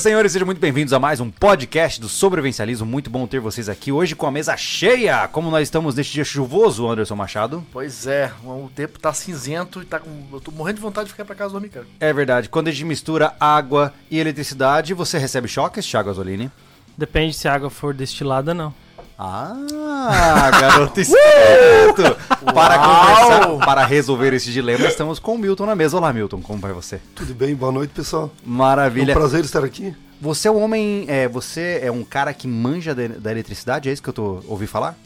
e 0.00 0.02
senhores, 0.02 0.32
sejam 0.32 0.46
muito 0.46 0.60
bem-vindos 0.60 0.94
a 0.94 0.98
mais 0.98 1.20
um 1.20 1.30
podcast 1.30 2.00
do 2.00 2.08
Sobrevivencialismo. 2.08 2.86
Muito 2.86 3.10
bom 3.10 3.26
ter 3.26 3.38
vocês 3.38 3.68
aqui 3.68 3.92
hoje 3.92 4.16
com 4.16 4.26
a 4.26 4.30
mesa 4.30 4.56
cheia. 4.56 5.28
Como 5.28 5.50
nós 5.50 5.64
estamos 5.64 5.94
neste 5.94 6.14
dia 6.14 6.24
chuvoso, 6.24 6.88
Anderson 6.88 7.14
Machado. 7.14 7.66
Pois 7.70 8.06
é, 8.06 8.32
o 8.42 8.70
tempo 8.74 8.98
tá 8.98 9.12
cinzento 9.12 9.82
e 9.82 9.84
tá 9.84 9.98
com. 10.00 10.08
Eu 10.32 10.40
tô 10.40 10.50
morrendo 10.52 10.76
de 10.76 10.82
vontade 10.82 11.06
de 11.06 11.12
ficar 11.12 11.26
pra 11.26 11.34
casa 11.34 11.52
dormir, 11.52 11.68
cara. 11.68 11.86
É 12.00 12.12
verdade, 12.14 12.48
quando 12.48 12.68
a 12.68 12.70
gente 12.70 12.86
mistura 12.86 13.34
água 13.38 13.92
e 14.10 14.18
eletricidade, 14.18 14.94
você 14.94 15.18
recebe 15.18 15.46
choques, 15.48 15.86
Thiago 15.86 16.08
Azzolini? 16.08 16.50
Depende 16.96 17.34
se 17.34 17.46
a 17.46 17.52
água 17.52 17.68
for 17.68 17.92
destilada, 17.92 18.54
não. 18.54 18.72
Ah, 19.22 20.50
garoto 20.58 20.96
esperto! 20.98 22.16
para 22.54 22.78
conversar, 22.78 23.66
para 23.66 23.84
resolver 23.84 24.32
esse 24.32 24.50
dilema, 24.50 24.86
estamos 24.86 25.18
com 25.18 25.34
o 25.34 25.38
Milton 25.38 25.66
na 25.66 25.76
mesa. 25.76 25.98
Olá, 25.98 26.10
Milton, 26.10 26.40
como 26.40 26.58
vai 26.58 26.72
você? 26.72 26.98
Tudo 27.14 27.34
bem? 27.34 27.54
Boa 27.54 27.70
noite, 27.70 27.90
pessoal. 27.90 28.32
É 28.34 28.48
Maravilha. 28.48 29.12
um 29.12 29.18
prazer 29.18 29.44
estar 29.44 29.62
aqui. 29.62 29.94
Você 30.22 30.48
é 30.48 30.50
um 30.50 30.62
homem, 30.62 31.04
é, 31.06 31.28
você 31.28 31.80
é 31.82 31.92
um 31.92 32.02
cara 32.02 32.32
que 32.32 32.48
manja 32.48 32.94
da, 32.94 33.08
da 33.08 33.30
eletricidade, 33.30 33.90
é 33.90 33.92
isso 33.92 34.02
que 34.02 34.08
eu 34.08 34.14
tô 34.14 34.42
ouvi 34.48 34.66
falar? 34.66 34.96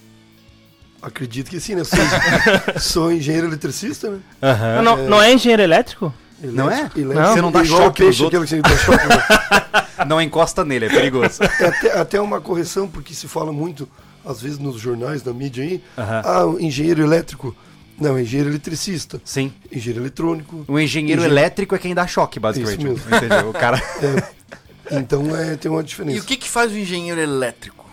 Acredito 1.03 1.51
que 1.51 1.59
sim, 1.59 1.75
né? 1.75 1.83
Sou, 1.83 1.99
sou 2.79 3.13
engenheiro 3.13 3.49
eletricista, 3.49 4.11
né? 4.11 4.21
Ah, 4.41 4.81
não, 4.81 4.97
não 5.09 5.21
é 5.21 5.33
engenheiro 5.33 5.63
elétrico? 5.63 6.15
Não 6.41 6.71
é? 6.71 6.83
Elétrico, 6.83 7.15
Não. 7.15 7.33
Você 7.33 7.43
não 7.43 7.51
dá 7.51 7.65
igual 7.65 7.83
choque 7.83 8.05
nos 8.05 8.17
peixe, 8.17 8.27
aquele 8.27 8.45
que 8.45 8.49
você 8.49 8.63
dá 8.63 8.77
choque. 8.77 9.09
né? 9.09 9.85
Não 10.07 10.21
encosta 10.21 10.65
nele, 10.65 10.87
é 10.87 10.89
perigoso. 10.89 11.43
É 11.43 11.67
até, 11.67 11.99
até 11.99 12.21
uma 12.21 12.41
correção, 12.41 12.89
porque 12.89 13.15
se 13.15 13.29
fala 13.29 13.53
muito, 13.53 13.89
às 14.25 14.41
vezes 14.41 14.59
nos 14.59 14.81
jornais, 14.81 15.23
na 15.25 15.33
mídia 15.33 15.63
aí, 15.65 15.83
Aham. 15.99 16.23
ah, 16.25 16.47
o 16.47 16.61
engenheiro 16.61 17.03
elétrico. 17.03 17.55
Não, 18.01 18.19
engenheiro 18.19 18.51
eletricista. 18.51 19.21
Sim. 19.25 19.53
Engenheiro 19.71 20.03
eletrônico. 20.03 20.65
O 20.67 20.81
engenheiro 20.81 21.21
Engen- 21.23 21.31
elétrico 21.31 21.75
é 21.75 21.79
quem 21.79 21.95
dá 21.95 22.07
choque, 22.07 22.41
basicamente. 22.41 22.81
Isso 22.81 22.89
mesmo. 23.09 23.17
Entendeu? 23.17 23.51
O 23.51 23.53
cara 23.53 23.81
Então 24.91 25.35
é, 25.35 25.57
tem 25.57 25.71
uma 25.71 25.81
E 25.81 25.85
diferença. 25.85 26.21
o 26.21 26.25
que 26.25 26.37
que 26.37 26.49
faz 26.49 26.73
o 26.73 26.77
engenheiro 26.79 27.21
elétrico? 27.21 27.85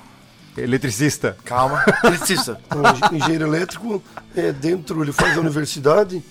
eletricista. 0.57 1.37
Calma, 1.45 1.83
eletricista. 2.03 2.59
Então, 2.65 2.81
o 3.11 3.15
engenheiro 3.15 3.45
elétrico 3.45 4.03
é 4.35 4.51
dentro, 4.51 5.01
ele 5.01 5.13
faz 5.13 5.37
a 5.37 5.39
universidade 5.39 6.21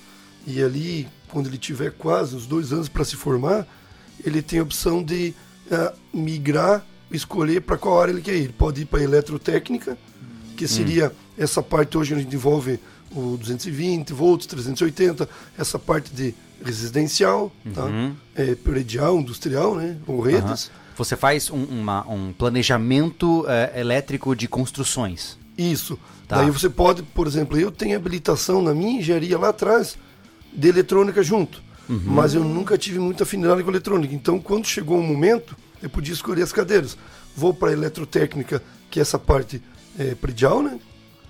e 0.47 0.63
ali, 0.63 1.09
quando 1.29 1.47
ele 1.47 1.57
tiver 1.57 1.93
quase 1.93 2.37
uns 2.37 2.47
dois 2.47 2.71
anos 2.73 2.89
para 2.89 3.03
se 3.05 3.17
formar, 3.17 3.67
ele 4.25 4.43
tem 4.43 4.59
a 4.59 4.63
opção 4.63 5.03
de 5.03 5.33
ah, 5.73 5.93
migrar, 6.13 6.85
escolher 7.11 7.61
para 7.63 7.77
qual 7.77 8.01
área 8.01 8.13
ele 8.13 8.21
quer 8.23 8.35
ir. 8.35 8.45
Ele 8.45 8.53
pode 8.57 8.83
ir 8.83 8.85
para 8.87 9.03
eletrotécnica, 9.03 9.97
que 10.57 10.67
seria 10.69 11.13
essa 11.39 11.63
parte 11.63 11.97
hoje 11.97 12.15
a 12.15 12.19
gente 12.19 12.35
envolve 12.35 12.79
o 13.13 13.37
220 13.37 14.13
volts, 14.13 14.47
380, 14.47 15.29
essa 15.59 15.79
parte 15.79 16.13
de 16.15 16.35
residencial, 16.65 17.51
tá? 17.75 17.89
é, 18.37 18.55
predial, 18.55 19.19
industrial, 19.19 19.75
né? 19.75 19.97
ou 20.07 20.21
redes. 20.21 20.71
Você 20.97 21.17
faz 21.17 21.51
um, 21.51 21.65
uma- 21.65 22.07
um 22.09 22.33
planejamento 22.33 23.45
é, 23.49 23.81
elétrico 23.81 24.37
de 24.37 24.47
construções. 24.47 25.39
Isso. 25.57 25.99
Tá. 26.29 26.37
Daí 26.37 26.51
você 26.51 26.69
pode, 26.71 27.03
por 27.03 27.27
exemplo, 27.27 27.59
eu 27.59 27.71
tenho 27.71 27.97
habilitação 27.97 28.63
na 28.63 28.73
minha 28.75 29.01
engenharia 29.01 29.39
lá 29.39 29.49
atrás 29.49 29.97
de 30.53 30.69
eletrônica 30.69 31.23
junto. 31.23 31.63
Uhum. 31.89 32.01
Mas 32.05 32.35
eu 32.35 32.45
nunca 32.45 32.79
tive 32.79 32.99
muita 33.01 33.25
afinidade 33.25 33.63
com 33.65 33.71
eletrônica. 33.71 34.15
Então, 34.15 34.39
quando 34.39 34.67
chegou 34.67 34.99
o 34.99 35.03
momento, 35.03 35.57
eu 35.83 35.89
podia 35.91 36.13
escolher 36.15 36.43
as 36.43 36.53
cadeiras. 36.53 36.97
Vou 37.37 37.53
para 37.55 37.73
eletrotécnica, 37.73 38.63
que 38.91 38.99
é 38.99 39.03
essa 39.03 39.19
parte 39.19 39.63
é, 39.99 40.15
predial, 40.15 40.63
né? 40.63 40.79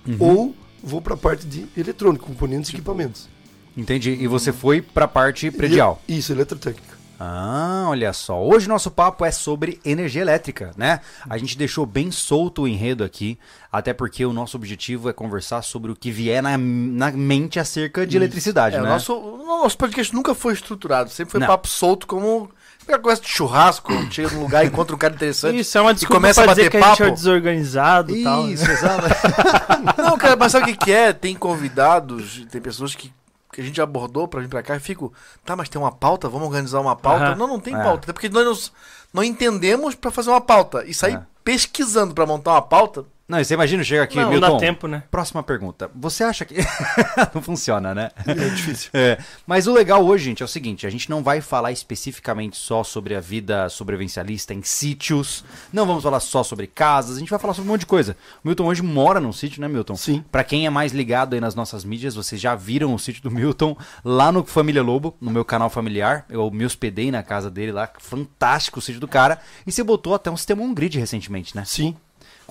Uhum. 0.07 0.17
Ou 0.19 0.55
vou 0.83 1.01
para 1.01 1.13
a 1.13 1.17
parte 1.17 1.45
de 1.45 1.67
eletrônica, 1.77 2.25
componentes 2.25 2.69
e 2.71 2.73
equipamentos. 2.75 3.29
Entendi. 3.77 4.11
E 4.11 4.27
você 4.27 4.51
foi 4.51 4.81
pra 4.81 5.07
parte 5.07 5.49
predial. 5.51 6.01
E- 6.07 6.17
Isso, 6.17 6.31
eletrotécnica. 6.33 6.99
Ah, 7.23 7.85
olha 7.87 8.11
só. 8.13 8.43
Hoje 8.43 8.67
nosso 8.67 8.89
papo 8.89 9.23
é 9.23 9.29
sobre 9.29 9.79
energia 9.85 10.23
elétrica, 10.23 10.71
né? 10.75 11.01
A 11.29 11.37
gente 11.37 11.55
deixou 11.55 11.85
bem 11.85 12.09
solto 12.09 12.63
o 12.63 12.67
enredo 12.67 13.03
aqui, 13.03 13.37
até 13.71 13.93
porque 13.93 14.25
o 14.25 14.33
nosso 14.33 14.57
objetivo 14.57 15.07
é 15.07 15.13
conversar 15.13 15.61
sobre 15.61 15.91
o 15.91 15.95
que 15.95 16.09
vier 16.09 16.41
na, 16.41 16.57
na 16.57 17.11
mente 17.11 17.59
acerca 17.59 18.07
de 18.07 18.17
eletricidade, 18.17 18.75
É, 18.75 18.79
o 18.79 18.83
né? 18.83 18.89
nosso, 18.89 19.13
o 19.13 19.45
nosso 19.45 19.77
podcast 19.77 20.11
nunca 20.15 20.33
foi 20.33 20.53
estruturado, 20.53 21.11
sempre 21.11 21.31
foi 21.33 21.39
Não. 21.41 21.47
papo 21.47 21.67
solto, 21.67 22.07
como. 22.07 22.49
Aquela 22.83 22.99
coisa 22.99 23.21
de 23.21 23.27
churrasco, 23.27 23.91
chega 24.11 24.29
num 24.31 24.41
lugar, 24.41 24.65
encontra 24.65 24.95
um 24.95 24.99
cara 24.99 25.13
interessante. 25.13 25.59
Isso 25.59 25.77
é 25.77 25.81
uma 25.81 25.91
e 25.91 25.93
desculpa 25.93 26.15
começa 26.15 26.41
pra 26.43 26.51
a 26.51 26.55
bater 26.55 26.69
que 26.69 26.77
a 26.77 26.81
gente 26.81 27.01
é 27.01 27.05
papo. 27.05 27.15
desorganizado 27.15 28.15
e 28.15 28.23
tal. 28.23 28.43
né? 28.43 28.51
Isso, 28.53 28.69
exato. 28.69 29.05
Não, 30.01 30.17
cara, 30.17 30.35
mas 30.35 30.51
sabe 30.51 30.71
o 30.71 30.77
que, 30.77 30.91
é? 30.91 31.13
Tem 31.13 31.35
convidados, 31.35 32.45
tem 32.51 32.61
pessoas 32.61 32.95
que, 32.95 33.13
que 33.53 33.61
a 33.61 33.63
gente 33.63 33.81
abordou 33.81 34.27
pra 34.27 34.41
vir 34.41 34.47
pra 34.49 34.63
cá 34.63 34.75
e 34.75 34.79
fico, 34.79 35.13
tá, 35.45 35.55
mas 35.55 35.69
tem 35.69 35.79
uma 35.81 35.91
pauta? 35.91 36.27
Vamos 36.27 36.47
organizar 36.47 36.79
uma 36.79 36.95
pauta? 36.95 37.25
Aham. 37.27 37.35
Não, 37.35 37.47
não 37.47 37.59
tem 37.59 37.75
É. 37.75 37.83
pauta. 37.83 38.03
Até 38.05 38.13
porque 38.13 38.29
nós 38.29 38.45
nos- 38.45 38.73
não 39.13 39.23
entendemos 39.23 39.95
pra 39.95 40.11
fazer 40.11 40.29
uma 40.29 40.41
pauta. 40.41 40.83
E 40.85 40.93
sair 40.93 41.15
É. 41.15 41.21
pesquisando 41.43 42.13
pra 42.13 42.25
montar 42.25 42.51
uma 42.51 42.61
pauta. 42.61 43.05
Não, 43.31 43.41
você 43.41 43.53
imagina, 43.53 43.81
chega 43.81 44.03
aqui, 44.03 44.17
Não, 44.17 44.23
não 44.23 44.31
Milton. 44.31 44.51
dá 44.51 44.59
tempo, 44.59 44.87
né? 44.89 45.03
Próxima 45.09 45.41
pergunta. 45.41 45.89
Você 45.95 46.21
acha 46.21 46.43
que. 46.43 46.55
não 47.33 47.41
funciona, 47.41 47.95
né? 47.95 48.11
É 48.27 48.33
difícil. 48.33 48.89
É, 48.93 49.17
mas 49.47 49.67
o 49.67 49.73
legal 49.73 50.05
hoje, 50.05 50.25
gente, 50.25 50.43
é 50.43 50.45
o 50.45 50.49
seguinte: 50.49 50.85
a 50.85 50.89
gente 50.89 51.09
não 51.09 51.23
vai 51.23 51.39
falar 51.39 51.71
especificamente 51.71 52.57
só 52.57 52.83
sobre 52.83 53.15
a 53.15 53.21
vida 53.21 53.69
sobrevivencialista 53.69 54.53
em 54.53 54.61
sítios, 54.61 55.45
não 55.71 55.85
vamos 55.85 56.03
falar 56.03 56.19
só 56.19 56.43
sobre 56.43 56.67
casas, 56.67 57.15
a 57.15 57.19
gente 57.19 57.29
vai 57.29 57.39
falar 57.39 57.53
sobre 57.53 57.69
um 57.69 57.71
monte 57.71 57.81
de 57.81 57.85
coisa. 57.85 58.17
O 58.43 58.49
Milton 58.49 58.65
hoje 58.65 58.81
mora 58.81 59.21
num 59.21 59.31
sítio, 59.31 59.61
né, 59.61 59.69
Milton? 59.69 59.95
Sim. 59.95 60.25
Pra 60.29 60.43
quem 60.43 60.65
é 60.65 60.69
mais 60.69 60.91
ligado 60.91 61.33
aí 61.33 61.39
nas 61.39 61.55
nossas 61.55 61.85
mídias, 61.85 62.15
vocês 62.15 62.41
já 62.41 62.53
viram 62.53 62.93
o 62.93 62.99
sítio 62.99 63.23
do 63.23 63.31
Milton 63.31 63.77
lá 64.03 64.29
no 64.29 64.43
Família 64.43 64.83
Lobo, 64.83 65.15
no 65.21 65.31
meu 65.31 65.45
canal 65.45 65.69
familiar. 65.69 66.25
Eu 66.29 66.51
me 66.51 66.65
hospedei 66.65 67.09
na 67.09 67.23
casa 67.23 67.49
dele 67.49 67.71
lá, 67.71 67.89
fantástico 67.97 68.79
o 68.79 68.81
sítio 68.81 68.99
do 68.99 69.07
cara. 69.07 69.39
E 69.65 69.71
você 69.71 69.85
botou 69.85 70.13
até 70.13 70.29
um 70.29 70.35
sistema 70.35 70.61
on-grid 70.63 70.99
recentemente, 70.99 71.55
né? 71.55 71.63
Sim. 71.65 71.95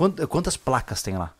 Quant- 0.00 0.26
Quantas 0.28 0.56
placas 0.56 1.02
tem 1.02 1.16
lá? 1.18 1.32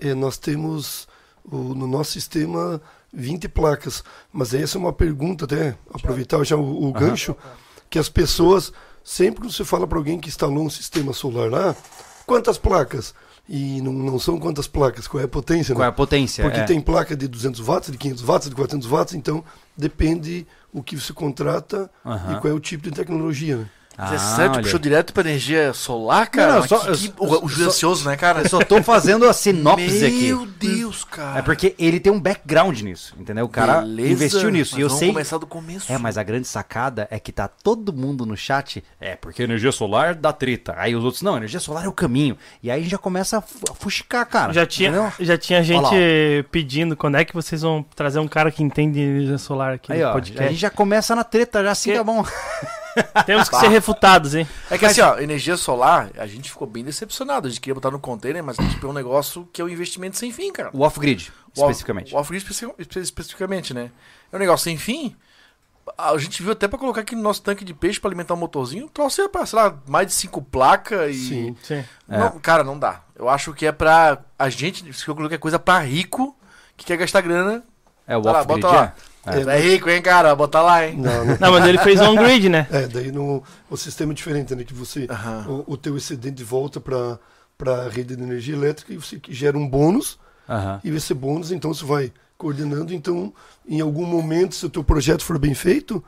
É, 0.00 0.12
nós 0.14 0.36
temos 0.36 1.08
o- 1.44 1.74
no 1.74 1.86
nosso 1.86 2.12
sistema 2.12 2.80
20 3.12 3.48
placas. 3.48 4.04
Mas 4.32 4.52
essa 4.52 4.76
é 4.76 4.80
uma 4.80 4.92
pergunta, 4.92 5.44
até 5.46 5.76
aproveitar 5.92 6.42
já 6.44 6.56
o, 6.56 6.88
o 6.88 6.92
gancho, 6.92 7.34
que 7.88 7.98
as 7.98 8.08
pessoas, 8.08 8.72
sempre 9.02 9.46
que 9.46 9.52
você 9.52 9.64
fala 9.64 9.86
para 9.86 9.96
alguém 9.98 10.18
que 10.20 10.28
instalou 10.28 10.64
um 10.64 10.70
sistema 10.70 11.12
solar 11.12 11.50
lá, 11.50 11.74
quantas 12.26 12.58
placas? 12.58 13.14
E 13.48 13.80
não, 13.82 13.92
não 13.92 14.18
são 14.18 14.38
quantas 14.38 14.66
placas, 14.68 15.08
qual 15.08 15.20
é 15.20 15.24
a 15.24 15.28
potência? 15.28 15.74
Qual 15.74 15.82
é 15.82 15.86
né? 15.86 15.88
a 15.88 15.92
potência? 15.92 16.44
Porque 16.44 16.60
É. 16.60 16.64
tem 16.64 16.80
placa 16.80 17.16
de 17.16 17.26
200 17.26 17.60
watts, 17.60 17.90
de 17.90 17.98
500 17.98 18.22
watts, 18.22 18.48
de 18.48 18.54
400 18.54 18.86
watts, 18.88 19.14
então 19.14 19.44
depende 19.76 20.46
o 20.72 20.82
que 20.82 20.96
você 20.96 21.12
contrata 21.12 21.90
Aham. 22.04 22.32
e 22.36 22.40
qual 22.40 22.52
é 22.52 22.54
o 22.54 22.60
tipo 22.60 22.84
de 22.84 22.92
tecnologia. 22.92 23.56
Né? 23.56 23.70
Ah, 23.96 24.06
Você 24.16 24.42
é, 24.42 24.48
olha. 24.48 24.62
puxou 24.62 24.78
direto 24.78 25.12
pra 25.12 25.22
energia 25.22 25.72
solar, 25.74 26.26
cara? 26.28 26.54
Não, 26.54 26.66
só- 26.66 26.78
que- 26.78 26.88
eu 26.88 26.94
que- 26.96 27.12
o, 27.18 27.44
o 27.44 27.48
Júlio 27.48 27.64
só- 27.64 27.70
ansioso, 27.70 28.08
né, 28.08 28.16
cara? 28.16 28.40
Eu 28.42 28.48
só 28.48 28.58
tô 28.60 28.82
fazendo 28.82 29.28
a 29.28 29.32
sinopse 29.34 30.04
aqui. 30.04 30.26
Meu 30.28 30.46
Deus, 30.46 31.04
cara. 31.04 31.38
É 31.38 31.42
porque 31.42 31.74
ele 31.78 32.00
tem 32.00 32.10
um 32.10 32.18
background 32.18 32.80
nisso, 32.80 33.14
entendeu? 33.18 33.44
O 33.44 33.48
cara 33.50 33.82
Beleza, 33.82 34.12
investiu 34.12 34.50
nisso. 34.50 34.72
mas 34.72 34.78
E 34.78 34.82
eu 34.82 34.88
vamos 34.88 34.98
sei. 34.98 35.08
começar 35.12 35.38
do 35.38 35.46
começo. 35.46 35.92
É, 35.92 35.98
mas 35.98 36.16
a 36.16 36.22
grande 36.22 36.48
sacada 36.48 37.06
é 37.10 37.20
que 37.20 37.30
tá 37.30 37.46
todo 37.46 37.92
mundo 37.92 38.24
no 38.24 38.36
chat. 38.36 38.82
É, 38.98 39.14
porque 39.14 39.42
energia 39.42 39.70
solar 39.70 40.14
dá 40.14 40.32
treta. 40.32 40.74
Aí 40.78 40.96
os 40.96 41.04
outros, 41.04 41.22
não, 41.22 41.36
energia 41.36 41.60
solar 41.60 41.84
é 41.84 41.88
o 41.88 41.92
caminho. 41.92 42.36
E 42.62 42.70
aí 42.70 42.84
já 42.88 42.96
começa 42.96 43.38
a 43.38 43.40
fu- 43.42 43.58
a 43.70 43.74
fuxicar, 43.74 44.24
cara. 44.26 44.52
Já 44.54 44.64
tinha, 44.64 44.88
entendeu? 44.88 45.12
já 45.20 45.36
tinha 45.36 45.62
gente 45.62 45.82
lá, 45.82 45.90
pedindo 46.50 46.96
quando 46.96 47.16
é 47.18 47.24
que 47.26 47.34
vocês 47.34 47.60
vão 47.60 47.84
trazer 47.94 48.18
um 48.20 48.28
cara 48.28 48.50
que 48.50 48.62
entende 48.62 48.94
de 48.94 49.00
energia 49.00 49.38
solar 49.38 49.74
aqui 49.74 49.92
Aí, 49.92 50.00
no 50.00 50.06
ó, 50.06 50.10
a 50.10 50.12
podcast. 50.14 50.48
gente 50.50 50.60
já 50.60 50.70
começa 50.70 51.14
na 51.14 51.24
treta, 51.24 51.62
já 51.62 51.70
assim 51.72 51.90
Que- 51.90 51.98
tá 51.98 52.04
bom. 52.04 52.24
Temos 53.26 53.48
que 53.48 53.56
ser 53.56 53.68
refutados, 53.68 54.34
hein? 54.34 54.46
É 54.70 54.76
que 54.78 54.84
assim, 54.86 55.00
ó, 55.00 55.18
energia 55.18 55.56
solar, 55.56 56.10
a 56.16 56.26
gente 56.26 56.50
ficou 56.50 56.66
bem 56.66 56.84
decepcionado. 56.84 57.46
A 57.46 57.50
gente 57.50 57.60
queria 57.60 57.74
botar 57.74 57.90
no 57.90 57.98
container, 57.98 58.42
mas 58.42 58.56
tipo, 58.56 58.86
é 58.86 58.90
um 58.90 58.92
negócio 58.92 59.48
que 59.52 59.60
é 59.60 59.64
um 59.64 59.68
investimento 59.68 60.16
sem 60.16 60.30
fim, 60.32 60.52
cara. 60.52 60.70
O 60.72 60.80
off-grid, 60.82 61.32
especificamente. 61.54 62.14
O 62.14 62.18
off-grid 62.18 62.42
especi- 62.44 62.72
espe- 62.78 63.00
especificamente, 63.00 63.72
né? 63.74 63.90
É 64.32 64.36
um 64.36 64.38
negócio 64.38 64.64
sem 64.64 64.76
fim. 64.76 65.16
A 65.98 66.16
gente 66.16 66.42
viu 66.42 66.52
até 66.52 66.68
pra 66.68 66.78
colocar 66.78 67.00
aqui 67.00 67.16
no 67.16 67.22
nosso 67.22 67.42
tanque 67.42 67.64
de 67.64 67.74
peixe 67.74 67.98
pra 67.98 68.08
alimentar 68.08 68.34
o 68.34 68.36
motorzinho, 68.36 68.88
trouxe 68.88 69.28
pra, 69.28 69.44
sei 69.44 69.58
lá, 69.58 69.76
mais 69.88 70.06
de 70.06 70.12
cinco 70.12 70.40
placas 70.40 71.14
e. 71.16 71.28
Sim. 71.28 71.56
Sim. 71.62 71.84
Não, 72.06 72.38
Cara, 72.38 72.62
não 72.62 72.78
dá. 72.78 73.00
Eu 73.16 73.28
acho 73.28 73.52
que 73.52 73.66
é 73.66 73.72
pra. 73.72 74.18
A 74.38 74.48
gente, 74.48 74.84
que 74.84 75.08
eu 75.10 75.14
coloquei 75.16 75.36
é 75.36 75.38
coisa 75.40 75.58
pra 75.58 75.78
rico 75.80 76.36
que 76.76 76.84
quer 76.86 76.96
gastar 76.96 77.20
grana. 77.20 77.64
É 78.06 78.16
o 78.16 78.20
off-grid, 78.40 78.60
bota 79.24 79.44
lá. 79.44 79.54
é? 79.54 79.58
É, 79.58 79.60
rico, 79.60 79.90
hein, 79.90 80.02
cara? 80.02 80.34
Bota 80.34 80.60
lá, 80.60 80.86
hein? 80.86 80.96
Não, 80.98 81.24
não. 81.24 81.36
Não, 81.40 81.52
mas 81.52 81.66
ele 81.66 81.78
fez 81.78 82.00
on-grid, 82.00 82.48
né? 82.48 82.66
É, 82.70 82.86
daí 82.86 83.12
no, 83.12 83.42
o 83.70 83.76
sistema 83.76 84.12
é 84.12 84.14
diferente, 84.14 84.54
né? 84.54 84.64
Que 84.64 84.74
você, 84.74 85.06
o, 85.48 85.72
o 85.74 85.76
teu 85.76 85.96
excedente 85.96 86.42
volta 86.42 86.80
para 86.80 87.18
a 87.84 87.88
rede 87.88 88.16
de 88.16 88.22
energia 88.22 88.54
elétrica 88.54 88.92
e 88.92 88.96
você 88.96 89.20
gera 89.28 89.56
um 89.56 89.68
bônus, 89.68 90.18
Aham. 90.48 90.80
e 90.82 90.90
esse 90.90 91.14
bônus, 91.14 91.52
então, 91.52 91.72
você 91.72 91.84
vai 91.84 92.12
coordenando. 92.36 92.92
Então, 92.92 93.32
em 93.66 93.80
algum 93.80 94.04
momento, 94.04 94.54
se 94.54 94.66
o 94.66 94.70
teu 94.70 94.82
projeto 94.82 95.22
for 95.24 95.38
bem 95.38 95.54
feito, 95.54 96.02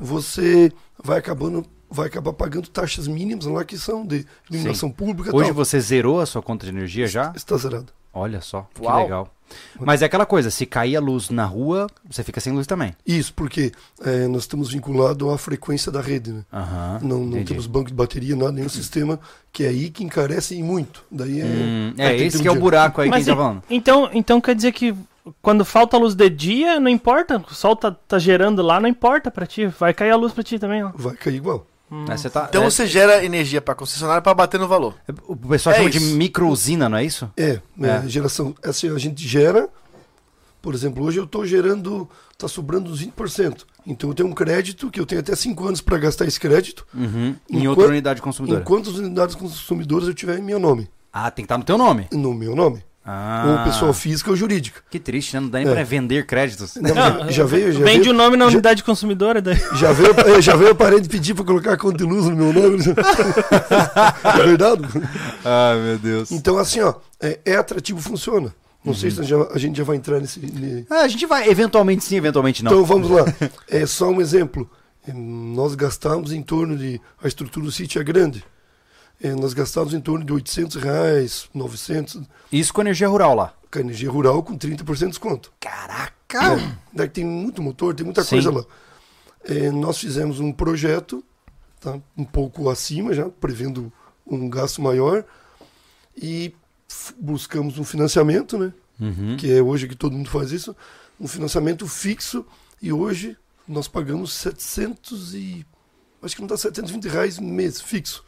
você 0.00 0.70
vai 1.02 1.18
acabando 1.18 1.64
vai 1.90 2.06
acabar 2.06 2.32
pagando 2.32 2.68
taxas 2.68 3.06
mínimas 3.06 3.46
lá 3.46 3.64
que 3.64 3.78
são 3.78 4.06
de 4.06 4.26
iluminação 4.50 4.90
pública 4.90 5.30
e 5.30 5.34
Hoje 5.34 5.46
tal. 5.48 5.54
você 5.54 5.80
zerou 5.80 6.20
a 6.20 6.26
sua 6.26 6.42
conta 6.42 6.66
de 6.66 6.72
energia 6.72 7.06
já? 7.06 7.32
Está 7.34 7.56
zerado. 7.56 7.92
Olha 8.12 8.40
só, 8.40 8.66
que 8.74 8.82
Uau. 8.82 9.02
legal. 9.02 9.34
Mas 9.80 10.02
é 10.02 10.04
aquela 10.04 10.26
coisa, 10.26 10.50
se 10.50 10.66
cair 10.66 10.96
a 10.96 11.00
luz 11.00 11.30
na 11.30 11.44
rua, 11.44 11.86
você 12.08 12.22
fica 12.22 12.40
sem 12.40 12.52
luz 12.52 12.66
também. 12.66 12.94
Isso, 13.06 13.32
porque 13.32 13.72
é, 14.04 14.26
nós 14.26 14.42
estamos 14.42 14.70
vinculados 14.70 15.26
à 15.32 15.38
frequência 15.38 15.90
da 15.90 16.00
rede, 16.00 16.32
né? 16.32 16.44
Aham. 16.52 17.00
Não, 17.02 17.18
não 17.20 17.44
temos 17.44 17.66
banco 17.66 17.88
de 17.88 17.94
bateria, 17.94 18.36
nada, 18.36 18.52
nenhum 18.52 18.68
sistema, 18.68 19.18
que 19.52 19.64
é 19.64 19.68
aí 19.68 19.88
que 19.88 20.04
encarece 20.04 20.54
e 20.54 20.62
muito. 20.62 21.02
Daí 21.10 21.40
é. 21.40 21.44
Hum, 21.44 21.94
é, 21.96 22.16
que 22.16 22.24
esse 22.24 22.42
que 22.42 22.48
é 22.48 22.50
o 22.50 22.56
buraco 22.60 23.00
aí 23.00 23.08
Mas 23.08 23.24
que 23.24 23.30
a 23.30 23.32
gente 23.32 23.38
tá 23.38 23.42
falando. 23.42 23.62
então, 23.70 24.10
então 24.12 24.40
quer 24.40 24.54
dizer 24.54 24.72
que 24.72 24.94
quando 25.40 25.64
falta 25.64 25.96
luz 25.96 26.14
de 26.14 26.28
dia, 26.28 26.80
não 26.80 26.90
importa. 26.90 27.38
O 27.50 27.54
sol 27.54 27.76
tá, 27.76 27.90
tá 27.90 28.18
gerando 28.18 28.62
lá, 28.62 28.80
não 28.80 28.88
importa 28.88 29.30
pra 29.30 29.46
ti. 29.46 29.66
Vai 29.66 29.94
cair 29.94 30.10
a 30.10 30.16
luz 30.16 30.32
pra 30.32 30.42
ti 30.42 30.58
também, 30.58 30.82
ó. 30.82 30.90
Vai 30.94 31.14
cair 31.14 31.36
igual. 31.36 31.66
É, 32.08 32.16
você 32.16 32.28
tá, 32.28 32.46
Então 32.48 32.62
é, 32.64 32.70
você 32.70 32.86
gera 32.86 33.24
energia 33.24 33.60
pra 33.62 33.74
concessionária 33.74 34.20
pra 34.20 34.34
bater 34.34 34.60
no 34.60 34.68
valor. 34.68 34.94
o 35.26 35.34
pessoal 35.36 35.74
É 35.74 35.78
chama 35.78 35.90
de 35.90 35.98
isso. 35.98 36.14
microusina, 36.16 36.88
não 36.88 36.98
é 36.98 37.04
isso? 37.04 37.30
É, 37.36 37.60
É. 37.80 37.86
é, 37.88 38.08
geração. 38.08 38.54
Assim, 38.62 38.94
a 38.94 38.98
gente 38.98 39.26
gera, 39.26 39.68
por 40.60 40.74
exemplo, 40.74 41.02
hoje 41.04 41.18
eu 41.18 41.24
estou 41.24 41.46
gerando, 41.46 42.08
está 42.32 42.46
sobrando 42.46 42.90
uns 42.90 43.00
20%. 43.00 43.64
Então 43.86 44.10
eu 44.10 44.14
tenho 44.14 44.28
um 44.28 44.32
crédito 44.34 44.90
que 44.90 45.00
eu 45.00 45.06
tenho 45.06 45.20
até 45.22 45.34
5 45.34 45.66
anos 45.66 45.80
para 45.80 45.96
gastar 45.96 46.26
esse 46.26 46.38
crédito, 46.38 46.86
Uhum. 46.94 47.34
Em 47.48 47.58
Enquanto- 47.60 47.68
outra 47.68 47.86
unidade 47.88 48.20
consumidora. 48.20 48.60
enquanto 48.60 48.90
as 48.90 48.96
unidades 48.96 49.34
consumidoras 49.34 50.08
eu 50.08 50.14
tiver 50.14 50.38
em 50.38 50.42
meu 50.42 50.58
nome. 50.58 50.88
Ah, 51.10 51.30
tem 51.30 51.42
que 51.42 51.46
estar 51.46 51.56
no 51.56 51.64
teu 51.64 51.78
nome. 51.78 52.06
No 52.12 52.34
meu 52.34 52.54
nome. 52.54 52.84
Ah, 53.10 53.44
Ou 53.64 53.64
pessoa 53.72 53.94
física 53.94 54.28
ou 54.28 54.36
jurídica. 54.36 54.82
Que 54.90 54.98
triste, 54.98 55.32
né? 55.32 55.40
Não 55.40 55.48
dá 55.48 55.58
nem 55.60 55.66
É. 55.68 55.72
pra 55.72 55.82
vender 55.82 56.26
créditos. 56.26 56.74
Não, 56.76 56.94
já, 56.94 57.30
já 57.30 57.44
veio, 57.46 57.72
já 57.72 57.78
Vende 57.82 58.00
veio, 58.00 58.10
o 58.10 58.12
nome 58.14 58.36
na 58.36 58.44
já- 58.44 58.50
unidade 58.50 58.84
consumidora. 58.84 59.40
Daí. 59.40 59.58
já 59.76 59.92
veio, 59.92 60.10
é, 60.36 60.42
já 60.42 60.54
veio 60.54 60.72
a 60.72 60.74
parede 60.74 61.08
pedir 61.08 61.32
para 61.34 61.42
colocar 61.44 61.72
a 61.72 61.76
conta 61.78 61.96
de 61.96 62.04
luz 62.04 62.26
no 62.26 62.36
meu 62.36 62.52
nome. 62.52 62.78
é 64.24 64.42
verdade? 64.46 64.82
Ai, 65.44 65.78
meu 65.80 65.98
Deus. 65.98 66.30
Então, 66.30 66.58
assim, 66.58 66.80
ó, 66.80 66.94
é, 67.20 67.38
é 67.46 67.56
atrativo, 67.56 67.98
funciona. 68.00 68.54
Não 68.84 68.94
sei 68.94 69.10
se 69.10 69.20
a 69.20 69.22
gente 69.22 69.30
já- 69.30 69.48
a 69.54 69.58
gente 69.58 69.76
já 69.78 69.84
vai 69.84 69.96
entrar 69.96 70.20
nesse. 70.20 70.38
ne- 70.40 70.86
Ah, 70.90 71.00
a 71.00 71.08
gente 71.08 71.24
vai, 71.26 71.48
eventualmente 71.48 72.04
sim, 72.04 72.16
eventualmente 72.16 72.62
não. 72.62 72.70
Então 72.72 72.84
vamos 72.84 73.10
lá. 73.10 73.24
É 73.68 73.86
só 73.86 74.08
um 74.10 74.20
exemplo. 74.20 74.68
Nós 75.14 75.74
gastamos 75.74 76.32
em 76.32 76.42
torno 76.42 76.76
de. 76.76 77.00
A 77.22 77.26
estrutura 77.26 77.64
do 77.64 77.72
sítio 77.72 78.00
é 78.00 78.04
grande. 78.04 78.44
É, 79.20 79.34
nós 79.34 79.52
gastamos 79.52 79.92
em 79.94 80.00
torno 80.00 80.24
de 80.24 80.32
800 80.32 80.80
reais, 80.82 81.48
900, 81.52 82.22
Isso 82.52 82.72
com 82.72 82.80
energia 82.80 83.08
rural 83.08 83.34
lá. 83.34 83.54
com 83.70 83.78
a 83.78 83.82
energia 83.82 84.10
rural 84.10 84.42
com 84.42 84.56
30% 84.56 84.98
de 84.98 85.06
desconto. 85.08 85.52
Caraca! 85.60 86.76
Daí 86.92 87.08
tem 87.08 87.24
muito 87.24 87.60
motor, 87.62 87.94
tem 87.94 88.04
muita 88.04 88.22
Sim. 88.22 88.30
coisa 88.30 88.50
lá. 88.52 88.64
É, 89.44 89.70
nós 89.70 89.98
fizemos 89.98 90.38
um 90.40 90.52
projeto, 90.52 91.24
tá, 91.80 91.98
um 92.16 92.24
pouco 92.24 92.70
acima 92.70 93.12
já, 93.12 93.28
prevendo 93.28 93.92
um 94.26 94.48
gasto 94.48 94.80
maior, 94.80 95.24
e 96.16 96.54
buscamos 97.18 97.78
um 97.78 97.84
financiamento, 97.84 98.58
né? 98.58 98.72
Uhum. 99.00 99.36
que 99.36 99.52
é 99.52 99.62
hoje 99.62 99.86
que 99.86 99.94
todo 99.94 100.12
mundo 100.12 100.28
faz 100.28 100.50
isso, 100.50 100.74
um 101.20 101.28
financiamento 101.28 101.86
fixo 101.86 102.44
e 102.82 102.92
hoje 102.92 103.36
nós 103.66 103.86
pagamos 103.86 104.32
700 104.32 105.34
e 105.34 105.64
acho 106.20 106.34
que 106.34 106.40
não 106.40 106.48
dá 106.48 106.56
720 106.56 107.08
reais 107.08 107.38
mês 107.38 107.80
fixo. 107.80 108.24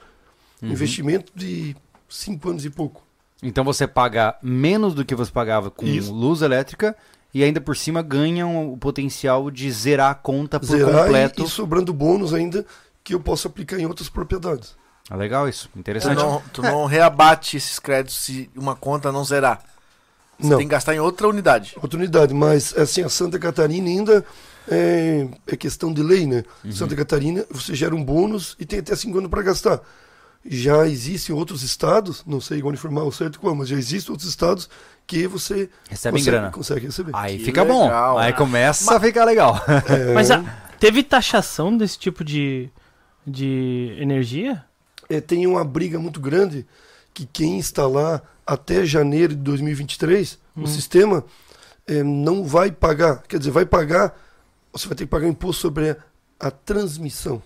Uhum. 0.63 0.71
Investimento 0.71 1.33
de 1.35 1.75
5 2.09 2.51
anos 2.51 2.65
e 2.65 2.71
pouco. 2.71 3.03
Então 3.43 3.65
você 3.65 3.87
paga 3.87 4.37
menos 4.43 4.95
do 4.95 5.05
que 5.05 5.15
você 5.15 5.31
pagava 5.33 5.71
com 5.71 5.87
Isso. 5.87 6.13
luz 6.13 6.43
elétrica 6.43 6.95
e 7.33 7.43
ainda 7.43 7.61
por 7.61 7.77
cima 7.77 8.03
ganha 8.03 8.47
um- 8.47 8.73
o 8.73 8.77
potencial 8.77 9.51
de 9.51 9.71
zerar 9.71 10.11
a 10.11 10.15
conta 10.15 10.61
por 10.61 10.67
Zerar 10.67 11.05
completo. 11.05 11.43
e, 11.43 11.47
e 11.47 11.49
sobrando 11.49 11.93
bônus 11.93 12.35
ainda 12.35 12.67
que 13.03 13.15
eu 13.15 13.21
posso 13.21 13.47
aplicar 13.49 13.79
em 13.79 13.87
outras 13.87 14.09
propriedades. 14.11 14.77
É 15.11 15.17
legal 15.17 15.49
isso, 15.49 15.69
Tu 15.73 15.79
interessante. 15.79 16.19
não, 16.19 16.43
tu 16.53 16.61
não 16.63 16.85
reabate 16.85 17.57
esses 17.57 17.79
créditos 17.79 18.17
se 18.19 18.51
uma 18.55 18.77
conta 18.77 19.11
não 19.11 19.25
zerar. 19.25 19.63
Você 20.39 20.49
Não, 20.51 20.59
tem 20.59 20.67
que 20.67 20.73
gastar 20.73 20.95
em 20.95 21.01
outra 21.01 21.27
unidade. 21.29 21.75
outra 21.83 21.99
unidade, 21.99 22.33
mas 22.35 22.77
assim, 22.77 23.03
a 23.03 23.09
Santa 23.09 23.39
Catarina 23.39 23.89
ainda 23.89 24.25
é, 24.71 25.27
é 25.47 25.57
questão 25.57 25.93
de 25.93 26.03
lei, 26.03 26.27
né? 26.27 26.45
Uhum. 26.65 26.73
Santa 26.73 26.95
Catarina, 26.95 27.45
você 27.51 27.75
gera 27.75 27.95
um 27.95 28.05
bônus 28.05 28.55
e 28.59 28.65
tem 28.67 28.79
até 28.79 28.95
5 28.95 29.17
anos 29.19 29.31
para 29.31 29.43
gastar. 29.43 29.81
Já 30.45 30.87
existem 30.87 31.35
outros 31.35 31.63
estados, 31.63 32.25
não 32.27 32.41
sei 32.41 32.59
igual 32.59 32.73
informar 32.73 33.03
o 33.05 33.13
certo 33.13 33.39
qual, 33.39 33.55
mas 33.55 33.69
já 33.69 33.77
existem 33.77 34.11
outros 34.11 34.29
estados 34.29 34.71
que 35.07 35.27
você 35.27 35.69
Recebe 35.89 36.17
consegue, 36.19 36.37
grana. 36.37 36.51
consegue 36.51 36.87
receber. 36.87 37.11
Aí 37.15 37.39
Que 37.39 37.45
fica 37.45 37.65
bom. 37.65 37.85
legal. 37.85 38.19
Aí 38.19 38.33
começa 38.33 38.97
a 38.97 39.01
ficar 39.01 39.25
legal. 39.25 39.61
É, 39.89 40.13
Mas 40.15 40.31
a- 40.31 40.43
teve 40.79 41.03
taxação 41.03 41.77
desse 41.77 41.99
tipo 41.99 42.25
de, 42.25 42.71
de 43.27 43.95
energia? 43.99 44.65
é, 45.11 45.21
tem 45.21 45.47
uma 45.47 45.65
briga 45.65 45.99
muito 45.99 46.21
grande 46.21 46.65
que 47.13 47.27
quem 47.27 47.59
instalar 47.59 48.23
até 48.47 48.85
janeiro 48.85 49.35
de 49.35 49.43
2023 49.43 50.39
Hum. 50.57 50.63
o 50.63 50.67
sistema 50.67 51.25
é, 51.87 52.03
não 52.03 52.45
vai 52.45 52.71
pagar, 52.73 53.23
quer 53.29 53.39
dizer, 53.39 53.51
vai 53.51 53.65
pagar, 53.67 54.17
você 54.73 54.87
vai 54.89 54.97
ter 54.97 55.05
que 55.05 55.11
pagar 55.11 55.29
imposto 55.29 55.61
sobre 55.63 55.91
a, 55.91 55.97
a 56.39 56.51
transmissão. 56.51 57.43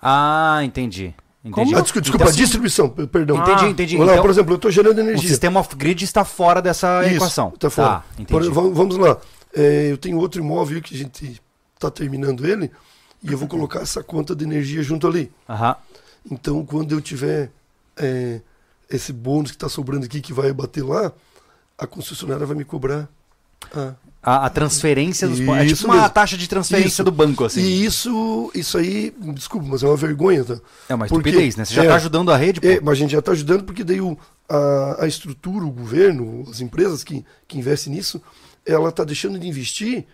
Ah, 0.00 0.60
entendi. 0.62 1.14
Entendi. 1.44 1.74
Ah, 1.74 1.80
desculpa, 1.80 2.00
desculpa, 2.02 2.24
Então, 2.24 2.34
a 2.34 2.36
distribuição, 2.36 2.88
per- 2.88 3.06
perdão. 3.06 3.36
Entendi, 3.38 3.64
Ah, 3.64 3.68
entendi. 3.68 3.92
Vamos 3.96 4.06
lá, 4.08 4.12
Então, 4.14 4.24
por 4.24 4.30
exemplo, 4.30 4.52
eu 4.52 4.56
estou 4.56 4.70
gerando 4.70 4.98
o 4.98 5.00
energia. 5.00 5.28
sistema 5.28 5.60
off-grid 5.60 6.02
está 6.04 6.24
fora 6.24 6.60
dessa 6.60 7.04
Isso, 7.06 7.16
equação. 7.16 7.50
Tá 7.52 7.70
fora. 7.70 7.88
Tá, 7.88 8.04
Por- 8.16 8.22
entendi. 8.42 8.48
vamos, 8.50 8.76
vamos 8.76 8.96
lá. 8.96 9.16
É, 9.54 9.90
eu 9.92 9.96
tenho 9.96 10.18
outro 10.18 10.40
imóvel 10.42 10.82
que 10.82 10.94
a 10.94 10.98
gente 10.98 11.40
está 11.74 11.90
terminando 11.90 12.44
ele 12.46 12.70
e 13.22 13.32
eu 13.32 13.38
vou 13.38 13.48
colocar 13.48 13.80
essa 13.80 14.02
conta 14.02 14.34
de 14.34 14.44
energia 14.44 14.82
junto 14.82 15.06
ali. 15.06 15.32
Aham. 15.48 15.76
Então, 16.30 16.64
quando 16.66 16.92
eu 16.92 17.00
tiver 17.00 17.50
é, 17.96 18.40
esse 18.90 19.12
bônus 19.12 19.50
que 19.50 19.56
está 19.56 19.68
sobrando 19.68 20.04
aqui 20.06 20.20
que 20.20 20.32
vai 20.32 20.52
bater 20.52 20.84
lá, 20.84 21.12
a 21.78 21.86
concessionária 21.86 22.44
vai 22.46 22.56
me 22.56 22.64
cobrar. 22.64 23.08
a- 23.74 23.94
A, 24.28 24.46
a 24.46 24.50
transferência 24.50 25.26
dos 25.26 25.40
pontos. 25.40 25.62
É 25.62 25.66
tipo 25.66 25.84
uma 25.86 25.94
mesmo. 25.94 26.10
taxa 26.10 26.36
de 26.36 26.46
transferência 26.48 26.88
Isso. 26.88 27.04
do 27.04 27.10
banco, 27.10 27.44
assim. 27.44 27.60
E 27.62 27.84
isso, 27.84 28.50
isso 28.54 28.76
aí, 28.76 29.14
desculpa, 29.34 29.66
mas 29.70 29.82
é 29.82 29.86
uma 29.86 29.96
vergonha, 29.96 30.44
tá? 30.44 30.58
É 30.88 30.94
uma 30.94 31.06
Porque- 31.06 31.28
estupidez, 31.30 31.56
né? 31.56 31.64
Você 31.64 31.74
já 31.74 31.84
é. 31.84 31.88
tá 31.88 31.94
ajudando 31.94 32.30
a 32.30 32.36
rede. 32.36 32.60
É, 32.62 32.80
mas 32.80 32.92
a 32.92 32.94
gente 32.96 33.12
já 33.12 33.20
está 33.20 33.32
ajudando 33.32 33.64
porque 33.64 33.82
daí 33.82 34.00
o, 34.00 34.18
a, 34.48 35.04
a 35.04 35.06
estrutura, 35.06 35.64
o 35.64 35.70
governo, 35.70 36.44
as 36.50 36.60
empresas 36.60 37.02
que, 37.02 37.24
que 37.46 37.58
investem 37.58 37.94
nisso, 37.94 38.20
ela 38.66 38.90
está 38.90 39.02
deixando 39.04 39.38
de 39.38 39.46
investir 39.48 40.04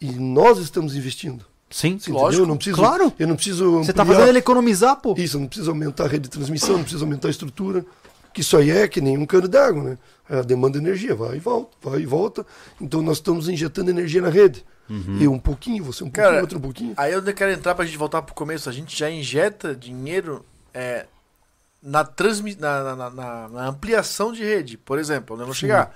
e 0.00 0.12
nós 0.12 0.58
estamos 0.58 0.96
investindo. 0.96 1.44
Sim, 1.70 1.98
Você 1.98 2.10
Lógico, 2.10 2.26
entendeu? 2.28 2.44
Eu 2.44 2.46
não 2.48 2.56
preciso, 2.56 2.76
claro. 2.76 3.12
Eu 3.18 3.28
não 3.28 3.36
preciso 3.36 3.70
Você 3.84 3.92
tá 3.92 4.02
ampliar- 4.02 4.16
fazendo 4.20 4.30
ele 4.30 4.38
economizar, 4.38 4.96
pô. 4.96 5.14
Isso, 5.18 5.36
eu 5.36 5.40
não 5.42 5.46
preciso 5.48 5.70
aumentar 5.70 6.04
a 6.04 6.08
rede 6.08 6.22
de 6.22 6.30
transmissão, 6.30 6.76
não 6.76 6.82
preciso 6.82 7.04
aumentar 7.04 7.28
a 7.28 7.30
estrutura. 7.30 7.84
Que 8.38 8.42
isso 8.42 8.56
aí 8.56 8.70
é 8.70 8.86
que 8.86 9.00
nem 9.00 9.18
um 9.18 9.26
cano 9.26 9.48
d'água, 9.48 9.82
né? 9.82 9.98
A 10.30 10.42
demanda 10.42 10.78
de 10.78 10.84
energia 10.86 11.12
vai 11.12 11.38
e 11.38 11.40
volta, 11.40 11.76
vai 11.82 11.98
e 12.02 12.06
volta. 12.06 12.46
Então 12.80 13.02
nós 13.02 13.16
estamos 13.16 13.48
injetando 13.48 13.90
energia 13.90 14.22
na 14.22 14.28
rede. 14.28 14.64
Uhum. 14.88 15.18
Eu 15.20 15.32
um 15.32 15.40
pouquinho, 15.40 15.82
você 15.82 16.04
um 16.04 16.06
pouquinho, 16.06 16.26
Cara, 16.30 16.40
outro 16.40 16.58
um 16.58 16.60
pouquinho. 16.60 16.94
Aí 16.96 17.12
eu 17.12 17.22
quero 17.34 17.50
entrar 17.50 17.74
pra 17.74 17.84
gente 17.84 17.98
voltar 17.98 18.22
pro 18.22 18.36
começo. 18.36 18.68
A 18.68 18.72
gente 18.72 18.96
já 18.96 19.10
injeta 19.10 19.74
dinheiro 19.74 20.44
é, 20.72 21.06
na, 21.82 22.04
transmi 22.04 22.54
na, 22.60 22.94
na, 22.94 23.10
na- 23.10 23.48
na- 23.48 23.66
ampliação 23.66 24.32
de 24.32 24.44
rede. 24.44 24.78
Por 24.78 25.00
exemplo, 25.00 25.34
onde 25.34 25.42
eu 25.42 25.46
vou 25.46 25.54
chegar. 25.54 25.92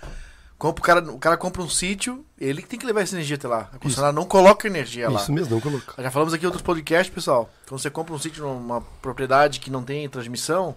Compra, 0.59 0.81
o, 0.81 0.85
cara, 0.85 1.13
o 1.13 1.19
cara 1.21 1.37
compra 1.37 1.63
um 1.63 1.69
sítio, 1.69 2.25
ele 2.41 2.61
que 2.61 2.69
tem 2.69 2.79
que 2.81 2.87
levar 2.87 3.03
essa 3.03 3.15
energia 3.15 3.37
até 3.37 3.47
lá. 3.47 3.69
A 3.73 3.79
concessionária 3.79 4.15
não 4.15 4.25
coloca 4.25 4.67
energia 4.67 5.09
lá. 5.09 5.21
Isso 5.21 5.33
mesmo, 5.33 5.55
não 5.55 5.61
coloca. 5.61 6.03
Já 6.03 6.11
falamos 6.11 6.35
aqui 6.35 6.43
em 6.43 6.47
outros 6.47 6.63
podcasts, 6.63 7.15
pessoal. 7.15 7.49
Quando 7.69 7.81
você 7.81 7.89
compra 7.89 8.13
um 8.13 8.19
sítio 8.19 8.43
numa 8.45 8.81
propriedade 9.01 9.61
que 9.61 9.71
não 9.71 9.85
tem 9.85 10.09
transmissão, 10.09 10.75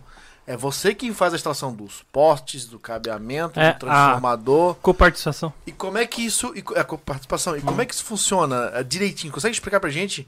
é 0.48 0.56
você 0.56 0.94
quem 0.94 1.14
faz 1.14 1.34
a 1.34 1.36
instalação 1.38 1.74
dos 1.74 2.04
postes, 2.12 2.66
do 2.66 2.78
cabeamento, 2.80 3.60
É, 3.60 3.74
do 3.74 3.80
transformador. 3.80 4.76
Coparticipação. 4.76 5.52
E 5.66 5.72
como 5.72 5.98
é 5.98 6.06
que 6.06 6.22
isso. 6.26 6.52
E, 6.56 6.62
co- 6.62 6.78
a 6.78 6.84
co- 6.84 6.98
participação. 6.98 7.56
E 7.58 7.62
como 7.62 7.82
é 7.82 7.86
que 7.86 7.94
isso 7.94 8.04
funciona 8.06 8.72
é, 8.74 8.84
direitinho? 8.84 9.34
Consegue 9.34 9.54
explicar 9.56 9.80
pra 9.80 9.90
gente 9.90 10.28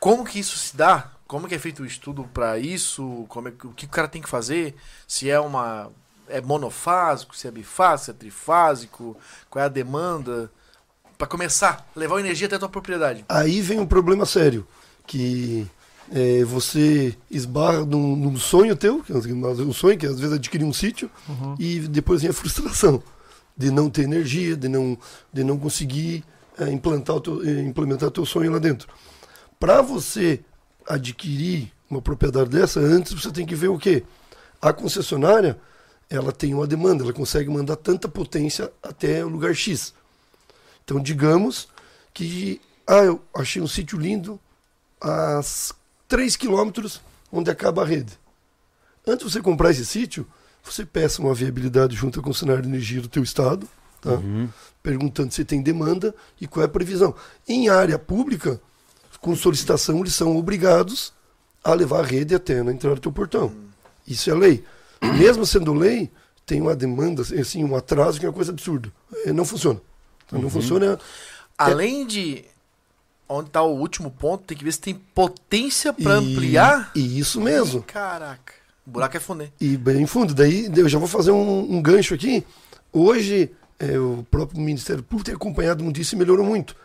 como 0.00 0.24
que 0.24 0.38
isso 0.38 0.58
se 0.58 0.76
dá? 0.76 1.10
Como 1.26 1.48
que 1.48 1.54
é 1.54 1.58
feito 1.58 1.82
o 1.82 1.86
estudo 1.86 2.24
pra 2.32 2.58
isso? 2.58 3.24
Como 3.28 3.48
é, 3.48 3.50
que- 3.50 3.66
o 3.66 3.70
que 3.72 3.86
o 3.86 3.88
cara 3.88 4.06
tem 4.08 4.22
que 4.22 4.28
fazer? 4.28 4.74
Se 5.06 5.28
é 5.30 5.38
uma. 5.40 5.90
É 6.28 6.40
monofásico, 6.40 7.36
se 7.36 7.46
é 7.46 7.50
bifásico, 7.52 8.04
se 8.06 8.10
é 8.10 8.14
trifásico, 8.14 9.16
qual 9.48 9.62
é 9.62 9.66
a 9.66 9.68
demanda? 9.68 10.50
Pra 11.16 11.26
começar, 11.26 11.88
levar 11.94 12.16
a 12.16 12.20
energia 12.20 12.46
até 12.48 12.56
a 12.56 12.58
tua 12.58 12.68
propriedade. 12.68 13.24
Aí 13.28 13.60
vem 13.60 13.78
um 13.78 13.86
problema 13.86 14.26
sério, 14.26 14.66
que 15.06 15.66
é, 16.12 16.44
você 16.44 17.16
esbarra 17.30 17.84
num, 17.84 18.16
num 18.16 18.36
sonho 18.36 18.76
teu, 18.76 19.02
que 19.02 19.12
é 19.12 19.16
um 19.16 19.72
sonho 19.72 19.98
que 19.98 20.06
é, 20.06 20.08
às 20.08 20.18
vezes 20.20 20.34
adquirir 20.34 20.64
um 20.64 20.72
sítio, 20.72 21.10
e 21.58 21.80
depois 21.80 22.22
vem 22.22 22.30
a 22.30 22.34
frustração 22.34 23.02
de 23.56 23.70
não 23.70 23.88
ter 23.88 24.02
energia, 24.02 24.56
de 24.56 24.68
não, 24.68 24.98
de 25.32 25.42
não 25.42 25.58
conseguir 25.58 26.22
é, 26.58 26.70
implantar 26.70 27.16
o 27.16 27.20
teu, 27.20 27.42
é, 27.42 27.62
implementar 27.62 28.08
o 28.08 28.12
teu 28.12 28.26
sonho 28.26 28.52
lá 28.52 28.58
dentro. 28.58 28.88
Para 29.58 29.80
você 29.80 30.40
adquirir 30.86 31.72
uma 31.90 32.02
propriedade 32.02 32.50
dessa, 32.50 32.80
antes 32.80 33.12
você 33.12 33.30
tem 33.30 33.46
que 33.46 33.54
ver 33.54 33.68
o 33.68 33.78
quê? 33.78 34.04
A 34.60 34.72
concessionária, 34.72 35.58
ela 36.08 36.32
tem 36.32 36.54
uma 36.54 36.66
demanda, 36.66 37.02
ela 37.02 37.12
consegue 37.12 37.48
mandar 37.48 37.76
tanta 37.76 38.08
potência 38.08 38.70
até 38.82 39.24
o 39.24 39.28
lugar 39.28 39.54
X. 39.54 39.94
Então, 40.84 41.00
digamos 41.00 41.68
que 42.12 42.60
ah, 42.86 43.02
eu 43.02 43.20
achei 43.34 43.60
um 43.60 43.66
sítio 43.66 43.98
lindo 43.98 44.38
às 45.00 45.74
3 46.08 46.36
quilômetros 46.36 47.00
onde 47.32 47.50
acaba 47.50 47.82
a 47.82 47.84
rede. 47.84 48.12
Antes 49.06 49.26
de 49.26 49.32
você 49.32 49.40
comprar 49.40 49.70
esse 49.70 49.84
sítio, 49.84 50.26
você 50.64 50.84
peça 50.84 51.22
uma 51.22 51.34
viabilidade 51.34 51.94
junto 51.94 52.18
à 52.18 52.22
concessionária 52.22 52.62
de 52.62 52.68
energia 52.68 53.00
do 53.00 53.08
teu 53.08 53.22
estado, 53.22 53.68
tá? 54.00 54.12
Uhum. 54.12 54.48
perguntando 54.82 55.32
se 55.32 55.44
tem 55.44 55.62
demanda 55.62 56.14
e 56.40 56.46
qual 56.46 56.62
é 56.62 56.66
a 56.66 56.70
previsão. 56.70 57.14
Em 57.46 57.68
área 57.68 57.98
pública, 57.98 58.60
com 59.20 59.34
solicitação, 59.34 60.00
eles 60.00 60.14
são 60.14 60.36
obrigados 60.36 61.12
a 61.62 61.74
levar 61.74 62.00
a 62.00 62.06
rede 62.06 62.34
até 62.34 62.62
na 62.62 62.72
entrada 62.72 62.96
do 62.96 63.00
teu 63.00 63.12
portão. 63.12 63.52
Isso 64.06 64.30
é 64.30 64.34
lei. 64.34 64.64
Mesmo 65.18 65.44
sendo 65.44 65.74
lei, 65.74 66.10
tem 66.44 66.60
uma 66.60 66.76
demanda, 66.76 67.22
assim, 67.22 67.64
um 67.64 67.74
atraso 67.74 68.20
que 68.20 68.26
é 68.26 68.28
uma 68.28 68.34
coisa 68.34 68.52
absurda. 68.52 68.92
É, 69.24 69.32
Não 69.32 69.44
funciona. 69.44 69.80
Então, 70.26 70.40
Não 70.40 70.48
funciona. 70.48 70.98
Além 71.58 72.06
de 72.06 72.44
onde 73.28 73.50
tá 73.50 73.62
o 73.62 73.74
último 73.76 74.10
ponto, 74.10 74.44
tem 74.44 74.56
que 74.56 74.64
ver 74.64 74.72
se 74.72 74.80
tem 74.80 74.94
potência 74.94 75.92
pra 75.92 76.14
E- 76.14 76.16
ampliar. 76.16 76.90
E 76.94 77.18
isso 77.18 77.40
mesmo. 77.40 77.82
Caraca. 77.82 78.52
O 78.86 78.90
buraco 78.90 79.16
é 79.16 79.20
funder. 79.20 79.52
E 79.60 79.76
bem 79.76 80.06
fundo. 80.06 80.32
Daí 80.34 80.70
eu 80.76 80.88
já 80.88 80.98
vou 80.98 81.08
fazer 81.08 81.32
um, 81.32 81.74
um 81.76 81.82
gancho 81.82 82.14
aqui. 82.14 82.44
Hoje, 82.92 83.50
é, 83.78 83.98
o 83.98 84.24
próprio 84.30 84.60
Ministério 84.60 85.02
Público 85.02 85.26
tem 85.26 85.34
acompanhado 85.34 85.82
muito 85.82 86.00
isso 86.00 86.14
e 86.14 86.18
melhorou 86.18 86.46
muito. 86.46 86.76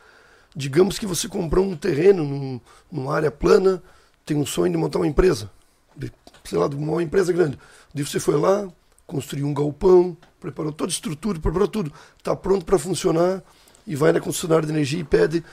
Digamos 0.56 0.98
que 1.00 1.06
você 1.06 1.28
comprou 1.28 1.66
um 1.66 1.76
terreno 1.76 2.24
num, 2.24 2.60
numa 2.92 3.16
área 3.16 3.32
plana, 3.32 3.82
tem 4.26 4.36
um 4.36 4.46
sonho 4.46 4.72
de 4.72 4.78
montar 4.78 5.00
uma 5.00 5.08
empresa. 5.08 5.50
De, 5.96 6.12
sei 6.44 6.58
lá, 6.58 6.68
de 6.68 6.76
uma 6.76 7.02
empresa 7.04 7.32
grande. 7.32 7.58
Daí 7.94 8.04
você 8.06 8.20
foi 8.20 8.36
lá, 8.36 8.68
construiu 9.06 9.46
um 9.46 9.54
galpão, 9.54 10.18
preparou 10.40 10.72
toda 10.72 10.90
a 10.90 10.94
estrutura, 10.94 11.40
preparou 11.40 11.68
tudo. 11.68 11.94
Está 12.18 12.36
pronto 12.36 12.66
para 12.66 12.80
funcionar 12.80 13.44
e 13.86 13.96
vai 13.96 14.12
na 14.12 14.20
concessionária 14.20 14.66
de 14.66 14.74
energia 14.74 15.00
e 15.00 15.04
pede 15.04 15.44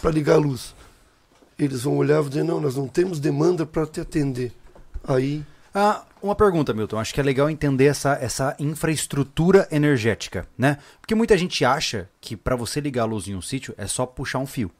para 0.00 0.10
ligar 0.10 0.34
a 0.34 0.38
luz. 0.38 0.74
Eles 1.58 1.82
vão 1.82 1.96
olhar 1.96 2.22
e 2.22 2.28
dizer, 2.28 2.44
não, 2.44 2.60
nós 2.60 2.76
não 2.76 2.86
temos 2.86 3.18
demanda 3.18 3.66
para 3.66 3.86
te 3.86 4.00
atender. 4.00 4.52
Aí 5.02 5.44
Ah, 5.74 6.04
uma 6.22 6.34
pergunta, 6.34 6.72
Milton. 6.74 6.98
Acho 6.98 7.14
que 7.14 7.20
é 7.20 7.22
legal 7.22 7.48
entender 7.48 7.86
essa, 7.86 8.12
essa 8.20 8.56
infraestrutura 8.58 9.68
energética, 9.70 10.46
né? 10.56 10.78
Porque 11.00 11.14
muita 11.14 11.36
gente 11.36 11.64
acha 11.64 12.08
que 12.20 12.36
para 12.36 12.56
você 12.56 12.80
ligar 12.80 13.02
a 13.02 13.06
luz 13.06 13.28
em 13.28 13.34
um 13.34 13.42
sítio 13.42 13.74
é 13.76 13.86
só 13.86 14.06
puxar 14.06 14.38
um 14.38 14.46
fio. 14.46 14.70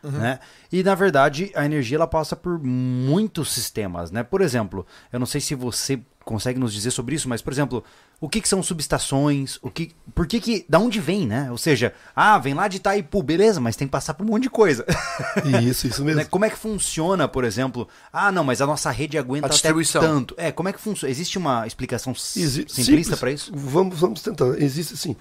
Né? 0.00 0.38
E 0.70 0.82
na 0.84 0.94
verdade 0.94 1.50
a 1.56 1.64
energia 1.64 1.96
ela 1.96 2.06
passa 2.06 2.36
por 2.36 2.58
muitos 2.62 3.52
sistemas, 3.52 4.12
né? 4.12 4.22
Por 4.22 4.40
exemplo, 4.40 4.86
eu 5.12 5.18
não 5.18 5.26
sei 5.26 5.40
se 5.40 5.56
você 5.56 6.00
consegue 6.24 6.58
nos 6.58 6.72
dizer 6.72 6.92
sobre 6.92 7.16
isso, 7.16 7.28
mas 7.28 7.42
por 7.42 7.52
exemplo, 7.52 7.82
o 8.20 8.28
que, 8.28 8.40
que 8.40 8.48
são 8.48 8.62
subestações? 8.62 9.58
O 9.62 9.70
que, 9.70 9.92
por 10.14 10.26
que 10.26 10.40
que, 10.40 10.66
da 10.68 10.78
onde 10.80 10.98
vem, 11.00 11.24
né? 11.26 11.48
Ou 11.52 11.56
seja, 11.58 11.92
ah, 12.16 12.36
vem 12.38 12.52
lá 12.52 12.66
de 12.66 12.78
Itaipu, 12.78 13.22
beleza, 13.22 13.60
mas 13.60 13.76
tem 13.76 13.86
que 13.86 13.92
passar 13.92 14.14
por 14.14 14.24
um 14.24 14.30
monte 14.30 14.42
de 14.44 14.50
coisa. 14.50 14.84
isso, 15.62 15.86
isso 15.86 16.04
mesmo. 16.04 16.20
Né? 16.20 16.24
Como 16.24 16.44
é 16.44 16.50
que 16.50 16.58
funciona, 16.58 17.28
por 17.28 17.44
exemplo? 17.44 17.86
Ah, 18.12 18.32
não, 18.32 18.42
mas 18.42 18.60
a 18.60 18.66
nossa 18.66 18.90
rede 18.90 19.16
aguenta 19.16 19.46
A 19.46 19.48
até 19.48 19.54
distribuição. 19.54 20.00
tanto. 20.02 20.34
É, 20.36 20.50
como 20.50 20.68
é 20.68 20.72
que 20.72 20.80
funciona? 20.80 21.10
Existe 21.10 21.38
uma 21.38 21.64
explicação 21.66 22.12
Exi- 22.12 22.66
simplista 22.68 23.16
para 23.16 23.30
isso? 23.30 23.52
Vamos, 23.54 24.00
vamos 24.00 24.20
tentar. 24.20 24.46
Existe 24.60 24.96
sim. 24.96 25.14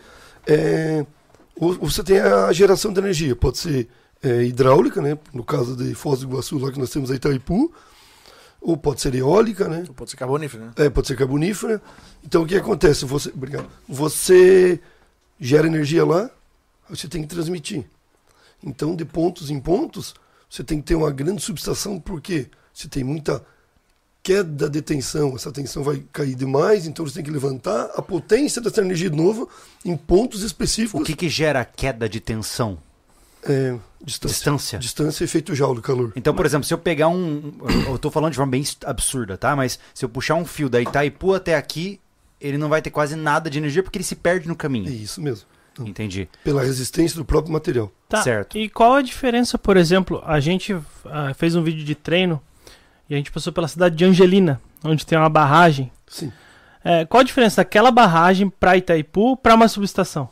É, 0.48 1.06
você 1.56 2.04
tem 2.04 2.20
a 2.20 2.52
geração 2.52 2.92
de 2.92 3.00
energia, 3.00 3.36
pode 3.36 3.58
ser 3.60 3.88
é, 4.24 4.44
hidráulica, 4.44 5.02
né? 5.02 5.18
No 5.34 5.44
caso 5.44 5.76
de 5.76 5.94
Foz 5.94 6.22
do 6.22 6.26
Iguaçu, 6.26 6.58
lá 6.58 6.72
que 6.72 6.80
nós 6.80 6.90
temos 6.90 7.12
a 7.12 7.16
Itaipu, 7.16 7.72
ou 8.62 8.76
pode 8.76 9.02
ser 9.02 9.14
eólica, 9.16 9.68
né? 9.68 9.86
Pode 9.96 10.12
ser 10.12 10.18
carbonífero, 10.18 10.66
né? 10.66 10.72
É, 10.78 10.90
pode 10.90 11.08
ser 11.08 11.16
carbonífera. 11.16 11.82
Então 12.24 12.44
o 12.44 12.46
que 12.48 12.56
acontece? 12.56 13.06
Você, 13.06 13.30
obrigado. 13.30 13.68
Você 13.88 14.80
gera 15.40 15.68
energia 15.68 16.06
lá, 16.06 16.30
você 16.90 17.08
tem 17.08 17.22
que 17.22 17.28
transmitir. 17.28 17.86
Então, 18.64 18.96
de 18.96 19.06
pontos 19.06 19.52
em 19.52 19.60
pontos, 19.60 20.16
você 20.50 20.64
tem 20.64 20.80
que 20.80 20.88
ter 20.88 20.96
uma 20.96 21.12
grande 21.12 21.42
subestação, 21.44 22.00
porque 22.00 22.48
você 22.74 22.88
tem 22.88 23.04
muita 23.04 23.46
queda 24.24 24.70
de 24.70 24.82
tensão, 24.82 25.36
essa 25.36 25.52
tensão 25.52 25.84
vai 25.84 26.04
cair 26.12 26.36
demais, 26.36 26.86
então 26.86 27.06
você 27.06 27.14
tem 27.14 27.24
que 27.24 27.32
levantar 27.32 27.92
a 27.96 28.02
potência 28.02 28.62
dessa 28.62 28.82
energia 28.82 29.10
de 29.10 29.16
novo 29.16 29.48
em 29.86 29.96
pontos 29.96 30.44
O 30.44 30.46
específicos. 30.46 31.06
que, 31.08 31.16
que 31.16 31.30
gera 31.30 31.64
queda 31.64 32.10
de 32.10 32.20
tensão? 32.20 32.78
É, 33.44 33.76
distância. 34.04 34.34
Distância. 34.36 34.80
Distância 34.80 35.24
e 35.24 35.26
efeito 35.26 35.56
Joule, 35.56 35.82
calor. 35.82 36.12
Então, 36.16 36.34
por 36.34 36.46
exemplo, 36.46 36.66
se 36.66 36.74
eu 36.74 36.78
pegar 36.78 37.08
um. 37.08 37.54
Eu 37.88 37.98
tô 37.98 38.10
falando 38.12 38.32
de 38.32 38.38
forma 38.38 38.52
bem 38.52 38.64
absurda, 38.86 39.38
tá? 39.38 39.56
Mas 39.56 39.80
se 39.94 40.04
eu 40.04 40.10
puxar 40.10 40.36
um 40.36 40.46
fio 40.46 40.70
da 40.70 40.82
Itaipu 40.82 41.34
até 41.34 41.56
aqui, 41.56 42.00
ele 42.42 42.58
não 42.58 42.70
vai 42.70 42.82
ter 42.82 42.90
quase 42.90 43.16
nada 43.16 43.50
de 43.50 43.58
energia 43.58 43.82
porque 43.84 43.98
ele 43.98 44.04
se 44.04 44.16
perde 44.16 44.48
no 44.48 44.54
É 44.54 44.58
caminho. 44.58 44.90
isso 44.90 45.22
mesmo. 45.22 45.48
Entendi. 45.80 46.28
Pela 46.44 46.64
resistência 46.64 47.18
do 47.18 47.24
próprio 47.26 47.54
material. 47.54 47.92
Tá. 48.10 48.24
Certo. 48.24 48.58
E 48.58 48.68
qual 48.68 48.96
a 48.96 49.02
diferença, 49.02 49.58
por 49.60 49.78
exemplo, 49.78 50.24
a 50.26 50.40
gente 50.40 50.76
ah, 51.06 51.34
fez 51.36 51.56
um 51.56 51.62
vídeo 51.62 51.84
de 51.84 51.94
treino 51.94 52.42
e 53.10 53.14
a 53.14 53.18
gente 53.18 53.32
passou 53.32 53.54
pela 53.54 53.68
cidade 53.68 53.96
de 53.96 54.04
Angelina, 54.04 54.60
onde 54.84 55.06
tem 55.06 55.18
uma 55.18 55.30
barragem. 55.30 55.92
Sim. 56.08 56.32
É, 56.84 57.06
qual 57.06 57.22
a 57.22 57.24
diferença 57.24 57.58
daquela 57.58 57.92
barragem 57.92 58.50
para 58.50 58.76
Itaipu 58.78 59.38
para 59.38 59.54
uma 59.56 59.68
subestação? 59.68 60.30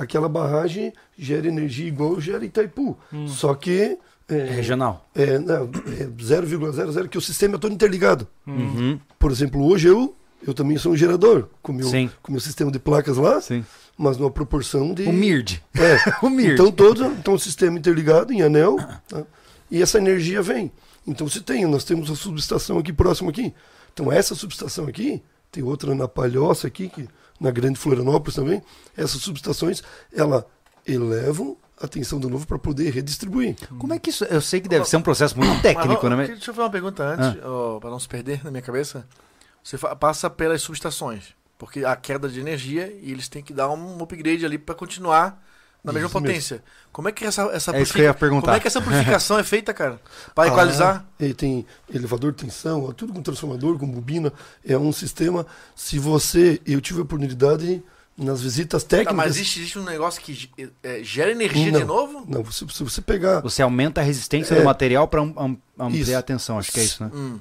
Aquela 0.00 0.28
barragem 0.28 0.92
gera 1.18 1.46
energia 1.46 1.86
igual 1.86 2.20
gera 2.20 2.44
Itaipu. 2.44 2.96
Só 3.26 3.54
que 3.54 3.98
É 4.28 4.34
é, 4.38 4.44
regional. 4.50 5.08
é, 5.14 5.38
não, 5.38 5.64
é 5.64 6.06
0,00, 6.06 7.08
que 7.08 7.18
o 7.18 7.20
sistema 7.20 7.56
é 7.56 7.58
todo 7.58 7.72
interligado. 7.72 8.26
Uhum. 8.46 8.98
Por 9.18 9.30
exemplo, 9.30 9.62
hoje 9.64 9.88
eu, 9.88 10.14
eu 10.46 10.54
também 10.54 10.78
sou 10.78 10.92
um 10.92 10.96
gerador, 10.96 11.48
com 11.62 11.72
meu, 11.72 11.86
Sim. 11.88 12.10
com 12.22 12.32
meu 12.32 12.40
sistema 12.40 12.70
de 12.70 12.78
placas 12.78 13.16
lá, 13.16 13.40
Sim. 13.40 13.64
mas 13.98 14.16
numa 14.16 14.30
proporção 14.30 14.94
de... 14.94 15.02
O 15.04 15.12
MIRD. 15.12 15.62
É, 15.74 15.96
O 16.24 16.30
MIRD. 16.30 16.54
então 16.54 16.70
todo 16.72 17.04
então, 17.06 17.34
o 17.34 17.38
sistema 17.38 17.78
interligado 17.78 18.32
em 18.32 18.40
anel, 18.42 18.76
tá? 19.08 19.24
e 19.70 19.82
essa 19.82 19.98
energia 19.98 20.40
vem. 20.42 20.70
Então 21.06 21.28
você 21.28 21.40
tem, 21.40 21.66
nós 21.66 21.82
temos 21.84 22.10
a 22.10 22.14
subestação 22.14 22.78
aqui 22.78 22.92
próximo 22.92 23.30
aqui. 23.30 23.52
Então 23.92 24.12
essa 24.12 24.34
subestação 24.34 24.86
aqui, 24.86 25.20
tem 25.50 25.62
outra 25.64 25.92
na 25.94 26.06
Palhoça 26.06 26.68
aqui, 26.68 26.88
que, 26.88 27.08
na 27.40 27.50
Grande 27.50 27.78
Florianópolis 27.78 28.34
também, 28.34 28.62
essas 28.96 29.22
subestações, 29.22 29.82
ela 30.12 30.46
elevam 30.86 31.56
a 31.80 31.88
tensão 31.88 32.20
de 32.20 32.26
novo 32.26 32.46
para 32.46 32.58
poder 32.58 32.90
redistribuir. 32.90 33.56
Como 33.78 33.94
é 33.94 33.98
que 33.98 34.10
isso. 34.10 34.24
Eu 34.24 34.40
sei 34.40 34.60
que 34.60 34.68
deve 34.68 34.84
ser 34.84 34.98
um 34.98 35.02
processo 35.02 35.38
muito 35.38 35.62
técnico, 35.62 36.04
Mas, 36.04 36.12
ó, 36.12 36.16
né? 36.16 36.26
Deixa 36.26 36.50
eu 36.50 36.54
fazer 36.54 36.64
uma 36.64 36.70
pergunta 36.70 37.02
antes, 37.02 37.42
ó, 37.42 37.80
pra 37.80 37.88
não 37.88 37.98
se 37.98 38.06
perder 38.06 38.44
na 38.44 38.50
minha 38.50 38.62
cabeça. 38.62 39.06
Você 39.64 39.78
passa 39.78 40.28
pelas 40.28 40.60
subestações, 40.62 41.34
porque 41.58 41.84
a 41.84 41.96
queda 41.96 42.28
de 42.28 42.38
energia 42.38 42.94
e 43.02 43.10
eles 43.10 43.28
têm 43.28 43.42
que 43.42 43.52
dar 43.52 43.70
um 43.70 44.02
upgrade 44.02 44.44
ali 44.44 44.58
pra 44.58 44.74
continuar 44.74 45.42
na 45.82 45.92
mesma 45.92 46.08
Isso 46.08 46.20
mesmo. 46.20 46.28
potência. 46.28 46.62
Como 46.92 47.08
é 47.08 47.12
que 47.12 47.24
essa 47.24 47.42
essa 47.52 47.76
É 47.76 47.82
isso 47.82 47.92
que 47.92 48.00
eu 48.00 48.04
ia 48.04 48.14
perguntar. 48.14 48.46
Como 48.46 48.56
é 48.56 48.60
que 48.60 48.66
essa 48.66 48.80
purificação 48.82 49.38
é 49.38 49.44
feita, 49.44 49.72
cara? 49.72 50.00
Equalizar? 50.46 51.04
Ah, 51.08 51.12
ele 51.24 51.34
tem 51.34 51.66
elevador 51.92 52.32
de 52.32 52.44
tensão, 52.44 52.84
ó, 52.84 52.92
tudo 52.92 53.12
com 53.12 53.22
transformador, 53.22 53.78
com 53.78 53.86
bobina. 53.86 54.32
É 54.66 54.76
um 54.76 54.92
sistema. 54.92 55.46
Se 55.74 55.98
você. 55.98 56.60
Eu 56.66 56.80
tive 56.80 57.00
a 57.00 57.02
oportunidade 57.02 57.82
nas 58.18 58.42
visitas 58.42 58.82
Tá, 58.82 58.88
técnicas. 58.98 59.16
mas 59.16 59.36
existe, 59.36 59.60
existe 59.60 59.78
um 59.78 59.84
negócio 59.84 60.20
que 60.20 60.50
é, 60.82 61.02
gera 61.02 61.30
energia 61.30 61.72
Não. 61.72 61.78
de 61.80 61.86
novo? 61.86 62.24
Não, 62.28 62.42
você, 62.42 62.66
se 62.68 62.84
você 62.84 63.00
pegar 63.00 63.40
Você 63.40 63.62
aumenta 63.62 64.02
a 64.02 64.04
resistência 64.04 64.54
É. 64.54 64.58
do 64.58 64.64
material 64.64 65.08
para 65.08 65.22
ampliar 65.22 65.90
Isso. 65.90 66.16
a 66.18 66.22
tensão, 66.22 66.58
acho 66.58 66.70
que 66.70 66.80
é 66.80 66.84
isso, 66.84 67.02
né? 67.02 67.10
Hum. 67.14 67.38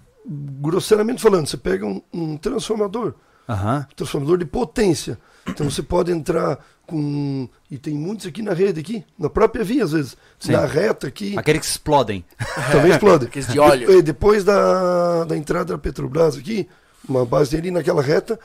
grosseiramente 0.62 1.22
falando, 1.22 1.48
você 1.48 1.58
pega 1.58 1.86
um, 1.86 2.02
um 2.14 2.38
transformador, 2.38 3.14
Aham. 3.48 3.86
transformador 3.96 4.38
de 4.38 4.46
potência. 4.46 5.18
Então 5.48 5.70
você 5.70 5.82
pode 5.82 6.12
entrar 6.12 6.60
com. 6.90 7.48
E 7.70 7.78
tem 7.78 7.94
muitos 7.94 8.26
aqui 8.26 8.42
na 8.42 8.54
rede, 8.54 8.80
aqui, 8.80 9.04
na 9.18 9.30
própria 9.30 9.64
via, 9.64 9.84
às 9.84 9.92
vezes. 9.92 10.18
Sim. 10.40 10.52
Na 10.52 10.66
reta 10.66 11.08
aqui, 11.08 11.38
Aqueles 11.38 11.62
que 11.62 11.68
explodem. 11.68 12.26
também 12.72 12.92
explode. 12.92 13.26
Aqueles 13.28 13.48
de 13.48 13.60
óleo. 13.60 13.88
De- 13.88 14.02
depois 14.02 14.44
da, 14.44 15.24
da 15.26 15.38
entrada 15.38 15.74
da 15.74 15.78
Petrobras 15.80 16.36
aqui, 16.38 16.68
uma 17.08 17.26
base 17.26 17.56
ali 17.56 17.72
naquela 17.72 18.02
reta, 18.02 18.40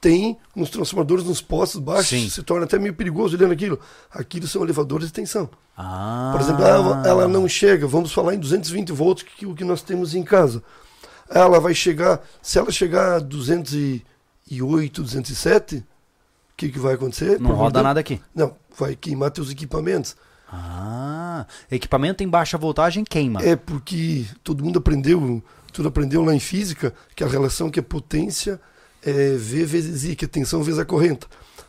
tem 0.00 0.38
uns 0.54 0.70
transformadores 0.70 1.24
nos 1.24 1.40
postos 1.40 1.80
baixos, 1.80 2.08
Sim. 2.08 2.28
se 2.30 2.42
torna 2.42 2.64
até 2.64 2.78
meio 2.78 2.94
perigoso 2.94 3.36
olhando 3.36 3.52
aquilo. 3.52 3.80
Aquilo 4.10 4.46
são 4.46 4.62
elevadores 4.62 5.08
de 5.08 5.12
tensão. 5.12 5.50
Ah. 5.76 6.30
Por 6.32 6.40
exemplo, 6.40 6.64
ela, 6.64 7.02
ela 7.06 7.28
não 7.28 7.48
chega, 7.48 7.86
vamos 7.86 8.12
falar 8.12 8.34
em 8.34 8.38
220 8.38 8.92
volts, 8.92 9.24
que 9.24 9.44
é 9.44 9.48
o 9.48 9.54
que 9.54 9.64
nós 9.64 9.82
temos 9.82 10.14
em 10.14 10.22
casa. 10.22 10.62
Ela 11.28 11.58
vai 11.60 11.74
chegar, 11.74 12.20
se 12.40 12.58
ela 12.58 12.70
chegar 12.70 13.16
a 13.16 13.18
208, 13.18 15.02
207, 15.02 15.76
o 15.76 15.82
que, 16.58 16.68
que 16.70 16.78
vai 16.78 16.94
acontecer? 16.94 17.40
Não 17.40 17.54
roda 17.54 17.80
nada 17.82 18.00
aqui. 18.00 18.20
Não, 18.34 18.56
vai 18.76 18.96
queimar 18.96 19.30
teus 19.30 19.48
equipamentos. 19.48 20.16
Ah. 20.50 21.46
Equipamento 21.70 22.22
em 22.22 22.28
baixa 22.28 22.58
voltagem 22.58 23.04
queima. 23.04 23.40
É 23.42 23.54
porque 23.54 24.26
todo 24.42 24.64
mundo 24.64 24.80
aprendeu, 24.80 25.40
tudo 25.72 25.88
aprendeu 25.88 26.24
lá 26.24 26.34
em 26.34 26.40
física, 26.40 26.92
que 27.14 27.22
a 27.22 27.28
relação 27.28 27.70
que 27.70 27.78
é 27.78 27.82
potência 27.82 28.60
é 29.02 29.36
V 29.36 29.64
vezes 29.64 30.04
I, 30.04 30.16
que 30.16 30.24
é 30.24 30.28
tensão 30.28 30.60
vezes 30.62 30.80
a 30.80 30.84
corrente. 30.84 31.26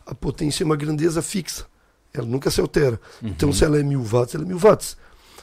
A 0.08 0.16
potência 0.16 0.64
é 0.64 0.66
uma 0.66 0.76
grandeza 0.76 1.22
fixa, 1.22 1.66
ela 2.12 2.26
nunca 2.26 2.50
se 2.50 2.60
altera. 2.60 3.00
Então, 3.22 3.54
se 3.54 3.64
ela 3.64 3.80
é 3.80 3.84
mil 3.84 4.02
watts, 4.02 4.34
ela 4.34 4.44
é 4.44 4.48
mil 4.48 4.58
watts. 4.58 4.98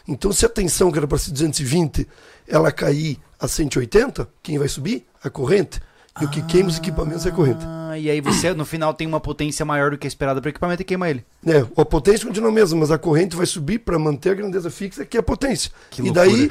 Então, 0.09 0.33
se 0.33 0.45
a 0.45 0.49
tensão, 0.49 0.91
que 0.91 0.99
era 0.99 1.07
para 1.07 1.19
ser 1.19 1.31
220, 1.31 2.09
ela 2.49 2.73
cair 2.73 3.21
a 3.39 3.47
180, 3.47 4.29
quem 4.43 4.59
vai 4.59 4.69
subir? 4.69 5.07
A 5.23 5.31
corrente. 5.31 5.81
E 6.21 6.25
o 6.25 6.29
que 6.29 6.41
queima 6.43 6.69
os 6.71 6.79
equipamentos 6.79 7.27
é 7.27 7.29
a 7.29 7.33
corrente. 7.33 7.61
Ah, 7.67 7.99
e 7.99 8.09
aí 8.09 8.21
você, 8.23 8.55
no 8.55 8.65
final, 8.65 8.95
tem 8.95 9.07
uma 9.07 9.21
potência 9.21 9.65
maior 9.67 9.91
do 9.91 9.99
que 9.99 10.07
a 10.07 10.09
esperada 10.09 10.41
para 10.41 10.49
o 10.49 10.51
equipamento 10.51 10.81
e 10.81 10.85
queima 10.85 11.11
ele. 11.11 11.25
É, 11.47 11.59
a 11.77 11.85
potência 11.85 12.27
continua 12.27 12.49
a 12.49 12.53
mesma, 12.53 12.81
mas 12.81 12.91
a 12.91 12.97
corrente 12.99 13.37
vai 13.37 13.45
subir 13.45 13.81
para 13.81 13.99
manter 13.99 14.31
a 14.31 14.35
grandeza 14.35 14.71
fixa, 14.71 15.05
que 15.05 15.17
é 15.17 15.21
a 15.21 15.23
potência. 15.23 15.71
Que 15.91 16.01
e 16.03 16.11
daí, 16.11 16.51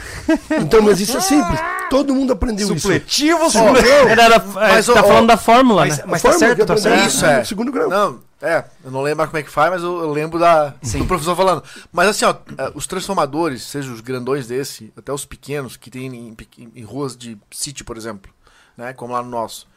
então, 0.61 0.81
mas 0.83 0.99
isso 0.99 1.17
é 1.17 1.21
simples. 1.21 1.59
Todo 1.89 2.13
mundo 2.13 2.33
aprendeu 2.33 2.67
Supletivo, 2.67 3.43
isso. 3.47 3.57
supletivo. 3.57 4.07
Era, 4.09 4.23
era, 4.23 4.39
Mas, 4.39 4.89
é, 4.89 4.93
tá 4.93 5.01
ó, 5.01 5.03
falando 5.07 5.27
da 5.27 5.37
fórmula, 5.37 5.81
Mas, 5.85 5.97
né? 5.99 6.03
mas 6.07 6.21
tá 6.21 6.31
fórmula 6.31 6.55
certo, 6.55 6.65
tá 6.67 6.77
certo. 6.77 7.07
Isso, 7.07 7.25
é. 7.25 7.43
Segundo 7.43 7.71
grau. 7.71 7.89
Não, 7.89 8.19
é, 8.41 8.63
eu 8.83 8.89
não 8.91 9.01
lembro 9.01 9.17
mais 9.19 9.29
como 9.29 9.39
é 9.39 9.43
que 9.43 9.51
faz, 9.51 9.71
mas 9.71 9.83
eu, 9.83 9.99
eu 9.99 10.11
lembro 10.11 10.39
da, 10.39 10.69
do 10.97 11.05
professor 11.05 11.35
falando. 11.35 11.63
Mas 11.91 12.07
assim, 12.09 12.25
ó, 12.25 12.35
é, 12.57 12.71
os 12.73 12.87
transformadores, 12.87 13.61
seja 13.63 13.91
os 13.91 14.01
grandões 14.01 14.47
desse, 14.47 14.91
até 14.97 15.11
os 15.13 15.25
pequenos, 15.25 15.77
que 15.77 15.91
tem 15.91 16.05
em, 16.07 16.33
pequ- 16.33 16.69
em 16.75 16.83
ruas 16.83 17.15
de 17.15 17.37
sítio, 17.51 17.85
por 17.85 17.97
exemplo, 17.97 18.31
né, 18.77 18.93
como 18.93 19.13
lá 19.13 19.21
no 19.23 19.29
nosso, 19.29 19.67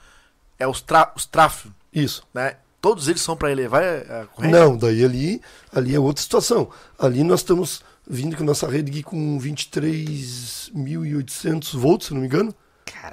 é 0.59 0.67
os, 0.67 0.81
tra 0.81 1.12
os 1.17 1.25
trafos, 1.26 1.71
Isso. 1.93 2.23
né, 2.35 2.57
todos 2.81 3.09
eles 3.09 3.21
são 3.23 3.37
para 3.37 3.50
elevar 3.52 3.83
a 3.83 4.23
a 4.23 4.26
corrente? 4.26 4.52
Não, 4.52 4.76
daí 4.76 5.05
ali, 5.05 5.40
ali 5.73 5.95
é 5.95 6.00
outra 6.00 6.23
situação. 6.23 6.69
Ali 6.99 7.23
nós 7.25 7.40
estamos 7.40 7.83
vindo 8.09 8.37
com 8.37 8.45
nossa 8.45 8.69
rede 8.69 8.90
aqui 8.90 9.02
com 9.02 9.38
23.800 9.38 11.76
volts, 11.76 12.09
se 12.09 12.14
não 12.14 12.21
me 12.21 12.26
engano. 12.26 12.55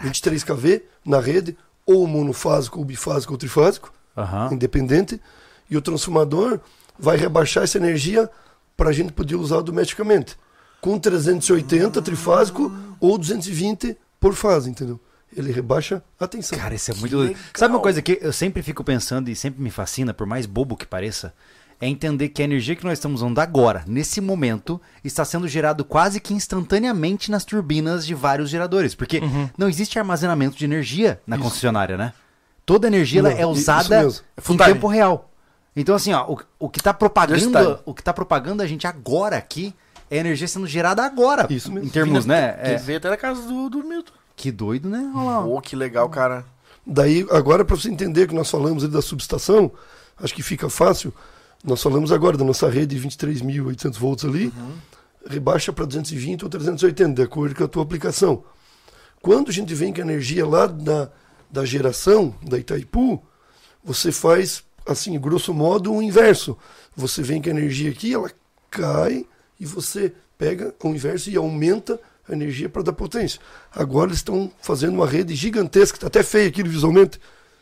23 0.01 0.43
kV 0.43 0.83
na 1.05 1.19
rede, 1.19 1.55
ou 1.85 2.07
monofásico, 2.07 2.79
ou 2.79 2.85
bifásico, 2.85 3.33
ou 3.33 3.37
trifásico, 3.37 3.93
Aham. 4.17 4.49
independente. 4.53 5.21
E 5.69 5.77
o 5.77 5.81
transformador 5.81 6.59
vai 6.97 7.17
rebaixar 7.17 7.63
essa 7.63 7.77
energia 7.77 8.29
para 8.77 8.89
a 8.89 8.93
gente 8.93 9.11
poder 9.13 9.35
usar 9.35 9.61
domesticamente. 9.61 10.37
Com 10.81 10.97
380 10.99 12.01
trifásico 12.01 12.71
ou 12.99 13.17
220 13.17 13.97
por 14.19 14.33
fase, 14.33 14.69
entendeu? 14.69 14.99
Ele 15.35 15.51
rebaixa 15.51 16.01
a 16.19 16.27
tensão. 16.27 16.57
Cara, 16.57 16.73
isso 16.75 16.91
é 16.91 16.95
muito. 16.95 17.17
legal. 17.17 17.35
Sabe 17.53 17.73
uma 17.73 17.79
coisa 17.81 18.01
que 18.01 18.17
eu 18.21 18.31
sempre 18.31 18.61
fico 18.63 18.83
pensando 18.83 19.29
e 19.29 19.35
sempre 19.35 19.61
me 19.61 19.69
fascina, 19.69 20.13
por 20.13 20.25
mais 20.25 20.45
bobo 20.45 20.75
que 20.77 20.85
pareça? 20.85 21.33
É 21.79 21.87
entender 21.87 22.29
que 22.29 22.41
a 22.41 22.45
energia 22.45 22.73
que 22.75 22.85
nós 22.85 22.93
estamos 22.93 23.21
usando 23.21 23.37
agora, 23.39 23.83
nesse 23.85 24.21
momento, 24.21 24.79
está 25.03 25.25
sendo 25.25 25.45
gerado 25.45 25.83
quase 25.83 26.21
que 26.21 26.33
instantaneamente 26.33 27.29
nas 27.29 27.43
turbinas 27.43 28.05
de 28.05 28.13
vários 28.15 28.49
geradores. 28.49 28.95
Porque 28.95 29.21
não 29.57 29.67
existe 29.67 29.99
armazenamento 29.99 30.55
de 30.57 30.63
energia 30.63 31.19
na 31.27 31.37
concessionária, 31.37 31.97
né? 31.97 32.13
Toda 32.65 32.87
a 32.87 32.89
energia 32.89 33.19
ela 33.19 33.29
Não, 33.29 33.37
é 33.37 33.41
isso 33.41 33.49
usada. 33.49 34.07
É 34.07 34.53
em 34.53 34.57
tempo 34.57 34.87
real. 34.87 35.29
Então, 35.75 35.93
assim, 35.93 36.13
ó, 36.13 36.25
o, 36.31 36.39
o 36.57 36.69
que 36.69 36.79
está 36.79 36.93
propagando, 36.93 37.79
o 37.85 37.93
que 37.93 38.01
tá 38.01 38.13
propagando 38.13 38.63
a 38.63 38.67
gente 38.67 38.87
agora 38.87 39.35
aqui 39.35 39.75
é 40.09 40.17
energia 40.17 40.47
sendo 40.47 40.65
gerada 40.65 41.03
agora. 41.03 41.45
Isso 41.49 41.71
mesmo. 41.71 41.87
Em 41.87 41.91
termos, 41.91 42.25
né? 42.25 42.53
Que 42.53 42.69
É, 42.69 42.77
veio 42.77 42.97
até 42.99 43.09
na 43.09 43.17
casa 43.17 43.41
do, 43.41 43.69
do 43.69 43.83
Milton. 43.83 44.13
Que 44.35 44.51
doido, 44.51 44.89
né? 44.89 45.11
Olha 45.15 45.23
lá. 45.23 45.43
Pô, 45.43 45.61
que 45.61 45.75
legal, 45.75 46.09
cara. 46.09 46.45
Daí, 46.85 47.25
agora, 47.31 47.65
para 47.65 47.75
você 47.75 47.89
entender 47.89 48.27
que 48.27 48.35
nós 48.35 48.49
falamos 48.49 48.83
ali 48.83 48.93
da 48.93 49.01
subestação, 49.01 49.71
acho 50.17 50.33
que 50.33 50.43
fica 50.43 50.69
fácil. 50.69 51.13
Nós 51.63 51.81
falamos 51.81 52.11
agora 52.11 52.37
da 52.37 52.45
nossa 52.45 52.69
rede 52.69 52.99
de 52.99 53.07
23.800 53.07 53.97
volts 53.97 54.23
ali, 54.23 54.53
rebaixa 55.27 55.73
para 55.73 55.85
220 55.85 56.43
ou 56.43 56.49
380, 56.49 57.13
de 57.13 57.23
acordo 57.23 57.55
com 57.55 57.63
a 57.63 57.67
tua 57.67 57.81
aplicação. 57.81 58.43
Quando 59.19 59.49
a 59.49 59.51
gente 59.51 59.73
vem 59.73 59.91
com 59.91 59.99
a 60.01 60.03
energia 60.03 60.45
lá 60.45 60.67
da, 60.67 61.09
da 61.49 61.65
geração, 61.65 62.35
da 62.43 62.59
Itaipu, 62.59 63.23
você 63.83 64.11
faz, 64.11 64.63
assim, 64.85 65.19
grosso 65.19 65.51
modo, 65.53 65.91
o 65.91 66.03
inverso. 66.03 66.55
Você 66.95 67.23
vem 67.23 67.41
com 67.41 67.49
a 67.49 67.51
energia 67.51 67.89
aqui, 67.89 68.13
ela 68.13 68.29
cai 68.69 69.25
e 69.59 69.65
você 69.65 70.13
pega 70.37 70.75
o 70.83 70.89
inverso 70.89 71.31
e 71.31 71.35
aumenta 71.35 71.99
a 72.27 72.33
energia 72.33 72.67
para 72.69 72.81
dar 72.83 72.93
potência. 72.93 73.39
Agora 73.73 74.07
eles 74.09 74.17
estão 74.19 74.51
fazendo 74.61 74.93
uma 74.95 75.07
rede 75.07 75.35
gigantesca, 75.35 75.97
está 75.97 76.07
até 76.07 76.23
feia 76.23 76.47
aqui 76.47 76.63
visualmente, 76.63 77.19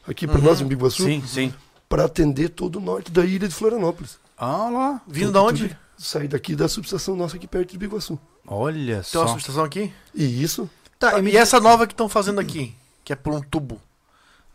aqui 0.07 0.25
para 0.27 0.39
nós 0.39 0.61
em 0.61 0.65
Biguaçu, 0.65 1.03
Sim, 1.03 1.23
sim. 1.27 1.53
para 1.89 2.05
atender 2.05 2.49
todo 2.49 2.77
o 2.77 2.81
norte 2.81 3.11
da 3.11 3.25
ilha 3.25 3.47
de 3.47 3.53
Florianópolis. 3.53 4.17
Ah, 4.37 4.69
lá. 4.69 5.01
Vindo 5.07 5.25
Tudo- 5.27 5.33
da 5.33 5.41
onde? 5.43 5.67
tudo 5.69 5.77
Sair 5.97 6.27
daqui 6.27 6.55
da 6.55 6.67
subestação 6.67 7.15
nossa 7.15 7.35
aqui 7.37 7.47
perto 7.47 7.71
de 7.71 7.77
Biguaçu. 7.77 8.19
Olha 8.47 8.95
Tem 8.95 9.03
só. 9.03 9.21
uma 9.21 9.27
subestação 9.29 9.63
aqui? 9.63 9.93
E 10.13 10.43
isso, 10.43 10.69
Tá, 10.99 11.19
E 11.19 11.35
essa 11.37 11.59
nova 11.59 11.85
que 11.85 11.93
estão 11.93 12.07
fazendo 12.09 12.39
aqui, 12.39 12.73
que 13.03 13.11
é 13.13 13.15
por 13.15 13.33
um 13.33 13.41
tubo. 13.41 13.79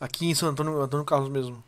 Aqui 0.01 0.27
em 0.27 0.35
São 0.35 0.49
Antônio, 0.49 0.81
Antônio 0.81 1.05
Carlos 1.05 1.29
mesmo. 1.31 1.63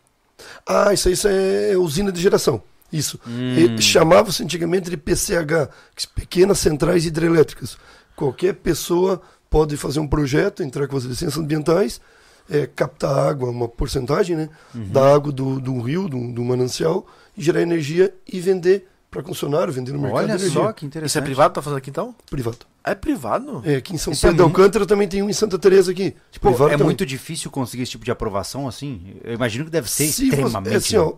ah, 0.67 0.93
isso 0.95 1.09
aí 1.09 1.15
isso 1.15 1.29
é 1.29 1.77
usina 1.77 2.11
de 2.11 2.21
geração. 2.21 2.63
Isso. 2.93 3.21
Hum. 3.27 3.79
Chamava-se 3.81 4.43
antigamente 4.43 4.91
de 4.91 4.97
PCH, 4.97 5.69
pequenas 6.15 6.59
centrais 6.59 7.05
hidrelétricas. 7.07 7.77
Qualquer 8.17 8.55
pessoa 8.55 9.21
pode 9.49 9.77
fazer 9.77 10.01
um 10.01 10.07
projeto, 10.07 10.63
entrar 10.63 10.87
com 10.89 10.97
as 10.97 11.05
licenças 11.05 11.39
ambientais, 11.39 12.01
é, 12.49 12.67
captar 12.67 13.17
água, 13.29 13.49
uma 13.51 13.69
porcentagem 13.69 14.37
né, 14.37 14.49
Uhum. 14.75 14.89
da 14.89 15.15
água 15.15 15.33
do, 15.33 15.61
do 15.61 15.81
rio, 15.81 16.09
do, 16.09 16.33
do 16.33 16.45
manancial, 16.45 17.07
e 17.37 17.43
gerar 17.43 17.63
energia 17.63 18.13
e 18.31 18.41
vender 18.41 18.87
para 19.11 19.23
funcionário, 19.25 19.73
vender 19.73 19.93
no 19.93 19.99
mercado 19.99 20.19
Olha 20.25 20.39
só 20.39 20.73
que 20.73 20.87
interessante. 20.87 21.09
Isso 21.11 21.19
é 21.19 21.23
privado? 21.23 21.55
Tá 21.55 21.61
fazendo 21.63 21.79
aqui 21.79 21.91
então? 21.91 22.15
privado. 22.31 22.59
É 22.85 22.95
privado? 22.95 23.61
É, 23.65 23.77
aqui 23.77 23.93
em 23.95 23.99
São 23.99 24.13
Isso 24.13 24.25
é 24.25 24.31
Pedro 24.31 24.37
de 24.45 24.49
muito- 24.49 24.61
Alcântara 24.61 24.87
também 24.87 25.09
tem 25.09 25.21
um 25.23 25.29
em 25.29 25.33
Santa 25.33 25.59
Teresa 25.59 25.91
aqui. 25.91 26.15
Tipo, 26.31 26.49
privado 26.49 26.69
é 26.71 26.73
também. 26.75 26.85
muito 26.87 27.05
difícil 27.05 27.51
conseguir 27.51 27.83
esse 27.83 27.91
tipo 27.93 28.05
de 28.05 28.11
aprovação 28.13 28.69
assim? 28.69 29.17
Eu 29.25 29.35
imagino 29.35 29.65
que 29.65 29.71
deve 29.71 29.91
ser 29.91 30.07
Se 30.07 30.13
você- 30.13 30.25
extremamente. 30.27 30.73
é 30.73 30.77
assim, 30.77 30.97
ó, 30.97 31.15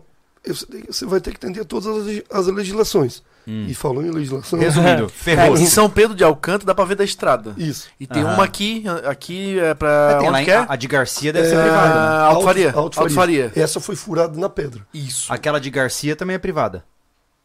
você 0.51 1.05
vai 1.05 1.21
ter 1.21 1.31
que 1.31 1.37
atender 1.37 1.63
todas 1.65 1.87
as, 1.87 2.05
legi- 2.05 2.23
as 2.29 2.47
legislações. 2.47 3.23
Hum. 3.47 3.65
E 3.67 3.73
falou 3.73 4.01
em 4.03 4.09
legislação. 4.09 4.57
Resumindo, 4.57 5.11
É, 5.27 5.49
em 5.49 5.65
São 5.65 5.89
Pedro 5.89 6.15
de 6.15 6.23
Alcântara 6.23 6.65
dá 6.65 6.75
pra 6.75 6.85
ver 6.85 6.95
da 6.95 7.03
estrada. 7.03 7.53
Isso. 7.57 7.87
E 7.99 8.07
tem 8.07 8.23
Aham. 8.23 8.35
uma 8.35 8.43
aqui, 8.45 8.83
aqui 9.05 9.59
é 9.59 9.73
pra. 9.73 9.89
É, 9.89 10.17
tem 10.19 10.29
lá 10.29 10.31
onde 10.31 10.41
em- 10.41 10.45
que 10.45 10.51
é? 10.51 10.65
a, 10.67 10.75
de 10.77 10.87
Garcia 10.87 11.33
deve 11.33 11.49
ser 11.49 11.55
É, 11.55 11.61
privada. 11.61 11.87
né? 11.89 11.95
Ah, 11.95 12.21
Alto 12.27 12.45
Faria. 12.45 12.71
Alto 12.73 12.99
Alto 12.99 13.13
Faria. 13.13 13.51
Essa 13.55 13.79
foi 13.81 13.95
furada 13.97 14.39
na 14.39 14.49
pedra. 14.49 14.81
Isso. 14.93 15.31
Aquela 15.31 15.59
de 15.59 15.69
Garcia 15.69 16.15
também 16.15 16.35
é 16.35 16.39
privada. 16.39 16.85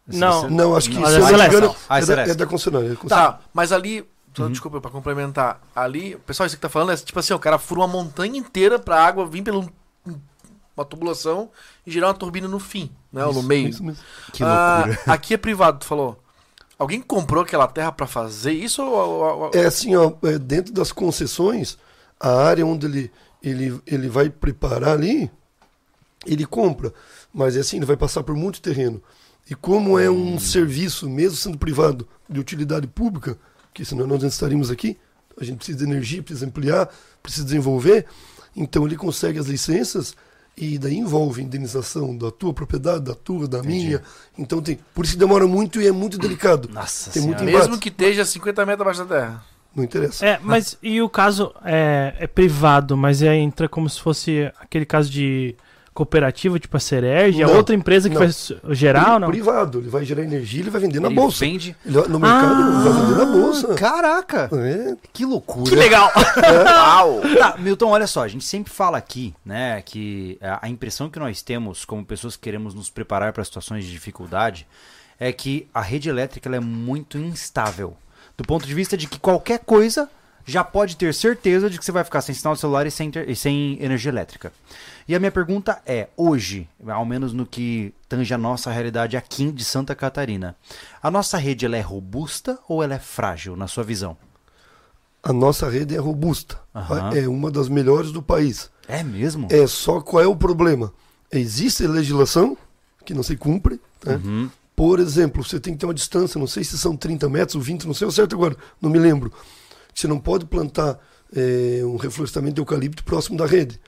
Não. 0.06 0.42
Você- 0.42 0.48
Não, 0.50 0.76
acho 0.76 0.88
que 0.90 0.96
Não, 0.98 1.06
se 1.06 1.12
é 1.12 1.16
eu 1.16 1.18
não 1.20 1.26
me 1.26 1.32
Celeste. 1.32 1.56
engano, 1.56 1.76
Ah, 1.88 1.98
é 1.98 2.04
da, 2.06 2.22
é 2.22 2.34
da 2.34 2.46
concessionária. 2.46 2.92
é. 3.04 3.08
Tá, 3.08 3.40
mas 3.52 3.72
ali. 3.72 4.04
só 4.36 4.46
Desculpa, 4.48 4.80
pra 4.80 4.90
complementar. 4.92 5.60
Ali, 5.74 6.16
pessoal, 6.24 6.46
isso 6.46 6.54
que 6.56 6.62
tá 6.62 6.68
falando 6.68 6.92
é 6.92 6.96
tipo 6.96 7.18
assim: 7.18 7.34
o 7.34 7.38
cara 7.40 7.58
fura 7.58 7.80
uma 7.80 7.88
montanha 7.88 8.38
inteira 8.38 8.78
pra 8.78 9.02
água 9.04 9.26
vir 9.26 9.42
pela 9.42 9.66
uma 10.78 10.84
tubulação 10.84 11.50
e 11.86 11.90
gerar 11.90 12.08
uma 12.08 12.14
turbina 12.14 12.46
no 12.48 12.58
fim, 12.58 12.90
né? 13.12 13.24
ou 13.24 13.32
no 13.32 13.40
Isso, 13.40 13.48
meio. 13.48 13.68
isso 13.68 13.84
mesmo. 13.84 14.02
Que 14.32 14.42
Ah, 14.44 14.84
loucura. 14.86 15.00
aqui 15.12 15.34
é 15.34 15.36
privado, 15.36 15.78
tu 15.80 15.84
falou. 15.86 16.22
Alguém 16.78 17.00
comprou 17.00 17.42
aquela 17.42 17.66
terra 17.66 17.90
pra 17.92 18.06
fazer 18.06 18.52
isso 18.52 18.82
ou. 18.82 18.92
ou- 18.92 19.50
É 19.52 19.64
assim, 19.66 19.96
ó, 19.96 20.12
é, 20.22 20.38
dentro 20.38 20.72
das 20.72 20.92
concessões, 20.92 21.76
a 22.20 22.30
área 22.30 22.64
onde 22.64 22.86
ele, 22.86 23.10
ele, 23.42 23.80
ele 23.86 24.08
vai 24.08 24.30
preparar 24.30 24.90
ali, 24.90 25.30
ele 26.24 26.46
compra. 26.46 26.92
Mas 27.34 27.56
é 27.56 27.60
assim, 27.60 27.76
ele 27.78 27.86
vai 27.86 27.96
passar 27.96 28.22
por 28.22 28.34
muito 28.36 28.60
terreno. 28.60 29.02
E 29.50 29.54
como 29.54 29.98
é 29.98 30.10
um 30.10 30.38
serviço, 30.38 31.08
mesmo 31.08 31.36
sendo 31.36 31.58
privado, 31.58 32.06
de 32.28 32.38
utilidade 32.38 32.86
pública, 32.86 33.36
que 33.74 33.84
senão 33.84 34.06
nós 34.06 34.20
não 34.20 34.28
estaríamos 34.28 34.70
aqui, 34.70 34.96
a 35.40 35.44
gente 35.44 35.56
precisa 35.58 35.78
de 35.78 35.84
energia, 35.84 36.22
precisa 36.22 36.46
ampliar, 36.46 36.92
precisa 37.22 37.44
desenvolver, 37.44 38.04
então 38.54 38.84
ele 38.86 38.96
consegue 38.96 39.38
as 39.38 39.46
licenças 39.46 40.14
e 40.60 40.78
daí 40.78 40.96
envolve 40.96 41.42
indenização 41.42 42.16
da 42.16 42.30
tua 42.30 42.52
propriedade, 42.52 43.04
da 43.04 43.14
tua, 43.14 43.46
da 43.46 43.62
minha. 43.62 44.02
Então 44.36 44.60
tem. 44.60 44.78
Por 44.94 45.04
isso 45.04 45.14
que 45.14 45.20
demora 45.20 45.46
muito 45.46 45.80
e 45.80 45.86
é 45.86 45.92
muito 45.92 46.18
delicado. 46.18 46.68
Nossa 46.68 47.10
Tem 47.10 47.22
muito 47.22 47.38
senhora. 47.38 47.50
embate. 47.52 47.68
Mesmo 47.68 47.80
que 47.80 47.88
esteja 47.88 48.24
50 48.24 48.66
metros 48.66 48.82
abaixo 48.82 49.04
da 49.04 49.16
terra. 49.16 49.44
Não 49.74 49.84
interessa. 49.84 50.26
É, 50.26 50.40
mas 50.42 50.76
e 50.82 51.00
o 51.00 51.08
caso 51.08 51.54
é, 51.64 52.14
é 52.18 52.26
privado, 52.26 52.96
mas 52.96 53.22
é, 53.22 53.36
entra 53.36 53.68
como 53.68 53.88
se 53.88 54.00
fosse 54.00 54.50
aquele 54.58 54.84
caso 54.84 55.08
de 55.08 55.54
cooperativa, 55.98 56.58
tipo 56.60 56.76
a 56.76 56.80
Serege, 56.80 57.42
a 57.42 57.46
Não, 57.48 57.56
outra 57.56 57.74
empresa 57.74 58.08
que 58.08 58.14
não. 58.14 58.20
vai 58.22 58.74
gerar 58.74 59.14
ou 59.14 59.18
não? 59.20 59.28
Privado, 59.28 59.78
ele 59.80 59.88
vai 59.88 60.04
gerar 60.04 60.22
energia, 60.22 60.60
ele 60.60 60.70
vai 60.70 60.80
vender 60.80 61.00
na 61.00 61.08
Ele 61.08 61.14
bolsa. 61.16 61.40
vende. 61.44 61.74
Ele 61.84 61.94
vai- 61.98 62.08
no 62.08 62.20
mercado, 62.20 62.62
ele 62.62 62.88
vai 62.88 62.92
vender 63.02 63.18
na 63.18 63.26
bolsa. 63.26 63.74
Caraca! 63.74 64.48
É, 64.52 64.96
Que 65.12 65.24
loucura. 65.24 65.68
Que 65.68 65.74
legal! 65.74 66.10
Uau! 66.64 67.20
Tá, 67.36 67.56
Milton, 67.58 67.88
olha 67.90 68.06
só, 68.06 68.22
a 68.22 68.28
gente 68.28 68.44
sempre 68.44 68.72
fala 68.72 68.96
aqui, 68.96 69.34
né, 69.44 69.82
que 69.84 70.38
a 70.40 70.66
a 70.66 70.68
impressão 70.68 71.08
que 71.10 71.18
nós 71.18 71.42
temos 71.42 71.84
como 71.84 72.04
pessoas 72.04 72.36
que 72.36 72.42
queremos 72.42 72.74
nos 72.74 72.90
preparar 72.90 73.32
para 73.32 73.42
situações 73.44 73.84
de 73.84 73.90
dificuldade 73.90 74.66
é 75.18 75.32
que 75.32 75.66
a 75.74 75.80
rede 75.80 76.08
elétrica 76.08 76.48
ela 76.48 76.56
é 76.56 76.60
muito 76.60 77.18
instável. 77.18 77.96
Do 78.36 78.44
ponto 78.44 78.64
de 78.66 78.72
vista 78.74 78.96
de 78.96 79.08
que 79.08 79.18
qualquer 79.18 79.58
coisa 79.60 80.08
já 80.46 80.62
pode 80.62 80.96
ter 80.96 81.12
certeza 81.12 81.68
de 81.68 81.76
que 81.78 81.84
você 81.84 81.90
vai 81.92 82.04
ficar 82.04 82.20
sem 82.22 82.34
sinal 82.34 82.54
de 82.54 82.60
celular 82.60 82.86
e 82.86 82.90
sem, 82.90 83.10
e 83.26 83.34
sem 83.36 83.76
energia 83.82 84.10
elétrica. 84.10 84.52
E 85.08 85.14
a 85.14 85.18
minha 85.18 85.32
pergunta 85.32 85.80
é, 85.86 86.08
hoje, 86.16 86.68
ao 86.86 87.06
menos 87.06 87.32
no 87.32 87.46
que 87.46 87.94
tange 88.08 88.34
a 88.34 88.38
nossa 88.38 88.70
realidade 88.70 89.16
aqui 89.16 89.50
de 89.50 89.64
Santa 89.64 89.94
Catarina, 89.94 90.54
a 91.02 91.10
nossa 91.10 91.38
rede 91.38 91.64
ela 91.64 91.78
é 91.78 91.80
robusta 91.80 92.58
ou 92.68 92.82
ela 92.82 92.94
é 92.94 92.98
frágil, 92.98 93.56
na 93.56 93.66
sua 93.66 93.82
visão? 93.82 94.16
a 95.22 95.32
nossa 95.32 95.68
rede 95.68 95.94
é 95.94 95.98
robusta. 95.98 96.58
Aham. 96.74 97.10
É 97.14 97.28
uma 97.28 97.50
das 97.50 97.68
melhores 97.68 98.12
do 98.12 98.22
país. 98.22 98.70
É 98.86 99.02
mesmo? 99.02 99.48
É 99.50 99.66
só 99.66 100.00
qual 100.00 100.22
é 100.22 100.26
o 100.26 100.36
problema? 100.36 100.92
Existe 101.30 101.86
legislação 101.86 102.56
que 103.04 103.12
não 103.12 103.22
se 103.22 103.36
cumpre. 103.36 103.80
né? 104.04 104.20
Uhum. 104.24 104.50
Por 104.74 105.00
exemplo, 105.00 105.42
você 105.42 105.58
tem 105.58 105.74
que 105.74 105.80
ter 105.80 105.86
uma 105.86 105.94
distância, 105.94 106.38
não 106.38 106.46
sei 106.46 106.62
se 106.62 106.78
são 106.78 106.96
30 106.96 107.28
metros 107.28 107.56
ou 107.56 107.60
20, 107.60 107.86
não 107.86 107.94
sei 107.94 108.06
o 108.06 108.12
certo 108.12 108.36
agora, 108.36 108.56
não 108.80 108.88
me 108.88 108.98
lembro. 108.98 109.32
Você 109.92 110.06
não 110.06 110.20
pode 110.20 110.46
plantar 110.46 110.98
é, 111.34 111.80
um 111.84 111.96
reflorestamento 111.96 112.54
de 112.54 112.60
eucalipto 112.60 113.02
próximo 113.04 113.36
da 113.36 113.44
rede. 113.44 113.80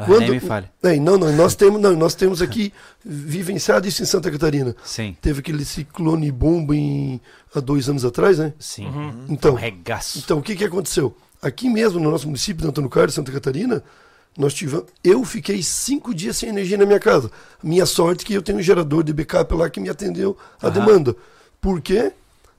Ah, 0.00 0.04
Quando 0.04 0.20
nem 0.20 0.30
me 0.30 0.40
fale. 0.40 0.68
É, 0.80 0.94
não, 0.96 1.18
não, 1.18 1.32
nós 1.34 1.56
temos, 1.56 1.80
não, 1.80 1.96
nós 1.96 2.14
temos 2.14 2.40
aqui 2.40 2.72
vivenciado 3.04 3.88
isso 3.88 4.00
em 4.00 4.06
Santa 4.06 4.30
Catarina. 4.30 4.76
Sim, 4.84 5.16
Teve 5.20 5.40
aquele 5.40 5.64
ciclone 5.64 6.30
bomba 6.30 6.76
em, 6.76 7.20
há 7.52 7.58
dois 7.58 7.88
anos 7.88 8.04
atrás, 8.04 8.38
né? 8.38 8.52
sim. 8.60 8.86
Uhum. 8.86 9.26
Então, 9.28 9.52
Um 9.54 9.56
regaço. 9.56 10.18
então 10.20 10.38
o 10.38 10.42
que, 10.42 10.54
que 10.54 10.64
aconteceu? 10.64 11.16
Aqui 11.42 11.68
mesmo, 11.68 11.98
no 11.98 12.10
nosso 12.12 12.26
município 12.26 12.62
de 12.62 12.68
Antônio 12.68 12.88
Carlos, 12.88 13.14
Santa 13.14 13.32
Catarina, 13.32 13.82
nós 14.36 14.54
tivemos. 14.54 14.86
Eu 15.02 15.24
fiquei 15.24 15.62
cinco 15.64 16.14
dias 16.14 16.36
sem 16.36 16.48
energia 16.48 16.76
na 16.78 16.86
minha 16.86 17.00
casa. 17.00 17.28
Minha 17.60 17.84
sorte 17.86 18.24
é 18.24 18.26
que 18.28 18.34
eu 18.34 18.42
tenho 18.42 18.58
um 18.58 18.62
gerador 18.62 19.02
de 19.02 19.12
backup 19.12 19.52
lá 19.54 19.68
que 19.68 19.80
me 19.80 19.88
atendeu 19.88 20.36
a 20.62 20.68
Aham. 20.68 20.74
demanda. 20.74 21.16
Porque 21.60 22.12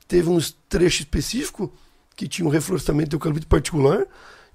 teve 0.10 0.30
uns 0.30 0.54
trechos 0.68 1.02
específicos 1.02 1.70
que 2.18 2.28
tinha 2.28 2.46
um 2.46 2.52
reflorestamento 2.52 3.12
de 3.12 3.16
eucalipto 3.16 3.48
particular. 3.48 4.06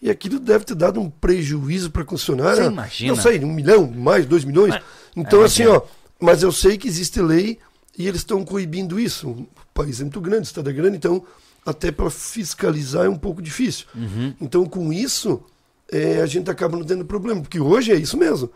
E 0.04 0.10
aquilo 0.10 0.38
deve 0.38 0.66
ter 0.66 0.74
dado 0.74 1.00
um 1.00 1.08
prejuízo 1.08 1.90
para 1.90 2.02
a 2.02 2.04
concessionária. 2.04 2.64
Você 2.64 2.68
imagina? 2.70 3.14
Não 3.14 3.22
sei, 3.22 3.42
um 3.42 3.50
milhão, 3.50 3.90
mais, 3.90 4.26
dois 4.26 4.44
milhões. 4.44 4.74
Mas- 4.74 4.82
então, 5.16 5.40
É, 5.40 5.46
assim, 5.46 5.64
ó. 5.64 5.80
Mas 6.20 6.42
eu 6.42 6.52
sei 6.52 6.76
que 6.76 6.86
existe 6.86 7.22
lei 7.22 7.58
e 7.96 8.06
eles 8.06 8.20
estão 8.20 8.44
coibindo 8.44 9.00
isso. 9.00 9.30
O 9.30 9.48
país 9.72 10.00
é 10.00 10.04
muito 10.04 10.20
grande, 10.20 10.42
o 10.42 10.50
estado 10.50 10.68
é 10.68 10.72
grande, 10.74 10.98
então 10.98 11.24
até 11.64 11.90
para 11.90 12.10
fiscalizar 12.10 13.06
é 13.06 13.08
um 13.08 13.16
pouco 13.16 13.40
difícil. 13.40 13.86
Uhum. 13.94 14.34
Então, 14.38 14.66
com 14.66 14.92
isso, 14.92 15.42
é, 15.90 16.20
a 16.20 16.26
gente 16.26 16.50
acaba 16.50 16.76
não 16.76 16.84
tendo 16.84 17.06
problema, 17.06 17.40
porque 17.40 17.58
hoje 17.58 17.90
é 17.90 17.96
isso 17.96 18.18
mesmo. 18.18 18.50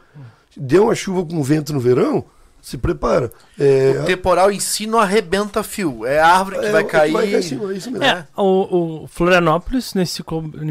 Deu 0.54 0.84
uma 0.84 0.94
chuva 0.94 1.24
com 1.24 1.42
vento 1.42 1.72
no 1.72 1.80
verão, 1.80 2.24
se 2.60 2.76
prepara. 2.78 3.30
É, 3.58 4.00
O 4.02 4.04
temporal 4.04 4.50
em 4.50 4.60
si 4.60 4.86
não 4.86 4.98
arrebenta 4.98 5.62
fio. 5.62 6.04
É 6.04 6.18
a 6.20 6.26
árvore 6.26 6.58
que 6.58 6.66
é, 6.66 6.72
vai 6.72 6.84
cair. 6.84 7.12
Vai 7.12 7.30
cair 7.30 7.42
cima, 7.42 7.72
é 7.72 7.76
isso 7.76 7.90
mesmo. 7.90 8.04
É, 8.04 8.26
o, 8.36 9.02
o 9.02 9.06
Florianópolis, 9.06 9.94
nesse 9.94 10.22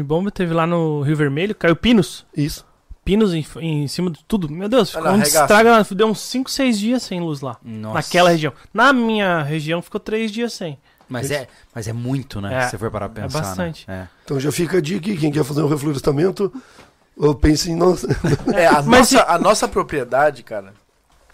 bomba, 0.04 0.30
teve 0.30 0.52
lá 0.54 0.66
no 0.66 1.02
Rio 1.02 1.16
Vermelho, 1.16 1.54
caiu 1.54 1.76
pinos. 1.76 2.26
Isso. 2.36 2.66
Pinos 3.04 3.32
em, 3.32 3.44
em 3.60 3.88
cima 3.88 4.10
de 4.10 4.22
tudo. 4.24 4.50
Meu 4.50 4.68
Deus, 4.68 4.90
ficou 4.90 5.10
um 5.10 5.22
estrago. 5.22 5.94
Deu 5.94 6.06
uns 6.08 6.20
5, 6.20 6.50
6 6.50 6.78
dias 6.78 7.02
sem 7.02 7.20
luz 7.20 7.40
lá. 7.40 7.56
Nossa. 7.64 7.94
Naquela 7.94 8.30
região. 8.30 8.52
Na 8.72 8.92
minha 8.92 9.42
região 9.42 9.80
ficou 9.80 9.98
3 9.98 10.30
dias 10.30 10.52
sem. 10.52 10.78
Mas 11.08 11.30
é, 11.30 11.48
mas 11.74 11.88
é 11.88 11.92
muito, 11.92 12.38
né? 12.38 12.54
É, 12.54 12.62
se 12.64 12.72
você 12.72 12.78
for 12.78 12.90
parar 12.90 13.08
pra 13.08 13.22
é 13.22 13.26
pensar. 13.26 13.40
bastante. 13.40 13.88
Né? 13.88 14.08
Então 14.24 14.38
já 14.38 14.52
fica 14.52 14.76
a 14.76 14.80
dica 14.80 15.16
quem 15.16 15.32
quer 15.32 15.42
fazer 15.42 15.62
um 15.62 15.68
reflorestamento, 15.68 16.52
ou 17.16 17.34
pense 17.34 17.70
em 17.70 17.74
nós. 17.74 18.04
É, 18.54 18.66
a, 18.66 18.82
Mas 18.82 19.10
nossa, 19.12 19.24
a 19.26 19.38
nossa 19.38 19.66
propriedade, 19.66 20.42
cara. 20.42 20.74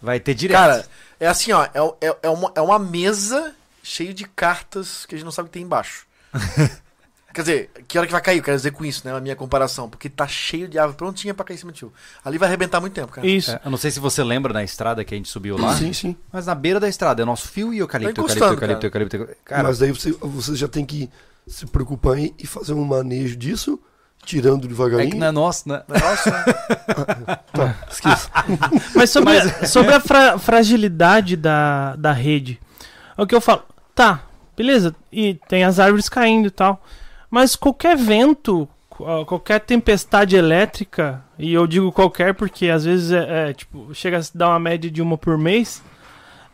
Vai 0.05 0.21
ter 0.21 0.35
direto. 0.35 0.59
Cara, 0.59 0.87
é 1.19 1.27
assim, 1.27 1.51
ó. 1.53 1.65
É, 1.65 2.07
é, 2.07 2.17
é, 2.25 2.29
uma, 2.29 2.53
é 2.55 2.61
uma 2.61 2.79
mesa 2.79 3.55
cheia 3.83 4.13
de 4.13 4.25
cartas 4.25 5.07
que 5.07 5.15
a 5.15 5.19
gente 5.19 5.25
não 5.25 5.33
sabe 5.33 5.47
o 5.47 5.49
que 5.51 5.55
tem 5.55 5.63
embaixo. 5.63 6.07
Quer 7.35 7.41
dizer, 7.41 7.71
que 7.89 7.99
hora 7.99 8.07
que 8.07 8.13
vai 8.13 8.23
cair? 8.23 8.37
Eu 8.37 8.45
quero 8.45 8.57
dizer 8.57 8.71
com 8.71 8.85
isso, 8.85 9.03
né? 9.05 9.13
A 9.13 9.21
minha 9.21 9.35
comparação. 9.35 9.91
Porque 9.91 10.09
tá 10.09 10.25
cheio 10.25 10.69
de 10.69 10.79
árvore 10.79 10.97
prontinha 10.97 11.35
pra 11.35 11.45
cair 11.45 11.57
em 11.57 11.59
cima 11.59 11.73
de 11.73 11.79
tio. 11.79 11.93
Ali 12.25 12.39
vai 12.39 12.47
arrebentar 12.49 12.81
muito 12.81 12.93
tempo, 12.93 13.11
cara. 13.11 13.27
Isso. 13.27 13.51
É, 13.51 13.61
eu 13.65 13.71
não 13.73 13.77
sei 13.77 13.91
se 13.91 13.99
você 13.99 14.23
lembra 14.23 14.53
da 14.53 14.63
estrada 14.63 15.05
que 15.05 15.13
a 15.13 15.17
gente 15.17 15.29
subiu 15.29 15.59
lá. 15.59 15.77
sim, 15.77 15.93
sim. 15.93 16.17
Mas 16.33 16.47
na 16.47 16.55
beira 16.55 16.79
da 16.79 16.89
estrada 16.89 17.23
é 17.23 17.25
nosso 17.25 17.49
fio 17.49 17.75
e 17.75 17.79
eucalipto, 17.79 18.15
Tá 18.15 18.21
eucalipto, 18.21 18.21
encostando, 18.21 18.55
eucalipto, 18.55 18.87
eucalipto, 18.87 19.17
eucalipto. 19.17 19.45
Cara, 19.45 19.65
Mas 19.65 19.81
daí 19.81 19.91
você, 19.91 20.13
você 20.13 20.55
já 20.55 20.69
tem 20.69 20.87
que 20.87 21.11
se 21.45 21.67
preocupar 21.67 22.19
em 22.19 22.33
e 22.39 22.47
fazer 22.47 22.73
um 22.73 22.85
manejo 22.85 23.35
disso, 23.37 23.81
tirando 24.25 24.65
é 24.65 24.69
devagarinho. 24.69 25.11
que 25.11 25.17
não 25.17 25.27
é 25.27 25.33
nosso, 25.33 25.69
né? 25.69 25.83
Nossa, 25.89 26.45
Tá, 27.53 27.75
esqueça. 27.91 28.31
Mas 28.95 29.11
sobre, 29.11 29.41
sobre 29.67 29.95
a 29.95 30.01
fra- 30.01 30.39
fragilidade 30.39 31.37
da, 31.37 31.95
da 31.97 32.13
rede, 32.13 32.59
é 33.17 33.23
o 33.23 33.27
que 33.27 33.35
eu 33.35 33.41
falo. 33.41 33.63
Tá, 33.95 34.23
beleza, 34.57 34.95
e 35.13 35.35
tem 35.49 35.63
as 35.65 35.79
árvores 35.79 36.09
caindo 36.09 36.47
e 36.49 36.51
tal. 36.51 36.83
Mas 37.31 37.55
qualquer 37.57 37.97
vento, 37.97 38.69
qu- 38.89 39.25
qualquer 39.27 39.61
tempestade 39.61 40.35
elétrica, 40.37 41.23
e 41.39 41.53
eu 41.55 41.67
digo 41.67 41.93
qualquer 41.93 42.35
porque 42.35 42.69
às 42.69 42.85
vezes 42.85 43.13
é, 43.13 43.51
é, 43.51 43.53
tipo, 43.53 43.95
chega 43.95 44.19
a 44.19 44.23
se 44.23 44.37
dar 44.37 44.49
uma 44.49 44.59
média 44.59 44.91
de 44.91 45.01
uma 45.03 45.17
por 45.17 45.39
mês, 45.39 45.83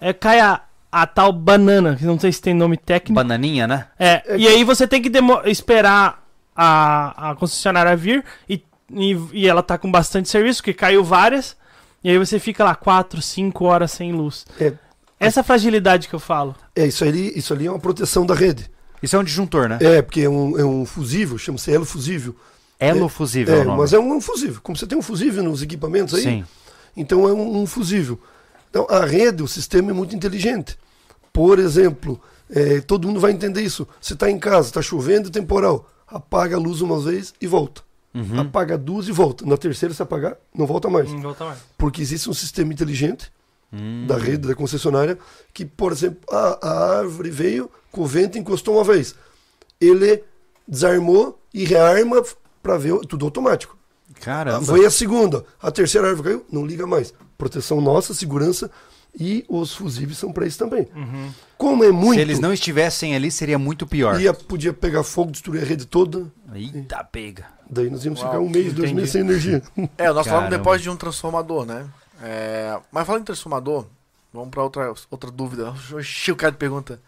é, 0.00 0.12
cai 0.12 0.40
a, 0.40 0.60
a 0.92 1.06
tal 1.06 1.32
banana, 1.32 1.96
que 1.96 2.04
não 2.04 2.18
sei 2.18 2.30
se 2.32 2.42
tem 2.42 2.52
nome 2.54 2.76
técnico. 2.76 3.14
Bananinha, 3.14 3.66
né? 3.66 3.86
É, 3.98 4.36
e 4.36 4.46
aí 4.48 4.64
você 4.64 4.86
tem 4.86 5.00
que 5.00 5.10
esperar 5.46 6.19
a, 6.62 7.30
a 7.30 7.34
concessionária 7.36 7.96
vir 7.96 8.22
e, 8.46 8.62
e, 8.92 9.16
e 9.32 9.48
ela 9.48 9.62
tá 9.62 9.78
com 9.78 9.90
bastante 9.90 10.28
serviço, 10.28 10.62
que 10.62 10.74
caiu 10.74 11.02
várias, 11.02 11.56
e 12.04 12.10
aí 12.10 12.18
você 12.18 12.38
fica 12.38 12.62
lá 12.62 12.74
4, 12.74 13.22
5 13.22 13.64
horas 13.64 13.92
sem 13.92 14.12
luz. 14.12 14.44
É, 14.60 14.74
Essa 15.18 15.42
fragilidade 15.42 16.06
que 16.06 16.14
eu 16.14 16.20
falo. 16.20 16.54
é 16.76 16.86
isso, 16.86 17.02
ali, 17.02 17.32
isso 17.34 17.54
ali 17.54 17.66
é 17.66 17.70
uma 17.70 17.80
proteção 17.80 18.26
da 18.26 18.34
rede. 18.34 18.70
Isso 19.02 19.16
é 19.16 19.18
um 19.18 19.24
disjuntor, 19.24 19.70
né? 19.70 19.78
É, 19.80 20.02
porque 20.02 20.20
é 20.20 20.28
um, 20.28 20.58
é 20.58 20.64
um 20.64 20.84
fusível, 20.84 21.38
chama-se 21.38 21.72
elo 21.72 21.86
fusível. 21.86 22.36
Elo 22.78 23.08
fusível. 23.08 23.54
É, 23.54 23.60
o 23.60 23.64
nome. 23.64 23.78
mas 23.78 23.94
é 23.94 23.98
um 23.98 24.20
fusível. 24.20 24.60
Como 24.62 24.76
você 24.76 24.86
tem 24.86 24.98
um 24.98 25.02
fusível 25.02 25.42
nos 25.42 25.62
equipamentos 25.62 26.12
aí, 26.14 26.22
Sim. 26.22 26.44
então 26.94 27.26
é 27.26 27.32
um, 27.32 27.62
um 27.62 27.66
fusível. 27.66 28.20
Então 28.68 28.86
a 28.90 29.06
rede, 29.06 29.42
o 29.42 29.48
sistema 29.48 29.90
é 29.90 29.94
muito 29.94 30.14
inteligente. 30.14 30.78
Por 31.32 31.58
exemplo, 31.58 32.20
é, 32.50 32.82
todo 32.82 33.08
mundo 33.08 33.18
vai 33.18 33.32
entender 33.32 33.62
isso. 33.62 33.88
Você 33.98 34.12
está 34.12 34.30
em 34.30 34.38
casa, 34.38 34.68
está 34.68 34.82
chovendo 34.82 35.28
e 35.28 35.30
temporal. 35.30 35.88
Apaga 36.10 36.56
a 36.56 36.58
luz 36.58 36.80
uma 36.80 36.98
vez 37.00 37.32
e 37.40 37.46
volta. 37.46 37.82
Uhum. 38.12 38.40
Apaga 38.40 38.76
duas 38.76 39.06
e 39.06 39.12
volta. 39.12 39.46
Na 39.46 39.56
terceira, 39.56 39.94
se 39.94 40.02
apagar, 40.02 40.36
não 40.54 40.66
volta 40.66 40.88
mais. 40.90 41.08
volta 41.10 41.44
mais. 41.44 41.58
Porque 41.78 42.02
existe 42.02 42.28
um 42.28 42.34
sistema 42.34 42.72
inteligente 42.72 43.32
Hum. 43.72 44.04
da 44.04 44.18
rede, 44.18 44.48
da 44.48 44.54
concessionária, 44.56 45.16
que, 45.54 45.64
por 45.64 45.92
exemplo, 45.92 46.18
a, 46.28 46.58
a 46.60 46.98
árvore 46.98 47.30
veio, 47.30 47.70
com 47.92 48.00
o 48.00 48.06
vento 48.06 48.36
encostou 48.36 48.74
uma 48.74 48.82
vez. 48.82 49.14
Ele 49.80 50.24
desarmou 50.66 51.40
e 51.54 51.64
rearma 51.64 52.20
para 52.60 52.76
ver 52.76 52.98
tudo 53.06 53.24
automático. 53.24 53.76
Caramba. 54.20 54.66
Foi 54.66 54.84
a 54.84 54.90
segunda. 54.90 55.44
A 55.62 55.70
terceira 55.70 56.08
árvore 56.08 56.30
caiu, 56.30 56.46
não 56.50 56.66
liga 56.66 56.84
mais. 56.84 57.14
Proteção 57.38 57.80
nossa, 57.80 58.12
segurança 58.12 58.68
e 59.18 59.44
os 59.48 59.74
fusíveis 59.74 60.18
são 60.18 60.32
para 60.32 60.46
isso 60.46 60.58
também. 60.58 60.88
Como 61.58 61.84
é 61.84 61.90
muito. 61.90 62.14
Se 62.14 62.20
eles 62.20 62.38
não 62.38 62.52
estivessem 62.52 63.14
ali, 63.14 63.30
seria 63.30 63.58
muito 63.58 63.86
pior. 63.86 64.20
ia, 64.20 64.32
podia 64.32 64.72
pegar 64.72 65.02
fogo, 65.02 65.30
destruir 65.32 65.62
a 65.62 65.64
rede 65.66 65.84
toda. 65.86 66.26
Eita, 66.54 67.02
pega. 67.04 67.46
Daí 67.68 67.88
nós 67.90 68.04
íamos 68.04 68.20
Uau, 68.20 68.30
ficar 68.30 68.40
um 68.42 68.48
mês, 68.48 68.72
dois 68.72 68.92
meses 68.92 69.10
sem 69.10 69.20
energia. 69.20 69.62
É, 69.98 70.06
nós 70.12 70.26
falamos 70.26 70.48
Caramba. 70.48 70.50
depois 70.58 70.80
de 70.82 70.90
um 70.90 70.96
transformador, 70.96 71.64
né? 71.66 71.86
É, 72.22 72.78
mas 72.92 73.06
falando 73.06 73.22
em 73.22 73.24
transformador, 73.24 73.86
vamos 74.32 74.50
pra 74.50 74.62
outra, 74.62 74.92
outra 75.10 75.30
dúvida. 75.30 75.74
Oxi, 75.92 76.32
o 76.32 76.36
cara 76.36 76.52
pergunta. 76.52 77.00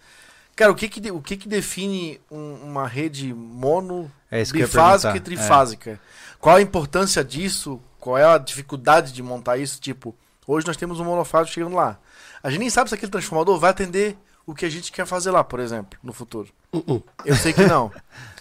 Cara, 0.54 0.70
o 0.70 0.74
que 0.74 0.88
que, 0.88 1.00
de- 1.00 1.10
o 1.10 1.20
que, 1.20 1.36
que 1.36 1.48
define 1.48 2.20
um- 2.30 2.54
uma 2.64 2.86
rede 2.86 3.32
mono, 3.32 4.10
É 4.30 4.44
bifásica 4.44 5.10
e 5.10 5.20
perguntar. 5.20 5.20
trifásica? 5.24 6.00
Qual 6.38 6.56
a 6.56 6.60
importância 6.62 7.24
disso? 7.24 7.80
Qual 7.98 8.18
é 8.18 8.24
a 8.24 8.36
dificuldade 8.38 9.12
de 9.12 9.22
montar 9.22 9.56
isso? 9.56 9.80
Tipo, 9.80 10.14
hoje 10.46 10.66
nós 10.66 10.76
temos 10.76 11.00
um 11.00 11.04
monofásico 11.04 11.54
chegando 11.54 11.76
lá. 11.76 11.98
A 12.42 12.50
gente 12.50 12.60
nem 12.60 12.70
sabe 12.70 12.88
se 12.88 12.94
aquele 12.94 13.10
transformador 13.10 13.58
vai 13.58 13.70
atender 13.70 14.16
o 14.46 14.54
que 14.54 14.64
a 14.64 14.70
gente 14.70 14.90
quer 14.90 15.06
fazer 15.06 15.30
lá, 15.30 15.44
por 15.44 15.60
exemplo, 15.60 15.98
no 16.02 16.12
futuro. 16.12 16.48
Uh-uh. 16.72 17.02
Eu 17.24 17.36
sei 17.36 17.52
que 17.52 17.64
não. 17.64 17.92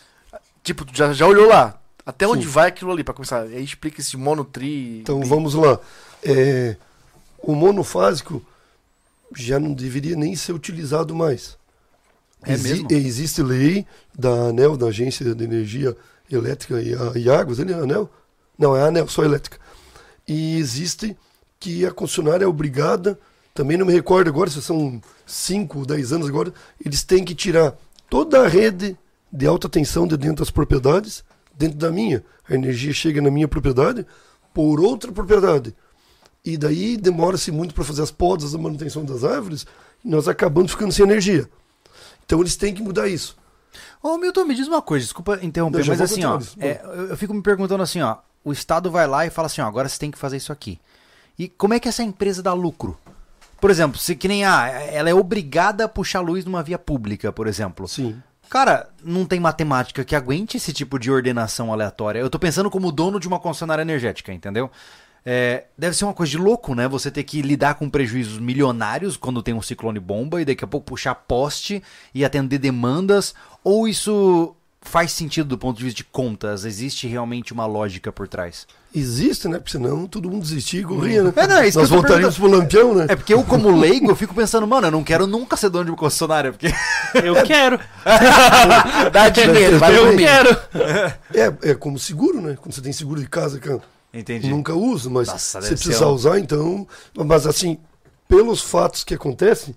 tipo, 0.63 0.85
tu 0.85 0.95
já, 0.95 1.13
já 1.13 1.27
olhou 1.27 1.47
lá. 1.47 1.79
Até 2.05 2.27
onde 2.27 2.45
Sim. 2.45 2.51
vai 2.51 2.67
aquilo 2.69 2.91
ali, 2.91 3.03
pra 3.03 3.13
começar? 3.13 3.41
Aí 3.41 3.63
explica 3.63 4.01
esse 4.01 4.17
monotri. 4.17 4.99
Então 5.01 5.21
vamos 5.23 5.53
lá. 5.53 5.79
É, 6.23 6.75
o 7.39 7.53
monofásico 7.53 8.43
já 9.35 9.59
não 9.59 9.73
deveria 9.73 10.15
nem 10.15 10.35
ser 10.35 10.53
utilizado 10.53 11.15
mais. 11.15 11.57
É 12.43 12.57
mesmo? 12.57 12.87
Existe 12.91 13.43
lei 13.43 13.85
da 14.17 14.29
ANEL, 14.29 14.75
da 14.75 14.87
Agência 14.87 15.35
de 15.35 15.43
Energia 15.43 15.95
Elétrica 16.29 16.81
e, 16.81 16.95
e 17.19 17.29
Águas, 17.29 17.59
ali, 17.59 17.73
a 17.73 17.77
ANEL? 17.77 18.09
Não, 18.57 18.75
é 18.75 18.81
a 18.81 18.85
ANEL, 18.85 19.07
só 19.07 19.23
elétrica. 19.23 19.59
E 20.27 20.57
existe 20.57 21.15
que 21.61 21.85
a 21.85 21.91
concessionária 21.91 22.43
é 22.43 22.47
obrigada, 22.47 23.17
também 23.53 23.77
não 23.77 23.85
me 23.85 23.93
recordo 23.93 24.27
agora, 24.27 24.49
se 24.49 24.61
são 24.63 24.99
5 25.27 25.79
ou 25.79 25.85
10 25.85 26.11
anos 26.11 26.27
agora, 26.27 26.51
eles 26.83 27.03
têm 27.03 27.23
que 27.23 27.35
tirar 27.35 27.75
toda 28.09 28.41
a 28.41 28.47
rede 28.47 28.97
de 29.31 29.45
alta 29.45 29.69
tensão 29.69 30.07
de 30.07 30.17
dentro 30.17 30.37
das 30.37 30.49
propriedades, 30.49 31.23
dentro 31.53 31.77
da 31.77 31.91
minha. 31.91 32.23
A 32.49 32.55
energia 32.55 32.91
chega 32.91 33.21
na 33.21 33.29
minha 33.29 33.47
propriedade 33.47 34.05
por 34.51 34.81
outra 34.81 35.11
propriedade. 35.11 35.75
E 36.43 36.57
daí 36.57 36.97
demora-se 36.97 37.51
muito 37.51 37.75
para 37.75 37.83
fazer 37.83 38.01
as 38.01 38.09
podas, 38.09 38.55
a 38.55 38.57
manutenção 38.57 39.05
das 39.05 39.23
árvores, 39.23 39.67
e 40.03 40.09
nós 40.09 40.27
acabamos 40.27 40.71
ficando 40.71 40.91
sem 40.91 41.05
energia. 41.05 41.47
Então 42.25 42.39
eles 42.39 42.55
têm 42.55 42.73
que 42.73 42.81
mudar 42.81 43.07
isso. 43.07 43.37
Ô, 44.01 44.17
Milton, 44.17 44.45
me 44.45 44.55
diz 44.55 44.67
uma 44.67 44.81
coisa, 44.81 45.05
desculpa 45.05 45.39
interromper, 45.43 45.81
Não, 45.81 45.85
mas 45.85 46.01
assim, 46.01 46.25
ó, 46.25 46.39
é, 46.59 46.81
eu, 46.83 47.09
eu 47.09 47.17
fico 47.17 47.35
me 47.35 47.41
perguntando 47.43 47.83
assim, 47.83 48.01
ó, 48.01 48.17
o 48.43 48.51
Estado 48.51 48.89
vai 48.89 49.05
lá 49.05 49.27
e 49.27 49.29
fala 49.29 49.45
assim, 49.45 49.61
ó, 49.61 49.67
agora 49.67 49.87
você 49.87 49.99
tem 49.99 50.09
que 50.09 50.17
fazer 50.17 50.37
isso 50.37 50.51
aqui. 50.51 50.79
E 51.41 51.49
como 51.49 51.73
é 51.73 51.79
que 51.79 51.89
essa 51.89 52.03
empresa 52.03 52.43
dá 52.43 52.53
lucro? 52.53 52.95
Por 53.59 53.71
exemplo, 53.71 53.97
se 53.97 54.15
que 54.15 54.27
nem, 54.27 54.45
ah, 54.45 54.67
ela 54.67 55.09
é 55.09 55.13
obrigada 55.15 55.85
a 55.85 55.89
puxar 55.89 56.19
luz 56.19 56.45
numa 56.45 56.61
via 56.61 56.77
pública, 56.77 57.31
por 57.31 57.47
exemplo. 57.47 57.87
Sim. 57.87 58.21
Cara, 58.47 58.87
não 59.03 59.25
tem 59.25 59.39
matemática 59.39 60.05
que 60.05 60.15
aguente 60.15 60.57
esse 60.57 60.71
tipo 60.71 60.99
de 60.99 61.09
ordenação 61.09 61.73
aleatória. 61.73 62.19
Eu 62.19 62.29
tô 62.29 62.37
pensando 62.37 62.69
como 62.69 62.91
dono 62.91 63.19
de 63.19 63.27
uma 63.27 63.39
concessionária 63.39 63.81
energética, 63.81 64.31
entendeu? 64.31 64.69
É, 65.25 65.63
deve 65.75 65.97
ser 65.97 66.05
uma 66.05 66.13
coisa 66.13 66.29
de 66.29 66.37
louco, 66.37 66.75
né? 66.75 66.87
Você 66.87 67.09
ter 67.09 67.23
que 67.23 67.41
lidar 67.41 67.73
com 67.73 67.89
prejuízos 67.89 68.37
milionários 68.37 69.17
quando 69.17 69.41
tem 69.41 69.55
um 69.55 69.63
ciclone 69.63 69.99
bomba 69.99 70.43
e 70.43 70.45
daqui 70.45 70.63
a 70.63 70.67
pouco 70.67 70.85
puxar 70.85 71.15
poste 71.15 71.81
e 72.13 72.23
atender 72.23 72.59
demandas. 72.59 73.33
Ou 73.63 73.87
isso 73.87 74.55
faz 74.79 75.11
sentido 75.11 75.49
do 75.49 75.57
ponto 75.57 75.79
de 75.79 75.85
vista 75.85 75.97
de 75.97 76.03
contas? 76.03 76.65
Existe 76.65 77.07
realmente 77.07 77.51
uma 77.51 77.65
lógica 77.65 78.11
por 78.11 78.27
trás? 78.27 78.67
Existe, 78.93 79.47
né? 79.47 79.57
Porque 79.57 79.71
senão 79.71 80.05
todo 80.05 80.29
mundo 80.29 80.41
desistia 80.41 80.81
e 80.81 80.83
corria, 80.83 81.23
né? 81.23 81.33
É, 81.35 81.47
não, 81.47 81.57
é 81.57 81.67
isso 81.67 81.79
Nós 81.79 81.87
que 81.87 81.95
voltaríamos 81.95 82.37
pro 82.37 82.47
Lampião, 82.47 82.93
né? 82.93 83.05
É 83.07 83.15
porque 83.15 83.33
eu, 83.33 83.41
como 83.43 83.79
leigo, 83.79 84.11
eu 84.11 84.15
fico 84.17 84.35
pensando, 84.35 84.67
mano, 84.67 84.87
eu 84.87 84.91
não 84.91 85.03
quero 85.03 85.25
nunca 85.25 85.55
ser 85.55 85.69
dono 85.69 85.85
de 85.85 85.91
uma 85.91 85.97
concessionária, 85.97 86.51
porque... 86.51 86.67
Eu 87.23 87.43
quero. 87.43 87.79
Dá 89.11 89.29
dinheiro, 89.29 89.77
vai 89.79 89.97
Eu 89.97 90.11
Eu 90.11 90.17
quero. 90.17 90.49
É, 91.33 91.71
é 91.71 91.73
como 91.75 91.97
seguro, 91.99 92.41
né? 92.41 92.57
Quando 92.59 92.73
você 92.73 92.81
tem 92.81 92.91
seguro 92.93 93.19
de 93.21 93.27
casa, 93.27 93.59
cara, 93.59 93.81
Entendi. 94.13 94.49
nunca 94.49 94.73
usa, 94.73 95.09
mas 95.09 95.27
Nossa, 95.27 95.61
se 95.61 95.69
precisar 95.69 96.07
um- 96.07 96.13
usar, 96.13 96.39
então. 96.39 96.87
Mas 97.15 97.45
assim, 97.47 97.77
pelos 98.27 98.61
fatos 98.61 99.03
que 99.03 99.13
acontecem, 99.13 99.75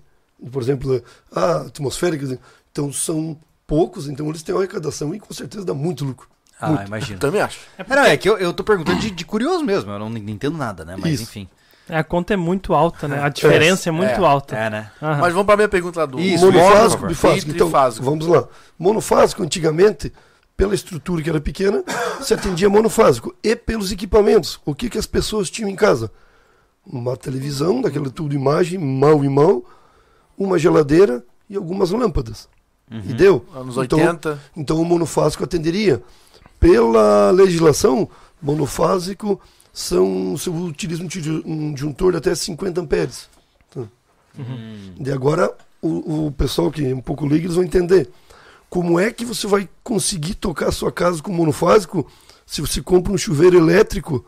por 0.51 0.61
exemplo, 0.61 1.01
a 1.33 1.61
atmosférica, 1.61 2.39
então 2.71 2.91
são 2.91 3.37
poucos, 3.67 4.07
então 4.07 4.29
eles 4.29 4.43
têm 4.43 4.53
uma 4.53 4.61
arrecadação 4.61 5.13
e 5.15 5.19
com 5.19 5.33
certeza 5.33 5.65
dá 5.65 5.73
muito 5.73 6.05
lucro. 6.05 6.27
Ah, 6.59 6.69
Muito. 6.69 6.87
imagino. 6.87 7.19
Também 7.19 7.41
acho. 7.41 7.59
É, 7.77 7.83
não, 7.95 8.03
é 8.05 8.15
que 8.17 8.29
eu, 8.29 8.37
eu 8.37 8.53
tô 8.53 8.63
perguntando 8.63 8.99
de, 8.99 9.11
de 9.11 9.25
curioso 9.25 9.63
mesmo, 9.63 9.91
eu 9.91 9.99
não 9.99 10.07
entendo 10.17 10.57
nada, 10.57 10.85
né? 10.85 10.95
Mas 10.97 11.13
Isso. 11.15 11.23
enfim. 11.23 11.49
É, 11.87 11.97
a 11.99 12.03
conta 12.03 12.33
é 12.33 12.37
muito 12.37 12.73
alta, 12.73 13.07
né? 13.07 13.21
A 13.21 13.29
diferença 13.29 13.89
é, 13.89 13.91
muito 13.91 14.09
É. 14.21 14.25
alta. 14.25 14.55
É, 14.55 14.69
né? 14.69 14.91
Aham. 15.01 15.17
Mas 15.21 15.33
vamos 15.33 15.45
pra 15.45 15.55
minha 15.55 15.69
pergunta 15.69 15.99
lá 15.99 16.05
do 16.07 16.19
Isso, 16.19 16.45
por 16.45 16.53
monofásico, 16.53 16.89
favor. 16.93 17.07
bifásico. 17.09 17.51
E 17.51 17.53
Então, 17.53 17.67
trifásico. 17.67 18.05
vamos 18.05 18.25
lá. 18.25 18.47
Monofásico, 18.79 19.43
antigamente, 19.43 20.11
pela 20.57 20.73
estrutura 20.73 21.21
que 21.21 21.29
era 21.29 21.39
pequena, 21.39 21.83
se 22.21 22.33
atendia 22.33 22.69
monofásico. 22.69 23.35
E 23.43 23.55
pelos 23.55 23.91
equipamentos. 23.91 24.59
O 24.65 24.73
que, 24.73 24.89
que 24.89 24.97
as 24.97 25.05
pessoas 25.05 25.49
tinham 25.51 25.69
em 25.69 25.75
casa? 25.75 26.09
Uma 26.83 27.15
televisão, 27.15 27.81
daquela 27.81 28.09
tudo 28.09 28.33
imagem, 28.33 28.79
mão 28.79 29.23
em 29.23 29.29
mão, 29.29 29.63
uma 30.37 30.57
geladeira 30.57 31.23
e 31.47 31.55
algumas 31.55 31.91
lâmpadas. 31.91 32.47
E 32.89 33.13
deu. 33.13 33.45
Anos 33.53 33.77
Então, 33.77 33.99
80. 33.99 34.39
Então 34.57 34.81
o 34.81 34.85
monofásico 34.85 35.43
atenderia. 35.43 36.01
Pela 36.65 37.29
legislação, 37.29 38.09
monofásico 38.41 39.39
são, 39.71 40.35
se 40.35 40.49
eu 40.49 40.55
utilizo 40.55 41.03
um 41.45 41.71
disjuntor 41.75 42.13
de 42.13 42.17
até 42.17 42.33
50 42.33 42.81
amperes. 42.81 43.29
Tá? 43.69 43.83
E 44.99 45.11
agora 45.11 45.53
o, 45.79 46.25
o 46.25 46.31
pessoal 46.31 46.71
que 46.71 46.83
é 46.83 46.95
um 46.95 47.01
pouco 47.01 47.23
leigo, 47.27 47.45
eles 47.45 47.55
vão 47.55 47.63
entender. 47.63 48.09
Como 48.67 48.99
é 48.99 49.11
que 49.11 49.23
você 49.23 49.45
vai 49.45 49.69
conseguir 49.83 50.33
tocar 50.33 50.69
a 50.69 50.71
sua 50.71 50.91
casa 50.91 51.21
com 51.21 51.31
monofásico 51.31 52.09
se 52.47 52.61
você 52.61 52.81
compra 52.81 53.13
um 53.13 53.17
chuveiro 53.17 53.59
elétrico 53.59 54.25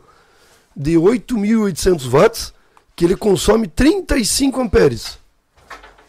de 0.76 0.94
8.800 0.94 2.08
watts 2.08 2.54
que 2.96 3.04
ele 3.04 3.16
consome 3.16 3.68
35 3.68 4.62
amperes? 4.62 5.18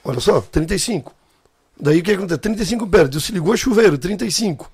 Olha 0.05 0.21
só, 0.21 0.43
35. 0.43 1.11
Daí 1.81 2.01
o 2.01 2.03
que 2.03 2.13
acontece? 2.13 2.41
35 2.41 2.85
amperes. 2.85 3.15
Você 3.15 3.33
ligou 3.33 3.55
o 3.55 3.57
chuveiro, 3.57 3.97
35. 3.97 4.71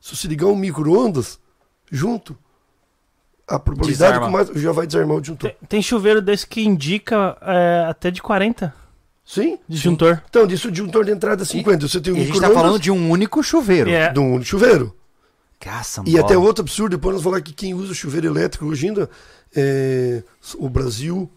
Se 0.00 0.16
você 0.16 0.28
ligar 0.28 0.46
um 0.46 0.56
micro-ondas 0.56 1.38
junto, 1.90 2.36
a 3.46 3.58
probabilidade 3.58 4.18
Desarma. 4.18 4.26
com 4.26 4.32
mais, 4.32 4.62
já 4.62 4.72
vai 4.72 4.86
desarmar 4.86 5.16
o 5.16 5.20
disjuntor. 5.20 5.50
Tem, 5.50 5.68
tem 5.68 5.82
chuveiro 5.82 6.20
desse 6.20 6.46
que 6.46 6.64
indica 6.64 7.36
é, 7.40 7.86
até 7.88 8.10
de 8.10 8.20
40 8.20 8.74
Sim? 9.24 9.58
disjuntor. 9.68 10.22
Então, 10.28 10.46
disso 10.46 10.68
o 10.68 10.70
disjuntor 10.70 11.04
de 11.04 11.12
entrada 11.12 11.42
é 11.42 11.46
50. 11.46 11.88
Você 11.88 12.00
tem 12.00 12.12
um 12.12 12.16
E 12.16 12.20
a 12.20 12.24
gente 12.24 12.34
tá 12.34 12.48
micro-ondas 12.48 12.62
falando 12.62 12.82
de 12.82 12.90
um 12.90 13.10
único 13.10 13.42
chuveiro. 13.42 13.90
É. 13.90 14.12
de 14.12 14.18
um 14.18 14.42
chuveiro. 14.42 14.94
Caça, 15.58 16.02
E 16.06 16.18
até 16.18 16.36
outro 16.36 16.62
absurdo, 16.62 16.96
depois 16.96 17.14
nós 17.14 17.22
vamos 17.22 17.38
falar 17.38 17.42
que 17.42 17.52
quem 17.52 17.72
usa 17.72 17.94
chuveiro 17.94 18.26
elétrico 18.26 18.66
hoje 18.66 18.88
ainda 18.88 19.08
é 19.54 20.22
o 20.58 20.68
Brasil, 20.68 21.30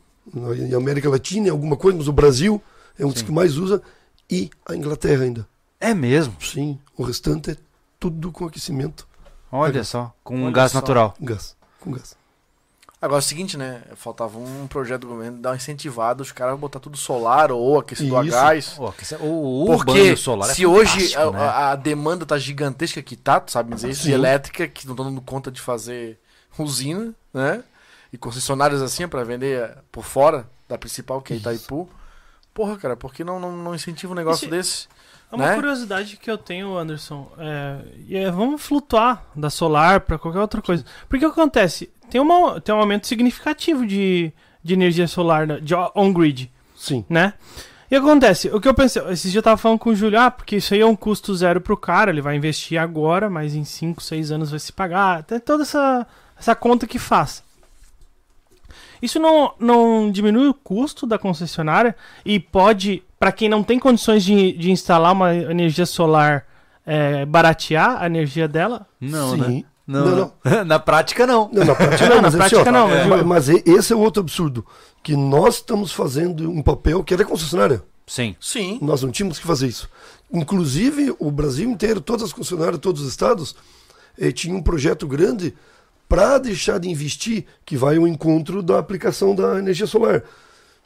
e 0.70 0.74
a 0.74 0.78
América 0.78 1.10
Latina, 1.10 1.48
é 1.48 1.52
alguma 1.52 1.78
coisa, 1.78 1.98
mas 1.98 2.08
o 2.08 2.14
Brasil 2.14 2.62
é 2.98 3.06
um 3.06 3.10
dos 3.10 3.20
Sim. 3.20 3.26
que 3.26 3.32
mais 3.32 3.58
usa, 3.58 3.82
e 4.30 4.50
a 4.68 4.76
Inglaterra 4.76 5.24
ainda. 5.24 5.48
É 5.80 5.94
mesmo. 5.94 6.36
Sim, 6.42 6.78
o 6.98 7.04
restante 7.04 7.52
é 7.52 7.58
tudo 8.00 8.32
com 8.32 8.46
aquecimento, 8.46 9.08
Olha 9.52 9.84
só, 9.84 10.14
com 10.24 10.44
Olha 10.44 10.52
gás 10.54 10.72
só. 10.72 10.78
natural. 10.80 11.14
com 11.18 11.26
gás. 11.26 11.56
Com 11.80 11.92
gás. 11.92 12.16
Agora 13.02 13.20
é 13.20 13.24
o 13.24 13.26
seguinte, 13.26 13.56
né? 13.58 13.82
Faltava 13.96 14.38
um 14.38 14.68
projeto 14.68 15.02
do 15.02 15.08
governo 15.08 15.38
dar 15.42 15.52
uma 15.52 15.56
incentivada, 15.56 16.22
os 16.22 16.32
caras 16.34 16.60
botar 16.60 16.80
tudo 16.82 16.98
solar 16.98 17.50
ou 17.52 17.80
aquecido 17.80 18.16
a 18.18 18.24
Isso. 18.24 18.32
gás. 18.32 18.70
Pô, 18.76 18.92
que 18.92 19.06
cê- 19.06 19.16
o, 19.16 19.64
o 19.64 19.66
Porque 19.68 19.94
banho 19.94 20.18
solar 20.18 20.50
é 20.50 20.54
se 20.54 20.66
hoje 20.66 20.92
fantástico, 21.10 21.22
a, 21.22 21.32
né? 21.32 21.40
a- 21.40 21.72
a 21.72 21.76
demanda 21.76 22.26
tá 22.26 22.38
gigantesca 22.38 23.02
que 23.02 23.16
tá, 23.16 23.40
tu 23.40 23.52
sabe 23.52 23.74
dizer 23.74 23.90
isso, 23.90 24.04
de 24.04 24.12
elétrica, 24.12 24.68
que 24.68 24.86
não 24.86 24.94
estão 24.94 25.06
dando 25.06 25.22
conta 25.22 25.50
de 25.50 25.62
fazer 25.62 26.20
usina, 26.58 27.14
né? 27.34 27.64
E 28.12 28.18
concessionárias 28.18 28.82
assim 28.82 29.08
para 29.08 29.24
vender 29.24 29.62
eh, 29.62 29.78
por 29.92 30.04
fora 30.04 30.50
da 30.68 30.78
principal, 30.78 31.22
que 31.22 31.34
é 31.34 31.38
Itaipu. 31.38 31.90
Porra, 32.54 32.76
cara, 32.78 32.98
por 32.98 33.14
que 33.14 33.24
não, 33.24 33.40
não, 33.40 33.56
não 33.56 33.74
incentiva 33.74 34.12
um 34.12 34.16
negócio 34.16 34.44
Esse- 34.46 34.52
desse? 34.52 34.88
É 35.32 35.36
uma 35.36 35.48
Né? 35.48 35.56
curiosidade 35.56 36.18
que 36.18 36.30
eu 36.30 36.38
tenho, 36.38 36.78
Anderson. 36.78 37.32
É, 37.38 37.78
e 38.08 38.18
é, 38.18 38.32
vamos 38.32 38.62
flutuar 38.62 39.24
da 39.36 39.50
solar 39.50 40.02
para 40.02 40.18
qualquer 40.18 40.40
outra 40.40 40.62
coisa. 40.62 40.84
Porque 41.08 41.26
o 41.26 41.32
que 41.32 41.40
acontece? 41.40 41.90
Tem, 42.10 42.20
uma, 42.20 42.60
tem 42.60 42.74
um 42.74 42.80
aumento 42.80 43.06
significativo 43.08 43.86
de, 43.86 44.34
de 44.64 44.74
energia 44.74 45.08
solar 45.08 45.46
né, 45.46 45.60
de 45.60 45.76
on-grid, 45.96 46.52
Sim. 46.76 47.06
né? 47.08 47.34
E 47.92 47.96
acontece? 47.96 48.50
O 48.50 48.62
que 48.62 48.68
eu 48.68 48.74
pensei, 48.74 49.02
esses 49.10 49.32
dias 49.32 49.36
eu 49.36 49.42
tava 49.42 49.58
falando 49.58 49.80
com 49.80 49.90
o 49.90 49.96
Júlio, 49.96 50.20
ah, 50.20 50.30
porque 50.30 50.58
isso 50.58 50.76
aí 50.76 50.80
é 50.80 50.86
um 50.86 50.96
custo 50.96 51.34
zero 51.36 51.60
pro 51.60 51.76
cara, 51.76 52.12
ele 52.12 52.22
vai 52.22 52.36
investir 52.36 52.80
agora, 52.80 53.30
mas 53.32 53.56
em 53.56 53.64
5, 53.64 54.02
6 54.02 54.32
anos 54.32 54.52
vai 54.52 54.60
se 54.60 54.72
pagar. 54.72 55.24
Tem 55.24 55.40
toda 55.40 55.64
essa, 55.64 56.06
essa 56.38 56.56
conta 56.56 56.86
que 56.86 57.00
faz. 57.00 57.44
Isso 59.02 59.20
não, 59.20 59.54
não 59.60 60.12
diminui 60.12 60.48
o 60.48 60.54
custo 60.54 61.08
da 61.08 61.18
concessionária 61.18 61.96
e 62.24 62.40
pode, 62.40 63.02
para 63.20 63.32
quem 63.32 63.50
não 63.50 63.62
tem 63.62 63.78
condições 63.78 64.24
de, 64.24 64.54
de 64.54 64.72
instalar 64.72 65.12
uma 65.12 65.36
energia 65.36 65.86
solar, 65.86 66.46
é, 66.86 67.26
baratear 67.26 68.02
a 68.02 68.06
energia 68.06 68.48
dela? 68.48 68.88
Não, 69.00 69.32
Sim. 69.32 69.38
né? 69.38 69.64
Não, 69.86 70.06
Não, 70.06 70.16
não. 70.46 70.64
Na 70.66 70.80
prática, 70.80 71.26
não. 71.26 71.50
Não, 71.52 71.66
na 71.66 71.74
prática 71.74 72.06
Não, 72.08 72.16
não, 72.18 72.22
na 72.22 72.30
mas, 72.30 72.36
prática 72.36 72.62
assim, 72.62 72.70
ó, 72.70 72.72
não, 72.72 72.88
mas 72.88 73.00
é, 73.00 73.06
mas, 73.08 73.26
mas 73.26 73.50
esse 73.66 73.92
é 73.92 73.96
outro 73.96 74.22
absurdo. 74.22 74.64
Que 75.04 75.16
nós 75.16 75.56
estamos 75.56 75.92
fazendo 75.92 76.50
um 76.50 76.62
papel 76.62 77.04
que 77.04 77.14
é 77.14 77.18
da 77.18 77.26
concessionária. 77.26 77.82
Sim. 78.06 78.36
Sim. 78.40 78.78
Nós 78.82 79.02
não 79.02 79.12
tínhamos 79.12 79.40
que 79.40 79.48
fazer 79.48 79.68
isso. 79.68 79.90
Inclusive, 80.32 81.16
o 81.18 81.32
Brasil 81.32 81.70
inteiro, 81.70 82.00
todas 82.00 82.28
as 82.28 82.34
concessionárias, 82.34 82.80
todos 82.80 83.02
os 83.02 83.10
estados, 83.10 83.56
eh, 84.18 84.32
tinham 84.32 84.58
um 84.58 84.64
projeto 84.64 85.08
grande 85.08 85.56
para 86.08 86.38
deixar 86.38 86.80
de 86.80 86.90
investir, 86.90 87.46
que 87.66 87.76
vai 87.76 87.98
ao 87.98 88.08
encontro 88.08 88.62
da 88.62 88.78
aplicação 88.78 89.34
da 89.34 89.58
energia 89.58 89.88
solar. 89.88 90.24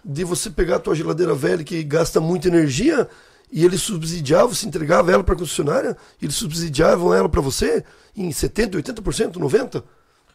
De 0.04 0.24
você 0.24 0.50
pegar 0.50 0.78
a 0.78 0.80
tua 0.80 0.96
geladeira 0.96 1.34
velha 1.34 1.63
que 1.63 1.82
gasta 1.84 2.20
muita 2.20 2.48
energia 2.48 3.08
e 3.52 3.63
eles 3.63 3.82
subsidiavam, 3.82 4.54
se 4.54 4.68
entregava 4.68 5.12
ela 5.12 5.24
para 5.24 5.36
a 5.36 5.38
concessionária, 5.38 5.96
eles 6.22 6.36
subsidiavam 6.36 7.13
ela 7.13 7.30
para 7.30 7.39
você 7.39 7.84
em 8.16 8.30
70%, 8.30 8.82
80%, 8.82 9.34
90%. 9.34 9.84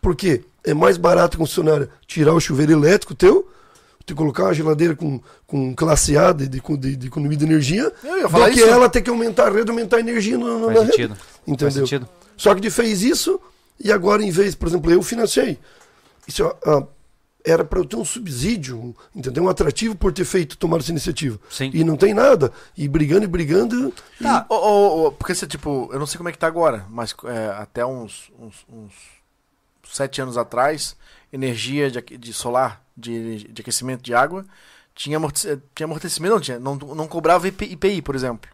Por 0.00 0.14
quê? 0.14 0.44
É 0.64 0.72
mais 0.72 0.96
barato 0.96 1.36
a 1.36 1.40
concessionária 1.40 1.90
tirar 2.06 2.32
o 2.32 2.40
chuveiro 2.40 2.72
elétrico 2.72 3.14
teu, 3.14 3.48
te 4.06 4.14
colocar 4.14 4.44
uma 4.44 4.54
geladeira 4.54 4.94
com, 4.96 5.20
com 5.46 5.74
classe 5.74 6.16
A 6.16 6.32
de, 6.32 6.48
de, 6.48 6.60
de, 6.60 6.96
de 6.96 7.06
economia 7.08 7.36
de 7.36 7.44
energia, 7.44 7.84
do 7.84 8.44
que 8.52 8.60
isso. 8.60 8.68
ela 8.68 8.88
ter 8.88 9.02
que 9.02 9.10
aumentar 9.10 9.48
a 9.48 9.50
rede, 9.50 9.70
aumentar 9.70 9.98
a 9.98 10.00
energia 10.00 10.38
no, 10.38 10.60
no, 10.60 10.64
Faz 10.66 10.74
na 10.76 10.84
rede. 10.84 10.92
sentido. 10.92 11.16
Faz 11.16 11.28
Entendeu? 11.46 11.86
sentido. 11.86 12.08
Só 12.36 12.54
que 12.54 12.60
ele 12.60 12.70
fez 12.70 13.02
isso 13.02 13.40
e 13.78 13.92
agora, 13.92 14.22
em 14.22 14.30
vez, 14.30 14.54
por 14.54 14.68
exemplo, 14.68 14.90
eu 14.90 15.02
financiei. 15.02 15.58
Isso 16.26 16.44
ah, 16.64 16.84
era 17.44 17.64
para 17.64 17.78
eu 17.78 17.84
ter 17.84 17.96
um 17.96 18.04
subsídio, 18.04 18.94
entendeu? 19.14 19.44
Um 19.44 19.48
atrativo 19.48 19.94
por 19.94 20.12
ter 20.12 20.24
feito, 20.24 20.56
tomado 20.56 20.80
essa 20.80 20.90
iniciativa. 20.90 21.38
Sim. 21.48 21.70
E 21.72 21.82
não 21.84 21.96
tem 21.96 22.12
nada. 22.12 22.52
E 22.76 22.86
brigando 22.88 23.24
e 23.24 23.28
brigando. 23.28 23.92
Tá. 24.20 24.44
Ô, 24.48 25.12
porque 25.12 25.34
você, 25.34 25.46
tipo, 25.46 25.88
eu 25.92 25.98
não 25.98 26.06
sei 26.06 26.18
como 26.18 26.28
é 26.28 26.32
que 26.32 26.38
tá 26.38 26.46
agora, 26.46 26.84
mas 26.90 27.14
é, 27.24 27.48
até 27.60 27.86
uns, 27.86 28.30
uns, 28.38 28.66
uns 28.68 28.92
sete 29.90 30.20
anos 30.20 30.36
atrás, 30.36 30.96
energia 31.32 31.90
de, 31.90 32.00
de 32.00 32.32
solar, 32.32 32.84
de, 32.96 33.44
de 33.44 33.62
aquecimento 33.62 34.02
de 34.02 34.14
água, 34.14 34.44
tinha, 34.94 35.16
amortece- 35.16 35.58
tinha 35.74 35.86
amortecimento, 35.86 36.34
não 36.34 36.40
tinha, 36.40 36.58
não, 36.58 36.74
não 36.74 37.06
cobrava 37.08 37.46
IP 37.48 37.64
IPI, 37.64 38.02
por 38.02 38.14
exemplo. 38.14 38.50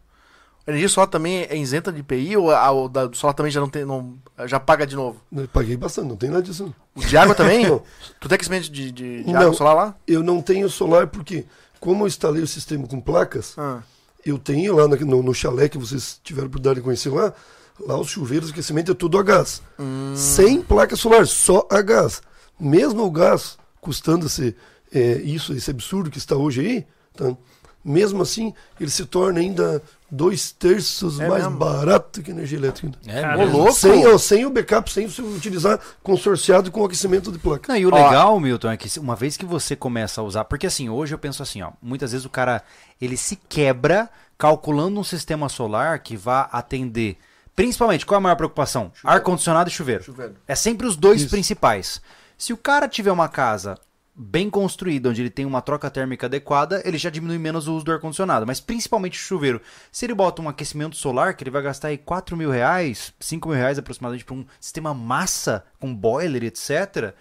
A 0.66 0.70
energia 0.70 0.88
solar 0.88 1.08
também 1.08 1.42
é 1.42 1.56
isenta 1.56 1.92
de 1.92 2.00
IPI 2.00 2.36
ou 2.38 2.50
a, 2.50 2.70
o 2.72 2.88
da 2.88 3.10
solar 3.12 3.34
também 3.34 3.52
já 3.52 3.60
não 3.60 3.68
tem, 3.68 3.84
não, 3.84 4.14
já 4.46 4.58
paga 4.58 4.86
de 4.86 4.96
novo? 4.96 5.20
Eu 5.30 5.46
paguei 5.48 5.76
bastante, 5.76 6.08
não 6.08 6.16
tem 6.16 6.30
nada 6.30 6.42
disso. 6.42 6.64
não. 6.64 7.02
O 7.02 7.06
de 7.06 7.16
água 7.16 7.34
também? 7.34 7.64
Tu 8.20 8.28
tem 8.28 8.36
aquecimento 8.36 8.70
de, 8.72 8.90
de, 8.90 9.24
de 9.24 9.32
Não. 9.32 9.40
água 9.40 9.52
solar 9.52 9.74
lá? 9.74 9.94
Eu 10.06 10.22
não 10.22 10.40
tenho 10.40 10.68
solar 10.70 11.06
porque, 11.08 11.44
como 11.78 12.04
eu 12.04 12.06
instalei 12.08 12.42
o 12.42 12.46
sistema 12.46 12.86
com 12.86 12.98
placas, 13.00 13.54
Ah. 13.58 13.80
eu 14.24 14.38
tenho 14.38 14.74
lá 14.76 14.88
no, 14.88 15.22
no 15.22 15.34
chalé 15.34 15.68
que 15.68 15.76
vocês 15.76 16.18
tiveram 16.24 16.48
por 16.48 16.60
dar 16.60 16.74
de 16.74 16.80
conhecer 16.80 17.10
lá, 17.10 17.34
lá 17.80 17.98
os 18.00 18.08
chuveiros 18.08 18.50
aquecimento 18.50 18.92
é 18.92 18.94
tudo 18.94 19.18
a 19.18 19.22
gás. 19.22 19.60
Sem 20.16 20.62
placa 20.62 20.96
solar, 20.96 21.26
só 21.26 21.66
a 21.70 21.82
gás. 21.82 22.22
Mesmo 22.58 23.02
o 23.04 23.10
gás 23.10 23.58
custando 23.82 24.26
esse, 24.26 24.56
é, 24.94 25.16
isso, 25.18 25.52
esse 25.52 25.70
absurdo 25.70 26.10
que 26.10 26.16
está 26.18 26.36
hoje 26.36 26.60
aí, 26.60 26.86
tá? 27.14 27.36
Mesmo 27.84 28.22
assim, 28.22 28.54
ele 28.80 28.90
se 28.90 29.04
torna 29.04 29.40
ainda 29.40 29.82
dois 30.10 30.52
terços 30.52 31.18
É 31.20 31.28
mais 31.28 31.42
mesmo? 31.44 31.58
barato 31.58 32.22
que 32.22 32.30
a 32.30 32.34
energia 32.34 32.56
elétrica. 32.58 32.96
É. 33.06 33.36
Ô, 33.36 33.44
louco! 33.46 33.72
Sem, 33.72 34.18
sem 34.18 34.46
o 34.46 34.50
backup, 34.50 34.90
sem 34.90 35.06
você 35.08 35.20
utilizar 35.22 35.78
consorciado 36.02 36.70
com 36.70 36.84
aquecimento 36.84 37.30
de 37.32 37.38
placa. 37.38 37.72
Não, 37.72 37.76
e 37.78 37.84
o 37.84 37.90
Ó. 37.92 37.96
legal, 37.96 38.38
Milton, 38.40 38.70
é 38.70 38.76
que 38.76 38.88
se- 38.88 39.00
uma 39.00 39.16
vez 39.16 39.36
que 39.36 39.44
você 39.44 39.74
começa 39.74 40.20
a 40.20 40.24
usar, 40.24 40.44
porque 40.44 40.66
assim, 40.66 40.88
hoje 40.88 41.14
eu 41.14 41.18
penso 41.18 41.42
assim, 41.42 41.62
ó, 41.62 41.72
muitas 41.82 42.12
vezes 42.12 42.24
o 42.24 42.30
cara 42.30 42.62
ele 43.00 43.16
se 43.16 43.36
quebra 43.48 44.08
calculando 44.38 44.98
um 45.00 45.04
sistema 45.04 45.48
solar 45.48 45.98
que 46.00 46.16
vá 46.16 46.48
atender 46.52 47.18
Principalmente, 47.56 48.04
qual 48.04 48.16
é 48.16 48.18
a 48.18 48.20
maior 48.20 48.34
preocupação? 48.34 48.90
Ar-condicionado 49.04 49.70
e 49.70 49.72
chuveiro. 49.72 50.02
Chuveiro. 50.02 50.34
É 50.48 50.56
sempre 50.56 50.88
os 50.88 50.96
dois 50.96 51.20
Isso. 51.20 51.30
principais. 51.30 52.02
Se 52.36 52.52
o 52.52 52.56
cara 52.56 52.88
tiver 52.88 53.12
uma 53.12 53.28
casa 53.28 53.78
bem 54.16 54.48
construída, 54.48 55.08
onde 55.08 55.20
ele 55.22 55.30
tem 55.30 55.44
uma 55.44 55.60
troca 55.60 55.90
térmica 55.90 56.26
adequada, 56.26 56.80
ele 56.84 56.96
já 56.96 57.10
diminui 57.10 57.36
menos 57.38 57.66
o 57.66 57.74
uso 57.74 57.84
do 57.84 57.92
ar-condicionado. 57.92 58.46
Mas 58.46 58.60
principalmente 58.60 59.18
o 59.18 59.22
chuveiro. 59.22 59.60
Se 59.90 60.06
ele 60.06 60.14
bota 60.14 60.40
um 60.40 60.48
aquecimento 60.48 60.96
solar, 60.96 61.34
que 61.36 61.42
ele 61.42 61.50
vai 61.50 61.62
gastar 61.62 61.88
aí 61.88 61.98
4 61.98 62.36
mil 62.36 62.50
reais, 62.50 63.12
5 63.18 63.48
mil 63.48 63.56
reais 63.58 63.78
aproximadamente 63.78 64.24
para 64.24 64.34
um 64.36 64.46
sistema 64.60 64.94
massa, 64.94 65.64
com 65.80 65.92
boiler, 65.94 66.44
etc., 66.44 67.12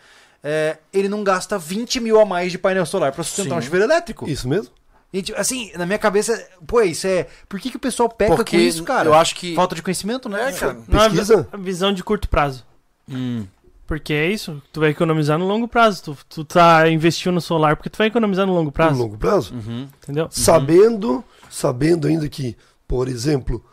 é, 0.43 0.77
ele 0.91 1.08
não 1.08 1.23
gasta 1.23 1.58
20 1.58 1.99
mil 2.01 2.19
a 2.19 2.25
mais 2.25 2.51
de 2.51 2.58
painel 2.58 2.86
solar 2.86 3.12
para 3.13 3.23
sustentar 3.23 3.56
um 3.56 3.62
Sim. 3.62 3.65
chuveiro 3.65 3.86
elétrico. 3.86 4.29
Isso 4.29 4.47
mesmo? 4.47 4.71
E, 5.13 5.21
tipo, 5.21 5.39
assim, 5.39 5.71
na 5.77 5.86
minha 5.86 5.99
cabeça, 5.99 6.45
pô, 6.67 6.82
isso 6.82 7.06
é. 7.08 7.27
Por 7.47 7.60
que, 7.60 7.69
que 7.69 7.77
o 7.77 7.79
pessoal 7.79 8.10
peca 8.10 8.36
Porque 8.36 8.58
com 8.58 8.62
isso, 8.63 8.84
cara? 8.84 9.08
eu 9.08 9.13
acho 9.13 9.36
que- 9.36 9.56
Falta 9.56 9.75
de 9.75 9.82
conhecimento, 9.82 10.27
né? 10.27 10.49
É, 10.49 10.51
cara. 10.51 10.73
Não 10.88 11.01
é 11.03 11.10
Pesquisa? 11.10 11.47
a 11.51 11.58
visão 11.58 11.93
de 11.93 12.03
curto 12.03 12.27
prazo. 12.27 12.65
Hum. 13.08 13.45
Porque 13.86 14.13
é 14.13 14.30
isso, 14.32 14.62
tu 14.72 14.80
vai 14.80 14.89
economizar 14.91 15.38
no 15.38 15.46
longo 15.46 15.67
prazo. 15.67 16.04
Tu, 16.04 16.17
tu 16.30 16.46
tá 16.46 16.89
investindo 16.89 17.34
no 17.36 17.41
solar 17.41 17.76
porque 17.76 17.89
tu 17.89 17.98
vai 17.98 18.08
economizar 18.08 18.46
no 18.48 18.54
longo 18.54 18.65
No 18.67 18.72
prazo. 18.72 19.00
longo 19.02 19.17
prazo? 19.17 19.54
Uhum. 19.54 19.88
Entendeu? 20.04 20.28
Sabendo, 20.32 21.24
sabendo 21.50 22.08
ainda 22.08 22.28
que, 22.30 22.56
por 22.88 23.08
exemplo, 23.10 23.63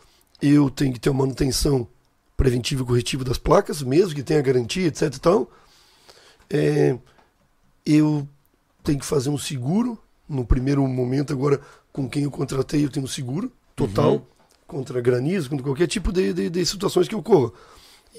eu 0.42 0.68
tenho 0.68 0.92
que 0.92 0.98
ter 1.00 1.10
uma 1.10 1.20
manutenção 1.24 1.86
preventiva 2.36 2.82
e 2.82 2.86
corretiva 2.86 3.22
das 3.22 3.38
placas, 3.38 3.82
mesmo 3.82 4.14
que 4.14 4.22
tenha 4.22 4.42
garantia, 4.42 4.86
etc 4.88 5.14
e 5.14 5.20
tal, 5.20 5.50
é, 6.48 6.98
eu 7.86 8.26
tenho 8.82 8.98
que 8.98 9.06
fazer 9.06 9.30
um 9.30 9.38
seguro. 9.38 9.98
No 10.28 10.44
primeiro 10.44 10.86
momento, 10.86 11.32
agora, 11.32 11.60
com 11.92 12.08
quem 12.08 12.22
eu 12.24 12.30
contratei, 12.30 12.84
eu 12.84 12.88
tenho 12.90 13.04
um 13.04 13.08
seguro 13.08 13.50
total 13.74 14.12
Uhum. 14.14 14.22
contra 14.66 15.00
granizo, 15.00 15.50
contra 15.50 15.64
qualquer 15.64 15.86
tipo 15.88 16.12
de, 16.12 16.32
de, 16.32 16.50
de 16.50 16.66
situações 16.66 17.08
que 17.08 17.16
ocorra. 17.16 17.50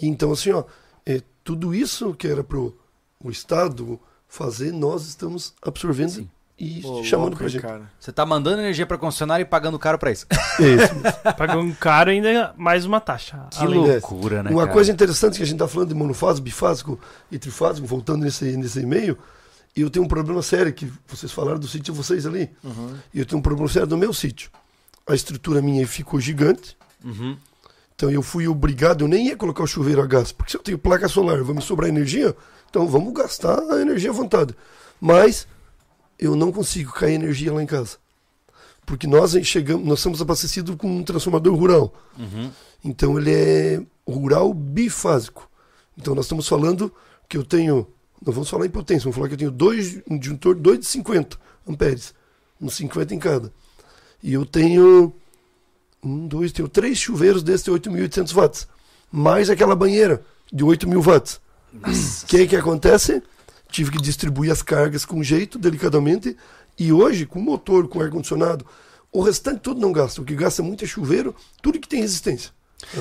Então, 0.02 0.32
assim, 0.32 0.52
ó, 0.52 0.64
é, 1.06 1.22
tudo 1.44 1.74
isso 1.74 2.14
que 2.14 2.28
era 2.28 2.44
pro 2.44 2.78
o 3.24 3.30
Estado 3.30 4.00
fazer, 4.28 4.72
nós 4.72 5.06
estamos 5.08 5.54
absorvendo 5.62 6.10
Sim. 6.10 6.30
e 6.58 6.82
Pô, 6.82 7.04
chamando 7.04 7.42
hein, 7.42 7.50
gente. 7.50 7.62
cara. 7.62 7.92
Você 8.00 8.12
tá 8.12 8.26
mandando 8.26 8.62
energia 8.62 8.86
pra 8.86 8.98
concessionária 8.98 9.44
e 9.44 9.46
pagando 9.46 9.78
caro 9.78 9.98
pra 10.00 10.12
isso. 10.12 10.26
É 10.60 10.64
isso 10.68 10.96
mesmo. 10.96 11.36
Paga 11.38 11.58
um 11.58 11.72
caro 11.74 12.12
e 12.12 12.16
ainda 12.16 12.54
mais 12.58 12.86
uma 12.86 13.00
taxa. 13.00 13.48
Que 13.52 13.64
além. 13.64 13.80
loucura, 13.80 14.42
né? 14.44 14.50
Uma 14.50 14.62
cara? 14.64 14.74
coisa 14.74 14.92
interessante 14.92 15.38
que 15.38 15.44
a 15.44 15.46
gente 15.46 15.56
está 15.56 15.68
falando 15.68 15.90
de 15.90 15.96
monofásico, 15.96 16.44
bifásico 16.46 17.00
e 17.32 17.38
trifásico, 17.38 17.86
voltando 17.86 18.24
nesse, 18.24 18.46
nesse 18.58 18.80
e-mail, 18.80 19.18
eu 19.76 19.90
tenho 19.90 20.06
um 20.06 20.08
problema 20.08 20.42
sério, 20.42 20.74
que 20.74 20.92
vocês 21.08 21.32
falaram 21.32 21.60
do 21.60 21.68
sítio 21.68 21.92
de 21.94 21.98
vocês 21.98 22.26
ali. 22.26 22.50
Uhum. 22.64 22.96
E 23.14 23.20
eu 23.20 23.26
tenho 23.26 23.40
um 23.40 23.44
problema 23.44 23.70
sério 23.70 23.88
no 23.88 23.98
meu 23.98 24.14
sítio. 24.14 24.50
A 25.08 25.14
estrutura 25.14 25.62
minha 25.62 25.86
ficou 25.88 26.20
gigante, 26.20 26.78
Uhum. 27.04 27.36
Então 28.02 28.10
eu 28.10 28.24
fui 28.24 28.48
obrigado, 28.48 29.04
eu 29.04 29.08
nem 29.08 29.28
ia 29.28 29.38
colocar 29.38 29.62
o 29.62 29.68
chuveiro 29.68 30.02
a 30.02 30.08
gás, 30.08 30.32
porque 30.32 30.50
se 30.50 30.58
eu 30.58 30.64
tenho 30.64 30.80
placa 30.80 31.08
solar, 31.08 31.44
vai 31.44 31.54
me 31.54 31.62
sobrar 31.62 31.88
energia, 31.88 32.36
então 32.68 32.88
vamos 32.88 33.14
gastar 33.14 33.60
a 33.60 33.80
energia 33.80 34.10
à 34.10 34.14
vontade. 34.14 34.56
Mas 35.00 35.48
eu 36.18 36.36
não 36.36 36.52
consigo 36.52 36.92
cair 36.94 37.14
energia 37.14 37.54
lá 37.54 37.62
em 37.62 37.68
casa. 37.68 37.98
Porque 38.88 39.06
nós 39.06 39.38
chegamos, 39.46 39.86
nós 39.86 40.00
somos 40.00 40.20
abastecidos 40.20 40.76
com 40.78 40.88
um 40.88 41.04
transformador 41.04 41.56
rural. 41.56 41.94
Uhum. 42.18 42.50
Então 42.84 43.20
ele 43.20 43.32
é 43.36 43.82
rural 44.08 44.52
bifásico. 44.52 45.48
Então 45.96 46.16
nós 46.16 46.26
estamos 46.26 46.48
falando 46.48 46.92
que 47.30 47.38
eu 47.38 47.44
tenho, 47.44 47.86
não 48.20 48.34
vamos 48.34 48.50
falar 48.50 48.66
em 48.66 48.72
potência, 48.72 49.04
vamos 49.04 49.16
falar 49.16 49.28
que 49.28 49.36
eu 49.36 49.38
tenho 49.38 49.52
dois, 49.52 50.02
um 50.10 50.18
disjuntor 50.18 50.56
2 50.56 50.80
de 50.80 50.86
50 50.88 51.38
amperes, 51.68 52.16
uns 52.60 52.74
50 52.74 53.14
em 53.14 53.20
cada. 53.20 53.54
E 54.24 54.34
eu 54.34 54.44
tenho 54.44 55.14
um, 56.04 56.28
dois, 56.28 56.52
tenho 56.52 56.68
três 56.68 56.98
chuveiros 56.98 57.44
desses 57.44 57.64
de 57.64 57.72
8.800 57.72 58.34
watts, 58.34 58.68
mais 59.12 59.50
aquela 59.50 59.76
banheira 59.76 60.24
de 60.52 60.64
8.000 60.64 61.02
watts. 61.02 61.42
O 61.74 62.26
que 62.28 62.48
que 62.48 62.56
acontece? 62.56 63.24
Tive 63.70 63.92
que 63.92 64.02
distribuir 64.02 64.52
as 64.52 64.62
cargas 64.62 65.06
com 65.06 65.24
jeito, 65.24 65.58
delicadamente, 65.58 66.36
e 66.78 66.92
hoje, 66.92 67.26
com 67.26 67.40
motor, 67.40 67.88
com 67.88 68.02
ar-condicionado, 68.02 68.66
o 69.12 69.22
restante 69.22 69.62
tudo 69.62 69.80
não 69.80 69.92
gasta. 69.92 70.22
O 70.22 70.26
que 70.26 70.36
gasta 70.36 70.64
muito 70.64 70.84
é 70.84 70.88
chuveiro, 70.88 71.36
tudo 71.62 71.80
que 71.80 71.88
tem 71.88 72.02
resistência. 72.02 72.52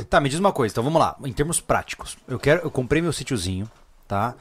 Tá, 0.08 0.20
me 0.20 0.28
diz 0.28 0.38
uma 0.38 0.52
coisa, 0.52 0.72
então 0.72 0.84
vamos 0.84 1.00
lá, 1.00 1.16
em 1.24 1.32
termos 1.32 1.60
práticos. 1.60 2.16
Eu 2.28 2.38
quero, 2.38 2.62
eu 2.62 2.70
comprei 2.70 3.00
meu 3.00 3.12
sítiozinho, 3.12 3.70
tá? 4.06 4.34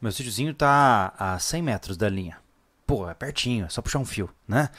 Meu 0.00 0.10
sítiozinho 0.10 0.54
tá 0.54 1.12
a 1.18 1.38
100 1.38 1.62
metros 1.62 1.96
da 1.96 2.08
linha. 2.08 2.38
Pô, 2.86 3.08
é 3.08 3.14
pertinho, 3.14 3.66
é 3.66 3.68
só 3.68 3.82
puxar 3.82 3.98
um 3.98 4.04
fio, 4.04 4.30
né? 4.48 4.70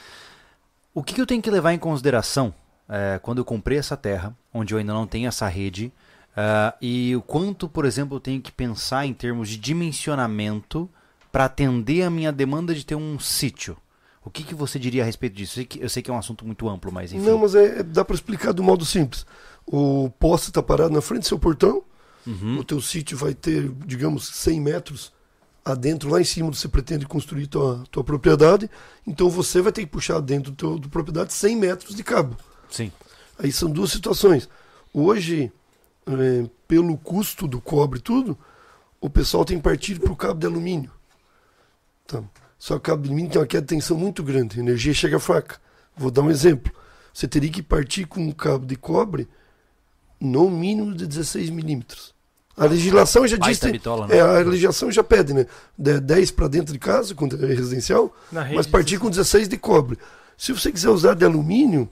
O 0.92 1.02
que, 1.02 1.14
que 1.14 1.20
eu 1.20 1.26
tenho 1.26 1.40
que 1.40 1.50
levar 1.50 1.72
em 1.72 1.78
consideração 1.78 2.52
é, 2.88 3.18
quando 3.22 3.38
eu 3.38 3.44
comprei 3.44 3.78
essa 3.78 3.96
terra, 3.96 4.34
onde 4.52 4.72
eu 4.74 4.78
ainda 4.78 4.92
não 4.92 5.06
tenho 5.06 5.28
essa 5.28 5.46
rede, 5.48 5.92
ah, 6.36 6.74
e 6.80 7.14
o 7.16 7.20
quanto, 7.22 7.68
por 7.68 7.84
exemplo, 7.84 8.16
eu 8.16 8.20
tenho 8.20 8.40
que 8.40 8.52
pensar 8.52 9.04
em 9.06 9.12
termos 9.12 9.48
de 9.48 9.56
dimensionamento 9.56 10.88
para 11.30 11.44
atender 11.44 12.02
a 12.02 12.10
minha 12.10 12.32
demanda 12.32 12.74
de 12.74 12.84
ter 12.84 12.94
um 12.94 13.18
sítio? 13.18 13.76
O 14.24 14.30
que, 14.30 14.42
que 14.42 14.54
você 14.54 14.78
diria 14.78 15.02
a 15.02 15.06
respeito 15.06 15.34
disso? 15.34 15.52
Eu 15.52 15.54
sei 15.56 15.64
que, 15.64 15.80
eu 15.84 15.88
sei 15.88 16.02
que 16.02 16.10
é 16.10 16.14
um 16.14 16.18
assunto 16.18 16.44
muito 16.44 16.68
amplo, 16.68 16.90
mas 16.92 17.12
enfim. 17.12 17.24
Não, 17.24 17.38
mas 17.38 17.54
é, 17.54 17.80
é- 17.80 17.82
dá 17.82 18.04
para 18.04 18.14
explicar 18.14 18.52
do 18.52 18.62
modo 18.62 18.84
simples. 18.84 19.24
O 19.66 20.10
poste 20.18 20.48
está 20.48 20.62
parado 20.62 20.92
na 20.92 21.00
frente 21.00 21.22
do 21.22 21.26
seu 21.28 21.38
portão, 21.38 21.82
Uhum. 22.26 22.58
o 22.58 22.64
teu 22.64 22.80
sítio 22.80 23.16
vai 23.16 23.32
ter, 23.32 23.70
digamos, 23.86 24.26
100 24.28 24.60
metros 24.60 25.12
adentro, 25.64 26.10
lá 26.10 26.20
em 26.20 26.24
cima 26.24 26.52
você 26.52 26.68
pretende 26.68 27.06
construir 27.06 27.46
tua, 27.46 27.84
tua 27.90 28.02
propriedade, 28.04 28.70
então 29.06 29.28
você 29.30 29.60
vai 29.62 29.72
ter 29.72 29.82
que 29.82 29.86
puxar 29.86 30.20
dentro 30.20 30.50
do 30.52 30.56
teu 30.56 30.78
do 30.78 30.88
propriedade 30.88 31.32
100 31.32 31.56
metros 31.56 31.94
de 31.94 32.02
cabo. 32.02 32.36
Sim. 32.70 32.92
Aí 33.38 33.52
são 33.52 33.70
duas 33.70 33.90
situações. 33.90 34.48
Hoje, 34.92 35.52
é, 36.06 36.48
pelo 36.66 36.96
custo 36.96 37.46
do 37.46 37.60
cobre 37.60 37.98
e 37.98 38.02
tudo, 38.02 38.36
o 39.00 39.08
pessoal 39.08 39.44
tem 39.44 39.58
partido 39.60 40.00
para 40.00 40.12
o 40.12 40.16
cabo 40.16 40.40
de 40.40 40.46
alumínio. 40.46 40.90
Então, 42.04 42.28
só 42.58 42.74
que 42.74 42.78
o 42.78 42.82
cabo 42.82 43.02
de 43.02 43.08
alumínio 43.08 43.30
tem 43.30 43.40
uma 43.40 43.46
queda 43.46 43.62
de 43.62 43.74
tensão 43.74 43.96
muito 43.96 44.22
grande, 44.22 44.58
a 44.58 44.62
energia 44.62 44.92
chega 44.92 45.18
fraca. 45.18 45.60
Vou 45.96 46.10
dar 46.10 46.22
um 46.22 46.30
exemplo. 46.30 46.72
Você 47.12 47.26
teria 47.26 47.50
que 47.50 47.62
partir 47.62 48.06
com 48.06 48.20
um 48.20 48.32
cabo 48.32 48.64
de 48.64 48.76
cobre 48.76 49.28
no 50.20 50.50
mínimo 50.50 50.94
de 50.94 51.06
16 51.06 51.50
milímetros. 51.50 52.14
A 52.56 52.66
legislação 52.66 53.26
já 53.26 53.36
diz. 53.36 53.60
Bitola, 53.60 54.08
né? 54.08 54.16
É, 54.16 54.20
a 54.20 54.40
legislação 54.40 54.90
já 54.90 55.04
pede, 55.04 55.32
né? 55.32 55.46
De 55.76 56.00
10 56.00 56.32
para 56.32 56.48
dentro 56.48 56.72
de 56.72 56.78
casa, 56.78 57.14
quando 57.14 57.42
é 57.44 57.54
residencial, 57.54 58.12
Na 58.32 58.42
rede, 58.42 58.56
mas 58.56 58.66
partir 58.66 58.98
com 58.98 59.08
16 59.08 59.48
de 59.48 59.56
cobre. 59.56 59.96
Se 60.36 60.52
você 60.52 60.72
quiser 60.72 60.90
usar 60.90 61.14
de 61.14 61.24
alumínio, 61.24 61.88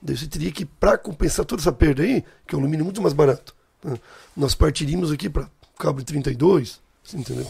daí 0.00 0.16
você 0.16 0.26
teria 0.26 0.50
que, 0.50 0.64
para 0.64 0.96
compensar 0.98 1.44
toda 1.44 1.62
essa 1.62 1.72
perda 1.72 2.02
aí, 2.02 2.24
que 2.46 2.54
o 2.54 2.58
alumínio 2.58 2.82
é 2.82 2.84
muito 2.84 3.02
mais 3.02 3.14
barato, 3.14 3.54
né? 3.82 3.98
nós 4.36 4.54
partiríamos 4.54 5.10
aqui 5.10 5.28
para 5.28 5.48
cabo 5.80 5.98
de 5.98 6.04
32, 6.04 6.80
você 7.02 7.16
entendeu? 7.16 7.46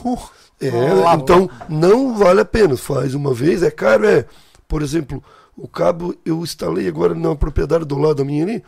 É, 0.60 0.70
Lá, 0.70 1.14
então 1.14 1.50
não 1.68 2.16
vale 2.16 2.40
a 2.40 2.44
pena. 2.44 2.76
Faz 2.76 3.14
uma 3.14 3.34
vez, 3.34 3.62
é 3.62 3.70
caro, 3.70 4.06
é. 4.06 4.24
Por 4.68 4.82
exemplo, 4.82 5.22
o 5.56 5.66
cabo 5.66 6.14
eu 6.24 6.40
instalei 6.42 6.86
agora 6.86 7.14
na 7.14 7.34
propriedade 7.34 7.84
do 7.84 7.98
lado 7.98 8.16
da 8.16 8.24
minha 8.24 8.44
ali, 8.44 8.62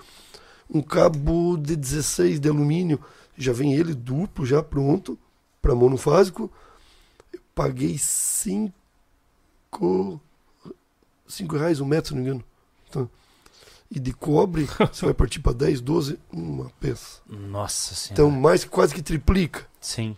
um 0.68 0.82
cabo 0.82 1.56
de 1.56 1.76
16 1.76 2.40
de 2.40 2.48
alumínio, 2.48 2.98
já 3.36 3.52
vem 3.52 3.74
ele 3.74 3.94
duplo, 3.94 4.44
já 4.44 4.62
pronto, 4.62 5.18
para 5.60 5.74
monofásico. 5.74 6.50
Eu 7.32 7.40
paguei 7.54 7.96
5 7.98 8.72
cinco 11.26 11.56
reais 11.56 11.80
um 11.80 11.86
metro, 11.86 12.08
se 12.08 12.14
não 12.14 12.22
me 12.22 12.28
engano. 12.28 12.44
Então, 12.88 13.08
e 13.94 14.00
de 14.00 14.12
cobre, 14.12 14.66
você 14.92 15.04
vai 15.04 15.14
partir 15.14 15.40
para 15.40 15.52
10, 15.52 15.80
12, 15.80 16.18
uma 16.32 16.70
peça. 16.80 17.20
Nossa 17.28 17.94
senhora. 17.94 18.12
Então, 18.14 18.30
mais 18.30 18.64
que 18.64 18.70
quase 18.70 18.94
que 18.94 19.02
triplica. 19.02 19.66
Sim. 19.80 20.16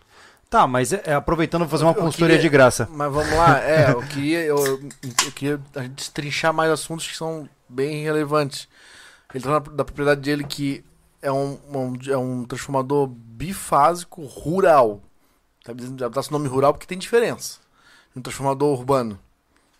Tá, 0.49 0.65
mas 0.67 0.93
é, 0.93 1.01
é, 1.05 1.13
aproveitando 1.13 1.61
vou 1.61 1.69
fazer 1.69 1.83
uma 1.83 1.91
Eu 1.91 1.95
consultoria 1.95 2.35
queria- 2.37 2.49
de 2.49 2.53
graça. 2.53 2.87
Mas 2.91 3.11
vamos 3.11 3.33
lá, 3.35 3.59
é, 3.61 3.91
eu 3.91 4.01
queria, 4.03 4.39
eu, 4.45 4.57
eu 5.25 5.31
queria 5.33 5.59
a 5.75 5.81
gente 5.81 5.95
destrinchar 5.95 6.53
mais 6.53 6.71
assuntos 6.71 7.05
que 7.07 7.17
são 7.17 7.49
bem 7.67 8.03
relevantes. 8.03 8.67
Ele 9.33 9.43
tá 9.43 9.49
na, 9.49 9.59
da 9.59 9.83
propriedade 9.83 10.21
dele 10.21 10.43
que 10.45 10.83
é 11.21 11.31
um, 11.31 11.57
um- 11.73 11.97
é 12.07 12.15
um 12.15 12.45
transformador 12.45 13.07
bifásico 13.07 14.23
rural. 14.25 15.01
Tá 15.63 15.73
dizendo- 15.73 16.09
dá 16.09 16.21
esse 16.21 16.31
nome 16.31 16.47
rural 16.47 16.71
porque 16.73 16.85
tem 16.87 16.97
diferença. 16.97 17.57
Um 18.15 18.21
transformador 18.21 18.77
urbano. 18.79 19.19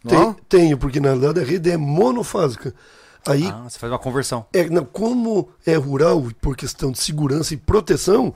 Não? 0.04 0.34
Tem, 0.34 0.44
tenho, 0.50 0.78
porque 0.78 1.00
na 1.00 1.12
verdade 1.16 1.40
a 1.40 1.44
rede 1.44 1.72
é 1.72 1.78
monofásica. 1.78 2.74
Aí, 3.28 3.46
Ah, 3.48 3.64
você 3.68 3.80
faz 3.80 3.92
uma 3.92 4.00
conversão. 4.00 4.46
é, 4.54 4.70
não, 4.70 4.86
como 4.86 5.50
é 5.66 5.76
rural, 5.76 6.24
por 6.42 6.56
questão 6.56 6.92
de 6.92 7.00
segurança 7.00 7.54
e 7.54 7.58
proteção, 7.58 8.34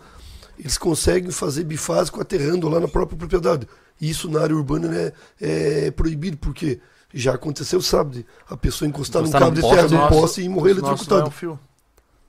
eles 0.57 0.77
conseguem 0.77 1.31
fazer 1.31 1.63
bifásico 1.63 2.19
aterrando 2.21 2.67
lá 2.67 2.79
na 2.79 2.87
própria 2.87 3.17
propriedade. 3.17 3.67
E 4.01 4.09
isso 4.09 4.29
na 4.29 4.41
área 4.41 4.55
urbana 4.55 4.87
né, 4.87 5.11
é 5.39 5.91
proibido, 5.91 6.37
porque 6.37 6.79
já 7.13 7.33
aconteceu, 7.35 7.81
sabe? 7.81 8.25
A 8.49 8.55
pessoa 8.57 8.87
encostar, 8.87 9.21
Encostar 9.21 9.41
num 9.41 9.47
cabo 9.47 9.61
de 9.61 9.75
terra 9.75 10.03
né? 10.03 10.07
poste 10.09 10.41
e 10.41 10.49
morrer 10.49 10.73
Nosso 10.75 10.81
vai 10.81 10.91
um 10.91 10.93
eletrocutado. 10.95 11.31
fio. 11.31 11.59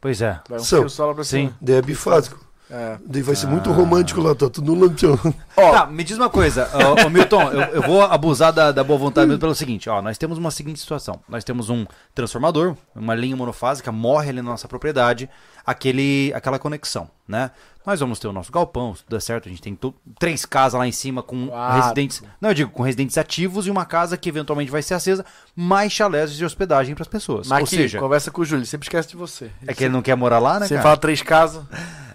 Pois 0.01 0.21
é. 0.23 0.41
Vai 0.49 0.59
um 0.59 0.65
São. 0.65 0.81
fio 0.81 0.91
só 0.91 1.07
lá 1.07 1.15
pra 1.15 1.25
Sim. 1.25 1.47
cima. 1.47 1.57
Daí 1.61 1.77
é 1.77 1.83
bifásico. 1.83 2.39
É. 2.73 2.99
Daí 3.05 3.21
vai 3.23 3.35
ser 3.35 3.49
muito 3.49 3.71
romântico 3.73 4.21
lá, 4.21 4.33
tá 4.35 4.49
tudo 4.49 4.73
no 4.75 4.81
lampião. 4.87 5.19
Ó, 5.57 5.73
Tá, 5.73 5.87
me 5.87 6.05
diz 6.05 6.17
uma 6.17 6.31
coisa, 6.31 6.69
ô, 6.73 7.07
ô, 7.07 7.11
Milton, 7.11 7.43
eu, 7.51 7.61
eu 7.75 7.83
vou 7.83 8.03
abusar 8.03 8.53
da, 8.53 8.71
da 8.71 8.85
boa 8.85 8.99
vontade 8.99 9.27
mesmo 9.27 9.41
pelo 9.41 9.55
seguinte, 9.55 9.91
ó, 9.91 10.01
nós 10.01 10.17
temos 10.17 10.39
uma 10.39 10.51
seguinte 10.53 10.79
situação, 10.79 11.19
nós 11.29 11.43
temos 11.43 11.69
um 11.69 11.85
transformador, 12.15 12.77
uma 12.95 13.15
linha 13.15 13.37
monofásica, 13.37 13.91
morre 13.91 14.29
ali 14.31 14.41
na 14.43 14.51
nossa 14.51 14.69
propriedade, 14.69 15.29
aquele, 15.67 16.33
aquela 16.35 16.59
conexão, 16.59 17.11
né? 17.27 17.51
Nós 17.85 17.99
vamos 17.99 18.19
ter 18.19 18.29
o 18.29 18.33
nosso 18.33 18.53
galpão, 18.53 18.95
se 18.95 19.03
tudo 19.03 19.17
der 19.17 19.23
certo, 19.23 19.47
a 19.49 19.51
gente 19.51 19.63
tem 19.63 19.77
três 20.19 20.45
casas 20.45 20.79
lá 20.79 20.87
em 20.87 20.93
cima 20.93 21.23
com 21.23 21.49
Quatro. 21.49 21.81
residentes, 21.83 22.23
não, 22.41 22.51
eu 22.51 22.55
digo, 22.55 22.71
com 22.71 22.83
residentes 22.83 23.17
ativos 23.19 23.67
e 23.67 23.71
uma 23.71 23.87
casa 23.87 24.17
que 24.19 24.29
eventualmente 24.29 24.71
vai 24.71 24.83
ser 24.83 24.95
acesa, 24.95 25.25
mais 25.57 25.91
chalés 25.91 26.35
de 26.35 26.45
hospedagem 26.45 26.95
para 26.95 27.03
as 27.03 27.09
pessoas. 27.09 27.49
mas 27.49 27.59
Ou 27.61 27.65
aqui, 27.65 27.77
seja, 27.77 27.99
conversa 27.99 28.31
com 28.31 28.43
o 28.43 28.45
Júlio, 28.45 28.61
ele 28.61 28.67
sempre 28.67 28.85
esquece 28.87 29.09
de 29.09 29.17
você. 29.17 29.51
é 29.67 29.73
que 29.75 29.85
ele 29.85 29.93
não 29.95 30.03
quer 30.03 30.15
morar 30.15 30.39
lá, 30.39 30.61
né, 30.61 30.67
Você 30.67 30.75
cara? 30.75 30.83
fala 30.83 30.97
três 30.99 31.23
casas. 31.23 31.65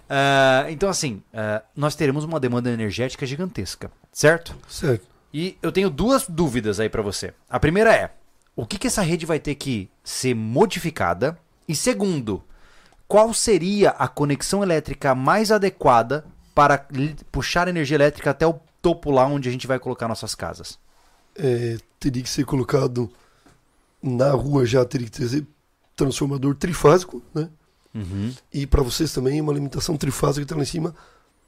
Ah, 0.08 0.66
então, 0.68 0.88
assim, 0.88 1.22
ah, 1.32 1.62
nós 1.74 1.94
teremos 1.94 2.24
uma 2.24 2.40
demanda 2.40 2.70
energética 2.70 3.26
gigantesca, 3.26 3.90
certo? 4.12 4.56
Certo. 4.68 5.06
E 5.32 5.58
eu 5.60 5.72
tenho 5.72 5.90
duas 5.90 6.26
dúvidas 6.28 6.80
aí 6.80 6.88
pra 6.88 7.02
você. 7.02 7.34
A 7.48 7.58
primeira 7.60 7.94
é: 7.94 8.12
o 8.54 8.64
que, 8.64 8.78
que 8.78 8.86
essa 8.86 9.02
rede 9.02 9.26
vai 9.26 9.38
ter 9.38 9.54
que 9.54 9.90
ser 10.02 10.34
modificada? 10.34 11.38
E 11.68 11.74
segundo, 11.74 12.42
qual 13.08 13.34
seria 13.34 13.90
a 13.90 14.08
conexão 14.08 14.62
elétrica 14.62 15.14
mais 15.14 15.50
adequada 15.50 16.24
para 16.54 16.86
puxar 17.30 17.68
energia 17.68 17.96
elétrica 17.96 18.30
até 18.30 18.46
o 18.46 18.58
topo 18.80 19.10
lá 19.10 19.26
onde 19.26 19.48
a 19.48 19.52
gente 19.52 19.66
vai 19.66 19.78
colocar 19.78 20.08
nossas 20.08 20.34
casas? 20.34 20.78
É, 21.36 21.76
teria 22.00 22.22
que 22.22 22.30
ser 22.30 22.44
colocado 22.44 23.10
na 24.02 24.30
rua 24.30 24.64
já, 24.64 24.84
teria 24.84 25.08
que 25.08 25.18
ter 25.18 25.46
transformador 25.94 26.54
trifásico, 26.54 27.22
né? 27.34 27.48
Uhum. 27.96 28.32
E 28.52 28.66
para 28.66 28.82
vocês 28.82 29.12
também 29.12 29.40
uma 29.40 29.52
alimentação 29.52 29.96
trifásica 29.96 30.44
que 30.44 30.48
tá 30.48 30.54
lá 30.54 30.62
em 30.62 30.66
cima 30.66 30.94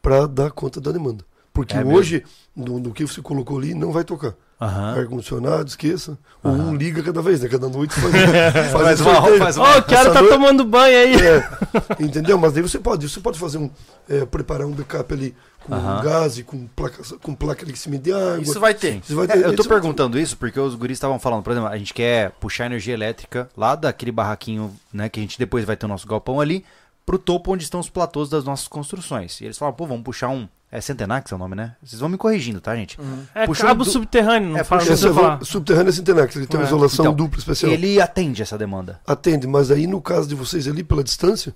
para 0.01 0.27
dar 0.27 0.51
conta 0.51 0.81
da 0.81 0.91
demanda. 0.91 1.25
Porque 1.53 1.77
É 1.77 1.85
hoje, 1.85 2.25
no, 2.57 2.79
no 2.79 2.93
que 2.93 3.05
você 3.05 3.21
colocou 3.21 3.59
ali, 3.59 3.75
não 3.75 3.93
vai 3.93 4.05
tocar. 4.05 4.35
Aham. 4.61 4.99
Ar-condicionado, 4.99 5.69
esqueça. 5.69 6.19
Ou 6.43 6.51
um 6.53 6.75
liga 6.75 7.01
cada 7.03 7.23
vez, 7.23 7.41
né? 7.41 7.49
Cada 7.49 7.69
noite 7.69 7.95
faz, 7.95 8.13
faz 8.73 8.73
Faz 8.73 9.01
um 9.01 9.05
uma, 9.09 9.39
faz 9.39 9.57
Ó, 9.59 9.63
uma. 9.65 9.79
o 9.79 9.83
cara 9.85 10.13
tá 10.13 10.21
noite- 10.21 10.35
tomando 10.35 10.65
banho 10.65 10.99
aí. 10.99 11.15
É, 11.15 11.49
entendeu? 12.03 12.37
Mas 12.39 12.53
daí 12.53 12.63
você 12.63 12.79
pode, 12.79 13.09
você 13.09 13.21
pode 13.21 13.39
fazer 13.39 13.59
um, 13.59 13.71
é, 14.09 14.25
preparar 14.27 14.67
um 14.67 14.73
backup 14.73 15.15
ali 15.15 15.35
com 15.65 15.75
Aham. 15.75 16.03
gás 16.03 16.39
e 16.39 16.43
com 16.43 16.67
placa, 16.67 17.03
com 17.23 17.35
placa 17.35 17.65
de 17.65 17.77
cima 17.79 17.99
de 17.99 18.13
água. 18.13 18.41
Isso 18.41 18.59
vai 18.59 18.75
ter. 18.75 19.01
Você 19.05 19.15
vai 19.15 19.27
É, 19.27 19.29
ter- 19.29 19.45
eu 19.45 19.55
tô 19.55 19.65
perguntando 19.65 20.19
isso 20.19 20.37
porque 20.37 20.59
os 20.59 20.75
guris 20.75 20.97
estavam 20.97 21.21
falando, 21.21 21.43
por 21.45 21.53
exemplo, 21.53 21.69
a 21.69 21.79
gente 21.79 21.95
quer 21.95 22.31
puxar 22.41 22.67
energia 22.67 22.95
elétrica 22.95 23.49
lá 23.57 23.77
daquele 23.77 24.11
barraquinho, 24.11 24.75
né, 24.93 25.09
que 25.09 25.21
a 25.21 25.23
gente 25.23 25.39
depois 25.39 25.65
vai 25.65 25.77
ter 25.77 25.87
o 25.87 25.89
nosso 25.89 26.07
galpão 26.07 26.41
ali, 26.41 26.65
pro 27.07 27.19
topo 27.19 27.53
onde 27.53 27.63
estão 27.63 27.79
os 27.81 27.89
platôs 27.89 28.29
das 28.29 28.45
nossas 28.45 28.67
construções. 28.67 29.41
E 29.41 29.45
eles 29.45 29.57
falaram, 29.57 29.77
pô, 29.77 29.87
vamos 29.87 30.03
puxar 30.03 30.29
um. 30.31 30.49
É 30.71 30.81
Centenax 30.83 31.33
é 31.33 31.35
o 31.35 31.39
nome, 31.39 31.55
né? 31.55 31.77
Vocês 31.83 31.99
vão 31.99 32.11
me 32.11 32.19
corrigindo, 32.19 32.61
tá, 32.61 32.77
gente? 32.77 32.99
É 33.35 33.47
Puxando 33.47 33.69
cabo 33.69 33.85
do- 33.85 33.91
subterrâneo, 33.91 34.51
não 34.51 34.59
É, 34.59 34.65
fala, 34.65 34.83
puxando- 34.85 35.11
é 35.11 35.15
falar. 35.15 35.45
subterrâneo 35.45 35.93
Centenax, 35.93 36.37
ele 36.37 36.47
tem 36.47 36.61
uma 36.61 36.65
É. 36.65 36.67
isolação 36.67 37.07
Então, 37.07 37.15
dupla 37.15 37.39
especial. 37.39 37.73
Ele 37.73 37.99
atende 38.01 38.43
essa 38.43 38.59
demanda. 38.59 39.01
Atende, 39.07 39.47
mas 39.47 39.71
aí 39.71 39.87
no 39.87 40.01
caso 40.03 40.29
de 40.29 40.35
vocês 40.35 40.69
ali 40.69 40.85
pela 40.85 41.03
distância, 41.03 41.55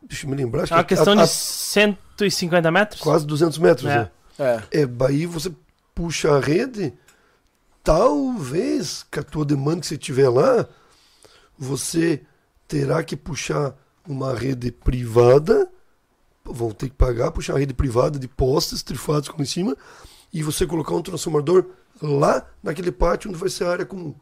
deixa 0.00 0.26
eu 0.26 0.30
me 0.30 0.36
lembrar, 0.36 0.62
acho 0.62 0.72
É 0.72 0.76
uma 0.76 0.84
que 0.84 0.94
questão 0.94 1.12
a- 1.14 1.16
de 1.16 1.22
a- 1.22 1.26
150 1.26 2.70
metros? 2.70 3.00
quase 3.00 3.26
200 3.26 3.58
metros. 3.58 3.90
É. 3.90 3.96
né? 3.98 4.10
É. 4.38 4.82
É, 4.82 4.88
aí 5.06 5.26
você 5.26 5.50
puxa 5.92 6.30
a 6.36 6.40
rede, 6.40 6.92
talvez 7.82 9.04
com 9.12 9.18
a 9.18 9.22
tua 9.24 9.44
demanda 9.44 9.80
que 9.80 9.86
você 9.88 9.98
tiver 9.98 10.28
lá, 10.28 10.66
você 11.58 12.22
terá 12.68 13.02
que 13.02 13.16
puxar 13.16 13.74
uma 14.06 14.34
rede 14.34 14.70
privada, 14.70 15.68
vão 16.52 16.70
ter 16.70 16.88
que 16.88 16.94
pagar, 16.94 17.30
puxar 17.30 17.54
uma 17.54 17.58
rede 17.58 17.74
privada 17.74 18.18
de 18.18 18.26
postes 18.28 18.82
trifados 18.82 19.28
com 19.28 19.42
em 19.42 19.46
cima, 19.46 19.76
e 20.32 20.42
você 20.42 20.66
colocar 20.66 20.94
um 20.94 21.02
transformador 21.02 21.64
lá 22.02 22.44
naquele 22.62 22.92
pátio 22.92 23.30
onde 23.30 23.38
vai 23.38 23.48
ser 23.48 23.64
a 23.64 23.70
área 23.70 23.86
comum. 23.86 24.14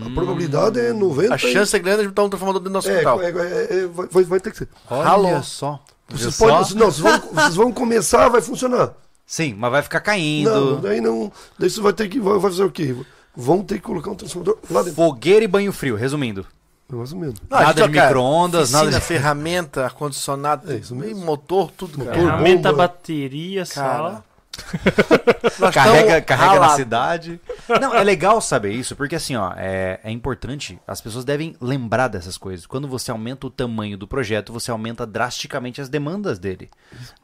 A 0.00 0.08
probabilidade 0.10 0.78
é 0.78 0.92
90. 0.92 1.34
A 1.34 1.38
chance 1.38 1.74
é 1.74 1.78
grande 1.80 2.02
de 2.02 2.08
botar 2.08 2.22
um 2.24 2.28
transformador 2.28 2.60
dentro 2.60 2.70
do 2.70 2.74
nosso 2.74 2.88
é, 2.90 2.98
quintal. 2.98 3.20
é, 3.22 3.30
é, 3.30 3.74
é, 3.80 3.86
vai, 3.88 4.06
vai- 4.06 4.24
vai 4.24 4.40
ter 4.40 4.52
que 4.52 4.58
ser. 4.58 4.68
Olha 4.88 5.42
só. 5.42 5.82
Vocês, 6.08 6.36
Viu 6.38 6.48
podem, 6.48 6.64
só? 6.64 6.74
não, 6.76 6.90
vocês, 6.90 6.98
vão, 7.00 7.20
vocês 7.34 7.54
vão 7.56 7.72
começar, 7.72 8.28
vai 8.28 8.40
funcionar. 8.40 8.92
Sim, 9.26 9.54
mas 9.58 9.70
vai 9.70 9.82
ficar 9.82 10.00
caindo. 10.00 10.50
Não, 10.50 10.80
daí 10.80 11.00
não. 11.00 11.32
Daí 11.58 11.68
você 11.70 11.80
vai 11.80 11.92
ter 11.92 12.08
que. 12.08 12.20
Vai, 12.20 12.34
vai 12.38 12.50
fazer 12.50 12.64
o 12.64 12.70
quê? 12.70 12.94
Vão 13.34 13.62
ter 13.64 13.76
que 13.76 13.80
colocar 13.82 14.10
um 14.10 14.14
transformador 14.14 14.58
lá 14.70 14.82
dentro. 14.82 14.94
Fogueira 14.96 15.44
e 15.44 15.48
banho 15.48 15.72
frio, 15.72 15.96
resumindo. 15.96 16.46
Mais 16.92 17.12
ou 17.12 17.18
menos. 17.18 17.34
Não, 17.48 17.58
a 17.58 17.62
Nada 17.62 17.82
de 17.86 17.88
micro-ondas, 17.88 18.70
nada 18.72 18.90
de- 18.90 19.00
ferramenta, 19.00 19.84
ar-condicionado, 19.84 20.70
É 20.72 21.14
motor, 21.14 21.70
tudo. 21.70 21.98
Motor. 21.98 22.14
Ferramenta, 22.14 22.70
bomba. 22.70 22.88
bateria. 22.88 23.64
Cara. 23.66 24.22
Nós 25.58 25.74
Carrega, 25.74 26.20
carrega 26.20 26.60
na 26.60 26.68
cidade. 26.70 27.40
Não, 27.80 27.94
é 27.94 28.02
legal 28.02 28.40
saber 28.40 28.72
isso, 28.72 28.94
porque 28.94 29.14
assim, 29.14 29.34
ó, 29.36 29.52
é, 29.56 30.00
é 30.02 30.10
importante, 30.10 30.78
as 30.86 31.00
pessoas 31.00 31.24
devem 31.24 31.56
lembrar 31.60 32.08
dessas 32.08 32.36
coisas. 32.36 32.66
Quando 32.66 32.86
você 32.88 33.10
aumenta 33.10 33.46
o 33.46 33.50
tamanho 33.50 33.96
do 33.96 34.06
projeto, 34.06 34.52
você 34.52 34.70
aumenta 34.70 35.06
drasticamente 35.06 35.80
as 35.80 35.88
demandas 35.88 36.38
dele. 36.38 36.68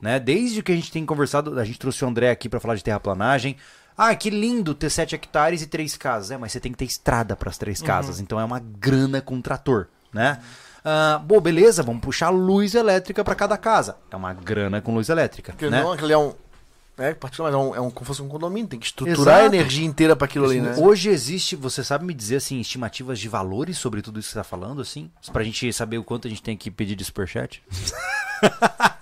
Né? 0.01 0.19
Desde 0.19 0.63
que 0.63 0.73
a 0.73 0.75
gente 0.75 0.91
tem 0.93 1.05
conversado, 1.05 1.59
a 1.59 1.65
gente 1.65 1.79
trouxe 1.79 2.05
o 2.05 2.09
André 2.09 2.31
aqui 2.31 2.49
pra 2.49 2.61
falar 2.61 2.75
de 2.77 2.85
terraplanagem. 2.85 3.57
Ah, 3.97 4.15
que 4.15 4.29
lindo 4.29 4.75
ter 4.75 4.91
7 4.91 5.15
hectares 5.15 5.63
e 5.63 5.67
três 5.67 5.97
casas. 5.97 6.31
É, 6.31 6.37
mas 6.37 6.53
você 6.53 6.61
tem 6.61 6.73
que 6.73 6.79
ter 6.79 6.85
estrada 6.85 7.35
para 7.35 7.49
as 7.49 7.57
três 7.57 7.81
casas. 7.81 8.21
Então 8.21 8.39
é 8.39 8.45
uma 8.45 8.61
grana 8.61 9.21
com 9.21 9.41
trator, 9.41 9.87
né? 10.13 10.39
Ah, 10.85 11.19
bom, 11.19 11.41
beleza, 11.41 11.83
vamos 11.83 12.01
puxar 12.01 12.29
luz 12.31 12.77
elétrica 12.77 13.25
para 13.25 13.35
cada 13.35 13.57
casa. 13.57 13.97
É 14.09 14.15
uma 14.15 14.33
grana 14.33 14.81
com 14.81 14.95
luz 14.95 15.09
elétrica, 15.09 15.53
Porque 15.53 15.69
né? 15.69 15.83
não, 15.83 15.93
aquele 15.93 16.13
é 16.13 16.19
um. 16.19 16.33
É, 16.99 17.13
particular, 17.13 17.51
mas 17.53 17.61
é, 17.61 17.63
um, 17.63 17.75
é 17.75 17.81
um, 17.81 17.91
como 17.91 18.05
se 18.05 18.07
fosse 18.07 18.23
um 18.23 18.29
condomínio, 18.29 18.69
tem 18.69 18.81
que 18.81 18.87
estruturar 18.87 19.41
Exato. 19.41 19.53
a 19.53 19.55
energia 19.55 19.85
inteira 19.85 20.17
para 20.17 20.25
aquilo 20.25 20.47
ali, 20.47 20.63
né? 20.63 20.77
Hoje 20.79 21.11
existe, 21.11 21.55
você 21.55 21.85
sabe 21.85 22.07
me 22.07 22.15
dizer 22.15 22.37
assim, 22.37 22.59
estimativas 22.59 23.19
de 23.19 23.29
valores 23.29 23.77
sobre 23.77 24.01
tudo 24.01 24.19
isso 24.19 24.29
que 24.29 24.33
você 24.33 24.39
tá 24.39 24.45
falando, 24.45 24.81
assim? 24.81 25.11
Pra 25.31 25.45
gente 25.45 25.71
saber 25.75 25.99
o 25.99 26.05
quanto 26.05 26.27
a 26.27 26.31
gente 26.31 26.43
tem 26.43 26.57
que 26.57 26.71
pedir 26.71 26.95
de 26.95 27.05
superchat? 27.05 27.63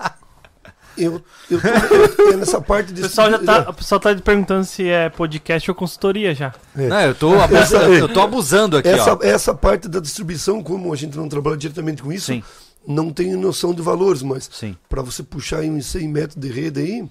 Eu, 0.97 1.23
eu, 1.51 1.61
tô, 1.61 2.23
eu, 2.23 2.33
é 2.33 2.37
nessa 2.37 2.61
parte 2.61 2.93
O 2.93 2.95
de. 2.95 3.03
pessoal, 3.03 3.31
já 3.31 3.39
tá, 3.39 3.69
o 3.71 3.75
pessoal 3.75 4.01
tá 4.01 4.15
perguntando 4.15 4.65
se 4.65 4.89
é 4.89 5.09
podcast 5.09 5.71
ou 5.71 5.75
consultoria 5.75 6.35
já. 6.35 6.55
É. 6.77 6.87
Não, 6.89 7.01
eu 7.01 7.15
tô 7.15 7.35
abusando, 7.41 7.95
eu 7.95 8.09
tô 8.09 8.21
abusando 8.21 8.77
aqui, 8.77 8.89
Essa, 8.89 9.15
ó. 9.15 9.19
essa 9.23 9.55
parte 9.55 9.89
da 9.89 10.01
distribuição, 10.01 10.63
como 10.63 10.93
a 10.93 10.97
gente 10.97 11.17
não 11.17 11.29
trabalha 11.29 11.57
diretamente 11.57 12.03
com 12.03 12.13
isso, 12.13 12.27
Sim. 12.27 12.43
não 12.87 13.11
tenho 13.11 13.39
noção 13.41 13.75
de 13.75 13.83
valores, 13.83 14.23
mas 14.23 14.49
para 14.89 15.03
você 15.03 15.23
puxar 15.23 15.61
uns 15.63 15.87
100 15.87 16.09
metros 16.09 16.37
de 16.41 16.49
rede 16.49 16.81
aí, 16.81 17.09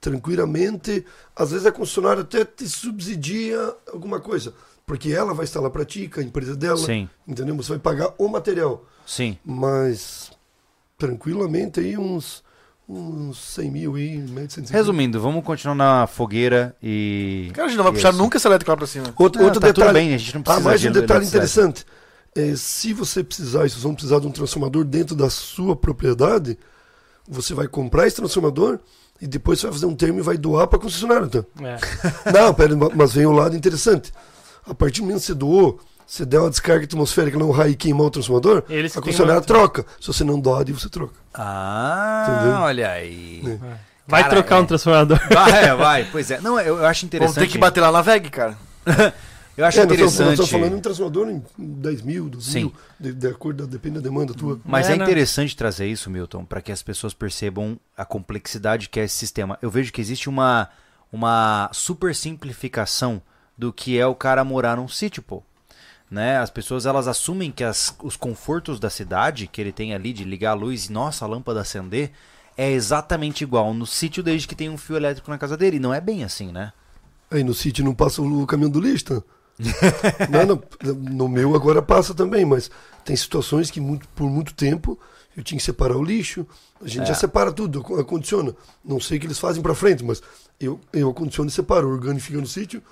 tranquilamente, 0.00 1.04
às 1.34 1.52
vezes 1.52 1.66
a 1.66 1.72
concessionária 1.72 2.22
até 2.22 2.44
te 2.44 2.68
subsidia 2.68 3.58
alguma 3.92 4.18
coisa, 4.20 4.52
porque 4.84 5.10
ela 5.12 5.32
vai 5.32 5.44
instalar 5.44 5.70
para 5.70 5.84
ti, 5.84 6.08
com 6.08 6.18
a 6.20 6.22
empresa 6.22 6.56
dela, 6.56 6.76
Sim. 6.78 7.08
entendeu? 7.26 7.54
Você 7.56 7.70
vai 7.70 7.78
pagar 7.78 8.12
o 8.18 8.26
material, 8.28 8.84
Sim. 9.06 9.38
mas 9.44 10.30
tranquilamente 10.98 11.80
aí 11.80 11.96
uns, 11.96 12.42
uns 12.88 13.38
100 13.54 13.70
mil 13.70 13.94
aí, 13.94 14.16
médio 14.18 14.50
150. 14.52 14.72
Resumindo, 14.72 15.20
vamos 15.20 15.44
continuar 15.44 15.74
na 15.74 16.06
fogueira 16.06 16.76
e. 16.82 17.50
Cara, 17.54 17.66
a 17.66 17.68
gente 17.68 17.76
não 17.78 17.84
vai 17.84 17.92
e 17.92 17.96
puxar 17.96 18.08
assim. 18.10 18.18
nunca 18.18 18.36
essa 18.38 18.48
elétrica 18.48 18.72
lá 18.72 18.76
pra 18.76 18.86
cima. 18.86 19.14
Outro, 19.18 19.38
Não, 19.40 19.46
outro 19.46 19.60
tá 19.60 19.68
tudo 19.68 19.76
detalhe, 19.80 19.98
bem, 19.98 20.14
a 20.14 20.18
gente 20.18 20.34
não 20.34 20.40
Ah, 20.40 20.44
precisa 20.44 20.64
mais 20.68 20.80
de 20.80 20.88
um 20.88 20.92
detalhe 20.92 21.26
interessante. 21.26 21.84
É, 22.34 22.54
se 22.56 22.92
você 22.92 23.22
precisar, 23.22 23.62
se 23.68 23.70
vocês 23.74 23.82
vão 23.82 23.94
precisar 23.94 24.18
de 24.18 24.26
um 24.26 24.30
transformador 24.30 24.84
dentro 24.84 25.14
da 25.14 25.28
sua 25.30 25.76
propriedade, 25.76 26.58
você 27.28 27.54
vai 27.54 27.68
comprar 27.68 28.06
esse 28.06 28.16
transformador 28.16 28.78
e 29.20 29.26
depois 29.26 29.60
você 29.60 29.66
vai 29.66 29.74
fazer 29.74 29.86
um 29.86 29.94
termo 29.94 30.18
e 30.18 30.22
vai 30.22 30.36
doar 30.36 30.66
para 30.66 30.78
a 30.78 30.82
concessionária. 30.82 31.28
Tá? 31.28 31.44
É. 31.62 31.76
Não, 32.32 32.52
pera, 32.54 32.74
ma- 32.76 32.90
mas 32.94 33.12
vem 33.12 33.26
o 33.26 33.32
lado 33.32 33.54
interessante. 33.56 34.12
A 34.66 34.74
partir 34.74 35.00
do 35.00 35.04
momento 35.06 35.20
que 35.20 35.26
você 35.26 35.34
doou, 35.34 35.78
você 36.06 36.24
der 36.26 36.38
uma 36.40 36.50
descarga 36.50 36.84
atmosférica 36.84 37.38
no 37.38 37.50
raio 37.50 37.72
e 37.72 37.76
queimar 37.76 38.06
o 38.06 38.10
transformador, 38.10 38.64
Eles 38.68 38.96
a 38.96 39.00
concessionária 39.00 39.40
uma- 39.40 39.46
troca. 39.46 39.86
Se 40.00 40.06
você 40.06 40.24
não 40.24 40.40
aí 40.40 40.72
você 40.72 40.88
troca. 40.88 41.14
Ah, 41.34 42.26
Entendeu? 42.28 42.58
olha 42.58 42.90
aí. 42.90 43.42
Vai 44.06 44.22
Cara, 44.22 44.34
trocar 44.34 44.56
é. 44.56 44.60
um 44.60 44.66
transformador. 44.66 45.20
Vai, 45.32 45.76
vai, 45.76 46.08
pois 46.10 46.30
é. 46.30 46.40
Não, 46.40 46.58
eu, 46.60 46.78
eu 46.78 46.86
acho 46.86 47.06
interessante. 47.06 47.34
Vamos 47.36 47.48
ter 47.48 47.52
que 47.52 47.58
bater 47.58 47.80
lá 47.80 47.90
na 47.92 48.02
VEG, 48.02 48.30
cara. 48.30 48.56
Eu 49.54 49.66
acho 49.66 49.80
É, 49.80 49.82
estamos- 49.82 50.00
nós 50.00 50.14
interessante. 50.14 50.32
estamos 50.40 50.50
falando 50.50 50.78
em 50.78 50.80
transformador 50.80 51.28
em 51.28 51.42
10 51.58 52.00
mil, 52.00 52.26
12 52.30 52.50
Sim. 52.52 52.58
mil, 52.60 52.74
de, 52.98 53.12
de 53.12 53.26
acordo, 53.28 53.66
depende 53.66 53.96
da 53.96 54.00
demanda 54.00 54.32
tua. 54.32 54.58
Mas 54.64 54.88
É, 54.88 54.94
é, 54.94 54.96
né? 54.96 55.04
interessante 55.04 55.54
trazer 55.54 55.86
isso, 55.86 56.08
Milton, 56.08 56.42
para 56.46 56.62
que 56.62 56.72
as 56.72 56.82
pessoas 56.82 57.12
percebam 57.12 57.78
a 57.94 58.02
complexidade 58.02 58.88
que 58.88 58.98
é 58.98 59.04
esse 59.04 59.14
sistema. 59.14 59.58
Eu 59.60 59.70
vejo 59.70 59.92
que 59.92 60.00
existe 60.00 60.26
uma, 60.30 60.70
uma 61.12 61.68
super 61.70 62.14
simplificação 62.14 63.20
do 63.56 63.70
que 63.74 63.98
é 63.98 64.06
o 64.06 64.14
cara 64.14 64.42
morar 64.42 64.76
num 64.78 64.88
sítio, 64.88 65.22
pô. 65.22 65.42
Né? 66.12 66.36
As 66.36 66.50
pessoas 66.50 66.84
elas 66.84 67.08
assumem 67.08 67.50
que 67.50 67.64
as- 67.64 67.96
os 68.02 68.16
confortos 68.16 68.78
da 68.78 68.90
cidade 68.90 69.46
que 69.46 69.58
ele 69.58 69.72
tem 69.72 69.94
ali 69.94 70.12
de 70.12 70.24
ligar 70.24 70.50
a 70.50 70.54
luz 70.54 70.84
e 70.86 70.92
nossa 70.92 71.24
a 71.24 71.28
lâmpada 71.28 71.62
acender 71.62 72.10
é 72.54 72.70
exatamente 72.70 73.42
igual 73.42 73.72
no 73.72 73.86
sítio 73.86 74.22
desde 74.22 74.46
que 74.46 74.54
tem 74.54 74.68
um 74.68 74.76
fio 74.76 74.94
elétrico 74.96 75.30
na 75.30 75.38
casa 75.38 75.56
dele. 75.56 75.78
E 75.78 75.80
não 75.80 75.94
é 75.94 76.02
bem 76.02 76.22
assim, 76.22 76.52
né? 76.52 76.70
Aí 77.30 77.42
no 77.42 77.54
sítio 77.54 77.82
não 77.82 77.94
passa 77.94 78.20
o 78.20 78.46
caminhão 78.46 78.70
do 78.70 78.78
lixo, 78.78 79.06
tá? 79.06 79.22
não, 80.28 80.44
não, 80.84 80.94
no 80.94 81.28
meu 81.30 81.54
agora 81.54 81.80
passa 81.80 82.12
também, 82.12 82.44
mas 82.44 82.70
tem 83.06 83.16
situações 83.16 83.70
que 83.70 83.80
muito, 83.80 84.06
por 84.08 84.28
muito 84.28 84.52
tempo 84.52 84.98
eu 85.34 85.42
tinha 85.42 85.56
que 85.56 85.64
separar 85.64 85.96
o 85.96 86.04
lixo. 86.04 86.46
A 86.84 86.88
gente 86.88 87.04
É. 87.04 87.06
já 87.06 87.14
separa 87.14 87.50
tudo, 87.50 87.80
ac- 87.80 88.00
acondiciona. 88.00 88.54
Não 88.84 89.00
sei 89.00 89.16
o 89.16 89.20
que 89.20 89.26
eles 89.26 89.38
fazem 89.38 89.62
pra 89.62 89.74
frente, 89.74 90.04
mas 90.04 90.22
eu, 90.60 90.78
eu 90.92 91.08
acondiciono 91.08 91.48
e 91.48 91.52
separo. 91.52 91.88
O 91.88 91.92
orgânico 91.92 92.26
fica 92.26 92.38
no 92.38 92.46
sítio 92.46 92.82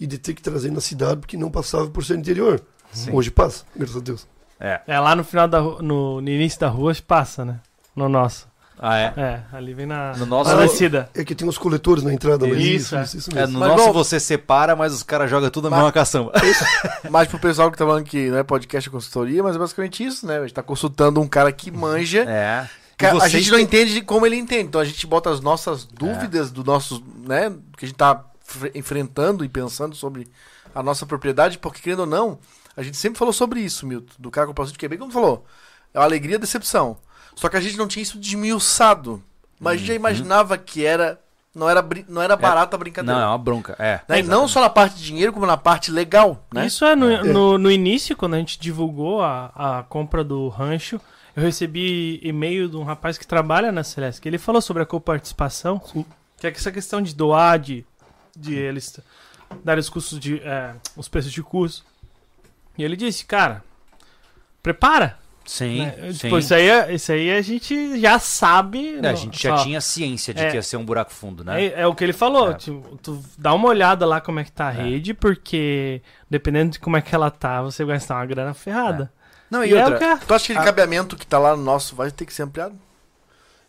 e 0.00 0.06
de 0.06 0.16
ter 0.18 0.34
que 0.34 0.42
trazer 0.42 0.70
na 0.72 0.80
cidade 0.80 1.20
porque 1.20 1.36
não 1.36 1.50
passava 1.50 1.88
por 1.88 2.04
ser 2.04 2.16
interior. 2.18 2.60
Hoje 3.12 3.30
passa, 3.30 3.64
graças 3.76 3.96
a 3.96 4.00
Deus. 4.00 4.26
É. 4.58 4.80
É 4.86 4.98
lá 4.98 5.14
no 5.14 5.22
final 5.22 5.46
da 5.46 5.60
no, 5.60 6.20
no 6.20 6.28
início 6.28 6.58
da 6.58 6.68
rua 6.68 6.92
passa, 7.06 7.44
né? 7.44 7.60
No 7.94 8.08
nosso. 8.08 8.48
Ah, 8.82 8.96
é. 8.98 9.12
É, 9.16 9.40
ali 9.52 9.74
vem 9.74 9.84
na, 9.84 10.16
No 10.16 10.24
nosso- 10.24 10.54
na 10.56 10.62
descida. 10.62 11.10
É 11.14 11.22
que 11.22 11.34
tem 11.34 11.46
os 11.46 11.58
coletores 11.58 12.02
na 12.02 12.14
entrada, 12.14 12.46
mas 12.46 12.56
Isso, 12.58 12.66
isso, 12.76 12.96
é. 12.96 13.02
isso, 13.02 13.18
isso 13.18 13.30
É, 13.32 13.34
mesmo. 13.34 13.52
no 13.54 13.58
Mas 13.60 13.68
nosso 13.68 13.82
igual- 13.82 13.94
você 14.04 14.18
separa, 14.18 14.74
mas 14.74 14.94
os 14.94 15.02
caras 15.02 15.28
jogam 15.30 15.50
tudo 15.50 15.64
na 15.64 15.76
Mas- 15.76 15.80
mesma 15.80 15.92
caçamba. 15.92 16.32
Mas 17.10 17.28
pro 17.28 17.38
pessoal 17.38 17.70
que 17.70 17.76
tá 17.76 17.84
falando 17.84 18.04
que 18.04 18.30
não 18.30 18.38
é 18.38 18.42
podcast 18.42 18.88
é 18.88 18.92
consultoria, 18.92 19.42
mas 19.42 19.54
é 19.54 19.58
basicamente 19.58 20.02
isso, 20.02 20.26
né? 20.26 20.38
A 20.38 20.42
gente 20.42 20.54
tá 20.54 20.62
consultando 20.62 21.20
um 21.20 21.28
cara 21.28 21.52
que 21.52 21.70
manja. 21.70 22.22
É. 22.26 22.66
Ca- 22.96 23.12
a 23.22 23.28
gente 23.28 23.50
não 23.50 23.58
entende 23.58 23.92
de 23.94 24.00
como 24.00 24.24
ele 24.26 24.36
entende. 24.36 24.64
Então 24.68 24.80
a 24.80 24.84
gente 24.84 25.06
bota 25.06 25.28
as 25.30 25.40
nossas 25.40 25.84
dúvidas 25.84 26.50
do 26.50 26.64
nosso, 26.64 27.02
né? 27.26 27.50
Que 27.76 27.84
a 27.84 27.88
gente 27.88 27.96
tá 27.96 28.24
enfrentando 28.74 29.44
e 29.44 29.48
pensando 29.48 29.94
sobre 29.94 30.28
a 30.74 30.82
nossa 30.82 31.06
propriedade, 31.06 31.58
porque 31.58 31.80
querendo 31.80 32.00
ou 32.00 32.06
não, 32.06 32.38
a 32.76 32.82
gente 32.82 32.96
sempre 32.96 33.18
falou 33.18 33.32
sobre 33.32 33.60
isso, 33.60 33.86
Milton. 33.86 34.14
Do 34.18 34.30
cara 34.30 34.46
com 34.46 34.62
o 34.62 34.66
de 34.66 34.78
quebrar, 34.78 34.98
como 34.98 35.12
falou. 35.12 35.44
É 35.92 35.98
uma 35.98 36.04
alegria 36.04 36.36
e 36.36 36.38
decepção. 36.38 36.96
Só 37.34 37.48
que 37.48 37.56
a 37.56 37.60
gente 37.60 37.76
não 37.76 37.88
tinha 37.88 38.02
isso 38.02 38.18
desmiuçado. 38.18 39.22
Mas 39.58 39.74
a 39.74 39.76
gente 39.76 39.88
já 39.88 39.94
imaginava 39.94 40.56
que 40.56 40.84
era. 40.84 41.20
Não 41.52 41.68
era, 41.68 41.84
não 42.08 42.22
era 42.22 42.36
barata 42.36 42.76
a 42.76 42.78
brincadeira. 42.78 43.18
Não, 43.18 43.26
é 43.26 43.28
uma 43.28 43.38
bronca. 43.38 43.74
É. 43.76 44.00
Né? 44.08 44.20
E 44.20 44.22
não 44.22 44.46
só 44.46 44.60
na 44.60 44.70
parte 44.70 44.96
de 44.96 45.04
dinheiro, 45.04 45.32
como 45.32 45.46
na 45.46 45.56
parte 45.56 45.90
legal, 45.90 46.46
né? 46.54 46.64
Isso 46.64 46.84
é 46.84 46.94
no, 46.94 47.24
no, 47.24 47.58
no 47.58 47.70
início, 47.70 48.16
quando 48.16 48.34
a 48.34 48.38
gente 48.38 48.56
divulgou 48.58 49.20
a, 49.20 49.50
a 49.56 49.82
compra 49.82 50.22
do 50.22 50.48
rancho, 50.48 51.00
eu 51.34 51.42
recebi 51.42 52.20
e-mail 52.22 52.68
de 52.68 52.76
um 52.76 52.84
rapaz 52.84 53.18
que 53.18 53.26
trabalha 53.26 53.72
na 53.72 53.82
Celeste, 53.82 54.20
que 54.20 54.28
ele 54.28 54.38
falou 54.38 54.62
sobre 54.62 54.84
a 54.84 54.86
coparticipação, 54.86 55.80
que 56.38 56.46
é 56.46 56.50
essa 56.50 56.70
questão 56.70 57.02
de 57.02 57.14
doar, 57.16 57.58
de, 57.58 57.84
de 58.36 58.54
eles 58.54 58.98
darem 59.64 59.80
os 59.80 59.88
custos 59.88 60.18
de. 60.18 60.38
é, 60.40 60.74
os 60.96 61.08
preços 61.08 61.32
de 61.32 61.42
curso. 61.42 61.84
E 62.78 62.84
ele 62.84 62.96
disse, 62.96 63.24
cara, 63.24 63.62
prepara. 64.62 65.18
Sim, 65.44 65.80
né? 65.80 66.12
sim. 66.12 66.18
Tipo, 66.18 66.38
isso 66.38 66.54
aí, 66.54 66.68
é- 66.68 66.94
isso 66.94 67.10
aí 67.10 67.30
a 67.32 67.42
gente 67.42 68.00
já 68.00 68.18
sabe. 68.20 69.00
É, 69.02 69.08
a 69.08 69.14
gente 69.14 69.42
já 69.42 69.56
só- 69.56 69.64
tinha 69.64 69.80
ciência 69.80 70.32
de 70.32 70.40
É. 70.42 70.50
que 70.50 70.56
ia 70.56 70.62
ser 70.62 70.76
um 70.76 70.84
buraco 70.84 71.10
fundo, 71.12 71.42
né? 71.42 71.64
É, 71.64 71.80
é 71.80 71.86
o 71.86 71.94
que 71.94 72.04
ele 72.04 72.12
falou. 72.12 72.52
É. 72.52 72.54
tipo, 72.54 72.96
tu 73.02 73.20
dá 73.36 73.52
uma 73.52 73.68
olhada 73.68 74.06
lá 74.06 74.20
como 74.20 74.38
é 74.38 74.44
que 74.44 74.52
tá 74.52 74.66
a 74.68 74.70
rede, 74.70 75.12
porque 75.12 76.02
dependendo 76.28 76.72
de 76.72 76.78
como 76.78 76.96
é 76.96 77.02
que 77.02 77.12
ela 77.14 77.30
tá, 77.30 77.62
você 77.62 77.84
vai 77.84 77.96
gastar 77.96 78.16
uma 78.16 78.26
grana 78.26 78.54
ferrada. 78.54 79.12
Não, 79.50 79.64
E 79.64 79.74
é 79.74 79.84
o 79.88 79.98
que 79.98 80.04
é. 80.04 80.16
Tu 80.18 80.32
acha 80.34 80.46
que 80.46 80.52
aquele 80.52 80.64
cabeamento 80.66 81.16
que 81.16 81.26
tá 81.26 81.38
lá 81.38 81.56
no 81.56 81.64
nosso 81.64 81.96
vai 81.96 82.10
ter 82.12 82.24
que 82.24 82.32
ser 82.32 82.44
ampliado? 82.44 82.78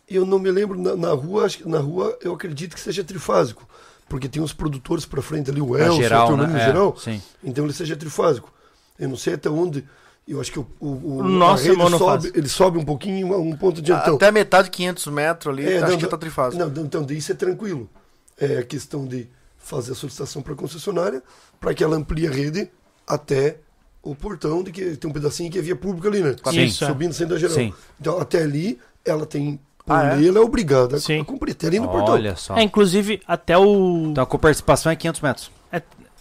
Eu 0.08 0.24
não 0.24 0.38
me 0.38 0.50
lembro, 0.52 0.78
na, 0.80 0.94
na 0.94 1.12
rua, 1.14 1.46
acho 1.46 1.58
que 1.58 1.68
na 1.68 1.78
rua 1.80 2.16
eu 2.22 2.32
acredito 2.34 2.74
que 2.74 2.80
seja 2.80 3.02
trifásico. 3.02 3.68
Porque 4.12 4.28
tem 4.28 4.42
os 4.42 4.52
produtores 4.52 5.06
pra 5.06 5.22
frente 5.22 5.50
ali, 5.50 5.58
o 5.62 5.74
Elcio, 5.74 6.02
geral, 6.02 6.36
né? 6.36 6.46
no 6.46 6.54
É, 6.54 6.66
geral. 6.66 6.94
Sim. 6.98 7.22
Então 7.42 7.64
ele 7.64 7.72
seja 7.72 7.96
trifásico. 7.96 8.52
Eu 8.98 9.08
não 9.08 9.16
sei 9.16 9.32
até 9.32 9.48
onde. 9.48 9.82
Eu 10.28 10.38
acho 10.38 10.52
que 10.52 10.58
o, 10.58 10.66
o, 10.78 10.86
o- 10.86 11.16
O 11.20 11.22
nosso 11.24 11.62
a 11.62 11.66
rede 11.68 11.80
é 11.80 11.82
monofásico. 11.82 12.26
sobe, 12.26 12.38
ele 12.38 12.48
sobe 12.48 12.78
um 12.78 12.84
pouquinho, 12.84 13.34
um 13.40 13.56
ponto 13.56 13.80
de 13.80 13.90
então. 13.90 14.16
Até 14.16 14.30
metade, 14.30 14.68
500 14.68 15.06
metros 15.06 15.54
ali, 15.54 15.64
É, 15.66 15.78
acho 15.78 15.86
não, 15.92 15.96
que 15.96 16.02
não, 16.02 16.10
tá 16.10 16.18
trifásico. 16.18 16.62
Não, 16.62 16.84
então 16.84 17.06
isso 17.08 17.32
é 17.32 17.34
tranquilo. 17.34 17.88
É 18.38 18.58
a 18.58 18.62
questão 18.62 19.06
de 19.06 19.26
fazer 19.56 19.92
a 19.92 19.94
solicitação 19.94 20.42
para 20.42 20.52
a 20.52 20.56
concessionária 20.56 21.22
para 21.58 21.72
que 21.72 21.82
ela 21.82 21.96
amplie 21.96 22.26
a 22.26 22.30
rede 22.30 22.70
até 23.06 23.60
o 24.02 24.14
portão, 24.14 24.62
de 24.62 24.72
que 24.72 24.94
tem 24.98 25.08
um 25.10 25.12
pedacinho 25.14 25.50
que 25.50 25.58
é 25.58 25.62
via 25.62 25.74
pública 25.74 26.08
ali, 26.08 26.20
né? 26.20 26.36
Sim. 26.50 26.64
É. 26.64 26.68
Subindo 26.68 27.14
sem 27.14 27.26
da 27.26 27.38
geral. 27.38 27.54
Sim. 27.56 27.72
Então 27.98 28.20
até 28.20 28.42
ali 28.42 28.78
ela 29.06 29.24
tem. 29.24 29.58
Por 29.84 29.92
Ah, 29.96 30.04
é? 30.12 30.16
lei, 30.16 30.28
ela 30.28 30.38
é 30.38 30.42
obrigada 30.42 30.98
Sim. 30.98 31.20
a 31.20 31.24
cumprir 31.24 31.52
até 31.52 31.66
ali 31.66 31.80
no 31.80 31.88
portão. 31.88 32.14
Olha 32.14 32.36
só. 32.36 32.56
É, 32.56 32.62
inclusive, 32.62 33.20
até 33.26 33.58
o. 33.58 34.08
Então 34.10 34.22
a 34.22 34.26
coparticipação 34.26 34.92
é 34.92 34.96
500 34.96 35.20
metros. 35.20 35.50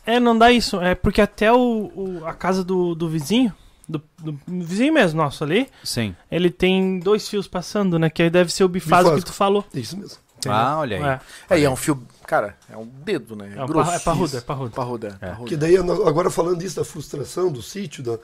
É, 0.04 0.20
não 0.20 0.36
dá 0.36 0.52
isso. 0.52 0.82
É 0.82 0.96
porque 0.96 1.22
até 1.22 1.54
o, 1.54 1.92
o- 1.96 2.22
a 2.26 2.34
casa 2.34 2.64
do, 2.64 2.96
do 2.96 3.08
vizinho, 3.08 3.54
do, 3.88 4.02
do 4.18 4.36
vizinho 4.48 4.92
mesmo 4.92 5.22
nosso 5.22 5.44
ali, 5.44 5.70
Sim. 5.84 6.16
ele 6.32 6.50
tem 6.50 6.98
dois 6.98 7.30
fios 7.30 7.48
passando, 7.48 8.00
né? 8.00 8.10
Que 8.10 8.24
aí 8.24 8.30
deve 8.32 8.52
ser 8.52 8.64
o 8.64 8.68
bifásico 8.68 9.12
que 9.12 9.16
Bifásico. 9.18 9.32
tu 9.32 9.36
falou. 9.38 9.64
Isso 9.76 9.96
mesmo. 9.96 10.18
Ah, 10.48 10.80
olha 10.80 10.98
aí. 10.98 11.04
É, 11.04 11.56
É, 11.56 11.60
e 11.60 11.66
é 11.66 11.70
um 11.70 11.76
fio. 11.76 12.02
Cara, 12.26 12.58
é 12.68 12.76
um 12.76 12.88
dedo, 12.88 13.36
né? 13.36 13.54
é, 13.56 13.64
um 13.64 13.68
grosso. 13.68 13.92
é 13.92 14.00
parruda, 14.00 14.38
é 14.40 14.42
parruda. 14.42 14.72
Parruda, 14.76 15.18
É. 15.22 15.28
parruda. 15.28 15.48
Que 15.48 15.56
daí, 15.56 15.78
agora 15.78 16.32
falando 16.32 16.58
disso 16.58 16.78
da 16.78 16.84
frustração 16.84 17.52
do 17.52 17.62
sítio, 17.62 18.02
da, 18.04 18.18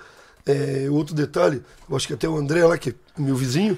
é, 0.47 0.87
outro 0.89 1.13
detalhe, 1.13 1.61
eu 1.87 1.95
acho 1.95 2.07
que 2.07 2.13
até 2.15 2.27
o 2.27 2.35
André 2.35 2.65
lá, 2.65 2.75
que 2.75 2.89
é 2.89 2.93
meu 3.19 3.35
vizinho, 3.35 3.77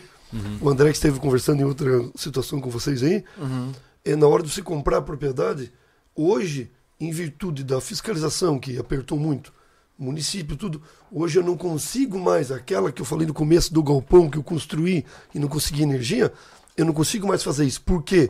o 0.62 0.70
André 0.70 0.90
que 0.90 0.96
esteve 0.98 1.20
conversando 1.20 1.62
em 1.62 1.66
outra 1.66 1.88
situação 2.16 2.60
com 2.62 2.70
vocês 2.70 3.02
aí, 3.04 3.24
Uhum. 3.38 3.72
é 4.06 4.16
na 4.16 4.28
hora 4.28 4.44
de 4.44 4.50
você 4.52 4.62
comprar 4.62 4.98
a 4.98 5.02
propriedade, 5.02 5.72
hoje, 6.16 6.72
em 7.00 7.12
virtude 7.12 7.64
da 7.64 7.80
fiscalização 7.82 8.60
que 8.60 8.78
apertou 8.78 9.18
muito, 9.18 9.54
município, 9.98 10.56
tudo, 10.56 10.82
hoje 11.12 11.40
eu 11.40 11.44
não 11.44 11.58
consigo 11.58 12.18
mais, 12.20 12.52
aquela 12.52 12.92
que 12.92 13.02
eu 13.02 13.06
falei 13.06 13.28
no 13.28 13.34
começo 13.34 13.74
do 13.74 13.84
galpão 13.84 14.30
que 14.30 14.38
eu 14.38 14.44
construí 14.44 15.06
e 15.36 15.40
não 15.40 15.48
consegui 15.48 15.82
energia, 15.84 16.32
eu 16.78 16.86
não 16.86 16.94
consigo 16.94 17.28
mais 17.28 17.44
fazer 17.44 17.66
isso. 17.66 17.82
Por 17.82 18.02
quê? 18.04 18.30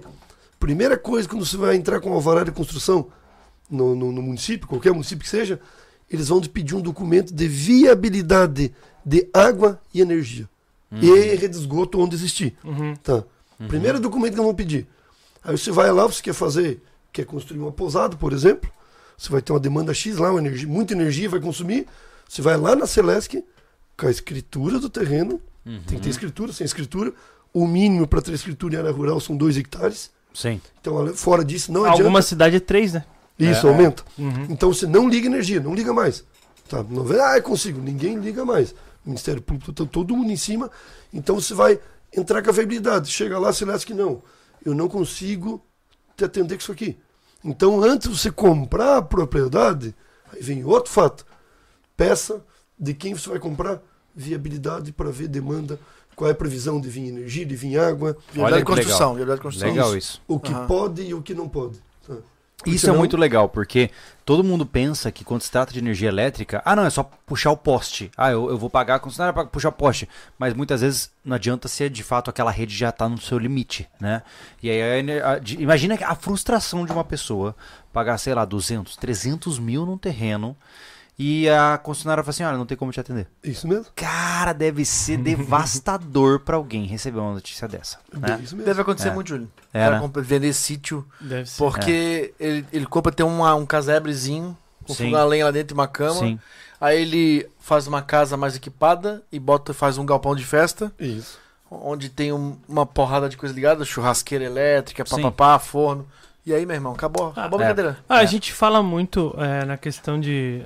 Primeira 0.60 0.98
coisa, 0.98 1.30
quando 1.30 1.46
você 1.46 1.56
vai 1.58 1.76
entrar 1.76 2.00
com 2.00 2.12
alvará 2.12 2.44
de 2.44 2.52
construção 2.52 3.08
no, 3.70 3.96
no, 3.96 4.12
no 4.12 4.22
município, 4.22 4.68
qualquer 4.68 4.92
município 4.92 5.24
que 5.24 5.30
seja, 5.30 5.60
eles 6.10 6.28
vão 6.30 6.42
te 6.42 6.50
pedir 6.50 6.74
um 6.74 6.82
documento 6.82 7.32
de 7.34 7.48
viabilidade 7.48 8.74
de 9.06 9.30
água 9.32 9.80
e 9.94 10.02
energia. 10.02 10.50
E 10.92 11.12
rede 11.36 11.50
de 11.50 11.58
esgoto 11.58 12.00
onde 12.00 12.16
existir. 12.16 12.58
Uhum. 12.64 12.96
Tá. 12.96 13.24
Primeiro 13.68 14.00
documento 14.00 14.36
que 14.36 14.42
vão 14.42 14.56
pedir. 14.56 14.88
Aí 15.44 15.58
você 15.58 15.72
vai 15.72 15.92
lá, 15.92 16.06
você 16.06 16.22
quer 16.22 16.34
fazer, 16.34 16.82
quer 17.14 17.26
construir 17.26 17.60
uma 17.60 17.72
pousada, 17.72 18.16
por 18.16 18.34
exemplo. 18.34 18.70
Você 19.18 19.30
vai 19.30 19.42
ter 19.42 19.52
uma 19.52 19.60
demanda 19.60 19.94
X 19.94 20.18
lá, 20.18 20.32
uma 20.32 20.40
energia, 20.40 20.68
muita 20.68 20.94
energia 20.94 21.30
vai 21.30 21.40
consumir. 21.40 21.86
Você 22.28 22.42
vai 22.42 22.58
lá 22.58 22.76
na 22.76 22.88
Celesc, 22.88 23.44
com 23.98 24.08
a 24.08 24.12
escritura 24.12 24.80
do 24.80 24.90
terreno. 24.90 25.42
Tem 25.86 25.98
que 25.98 26.04
ter 26.04 26.10
escritura, 26.10 26.52
sem 26.54 26.66
escritura. 26.66 27.14
O 27.54 27.68
mínimo 27.68 28.08
para 28.08 28.22
ter 28.22 28.34
escritura 28.34 28.76
em 28.76 28.78
área 28.78 28.92
rural 28.92 29.20
são 29.20 29.36
2 29.36 29.58
hectares. 29.58 30.10
Sim. 30.34 30.62
Então, 30.80 31.14
fora 31.16 31.44
disso, 31.44 31.72
não 31.72 31.82
adianta. 31.84 32.04
Alguma 32.04 32.22
cidade 32.22 32.56
é 32.56 32.60
três, 32.60 32.94
né? 32.94 33.04
Isso, 33.38 33.68
É. 33.68 33.70
aumenta. 33.70 34.04
Uhum. 34.18 34.48
Então 34.50 34.72
você 34.72 34.86
não 34.86 35.10
liga 35.10 35.28
energia, 35.28 35.60
não 35.60 35.74
liga 35.74 35.94
mais. 35.94 36.24
Tá? 36.68 36.84
Não 36.88 37.04
vê, 37.04 37.20
ah, 37.20 37.38
eu 37.38 37.44
consigo. 37.44 37.82
Ninguém 37.82 38.20
liga 38.20 38.46
mais. 38.46 38.76
Ministério 39.10 39.42
Público 39.42 39.72
está 39.72 39.86
todo 39.86 40.16
mundo 40.16 40.32
em 40.32 40.38
cima. 40.38 40.70
Então 41.14 41.36
você 41.36 41.54
vai 41.54 41.80
entrar 42.16 42.42
com 42.42 42.50
a 42.50 42.54
viabilidade. 42.54 43.10
Chega 43.12 43.38
lá, 43.40 43.52
você 43.52 43.66
lê 43.66 43.78
que 43.80 43.94
não. 43.94 44.22
Eu 44.66 44.74
não 44.76 44.88
consigo 44.88 45.62
te 46.18 46.26
atender 46.26 46.56
com 46.56 46.62
isso 46.62 46.72
aqui. 46.72 46.98
Então, 47.44 47.82
antes 47.82 48.10
de 48.10 48.18
você 48.18 48.30
comprar 48.32 48.98
a 48.98 49.02
propriedade, 49.02 49.96
aí 50.34 50.42
vem 50.42 50.66
outro 50.66 50.92
fato. 50.92 51.26
Peça 51.96 52.44
de 52.78 52.94
quem 52.94 53.14
você 53.14 53.30
vai 53.30 53.40
comprar 53.40 53.82
viabilidade 54.16 54.92
para 54.92 55.10
ver 55.10 55.28
demanda, 55.30 55.80
qual 56.16 56.28
é 56.30 56.34
a 56.34 56.36
previsão 56.36 56.82
de 56.82 56.90
vir 56.90 57.08
energia, 57.08 57.46
de 57.46 57.56
vir 57.56 57.78
água, 57.80 58.10
Olha 58.10 58.34
Viabilidade 58.34 58.60
de 58.60 58.66
construção. 58.66 59.14
legal. 59.14 59.16
Viabilidade 59.16 59.38
de 59.40 59.44
construção. 59.44 59.70
Legal 59.70 59.98
isso. 59.98 60.22
o 60.28 60.40
que 60.40 60.52
Aham. 60.52 60.68
pode 60.68 61.02
e 61.04 61.14
o 61.14 61.22
que 61.22 61.34
não 61.34 61.48
pode. 61.48 61.78
tá? 62.06 62.16
Porque 62.60 62.72
Isso 62.72 62.86
é 62.86 62.90
senão- 62.90 63.00
muito 63.00 63.16
legal, 63.16 63.48
porque 63.48 63.90
todo 64.26 64.44
mundo 64.44 64.66
pensa 64.66 65.10
que 65.14 65.24
quando 65.24 65.42
se 65.42 65.50
trata 65.50 65.72
de 65.72 65.80
energia 65.80 66.10
elétrica, 66.10 66.62
ah, 66.66 66.76
não, 66.76 66.84
é 66.86 66.90
só 66.90 67.04
puxar 67.26 67.52
o 67.52 67.58
poste. 67.58 68.12
Ah, 68.18 68.32
eu, 68.32 68.50
eu 68.50 68.58
vou 68.58 68.70
pagar 68.70 68.96
a 68.96 69.00
concessionária 69.00 69.34
para 69.34 69.46
puxar 69.46 69.70
o 69.70 69.72
poste. 69.72 70.10
Mas 70.38 70.54
muitas 70.54 70.82
vezes 70.82 71.10
não 71.24 71.36
adianta 71.38 71.70
se 71.70 71.90
de 71.90 72.04
fato 72.04 72.30
aquela 72.30 72.52
rede 72.52 72.76
já 72.76 72.90
está 72.90 73.08
no 73.08 73.18
seu 73.20 73.40
limite, 73.40 73.88
né? 74.00 74.22
E 74.62 74.70
aí, 74.70 75.22
a 75.22 75.32
a- 75.32 75.40
de- 75.40 75.56
imagina 75.64 75.98
a 76.06 76.16
frustração 76.16 76.86
de 76.86 76.92
uma 76.92 77.04
pessoa 77.06 77.56
pagar, 77.94 78.18
sei 78.18 78.34
lá, 78.34 78.44
200, 78.44 78.98
300 78.98 79.58
mil 79.58 79.86
num 79.86 79.98
terreno 79.98 80.56
e 81.22 81.50
a 81.50 81.78
concessionária 81.78 82.24
fala 82.24 82.30
assim, 82.32 82.44
olha, 82.46 82.58
não 82.58 82.66
tem 82.66 82.78
como 82.78 82.92
te 82.94 83.00
atender. 83.00 83.28
Isso 83.44 83.68
mesmo? 83.68 83.86
Cara, 83.94 84.54
deve 84.54 84.86
ser 84.86 85.18
devastador 85.18 86.40
para 86.40 86.56
alguém 86.56 86.86
receber 86.86 87.20
uma 87.20 87.34
notícia 87.34 87.68
dessa, 87.68 88.00
né? 88.14 88.40
Isso 88.42 88.56
mesmo. 88.56 88.64
Deve 88.66 88.82
acontecer 88.82 89.10
É. 89.10 89.14
muito, 89.14 89.28
Júlio. 89.28 89.46
O 89.74 89.78
É, 89.78 89.84
cara 89.84 89.96
né? 89.96 90.02
compra- 90.02 90.22
vender 90.22 90.54
sítio. 90.54 91.06
Deve 91.20 91.46
ser. 91.50 91.58
Porque 91.58 92.34
ele, 92.40 92.66
ele 92.72 92.86
compra 92.86 93.12
tem 93.12 93.26
uma, 93.26 93.54
um 93.54 93.66
casebrezinho, 93.66 94.58
com 94.88 94.94
Sim. 94.94 95.10
uma 95.10 95.24
lenha 95.26 95.46
lá 95.46 95.52
dentro 95.52 95.74
e 95.74 95.78
uma 95.78 95.88
cama. 95.88 96.20
Sim. 96.20 96.40
Aí 96.80 97.02
ele 97.02 97.48
faz 97.60 97.86
uma 97.86 98.02
casa 98.02 98.38
mais 98.38 98.56
equipada 98.56 99.22
e 99.32 99.38
bota, 99.38 99.74
faz 99.74 99.98
um 99.98 100.06
galpão 100.06 100.34
de 100.34 100.46
festa, 100.46 100.90
Isso. 100.98 101.38
onde 101.70 102.08
tem 102.10 102.32
um- 102.32 102.58
uma 102.68 102.86
porrada 102.86 103.28
de 103.28 103.36
coisa 103.36 103.54
ligada, 103.54 103.84
churrasqueira 103.84 104.46
elétrica, 104.46 105.04
papapá, 105.04 105.60
forno. 105.60 106.08
E 106.46 106.54
aí, 106.54 106.66
meu 106.66 106.74
irmão, 106.76 106.94
acabou, 106.94 107.28
acabou 107.30 107.60
a 107.60 107.64
é. 107.64 107.66
brincadeira. 107.66 107.98
Ah, 108.08 108.20
a 108.20 108.24
É. 108.24 108.28
gente 108.28 108.54
fala 108.54 108.82
muito 108.82 109.36
é, 109.38 109.66
na 109.66 109.76
questão 109.78 110.20
de, 110.20 110.64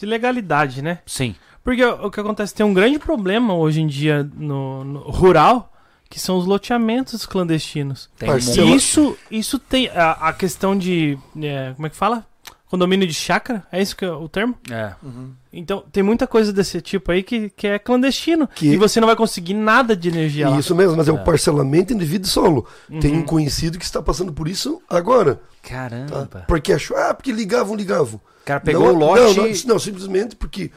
de 0.00 0.06
legalidade, 0.06 0.82
né? 0.82 0.98
Sim. 1.06 1.34
Porque 1.62 1.84
o 1.84 2.10
que 2.10 2.18
acontece, 2.18 2.54
tem 2.54 2.64
um 2.64 2.72
grande 2.74 2.98
problema 2.98 3.54
hoje 3.54 3.80
em 3.82 3.86
dia 3.86 4.28
no, 4.34 4.82
no 4.82 4.98
rural, 5.10 5.72
que 6.08 6.18
são 6.18 6.38
os 6.38 6.46
loteamentos 6.46 7.26
clandestinos. 7.26 8.08
Tem 8.18 8.28
um 8.28 8.32
Parcela- 8.32 8.66
E 8.66 8.74
isso, 8.74 9.16
isso 9.30 9.58
tem 9.58 9.88
a, 9.90 10.12
a 10.12 10.32
questão 10.32 10.76
de. 10.76 11.18
é, 11.42 11.72
como 11.74 11.86
é 11.86 11.90
que 11.90 11.96
fala? 11.96 12.24
condomínio 12.66 13.04
de 13.04 13.12
chácara, 13.14 13.66
é 13.72 13.82
isso 13.82 13.96
que 13.96 14.04
é 14.04 14.12
o 14.12 14.28
termo? 14.28 14.54
É. 14.70 14.92
Uhum. 15.02 15.32
Então, 15.52 15.82
tem 15.90 16.04
muita 16.04 16.24
coisa 16.24 16.52
desse 16.52 16.80
tipo 16.80 17.10
aí 17.10 17.20
que, 17.20 17.50
que 17.50 17.66
é 17.66 17.80
clandestino. 17.80 18.46
Que- 18.46 18.68
E 18.68 18.76
você 18.76 19.00
não 19.00 19.08
vai 19.08 19.16
conseguir 19.16 19.54
nada 19.54 19.96
de 19.96 20.08
energia 20.08 20.48
lá. 20.48 20.56
Isso 20.56 20.72
mesmo, 20.72 20.96
mas 20.96 21.08
é, 21.08 21.12
o 21.12 21.18
parcelamento 21.18 21.92
indivíduo 21.92 22.28
solo. 22.30 22.64
Tem 23.00 23.10
Uhum. 23.10 23.18
um 23.18 23.22
conhecido 23.24 23.76
que 23.76 23.84
está 23.84 24.00
passando 24.00 24.32
por 24.32 24.46
isso 24.46 24.80
agora. 24.88 25.34
Tá? 25.34 25.68
Caramba. 25.68 26.44
Porque 26.46 26.72
achou, 26.72 26.96
ah, 26.96 27.12
porque 27.12 27.32
ligavam, 27.32 27.74
ligavam. 27.74 28.20
O 28.42 28.44
cara 28.44 28.60
pegou 28.60 28.86
não, 28.86 28.94
o 28.94 28.98
lote. 28.98 29.36
Não, 29.36 29.46
não, 29.46 29.54
não, 29.66 29.78
simplesmente 29.78 30.36
porque 30.36 30.70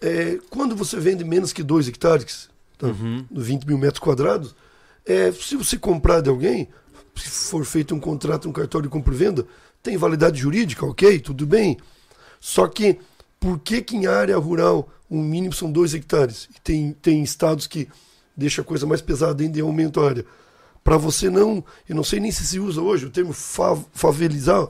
é, 0.00 0.38
quando 0.48 0.74
você 0.74 0.98
vende 0.98 1.24
menos 1.24 1.52
que 1.52 1.62
2 1.62 1.88
hectares, 1.88 2.48
tá, 2.78 2.88
Uhum. 2.88 3.24
20 3.30 3.66
mil 3.66 3.78
metros 3.78 4.00
quadrados, 4.00 4.54
é, 5.04 5.30
se 5.32 5.56
você 5.56 5.76
comprar 5.78 6.20
de 6.20 6.30
alguém, 6.30 6.68
se 7.16 7.50
for 7.50 7.64
feito 7.64 7.94
um 7.94 8.00
contrato, 8.00 8.48
um 8.48 8.52
cartório 8.52 8.88
de 8.88 8.92
compra 8.92 9.14
e 9.14 9.16
venda, 9.16 9.46
tem 9.82 9.96
validade 9.96 10.38
jurídica, 10.40 10.84
ok, 10.86 11.18
tudo 11.20 11.46
bem. 11.46 11.78
Só 12.40 12.66
que 12.66 12.98
por 13.38 13.58
que, 13.58 13.82
que 13.82 13.96
em 13.96 14.06
área 14.06 14.36
rural 14.38 14.88
o 15.08 15.18
mínimo 15.18 15.52
são 15.52 15.70
2 15.70 15.94
hectares? 15.94 16.48
E 16.54 16.60
tem, 16.60 16.92
tem 16.92 17.22
estados 17.22 17.66
que 17.66 17.88
deixa 18.36 18.62
a 18.62 18.64
coisa 18.64 18.86
mais 18.86 19.00
pesada 19.00 19.42
ainda 19.42 19.58
e 19.58 19.60
aumenta 19.60 20.00
a 20.00 20.08
área. 20.08 20.26
Para 20.82 20.96
você 20.96 21.28
não, 21.28 21.62
eu 21.88 21.94
não 21.94 22.02
sei 22.04 22.20
nem 22.20 22.30
se 22.32 22.46
se 22.46 22.58
usa 22.58 22.80
hoje 22.80 23.06
o 23.06 23.10
termo 23.10 23.32
fa- 23.32 23.76
favelizar, 23.92 24.66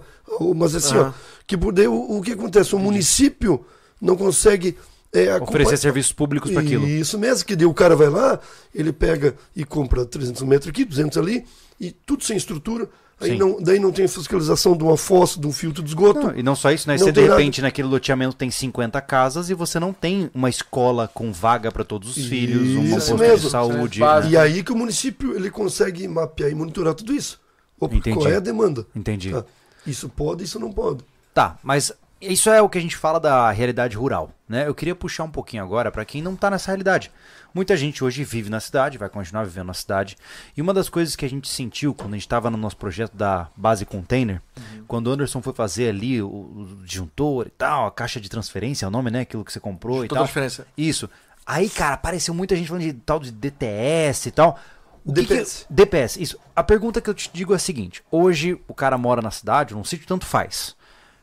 mas 0.57 0.75
assim, 0.75 0.97
ó, 0.97 1.03
Aham. 1.03 1.15
que 1.47 1.57
por 1.57 1.73
daí 1.73 1.87
o, 1.89 2.19
o 2.19 2.23
que 2.23 2.33
acontece? 2.33 2.75
O 2.75 2.79
município 2.79 3.65
não 4.01 4.17
consegue 4.17 4.77
é, 5.13 5.35
Oferecer 5.37 5.77
serviços 5.77 6.13
públicos 6.13 6.51
para 6.51 6.61
aquilo. 6.63 6.87
Isso 6.87 7.19
mesmo, 7.19 7.45
que 7.45 7.57
daí 7.57 7.67
o 7.67 7.75
cara 7.75 7.97
vai 7.97 8.09
lá, 8.09 8.39
ele 8.75 8.93
pega 8.93 9.35
e 9.57 9.65
compra 9.65 10.05
300 10.05 10.43
metros 10.43 10.69
aqui, 10.71 10.85
200 10.85 11.19
ali, 11.19 11.45
e 11.81 11.91
tudo 11.91 12.23
sem 12.23 12.37
estrutura. 12.37 12.89
Aí 13.21 13.33
Sim. 13.33 13.39
não, 13.39 13.61
daí 13.61 13.79
não 13.79 13.93
tem 13.93 14.09
fiscalização 14.09 14.75
de 14.75 14.83
uma 14.83 14.97
fossa, 14.97 15.39
de 15.39 15.47
um 15.47 15.53
filtro 15.53 15.83
de 15.83 15.91
esgoto. 15.91 16.29
Não, 16.29 16.37
e 16.39 16.43
não 16.43 16.57
só 16.57 16.71
isso, 16.73 16.89
né? 16.89 16.95
Não 16.95 17.05
Você 17.05 17.13
de 17.13 17.21
tem 17.21 17.25
nada. 17.29 17.37
repente 17.39 17.61
naquele 17.61 17.87
loteamento 17.87 18.35
tem 18.35 18.51
50 18.51 18.99
casas 19.03 19.51
e 19.51 19.55
você 19.55 19.79
não 19.79 19.93
tem 19.93 20.31
uma 20.35 20.49
escola 20.49 21.07
com 21.13 21.31
vaga 21.31 21.71
para 21.71 21.85
todos 21.85 22.17
os 22.17 22.27
filhos, 22.27 22.63
um 22.63 22.83
Isso 22.85 22.95
posto 22.95 23.19
mesmo. 23.19 23.39
de 23.41 23.51
saúde. 23.51 23.99
Isso 23.99 24.05
é 24.05 24.07
básico. 24.07 24.33
E 24.33 24.37
aí 24.39 24.63
que 24.63 24.73
o 24.73 24.77
município 24.77 25.37
ele 25.37 25.51
consegue 25.51 26.09
mapear 26.09 26.51
e 26.51 26.55
monitorar 26.55 26.95
tudo 26.95 27.13
isso. 27.13 27.39
Opa, 27.79 27.95
Entendi. 27.95 28.17
qual 28.17 28.27
é 28.29 28.37
a 28.37 28.41
demanda? 28.41 28.87
Entendi. 28.97 29.31
Tá. 29.33 29.45
Isso 29.87 30.09
pode, 30.09 30.45
isso 30.45 30.59
não 30.59 30.73
pode. 30.73 31.05
Tá, 31.35 31.59
mas 31.63 31.93
isso 32.23 32.49
é 32.49 32.61
o 32.63 32.69
que 32.71 32.79
a 32.79 32.81
gente 32.81 32.97
fala 32.97 33.19
da 33.21 33.51
realidade 33.51 33.97
rural, 33.97 34.31
né? 34.49 34.67
Eu 34.67 34.75
queria 34.75 34.95
puxar 34.95 35.25
um 35.25 35.31
pouquinho 35.31 35.63
agora 35.63 35.91
para 35.91 36.05
quem 36.07 36.23
não 36.23 36.37
tá 36.37 36.51
nessa 36.51 36.71
realidade. 36.71 37.11
Muita 37.53 37.77
gente 37.77 38.05
hoje 38.05 38.23
vive 38.25 38.49
na 38.49 38.61
cidade, 38.61 38.97
vai 38.99 39.09
continuar 39.09 39.45
vivendo 39.45 39.67
na 39.67 39.75
cidade. 39.75 40.17
E 40.57 40.63
uma 40.63 40.73
das 40.73 40.89
coisas 40.89 41.17
que 41.17 41.25
a 41.25 41.29
gente 41.29 41.49
sentiu 41.49 41.93
quando 41.95 42.15
a 42.15 42.17
gente 42.17 42.27
estava 42.27 42.49
no 42.51 42.57
nosso 42.57 42.77
projeto 42.77 43.17
da 43.17 43.49
base 43.57 43.85
container, 43.85 44.41
quando 44.87 45.09
o 45.09 45.11
Anderson 45.11 45.43
foi 45.43 45.53
fazer 45.53 45.89
ali 45.89 46.23
o, 46.23 46.29
o 46.29 46.79
disjuntor 46.85 47.47
e 47.47 47.51
tal, 47.51 47.87
a 47.87 47.91
caixa 47.91 48.21
de 48.21 48.29
transferência, 48.29 48.85
é 48.85 48.89
o 48.89 48.91
nome, 48.91 49.11
né? 49.11 49.21
Aquilo 49.21 49.45
que 49.45 49.53
você 49.53 49.59
comprou 49.61 50.05
e 50.05 50.09
Toda 50.09 50.21
tal. 50.21 50.27
diferença. 50.27 50.67
Isso. 50.77 51.11
Aí, 51.45 51.69
cara, 51.69 51.95
apareceu 51.95 52.33
muita 52.33 52.55
gente 52.55 52.69
falando 52.69 52.85
de 52.85 52.93
tal 52.93 53.19
de 53.19 53.33
DTS 53.33 54.29
e 54.29 54.31
tal. 54.33 54.59
O 55.05 55.13
que 55.13 55.23
que- 55.25 55.29
DPS. 55.35 55.67
DPS, 55.69 56.17
isso. 56.23 56.39
A 56.55 56.63
pergunta 56.63 57.01
que 57.01 57.09
eu 57.11 57.15
te 57.15 57.31
digo 57.33 57.53
é 57.53 57.57
a 57.57 57.59
seguinte: 57.59 58.03
hoje 58.11 58.61
o 58.69 58.75
cara 58.75 58.97
mora 58.99 59.21
na 59.23 59.31
cidade, 59.31 59.75
num 59.75 59.83
sítio, 59.83 60.07
tanto 60.07 60.27
faz. 60.27 60.77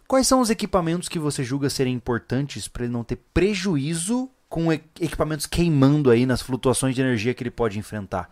Quais 0.08 0.26
são 0.28 0.40
os 0.42 0.50
equipamentos 0.50 1.08
que 1.08 1.20
você 1.20 1.44
julga 1.44 1.70
serem 1.70 1.94
importantes 1.94 2.68
para 2.68 2.84
ele 2.86 2.94
não 2.94 3.04
ter 3.04 3.18
prejuízo 3.34 4.30
com 4.50 4.72
e- 4.72 4.82
equipamentos 5.00 5.46
queimando 5.46 6.10
aí 6.10 6.26
nas 6.26 6.42
flutuações 6.42 6.96
de 6.96 7.02
energia 7.02 7.34
que 7.34 7.44
ele 7.44 7.52
pode 7.52 7.78
enfrentar? 7.80 8.30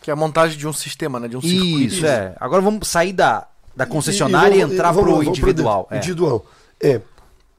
Que 0.00 0.10
é 0.10 0.12
a 0.12 0.16
montagem 0.16 0.56
de 0.56 0.66
um 0.66 0.72
sistema, 0.72 1.18
né? 1.18 1.26
De 1.28 1.36
um 1.36 1.40
circuito. 1.40 1.94
Isso, 1.94 2.06
é. 2.06 2.34
Agora 2.38 2.62
vamos 2.62 2.86
sair 2.88 3.12
da, 3.12 3.46
da 3.74 3.84
concessionária 3.86 4.54
e, 4.54 4.60
vamos- 4.60 4.74
entrar 4.74 4.92
vamos 4.92 5.02
pro 5.02 5.12
lá, 5.12 5.18
vamos 5.24 5.38
individual. 5.38 5.82
dentro. 5.82 5.94
É. 5.94 5.98
Individual. 5.98 6.46
É, 6.80 7.00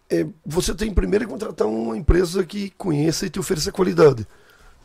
é, 0.10 0.26
Você 0.46 0.74
tem 0.74 0.94
primeiro 0.94 1.26
que 1.26 1.32
contratar 1.32 1.68
uma 1.68 1.98
empresa 1.98 2.44
que 2.46 2.70
conheça 2.78 3.26
e 3.26 3.30
te 3.30 3.40
ofereça 3.40 3.72
qualidade 3.72 4.26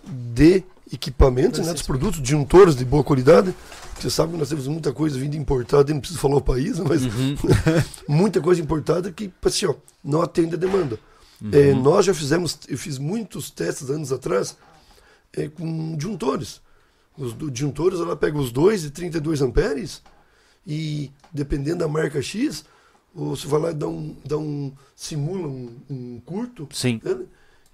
de 0.05 0.63
equipamentos, 0.93 1.65
né, 1.67 1.73
dos 1.73 1.83
produtos, 1.83 2.21
disjuntores 2.21 2.77
de 2.77 2.85
boa 2.85 3.03
qualidade. 3.03 3.55
Você 3.99 4.11
sabe 4.11 4.33
que 4.33 4.39
nós 4.39 4.49
temos 4.49 4.67
muita 4.67 4.93
coisa 4.93 5.19
vindo 5.19 5.35
importada, 5.37 5.93
não 5.95 6.01
preciso 6.01 6.21
falar 6.21 6.37
o 6.37 6.41
país, 6.43 6.79
mas 6.81 7.05
Uhum. 7.05 7.37
muita 8.09 8.41
coisa 8.41 8.61
importada 8.61 9.11
que 9.11 9.33
assim, 9.45 9.67
ó, 9.67 9.75
não 10.05 10.21
atende 10.21 10.55
a 10.57 10.59
demanda. 10.59 10.99
Uhum. 11.45 11.51
É, 11.53 11.75
nós 11.75 12.07
já 12.07 12.15
fizemos, 12.15 12.59
eu 12.69 12.79
fiz 12.79 12.97
muitos 12.97 13.51
testes 13.51 13.91
anos 13.91 14.11
atrás 14.11 14.57
é, 15.35 15.47
com 15.47 15.95
disjuntores. 15.95 16.63
Os 17.19 17.37
disjuntores, 17.53 18.01
ela 18.01 18.17
pega 18.17 18.39
os 18.39 18.51
2 18.51 18.87
e 18.87 18.91
32 18.91 19.43
amperes 19.43 20.03
e 20.67 21.11
dependendo 21.31 21.81
da 21.81 21.89
marca 21.89 22.23
X, 22.23 22.65
você 23.15 23.47
vai 23.47 23.61
lá 23.61 23.71
e 23.73 23.75
dá 23.75 23.87
um, 23.87 24.17
dá 24.25 24.39
um 24.39 24.73
simula 24.97 25.47
um, 25.47 25.77
um 25.91 26.21
curto 26.25 26.67
Sim. 26.73 26.99
né, 27.05 27.27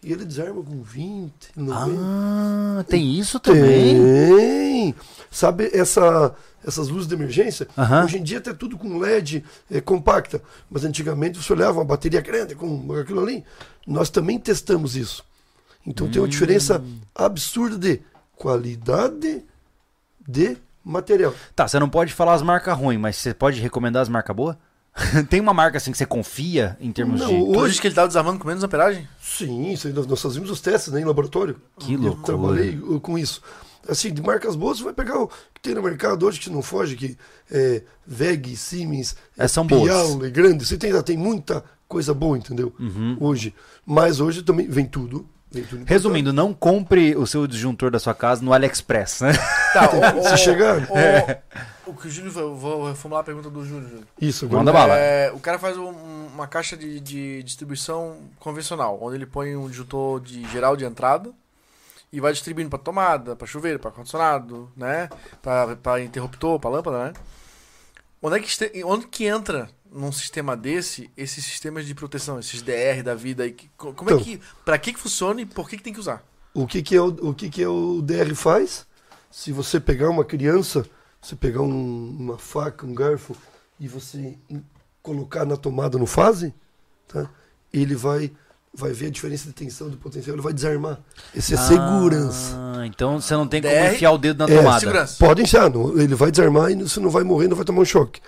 e 0.03 0.13
ele 0.13 0.25
desarma 0.25 0.63
com 0.63 0.83
20, 0.83 1.33
90. 1.57 2.01
Ah, 2.01 2.85
tem 2.89 3.19
isso 3.19 3.39
também? 3.39 3.97
Tem! 3.97 4.95
Sabe 5.31 5.71
essa, 5.75 6.35
essas 6.67 6.89
luzes 6.89 7.07
de 7.07 7.15
emergência? 7.15 7.69
Aham. 7.77 8.05
Hoje 8.05 8.19
em 8.19 8.23
dia 8.23 8.41
tá 8.41 8.55
tudo 8.55 8.79
com 8.79 8.99
LED 8.99 9.45
é, 9.71 9.81
compacta, 9.81 10.43
mas 10.71 10.85
antigamente 10.85 11.43
você 11.43 11.53
olhava 11.53 11.79
uma 11.79 11.85
bateria 11.85 12.21
grande 12.21 12.55
com 12.55 12.93
aquilo 12.95 13.21
ali. 13.23 13.45
Nós 13.87 14.09
também 14.09 14.39
testamos 14.39 14.97
isso. 14.97 15.25
Então 15.87 16.11
tem 16.11 16.21
uma 16.21 16.29
diferença 16.29 16.83
absurda 17.15 17.77
de 17.77 18.01
qualidade 18.37 19.45
de 20.27 20.57
material. 20.85 21.35
Tá, 21.55 21.69
você 21.69 21.79
não 21.79 21.89
pode 21.89 22.13
falar 22.13 22.35
as 22.35 22.43
marcas 22.43 22.77
ruins, 22.77 23.01
mas 23.01 23.17
você 23.17 23.35
pode 23.35 23.61
recomendar 23.61 24.03
as 24.03 24.09
marcas 24.09 24.35
boas? 24.35 24.57
Tem 25.29 25.41
uma 25.41 25.55
marca 25.55 25.79
assim 25.79 25.93
que 25.93 25.99
você 25.99 26.07
confia 26.07 26.77
em 26.81 26.91
termos 26.93 27.21
Não, 27.21 27.29
de. 27.29 27.59
Hoje 27.59 27.81
que 27.81 27.87
ele 27.87 27.95
tava 27.95 28.09
desarmando 28.09 28.39
com 28.39 28.49
menos 28.49 28.63
amperagem? 28.65 29.09
Sim, 29.21 29.71
isso 29.73 29.87
aí 29.87 29.93
nós, 29.93 30.07
nós 30.07 30.21
fazíamos 30.21 30.51
os 30.51 30.61
testes 30.61 30.93
né, 30.93 31.01
em 31.01 31.05
laboratório. 31.05 31.57
Que 31.79 31.95
Eu 31.95 32.01
loucura. 32.01 32.25
trabalhei 32.27 32.77
uh, 32.79 33.01
com 33.01 33.19
isso. 33.19 33.41
Assim, 33.89 34.13
de 34.13 34.21
marcas 34.21 34.55
boas, 34.57 34.79
você 34.79 34.85
vai 34.85 34.93
pegar 34.93 35.19
o 35.19 35.29
que 35.29 35.61
tem 35.63 35.75
no 35.75 35.83
mercado 35.83 36.27
hoje, 36.27 36.39
que 36.39 36.51
não 36.51 36.61
foge, 36.61 36.97
que 36.97 37.17
é 37.51 37.83
VEG, 38.07 38.55
Siemens, 38.57 39.17
É, 39.39 39.49
são 39.49 39.67
boas. 39.67 39.85
Piau, 39.85 40.25
é 40.25 40.31
grande. 40.31 40.67
Você 40.67 40.77
tem, 40.77 40.93
tem 41.03 41.17
muita 41.17 41.65
coisa 41.89 42.13
boa, 42.13 42.37
entendeu? 42.37 42.73
Uhum. 42.79 43.17
Hoje. 43.21 43.55
Mas 43.87 44.21
hoje 44.21 44.43
também 44.43 44.69
vem 44.69 44.85
tudo. 44.85 45.27
Vem 45.51 45.65
tudo 45.65 45.85
Resumindo, 45.85 46.33
não 46.33 46.53
compre 46.53 47.17
o 47.17 47.27
seu 47.27 47.47
disjuntor 47.47 47.91
da 47.91 47.99
sua 47.99 48.15
casa 48.15 48.43
no 48.45 48.53
AliExpress, 48.53 49.23
né? 49.23 49.33
Tá, 49.73 49.85
importado. 49.85 50.23
Se 50.29 50.37
chegar. 50.39 50.77
O, 51.87 51.91
o 51.91 51.95
que 51.95 52.07
o 52.09 52.11
Júlio. 52.11 52.33
eu 52.39 52.55
Vou 52.57 52.89
reformular 52.89 53.21
a 53.23 53.25
pergunta 53.25 53.49
do 53.51 53.65
Júlio. 53.65 53.89
Júlio. 53.89 54.07
Isso. 54.21 54.49
Manda 54.49 54.73
bala. 54.73 54.97
É, 54.97 55.31
o 55.33 55.39
cara 55.39 55.59
faz 55.59 55.77
um- 55.77 56.27
uma 56.35 56.47
caixa 56.47 56.77
de, 56.77 57.01
de 57.01 57.43
distribuição 57.43 58.19
convencional, 58.39 58.99
onde 59.03 59.17
ele 59.17 59.27
põe 59.27 59.55
um 59.57 59.69
disjuntor 59.69 60.21
de 60.21 60.47
geral 60.49 60.77
de 60.77 60.85
entrada 60.85 61.31
e 62.13 62.21
vai 62.21 62.33
distribuindo 62.33 62.71
para 62.71 62.79
tomada, 62.79 63.37
para 63.37 63.47
chuveiro, 63.47 63.79
para 63.79 63.91
condicionado, 63.91 64.71
né? 64.77 65.09
Para 65.43 66.01
interruptor, 66.03 66.59
para 66.59 66.71
lâmpada, 66.71 67.05
né? 67.07 67.13
Onde 68.23 68.37
é 68.37 68.41
que, 68.41 68.85
onde 68.85 69.07
que 69.07 69.25
entra 69.27 69.69
num 69.91 70.13
sistema 70.13 70.57
desse 70.57 71.11
esses 71.17 71.45
sistemas 71.45 71.85
de 71.87 71.95
proteção, 71.95 72.39
esses 72.39 72.63
DR 72.63 73.03
da 73.03 73.15
vida 73.15 73.45
Como 73.77 74.11
é 74.11 74.13
Então. 74.13 74.21
que, 74.21 74.41
para 74.65 74.79
que 74.79 74.93
que 74.93 75.01
funciona 75.01 75.41
e 75.41 75.47
por 75.47 75.69
que 75.69 75.77
que 75.77 75.83
tem 75.83 75.93
que 75.93 76.01
usar? 76.01 76.23
O 76.53 76.67
que 76.67 76.83
que, 76.83 76.95
é 76.97 77.01
o, 77.01 77.07
o 77.07 77.35
que 77.35 77.49
que 77.49 77.63
é 77.63 77.69
o 77.69 78.01
DR 78.03 78.35
faz? 78.35 78.87
Se 79.31 79.53
você 79.53 79.79
pegar 79.79 80.09
uma 80.11 80.25
criança, 80.25 80.85
você 81.21 81.37
pegar 81.37 81.63
um- 81.63 82.17
uma 82.19 82.39
faca, 82.39 82.85
um 82.87 82.95
garfo 82.95 83.37
e 83.79 83.87
você 83.87 84.37
colocar 85.03 85.45
na 85.45 85.57
tomada 85.57 85.97
no 85.99 86.07
fase, 86.07 86.53
tá? 87.09 87.29
ele 87.73 87.95
vai, 87.95 88.33
vai 88.75 88.93
ver 88.93 89.07
a 89.07 89.11
diferença 89.11 89.47
de 89.47 89.53
tensão 89.53 89.89
do 89.89 89.97
potencial, 89.97 90.35
ele 90.35 90.43
vai 90.43 90.53
desarmar. 90.53 90.99
Esse 91.35 91.55
é 91.55 91.57
segurança. 91.57 92.57
Ah, 92.59 92.85
então 92.87 93.21
você 93.21 93.33
não 93.35 93.47
tem 93.47 93.63
como 93.63 93.73
DR? 93.73 93.95
enfiar 93.95 94.11
o 94.13 94.19
dedo 94.19 94.45
na 94.47 94.53
É, 94.53 94.57
tomada. 94.59 94.81
Segurança. 94.81 95.17
Pode 95.19 95.43
enxar, 95.43 95.71
não- 95.71 95.97
ele 95.99 96.15
vai 96.15 96.31
desarmar 96.31 96.71
e 96.73 96.75
você 96.75 96.99
não 97.01 97.11
vai 97.11 97.23
morrer, 97.23 97.47
não 97.49 97.57
vai 97.57 97.65
tomar 97.65 97.83
um 97.83 97.85
choque. 97.85 98.21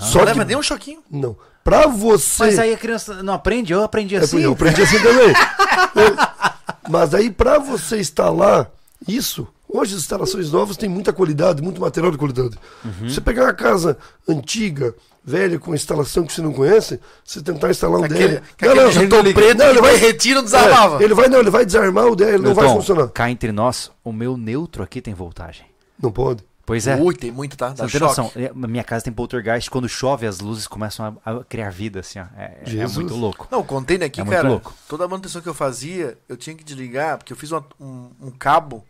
Só 0.00 0.06
Só 0.06 0.18
que, 0.20 0.24
leva 0.26 0.44
nem 0.44 0.56
um 0.56 0.62
choquinho. 0.62 1.02
não. 1.10 1.36
Pra 1.62 1.86
você... 1.86 2.44
Mas 2.44 2.58
aí 2.58 2.72
a 2.72 2.78
criança 2.78 3.22
não 3.22 3.34
aprende? 3.34 3.74
Eu 3.74 3.82
aprendi 3.82 4.16
É, 4.16 4.20
assim. 4.20 4.38
eu 4.40 4.52
aprendi 4.52 4.80
assim 4.80 4.98
também. 5.02 5.32
É. 5.96 6.88
Mas 6.90 7.12
aí, 7.12 7.30
para 7.30 7.58
você 7.58 7.98
instalar 8.00 8.70
isso, 9.06 9.46
hoje 9.68 9.94
as 9.94 10.00
instalações 10.00 10.50
novas 10.50 10.76
têm 10.76 10.88
muita 10.88 11.12
qualidade, 11.12 11.62
muito 11.62 11.80
material 11.80 12.10
de 12.10 12.18
qualidade. 12.18 12.58
Uhum. 12.84 13.08
Você 13.08 13.20
pegar 13.20 13.44
uma 13.44 13.54
casa 13.54 13.96
antiga, 14.28 14.94
velha, 15.24 15.58
com 15.58 15.74
instalação 15.74 16.24
que 16.24 16.32
você 16.32 16.40
não 16.42 16.52
conhece, 16.52 17.00
você 17.24 17.42
tentar 17.42 17.70
instalar 17.70 18.00
um 18.00 18.04
Aquele, 18.04 18.36
DR. 18.36 18.40
com 18.58 18.66
aquele 18.70 18.88
disjuntor 18.88 19.22
preto 19.34 19.58
não, 19.58 19.66
ele 19.70 19.80
vai 19.80 19.92
não 20.34 20.42
desarmava. 20.42 21.00
é, 21.00 21.04
ele 21.04 21.14
vai, 21.14 21.28
não, 21.28 21.38
ele 21.40 21.50
vai 21.50 21.66
desarmar 21.66 22.06
o 22.06 22.16
DR, 22.16 22.24
ele 22.28 22.38
não 22.38 22.54
vai 22.54 22.64
Milton, 22.64 22.80
funcionar. 22.80 23.08
Cá 23.08 23.30
entre 23.30 23.52
nós, 23.52 23.90
o 24.02 24.12
meu 24.12 24.36
neutro 24.36 24.82
aqui 24.82 25.00
tem 25.00 25.14
voltagem. 25.14 25.66
Não 26.00 26.10
pode. 26.12 26.44
Pois 26.64 26.86
é. 26.86 26.96
Ui, 26.96 27.14
tem 27.14 27.32
muito, 27.32 27.56
tá? 27.56 27.70
Você 27.70 27.76
Dá 27.76 27.82
não 27.84 27.90
tem 27.90 28.00
noção. 28.00 28.32
É, 28.36 28.52
Minha 28.54 28.84
casa 28.84 29.02
tem 29.02 29.10
poltergeist. 29.10 29.70
Quando 29.70 29.88
chove, 29.88 30.26
as 30.26 30.38
luzes 30.38 30.66
começam 30.66 31.18
a, 31.24 31.30
a 31.40 31.42
criar 31.44 31.70
vida, 31.70 32.00
assim, 32.00 32.18
ó. 32.18 32.24
É, 32.36 32.58
é 32.66 32.86
muito 32.88 33.14
louco. 33.14 33.48
Não, 33.50 33.60
o 33.60 33.64
container 33.64 34.06
aqui, 34.06 34.20
É 34.20 34.24
muito 34.24 34.36
cara, 34.36 34.48
louco. 34.50 34.74
toda 34.86 35.06
a 35.06 35.08
manutenção 35.08 35.40
que 35.40 35.48
eu 35.48 35.54
fazia, 35.54 36.18
eu 36.28 36.36
tinha 36.36 36.54
que 36.54 36.62
desligar, 36.62 37.16
porque 37.16 37.32
eu 37.32 37.36
fiz 37.38 37.50
uma- 37.52 37.64
um, 37.80 38.10
um 38.20 38.30
cabo 38.30 38.84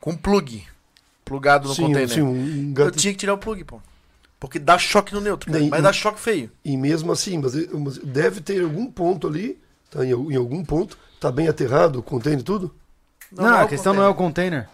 com 0.00 0.16
plug 0.16 0.66
plugado 1.24 1.68
no 1.68 1.74
Sim, 1.74 1.82
container. 1.86 2.08
sim, 2.08 2.22
um 2.22 2.68
Eu 2.70 2.72
gato. 2.74 2.96
tinha 2.98 3.12
que 3.12 3.18
tirar 3.18 3.34
o 3.34 3.38
plug, 3.38 3.62
pô. 3.64 3.80
Porque 4.38 4.58
dá 4.58 4.78
choque 4.78 5.12
no 5.12 5.20
neutro, 5.20 5.46
cara. 5.50 5.60
Nem- 5.60 5.68
mas 5.70 5.82
dá 5.82 5.92
choque 5.92 6.18
feio. 6.18 6.50
E 6.64 6.76
mesmo 6.76 7.12
assim, 7.12 7.38
mas, 7.38 7.54
mas 7.72 7.98
deve 7.98 8.40
ter 8.40 8.62
algum 8.64 8.90
ponto 8.90 9.28
ali, 9.28 9.60
tá, 9.90 10.04
em, 10.04 10.10
em 10.10 10.36
algum 10.36 10.64
ponto, 10.64 10.96
tá 11.20 11.30
bem 11.30 11.46
aterrado, 11.46 11.98
o 11.98 12.02
container 12.02 12.40
e 12.40 12.42
tudo? 12.42 12.74
Não, 13.30 13.54
é 13.54 13.62
a 13.62 13.68
questão 13.68 13.92
não 13.94 14.02
é 14.02 14.08
o 14.08 14.14
container. 14.14 14.68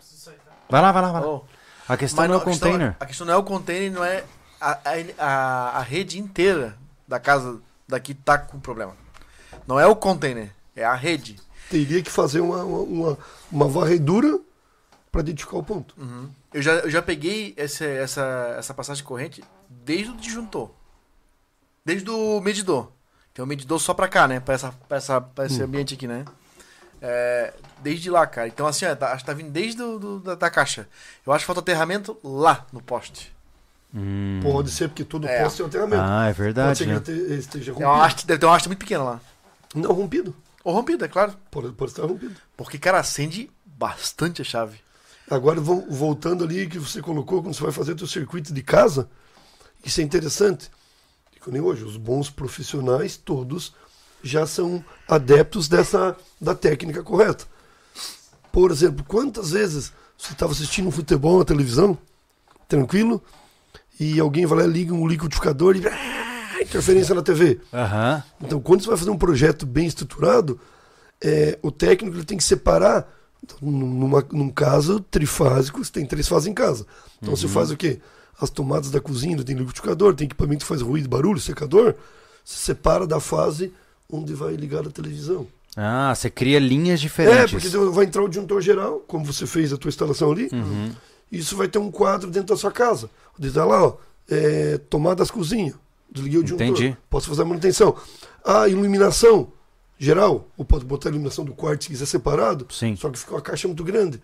Vai 0.70 0.81
lá, 0.81 0.93
vai 0.93 1.03
lá, 1.03 1.12
vai 1.12 1.20
lá. 1.20 1.27
Oh, 1.29 1.43
A 1.89 1.97
questão 1.97 2.22
mas 2.22 2.29
não 2.31 2.37
é 2.37 2.39
o 2.39 2.45
questão- 2.45 2.70
container. 2.70 2.97
a 2.99 3.07
questão 3.07 3.27
não 3.27 3.35
é 3.35 3.37
o 3.37 3.43
container, 3.43 3.93
não 3.93 4.05
é 4.05 4.24
a, 4.61 4.70
a, 4.70 4.79
a, 5.18 5.79
a 5.79 5.83
rede 5.83 6.18
inteira 6.18 6.77
da 7.07 7.18
casa 7.20 7.59
daqui 7.87 8.14
tá 8.14 8.39
com 8.39 8.59
problema. 8.59 8.95
Não 9.66 9.79
é 9.79 9.87
o 9.87 9.95
container, 9.97 10.51
é 10.74 10.85
a 10.85 10.95
rede. 10.95 11.37
Teria 11.68 12.01
que 12.03 12.11
fazer 12.11 12.41
uma, 12.41 12.62
uma, 12.64 12.79
uma, 12.81 13.18
uma 13.53 13.68
varredura 13.68 14.39
para 15.17 15.23
identificar 15.23 15.57
o 15.57 15.62
ponto. 15.62 15.95
Uhum. 15.99 16.29
Eu, 16.53 16.62
já, 16.62 16.73
eu 16.75 16.91
já 16.91 17.01
peguei 17.03 17.55
essa, 17.57 17.85
essa, 17.85 18.55
essa 18.59 18.75
passagem 18.75 19.03
de 19.03 19.07
corrente 19.09 19.43
desde 19.69 20.11
o 20.11 20.17
disjuntor. 20.17 20.71
Desde 21.85 22.09
o 22.11 22.41
medidor. 22.41 22.91
Tem 23.33 23.45
um 23.45 23.49
medidor 23.49 23.81
só 23.81 23.95
pra 23.95 24.09
cá, 24.09 24.27
né? 24.27 24.41
Pra, 24.41 24.55
essa, 24.55 24.73
pra, 24.89 24.97
essa, 24.97 25.21
pra 25.21 25.47
esse 25.47 25.62
ambiente 25.62 25.95
aqui, 25.95 26.07
né? 26.07 26.25
É, 27.01 27.53
desde 27.83 28.11
lá, 28.11 28.27
cara. 28.27 28.49
Então, 28.49 28.67
assim, 28.67 28.87
ó, 28.87 28.95
tá, 28.97 29.12
acho 29.12 29.23
que 29.25 29.27
tá 29.31 29.35
vindo 29.35 29.51
desde 29.51 29.77
do, 29.77 29.99
do- 29.99 30.21
da, 30.21 30.35
da 30.35 30.51
caixa. 30.51 30.89
Eu 31.27 31.33
acho 31.33 31.43
que 31.43 31.47
falta 31.47 31.61
aterramento 31.61 32.19
lá 32.25 32.67
no 32.73 32.81
poste. 32.83 33.33
Hum. 33.95 34.41
Pode 34.43 34.71
ser, 34.71 34.89
porque 34.89 35.05
todo 35.05 35.27
É. 35.29 35.43
poste 35.43 35.61
é 35.61 35.64
um 35.64 35.69
aterramento. 35.69 36.03
Ah, 36.03 36.25
é 36.25 36.29
Pode 36.29 36.43
verdade. 36.43 36.79
ser 36.79 36.85
que 36.87 36.93
né? 36.93 37.03
ele 37.19 37.35
esteja 37.35 37.73
É 37.73 37.75
uma 37.75 37.87
rompido. 37.87 38.05
haste, 38.05 38.27
deve 38.27 38.41
ter 38.41 38.47
uma 38.47 38.57
haste 38.57 38.67
muito 38.69 38.79
pequena 38.81 39.05
lá. 39.05 39.21
Não 39.75 39.93
rompido. 39.93 40.35
Ou 40.64 40.73
rompida, 40.75 41.05
é 41.05 41.09
claro. 41.09 41.35
Pode, 41.51 41.71
pode 41.73 41.93
estar 41.93 42.03
rompido. 42.05 42.35
Porque, 42.57 42.79
cara, 42.79 42.99
acende 42.99 43.49
bastante 43.64 44.43
a 44.43 44.45
chave. 44.45 44.81
Agora, 45.31 45.61
vo- 45.61 45.87
voltando 45.91 46.45
ali 46.45 46.66
que 46.68 46.79
você 46.79 47.03
colocou, 47.03 47.43
quando 47.43 47.55
você 47.55 47.62
vai 47.62 47.72
fazer 47.72 47.93
o 47.95 47.99
seu 47.99 48.07
circuito 48.07 48.53
de 48.55 48.62
casa, 48.62 49.09
isso 49.85 50.01
é 50.01 50.05
interessante. 50.05 50.70
Que 51.43 51.51
nem 51.51 51.61
hoje, 51.61 51.85
os 51.85 51.97
bons 51.97 52.29
profissionais, 52.31 53.16
todos, 53.16 53.72
já 54.22 54.47
são 54.47 54.85
adeptos 55.09 55.68
dessa 55.68 56.16
da 56.41 56.55
técnica 56.55 57.03
correta. 57.03 57.45
Por 58.51 58.70
exemplo, 58.70 59.05
quantas 59.07 59.51
vezes 59.51 59.93
você 60.18 60.33
estava 60.33 60.53
assistindo 60.53 60.89
um 60.89 60.91
futebol 60.93 61.39
na 61.39 61.45
televisão, 61.45 61.97
tranquilo, 62.68 63.22
e 64.01 64.18
alguém 64.18 64.47
vai 64.47 64.59
lá 64.59 64.64
e 64.64 64.68
liga 64.68 64.93
um 64.95 65.07
liquidificador 65.07 65.77
e 65.77 65.87
ah, 65.87 66.62
interferência 66.62 67.14
na 67.14 67.22
TV. 67.22 67.61
Aham. 67.72 68.22
Então, 68.41 68.61
quando 68.61 68.83
você 68.83 68.89
vai 68.89 68.97
fazer 68.99 69.11
um 69.11 69.18
projeto 69.18 69.64
bem 69.66 69.87
estruturado, 69.87 70.59
é, 71.22 71.59
o 71.62 71.70
técnico 71.70 72.16
ele 72.16 72.24
tem 72.24 72.37
que 72.39 72.45
separar. 72.45 73.07
Então, 73.43 73.59
numa, 73.70 74.24
num 74.32 74.51
caso 74.51 75.01
trifásico, 75.01 75.84
você 75.84 75.93
tem 75.93 76.07
três 76.07 76.26
fases 76.26 76.49
em 76.49 76.55
casa. 76.55 76.87
Então, 77.22 77.34
você 77.37 77.47
faz 77.49 77.70
o 77.70 77.76
quê? 77.76 78.01
As 78.41 78.51
tomadas 78.51 78.91
da 78.91 79.01
cozinha, 79.01 79.43
tem 79.43 79.57
liquidificador, 79.57 80.14
tem 80.14 80.26
equipamento 80.26 80.61
que 80.64 80.68
faz 80.68 80.82
ruído, 80.82 81.09
barulho, 81.09 81.41
secador. 81.41 81.95
Você 82.45 82.59
separa 82.59 83.07
da 83.07 83.18
fase 83.20 83.72
onde 84.11 84.34
vai 84.34 84.55
ligar 84.55 84.87
a 84.87 84.91
televisão. 84.91 85.47
Ah, 85.76 86.14
você 86.14 86.30
cria 86.30 86.59
linhas 86.59 87.01
É, 87.01 87.03
diferentes. 87.03 87.51
porque 87.53 87.68
daí 87.68 87.89
vai 87.91 88.05
entrar 88.05 88.22
o 88.22 88.28
disjuntor 88.28 88.61
geral, 88.61 89.01
como 89.07 89.24
você 89.24 89.47
fez 89.47 89.72
a 89.72 89.76
tua 89.76 89.89
instalação 89.89 90.32
ali. 90.32 90.49
Uhum. 90.53 90.91
Isso 91.30 91.57
vai 91.57 91.68
ter 91.68 91.78
um 91.78 91.91
quadro 91.91 92.30
dentro 92.30 92.49
da 92.55 92.57
sua 92.57 92.70
casa. 92.72 93.11
Tá 93.53 93.64
lá, 93.64 93.84
ó, 93.84 93.97
é, 94.30 94.78
tomadas 94.89 95.30
cozinha. 95.30 95.74
Desliguei 96.11 96.39
o 96.39 96.43
disjuntor. 96.43 96.66
Entendi. 96.66 96.97
Posso 97.11 97.28
fazer 97.28 97.43
a 97.43 97.45
manutenção. 97.45 97.95
A 98.45 98.68
iluminação 98.68 99.49
geral, 99.99 100.49
ou 100.57 100.65
pode 100.65 100.85
botar 100.85 101.09
a 101.09 101.11
iluminação 101.11 101.45
do 101.45 101.53
quarto 101.55 101.85
se 101.85 101.91
quiser 101.91 102.07
separado. 102.07 102.67
Sim. 102.71 102.97
Só 102.97 103.09
que 103.11 103.19
fica 103.19 103.33
uma 103.33 103.41
caixa 103.41 103.67
muito 103.69 103.83
grande. 103.85 104.23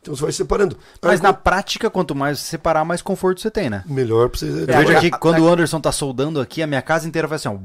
Então 0.00 0.14
você 0.16 0.22
vai 0.22 0.32
separando. 0.32 0.78
Mas 1.02 1.20
Aí, 1.20 1.22
na 1.22 1.32
prática, 1.34 1.90
quanto 1.90 2.14
mais 2.14 2.38
você 2.38 2.46
separar, 2.46 2.84
mais 2.86 3.02
conforto 3.02 3.40
você 3.40 3.50
tem, 3.50 3.68
né? 3.68 3.84
Melhor 3.86 4.30
pra 4.30 4.38
você. 4.38 4.46
Eu 4.46 4.62
É, 4.62 4.78
vejo 4.78 4.96
aqui 4.96 5.10
que 5.10 5.18
quando 5.18 5.40
o 5.40 5.48
Anderson 5.48 5.78
tá 5.80 5.92
soldando 5.92 6.40
aqui, 6.40 6.62
a 6.62 6.66
minha 6.66 6.80
casa 6.80 7.06
inteira 7.06 7.28
vai 7.28 7.36
assim, 7.36 7.48
ó. 7.48 7.56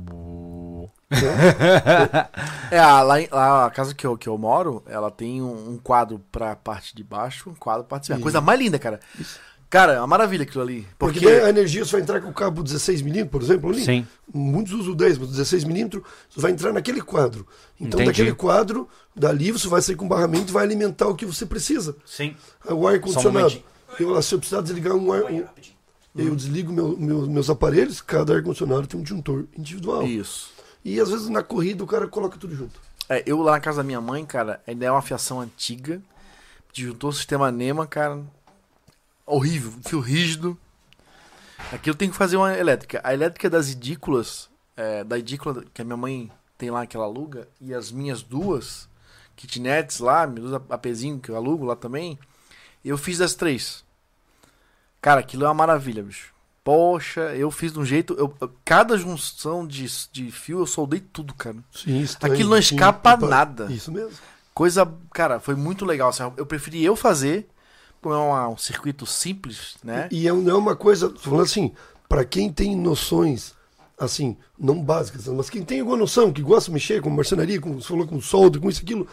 É, 2.71 2.79
a- 2.79 3.01
lá, 3.03 3.15
lá 3.31 3.65
a 3.67 3.69
casa 3.71 3.93
que 3.93 4.05
eu, 4.05 4.17
que 4.17 4.27
eu 4.27 4.37
moro, 4.37 4.83
ela 4.87 5.09
tem 5.11 5.41
um, 5.41 5.71
um 5.73 5.77
quadro 5.77 6.19
pra 6.31 6.55
parte 6.55 6.95
de 6.95 7.03
baixo, 7.03 7.49
um 7.49 7.55
quadro 7.55 7.83
pra 7.83 7.91
parte 7.91 8.03
de 8.03 8.07
cima. 8.07 8.19
A 8.19 8.21
coisa 8.21 8.41
mais 8.41 8.59
linda, 8.59 8.77
cara. 8.79 8.99
Cara, 9.69 9.93
é 9.93 9.97
uma 9.99 10.07
maravilha 10.07 10.43
aquilo 10.43 10.63
ali. 10.63 10.87
Porque 10.97 11.19
Porque. 11.19 11.33
a 11.35 11.49
energia 11.49 11.83
você 11.83 11.91
vai 11.93 12.01
entrar 12.01 12.21
com 12.21 12.29
o 12.29 12.33
cabo 12.33 12.63
16mm, 12.63 13.27
por 13.29 13.41
exemplo, 13.41 13.71
ali. 13.71 13.83
Sim. 13.83 14.07
Muitos 14.33 14.73
usam 14.73 14.93
o 14.93 14.95
10, 14.95 15.17
mas 15.17 15.29
16mm 15.31 16.01
você 16.29 16.39
vai 16.41 16.51
entrar 16.51 16.71
naquele 16.71 17.01
quadro. 17.01 17.45
Então, 17.79 17.99
Entendi. 17.99 18.05
daquele 18.05 18.33
quadro, 18.35 18.87
dali 19.15 19.51
você 19.51 19.67
vai 19.67 19.81
sair 19.81 19.95
com 19.95 20.07
barramento 20.07 20.49
e 20.49 20.53
vai 20.53 20.63
alimentar 20.63 21.07
o 21.07 21.15
que 21.15 21.25
você 21.25 21.45
precisa. 21.45 21.95
Sim. 22.05 22.35
O 22.69 22.87
ar 22.87 22.99
condicionado. 22.99 23.31
momentinho. 23.39 23.63
Eu 23.99 24.09
lá, 24.11 24.21
se 24.21 24.33
eu 24.33 24.39
precisar 24.39 24.61
desligar 24.61 24.93
um 24.95 25.11
ar. 25.11 25.23
Um, 25.23 25.43
eu 26.15 26.35
desligo 26.35 26.71
meu, 26.71 26.97
meu- 26.97 27.27
meus 27.27 27.49
aparelhos, 27.49 28.01
cada 28.01 28.33
ar-condicionado 28.35 28.87
tem 28.87 28.99
um 28.99 29.03
disjuntor 29.03 29.45
individual. 29.57 30.03
Isso. 30.03 30.49
E 30.83 30.99
às 30.99 31.09
vezes 31.09 31.27
na 31.27 31.43
corrida 31.43 31.83
o 31.83 31.87
cara 31.87 32.07
coloca 32.07 32.37
tudo 32.37 32.55
junto. 32.55 32.79
É, 33.09 33.21
eu 33.25 33.41
lá 33.41 33.51
na 33.53 33.59
casa 33.59 33.77
da 33.77 33.83
minha 33.83 33.99
mãe, 33.99 34.25
cara, 34.25 34.61
ainda 34.65 34.85
é 34.85 34.91
uma 34.91 35.01
fiação 35.01 35.41
antiga. 35.41 36.01
Disjuntou 36.71 37.09
o 37.09 37.13
sistema 37.13 37.51
NEMA, 37.51 37.85
cara. 37.87 38.21
Horrível, 39.25 39.73
fio 39.85 39.99
rígido. 39.99 40.57
Aqui 41.71 41.89
eu 41.89 41.95
tenho 41.95 42.11
que 42.11 42.17
fazer 42.17 42.37
uma 42.37 42.53
elétrica. 42.55 43.01
A 43.03 43.13
elétrica 43.13 43.49
das 43.49 43.71
edículas, 43.71 44.49
é, 44.77 45.03
da 45.03 45.17
edícula 45.17 45.63
que 45.73 45.81
a 45.81 45.85
minha 45.85 45.97
mãe 45.97 46.31
tem 46.57 46.69
lá, 46.69 46.85
que 46.85 46.95
ela 46.95 47.05
aluga, 47.05 47.47
e 47.59 47.73
as 47.73 47.91
minhas 47.91 48.21
duas 48.21 48.87
kitnets 49.35 49.99
lá, 49.99 50.25
meus 50.27 50.51
dois 50.51 50.61
apezinhos 50.69 51.21
que 51.21 51.29
eu 51.29 51.35
alugo 51.35 51.65
lá 51.65 51.75
também, 51.75 52.17
eu 52.83 52.97
fiz 52.97 53.17
das 53.17 53.33
três. 53.33 53.83
Cara, 55.01 55.19
aquilo 55.21 55.43
é 55.43 55.47
uma 55.47 55.53
maravilha, 55.53 56.03
bicho. 56.03 56.33
Poxa, 56.63 57.35
eu 57.35 57.51
fiz 57.51 57.71
de 57.73 57.79
um 57.79 57.85
jeito. 57.85 58.13
eu- 58.15 58.33
cada 58.63 58.97
junção 58.97 59.67
de, 59.67 59.85
de 60.11 60.31
fio 60.31 60.59
eu 60.59 60.65
soldei 60.65 60.99
tudo, 60.99 61.33
cara. 61.33 61.57
Sim, 61.71 61.99
isso 62.01 62.17
Aquilo 62.21 62.49
não 62.51 62.61
sim, 62.61 62.75
escapa 62.75 63.13
opa, 63.13 63.27
nada. 63.27 63.71
Isso 63.71 63.91
mesmo. 63.91 64.11
Coisa, 64.53 64.91
cara, 65.13 65.39
foi 65.39 65.53
muito 65.55 65.85
legal. 65.85 66.09
assim, 66.09 66.23
eu 66.37 66.45
preferi 66.45 66.83
eu 66.83 66.95
fazer, 66.95 67.47
como 68.05 68.13
é 68.13 68.19
uma- 68.19 68.49
um 68.49 68.57
circuito 68.57 69.03
simples, 69.07 69.77
né? 69.83 70.07
E 70.11 70.27
é, 70.27 70.31
não 70.31 70.51
é 70.51 70.55
uma 70.55 70.75
coisa, 70.75 71.11
falando 71.17 71.41
assim, 71.41 71.71
para 72.07 72.23
quem 72.23 72.53
tem 72.53 72.75
noções, 72.75 73.55
assim, 73.97 74.37
não 74.59 74.79
básicas, 74.79 75.25
mas 75.27 75.49
quem 75.49 75.63
tem 75.63 75.79
alguma 75.79 75.97
noção, 75.97 76.31
que 76.31 76.43
gosta 76.43 76.69
de 76.69 76.73
mexer 76.75 77.01
com 77.01 77.09
marcenaria, 77.09 77.59
com, 77.59 77.73
você 77.73 77.87
falou 77.87 78.05
com 78.05 78.21
solda, 78.21 78.59
com 78.59 78.69
isso 78.69 78.83
aquilo, 78.83 79.07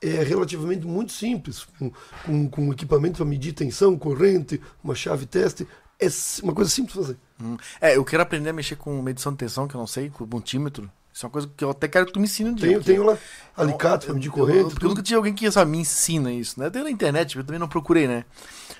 é 0.00 0.24
relativamente 0.24 0.84
muito 0.84 1.12
simples, 1.12 1.64
com, 1.78 1.92
com, 2.26 2.48
com 2.48 2.72
equipamento 2.72 3.18
para 3.18 3.26
medir 3.26 3.52
tensão, 3.52 3.96
corrente, 3.96 4.60
uma 4.82 4.96
chave 4.96 5.24
teste, 5.24 5.64
é 6.00 6.08
uma 6.42 6.52
coisa 6.52 6.68
simples 6.68 6.94
de 6.94 7.00
fazer. 7.00 7.18
Hum. 7.40 7.56
É, 7.80 7.96
eu 7.96 8.04
quero 8.04 8.24
aprender 8.24 8.50
a 8.50 8.52
mexer 8.52 8.74
com 8.74 9.00
medição 9.00 9.30
de 9.30 9.38
tensão, 9.38 9.68
que 9.68 9.76
eu 9.76 9.78
não 9.78 9.86
sei, 9.86 10.10
com 10.10 10.26
multímetro. 10.26 10.90
Isso 11.12 11.24
é 11.24 11.26
uma 11.26 11.32
coisa 11.32 11.50
que 11.54 11.62
eu 11.62 11.70
até 11.70 11.88
quero 11.88 12.06
que 12.06 12.12
tu 12.12 12.18
me 12.18 12.24
ensine 12.24 12.50
um 12.50 12.54
dia. 12.54 12.68
Tenho, 12.68 12.82
tenho 12.82 13.02
lá 13.04 13.18
alicate 13.56 14.06
para 14.06 14.14
medir 14.14 14.30
corrente, 14.30 14.70
Porque 14.70 14.86
eu 14.86 14.88
nunca 14.88 15.02
tive 15.02 15.16
alguém 15.16 15.34
que 15.34 15.50
sabe, 15.50 15.70
me 15.70 15.78
ensina 15.78 16.32
isso, 16.32 16.58
né? 16.58 16.66
Eu 16.66 16.70
tenho 16.70 16.84
na 16.84 16.90
internet, 16.90 17.36
eu 17.36 17.44
também 17.44 17.58
não 17.58 17.68
procurei, 17.68 18.08
né? 18.08 18.24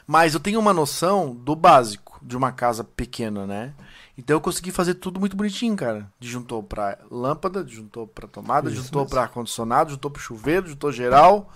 Mas 0.07 0.33
eu 0.35 0.41
tenho 0.41 0.59
uma 0.59 0.73
noção 0.73 1.35
do 1.35 1.55
básico 1.55 2.19
de 2.23 2.37
uma 2.37 2.51
casa 2.51 2.83
pequena, 2.83 3.47
né? 3.47 3.75
Então 4.17 4.37
eu 4.37 4.41
consegui 4.41 4.71
fazer 4.71 4.95
tudo 4.95 5.21
muito 5.21 5.37
bonitinho, 5.37 5.77
cara. 5.77 6.11
Disjuntor 6.19 6.63
pra 6.63 6.99
lâmpada, 7.11 7.63
disjuntor 7.63 8.07
pra 8.09 8.27
tomada, 8.27 8.71
Isso 8.71 8.83
mesmo. 8.95 9.07
pra 9.09 9.23
ar-condicionado, 9.23 9.89
disjuntor 9.89 10.11
pro 10.11 10.23
chuveiro, 10.23 10.63
disjuntor 10.63 10.93
geral, 10.93 11.53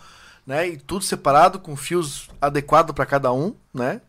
né? 0.47 0.69
E 0.69 0.77
tudo 0.77 1.05
separado, 1.05 1.59
com 1.59 1.75
fios 1.77 2.29
adequados 2.41 2.95
pra 2.95 3.07
cada 3.07 3.33
um, 3.33 3.55
né? 3.73 4.01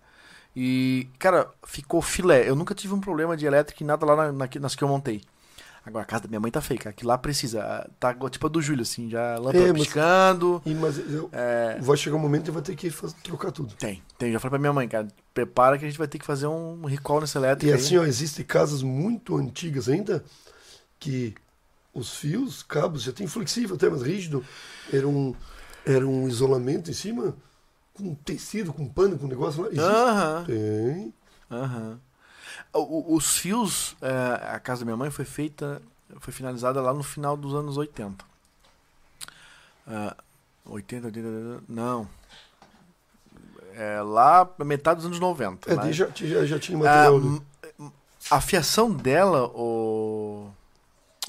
E, 0.55 1.07
cara, 1.19 1.47
ficou 1.65 2.01
filé. 2.01 2.49
Eu 2.49 2.55
nunca 2.55 2.73
tive 2.73 2.93
um 2.93 2.99
problema 2.99 3.37
de 3.37 3.45
elétrica 3.45 3.83
e 3.83 3.85
nada 3.87 4.05
lá 4.05 4.15
na- 4.15 4.31
na- 4.31 4.49
nas 4.59 4.75
que 4.75 4.83
eu 4.83 4.87
montei. 4.87 5.21
Agora, 5.87 6.03
a 6.03 6.05
casa 6.05 6.23
da 6.23 6.27
minha 6.29 6.39
mãe 6.39 6.51
tá 6.51 6.61
feia, 6.61 6.79
cara. 6.79 6.93
Que 6.93 7.05
lá 7.05 7.17
precisa. 7.17 7.89
Tá 7.99 8.11
igual 8.11 8.29
tipo 8.29 8.45
a 8.45 8.49
do 8.49 8.61
Júlio, 8.61 8.81
assim, 8.81 9.09
já 9.09 9.37
lâmpada 9.37 9.57
É, 9.59 9.71
mas- 9.71 9.83
piscando. 9.83 10.61
E, 10.65 10.73
mas 10.73 10.97
eu- 10.97 11.29
É, 11.31 11.77
vai 11.81 11.95
chegar 11.97 12.15
um 12.17 12.19
momento 12.19 12.45
que 12.45 12.51
vai 12.51 12.61
ter 12.61 12.75
que 12.75 12.89
faz- 12.89 13.13
trocar 13.23 13.51
tudo. 13.51 13.73
tem, 13.75 14.01
tem. 14.17 14.31
Já 14.33 14.39
falei 14.39 14.51
pra 14.51 14.59
minha 14.59 14.73
mãe, 14.73 14.87
cara. 14.87 15.07
Prepara 15.33 15.77
que 15.77 15.85
a 15.85 15.87
gente 15.87 15.97
vai 15.97 16.07
ter 16.07 16.19
que 16.19 16.25
fazer 16.25 16.47
um 16.47 16.85
recall 16.85 17.21
nessa 17.21 17.39
E 17.39 17.41
elétrica. 17.41 17.73
aí. 17.73 17.79
assim, 17.79 17.97
ó, 17.97 18.03
existem 18.05 18.43
casas 18.45 18.81
muito 18.83 19.35
antigas 19.37 19.87
ainda 19.87 20.23
que 20.99 21.33
os 21.93 22.15
fios, 22.17 22.61
cabos, 22.63 23.03
já 23.03 23.11
tem 23.11 23.25
flexível 23.27 23.75
até, 23.75 23.89
mas 23.89 24.01
rígido, 24.01 24.43
era 24.91 25.07
um, 25.07 25.33
era 25.85 26.05
um 26.05 26.27
isolamento 26.27 26.91
em 26.91 26.93
cima, 26.93 27.35
com 27.93 28.13
tecido, 28.13 28.71
com 28.73 28.87
pano, 28.87 29.17
com 29.17 29.25
negócio 29.27 29.61
lá. 29.61 29.67
Existe. 29.69 30.45
Tem. 30.45 31.13
aham. 31.49 31.99
Os 32.73 33.37
fios, 33.37 33.95
é, 34.01 34.51
a 34.55 34.59
casa 34.59 34.81
da 34.81 34.85
minha 34.85 34.97
mãe 34.97 35.09
foi 35.09 35.25
feita, 35.25 35.81
foi 36.19 36.31
finalizada 36.33 36.81
lá 36.81 36.93
no 36.93 37.03
final 37.03 37.35
dos 37.35 37.53
anos 37.55 37.77
80. 37.77 38.23
Ah, 39.87 40.15
80, 40.65 41.07
80, 41.07 41.27
80, 41.27 41.63
não. 41.67 42.07
É, 43.73 44.01
lá 44.01 44.49
metade 44.65 44.97
dos 44.97 45.05
anos 45.05 45.19
90. 45.19 45.71
É, 45.71 45.75
né? 45.75 45.93
já, 45.93 46.07
já, 46.13 46.45
já 46.45 46.59
tinha 46.59 46.77
Ah, 46.77 46.81
material. 47.11 47.19
m- 47.79 47.91
a 48.29 48.41
fiação 48.41 48.91
dela, 48.91 49.47
o, 49.55 50.49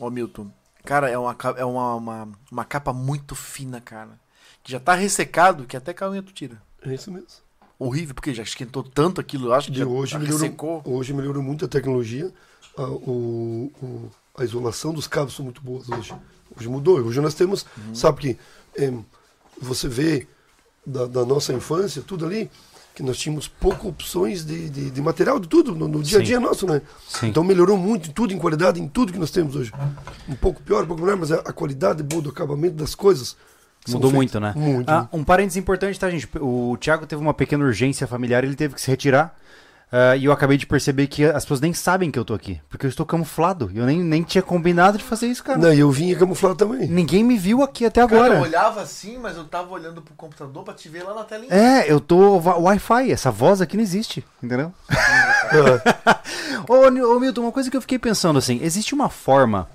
o 0.00 0.10
Milton, 0.10 0.50
cara, 0.84 1.08
é, 1.08 1.16
uma, 1.16 1.36
é 1.56 1.64
uma, 1.64 1.94
uma, 1.94 2.28
uma 2.50 2.64
capa 2.64 2.92
muito 2.92 3.34
fina, 3.34 3.80
cara. 3.80 4.18
Que 4.64 4.72
já 4.72 4.80
tá 4.80 4.94
ressecado, 4.94 5.64
que 5.66 5.76
até 5.76 5.94
com 5.94 6.04
a 6.06 6.10
unha 6.10 6.22
tu 6.22 6.32
tira. 6.32 6.60
É 6.82 6.92
isso 6.92 7.10
mesmo. 7.12 7.28
Horrível, 7.78 8.14
porque 8.14 8.34
já 8.34 8.42
esquentou 8.42 8.82
tanto 8.82 9.20
aquilo, 9.20 9.52
acho 9.52 9.70
que 9.70 9.78
já 9.78 9.86
hoje 9.86 10.12
já 10.12 10.18
melhorou, 10.18 10.38
secou. 10.40 10.82
hoje 10.84 11.12
melhorou 11.12 11.42
muito 11.42 11.64
a 11.64 11.68
tecnologia. 11.68 12.32
A, 12.76 12.82
o, 12.82 13.72
o- 13.82 14.10
a 14.36 14.44
isolação 14.44 14.92
dos 14.92 15.06
cabos 15.06 15.34
são 15.34 15.44
muito 15.44 15.60
boas 15.60 15.88
hoje. 15.88 16.14
Hoje 16.56 16.68
mudou. 16.68 16.98
Hoje 17.00 17.20
nós 17.20 17.34
temos, 17.34 17.66
Uhum. 17.76 17.94
sabe 17.94 18.20
que 18.20 18.38
em, 18.82 19.04
você 19.60 19.88
vê 19.88 20.26
da, 20.86 21.06
da 21.06 21.24
nossa 21.24 21.52
infância, 21.52 22.02
tudo 22.02 22.24
ali, 22.24 22.48
que 22.94 23.02
nós 23.02 23.16
tínhamos 23.18 23.46
poucas 23.46 23.84
opções 23.84 24.44
de, 24.44 24.68
de, 24.70 24.90
de 24.90 25.00
material, 25.02 25.38
de 25.38 25.46
tudo, 25.48 25.74
no, 25.74 25.86
no 25.86 26.02
dia 26.02 26.18
a 26.18 26.22
dia 26.22 26.40
nosso, 26.40 26.66
né? 26.66 26.82
Sim. 27.08 27.28
Então 27.28 27.44
melhorou 27.44 27.76
muito 27.76 28.08
em 28.10 28.12
tudo, 28.12 28.32
em 28.32 28.38
qualidade, 28.38 28.80
em 28.80 28.88
tudo 28.88 29.12
que 29.12 29.18
nós 29.18 29.30
temos 29.30 29.54
hoje. 29.56 29.72
Um 30.28 30.34
pouco 30.34 30.60
pior, 30.62 30.82
um 30.84 30.86
pouco 30.86 31.02
melhor, 31.02 31.16
mas 31.16 31.30
a, 31.30 31.36
a 31.36 31.52
qualidade 31.52 32.02
boa 32.02 32.22
do 32.22 32.30
acabamento 32.30 32.74
das 32.76 32.94
coisas. 32.96 33.36
Mudou 33.88 34.12
muito, 34.12 34.38
né? 34.38 34.52
Muito. 34.56 34.88
Ah, 34.90 35.08
um 35.12 35.24
parênteses 35.24 35.56
importante, 35.56 35.98
tá, 35.98 36.10
gente? 36.10 36.28
O 36.40 36.76
Thiago 36.78 37.06
teve 37.06 37.22
uma 37.22 37.32
pequena 37.32 37.64
urgência 37.64 38.06
familiar, 38.06 38.44
ele 38.44 38.54
teve 38.54 38.74
que 38.74 38.80
se 38.80 38.90
retirar. 38.90 39.34
Ah, 39.90 40.14
e 40.14 40.26
eu 40.26 40.32
acabei 40.32 40.58
de 40.58 40.66
perceber 40.66 41.06
que 41.06 41.24
as 41.24 41.44
pessoas 41.44 41.60
nem 41.60 41.72
sabem 41.72 42.10
que 42.10 42.18
eu 42.18 42.24
tô 42.24 42.34
aqui. 42.34 42.60
Porque 42.68 42.84
eu 42.84 42.90
estou 42.90 43.06
camuflado. 43.06 43.70
E 43.72 43.78
eu 43.78 43.86
nem, 43.86 44.02
nem 44.02 44.22
tinha 44.22 44.42
combinado 44.42 44.98
de 44.98 45.04
fazer 45.04 45.26
isso, 45.26 45.42
cara. 45.42 45.58
Não, 45.58 45.72
e 45.72 45.80
eu 45.80 45.90
vinha 45.90 46.14
camuflado 46.16 46.56
também. 46.56 46.86
Ninguém 46.86 47.24
me 47.24 47.38
viu 47.38 47.62
aqui 47.62 47.86
até 47.86 48.06
Cara, 48.06 48.14
eu 48.14 48.24
agora. 48.24 48.40
olhava 48.42 48.82
assim, 48.82 49.18
mas 49.18 49.36
eu 49.36 49.44
tava 49.44 49.70
olhando 49.72 50.02
pro 50.02 50.14
computador 50.14 50.62
pra 50.62 50.74
te 50.74 50.88
ver 50.90 51.04
lá 51.04 51.14
na 51.14 51.24
telinha. 51.24 51.52
É, 51.52 51.90
eu 51.90 52.00
tô 52.00 52.36
Wi-Fi. 52.38 53.10
Essa 53.10 53.30
voz 53.30 53.62
aqui 53.62 53.76
não 53.76 53.82
existe. 53.82 54.22
Entendeu? 54.42 54.72
Ô, 56.68 57.14
ô, 57.14 57.20
Milton, 57.20 57.42
uma 57.42 57.52
coisa 57.52 57.70
que 57.70 57.76
eu 57.76 57.80
fiquei 57.80 57.98
pensando 57.98 58.38
assim: 58.38 58.60
existe 58.62 58.94
uma 58.94 59.08
forma 59.08 59.66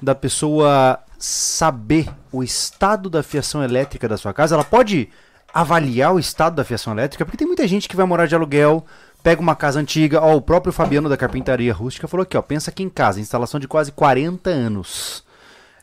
da 0.00 0.14
pessoa 0.14 0.98
saber 1.18 2.08
o 2.32 2.42
estado 2.42 3.10
da 3.10 3.22
fiação 3.22 3.62
elétrica 3.62 4.08
da 4.08 4.16
sua 4.16 4.32
casa? 4.32 4.54
Ela 4.54 4.64
pode 4.64 5.08
avaliar 5.52 6.14
o 6.14 6.18
estado 6.18 6.56
da 6.56 6.64
fiação 6.64 6.92
elétrica? 6.92 7.24
Porque 7.24 7.36
tem 7.36 7.46
muita 7.46 7.66
gente 7.66 7.88
que 7.88 7.96
vai 7.96 8.06
morar 8.06 8.26
de 8.26 8.34
aluguel, 8.34 8.84
pega 9.22 9.40
uma 9.40 9.56
casa 9.56 9.80
antiga. 9.80 10.20
Ó, 10.20 10.36
o 10.36 10.42
próprio 10.42 10.72
Fabiano 10.72 11.08
da 11.08 11.16
Carpintaria 11.16 11.72
Rústica 11.72 12.06
falou 12.06 12.22
aqui: 12.22 12.36
ó, 12.36 12.42
pensa 12.42 12.70
aqui 12.70 12.82
em 12.82 12.88
casa, 12.88 13.20
instalação 13.20 13.58
de 13.58 13.66
quase 13.68 13.90
40 13.92 14.48
anos. 14.50 15.24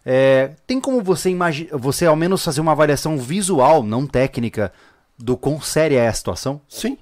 É, 0.06 0.52
tem 0.68 0.80
como 0.80 1.02
você 1.02 1.30
imaginar, 1.30 1.78
você 1.78 2.06
ao 2.06 2.16
menos 2.16 2.44
fazer 2.44 2.62
uma 2.62 2.74
avaliação 2.74 3.18
visual, 3.18 3.82
não 3.82 4.06
técnica, 4.06 4.72
do 5.18 5.36
quão 5.36 5.60
séria 5.60 6.00
é 6.00 6.08
a 6.08 6.14
situação? 6.14 6.62
sim. 6.68 6.98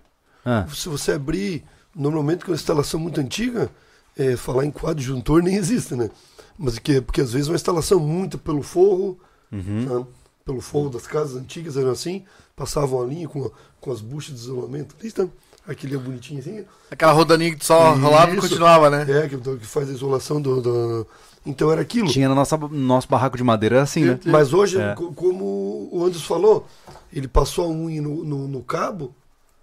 Ah, 0.45 0.65
Se 0.73 0.89
você 0.89 1.13
abrir, 1.13 1.63
normalmente 1.95 2.43
com 2.43 2.51
uma 2.51 2.55
instalação 2.55 2.99
muito 2.99 3.21
antiga, 3.21 3.69
é, 4.17 4.35
falar 4.35 4.65
em 4.65 4.71
coadjuntor 4.71 5.41
nem 5.41 5.55
existe, 5.55 5.95
né? 5.95 6.09
Mas 6.57 6.77
que, 6.79 7.01
porque 7.01 7.21
às 7.21 7.31
vezes 7.33 7.47
uma 7.47 7.55
instalação 7.55 7.99
muito 7.99 8.37
pelo 8.37 8.61
forro, 8.61 9.17
né? 9.51 10.05
pelo 10.45 10.61
forro 10.61 10.89
das 10.89 11.07
casas 11.07 11.35
antigas 11.41 11.77
eram 11.77 11.91
assim, 11.91 12.23
passavam 12.55 13.01
a 13.01 13.05
linha 13.05 13.27
com, 13.27 13.45
a- 13.45 13.49
com 13.79 13.91
as 13.91 14.01
buchas 14.01 14.35
de 14.35 14.41
isolamento. 14.41 14.95
Ali 14.99 15.07
está, 15.07 15.25
aquele 15.67 15.95
é 15.95 15.97
bonitinho 15.97 16.39
assim. 16.39 16.65
Aquela 16.91 17.11
rodaninha 17.11 17.55
que 17.55 17.65
só 17.65 17.93
rolava 17.93 18.33
e 18.35 18.37
continuava, 18.39 18.89
né? 18.89 19.05
É, 19.25 19.27
que, 19.29 19.37
que 19.37 19.65
faz 19.65 19.89
a 19.89 19.93
isolação 19.93 20.41
do, 20.41 20.61
do- 20.61 21.07
Então 21.45 21.71
era 21.71 21.81
aquilo. 21.81 22.07
tinha 22.09 22.27
no 22.29 22.35
nosso, 22.35 22.57
no 22.57 22.69
nosso 22.69 23.07
barraco 23.07 23.37
de 23.37 23.43
madeira 23.43 23.81
assim, 23.81 24.05
né? 24.05 24.19
Mas 24.25 24.53
hoje, 24.53 24.79
É. 24.79 24.93
co- 24.95 25.11
como 25.13 25.89
o 25.91 26.03
Anderson 26.05 26.25
falou, 26.25 26.67
ele 27.11 27.27
passou 27.27 27.65
a 27.65 27.69
unha 27.69 28.01
no, 28.01 28.23
no, 28.23 28.47
no 28.47 28.61
cabo 28.63 29.13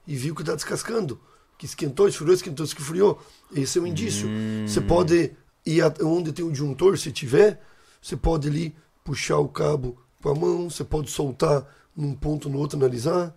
e 0.07 0.17
viu 0.17 0.35
que 0.35 0.43
está 0.43 0.55
descascando. 0.55 1.21
Que 1.59 1.67
esquentou, 1.67 2.09
esfriou, 2.09 2.33
esquentou, 2.35 2.65
esfriou. 2.65 3.21
Esse 3.55 3.79
é 3.79 3.83
um 3.83 3.87
indício. 3.87 4.27
Você 4.67 4.81
pode 4.81 5.33
ir 5.73 5.83
a- 5.83 5.95
onde 6.03 6.33
tem 6.33 6.45
o 6.45 6.51
disjuntor, 6.51 6.99
se 6.99 7.13
tiver, 7.13 7.61
você 8.01 8.17
pode 8.17 8.49
ali 8.49 8.75
puxar 9.05 9.39
o 9.39 9.49
cabo 9.49 9.97
com 10.23 10.29
a 10.31 10.35
mão, 10.35 10.71
você 10.71 10.85
pode 10.85 11.11
soltar 11.11 11.67
num 11.97 12.15
ponto 12.15 12.49
no 12.49 12.59
outro, 12.59 12.79
analisar. 12.79 13.35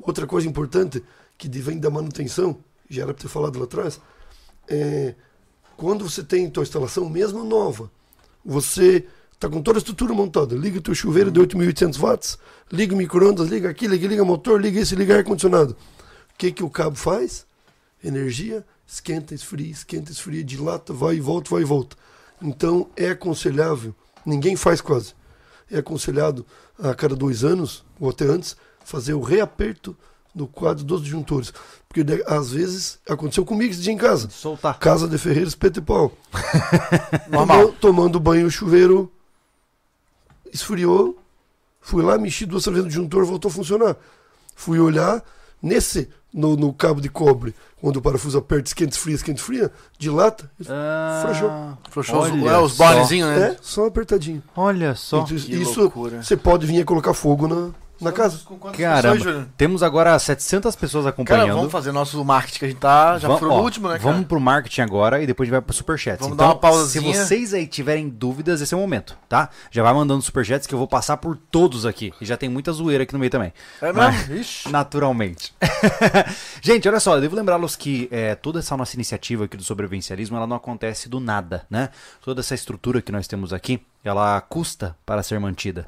Outra 0.00 0.26
coisa 0.26 0.48
importante, 0.48 1.02
que 1.38 1.48
vem 1.48 1.78
da 1.78 1.90
manutenção, 1.90 2.58
já 2.88 3.02
era 3.02 3.12
para 3.14 3.22
ter 3.22 3.28
falado 3.28 3.58
lá 3.58 3.64
atrás, 3.64 4.00
é 4.68 5.14
quando 5.76 6.08
você 6.08 6.22
tem 6.22 6.48
tua 6.48 6.62
instalação 6.62 7.08
mesmo 7.08 7.44
nova, 7.44 7.90
você 8.44 9.06
está 9.32 9.48
com 9.48 9.60
toda 9.60 9.78
a 9.78 9.80
estrutura 9.80 10.14
montada, 10.14 10.54
liga 10.54 10.78
o 10.78 10.82
teu 10.82 10.94
chuveiro 10.94 11.30
de 11.30 11.38
8.800 11.40 11.98
watts, 11.98 12.38
liga 12.72 12.94
o 12.94 12.96
micro-ondas, 12.96 13.48
liga 13.48 13.68
aquilo, 13.68 13.92
liga, 13.92 14.08
liga 14.08 14.24
motor, 14.24 14.60
liga 14.60 14.80
esse, 14.80 14.94
liga 14.96 15.16
ar-condicionado. 15.16 15.72
O 15.72 16.38
que, 16.38 16.50
que 16.52 16.64
o 16.64 16.70
cabo 16.70 16.96
faz? 16.96 17.46
Energia, 18.02 18.64
esquenta, 18.86 19.34
esfria, 19.34 19.70
esquenta, 19.70 20.12
esfria, 20.12 20.44
dilata, 20.44 20.92
vai 20.92 21.16
e 21.16 21.20
volta, 21.20 21.50
vai 21.50 21.62
e 21.62 21.64
volta. 21.64 21.96
Então 22.40 22.88
é 22.96 23.10
aconselhável, 23.10 23.94
ninguém 24.24 24.56
faz 24.56 24.80
quase, 24.80 25.14
é 25.70 25.78
aconselhado 25.78 26.44
a 26.78 26.94
cada 26.94 27.16
dois 27.16 27.42
anos, 27.44 27.84
ou 27.98 28.10
até 28.10 28.24
antes, 28.26 28.56
fazer 28.84 29.14
o 29.14 29.20
reaperto 29.20 29.96
do 30.34 30.46
quadro 30.46 30.84
dos 30.84 31.02
disjuntores. 31.02 31.52
Porque 31.88 32.04
de- 32.04 32.22
às 32.26 32.50
vezes 32.50 32.98
aconteceu 33.08 33.44
comigo 33.44 33.72
esse 33.72 33.80
dia 33.80 33.92
em 33.92 33.96
casa. 33.96 34.28
Soltar. 34.28 34.78
Casa 34.78 35.08
de 35.08 35.16
Ferreira, 35.16 35.48
espeto 35.48 35.78
e 35.78 35.82
pau. 35.82 36.12
Normal. 37.30 37.72
Tomando 37.80 38.20
banho, 38.20 38.46
o 38.46 38.50
chuveiro 38.50 39.10
esfriou. 40.52 41.18
Fui 41.80 42.02
lá, 42.02 42.18
mexi 42.18 42.44
duas 42.44 42.64
vezes 42.66 42.82
no 42.82 42.88
disjuntor, 42.88 43.24
voltou 43.24 43.48
a 43.48 43.52
funcionar. 43.54 43.96
Fui 44.54 44.78
olhar, 44.78 45.22
nesse, 45.62 46.08
no, 46.32 46.56
no 46.56 46.72
cabo 46.72 47.00
de 47.00 47.08
cobre, 47.08 47.54
quando 47.80 47.96
o 47.96 48.02
parafuso 48.02 48.38
aperta, 48.38 48.68
esquenta, 48.68 48.90
esfria, 48.92 49.14
esquenta, 49.14 49.40
esfria, 49.40 49.70
dilata, 49.98 50.50
Ah, 50.68 51.20
Frajou. 51.22 51.50
Frouxou 51.90 52.20
os, 52.22 52.28
é, 52.46 52.58
os 52.58 52.72
só. 52.72 52.92
bonezinhos, 52.92 53.28
né? 53.30 53.48
é 53.52 53.56
só 53.62 53.86
apertadinho. 53.86 54.42
Olha 54.56 54.94
só. 54.94 55.22
Então, 55.22 55.36
Que 55.36 55.54
isso 55.56 55.80
loucura. 55.80 56.22
você 56.22 56.36
pode 56.36 56.66
vir 56.66 56.80
a 56.80 56.84
colocar 56.84 57.14
fogo 57.14 57.46
na, 57.48 57.70
na 58.00 58.12
casa. 58.12 58.38
Com 58.44 58.56
quantas 58.58 58.78
Caramba. 58.80 59.16
pessoas, 59.16 59.34
Júlio? 59.34 59.48
Temos 59.56 59.82
agora 59.82 60.18
700 60.18 60.76
pessoas 60.76 61.04
Cara, 61.04 61.14
acompanhando. 61.14 61.56
vamos 61.56 61.72
fazer 61.72 61.92
nosso 61.92 62.22
marketing 62.24 62.58
que 62.58 62.64
a 62.64 62.68
gente 62.68 62.78
tá. 62.78 63.18
Já 63.18 63.28
Vam- 63.28 63.38
foi 63.38 63.48
ó, 63.48 63.56
no 63.56 63.62
último, 63.62 63.88
né, 63.88 63.98
cara? 63.98 64.12
Vamos 64.12 64.26
pro 64.26 64.38
marketing 64.40 64.80
agora 64.82 65.22
e 65.22 65.26
depois 65.26 65.46
a 65.46 65.48
gente 65.48 65.52
vai 65.52 65.62
pro 65.62 65.74
superchats. 65.74 66.20
Vamos 66.20 66.34
então, 66.34 66.46
dar 66.48 66.54
uma 66.54 66.58
pausazinha. 66.60 67.14
se 67.14 67.24
vocês 67.26 67.54
aí 67.54 67.66
tiverem 67.66 68.08
dúvidas, 68.08 68.60
esse 68.60 68.72
é 68.74 68.76
o 68.76 68.80
momento, 68.80 69.16
tá? 69.28 69.48
Já 69.70 69.82
vai 69.82 69.94
mandando 69.94 70.22
superchats 70.22 70.66
que 70.66 70.74
eu 70.74 70.78
vou 70.78 70.88
passar 70.88 71.16
por 71.16 71.36
todos 71.36 71.86
aqui. 71.86 72.12
E 72.20 72.24
já 72.26 72.36
tem 72.36 72.48
muita 72.48 72.72
zoeira 72.72 73.04
aqui 73.04 73.12
no 73.12 73.18
meio 73.18 73.30
também. 73.30 73.52
É 73.80 73.92
Mas- 73.92 74.28
mesmo? 74.28 74.36
Ixi. 74.42 74.68
Naturalmente. 74.70 75.54
Gente, 76.62 76.88
olha 76.88 77.00
só, 77.00 77.14
eu 77.16 77.20
devo 77.20 77.36
lembrá-los 77.36 77.76
que 77.76 78.08
é, 78.10 78.34
toda 78.34 78.58
essa 78.58 78.76
nossa 78.76 78.94
iniciativa 78.96 79.44
aqui 79.44 79.56
do 79.56 79.62
sobrevivencialismo, 79.64 80.36
ela 80.36 80.46
não 80.46 80.56
acontece 80.56 81.08
do 81.08 81.20
nada, 81.20 81.64
né? 81.70 81.90
Toda 82.24 82.40
essa 82.40 82.54
estrutura 82.54 83.00
que 83.00 83.12
nós 83.12 83.26
temos 83.26 83.52
aqui, 83.52 83.80
ela 84.04 84.40
custa 84.40 84.96
para 85.04 85.22
ser 85.22 85.38
mantida. 85.38 85.86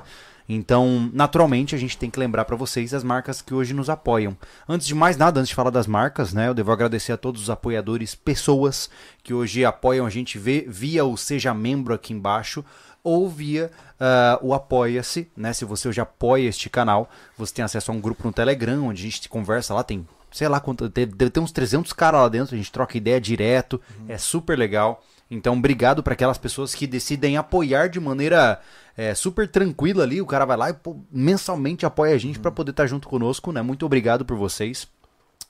Então, 0.48 1.10
naturalmente, 1.12 1.74
a 1.74 1.78
gente 1.78 1.98
tem 1.98 2.08
que 2.08 2.18
lembrar 2.18 2.46
para 2.46 2.56
vocês 2.56 2.94
as 2.94 3.04
marcas 3.04 3.42
que 3.42 3.52
hoje 3.52 3.74
nos 3.74 3.90
apoiam. 3.90 4.36
Antes 4.66 4.86
de 4.86 4.94
mais 4.94 5.16
nada, 5.16 5.40
antes 5.40 5.50
de 5.50 5.54
falar 5.54 5.70
das 5.70 5.86
marcas, 5.86 6.32
né, 6.32 6.48
eu 6.48 6.54
devo 6.54 6.72
agradecer 6.72 7.12
a 7.12 7.18
todos 7.18 7.42
os 7.42 7.50
apoiadores, 7.50 8.14
pessoas 8.14 8.88
que 9.22 9.34
hoje 9.34 9.64
apoiam 9.64 10.06
a 10.06 10.10
gente 10.10 10.38
via 10.38 11.04
o 11.04 11.16
Seja 11.16 11.52
Membro 11.52 11.92
aqui 11.92 12.14
embaixo 12.14 12.64
ou 13.04 13.28
via 13.28 13.70
ah, 14.00 14.38
o 14.42 14.54
Apoia-se, 14.54 15.28
né? 15.36 15.52
Se 15.52 15.64
você 15.64 15.88
hoje 15.88 16.00
apoia 16.00 16.48
este 16.48 16.70
canal, 16.70 17.10
você 17.36 17.54
tem 17.54 17.64
acesso 17.64 17.90
a 17.90 17.94
um 17.94 18.00
grupo 18.00 18.26
no 18.26 18.32
Telegram, 18.32 18.86
onde 18.86 19.02
a 19.02 19.04
gente 19.04 19.28
conversa 19.28 19.74
lá, 19.74 19.82
tem, 19.82 20.06
sei 20.30 20.48
lá 20.48 20.60
quanto, 20.60 20.88
deve, 20.88 21.30
ter 21.30 21.40
uns 21.40 21.52
300 21.52 21.92
caras 21.92 22.20
lá 22.20 22.28
dentro, 22.28 22.54
a 22.54 22.58
gente 22.58 22.72
troca 22.72 22.96
ideia 22.96 23.20
direto, 23.20 23.80
é 24.08 24.18
super 24.18 24.58
legal. 24.58 25.02
Então, 25.30 25.56
obrigado 25.56 26.02
para 26.02 26.14
aquelas 26.14 26.38
pessoas 26.38 26.74
que 26.74 26.86
decidem 26.86 27.36
apoiar 27.36 27.88
de 27.88 28.00
maneira 28.00 28.60
é, 28.98 29.14
super 29.14 29.46
tranquila 29.46 30.02
ali. 30.02 30.20
O 30.20 30.26
cara 30.26 30.44
vai 30.44 30.56
lá 30.56 30.70
e 30.70 30.72
pô, 30.74 30.96
mensalmente 31.10 31.86
apoia 31.86 32.16
a 32.16 32.18
gente 32.18 32.40
para 32.40 32.50
poder 32.50 32.72
estar 32.72 32.88
junto 32.88 33.08
conosco, 33.08 33.52
né? 33.52 33.62
Muito 33.62 33.86
obrigado 33.86 34.24
por 34.24 34.36
vocês. 34.36 34.88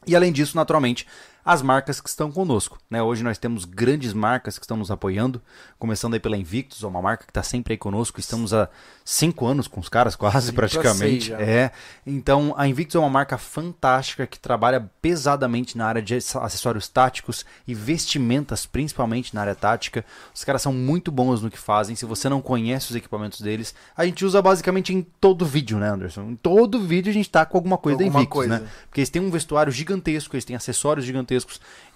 E 0.07 0.15
além 0.15 0.31
disso, 0.31 0.55
naturalmente, 0.55 1.07
as 1.49 1.63
marcas 1.63 1.99
que 1.99 2.11
estão 2.11 2.31
conosco. 2.31 2.79
Né? 2.91 3.03
Hoje 3.03 3.25
nós 3.25 3.39
temos 3.39 3.65
grandes 3.65 4.13
marcas 4.13 4.59
que 4.59 4.65
estão 4.67 4.77
nos 4.77 4.91
apoiando, 4.91 5.41
começando 5.79 6.13
aí 6.13 6.21
pela 6.21 6.37
Invictus, 6.37 6.83
uma 6.83 7.01
marca 7.01 7.25
que 7.25 7.31
está 7.31 7.43
sempre 7.43 7.73
aí 7.73 7.79
conosco. 7.79 8.21
Estamos 8.21 8.53
há 8.53 8.69
cinco 9.03 9.47
anos 9.47 9.67
com 9.67 9.81
os 9.81 9.89
caras, 9.89 10.15
quase 10.15 10.53
pra 10.53 10.69
praticamente. 10.69 11.33
É. 11.33 11.71
Então 12.07 12.53
a 12.55 12.69
Invictus 12.69 12.97
é 12.97 12.99
uma 12.99 13.09
marca 13.09 13.39
fantástica 13.39 14.27
que 14.27 14.39
trabalha 14.39 14.91
pesadamente 15.01 15.79
na 15.79 15.87
área 15.87 16.03
de 16.03 16.17
acessórios 16.17 16.87
táticos 16.87 17.47
e 17.67 17.73
vestimentas, 17.73 18.67
principalmente 18.67 19.35
na 19.35 19.41
área 19.41 19.55
tática. 19.55 20.05
Os 20.35 20.45
caras 20.45 20.61
são 20.61 20.75
muito 20.75 21.11
bons 21.11 21.41
no 21.41 21.51
que 21.51 21.59
fazem. 21.59 21.97
Se 21.97 22.05
você 22.05 22.29
não 22.29 22.43
conhece 22.43 22.91
os 22.91 22.97
equipamentos 22.97 23.41
deles, 23.41 23.75
a 23.97 24.05
gente 24.05 24.23
usa 24.23 24.43
basicamente 24.43 24.93
em 24.93 25.01
todo 25.19 25.47
vídeo, 25.47 25.79
né, 25.79 25.89
Anderson? 25.89 26.25
Em 26.25 26.37
todo 26.37 26.79
vídeo 26.79 27.09
a 27.09 27.15
gente 27.15 27.31
tá 27.31 27.47
com 27.47 27.57
alguma 27.57 27.79
coisa 27.79 27.95
Alguma 27.97 28.13
da 28.13 28.19
Invictus, 28.19 28.37
coisa. 28.37 28.59
né? 28.59 28.69
Porque 28.85 29.01
eles 29.01 29.09
têm 29.09 29.23
um 29.23 29.31
vestuário 29.31 29.73
gigantesco, 29.73 30.37
eles 30.37 30.45
têm 30.45 30.55
acessórios 30.55 31.07
gigantescos. 31.07 31.38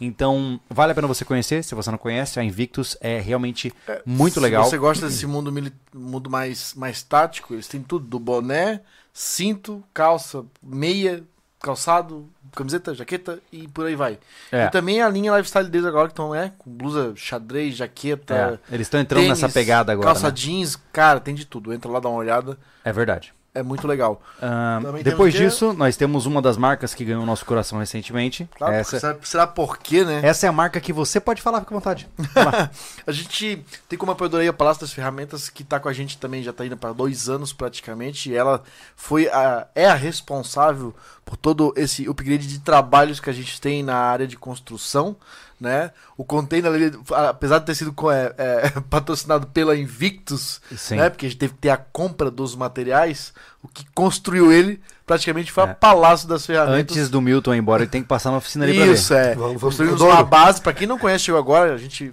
Então, 0.01 0.61
vale 0.69 0.93
a 0.93 0.95
pena 0.95 1.07
você 1.07 1.25
conhecer. 1.25 1.63
Se 1.63 1.75
você 1.75 1.91
não 1.91 1.99
conhece, 1.99 2.39
a 2.39 2.45
Invictus 2.45 2.97
é 3.01 3.21
realmente 3.21 3.73
muito 4.05 4.41
legal. 4.41 4.65
Se 4.65 4.71
você 4.71 4.79
gosta 4.79 5.07
desse 5.07 5.27
mundo, 5.27 5.53
mundo 5.95 6.31
mais, 6.31 6.75
mais 6.75 7.03
tático, 7.03 7.55
eles 7.55 7.69
têm 7.69 7.83
tudo: 7.83 8.07
do 8.07 8.19
boné, 8.19 8.81
cinto, 9.13 9.83
calça, 9.93 10.45
meia, 10.63 11.23
calçado, 11.63 12.29
camiseta, 12.55 12.95
jaqueta 12.95 13.39
e 13.51 13.69
por 13.69 13.87
aí 13.87 13.95
vai. 13.95 14.19
É. 14.51 14.65
E 14.65 14.71
também 14.71 15.01
a 15.01 15.09
linha 15.09 15.35
lifestyle 15.37 15.69
deles 15.69 15.87
agora 15.87 16.09
que 16.09 16.13
estão, 16.13 16.33
né? 16.33 16.53
Com 16.59 16.71
blusa, 16.71 17.15
xadrez, 17.17 17.77
jaqueta. 17.77 18.61
É, 18.69 18.75
eles 18.75 18.87
estão 18.87 19.01
entrando 19.01 19.23
tênis, 19.23 19.41
nessa 19.41 19.53
pegada 19.53 19.93
agora. 19.93 20.07
Calça 20.07 20.29
né? 20.29 20.35
jeans, 20.35 20.77
cara, 20.93 21.21
tem 21.21 21.35
de 21.35 21.47
tudo. 21.47 21.73
Entra 21.73 21.91
lá, 21.91 22.01
dá 22.01 22.09
uma 22.09 22.19
olhada. 22.19 22.59
É 22.85 22.93
verdade. 22.93 23.33
É 23.55 23.63
muito 23.63 23.87
legal. 23.87 24.23
Também 24.41 25.03
depois 25.03 25.35
temos 25.35 25.53
que- 25.55 25.61
disso, 25.61 25.73
nós 25.75 25.97
temos 25.97 26.25
uma 26.25 26.41
das 26.41 26.57
marcas 26.57 26.95
que 26.95 27.05
ganhou 27.05 27.25
nosso 27.27 27.45
coração 27.45 27.79
recentemente. 27.79 28.49
Claro, 28.57 28.75
essa, 28.75 28.99
será, 28.99 29.17
será 29.23 29.47
por 29.47 29.79
quê, 29.79 30.05
né? 30.05 30.21
essa 30.23 30.47
é 30.47 30.49
a 30.49 30.53
marca 30.53 30.81
que 30.81 30.93
você 30.93 31.21
pode 31.21 31.43
falar, 31.43 31.61
fica 31.61 31.75
à 31.75 31.79
vontade. 31.79 32.09
A 33.07 33.13
gente 33.13 33.65
tem 33.89 33.99
como 33.99 34.13
apoiadora 34.13 34.49
a 34.49 34.53
Palácio 34.53 34.81
das 34.81 34.93
Ferramentas, 34.93 35.49
que 35.49 35.65
tá 35.65 35.79
com 35.79 35.89
a 35.89 35.93
gente 35.93 36.17
também, 36.19 36.43
já 36.43 36.53
tá 36.53 36.65
indo 36.65 36.77
para 36.77 36.93
dois 36.93 37.29
anos 37.29 37.53
praticamente. 37.53 38.31
E 38.31 38.35
ela 38.35 38.63
foi 38.97 39.29
a, 39.29 39.67
é 39.75 39.87
a 39.87 39.95
responsável 39.95 40.95
por 41.25 41.37
todo 41.37 41.73
esse 41.77 42.09
upgrade 42.09 42.47
de 42.47 42.59
trabalhos 42.61 43.21
que 43.21 43.31
a 43.31 43.33
gente 43.33 43.61
tem 43.61 43.83
na 43.83 43.97
área 43.97 44.27
de 44.27 44.37
construção. 44.37 45.17
Né? 45.61 45.93
O 46.17 46.25
container, 46.25 46.73
ele, 46.75 46.99
apesar 47.11 47.61
de 47.61 47.67
ter 47.67 47.77
sido 47.77 47.95
é, 48.11 48.35
é, 48.37 48.71
patrocinado 48.91 49.47
pela 49.47 49.77
Invictus, 49.77 50.61
Sim. 50.77 50.97
né? 50.97 51.09
porque 51.09 51.27
a 51.27 51.29
gente 51.29 51.39
teve 51.39 51.53
que 51.53 51.61
ter 51.61 51.71
a 51.71 51.77
compra 51.77 52.33
dos 52.33 52.57
materiais, 52.57 53.33
o 53.63 53.69
que 53.69 53.87
construiu 53.95 54.51
ele 54.51 54.81
praticamente 55.07 55.53
foi 55.53 55.63
É. 55.63 55.67
a 55.67 55.75
Palácio 55.75 56.27
das 56.27 56.45
Ferramentas. 56.45 56.97
Antes 56.97 57.09
do 57.09 57.21
Milton 57.21 57.55
ir 57.55 57.59
embora, 57.59 57.85
ele 57.85 57.91
tem 57.93 58.03
que 58.03 58.09
passar 58.09 58.33
na 58.33 58.39
oficina 58.39 58.65
ali 58.65 58.75
pra 58.75 58.87
ver. 58.87 58.93
Isso, 58.95 59.15
é. 59.15 59.37
Vamos, 59.37 59.63
Construímos 59.63 60.01
uma 60.01 60.25
base, 60.25 60.61
pra 60.61 60.73
quem 60.73 60.89
não 60.89 60.99
conhece, 60.99 61.25
chegou 61.25 61.39
agora, 61.39 61.75
a 61.75 61.79
gente. 61.79 62.13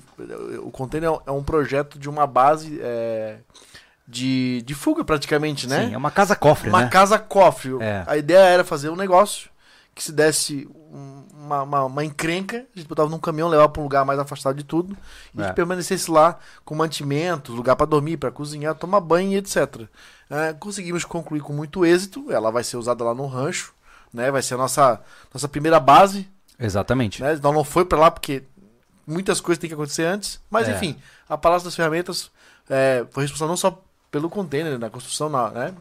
O 0.61 0.69
container 0.69 1.09
é 1.25 1.31
um 1.31 1.43
projeto 1.43 1.97
de 1.97 2.07
uma 2.07 2.27
base 2.27 2.79
é, 2.83 3.37
de, 4.09 4.61
de 4.63 4.73
fuga, 4.73 5.03
praticamente, 5.05 5.67
né? 5.67 5.87
Sim, 5.87 5.93
é 5.93 5.97
uma 5.97 6.09
casa 6.09 6.35
cofre, 6.35 6.69
uma 6.69 6.81
né? 6.81 6.89
casa 6.89 7.19
cofre. 7.19 7.77
É. 7.79 8.03
A 8.07 8.17
ideia 8.17 8.39
era 8.39 8.63
fazer 8.63 8.89
um 8.89 8.95
negócio 8.95 9.49
que 9.93 10.03
se 10.03 10.11
desse 10.11 10.67
um- 10.91 11.23
uma, 11.33 11.63
uma, 11.63 11.83
uma 11.85 12.05
encrenca, 12.05 12.65
a 12.75 12.79
gente 12.79 12.87
botava 12.87 13.09
num 13.09 13.19
caminhão, 13.19 13.47
levava 13.49 13.69
pra 13.69 13.81
um 13.81 13.83
lugar 13.85 14.05
mais 14.05 14.17
afastado 14.19 14.55
de 14.55 14.63
tudo, 14.63 14.95
e 15.35 15.41
É. 15.41 15.47
que 15.47 15.53
permanecesse 15.53 16.09
lá 16.09 16.37
com 16.65 16.73
mantimentos, 16.75 17.53
lugar 17.55 17.75
pra 17.75 17.85
dormir, 17.85 18.17
pra 18.17 18.31
cozinhar, 18.31 18.73
tomar 18.75 18.99
banho 19.01 19.31
e 19.33 19.35
etc. 19.37 19.81
É, 20.29 20.53
conseguimos 20.53 21.03
concluir 21.05 21.41
com 21.41 21.53
muito 21.53 21.85
êxito, 21.85 22.31
ela 22.31 22.51
vai 22.51 22.63
ser 22.63 22.77
usada 22.77 23.03
lá 23.03 23.13
no 23.13 23.25
rancho, 23.27 23.73
né? 24.13 24.31
Vai 24.31 24.41
ser 24.41 24.55
a 24.55 24.57
nossa, 24.57 25.01
nossa 25.33 25.47
primeira 25.47 25.79
base, 25.79 26.27
Exatamente. 26.59 27.21
né? 27.21 27.33
Então 27.33 27.51
não 27.53 27.63
foi 27.63 27.83
pra 27.85 27.97
lá 27.99 28.09
porque 28.11 28.43
muitas 29.05 29.39
coisas 29.41 29.59
têm 29.59 29.67
que 29.67 29.73
acontecer 29.73 30.03
antes. 30.05 30.39
Mas 30.49 30.67
É. 30.67 30.71
enfim, 30.75 30.95
a 31.27 31.37
Palácio 31.37 31.65
das 31.65 31.75
Ferramentas 31.75 32.31
é, 32.69 33.05
foi 33.11 33.23
responsável 33.23 33.49
não 33.49 33.57
só 33.57 33.83
pelo 34.11 34.29
container, 34.29 34.77
na 34.79 34.89
construção, 34.89 35.29
na, 35.29 35.49
né? 35.51 35.73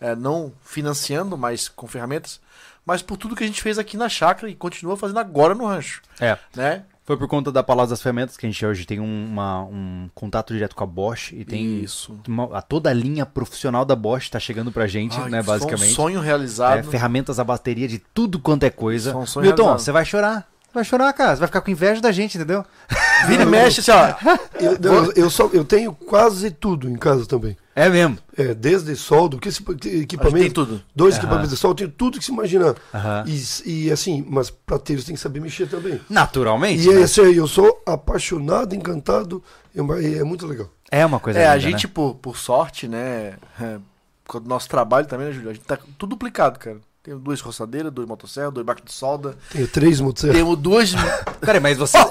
É, 0.00 0.14
não 0.14 0.52
financiando, 0.64 1.38
mas 1.38 1.68
com 1.68 1.86
ferramentas, 1.86 2.40
mas 2.84 3.00
por 3.00 3.16
tudo 3.16 3.34
que 3.36 3.44
a 3.44 3.46
gente 3.46 3.62
fez 3.62 3.78
aqui 3.78 3.96
na 3.96 4.08
chácara 4.08 4.50
e 4.50 4.54
continua 4.54 4.96
fazendo 4.96 5.18
agora 5.18 5.54
no 5.54 5.66
rancho, 5.66 6.02
É. 6.20 6.36
né? 6.54 6.84
Foi 7.06 7.16
por 7.18 7.28
conta 7.28 7.52
da 7.52 7.62
Palácio 7.62 7.90
das 7.90 8.00
Ferramentas 8.02 8.34
que 8.36 8.46
a 8.46 8.48
gente 8.48 8.64
hoje 8.64 8.86
tem 8.86 8.98
um, 8.98 9.26
uma- 9.26 9.62
um 9.62 10.08
contato 10.14 10.54
direto 10.54 10.74
com 10.74 10.84
a 10.84 10.86
Bosch 10.86 11.32
e 11.32 11.44
tem 11.44 11.80
Isso. 11.82 12.18
uma- 12.26 12.56
a, 12.58 12.62
toda 12.62 12.88
a 12.88 12.94
linha 12.94 13.26
profissional 13.26 13.84
da 13.84 13.94
Bosch 13.94 14.30
tá 14.30 14.40
chegando 14.40 14.72
pra 14.72 14.86
gente, 14.86 15.14
Ai, 15.18 15.28
né, 15.30 15.42
basicamente. 15.42 15.92
um 15.92 15.94
sonho 15.94 16.20
É, 16.20 16.24
realizado. 16.24 16.90
ferramentas 16.90 17.38
a 17.38 17.44
bateria 17.44 17.86
de 17.86 17.98
tudo 17.98 18.38
quanto 18.38 18.64
é 18.64 18.70
coisa. 18.70 19.14
Um 19.14 19.20
Milton, 19.20 19.40
realizado. 19.40 19.78
você 19.80 19.92
vai 19.92 20.04
chorar. 20.06 20.50
Vai 20.74 20.84
chorar, 20.84 21.12
cara. 21.12 21.34
Você 21.36 21.38
vai 21.40 21.46
ficar 21.46 21.60
com 21.60 21.70
inveja 21.70 22.00
da 22.00 22.10
gente, 22.10 22.36
entendeu? 22.36 22.64
Vira 23.28 23.44
e 23.44 23.46
mexe 23.46 23.80
assim, 23.80 23.92
ó. 23.92 24.14
Eu, 24.60 24.72
eu, 24.82 25.12
eu 25.12 25.30
só, 25.30 25.48
eu 25.52 25.64
tenho 25.64 25.94
quase 25.94 26.50
tudo 26.50 26.90
em 26.90 26.96
casa 26.96 27.24
também. 27.26 27.56
É 27.76 27.88
mesmo. 27.88 28.18
É, 28.36 28.52
desde 28.54 28.94
soldo, 28.96 29.38
que 29.38 29.48
esse 29.48 29.62
A 29.66 29.70
gente 29.72 29.80
tem 29.88 30.00
equipamento, 30.00 30.64
tudo. 30.66 30.82
dois 30.94 31.14
Aham. 31.14 31.22
equipamentos 31.22 31.50
de 31.50 31.56
soldo, 31.56 31.74
eu 31.82 31.86
tenho 31.86 31.96
tudo 31.96 32.18
que 32.18 32.24
se 32.24 32.32
imaginar. 32.32 32.74
Aham. 32.92 33.24
E, 33.26 33.84
e 33.86 33.92
assim, 33.92 34.24
mas 34.28 34.50
pra 34.50 34.78
ter, 34.78 34.96
você 34.98 35.06
tem 35.06 35.14
que 35.14 35.20
saber 35.20 35.40
mexer 35.40 35.68
também. 35.68 36.00
Naturalmente. 36.10 36.82
E 36.86 36.90
é 36.90 36.94
né? 36.94 37.00
esse 37.02 37.20
aí, 37.20 37.36
eu 37.36 37.46
sou 37.46 37.80
apaixonado, 37.86 38.74
encantado, 38.74 39.42
é, 39.74 39.80
uma- 39.80 40.02
é 40.02 40.22
muito 40.24 40.46
legal. 40.46 40.68
É 40.90 41.04
uma 41.06 41.18
coisa 41.20 41.38
É, 41.38 41.46
a 41.48 41.54
linda, 41.56 41.70
gente, 41.70 41.86
né? 41.86 41.92
por, 41.94 42.14
por 42.16 42.36
sorte, 42.36 42.86
né? 42.86 43.34
É, 43.60 43.78
com 44.26 44.38
o 44.38 44.40
nosso 44.40 44.68
trabalho 44.68 45.06
também, 45.06 45.28
né, 45.28 45.32
Júlio? 45.32 45.50
A 45.50 45.54
gente 45.54 45.64
tá 45.64 45.76
tudo 45.98 46.10
duplicado, 46.10 46.58
cara. 46.58 46.78
Tenho 47.04 47.18
duas 47.18 47.40
roçadeiras, 47.40 47.92
dois 47.92 48.08
motosserras, 48.08 48.52
dois 48.52 48.66
barcos 48.66 48.86
de 48.86 48.92
solda. 48.92 49.36
Tenho 49.52 49.68
três 49.68 50.00
motosserras. 50.00 50.36
Temos 50.36 50.58
duas. 50.58 50.92
Peraí, 51.40 51.60
mas 51.60 51.76
você... 51.78 51.98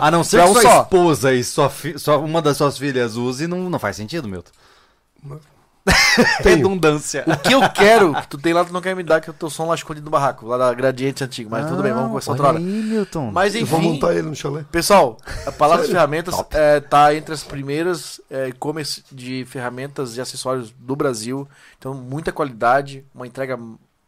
A 0.00 0.10
não 0.10 0.24
ser 0.24 0.38
Pra 0.38 0.46
que 0.46 0.50
um 0.50 0.54
sua 0.54 0.62
só. 0.62 0.82
esposa 0.82 1.32
e 1.34 1.44
sua, 1.44 1.70
fi- 1.70 1.98
sua- 1.98 2.18
uma 2.18 2.42
das 2.42 2.56
suas 2.56 2.76
filhas 2.76 3.14
use, 3.16 3.46
não, 3.46 3.70
não 3.70 3.78
faz 3.78 3.94
sentido, 3.96 4.26
Milton. 4.26 4.50
Tenho. 6.42 6.56
Redundância. 6.56 7.22
O 7.26 7.36
que 7.36 7.52
eu 7.54 7.60
quero, 7.70 8.14
que 8.14 8.26
tu 8.28 8.38
tem 8.38 8.52
lá, 8.54 8.64
tu 8.64 8.72
não 8.72 8.80
quer 8.80 8.96
me 8.96 9.02
dar, 9.02 9.20
que 9.20 9.28
eu 9.28 9.34
tô 9.34 9.50
som 9.50 9.66
lá 9.66 9.74
escondido 9.74 10.04
no 10.06 10.10
barraco, 10.10 10.46
lá 10.46 10.56
da 10.56 10.72
Gradiente 10.74 11.22
Antigo. 11.22 11.50
Mas 11.50 11.68
tudo 11.68 11.82
bem, 11.82 11.92
vamos 11.92 12.08
conversar 12.08 12.30
outra 12.32 12.48
hora. 12.48 12.58
Aí, 12.58 12.64
Milton. 12.64 13.30
Mas 13.30 13.54
Eu 13.54 13.66
vou 13.66 13.78
enfim, 13.78 13.92
montar 13.92 14.12
ele 14.14 14.22
no 14.28 14.34
chalé. 14.34 14.64
pessoal, 14.72 15.18
a 15.46 15.52
Palavra 15.52 15.84
Sério? 15.84 15.94
Ferramentas 15.96 16.34
é, 16.50 16.80
tá 16.80 17.14
entre 17.14 17.34
as 17.34 17.42
primeiras 17.44 18.20
é, 18.30 18.48
e-commerce 18.48 19.04
de 19.12 19.44
ferramentas 19.46 20.16
e 20.16 20.20
acessórios 20.20 20.70
do 20.76 20.96
Brasil. 20.96 21.46
Então, 21.78 21.92
muita 21.94 22.32
qualidade, 22.32 23.04
uma 23.14 23.26
entrega 23.26 23.58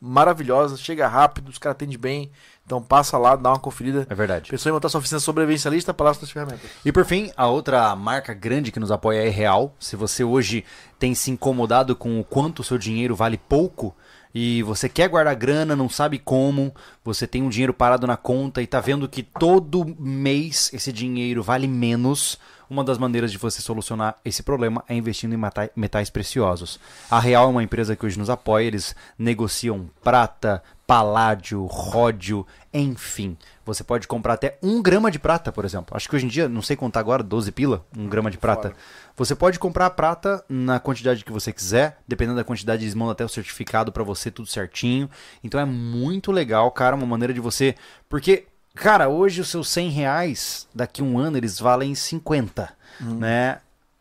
maravilhosa, 0.07 0.77
chega 0.77 1.09
rápido, 1.09 1.49
os 1.49 1.59
caras 1.59 1.77
atendem 1.77 1.99
bem. 1.99 2.31
Então, 2.65 2.83
passa 2.83 3.17
lá, 3.17 3.37
dá 3.37 3.51
uma 3.51 3.59
conferida. 3.59 4.07
É 4.11 4.15
verdade. 4.15 4.51
Pensou 4.51 4.71
em 4.71 4.73
montar 4.73 4.89
sua 4.89 4.99
oficina 4.99 5.21
sobrevivencialista, 5.21 5.95
Palácio 5.95 6.23
das 6.23 6.31
Ferramentas. 6.31 6.69
E 6.85 6.91
por 6.91 7.05
fim, 7.05 7.31
a 7.37 7.47
outra 7.47 7.95
marca 7.95 8.35
grande 8.35 8.73
que 8.73 8.81
nos 8.81 8.91
apoia 8.91 9.27
é 9.27 9.29
Real. 9.29 9.75
Se 9.79 9.95
você 9.95 10.25
hoje 10.25 10.65
tem 10.99 11.15
se 11.15 11.31
incomodado 11.31 11.95
com 11.95 12.19
o 12.19 12.25
quanto 12.25 12.61
o 12.61 12.65
seu 12.65 12.79
dinheiro 12.79 13.15
vale 13.15 13.39
pouco 13.39 13.95
e 14.39 14.63
você 14.63 14.87
quer 14.87 15.09
guardar 15.09 15.35
grana, 15.35 15.75
não 15.75 15.89
sabe 15.89 16.19
como, 16.19 16.75
você 17.03 17.27
tem 17.27 17.43
um 17.43 17.49
dinheiro 17.49 17.73
parado 17.73 18.07
na 18.07 18.19
conta 18.19 18.61
e 18.61 18.67
tá 18.67 18.79
vendo 18.81 19.09
que 19.09 19.23
todo 19.23 19.97
mês 19.99 20.71
esse 20.75 20.93
dinheiro 20.93 21.43
vale 21.43 21.67
menos, 21.67 22.39
uma 22.69 22.85
das 22.85 22.99
maneiras 22.99 23.33
de 23.33 23.39
você 23.39 23.63
solucionar 23.63 24.17
esse 24.23 24.43
problema 24.43 24.85
é 24.87 24.95
investindo 24.95 25.35
em 25.35 25.41
metais 25.75 26.11
preciosos. 26.11 26.79
A 27.11 27.19
Real 27.19 27.45
é 27.45 27.51
uma 27.51 27.63
empresa 27.63 27.97
que 27.97 28.05
hoje 28.05 28.19
nos 28.19 28.29
apoia, 28.29 28.67
eles 28.67 28.95
negociam 29.19 29.89
prata, 30.05 30.63
paládio, 30.87 31.65
ródio, 31.65 32.47
enfim. 32.75 33.39
Você 33.65 33.83
pode 33.83 34.07
comprar 34.07 34.35
até 34.35 34.59
um 34.63 34.83
grama 34.83 35.11
de 35.11 35.19
prata, 35.19 35.51
por 35.51 35.65
exemplo. 35.65 35.97
Acho 35.97 36.09
que 36.09 36.15
hoje 36.15 36.27
em 36.27 36.29
dia, 36.29 36.47
não 36.47 36.61
sei 36.61 36.77
contar 36.77 37.01
agora, 37.01 37.23
12 37.23 37.51
pila, 37.53 37.87
um 37.97 38.07
grama 38.07 38.31
de 38.31 38.37
prata. 38.37 38.75
Você 39.17 39.35
pode 39.35 39.59
comprar 39.59 39.87
a 39.87 39.91
prata 39.91 40.45
na 40.49 40.79
quantidade 40.79 41.25
que 41.25 41.33
você 41.33 41.51
quiser, 41.53 41.99
dependendo 42.07 42.37
da 42.37 42.45
quantidade, 42.45 42.85
eles 42.85 42.95
mandam 42.95 43.13
até 43.13 43.25
o 43.25 43.29
certificado 43.29 43.91
pra 43.91 44.05
você, 44.05 44.31
tudo 44.31 44.47
certinho. 44.47 45.09
Então 45.43 45.59
é 45.59 45.65
muito 45.65 46.31
legal, 46.31 46.71
cara, 46.71 46.95
uma 46.95 47.07
maneira 47.07 47.33
de 47.33 47.41
você. 47.41 47.75
Porque, 48.11 48.47
cara, 48.75 49.09
hoje 49.09 49.41
os 49.41 49.49
seus 49.49 49.69
100 49.71 49.89
reais, 49.91 50.69
daqui 50.75 51.01
a 51.01 51.05
um 51.05 51.19
ano, 51.19 51.39
eles 51.39 51.59
valem 51.59 51.95
50, 51.95 52.71
né? 53.01 53.59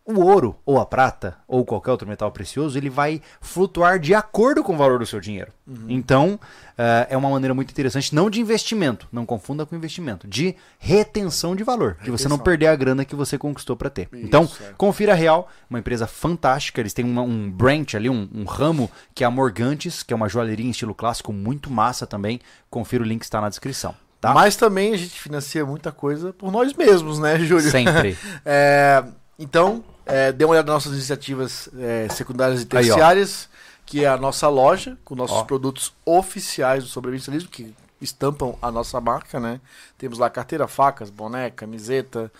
O 0.07 0.19
ouro, 0.21 0.55
ou 0.63 0.79
a 0.79 0.85
prata, 0.85 1.35
ou 1.47 1.65
qualquer 1.65 1.89
outro 1.89 2.07
metal 2.07 2.31
precioso, 2.31 2.77
ele 2.77 2.91
vai 2.91 3.19
flutuar 3.41 3.97
de 3.99 4.13
acordo 4.13 4.63
com 4.63 4.75
o 4.75 4.77
valor 4.77 4.99
do 4.99 5.05
seu 5.05 5.19
dinheiro. 5.19 5.51
Então, 5.89 6.39
eh, 6.77 7.07
é 7.09 7.17
uma 7.17 7.27
maneira 7.27 7.55
muito 7.55 7.71
interessante, 7.71 8.13
não 8.13 8.29
de 8.29 8.39
investimento, 8.39 9.07
não 9.11 9.25
confunda 9.25 9.65
com 9.65 9.75
investimento, 9.75 10.27
de 10.27 10.55
retenção 10.77 11.55
de 11.55 11.63
valor, 11.63 11.97
de 12.03 12.11
você 12.11 12.27
não 12.27 12.37
perder 12.37 12.67
a 12.67 12.75
grana 12.75 13.03
que 13.03 13.15
você 13.15 13.35
conquistou 13.35 13.75
para 13.75 13.89
ter. 13.89 14.07
então, 14.13 14.43
Isso, 14.43 14.61
é. 14.63 14.73
confira 14.77 15.13
a 15.13 15.15
Real, 15.15 15.49
uma 15.67 15.79
empresa 15.79 16.05
fantástica, 16.05 16.79
eles 16.79 16.93
têm 16.93 17.03
uma- 17.03 17.23
um 17.23 17.49
branch 17.49 17.95
ali, 17.95 18.07
um, 18.07 18.29
um 18.31 18.43
ramo, 18.43 18.91
que 19.15 19.23
é 19.23 19.27
a 19.27 19.31
Morgantes, 19.31 20.03
que 20.03 20.13
é 20.13 20.15
uma 20.15 20.29
joalheria 20.29 20.67
em 20.67 20.69
estilo 20.69 20.93
clássico, 20.93 21.33
muito 21.33 21.71
massa 21.71 22.05
também. 22.05 22.39
Confira 22.69 23.01
o 23.03 23.07
link 23.07 23.21
que 23.21 23.25
está 23.25 23.41
na 23.41 23.49
descrição. 23.49 23.95
Tá? 24.21 24.35
Mas 24.35 24.55
também 24.55 24.93
a 24.93 24.97
gente 24.97 25.19
financia 25.19 25.65
muita 25.65 25.91
coisa 25.91 26.31
por 26.31 26.51
nós 26.51 26.73
mesmos, 26.75 27.17
né, 27.17 27.39
Júlio? 27.39 27.71
Sempre. 27.71 28.15
É, 28.45 29.03
então, 29.39 29.83
é, 30.05 30.31
dê 30.31 30.45
uma 30.45 30.51
olhada 30.51 30.71
nas 30.71 30.85
nossas 30.85 30.93
iniciativas 30.93 31.69
é, 31.77 32.07
secundárias 32.09 32.61
e 32.61 32.63
Aí, 32.63 32.67
terciárias, 32.67 33.49
que 33.85 34.03
é 34.03 34.07
a 34.07 34.17
nossa 34.17 34.47
loja, 34.47 34.97
com 35.03 35.15
nossos 35.15 35.37
Ó. 35.37 35.43
produtos 35.43 35.93
oficiais 36.05 36.83
do 36.83 36.89
sobrevivencialismo, 36.89 37.49
que 37.49 37.73
estampam 38.01 38.55
a 38.61 38.71
nossa 38.71 38.99
marca, 39.01 39.39
né? 39.39 39.59
Temos 39.97 40.19
lá 40.19 40.29
carteira, 40.29 40.67
facas, 40.67 41.09
boné, 41.09 41.49
camiseta, 41.49 42.31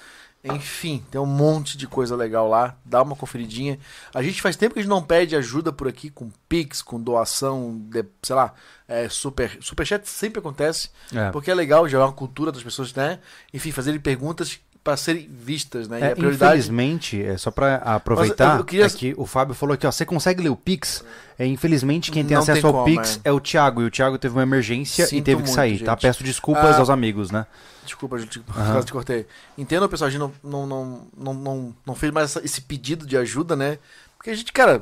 enfim, 0.54 1.04
tem 1.10 1.20
um 1.20 1.26
monte 1.26 1.76
de 1.76 1.88
coisa 1.88 2.16
legal 2.16 2.48
lá. 2.48 2.78
Dá 2.86 3.02
uma 3.02 3.16
conferidinha. 3.16 3.80
A 4.14 4.22
gente 4.22 4.42
faz 4.42 4.56
tempo 4.56 4.74
que 4.74 4.80
a 4.80 4.84
gente 4.84 4.90
não 4.90 5.02
pede 5.02 5.36
ajuda 5.36 5.74
por 5.74 5.88
aqui 5.88 6.12
com 6.12 6.30
Pix, 6.48 6.84
com 6.84 7.02
doação, 7.02 7.76
de, 7.90 8.06
sei 8.22 8.36
lá, 8.36 8.54
é, 8.88 9.10
super, 9.10 9.58
superchat 9.60 10.08
sempre 10.08 10.40
acontece. 10.40 10.92
É. 11.12 11.32
Porque 11.32 11.50
é 11.50 11.56
legal, 11.56 11.90
já 11.90 11.98
é 11.98 12.02
uma 12.02 12.14
cultura 12.14 12.52
das 12.52 12.62
pessoas, 12.62 12.94
né? 12.94 13.20
Enfim, 13.52 13.72
fazerem 13.72 14.00
perguntas 14.00 14.60
para 14.86 14.96
serem 14.96 15.28
vistas, 15.28 15.88
né? 15.88 16.00
É, 16.00 16.12
e 16.12 16.16
prioridade. 16.16 16.54
Infelizmente, 16.60 17.20
é 17.22 17.36
só 17.38 17.50
pra 17.50 17.78
aproveitar, 17.78 18.50
Mas 18.52 18.58
eu- 18.60 18.64
queria- 18.66 18.86
é 18.86 18.90
que 18.90 19.16
o 19.18 19.26
Fábio 19.26 19.56
falou 19.56 19.74
aqui, 19.74 19.88
ó, 19.88 19.92
você 19.92 20.06
consegue 20.06 20.44
ler 20.44 20.50
o 20.50 20.56
Pix? 20.56 21.04
É, 21.40 21.46
infelizmente, 21.46 22.12
quem 22.12 22.24
tem 22.24 22.36
Não 22.36 22.44
acesso 22.44 22.62
tem 22.62 22.68
ao 22.70 22.74
como, 22.74 22.86
Pix 22.86 23.20
é. 23.24 23.30
é. 23.30 23.32
o 23.32 23.40
Thiago, 23.40 23.82
e 23.82 23.86
o 23.86 23.90
Thiago 23.92 24.18
teve 24.20 24.36
uma 24.36 24.44
emergência 24.44 25.04
e 25.04 25.08
Sinto 25.08 25.26
teve 25.26 25.38
que 25.42 25.48
muito, 25.48 25.56
sair, 25.56 25.80
tá? 25.84 25.94
gente. 25.94 26.02
Peço 26.04 26.24
desculpas 26.24 26.76
Ah, 26.76 26.80
aos 26.80 26.90
amigos, 26.92 27.32
né? 27.32 27.48
Desculpa, 27.84 28.18
gente, 28.20 28.40
por 28.40 28.54
causa 28.54 28.84
te 28.84 28.92
cortei. 28.94 29.26
Entendo, 29.58 29.90
pessoal, 29.90 30.08
a 30.08 30.12
gente 30.12 30.20
não, 30.20 30.32
não, 30.44 30.68
não, 30.68 31.02
não, 31.18 31.34
não, 31.34 31.76
não 31.88 31.96
fez 31.96 32.14
mais 32.14 32.36
esse 32.38 32.62
pedido 32.62 33.08
de 33.08 33.18
ajuda, 33.18 33.56
né? 33.56 33.80
Porque 34.18 34.30
a 34.30 34.36
gente, 34.36 34.54
cara, 34.54 34.82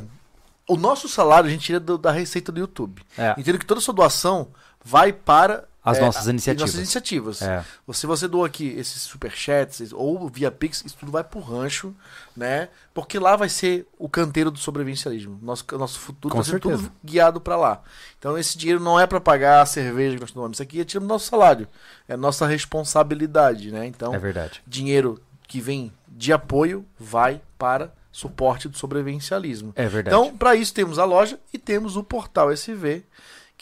o 0.67 0.75
nosso 0.75 1.07
salário 1.07 1.47
a 1.47 1.51
gente 1.51 1.63
tira 1.65 1.79
do- 1.79 1.97
da 1.97 2.11
receita 2.11 2.51
do 2.51 2.59
YouTube. 2.59 3.01
É. 3.17 3.33
Entendo 3.37 3.57
que 3.57 3.65
toda 3.65 3.79
sua 3.81 3.93
doação 3.93 4.49
vai 4.83 5.13
para 5.13 5.63
As 5.85 5.97
É, 5.97 6.01
nossas 6.01 6.27
iniciativas. 6.27 6.61
Nossas 6.69 6.79
iniciativas. 6.79 7.41
É. 7.41 7.65
Se 7.91 8.07
você 8.07 8.25
doa 8.27 8.47
aqui 8.47 8.67
esses 8.77 9.01
superchats 9.01 9.91
ou 9.91 10.29
via 10.29 10.49
Pix, 10.49 10.81
isso 10.85 10.95
tudo 10.97 11.11
vai 11.11 11.23
pro 11.25 11.41
rancho, 11.41 11.93
né? 12.37 12.69
Porque 12.93 13.19
lá 13.19 13.35
vai 13.35 13.49
ser 13.49 13.85
o 13.99 14.07
canteiro 14.07 14.49
do 14.49 14.57
sobrevivencialismo. 14.57 15.37
Nosso, 15.41 15.65
nosso 15.73 15.99
futuro 15.99 16.31
Com 16.31 16.37
vai 16.37 16.45
ser 16.45 16.51
certeza. 16.51 16.77
tudo 16.77 16.91
guiado 17.03 17.41
pra 17.41 17.57
lá. 17.57 17.81
Então 18.17 18.37
esse 18.37 18.57
dinheiro 18.57 18.79
não 18.81 18.97
é 18.97 19.05
pra 19.05 19.19
pagar 19.19 19.61
a 19.61 19.65
cerveja 19.65 20.15
que 20.15 20.21
nós 20.21 20.31
tomamos. 20.31 20.55
Isso 20.55 20.63
aqui 20.63 20.79
é 20.79 20.85
tiro 20.85 21.01
do 21.01 21.07
nosso 21.07 21.29
salário. 21.29 21.67
É 22.07 22.15
nossa 22.15 22.47
responsabilidade, 22.47 23.71
né? 23.71 23.85
Então, 23.85 24.13
É 24.13 24.19
verdade. 24.19 24.61
dinheiro 24.65 25.19
que 25.47 25.59
vem 25.59 25.91
de 26.07 26.31
apoio 26.31 26.85
vai 26.97 27.41
para 27.57 27.93
suporte 28.11 28.69
do 28.69 28.77
sobrevivencialismo. 28.77 29.73
É 29.75 29.87
verdade. 29.87 30.15
Então, 30.15 30.37
para 30.37 30.55
isso 30.55 30.73
temos 30.73 30.99
a 30.99 31.03
loja 31.05 31.39
e 31.51 31.57
temos 31.57 31.97
o 31.97 32.03
portal 32.03 32.51
SV, 32.51 33.03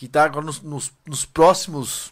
que 0.01 0.07
tá 0.07 0.23
agora 0.23 0.43
nos, 0.43 0.59
nos- 0.63 0.91
nos 1.07 1.25
próximos 1.25 2.11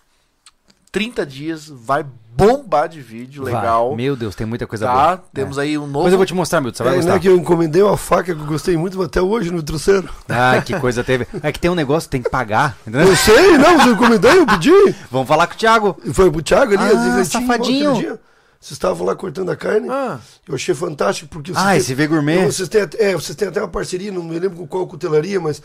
30 0.92 1.26
dias, 1.26 1.68
vai 1.68 2.06
bombar 2.38 2.88
de 2.88 3.02
vídeo 3.02 3.44
Vai. 3.44 3.52
legal. 3.54 3.96
Meu 3.96 4.16
Deus, 4.16 4.36
tem 4.36 4.46
muita 4.46 4.68
coisa 4.68 4.86
tá? 4.86 4.94
boa. 4.94 5.24
Temos 5.34 5.58
É. 5.58 5.62
aí 5.62 5.76
um 5.76 5.82
novo. 5.88 5.94
Depois 5.98 6.12
eu 6.14 6.18
vou 6.20 6.26
te 6.28 6.34
mostrar, 6.36 6.62
Milton. 6.62 6.78
Você 6.78 6.84
vai 6.84 6.94
É, 6.94 6.96
gostar. 6.98 7.14
né, 7.16 7.20
que 7.20 7.28
eu 7.28 7.36
encomendei 7.36 7.82
uma 7.82 7.98
faca 7.98 8.36
que 8.36 8.40
eu 8.40 8.46
gostei 8.46 8.78
muito, 8.78 8.96
mas 8.96 9.08
até 9.08 9.20
hoje 9.20 9.50
não 9.50 9.58
me 9.58 9.64
trouxeram. 9.64 10.08
Ah, 10.30 10.62
que 10.64 10.80
coisa 10.80 11.04
teve. 11.04 11.26
É 11.42 11.52
que 11.52 11.58
tem 11.60 11.72
um 11.72 11.76
negócio 11.76 12.08
que 12.08 12.12
tem 12.12 12.22
que 12.22 12.30
pagar. 12.30 12.78
entendeu? 12.86 13.08
Eu 13.08 13.16
sei, 13.16 13.58
não, 13.58 13.76
mas 13.78 13.88
eu 13.88 13.94
encomendei, 13.94 14.38
eu 14.38 14.46
pedi. 14.46 14.96
Vamos 15.10 15.28
falar 15.28 15.48
com 15.48 15.56
o 15.56 15.58
Thiago. 15.58 15.98
Foi 16.14 16.30
pro 16.32 16.44
Thiago 16.44 16.78
ali, 16.80 16.94
Ah, 17.20 17.26
safadinho. 17.26 18.20
Vocês 18.60 18.72
estavam 18.74 19.06
lá 19.08 19.16
cortando 19.16 19.50
a 19.52 19.56
carne. 19.56 19.88
Ah, 19.90 20.20
Eu 20.48 20.54
achei 20.56 20.76
fantástico, 20.76 21.30
porque 21.30 21.54
vocês 21.54 21.66
Ah, 21.66 21.70
têm- 21.70 21.78
esse 21.78 21.94
V 21.94 22.08
Gourmet. 22.08 22.46
Vocês 22.46 22.68
têm, 22.68 22.82
é, 22.98 23.14
vocês 23.14 23.34
têm 23.36 23.48
até 23.48 23.62
uma 23.62 23.70
parceria, 23.70 24.12
não 24.12 24.22
me 24.22 24.38
lembro 24.38 24.58
com 24.58 24.68
qual 24.68 24.86
cutelaria, 24.86 25.40
mas 25.40 25.62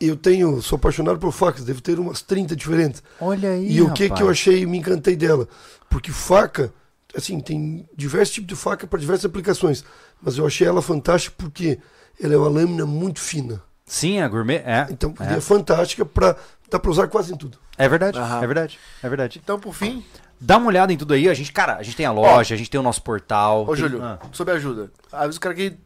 eu 0.00 0.16
tenho, 0.16 0.62
sou 0.62 0.76
apaixonado 0.76 1.18
por 1.18 1.32
facas, 1.32 1.64
devo 1.64 1.80
ter 1.80 1.98
umas 1.98 2.22
30 2.22 2.54
diferentes. 2.54 3.02
Olha 3.20 3.50
aí. 3.50 3.72
E 3.72 3.82
o 3.82 3.92
que 3.92 4.04
rapaz. 4.04 4.18
que 4.20 4.24
eu 4.24 4.30
achei, 4.30 4.64
me 4.64 4.78
encantei 4.78 5.16
dela? 5.16 5.48
Porque 5.90 6.12
faca, 6.12 6.72
assim, 7.16 7.40
tem 7.40 7.88
diversos 7.96 8.34
tipos 8.36 8.48
de 8.48 8.54
faca 8.54 8.86
para 8.86 9.00
diversas 9.00 9.24
aplicações, 9.24 9.84
mas 10.22 10.38
eu 10.38 10.46
achei 10.46 10.68
ela 10.68 10.80
fantástica 10.80 11.34
porque 11.36 11.80
ela 12.22 12.32
é 12.34 12.36
uma 12.36 12.48
lâmina 12.48 12.86
muito 12.86 13.18
fina. 13.20 13.60
Sim, 13.84 14.20
a 14.20 14.28
gourmet. 14.28 14.62
É. 14.64 14.86
Então, 14.90 15.12
é. 15.18 15.34
é, 15.34 15.40
fantástica 15.40 16.04
para 16.04 16.36
dá 16.70 16.78
para 16.78 16.90
usar 16.90 17.06
quase 17.08 17.32
em 17.32 17.36
tudo. 17.36 17.58
É 17.78 17.88
verdade. 17.88 18.18
Aham. 18.18 18.42
É 18.42 18.46
verdade. 18.46 18.78
É 19.02 19.08
verdade. 19.08 19.40
então, 19.42 19.58
por 19.58 19.72
fim, 19.74 20.04
Dá 20.40 20.58
uma 20.58 20.66
olhada 20.68 20.92
em 20.92 20.96
tudo 20.96 21.14
aí. 21.14 21.28
A 21.28 21.34
gente, 21.34 21.52
cara, 21.52 21.76
a 21.76 21.82
gente 21.82 21.96
tem 21.96 22.04
a 22.06 22.12
loja, 22.12 22.54
a 22.54 22.58
gente 22.58 22.68
tem 22.70 22.78
o 22.78 22.82
nosso 22.82 23.02
portal. 23.02 23.62
ô 23.62 23.66
tem- 23.68 23.76
Júlio, 23.76 24.02
Ah. 24.04 24.18
sobre 24.32 24.54
ajuda. 24.54 24.90
Às 25.12 25.20
vezes 25.22 25.36
o 25.36 25.40
cara 25.40 25.54
que 25.54 25.76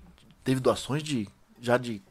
teve 0.45 0.61
doações 0.61 1.03
de. 1.03 1.29
já 1.61 1.77
de. 1.77 2.03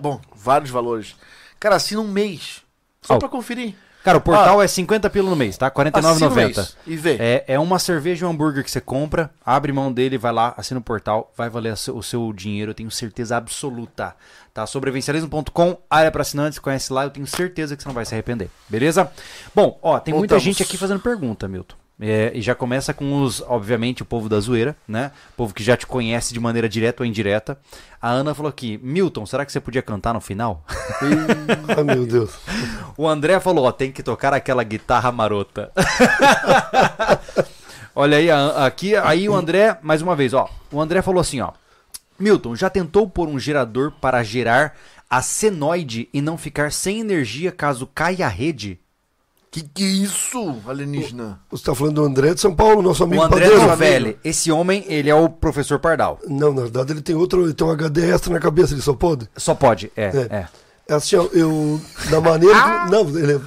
Bom, 0.00 0.20
vários 0.34 0.70
valores. 0.70 1.14
Cara, 1.60 1.76
assina 1.76 2.00
um 2.00 2.08
mês. 2.10 2.62
Só 3.02 3.16
Oh. 3.16 3.18
pra 3.18 3.28
conferir. 3.28 3.74
Cara, 4.04 4.18
o 4.18 4.20
portal 4.20 4.62
é 4.62 4.66
50 4.68 5.08
pila 5.08 5.30
no 5.30 5.34
mês, 5.34 5.56
tá? 5.56 5.66
R$ 5.66 5.90
Assina 5.94 6.12
um 6.12 6.30
49,90. 6.30 6.34
mês 6.34 6.76
E 6.86 6.94
vê. 6.94 7.16
É, 7.18 7.44
é 7.48 7.58
uma 7.58 7.78
cerveja 7.78 8.26
e 8.26 8.28
um 8.28 8.32
hambúrguer 8.32 8.62
que 8.62 8.70
você 8.70 8.80
compra, 8.80 9.30
abre 9.44 9.72
mão 9.72 9.90
dele, 9.90 10.18
vai 10.18 10.30
lá, 10.30 10.52
assina 10.58 10.78
o 10.78 10.82
portal, 10.82 11.32
vai 11.34 11.48
valer 11.48 11.72
o 11.72 12.02
seu 12.02 12.30
dinheiro, 12.34 12.72
eu 12.72 12.74
tenho 12.74 12.90
certeza 12.90 13.34
absoluta. 13.38 14.14
Tá? 14.52 14.66
Sobrevencialismo.com, 14.66 15.78
área 15.88 16.10
para 16.12 16.20
assinantes, 16.20 16.58
conhece 16.58 16.92
lá, 16.92 17.04
eu 17.04 17.10
tenho 17.10 17.26
certeza 17.26 17.74
que 17.74 17.82
você 17.82 17.88
não 17.88 17.94
vai 17.94 18.04
se 18.04 18.14
arrepender. 18.14 18.50
Beleza? 18.68 19.10
Bom, 19.54 19.78
ó, 19.82 19.98
tem 19.98 20.12
muita 20.12 20.34
Voltamos. 20.34 20.44
gente 20.44 20.62
aqui 20.62 20.76
fazendo 20.76 21.00
pergunta, 21.00 21.48
Milton. 21.48 21.74
É, 22.00 22.32
e 22.34 22.42
já 22.42 22.56
começa 22.56 22.92
com 22.92 23.22
os, 23.22 23.40
obviamente, 23.42 24.02
o 24.02 24.04
povo 24.04 24.28
da 24.28 24.40
zoeira, 24.40 24.76
né? 24.86 25.12
O 25.32 25.36
povo 25.36 25.54
que 25.54 25.62
já 25.62 25.76
te 25.76 25.86
conhece 25.86 26.34
de 26.34 26.40
maneira 26.40 26.68
direta 26.68 27.04
ou 27.04 27.06
indireta. 27.06 27.56
A 28.02 28.10
Ana 28.10 28.34
falou 28.34 28.50
aqui, 28.50 28.80
Milton, 28.82 29.24
será 29.26 29.46
que 29.46 29.52
você 29.52 29.60
podia 29.60 29.80
cantar 29.80 30.12
no 30.12 30.20
final? 30.20 30.64
ah, 31.78 31.84
meu 31.84 32.04
Deus. 32.04 32.32
O 32.96 33.06
André 33.08 33.38
falou, 33.38 33.64
ó, 33.66 33.70
tem 33.72 33.92
que 33.92 34.02
tocar 34.02 34.34
aquela 34.34 34.64
guitarra 34.64 35.12
marota. 35.12 35.70
Olha 37.94 38.18
aí, 38.18 38.30
a- 38.30 38.66
aqui, 38.66 38.96
aí 38.96 39.28
o 39.28 39.34
André, 39.34 39.78
mais 39.82 40.02
uma 40.02 40.16
vez, 40.16 40.34
ó. 40.34 40.50
O 40.72 40.80
André 40.80 41.00
falou 41.00 41.20
assim, 41.20 41.40
ó. 41.40 41.52
Milton, 42.18 42.56
já 42.56 42.68
tentou 42.68 43.08
pôr 43.08 43.28
um 43.28 43.38
gerador 43.38 43.92
para 44.00 44.22
gerar 44.22 44.74
a 45.08 45.22
senoide 45.22 46.08
e 46.12 46.20
não 46.20 46.36
ficar 46.36 46.72
sem 46.72 47.00
energia 47.00 47.52
caso 47.52 47.86
caia 47.86 48.26
a 48.26 48.28
rede? 48.28 48.80
Que 49.54 49.62
que 49.62 49.84
é 49.84 49.86
isso, 49.86 50.56
alienígena? 50.66 51.38
Você 51.48 51.62
está 51.62 51.72
falando 51.76 51.94
do 51.94 52.04
André 52.04 52.34
de 52.34 52.40
São 52.40 52.52
Paulo, 52.52 52.82
nosso 52.82 53.04
amigo 53.04 53.22
o 53.22 53.24
André 53.24 53.48
padeiro. 53.48 53.68
Novelli, 53.68 54.18
esse 54.24 54.50
homem, 54.50 54.84
ele 54.88 55.08
é 55.08 55.14
o 55.14 55.28
professor 55.28 55.78
Pardal. 55.78 56.18
Não, 56.26 56.52
na 56.52 56.62
verdade 56.62 56.92
ele 56.92 57.00
tem 57.00 57.14
outro, 57.14 57.44
ele 57.44 57.54
tem 57.54 57.64
um 57.64 57.70
HD 57.70 58.10
extra 58.10 58.32
na 58.32 58.40
cabeça, 58.40 58.74
ele 58.74 58.82
só 58.82 58.94
pode. 58.94 59.28
Só 59.36 59.54
pode, 59.54 59.92
é, 59.96 60.06
É. 60.06 60.36
é. 60.38 60.48
É 60.86 60.92
assim, 60.94 61.16
ó, 61.16 61.24
eu. 61.32 61.80
Da 62.10 62.20
maneira. 62.20 62.54
que- 62.54 62.90
não, 62.90 63.08
ele 63.18 63.32
é. 63.32 63.40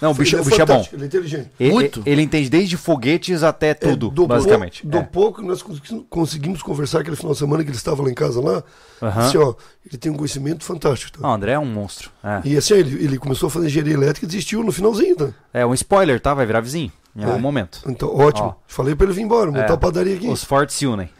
Não, 0.00 0.12
o 0.12 0.14
bicho- 0.14 0.36
ele 0.36 0.42
o 0.42 0.44
bicho 0.44 0.62
é 0.62 0.64
bom. 0.64 0.86
Ele 0.92 1.02
é 1.02 1.06
inteligente. 1.06 1.50
Ele, 1.58 1.72
Muito. 1.72 2.02
ele 2.06 2.22
entende 2.22 2.48
desde 2.48 2.76
foguetes 2.76 3.42
até 3.42 3.70
É, 3.70 3.74
tudo, 3.74 4.10
do 4.10 4.28
basicamente. 4.28 4.82
Pouco, 4.82 4.92
do 4.96 4.98
É. 4.98 5.02
pouco 5.02 5.40
que 5.42 5.46
nós 5.48 5.60
cons- 5.60 5.82
conseguimos 6.08 6.62
conversar 6.62 7.00
aquele 7.00 7.16
final 7.16 7.32
de 7.32 7.38
semana 7.40 7.64
que 7.64 7.70
ele 7.70 7.76
estava 7.76 8.00
lá 8.00 8.08
em 8.10 8.14
casa 8.14 8.40
lá. 8.40 8.62
Aham. 9.02 9.26
Assim, 9.26 9.38
ó, 9.38 9.54
ele 9.84 9.98
tem 9.98 10.12
um 10.12 10.14
conhecimento 10.16 10.62
fantástico. 10.64 11.18
Ah, 11.18 11.22
Tá? 11.22 11.28
o 11.28 11.32
André 11.32 11.52
é 11.52 11.58
um 11.58 11.66
monstro. 11.66 12.10
É. 12.22 12.40
E 12.44 12.56
assim, 12.56 12.74
ele, 12.74 13.04
ele 13.04 13.18
começou 13.18 13.48
a 13.48 13.50
fazer 13.50 13.66
engenharia 13.66 13.94
elétrica 13.94 14.24
e 14.24 14.28
desistiu 14.28 14.62
no 14.62 14.70
finalzinho, 14.70 15.16
tá? 15.16 15.28
É 15.52 15.66
um 15.66 15.74
spoiler, 15.74 16.20
tá? 16.20 16.32
Vai 16.32 16.46
virar 16.46 16.60
vizinho 16.60 16.92
em 17.16 17.24
algum 17.24 17.38
É. 17.38 17.40
momento. 17.40 17.80
Então, 17.88 18.08
ótimo. 18.16 18.48
Ó. 18.48 18.54
Falei 18.68 18.94
pra 18.94 19.04
ele 19.06 19.14
vir 19.14 19.22
embora, 19.22 19.50
montar 19.50 19.70
É. 19.70 19.72
a 19.72 19.76
padaria 19.76 20.14
aqui. 20.14 20.28
Os 20.28 20.44
fortes 20.44 20.76
se 20.76 20.86
unem. 20.86 21.10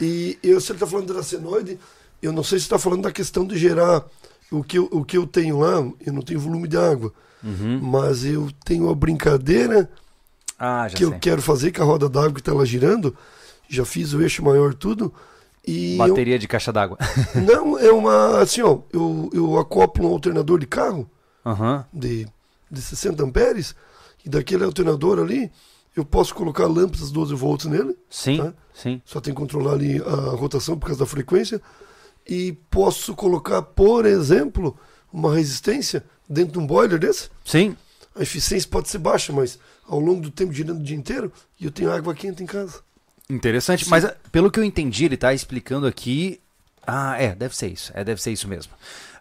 E 0.00 0.38
eu, 0.42 0.60
se 0.60 0.70
ele 0.70 0.76
está 0.76 0.86
falando 0.86 1.12
da 1.12 1.22
senoide, 1.24 1.78
eu 2.22 2.32
não 2.32 2.44
sei 2.44 2.58
se 2.60 2.64
está 2.66 2.78
falando 2.78 3.02
da 3.02 3.10
questão 3.12 3.44
de 3.44 3.58
gerar 3.58 4.04
o 4.50 4.62
que, 4.62 4.78
eu, 4.78 4.88
o 4.90 5.04
que 5.04 5.16
eu 5.16 5.26
tenho 5.26 5.58
lá, 5.58 5.76
eu 6.04 6.12
não 6.12 6.22
tenho 6.22 6.40
volume 6.40 6.66
de 6.68 6.76
água, 6.76 7.12
Uhum. 7.42 7.78
mas 7.82 8.24
eu 8.24 8.48
tenho 8.64 8.84
uma 8.86 8.94
brincadeira 8.94 9.88
Ah, 10.58 10.86
que 10.90 10.98
sei. 10.98 11.06
eu 11.06 11.18
quero 11.18 11.40
fazer 11.40 11.70
com 11.72 11.82
a 11.82 11.84
roda 11.86 12.08
d'água 12.08 12.32
que 12.32 12.40
está 12.40 12.52
lá 12.52 12.64
girando, 12.64 13.14
já 13.68 13.84
fiz 13.84 14.12
o 14.12 14.20
eixo 14.22 14.42
maior 14.44 14.74
tudo, 14.74 15.12
e 15.66 15.92
eu- 15.92 15.98
Bateria 16.08 16.38
de 16.38 16.48
caixa 16.48 16.72
d'água. 16.72 16.96
não, 17.46 17.78
é 17.78 17.90
uma, 17.92 18.38
assim 18.40 18.62
ó, 18.62 18.78
eu, 18.92 19.30
eu 19.32 19.58
acoplo 19.58 20.08
um 20.08 20.12
alternador 20.12 20.58
de 20.58 20.66
carro 20.66 21.08
Aham. 21.46 21.84
de, 21.92 22.26
de 22.70 22.80
60 22.82 23.22
amperes, 23.22 23.74
e 24.24 24.28
daquele 24.28 24.64
alternador 24.64 25.18
ali, 25.20 25.50
eu 25.94 26.04
posso 26.04 26.34
colocar 26.34 26.66
lâmpadas 26.66 27.10
12 27.10 27.34
volts 27.34 27.66
nele, 27.66 27.96
Sim, 28.10 28.38
Tá. 28.38 28.52
sim. 28.74 29.00
só 29.04 29.20
tem 29.20 29.32
que 29.34 29.40
controlar 29.40 29.72
ali 29.74 29.98
a 30.02 30.30
rotação 30.36 30.76
por 30.78 30.86
causa 30.86 31.00
da 31.00 31.06
frequência. 31.06 31.60
E 32.28 32.52
posso 32.70 33.14
colocar, 33.14 33.62
por 33.62 34.04
exemplo, 34.04 34.76
uma 35.12 35.34
resistência 35.34 36.04
dentro 36.28 36.52
de 36.52 36.58
um 36.58 36.66
boiler 36.66 36.98
desse. 36.98 37.30
Sim. 37.44 37.76
A 38.14 38.22
eficiência 38.22 38.68
pode 38.68 38.88
ser 38.88 38.98
baixa, 38.98 39.32
mas 39.32 39.58
ao 39.88 39.98
longo 39.98 40.20
do 40.20 40.30
tempo 40.30 40.52
girando 40.52 40.80
o 40.80 40.82
dia 40.84 40.96
inteiro, 40.96 41.32
e 41.58 41.64
eu 41.64 41.70
tenho 41.70 41.90
água 41.90 42.14
quente 42.14 42.42
em 42.42 42.46
casa. 42.46 42.80
Interessante. 43.30 43.88
Mas 43.88 44.04
ah, 44.04 44.14
pelo 44.32 44.50
que 44.50 44.58
eu 44.60 44.64
entendi, 44.64 45.04
ele 45.04 45.16
tá 45.16 45.32
explicando 45.32 45.86
aqui. 45.86 46.40
Ah, 46.86 47.20
é, 47.20 47.34
deve 47.34 47.56
ser 47.56 47.68
isso. 47.68 47.92
É, 47.94 48.02
deve 48.04 48.20
ser 48.20 48.32
isso 48.32 48.48
mesmo. 48.48 48.72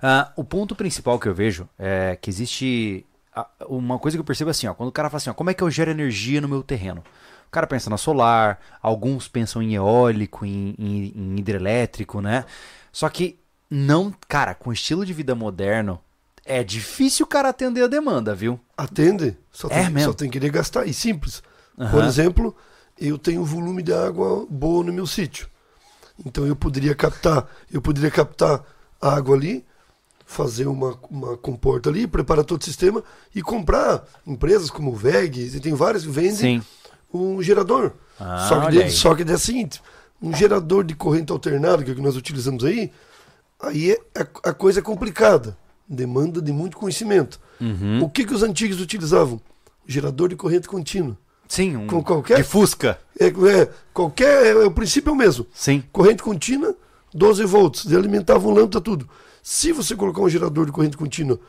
Ah, 0.01 0.31
o 0.35 0.43
ponto 0.43 0.75
principal 0.75 1.19
que 1.19 1.27
eu 1.27 1.33
vejo 1.33 1.67
é 1.77 2.17
que 2.21 2.29
existe. 2.29 3.05
ah, 3.35 3.47
Uma 3.67 3.99
coisa 3.99 4.17
que 4.17 4.21
eu 4.21 4.25
percebo 4.25 4.49
assim, 4.49 4.67
ó. 4.67 4.73
Quando 4.73 4.89
o 4.89 4.93
cara 4.93 5.09
fala 5.09 5.17
assim, 5.17 5.29
ó, 5.29 5.33
como 5.33 5.49
é 5.49 5.53
que 5.53 5.61
eu 5.63 5.69
gero 5.69 5.91
energia 5.91 6.39
no 6.41 6.47
meu 6.47 6.63
terreno? 6.63 7.03
O 7.47 7.51
cara 7.51 7.65
pensa 7.67 7.89
na 7.89 7.97
solar, 7.97 8.59
alguns 8.81 9.27
pensam 9.29 9.61
em 9.61 9.75
eólico, 9.75 10.45
em, 10.45 10.75
em- 10.77 11.13
em 11.15 11.39
hidrelétrico, 11.39 12.19
né? 12.21 12.43
Só 12.91 13.09
que 13.09 13.39
não, 13.69 14.13
cara, 14.27 14.55
com 14.55 14.69
o 14.69 14.73
estilo 14.73 15.05
de 15.05 15.13
vida 15.13 15.35
moderno, 15.35 15.99
é 16.45 16.63
difícil 16.63 17.25
o 17.25 17.29
cara 17.29 17.49
atender 17.49 17.83
a 17.83 17.87
demanda, 17.87 18.33
viu? 18.33 18.59
Atende, 18.77 19.37
só 19.51 19.67
É 19.67 19.83
tem, 19.83 19.89
mesmo? 19.89 20.11
só 20.11 20.13
tem 20.13 20.29
que 20.29 20.39
gastar. 20.49 20.85
E 20.87 20.93
simples. 20.93 21.43
Por 21.75 21.99
Aham. 21.99 22.07
exemplo, 22.07 22.55
eu 22.99 23.17
tenho 23.17 23.41
um 23.41 23.45
volume 23.45 23.83
de 23.83 23.93
água 23.93 24.45
boa 24.49 24.83
no 24.83 24.93
meu 24.93 25.05
sítio. 25.05 25.47
Então 26.25 26.47
eu 26.47 26.55
poderia 26.55 26.95
captar, 26.95 27.45
eu 27.71 27.81
poderia 27.81 28.09
captar 28.09 28.63
a 28.99 29.13
água 29.15 29.35
ali, 29.35 29.65
fazer 30.25 30.67
uma, 30.67 30.97
uma 31.09 31.37
comporta 31.37 31.89
ali, 31.89 32.07
preparar 32.07 32.43
todo 32.43 32.61
o 32.61 32.65
sistema 32.65 33.03
e 33.35 33.41
comprar 33.41 34.03
empresas 34.25 34.69
como 34.69 34.91
o 34.91 34.95
VEG, 34.95 35.55
e 35.55 35.59
tem 35.59 35.73
várias 35.73 36.03
que 36.03 36.09
vendem 36.09 36.61
Sim. 36.61 36.63
um 37.13 37.41
gerador. 37.43 37.93
Ah, 38.19 38.47
só, 38.49 38.61
que 38.61 38.83
de, 38.83 38.91
só 38.91 39.15
que 39.15 39.23
é 39.23 39.33
o 39.33 39.37
seguinte, 39.37 39.81
um 40.21 40.33
gerador 40.35 40.83
de 40.83 40.95
corrente 40.95 41.31
alternada, 41.31 41.83
que 41.83 41.89
é 41.89 41.93
o 41.93 41.95
que 41.95 42.01
nós 42.01 42.15
utilizamos 42.15 42.63
aí, 42.63 42.91
aí 43.59 43.91
é, 43.91 43.99
a, 44.43 44.49
a 44.49 44.53
coisa 44.53 44.79
é 44.79 44.83
complicada. 44.83 45.57
Demanda 45.87 46.41
de 46.41 46.51
muito 46.51 46.75
conhecimento. 46.77 47.39
Uhum. 47.61 48.03
O 48.03 48.09
que, 48.09 48.25
que 48.25 48.33
os 48.33 48.43
antigos 48.43 48.81
utilizavam? 48.81 49.39
Gerador 49.87 50.29
de 50.29 50.35
corrente 50.35 50.67
contínua. 50.67 51.17
Sim, 51.47 51.77
um 51.77 51.87
Com 51.87 52.03
qualquer- 52.03 52.37
de 52.37 52.43
Fusca. 52.43 52.99
É, 53.17 53.27
é, 53.27 53.69
qualquer, 53.93 54.47
é, 54.47 54.65
o 54.65 54.71
princípio 54.71 55.09
é 55.11 55.13
o 55.13 55.15
mesmo. 55.15 55.47
Sim. 55.53 55.81
Corrente 55.93 56.21
contínua, 56.21 56.75
12 57.13 57.45
volts. 57.45 57.85
Eles 57.85 57.97
alimentavam 57.97 58.51
lâmpada, 58.53 58.81
tudo. 58.81 59.07
Se 59.41 59.71
você 59.71 59.95
colocar 59.95 60.21
um 60.21 60.29
gerador 60.29 60.65
de 60.65 60.73
corrente 60.73 60.97
contínua 60.97 61.39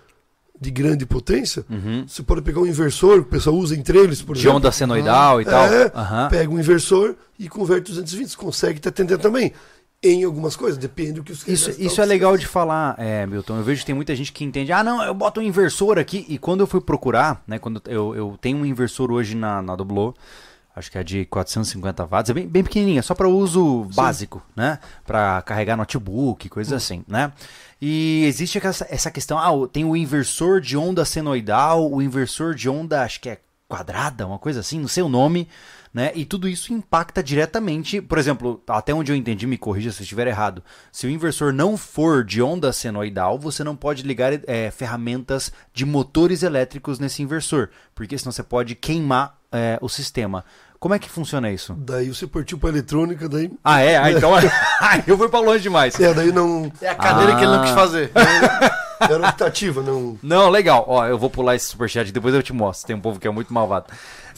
de 0.60 0.70
grande 0.70 1.06
potência, 1.06 1.64
você 2.06 2.22
pode 2.22 2.42
pegar 2.42 2.60
um 2.60 2.66
inversor, 2.66 3.14
que 3.22 3.28
o 3.28 3.30
pessoal 3.30 3.56
usa 3.56 3.74
em 3.76 3.82
trailers, 3.82 4.20
por 4.22 4.34
De 4.34 4.40
exemplo. 4.42 4.56
onda 4.56 4.72
senoidal 4.72 5.40
e 5.40 5.44
tal. 5.44 5.64
É, 5.66 5.92
Aham. 5.94 6.28
pega 6.28 6.50
um 6.50 6.58
inversor 6.58 7.14
e 7.38 7.48
converte 7.48 7.90
220, 7.90 8.28
você 8.30 8.36
consegue 8.36 8.80
te 8.80 8.88
atender 8.88 9.18
também. 9.18 9.52
em 10.02 10.22
algumas 10.24 10.54
coisas, 10.54 10.78
depende 10.78 11.14
do 11.14 11.24
que 11.24 11.32
os 11.32 11.46
Isso, 11.48 11.70
isso 11.76 12.00
é 12.00 12.04
legal 12.06 12.36
de 12.36 12.46
falar, 12.46 12.94
é, 12.98 13.26
Milton. 13.26 13.56
Eu 13.56 13.64
vejo 13.64 13.80
que 13.80 13.86
tem 13.86 13.94
muita 13.96 14.14
gente 14.14 14.32
que 14.32 14.44
entende, 14.44 14.70
ah, 14.72 14.84
não, 14.84 15.02
eu 15.02 15.12
boto 15.12 15.40
um 15.40 15.42
inversor 15.42 15.98
aqui. 15.98 16.24
E 16.28 16.38
quando 16.38 16.60
eu 16.60 16.66
fui 16.68 16.80
procurar, 16.80 17.42
né, 17.46 17.58
quando 17.58 17.82
eu, 17.86 18.14
eu 18.14 18.38
tenho 18.40 18.58
um 18.58 18.64
inversor 18.64 19.10
hoje 19.10 19.34
na, 19.34 19.60
na 19.60 19.74
Doblo, 19.74 20.14
acho 20.78 20.90
que 20.90 20.98
é 20.98 21.04
de 21.04 21.24
450 21.26 22.06
watts, 22.06 22.30
é 22.30 22.34
bem, 22.34 22.46
bem 22.46 22.62
pequenininha, 22.62 23.02
só 23.02 23.14
para 23.14 23.28
uso 23.28 23.84
básico, 23.94 24.42
né? 24.56 24.78
Para 25.06 25.42
carregar 25.42 25.76
notebook, 25.76 26.48
coisas 26.48 26.72
assim, 26.72 27.04
né? 27.06 27.32
E 27.80 28.24
existe 28.24 28.58
essa, 28.64 28.86
essa 28.90 29.10
questão, 29.10 29.38
ah, 29.38 29.68
tem 29.68 29.84
o 29.84 29.96
inversor 29.96 30.60
de 30.60 30.76
onda 30.76 31.04
senoidal, 31.04 31.90
o 31.90 32.02
inversor 32.02 32.54
de 32.54 32.68
onda, 32.68 33.02
acho 33.02 33.20
que 33.20 33.28
é 33.28 33.38
quadrada, 33.68 34.26
uma 34.26 34.38
coisa 34.38 34.60
assim, 34.60 34.80
não 34.80 34.88
sei 34.88 35.02
o 35.02 35.08
nome, 35.08 35.46
né? 35.92 36.10
E 36.14 36.24
tudo 36.24 36.48
isso 36.48 36.72
impacta 36.72 37.22
diretamente, 37.22 38.00
por 38.00 38.18
exemplo, 38.18 38.62
até 38.66 38.94
onde 38.94 39.12
eu 39.12 39.16
entendi, 39.16 39.46
me 39.46 39.58
corrija 39.58 39.92
se 39.92 40.00
eu 40.00 40.04
estiver 40.04 40.26
errado. 40.26 40.62
Se 40.90 41.06
o 41.06 41.10
inversor 41.10 41.52
não 41.52 41.76
for 41.76 42.24
de 42.24 42.40
onda 42.40 42.72
senoidal, 42.72 43.38
você 43.38 43.62
não 43.62 43.76
pode 43.76 44.02
ligar 44.02 44.32
eh, 44.32 44.70
ferramentas 44.70 45.52
de 45.72 45.84
motores 45.84 46.42
elétricos 46.42 46.98
nesse 46.98 47.22
inversor, 47.22 47.68
porque 47.94 48.16
senão 48.18 48.32
você 48.32 48.42
pode 48.42 48.74
queimar 48.74 49.38
eh, 49.52 49.78
o 49.80 49.88
sistema. 49.88 50.44
Como 50.80 50.94
é 50.94 50.98
que 50.98 51.08
funciona 51.10 51.50
isso? 51.50 51.74
Daí 51.76 52.08
você 52.08 52.26
partiu 52.26 52.56
pra 52.56 52.68
eletrônica, 52.68 53.28
daí. 53.28 53.50
Ah, 53.64 53.80
é? 53.80 53.96
Ah, 53.96 54.12
então 54.12 54.30
eu 55.06 55.18
fui 55.18 55.28
pra 55.28 55.40
longe 55.40 55.60
demais. 55.62 55.98
É, 55.98 56.14
daí 56.14 56.30
não. 56.30 56.70
É 56.80 56.88
a 56.88 56.94
cadeira 56.94 57.34
que 57.34 57.42
ele 57.42 57.50
não 57.52 57.62
quis 57.62 57.72
Ah. 57.72 57.74
fazer. 57.74 58.12
Era 59.00 59.28
optativa, 59.28 59.82
não. 59.82 60.18
Não, 60.22 60.48
legal. 60.48 60.84
Ó, 60.88 61.04
eu 61.06 61.18
vou 61.18 61.30
pular 61.30 61.54
esse 61.56 61.66
superchat, 61.66 62.10
depois 62.12 62.34
eu 62.34 62.42
te 62.42 62.52
mostro. 62.52 62.86
Tem 62.86 62.94
um 62.96 63.00
povo 63.00 63.18
que 63.18 63.26
é 63.26 63.30
muito 63.30 63.52
malvado. 63.52 63.86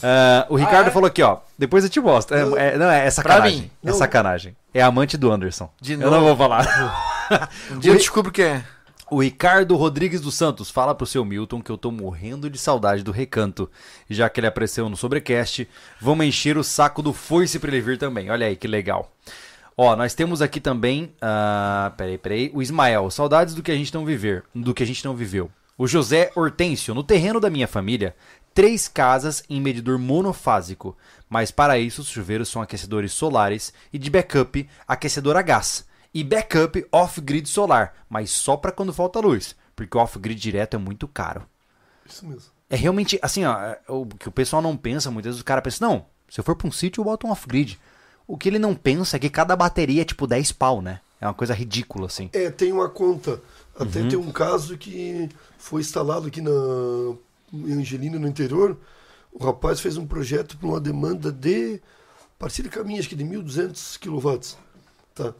Ah, 0.01 0.45
o 0.49 0.55
Ricardo 0.55 0.89
falou 0.91 1.07
aqui, 1.07 1.21
ó. 1.21 1.37
Depois 1.57 1.83
eu 1.83 1.89
te 1.89 1.99
mostro. 1.99 2.35
É, 2.57 2.69
é- 2.73 2.77
não, 2.77 2.89
é, 2.89 3.09
sacanagem. 3.09 3.57
mim. 3.61 3.71
É 3.83 3.87
Não. 3.91 3.93
sacanagem. 3.97 4.55
É 4.73 4.81
amante 4.81 5.17
do 5.17 5.31
Anderson. 5.31 5.69
De 5.79 5.93
eu 5.93 5.99
novo. 5.99 6.11
não 6.11 6.21
vou 6.23 6.35
falar. 6.35 6.65
Um 7.71 7.79
dia 7.79 7.91
eu 7.93 7.97
descubro 7.97 8.31
que 8.31 8.41
é. 8.41 8.63
O 9.13 9.21
Ricardo 9.21 9.75
Rodrigues 9.75 10.21
dos 10.21 10.35
Santos 10.35 10.71
fala 10.71 10.95
pro 10.95 11.05
seu 11.05 11.25
Milton 11.25 11.61
que 11.61 11.69
eu 11.69 11.77
tô 11.77 11.91
morrendo 11.91 12.49
de 12.49 12.57
saudade 12.57 13.03
do 13.03 13.11
recanto. 13.11 13.69
Já 14.09 14.29
que 14.29 14.39
ele 14.39 14.47
apareceu 14.47 14.87
no 14.87 14.95
Sobrecast, 14.95 15.67
vamos 15.99 16.25
encher 16.25 16.57
o 16.57 16.63
saco 16.63 17.01
do 17.01 17.11
foice 17.11 17.59
pra 17.59 17.69
ele 17.69 17.81
vir 17.81 17.97
também. 17.97 18.29
Olha 18.29 18.47
aí 18.47 18.55
que 18.55 18.69
legal. 18.69 19.11
Ó, 19.75 19.97
nós 19.97 20.13
temos 20.13 20.41
aqui 20.41 20.61
também. 20.61 21.11
ah, 21.21 21.91
peraí, 21.97 22.17
peraí. 22.17 22.51
O 22.53 22.61
Ismael, 22.61 23.11
saudades 23.11 23.53
do 23.53 23.61
que 23.61 23.69
a 23.69 23.75
gente 23.75 23.93
não 23.93 24.05
viver, 24.05 24.45
do 24.55 24.73
que 24.73 24.81
a 24.81 24.87
gente 24.87 25.03
não 25.03 25.13
viveu. 25.13 25.51
O 25.77 25.85
José 25.85 26.31
Hortêncio, 26.33 26.95
no 26.95 27.03
terreno 27.03 27.41
da 27.41 27.49
minha 27.49 27.67
família, 27.67 28.15
três 28.53 28.87
casas 28.87 29.43
em 29.49 29.59
medidor 29.59 29.99
monofásico. 29.99 30.97
Mas 31.29 31.51
para 31.51 31.77
isso, 31.77 31.99
os 31.99 32.07
chuveiros 32.07 32.47
são 32.47 32.61
aquecedores 32.61 33.11
solares 33.11 33.73
e 33.91 33.99
de 33.99 34.09
backup, 34.09 34.69
aquecedor 34.87 35.35
a 35.35 35.41
gás. 35.41 35.85
E 36.13 36.23
backup 36.23 36.85
off-grid 36.91 37.47
solar, 37.47 37.93
mas 38.09 38.31
só 38.31 38.57
para 38.57 38.71
quando 38.71 38.93
falta 38.93 39.19
luz, 39.19 39.55
porque 39.75 39.97
o 39.97 40.01
off-grid 40.01 40.39
direto 40.39 40.75
é 40.75 40.77
muito 40.77 41.07
caro. 41.07 41.43
Isso 42.05 42.25
mesmo. 42.25 42.51
É 42.69 42.75
realmente, 42.75 43.17
assim, 43.21 43.45
ó, 43.45 43.57
é, 43.59 43.79
o 43.87 44.05
que 44.05 44.27
o 44.27 44.31
pessoal 44.31 44.61
não 44.61 44.75
pensa, 44.75 45.09
muitas 45.11 45.31
vezes 45.31 45.41
o 45.41 45.45
cara 45.45 45.61
pensa, 45.61 45.85
não, 45.85 46.05
se 46.29 46.39
eu 46.39 46.43
for 46.43 46.55
pra 46.55 46.67
um 46.67 46.71
sítio 46.71 47.01
eu 47.01 47.05
boto 47.05 47.27
um 47.27 47.31
off-grid. 47.31 47.79
O 48.27 48.37
que 48.37 48.47
ele 48.47 48.59
não 48.59 48.75
pensa 48.75 49.17
é 49.17 49.19
que 49.19 49.29
cada 49.29 49.55
bateria 49.55 50.01
é 50.01 50.05
tipo 50.05 50.25
10 50.27 50.51
pau, 50.53 50.81
né? 50.81 51.01
É 51.19 51.27
uma 51.27 51.33
coisa 51.33 51.53
ridícula, 51.53 52.07
assim. 52.07 52.29
É, 52.33 52.49
tem 52.49 52.71
uma 52.71 52.87
conta. 52.89 53.41
Até 53.77 53.99
Uhum. 54.01 54.09
tem 54.09 54.19
um 54.19 54.31
caso 54.31 54.77
que 54.77 55.29
foi 55.57 55.81
instalado 55.81 56.27
aqui 56.27 56.41
na 56.41 56.51
em 57.53 57.73
Angelina, 57.73 58.17
no 58.17 58.27
interior. 58.27 58.77
O 59.33 59.43
rapaz 59.43 59.79
fez 59.81 59.97
um 59.97 60.05
projeto 60.07 60.57
para 60.57 60.67
uma 60.67 60.79
demanda 60.79 61.31
de 61.31 61.81
parecida 62.39 62.69
com 62.69 62.79
a 62.79 62.83
minha, 62.83 62.99
acho 62.99 63.09
que 63.09 63.15
de 63.15 63.23
1.200 63.25 63.97
kW. 63.97 64.57
Tá? 65.13 65.33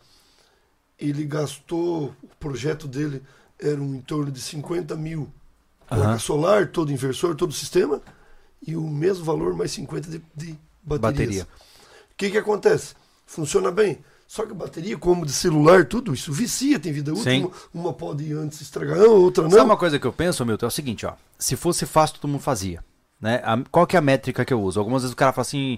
Ele 1.02 1.26
gastou, 1.26 2.14
o 2.24 2.28
projeto 2.40 2.88
dele 2.88 3.24
era 3.60 3.82
um 3.82 3.96
em 3.96 4.02
torno 4.02 4.32
de 4.32 4.40
50 4.40 4.96
mil. 4.96 5.30
Placa 5.88 6.20
solar, 6.20 6.68
todo 6.68 6.92
inversor, 6.92 7.36
todo 7.36 7.52
sistema. 7.54 8.02
E 8.66 8.76
o 8.78 8.88
mesmo 8.88 9.26
valor, 9.26 9.56
mais 9.56 9.72
50 9.72 10.10
de, 10.10 10.22
de 10.36 10.58
baterias. 10.84 11.02
Bateria. 11.12 11.44
O 11.44 12.16
que, 12.16 12.30
que 12.30 12.38
acontece? 12.38 12.94
Funciona 13.26 13.72
bem. 13.72 14.00
Só 14.28 14.46
que 14.46 14.54
bateria, 14.54 14.98
como 14.98 15.26
de 15.26 15.34
celular, 15.34 15.84
tudo 15.86 16.14
isso 16.14 16.32
vicia, 16.32 16.80
tem 16.80 16.94
vida 16.94 17.12
útil. 17.12 17.24
Uma, 17.74 17.88
uma 17.88 17.94
pode 17.94 18.32
antes 18.32 18.62
estragar, 18.62 19.00
outra 19.00 19.44
não. 19.44 19.52
Sabe 19.52 19.64
uma 19.64 19.76
coisa 19.76 20.00
que 20.00 20.08
eu 20.08 20.14
penso, 20.14 20.46
Milton? 20.46 20.68
É 20.68 20.70
o 20.70 20.72
seguinte, 20.72 21.06
ó. 21.06 21.16
Se 21.38 21.58
fosse 21.58 21.86
fácil, 21.86 22.16
todo 22.20 22.30
mundo 22.32 22.40
fazia. 22.42 22.82
Né? 23.20 23.42
A- 23.44 23.62
qual 23.70 23.86
que 23.86 23.98
é 23.98 24.00
a 24.00 24.02
métrica 24.02 24.46
que 24.46 24.54
eu 24.54 24.62
uso? 24.62 24.80
Algumas 24.80 25.02
vezes 25.02 25.12
o 25.14 25.18
cara 25.18 25.34
fala 25.34 25.42
assim, 25.42 25.78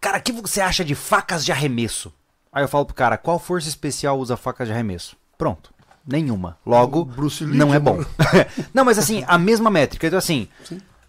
cara, 0.00 0.18
o 0.18 0.22
que 0.22 0.32
você 0.32 0.60
acha 0.60 0.84
de 0.84 0.96
facas 0.96 1.44
de 1.44 1.52
arremesso? 1.52 2.12
Aí 2.52 2.62
eu 2.62 2.68
falo 2.68 2.84
pro 2.84 2.94
cara, 2.94 3.16
qual 3.16 3.38
força 3.38 3.68
especial 3.68 4.18
usa 4.18 4.36
facas 4.36 4.68
de 4.68 4.74
arremesso? 4.74 5.16
Pronto. 5.38 5.72
Nenhuma. 6.06 6.58
Logo, 6.66 7.08
Lee, 7.40 7.56
não 7.56 7.72
é 7.72 7.78
bom. 7.78 8.04
não, 8.74 8.84
mas 8.84 8.98
assim, 8.98 9.24
a 9.26 9.38
mesma 9.38 9.70
métrica. 9.70 10.06
Então 10.06 10.18
assim, 10.18 10.48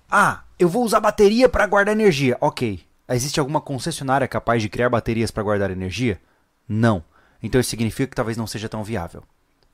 ah, 0.09 0.43
eu 0.57 0.69
vou 0.69 0.83
usar 0.83 0.99
bateria 0.99 1.49
para 1.49 1.67
guardar 1.67 1.93
energia. 1.93 2.37
Ok. 2.39 2.81
Existe 3.09 3.39
alguma 3.39 3.59
concessionária 3.59 4.27
capaz 4.27 4.61
de 4.61 4.69
criar 4.69 4.89
baterias 4.89 5.31
para 5.31 5.43
guardar 5.43 5.69
energia? 5.71 6.21
Não. 6.69 7.03
Então 7.41 7.59
isso 7.59 7.71
significa 7.71 8.07
que 8.07 8.15
talvez 8.15 8.37
não 8.37 8.47
seja 8.47 8.69
tão 8.69 8.83
viável. 8.83 9.23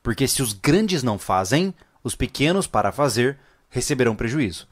Porque 0.02 0.26
se 0.26 0.42
os 0.42 0.52
grandes 0.52 1.02
não 1.02 1.18
fazem, 1.18 1.72
os 2.02 2.16
pequenos, 2.16 2.66
para 2.66 2.90
fazer, 2.90 3.38
receberão 3.68 4.16
prejuízo. 4.16 4.66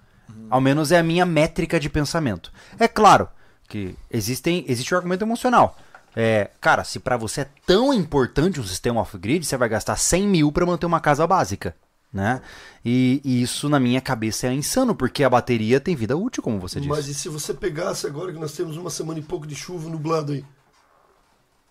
Ao 0.50 0.60
menos 0.60 0.90
é 0.90 0.98
a 0.98 1.02
minha 1.02 1.24
métrica 1.24 1.78
de 1.78 1.88
pensamento. 1.88 2.52
É 2.78 2.88
claro 2.88 3.28
que 3.68 3.94
existem, 4.10 4.64
existe 4.66 4.92
o 4.92 4.96
argumento 4.96 5.24
emocional. 5.24 5.78
É, 6.20 6.50
cara, 6.60 6.82
se 6.82 6.98
para 6.98 7.16
você 7.16 7.42
é 7.42 7.48
tão 7.64 7.92
importante 7.94 8.58
um 8.58 8.64
sistema 8.64 9.00
off-grid, 9.00 9.46
você 9.46 9.56
vai 9.56 9.68
gastar 9.68 9.94
100 9.96 10.26
mil 10.26 10.50
para 10.50 10.66
manter 10.66 10.84
uma 10.84 10.98
casa 10.98 11.24
básica. 11.26 11.76
Né? 12.12 12.40
E, 12.84 13.20
e 13.24 13.42
isso 13.42 13.68
na 13.68 13.78
minha 13.78 14.00
cabeça 14.00 14.46
é 14.48 14.52
insano, 14.52 14.94
porque 14.96 15.22
a 15.22 15.30
bateria 15.30 15.78
tem 15.78 15.94
vida 15.94 16.16
útil, 16.16 16.42
como 16.42 16.58
você 16.58 16.80
disse. 16.80 16.88
Mas 16.88 17.06
e 17.06 17.14
se 17.14 17.28
você 17.28 17.52
pegasse 17.54 18.06
agora 18.06 18.32
que 18.32 18.38
nós 18.38 18.52
temos 18.52 18.76
uma 18.76 18.90
semana 18.90 19.20
e 19.20 19.22
pouco 19.22 19.46
de 19.46 19.54
chuva 19.54 19.88
nublado 19.90 20.32
aí? 20.32 20.44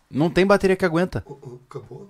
Não 0.10 0.30
tem 0.30 0.46
bateria 0.46 0.76
que 0.76 0.86
aguenta. 0.86 1.26
Acabou? 1.70 2.08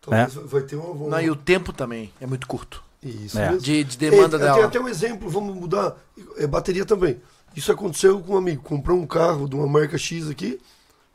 Talvez 0.00 0.32
É. 0.36 0.40
vai- 0.40 0.44
vai 0.48 0.62
ter 0.62 0.76
uma. 0.76 0.88
uma... 0.90 1.08
Não, 1.10 1.20
e 1.20 1.30
o 1.30 1.36
tempo 1.36 1.72
também 1.72 2.12
é 2.20 2.26
muito 2.26 2.46
curto. 2.46 2.82
Isso 3.02 3.38
É. 3.38 3.46
mesmo. 3.50 3.60
De, 3.60 3.84
de 3.84 3.96
demanda 3.96 4.36
É, 4.36 4.40
dela. 4.40 4.54
Tem 4.56 4.64
até 4.64 4.80
um 4.80 4.88
exemplo, 4.88 5.28
vamos 5.30 5.54
mudar. 5.54 5.96
É 6.38 6.46
bateria 6.46 6.84
também. 6.84 7.20
Isso 7.54 7.70
aconteceu 7.70 8.20
com 8.20 8.34
um 8.34 8.36
amigo. 8.38 8.62
Comprou 8.62 8.98
um 8.98 9.06
carro 9.06 9.48
de 9.48 9.54
uma 9.54 9.66
marca 9.66 9.96
X 9.98 10.28
aqui, 10.28 10.58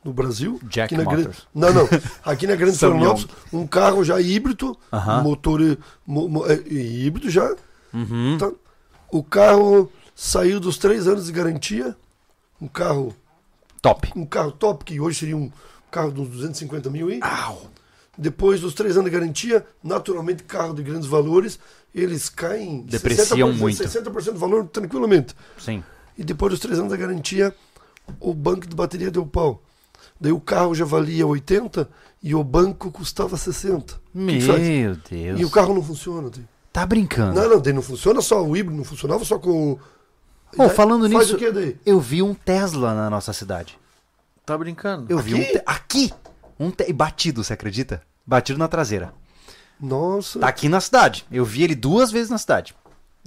no 0.06 0.14
Brasil. 0.14 0.60
Jack 0.70 0.94
aqui 0.94 1.04
na 1.04 1.12
Motors. 1.12 1.48
Não, 1.54 1.74
não. 1.74 1.90
Aqui 2.24 2.46
na 2.48 2.56
Grande. 2.56 2.78
Florianópolis, 2.78 3.28
um 3.52 3.66
carro 3.66 4.04
já 4.04 4.22
híbrido, 4.22 4.78
Aham. 4.94 5.24
motor 5.24 5.60
eh, 5.62 5.78
mo- 6.06 6.30
mo- 6.30 6.46
é, 6.46 6.54
híbrido 6.72 7.30
já. 7.30 7.54
Uhum. 7.92 8.38
Tá? 8.38 8.52
O 9.12 9.24
carro 9.24 9.92
saiu 10.16 10.60
dos 10.60 10.78
três 10.78 11.08
anos 11.08 11.26
de 11.26 11.32
garantia. 11.32 11.96
Um 12.62 12.68
carro, 12.68 13.14
Top. 13.82 14.12
um 14.16 14.26
carro 14.26 14.52
top, 14.52 14.86
que 14.86 15.00
hoje 15.00 15.20
seria 15.20 15.36
um 15.36 15.52
carro 15.92 16.10
uns 16.10 16.30
250 16.30 16.90
mil 16.90 17.08
aí. 17.10 17.20
Depois 18.18 18.62
dos 18.62 18.74
três 18.74 18.96
anos 18.96 19.12
de 19.12 19.18
garantia, 19.18 19.66
naturalmente 19.84 20.44
carro 20.44 20.74
de 20.74 20.82
grandes 20.84 21.08
valores, 21.08 21.60
eles 21.94 22.30
caem 22.30 22.82
Depreciam 22.84 23.50
60%, 23.50 23.58
muito. 23.58 23.84
60% 23.84 24.32
do 24.34 24.40
valor 24.40 24.68
tranquilamente. 24.68 25.36
Sim. 25.58 25.84
E 26.18 26.24
depois 26.24 26.52
dos 26.52 26.60
três 26.62 26.80
anos 26.80 26.92
da 26.92 26.98
garantia, 26.98 27.54
o 28.20 28.34
banco 28.34 28.68
de 28.68 28.76
bateria 28.76 29.12
deu 29.12 29.26
pau. 29.26 29.62
Daí 30.20 30.32
o 30.32 30.40
carro 30.40 30.74
já 30.74 30.86
valia 30.86 31.28
80 31.28 31.90
e 32.24 32.34
o 32.34 32.44
banco 32.44 32.90
custava 32.92 33.36
60. 33.38 33.96
O 34.14 34.26
que 34.28 34.40
que 34.40 34.42
faz? 34.42 34.60
Meu 34.62 34.96
Deus. 35.10 35.40
E 35.42 35.46
o 35.46 35.50
carro 35.50 35.74
não 35.74 35.84
funciona. 35.84 36.30
daí. 36.30 36.44
Tá 36.72 36.86
brincando. 36.86 37.40
Não, 37.40 37.50
não, 37.50 37.60
daí 37.62 37.74
não 37.74 37.82
funciona 37.82 38.22
só 38.22 38.44
o 38.44 38.56
híbrido, 38.56 38.78
não 38.78 38.84
funcionava 38.86 39.24
só 39.26 39.38
com 39.40 39.74
o. 39.74 39.80
Pô, 40.56 40.68
Daí 40.68 40.70
falando 40.70 41.02
faz 41.10 41.14
nisso, 41.26 41.36
o 41.36 41.40
que 41.40 41.52
daí? 41.52 41.78
eu 41.86 42.00
vi 42.00 42.22
um 42.22 42.34
Tesla 42.34 42.94
na 42.94 43.10
nossa 43.10 43.34
cidade. 43.34 43.78
Tá 44.46 44.58
brincando? 44.58 45.06
Eu 45.10 45.20
vi 45.20 45.34
um 45.36 45.42
Aqui? 45.42 45.52
te... 45.52 45.62
aqui, 45.66 46.14
um 46.60 46.72
te... 46.72 46.94
batido, 46.94 47.44
você 47.44 47.52
acredita? 47.54 48.02
Batido 48.26 48.58
na 48.60 48.68
traseira. 48.68 49.14
Nossa. 49.80 50.40
Tá 50.40 50.48
aqui 50.48 50.70
na 50.70 50.80
cidade. 50.80 51.26
Eu 51.32 51.44
vi 51.44 51.64
ele 51.64 51.76
duas 51.76 52.12
vezes 52.12 52.30
na 52.30 52.38
cidade. 52.38 52.74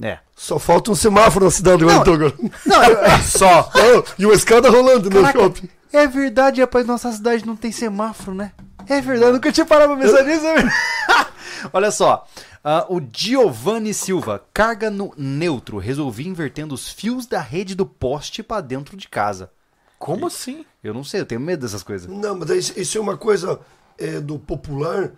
É. 0.00 0.18
Só 0.36 0.58
falta 0.58 0.90
um 0.90 0.94
semáforo 0.94 1.44
na 1.44 1.50
cidade 1.50 1.84
Não. 1.84 2.00
então. 2.00 2.16
Não, 2.16 2.84
eu... 2.84 3.18
Só. 3.22 3.70
Não, 3.74 4.04
e 4.18 4.24
uma 4.26 4.34
escada 4.34 4.70
rolando 4.70 5.10
no 5.10 5.16
Caraca, 5.22 5.38
shopping. 5.38 5.68
é 5.92 6.06
verdade, 6.06 6.60
rapaz, 6.60 6.86
nossa 6.86 7.10
cidade 7.12 7.44
não 7.44 7.56
tem 7.56 7.72
semáforo, 7.72 8.34
né? 8.34 8.52
É 8.88 9.00
verdade, 9.00 9.32
nunca 9.32 9.52
tinha 9.52 9.66
parado 9.66 9.94
pra 9.96 10.02
pensar 10.02 10.24
nisso. 10.24 10.44
né? 10.44 10.72
Olha 11.72 11.90
só, 11.90 12.26
ah, 12.62 12.86
o 12.88 13.00
Giovanni 13.12 13.92
Silva, 13.92 14.44
carga 14.54 14.90
no 14.90 15.12
neutro, 15.16 15.78
resolvi 15.78 16.26
invertendo 16.26 16.74
os 16.74 16.88
fios 16.88 17.26
da 17.26 17.40
rede 17.40 17.74
do 17.74 17.84
poste 17.84 18.42
pra 18.42 18.60
dentro 18.60 18.96
de 18.96 19.08
casa. 19.08 19.50
Como 19.98 20.26
assim? 20.26 20.64
Eu 20.82 20.94
não 20.94 21.02
sei, 21.02 21.20
eu 21.20 21.26
tenho 21.26 21.40
medo 21.40 21.60
dessas 21.62 21.82
coisas. 21.82 22.08
Não, 22.08 22.36
mas 22.36 22.76
isso 22.76 22.96
é 22.96 23.00
uma 23.00 23.16
coisa 23.16 23.58
é, 23.98 24.20
do 24.20 24.38
popular, 24.38 25.12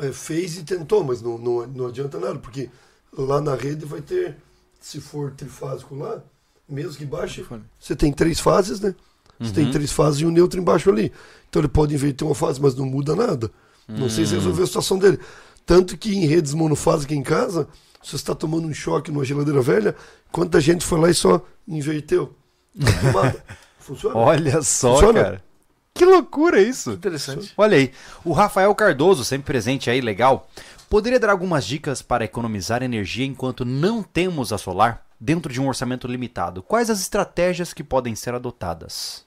é, 0.00 0.10
fez 0.10 0.56
e 0.56 0.64
tentou, 0.64 1.04
mas 1.04 1.20
não, 1.20 1.36
não, 1.36 1.66
não 1.66 1.86
adianta 1.86 2.18
nada, 2.18 2.38
porque 2.38 2.70
lá 3.16 3.40
na 3.40 3.54
rede 3.54 3.84
vai 3.84 4.00
ter, 4.00 4.36
se 4.80 5.00
for 5.00 5.32
trifásico 5.32 5.94
lá, 5.94 6.22
mesmo 6.68 6.94
que 6.94 7.04
baixe, 7.04 7.44
você 7.78 7.94
tem 7.94 8.12
três 8.12 8.40
fases, 8.40 8.80
né? 8.80 8.94
Você 9.40 9.52
tem 9.52 9.70
três 9.70 9.90
fases 9.90 10.20
e 10.20 10.26
um 10.26 10.30
neutro 10.30 10.60
embaixo 10.60 10.88
ali. 10.88 11.12
Então 11.50 11.60
ele 11.60 11.68
pode 11.68 11.92
inverter 11.92 12.26
uma 12.26 12.34
fase, 12.34 12.60
mas 12.60 12.74
não 12.74 12.86
muda 12.86 13.16
nada. 13.16 13.50
Não 13.86 14.08
sei 14.08 14.24
se 14.24 14.34
resolveu 14.34 14.64
a 14.64 14.66
situação 14.66 14.98
dele. 14.98 15.18
Tanto 15.66 15.96
que 15.98 16.14
em 16.14 16.26
redes 16.26 16.54
monofásicas 16.54 17.16
em 17.16 17.22
casa, 17.22 17.68
se 18.02 18.10
você 18.10 18.16
está 18.16 18.34
tomando 18.34 18.66
um 18.66 18.72
choque 18.72 19.10
numa 19.10 19.24
geladeira 19.24 19.60
velha, 19.60 19.96
quanta 20.30 20.60
gente 20.60 20.84
foi 20.84 21.00
lá 21.00 21.10
e 21.10 21.14
só 21.14 21.44
inverteu. 21.66 22.34
Funciona. 23.78 24.16
Olha 24.16 24.62
só, 24.62 24.94
Funciona. 24.94 25.22
cara. 25.22 25.44
Que 25.92 26.04
loucura 26.04 26.60
isso. 26.60 26.92
Interessante. 26.92 27.52
Olha 27.56 27.76
aí, 27.76 27.92
o 28.24 28.32
Rafael 28.32 28.74
Cardoso, 28.74 29.24
sempre 29.24 29.46
presente 29.46 29.88
aí, 29.88 30.00
legal. 30.00 30.48
Poderia 30.94 31.18
dar 31.18 31.30
algumas 31.30 31.66
dicas 31.66 32.02
para 32.02 32.24
economizar 32.24 32.80
energia 32.80 33.26
enquanto 33.26 33.64
não 33.64 34.00
temos 34.00 34.52
a 34.52 34.58
solar? 34.58 35.04
Dentro 35.18 35.52
de 35.52 35.60
um 35.60 35.66
orçamento 35.66 36.06
limitado, 36.06 36.62
quais 36.62 36.88
as 36.88 37.00
estratégias 37.00 37.72
que 37.72 37.82
podem 37.82 38.14
ser 38.14 38.32
adotadas? 38.32 39.24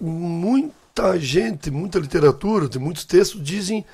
muita 0.00 1.16
gente, 1.20 1.70
muita 1.70 2.00
literatura, 2.00 2.68
tem 2.68 2.82
muitos 2.82 3.04
textos 3.04 3.40
dizem, 3.40 3.84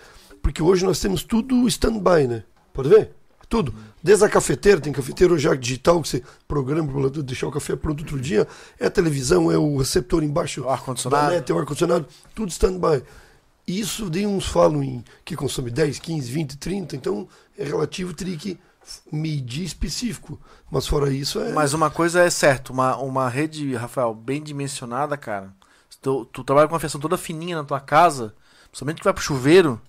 porque 0.40 0.62
hoje 0.62 0.82
nós 0.82 0.98
temos 0.98 1.22
tudo 1.22 1.68
stand-by, 1.68 2.26
né? 2.26 2.42
Pode 2.72 2.88
ver? 2.88 3.10
Tudo. 3.46 3.74
Desde 4.02 4.24
a 4.24 4.28
cafeteira, 4.30 4.80
tem 4.80 4.94
cafeteira 4.94 5.36
já 5.36 5.54
digital 5.54 6.00
que 6.00 6.08
você 6.08 6.22
programa 6.48 6.90
para 6.90 7.22
deixar 7.22 7.48
o 7.48 7.52
café 7.52 7.76
pronto 7.76 8.00
outro 8.00 8.18
dia. 8.18 8.48
É 8.78 8.86
a 8.86 8.90
televisão, 8.90 9.52
é 9.52 9.58
o 9.58 9.76
receptor 9.76 10.22
embaixo. 10.22 10.62
O 10.62 10.70
ar-condicionado. 10.70 11.34
net, 11.34 11.52
É 11.52 11.54
o 11.54 11.58
ar-condicionado, 11.58 12.06
tudo 12.34 12.48
stand-by. 12.48 13.02
Isso 13.70 14.10
de 14.10 14.26
uns 14.26 14.46
falam 14.46 14.82
em 14.82 15.04
que 15.24 15.36
consome 15.36 15.70
10, 15.70 15.98
15, 15.98 16.30
20, 16.30 16.56
30, 16.56 16.96
então 16.96 17.28
é 17.56 17.64
relativo, 17.64 18.12
teria 18.12 18.36
que 18.36 18.58
medir 19.12 19.64
específico. 19.64 20.40
Mas 20.70 20.86
fora 20.86 21.12
isso 21.12 21.40
é. 21.40 21.52
Mas 21.52 21.72
uma 21.72 21.90
coisa 21.90 22.22
é 22.22 22.30
certa, 22.30 22.72
uma, 22.72 22.96
uma 22.96 23.28
rede, 23.28 23.74
Rafael, 23.74 24.14
bem 24.14 24.42
dimensionada, 24.42 25.16
cara. 25.16 25.52
Se 25.88 25.98
Tu, 26.00 26.24
tu 26.26 26.44
trabalha 26.44 26.68
com 26.68 26.74
uma 26.74 26.80
fiação 26.80 27.00
toda 27.00 27.16
fininha 27.16 27.56
na 27.56 27.64
tua 27.64 27.80
casa, 27.80 28.34
principalmente 28.68 28.98
que 28.98 29.04
vai 29.04 29.12
pro 29.12 29.22
chuveiro, 29.22 29.80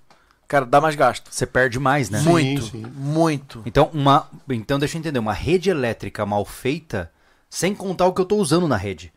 cara, 0.48 0.66
dá 0.66 0.82
mais 0.82 0.96
gasto. 0.96 1.32
Você 1.32 1.46
perde 1.46 1.80
mais, 1.80 2.10
né? 2.10 2.20
Sim, 2.20 2.30
muito, 2.30 2.64
sim. 2.64 2.86
muito. 2.96 3.64
Então, 3.66 3.90
uma, 3.94 4.30
então, 4.50 4.78
deixa 4.78 4.98
eu 4.98 5.00
entender, 5.00 5.20
uma 5.20 5.34
rede 5.34 5.70
elétrica 5.70 6.26
mal 6.26 6.44
feita, 6.44 7.12
sem 7.50 7.74
contar 7.74 8.08
o 8.08 8.14
que 8.14 8.22
eu 8.22 8.24
estou 8.24 8.40
usando 8.40 8.68
na 8.68 8.78
rede. 8.78 9.14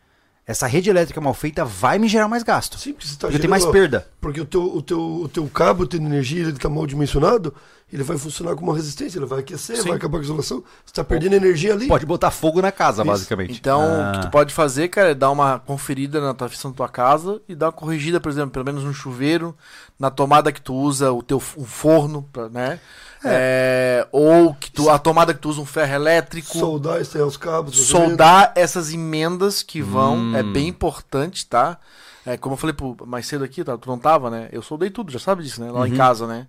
Essa 0.47 0.66
rede 0.66 0.91
elétrica 0.91 1.21
mal 1.23 1.33
feita 1.33 1.65
vai 1.65 1.99
me 1.99 2.07
gerar 2.07 2.29
mais 2.29 2.43
gasto. 2.43 2.79
Sim, 2.79 2.93
porque 2.93 3.07
você 3.07 3.15
tá 3.15 3.29
porque 3.29 3.39
tem 3.39 3.49
gerando- 3.49 3.51
mais 3.51 3.65
perda. 3.65 4.07
Porque 4.21 4.41
o 4.41 4.45
teu, 4.45 4.62
o 4.62 4.83
teu, 4.83 5.01
o 5.01 5.29
teu 5.29 5.47
cabo 5.49 5.87
tendo 5.87 6.05
energia, 6.07 6.43
ele 6.43 6.51
está 6.51 6.69
mal 6.69 6.87
dimensionado, 6.87 7.55
ele 7.91 8.03
vai 8.03 8.19
funcionar 8.19 8.55
com 8.55 8.62
uma 8.62 8.75
resistência, 8.75 9.19
ele 9.19 9.25
vai 9.25 9.39
aquecer, 9.41 9.77
Sim. 9.79 9.89
vai 9.89 9.97
acabar 9.97 10.19
com 10.19 10.23
a 10.23 10.25
isolação. 10.25 10.59
Você 10.85 10.91
está 10.91 11.03
perdendo 11.03 11.33
energia 11.35 11.73
ali. 11.73 11.87
Pode 11.89 12.05
botar 12.05 12.31
fogo 12.31 12.61
na 12.61 12.71
casa, 12.71 13.01
Isso. 13.03 13.11
basicamente. 13.11 13.59
Então, 13.59 13.81
Ah. 13.81 14.11
o 14.11 14.12
que 14.21 14.27
tu 14.27 14.31
pode 14.31 14.53
fazer, 14.53 14.89
cara, 14.89 15.12
é 15.12 15.15
dar 15.15 15.31
uma 15.31 15.59
conferida 15.61 16.21
na 16.21 16.35
tua 16.35 16.49
da 16.49 16.71
tua 16.73 16.89
casa 16.91 17.41
e 17.49 17.55
dar 17.55 17.66
uma 17.66 17.73
corrigida, 17.73 18.21
por 18.21 18.31
exemplo, 18.31 18.51
pelo 18.51 18.66
menos 18.66 18.85
no 18.85 18.93
chuveiro, 18.93 19.57
na 19.99 20.11
tomada 20.11 20.53
que 20.53 20.61
tu 20.61 20.75
usa, 20.75 21.11
o 21.11 21.23
teu 21.23 21.39
um 21.57 21.65
forno, 21.65 22.29
pra- 22.31 22.51
né? 22.51 22.79
É, 23.26 24.06
ou 24.12 24.55
que 24.55 24.70
tu, 24.70 24.88
a 24.90 24.98
tomada 24.98 25.32
que 25.34 25.40
tu 25.40 25.48
usa 25.48 25.60
um 25.60 25.66
ferro 25.66 25.94
elétrico. 25.94 26.59
Soldar, 26.59 27.01
estrear 27.01 27.26
os 27.26 27.36
cabos. 27.36 27.76
soldar 27.78 28.52
essas 28.55 28.92
emendas 28.92 29.62
que 29.62 29.80
vão 29.82 30.16
Hum. 30.16 30.36
é 30.36 30.42
bem 30.42 30.68
importante, 30.68 31.46
tá? 31.46 31.78
É, 32.26 32.36
como 32.36 32.55
eu 32.55 32.59
falei 32.59 32.72
pro, 32.74 32.96
mais 33.06 33.26
cedo 33.26 33.44
aqui, 33.44 33.62
tá? 33.62 33.76
tu 33.76 33.88
não 33.88 33.98
tava, 33.98 34.30
né? 34.30 34.48
Eu 34.51 34.62
soldei 34.62 34.88
tudo, 34.90 35.12
já 35.12 35.18
sabe 35.18 35.42
disso, 35.42 35.60
né? 35.62 35.70
Lá 35.70 35.86
em 35.86 35.94
casa, 35.94 36.26
né? 36.26 36.46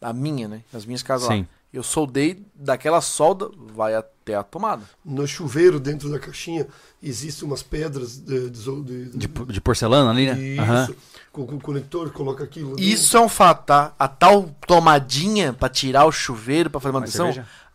A 0.00 0.12
minha, 0.12 0.48
né? 0.48 0.62
As 0.72 0.84
minhas 0.86 1.02
casas 1.02 1.28
Uhum. 1.28 1.34
Sim. 1.36 1.40
lá. 1.42 1.57
Eu 1.78 1.82
soldei 1.84 2.44
daquela 2.56 3.00
solda, 3.00 3.48
vai 3.72 3.94
até 3.94 4.34
a 4.34 4.42
tomada. 4.42 4.82
No 5.04 5.24
chuveiro, 5.28 5.78
dentro 5.78 6.10
da 6.10 6.18
caixinha, 6.18 6.66
existem 7.00 7.46
umas 7.46 7.62
pedras 7.62 8.18
de, 8.18 8.50
de, 8.50 8.82
de- 8.82 9.04
De, 9.16 9.28
de 9.28 9.60
porcelana 9.60 10.10
ali, 10.10 10.26
né? 10.26 10.40
Isso. 10.40 10.60
Aham. 10.60 10.88
Com, 11.30 11.46
com 11.46 11.54
o 11.54 11.60
conector, 11.60 12.10
coloca 12.10 12.42
aquilo. 12.42 12.72
ali. 12.74 12.92
Isso 12.92 13.16
é 13.16 13.20
um 13.20 13.28
fato, 13.28 13.66
tá? 13.66 13.92
A 13.96 14.08
tal 14.08 14.50
tomadinha 14.66 15.52
pra 15.52 15.68
tirar 15.68 16.04
o 16.06 16.10
chuveiro, 16.10 16.68
pra 16.68 16.80
fazer 16.80 16.92
manutenção, 16.92 17.26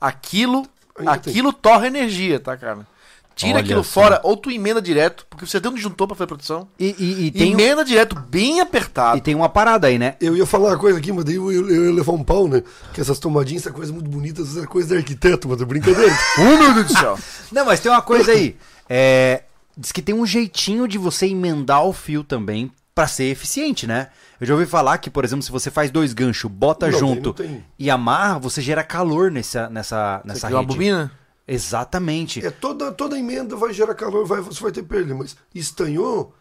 aquilo, 0.01 0.67
Ainda 0.97 1.11
aquilo 1.13 1.53
torra 1.53 1.87
energia, 1.87 2.39
tá, 2.41 2.57
cara? 2.57 2.85
Tira 3.35 3.53
Olha 3.53 3.61
aquilo 3.61 3.83
só. 3.83 4.01
fora, 4.01 4.19
ou 4.23 4.37
tu 4.37 4.51
emenda 4.51 4.81
direto, 4.81 5.25
porque 5.29 5.45
você 5.45 5.59
tem 5.59 5.71
um 5.71 5.73
disjuntor 5.73 6.07
pra 6.07 6.15
fazer 6.15 6.27
produção. 6.27 6.67
E, 6.79 6.95
e- 6.99 7.25
e 7.27 7.31
tem, 7.31 7.55
um- 7.55 7.59
Emenda 7.59 7.83
direto, 7.83 8.15
bem 8.15 8.61
apertado. 8.61 9.17
e 9.17 9.21
tem 9.21 9.33
uma 9.33 9.49
parada 9.49 9.87
aí, 9.87 9.97
né? 9.97 10.15
Eu 10.21 10.37
ia 10.37 10.45
falar 10.45 10.69
uma 10.69 10.77
coisa 10.77 10.99
aqui, 10.99 11.11
mas 11.11 11.25
daí 11.25 11.35
eu, 11.35 11.51
eu, 11.51 11.67
eu 11.69 11.85
ia 11.85 11.93
levar 11.93 12.11
um 12.13 12.23
pau, 12.23 12.47
né? 12.47 12.61
Que 12.93 13.01
essas 13.01 13.17
tomadinhas, 13.17 13.63
essa 13.65 13.71
coisa 13.73 13.91
muito 13.91 14.07
bonita, 14.09 14.41
essa 14.43 14.67
coisa 14.67 14.89
de 14.89 14.97
arquiteto, 14.97 15.47
mas 15.49 15.59
é 15.61 15.65
brincadeira. 15.65 16.13
Oh, 16.37 16.41
meu 16.61 16.73
Deus 16.75 16.87
do 16.87 16.93
céu. 16.93 17.17
Não, 17.51 17.65
mas 17.65 17.79
tem 17.79 17.91
uma 17.91 18.01
coisa 18.03 18.31
aí. 18.31 18.55
É, 18.87 19.43
diz 19.75 19.91
que 19.91 20.01
tem 20.01 20.13
um 20.13 20.25
jeitinho 20.25 20.87
de 20.87 20.97
você 20.99 21.25
emendar 21.25 21.83
o 21.85 21.91
fio 21.93 22.23
também 22.23 22.71
pra 22.93 23.07
ser 23.07 23.25
eficiente, 23.25 23.87
né? 23.87 24.09
Eu 24.39 24.45
já 24.45 24.53
ouvi 24.53 24.65
falar 24.67 24.97
que, 24.99 25.09
por 25.09 25.23
exemplo, 25.25 25.41
se 25.41 25.51
você 25.51 25.71
faz 25.71 25.89
dois 25.89 26.13
ganchos, 26.13 26.51
bota 26.51 26.85
Não, 26.85 26.91
tem, 26.91 26.99
junto 26.99 27.27
não 27.29 27.33
tem. 27.33 27.63
e 27.79 27.89
amarra, 27.89 28.37
você 28.37 28.61
gera 28.61 28.83
calor 28.83 29.31
nessa, 29.31 29.69
nessa, 29.69 30.19
Você 30.21 30.27
nessa 30.27 30.47
criou 30.47 30.61
uma 30.61 30.67
rede. 30.67 30.73
bobina? 30.77 31.11
Exatamente. 31.47 32.45
é, 32.45 32.49
toda, 32.49 32.91
toda 32.91 33.17
emenda 33.17 33.55
vai 33.55 33.73
gerar 33.73 33.93
calor, 33.95 34.25
vai, 34.25 34.41
você 34.41 34.61
vai 34.61 34.71
ter 34.71 34.83
perda, 34.83 35.13
mas 35.13 35.35
estanhou. 35.53 36.33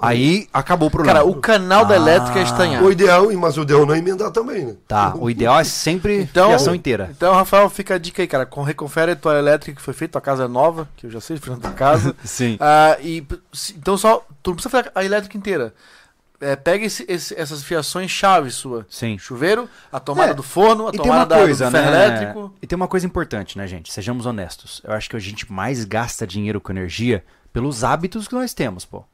Aí 0.00 0.46
acabou 0.52 0.86
o 0.86 0.90
problema. 0.92 1.18
Cara, 1.18 1.28
o 1.28 1.34
canal 1.40 1.84
da 1.84 1.94
Ah. 1.94 1.96
elétrica 1.96 2.38
é 2.38 2.42
estanhar. 2.44 2.84
O 2.84 2.92
ideal, 2.92 3.32
mas 3.32 3.56
o 3.58 3.62
ideal 3.62 3.84
não 3.84 3.92
é 3.94 3.98
emendar 3.98 4.30
também, 4.30 4.64
né? 4.64 4.76
Tá, 4.86 5.12
o 5.16 5.28
ideal 5.28 5.58
é 5.58 5.64
sempre 5.64 6.22
Então- 6.22 6.50
fiação 6.50 6.72
inteira. 6.72 7.08
Então, 7.10 7.34
Rafael, 7.34 7.68
fica 7.68 7.96
a 7.96 7.98
dica 7.98 8.22
aí, 8.22 8.28
cara. 8.28 8.46
Com, 8.46 8.62
reconfere 8.62 9.10
a 9.12 9.16
tua 9.16 9.36
elétrica 9.36 9.74
que 9.76 9.82
foi 9.82 9.92
feita, 9.94 10.12
tua 10.12 10.20
casa 10.20 10.44
é 10.44 10.48
nova, 10.48 10.88
que 10.96 11.06
eu 11.06 11.10
já 11.10 11.20
sei, 11.20 11.36
foi 11.36 11.52
na 11.54 11.60
tua 11.60 11.72
casa. 11.72 12.14
Sim. 12.24 12.56
Ah, 12.60 12.96
e, 13.00 13.26
então, 13.76 13.98
só. 13.98 14.24
Tu 14.40 14.50
não 14.50 14.54
precisa 14.54 14.70
fazer 14.70 14.92
a 14.94 15.04
elétrica 15.04 15.36
inteira. 15.36 15.74
É, 16.40 16.54
pega 16.54 16.84
esse- 16.86 17.04
esse- 17.08 17.34
essas 17.34 17.64
fiações 17.64 18.10
chave 18.10 18.50
sua. 18.50 18.86
Sim. 18.88 19.18
Chuveiro, 19.18 19.68
a 19.90 19.98
tomada 19.98 20.30
É, 20.30 20.34
do 20.34 20.42
forno, 20.42 20.86
a 20.86 20.90
E 20.90 20.96
tomada 20.96 21.18
uma 21.20 21.26
da- 21.26 21.36
coisa, 21.38 21.64
do 21.66 21.70
ferro 21.72 21.90
né? 21.90 22.04
elétrico. 22.06 22.54
E 22.62 22.66
tem 22.66 22.76
uma 22.76 22.86
coisa 22.86 23.04
importante, 23.06 23.58
né, 23.58 23.66
gente? 23.66 23.92
Sejamos 23.92 24.24
honestos. 24.24 24.80
Eu 24.84 24.92
acho 24.92 25.10
que 25.10 25.16
a 25.16 25.18
gente 25.18 25.50
mais 25.52 25.84
gasta 25.84 26.24
dinheiro 26.26 26.60
com 26.60 26.70
energia 26.70 27.24
pelos 27.58 27.82
hábitos 27.82 28.28
que 28.28 28.36
nós 28.36 28.54
temos, 28.54 28.84
pô. 28.84 29.04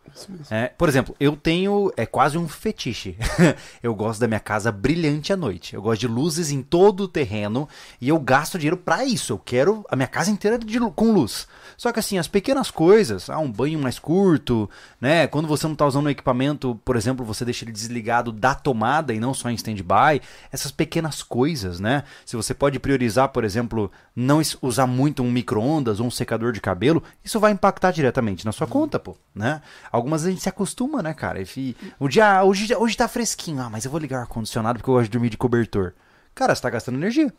É, 0.51 0.69
por 0.69 0.87
exemplo, 0.87 1.17
eu 1.19 1.35
tenho. 1.35 1.91
É 1.97 2.05
quase 2.05 2.37
um 2.37 2.47
fetiche. 2.47 3.17
eu 3.83 3.95
gosto 3.95 4.21
da 4.21 4.29
minha 4.29 4.39
casa 4.39 4.71
brilhante 4.71 5.33
à 5.33 5.37
noite. 5.37 5.75
Eu 5.75 5.81
gosto 5.81 6.01
de 6.01 6.09
luzes 6.09 6.51
em 6.51 6.63
todo 6.63 7.05
o 7.05 7.09
terreno. 7.09 7.67
E 8.01 8.11
eu 8.11 8.19
gasto 8.21 8.59
dinheiro 8.59 8.77
pra 8.77 9.05
isso. 9.05 9.33
Eu 9.33 9.39
quero 9.39 9.85
a 9.89 9.97
minha 9.97 10.07
casa 10.07 10.31
inteira 10.31 10.59
de, 10.59 10.79
com 10.95 11.11
luz. 11.11 11.49
Só 11.77 11.91
que 11.91 11.99
assim, 11.99 12.19
as 12.19 12.29
pequenas 12.29 12.71
coisas, 12.71 13.29
ah, 13.29 13.39
um 13.39 13.51
banho 13.51 13.79
mais 13.79 13.99
curto, 13.99 14.71
né? 15.01 15.27
Quando 15.27 15.49
você 15.49 15.67
não 15.67 15.75
tá 15.75 15.87
usando 15.87 16.07
o 16.07 16.11
equipamento, 16.11 16.81
por 16.85 16.97
exemplo, 16.97 17.25
você 17.25 17.45
deixa 17.45 17.65
ele 17.65 17.73
desligado 17.73 18.31
da 18.31 18.55
tomada 18.55 19.13
e 19.13 19.19
não 19.19 19.35
só 19.35 19.51
em 19.51 19.55
stand-by. 19.55 20.21
Essas 20.53 20.71
pequenas 20.71 21.23
coisas, 21.23 21.81
né? 21.81 22.05
Se 22.25 22.37
você 22.37 22.55
pode 22.55 22.79
priorizar, 22.79 23.31
por 23.31 23.43
exemplo, 23.43 23.91
não 24.15 24.41
usar 24.63 24.87
muito 24.87 25.23
um 25.23 25.31
micro-ondas 25.33 25.99
ou 25.99 26.07
um 26.07 26.11
secador 26.11 26.53
de 26.53 26.61
cabelo, 26.61 27.03
isso 27.25 27.41
vai 27.41 27.51
impactar 27.51 27.91
diretamente 27.91 28.34
na 28.43 28.53
sua 28.53 28.67
conta, 28.67 28.99
pô, 28.99 29.15
né? 29.35 29.61
Algumas 29.93 30.25
a 30.25 30.31
gente 30.31 30.41
se 30.43 30.49
acostuma, 30.49 31.03
né, 31.03 31.13
cara? 31.13 31.43
E 31.43 31.77
o 32.01 32.09
dia, 32.09 32.43
hoje, 32.43 32.75
hoje 32.75 32.97
tá 32.97 33.07
fresquinho, 33.07 33.61
ah, 33.61 33.69
mas 33.69 33.85
eu 33.85 33.91
vou 33.91 34.01
ligar 34.01 34.19
o 34.19 34.21
ar-condicionado 34.23 34.79
porque 34.79 34.89
eu 34.89 34.95
gosto 34.95 35.05
de 35.05 35.11
dormir 35.11 35.29
de 35.29 35.37
cobertor. 35.37 35.93
Cara, 36.35 36.55
você 36.55 36.63
tá 36.63 36.71
gastando 36.71 36.97
energia. 36.97 37.31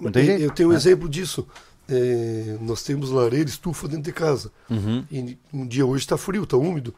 Não 0.00 0.10
tem 0.10 0.22
Eu- 0.22 0.26
jeito. 0.28 0.42
Eu 0.42 0.50
tenho 0.50 0.68
um 0.70 0.72
né? 0.72 0.78
exemplo 0.78 1.08
disso. 1.08 1.46
É, 1.88 2.56
nós 2.62 2.82
temos 2.82 3.10
lareira, 3.10 3.48
estufa 3.48 3.86
dentro 3.86 4.04
de 4.04 4.12
casa. 4.12 4.50
Uhum. 4.68 5.04
E 5.10 5.38
um 5.52 5.66
dia 5.66 5.86
hoje 5.86 6.02
está 6.04 6.16
frio, 6.16 6.42
está 6.44 6.56
úmido. 6.56 6.92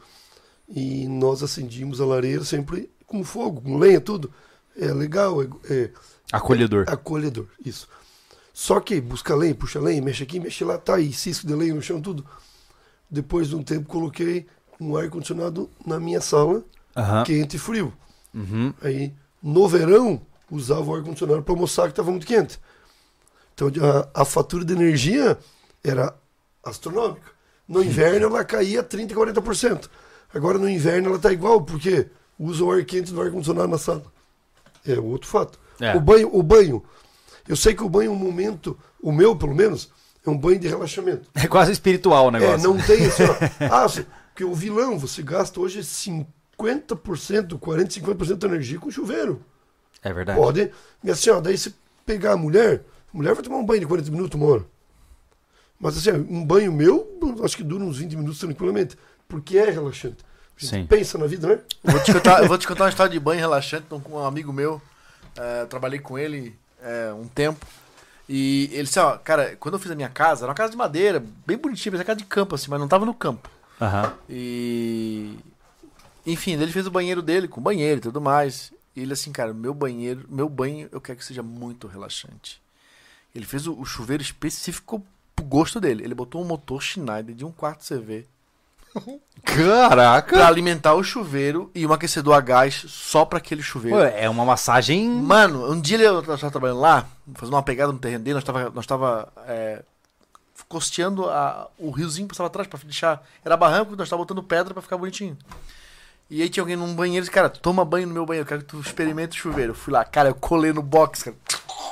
E 0.69 1.07
nós 1.09 1.43
acendíamos 1.43 2.01
a 2.01 2.07
lareira 2.07 2.45
sempre 2.45 2.89
com 3.07 3.23
fogo, 3.23 3.61
com 3.61 3.77
lenha, 3.79 4.01
tudo. 4.01 4.33
É 4.79 4.93
legal, 4.93 5.43
é, 5.43 5.47
é 5.71 5.91
Acolhedor. 6.33 6.85
acolhedor, 6.89 7.47
isso. 7.65 7.89
Só 8.53 8.81
que 8.81 9.01
busca 9.01 9.35
lenha, 9.35 9.55
puxa 9.55 9.79
lenha, 9.79 10.01
mexe 10.03 10.23
aqui, 10.23 10.41
mexe 10.41 10.65
lá, 10.65 10.79
tá 10.79 10.97
aí, 10.97 11.13
cisco 11.13 11.47
de 11.47 11.55
lenha 11.55 11.75
no 11.75 11.83
chão, 11.83 12.01
tudo. 12.01 12.25
Depois 13.11 13.49
de 13.49 13.57
um 13.57 13.63
tempo 13.63 13.89
coloquei 13.89 14.47
um 14.81 14.97
ar-condicionado 14.97 15.71
na 15.85 15.99
minha 15.99 16.21
sala, 16.21 16.63
Aham. 16.97 17.25
quente 17.25 17.57
e 17.57 17.59
frio. 17.59 17.93
Uhum. 18.35 18.75
Aí, 18.83 19.15
no 19.43 19.69
verão, 19.69 20.21
usava 20.51 20.91
o 20.91 20.95
ar-condicionado 20.95 21.43
para 21.43 21.55
mostrar 21.55 21.85
que 21.85 21.91
estava 21.91 22.11
muito 22.11 22.27
quente. 22.27 22.61
Então, 23.55 23.69
a, 24.15 24.23
a 24.23 24.25
fatura 24.25 24.65
de 24.65 24.73
energia 24.73 25.39
era 25.83 26.15
astronômica. 26.63 27.31
No 27.67 27.83
inverno, 27.83 28.27
ela 28.27 28.45
caía 28.45 28.83
30%, 28.83 29.13
40%. 29.13 29.89
Agora, 30.35 30.59
no 30.59 30.69
inverno, 30.69 31.09
ela 31.09 31.17
está 31.17 31.33
igual, 31.33 31.63
porque 31.63 32.09
usa 32.39 32.63
o 32.65 32.71
ar 32.71 32.85
quente 32.85 33.13
do 33.13 33.21
ar-condicionado 33.21 33.69
na 33.69 33.79
sala. 33.79 34.05
É 34.87 34.99
outro 35.01 35.29
fato. 35.29 35.59
É. 35.81 35.97
O 35.97 36.01
banho, 36.01 36.31
o 36.33 36.43
banho. 36.43 36.83
Eu 37.49 37.57
sei 37.57 37.75
que 37.75 37.83
o 37.83 37.89
banho 37.89 38.11
é 38.11 38.15
um 38.15 38.19
momento, 38.19 38.79
o 39.01 39.11
meu, 39.11 39.37
pelo 39.37 39.55
menos, 39.55 39.91
é 40.29 40.31
um 40.31 40.37
banho 40.39 40.59
de 40.59 40.69
relaxamento. 40.69 41.29
É 41.35 41.47
quase 41.47 41.73
espiritual 41.73 42.27
o 42.27 42.31
negócio. 42.31 42.55
É, 42.55 42.63
não 42.63 42.77
tem 42.79 43.07
assim, 43.07 43.25
ó. 43.25 43.37
Ah, 43.71 43.83
você- 43.89 44.07
porque 44.29 44.45
o 44.45 44.55
vilão, 44.55 44.99
você 44.99 45.23
gasta 45.23 45.59
hoje 45.61 45.81
50%, 45.83 46.27
40%, 46.59 47.59
50% 47.89 48.37
de 48.37 48.47
energia 48.47 48.79
com 48.79 48.91
chuveiro. 48.91 49.43
É 50.03 50.13
verdade. 50.13 50.39
Pode. 50.39 50.71
E 51.03 51.11
assim, 51.11 51.31
ó, 51.31 51.41
daí 51.41 51.57
você 51.57 51.73
pegar 52.05 52.33
a 52.33 52.37
mulher, 52.37 52.83
a 53.13 53.17
mulher 53.17 53.35
vai 53.35 53.43
tomar 53.43 53.57
um 53.57 53.65
banho 53.65 53.81
de 53.81 53.87
40 53.87 54.11
minutos, 54.11 54.39
uma 54.41 54.47
hora. 54.53 54.65
Mas 55.81 55.97
assim, 55.97 56.11
ó, 56.11 56.15
um 56.15 56.45
banho 56.45 56.73
meu, 56.73 57.19
eu 57.39 57.45
acho 57.45 57.57
que 57.57 57.63
dura 57.63 57.83
uns 57.85 57.99
20 57.99 58.17
minutos 58.17 58.39
tranquilamente. 58.39 58.97
Porque 59.29 59.59
é 59.59 59.71
relaxante. 59.71 60.19
Sim. 60.57 60.87
Pensa 60.87 61.19
na 61.19 61.27
vida, 61.27 61.49
né? 61.49 61.59
Eu 61.85 61.93
vou 61.93 62.03
te 62.03 62.13
contar, 62.13 62.43
eu 62.43 62.49
vou 62.49 62.59
te 62.59 62.67
contar 62.67 62.85
uma 62.85 62.91
história 62.91 63.13
de 63.13 63.21
banho 63.21 63.41
relaxante 63.41 63.85
então, 63.87 64.01
com 64.01 64.15
um 64.15 64.25
amigo 64.25 64.53
meu. 64.53 64.81
É, 65.37 65.67
trabalhei 65.67 65.99
com 65.99 66.19
ele 66.19 66.57
é, 66.83 67.13
um 67.13 67.27
tempo. 67.27 67.67
E 68.29 68.69
ele 68.73 68.85
disse, 68.85 68.99
ó, 68.99 69.17
cara, 69.19 69.57
quando 69.57 69.75
eu 69.75 69.79
fiz 69.79 69.91
a 69.91 69.95
minha 69.95 70.09
casa, 70.09 70.45
era 70.45 70.51
uma 70.51 70.55
casa 70.55 70.73
de 70.73 70.77
madeira, 70.77 71.25
bem 71.47 71.57
bonitinha, 71.57 71.93
mas 71.93 72.01
era 72.01 72.07
casa 72.07 72.19
de 72.19 72.25
campo, 72.25 72.55
assim, 72.55 72.69
mas 72.69 72.81
não 72.81 72.89
tava 72.89 73.07
no 73.07 73.15
campo. 73.15 73.49
Aham. 73.81 74.13
E. 74.29 75.37
Enfim, 76.27 76.55
ele 76.55 76.73
fez 76.73 76.87
o 76.87 76.91
banheiro 76.91 77.23
dele, 77.23 77.47
com 77.47 77.61
banheiro 77.61 77.99
e 77.99 78.03
tudo 78.03 78.21
mais. 78.21 78.73
E 78.97 79.03
ele 79.03 79.13
assim, 79.13 79.31
cara, 79.31 79.53
meu 79.55 79.73
banheiro, 79.73 80.27
meu 80.29 80.49
banho 80.49 80.89
eu 80.91 81.01
quero 81.01 81.19
que 81.19 81.25
seja 81.25 81.43
muito 81.43 81.87
relaxante. 81.87 82.61
Ele 83.35 83.45
fez 83.45 83.67
o, 83.67 83.79
o 83.79 83.85
chuveiro 83.85 84.23
específico 84.23 85.07
pro 85.37 85.45
gosto 85.45 85.81
dele. 85.81 86.03
Ele 86.03 86.15
botou 86.15 86.43
um 86.43 86.47
motor 86.47 86.83
Schneider 86.83 87.35
de 87.35 87.45
um 87.45 87.53
quarto 87.53 87.85
CV 87.85 88.27
Caraca! 89.45 90.37
pra 90.37 90.49
alimentar 90.49 90.95
o 90.95 91.03
chuveiro 91.05 91.71
e 91.75 91.87
um 91.87 91.93
aquecedor 91.93 92.35
a 92.35 92.41
gás 92.41 92.85
só 92.89 93.25
pra 93.25 93.39
aquele 93.39 93.63
chuveiro. 93.63 93.97
Pô, 93.99 94.03
é 94.05 94.29
uma 94.29 94.45
massagem. 94.45 95.09
Mano, 95.09 95.71
um 95.71 95.81
dia 95.81 95.99
eu 95.99 96.23
tava 96.23 96.51
trabalhando 96.51 96.81
lá, 96.81 97.07
fazendo 97.35 97.55
uma 97.55 97.63
pegada 97.63 97.93
no 97.93 97.99
terreno 97.99 98.25
dele, 98.25 98.35
nós 98.35 98.45
tava, 98.45 98.71
nós 98.71 98.87
tava 98.87 99.29
é, 99.47 99.83
costeando 100.69 101.27
a- 101.31 101.69
o 101.79 101.91
riozinho 101.91 102.27
que 102.27 102.35
passava 102.35 102.49
atrás 102.49 102.67
pra 102.69 102.79
deixar. 102.83 103.25
Era 103.45 103.57
barranco, 103.57 103.95
nós 103.97 104.09
tava 104.09 104.23
botando 104.23 104.43
pedra 104.43 104.73
pra 104.75 104.83
ficar 104.83 104.97
bonitinho. 104.99 105.37
E 106.29 106.43
aí 106.43 106.49
tinha 106.49 106.63
alguém 106.63 106.75
num 106.77 106.93
banheiro 106.95 107.19
e 107.19 107.21
disse, 107.23 107.31
cara, 107.31 107.49
toma 107.49 107.85
banho 107.85 108.07
no 108.09 108.13
meu 108.15 108.27
banheiro, 108.27 108.47
quero 108.49 108.61
que 108.63 108.67
tu 108.67 108.81
experimente 108.81 109.39
o 109.39 109.43
chuveiro. 109.43 109.71
Eu 109.71 109.75
fui 109.77 109.93
lá, 109.93 110.05
cara, 110.05 110.31
eu 110.31 110.35
colei 110.35 110.73
no 110.73 110.83
box, 110.83 111.23
cara. 111.25 111.37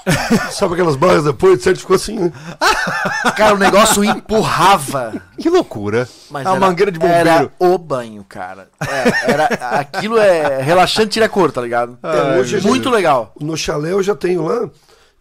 Sabe 0.52 0.74
aquelas 0.74 0.96
barras 0.96 1.24
depois, 1.24 1.62
certo? 1.62 1.78
Ficou 1.80 1.96
assim, 1.96 2.18
né? 2.18 2.32
Cara, 3.36 3.54
o 3.54 3.58
negócio 3.58 4.04
empurrava. 4.04 5.22
Que 5.38 5.48
loucura. 5.48 6.06
Mas 6.30 6.44
É 6.44 6.48
uma 6.50 6.56
era- 6.56 6.66
mangueira 6.66 6.92
de 6.92 6.98
bombeiro. 6.98 7.28
Era 7.28 7.50
o 7.58 7.78
banho, 7.78 8.22
cara. 8.28 8.68
É, 8.86 9.30
era, 9.32 9.44
aquilo 9.78 10.18
é 10.18 10.60
relaxante, 10.60 11.08
tira 11.10 11.28
cor, 11.28 11.50
tá 11.50 11.62
ligado? 11.62 11.98
Ai, 12.02 12.38
hoje 12.38 12.56
a 12.56 12.58
gente- 12.58 12.68
Muito 12.68 12.90
legal. 12.90 13.32
No 13.40 13.56
chalé 13.56 13.92
eu 13.92 14.02
já 14.02 14.14
tenho 14.14 14.42
lá, 14.44 14.68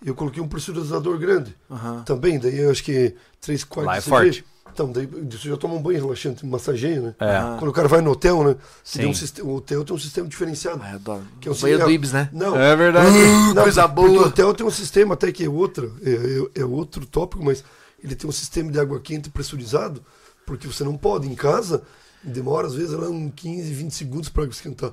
eu 0.06 0.14
coloquei 0.16 0.42
um 0.44 0.48
pressurizador 0.50 1.18
grande. 1.18 1.56
Também, 2.06 2.38
daí 2.38 2.60
eu 2.60 2.70
acho 2.72 2.84
que 2.84 3.16
3 3.40 3.64
quartos 3.64 3.88
Lá 3.94 3.98
é 3.98 4.02
forte. 4.02 4.46
Então, 4.74 4.92
daí 4.92 5.06
você 5.06 5.48
já 5.50 5.56
toma 5.58 5.76
um 5.76 5.82
banho 5.82 6.02
relaxante, 6.02 6.46
massageia, 6.46 7.00
né? 7.00 7.16
É. 7.20 7.58
Quando 7.60 7.70
o 7.70 7.74
cara 7.74 7.88
vai 7.88 8.02
no 8.02 8.12
hotel, 8.12 8.44
né? 8.44 8.56
Tem 8.92 9.08
um 9.08 9.14
sistema, 9.14 9.48
o 9.50 9.56
hotel 9.56 9.86
tem 9.86 9.96
um 9.96 10.00
sistema 10.00 10.28
diferenciado. 10.28 10.82
Ai, 10.84 10.92
eu 10.92 10.96
adoro. 10.96 11.24
Que 11.40 11.48
é 11.48 11.52
o 11.52 11.54
o 11.54 11.58
banheiro 11.58 11.84
do 11.86 11.92
Ibis, 11.92 12.12
né? 12.12 12.30
Não, 12.34 12.58
É 12.60 12.76
verdade. 12.76 13.12
Não, 13.54 13.64
coisa 13.64 13.88
porque 13.88 14.08
boa. 14.10 14.24
O 14.24 14.28
hotel 14.28 14.54
tem 14.54 14.66
um 14.66 14.72
sistema 14.72 15.14
até 15.14 15.32
que 15.32 15.46
é 15.46 15.50
outro, 15.50 15.96
é, 16.04 16.12
é- 16.60 16.62
é 16.62 16.66
outro 16.66 17.06
tópico, 17.06 17.44
mas 17.44 17.64
ele 18.04 18.16
tem 18.16 18.28
um 18.30 18.34
sistema 18.34 18.72
de 18.72 18.80
água 18.80 19.00
quente 19.00 19.30
pressurizado, 19.30 20.04
porque 20.46 20.68
você 20.68 20.84
não 20.84 20.98
pode 20.98 21.28
em 21.28 21.36
casa, 21.36 21.84
demora 22.24 22.66
às 22.68 22.74
vezes 22.74 22.92
lá 22.92 23.08
uns 23.08 23.32
15, 23.36 23.72
20 23.74 23.92
segundos 23.94 24.30
para 24.30 24.44
esquentar. 24.46 24.92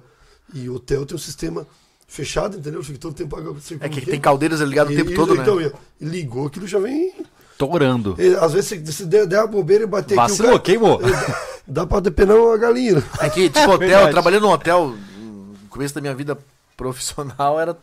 E 0.52 0.69
o 0.69 0.74
hotel 0.74 1.07
tem 1.07 1.16
um 1.16 1.19
sistema 1.19 1.66
fechado, 2.07 2.59
entendeu? 2.59 2.82
Fica 2.82 2.98
todo 2.98 3.12
o 3.12 3.15
tempo 3.15 3.36
água 3.36 3.57
É 3.81 3.89
que 3.89 4.01
tem 4.02 4.20
caldeiras 4.20 4.61
ligadas 4.61 4.93
o 4.93 4.97
tempo 4.97 5.11
E- 5.12 5.15
todo, 5.15 5.35
né? 5.35 5.43
então, 5.43 5.59
ligou, 6.01 6.47
aquilo 6.47 6.66
já 6.66 6.78
vem. 6.78 7.15
Torando. 7.66 8.16
e, 8.19 8.35
às 8.37 8.53
vezes, 8.53 8.95
se, 8.95 9.05
der, 9.05 9.27
der 9.27 9.41
a 9.41 9.47
bobeira 9.47 9.85
e 9.85 9.87
bater 9.87 10.15
Vacilou, 10.15 10.57
aqui, 10.57 10.73
queimou. 10.73 10.97
o 10.99 11.01
cara, 11.01 11.37
dá 11.66 11.87
pra 11.87 12.01
depenar 12.01 12.37
uma 12.37 12.57
galinha. 12.57 13.03
É 13.20 13.28
que, 13.28 13.49
tipo, 13.51 13.61
hotel, 13.70 13.78
verdade. 13.78 14.07
eu 14.07 14.11
trabalhei 14.12 14.41
num 14.41 14.51
hotel, 14.51 14.97
no 15.19 15.69
começo 15.69 15.95
da 15.95 16.01
minha 16.01 16.15
vida 16.15 16.37
profissional, 16.77 17.61
era 17.61 17.77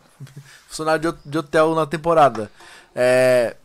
funcionário 0.68 1.12
de, 1.12 1.18
de 1.30 1.38
hotel 1.38 1.76
na 1.76 1.86
temporada. 1.86 2.50
É. 2.96 3.56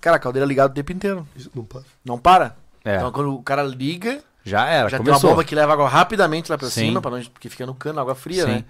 Cara, 0.00 0.16
a 0.16 0.20
caldeira 0.20 0.46
ligada 0.46 0.70
o 0.70 0.74
tempo 0.74 0.92
inteiro. 0.92 1.26
Isso 1.34 1.50
não 1.54 1.64
para. 1.64 1.82
Não 2.04 2.18
para. 2.18 2.56
É. 2.84 2.96
Então 2.96 3.10
quando 3.10 3.34
o 3.34 3.42
cara 3.42 3.62
liga, 3.62 4.20
Já 4.44 4.66
era, 4.66 4.88
já 4.88 4.98
tem 4.98 5.06
começou. 5.06 5.30
uma 5.30 5.36
bomba 5.36 5.44
que 5.44 5.54
leva 5.54 5.72
água 5.72 5.88
rapidamente 5.88 6.50
lá 6.50 6.58
pra 6.58 6.68
Sim. 6.68 6.88
cima, 6.88 7.00
pra 7.00 7.10
não, 7.10 7.22
porque 7.24 7.48
fica 7.48 7.66
no 7.66 7.74
cano, 7.74 7.98
água 7.98 8.14
fria, 8.14 8.44
Sim. 8.44 8.50
né? 8.50 8.64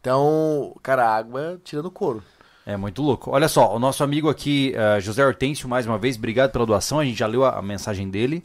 Então, 0.00 0.74
cara, 0.82 1.06
a 1.06 1.16
água 1.16 1.60
tira 1.64 1.82
no 1.82 1.90
couro. 1.90 2.22
É 2.70 2.76
muito 2.76 3.02
louco. 3.02 3.30
Olha 3.32 3.48
só, 3.48 3.74
o 3.74 3.80
nosso 3.80 4.04
amigo 4.04 4.28
aqui, 4.28 4.72
eh, 4.76 5.00
José 5.00 5.26
Hortêncio, 5.26 5.68
mais 5.68 5.86
uma 5.86 5.98
vez, 5.98 6.16
obrigado 6.16 6.52
pela 6.52 6.64
doação. 6.64 7.00
A 7.00 7.04
gente 7.04 7.18
já 7.18 7.26
leu 7.26 7.44
a, 7.44 7.58
a 7.58 7.62
mensagem 7.62 8.08
dele. 8.08 8.44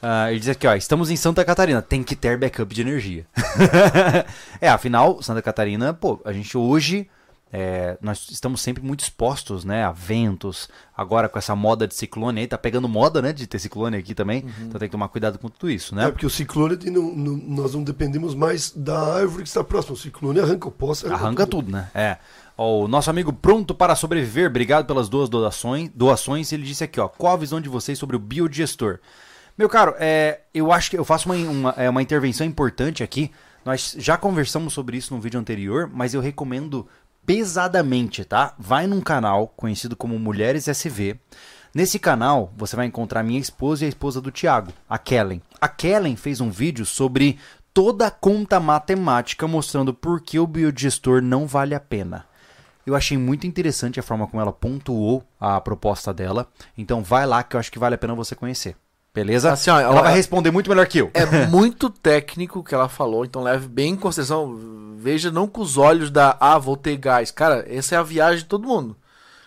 Ah, 0.00 0.30
ele 0.30 0.38
diz 0.38 0.48
aqui, 0.48 0.64
ó, 0.66 0.74
estamos 0.76 1.10
em 1.10 1.16
Santa 1.16 1.44
Catarina, 1.44 1.82
tem 1.82 2.02
que 2.04 2.14
ter 2.14 2.38
backup 2.38 2.72
de 2.72 2.80
energia. 2.82 3.26
é, 4.60 4.68
afinal, 4.68 5.20
Santa 5.22 5.42
Catarina, 5.42 5.92
pô, 5.92 6.20
a 6.24 6.32
gente 6.32 6.56
hoje, 6.56 7.08
é, 7.52 7.96
nós 8.00 8.28
estamos 8.30 8.60
sempre 8.60 8.82
muito 8.82 9.00
expostos, 9.00 9.64
né, 9.64 9.82
a 9.82 9.90
ventos. 9.90 10.68
Agora 10.96 11.28
com 11.28 11.38
essa 11.38 11.56
moda 11.56 11.86
de 11.88 11.94
ciclone 11.94 12.40
aí, 12.42 12.46
tá 12.46 12.58
pegando 12.58 12.88
moda, 12.88 13.22
né, 13.22 13.32
de 13.32 13.46
ter 13.46 13.58
ciclone 13.58 13.96
aqui 13.96 14.14
também. 14.14 14.44
Então 14.60 14.78
tem 14.78 14.88
que 14.88 14.92
tomar 14.92 15.08
cuidado 15.08 15.38
com 15.38 15.48
tudo 15.48 15.70
isso, 15.70 15.94
né? 15.94 16.04
É 16.06 16.10
porque 16.10 16.26
o 16.26 16.30
ciclone, 16.30 16.76
não, 16.90 17.02
não- 17.14 17.36
nós 17.36 17.74
não 17.74 17.82
dependemos 17.82 18.34
mais 18.34 18.70
da 18.70 19.16
árvore 19.16 19.42
que 19.42 19.48
está 19.48 19.64
próxima. 19.64 19.94
O 19.94 19.98
ciclone 19.98 20.38
arranca 20.38 20.68
o 20.68 20.70
poço, 20.70 21.12
Arranca 21.12 21.46
tudo, 21.46 21.72
né? 21.72 21.90
É. 21.94 22.18
Ó, 22.56 22.84
o 22.84 22.88
nosso 22.88 23.10
amigo 23.10 23.32
pronto 23.32 23.74
para 23.74 23.96
sobreviver, 23.96 24.48
obrigado 24.48 24.86
pelas 24.86 25.08
duas 25.08 25.28
doações. 25.28 25.90
doações. 25.94 26.52
Ele 26.52 26.62
disse 26.62 26.84
aqui, 26.84 27.00
ó, 27.00 27.08
qual 27.08 27.34
a 27.34 27.38
visão 27.38 27.60
de 27.60 27.68
vocês 27.68 27.98
sobre 27.98 28.16
o 28.16 28.20
biodigestor? 28.20 29.00
Meu 29.56 29.68
caro, 29.68 29.94
é, 29.98 30.40
eu 30.52 30.72
acho 30.72 30.90
que 30.90 30.98
eu 30.98 31.04
faço 31.04 31.28
uma, 31.28 31.36
uma, 31.36 31.74
é, 31.76 31.88
uma 31.88 32.02
intervenção 32.02 32.46
importante 32.46 33.02
aqui. 33.02 33.30
Nós 33.64 33.94
já 33.98 34.16
conversamos 34.16 34.72
sobre 34.72 34.96
isso 34.96 35.14
no 35.14 35.20
vídeo 35.20 35.40
anterior, 35.40 35.90
mas 35.92 36.12
eu 36.12 36.20
recomendo 36.20 36.86
pesadamente, 37.24 38.24
tá? 38.24 38.54
Vai 38.58 38.86
num 38.86 39.00
canal 39.00 39.48
conhecido 39.48 39.96
como 39.96 40.18
Mulheres 40.18 40.68
SV. 40.68 41.18
Nesse 41.74 41.98
canal, 41.98 42.52
você 42.56 42.76
vai 42.76 42.86
encontrar 42.86 43.22
minha 43.22 43.40
esposa 43.40 43.84
e 43.84 43.86
a 43.86 43.88
esposa 43.88 44.20
do 44.20 44.30
Thiago, 44.30 44.72
a 44.88 44.98
Kellen. 44.98 45.42
A 45.60 45.66
Kellen 45.66 46.14
fez 46.14 46.40
um 46.40 46.50
vídeo 46.50 46.84
sobre 46.84 47.38
toda 47.72 48.06
a 48.06 48.10
conta 48.10 48.60
matemática 48.60 49.48
mostrando 49.48 49.92
por 49.92 50.20
que 50.20 50.38
o 50.38 50.46
biodigestor 50.46 51.20
não 51.20 51.46
vale 51.46 51.74
a 51.74 51.80
pena. 51.80 52.26
Eu 52.86 52.94
achei 52.94 53.16
muito 53.16 53.46
interessante 53.46 53.98
a 53.98 54.02
forma 54.02 54.26
como 54.26 54.40
ela 54.42 54.52
pontuou 54.52 55.24
a 55.40 55.60
proposta 55.60 56.12
dela. 56.12 56.46
Então 56.76 57.02
vai 57.02 57.26
lá 57.26 57.42
que 57.42 57.56
eu 57.56 57.60
acho 57.60 57.72
que 57.72 57.78
vale 57.78 57.94
a 57.94 57.98
pena 57.98 58.14
você 58.14 58.34
conhecer. 58.34 58.76
Beleza? 59.14 59.52
Assim, 59.52 59.70
ó, 59.70 59.78
ela 59.78 59.92
ela- 59.92 60.02
vai 60.02 60.14
responder 60.14 60.50
muito 60.50 60.68
melhor 60.68 60.86
que 60.86 60.98
eu. 60.98 61.10
É 61.14 61.24
muito 61.46 61.88
técnico 61.88 62.58
o 62.58 62.64
que 62.64 62.74
ela 62.74 62.88
falou, 62.88 63.24
então 63.24 63.42
leve 63.42 63.68
bem 63.68 63.92
em 63.92 63.96
consideração. 63.96 64.58
Veja 64.98 65.30
não 65.30 65.46
com 65.46 65.60
os 65.60 65.76
olhos 65.78 66.10
da, 66.10 66.36
ah, 66.40 66.58
vou 66.58 66.76
ter 66.76 66.96
gás. 66.96 67.30
Cara, 67.30 67.64
essa 67.68 67.94
é 67.94 67.98
a 67.98 68.02
viagem 68.02 68.38
de 68.38 68.46
todo 68.46 68.66
mundo. 68.66 68.96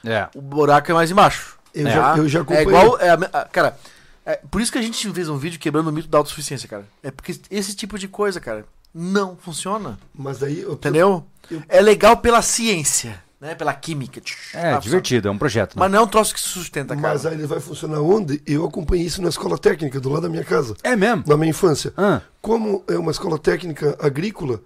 É. 0.06 0.30
O 0.36 0.42
buraco 0.42 0.90
é 0.90 0.94
mais 0.94 1.12
embaixo. 1.12 1.58
Eu 1.74 1.88
É, 1.88 1.92
já- 1.92 2.14
ah, 2.14 2.18
eu 2.18 2.30
já 2.30 2.40
É 2.40 2.42
acompanhei. 2.44 2.64
igual. 2.68 3.00
é 3.00 3.18
me- 3.18 3.30
a- 3.34 3.46
cara, 3.46 3.78
é 4.26 4.40
por 4.50 4.62
isso 4.62 4.72
que 4.72 4.78
a 4.78 4.82
gente 4.82 5.12
fez 5.12 5.28
um 5.30 5.38
vídeo 5.38 5.60
quebrando 5.60 5.88
o 5.90 5.92
mito 5.92 6.08
da 6.08 6.18
autossuficiência, 6.18 6.68
cara. 6.70 6.86
É 7.04 7.12
porque 7.12 7.38
esse 7.52 7.76
tipo 7.76 8.00
de 8.00 8.08
coisa, 8.08 8.40
cara, 8.40 8.66
não 8.94 9.36
funciona. 9.36 10.00
Mas 10.16 10.40
daí. 10.40 10.62
Eu, 10.62 10.74
Entendeu? 10.74 11.26
Eu- 11.52 11.62
É 11.68 11.82
legal 11.82 12.18
pela 12.18 12.42
ciência, 12.42 13.22
né? 13.40 13.56
Pela 13.56 13.74
química. 13.74 14.22
É, 14.54 14.74
Ah, 14.74 14.78
divertido, 14.80 15.28
é 15.28 15.32
um 15.32 15.38
projeto. 15.38 15.76
Né? 15.76 15.80
Mas 15.80 15.92
não 15.92 16.00
é 16.00 16.02
um 16.02 16.08
troço 16.08 16.34
que 16.34 16.40
se 16.42 16.48
sustenta, 16.48 16.96
cara. 16.96 17.08
Mas 17.14 17.26
aí 17.26 17.34
ele 17.36 17.46
vai 17.48 17.60
funcionar 17.60 18.02
onde? 18.02 18.42
Eu 18.46 18.66
acompanhei 18.66 19.06
isso 19.06 19.22
na 19.22 19.30
escola 19.30 19.58
técnica, 19.58 20.00
do 20.00 20.10
lado 20.10 20.24
da 20.24 20.30
minha 20.30 20.44
casa, 20.44 20.76
É 20.84 20.96
mesmo? 20.96 21.24
na 21.28 21.38
minha 21.38 21.50
infância. 21.52 21.94
Ah, 21.98 22.22
Como 22.42 22.84
é 22.88 22.98
uma 22.98 23.12
escola 23.12 23.38
técnica 23.38 23.98
agrícola, 24.02 24.62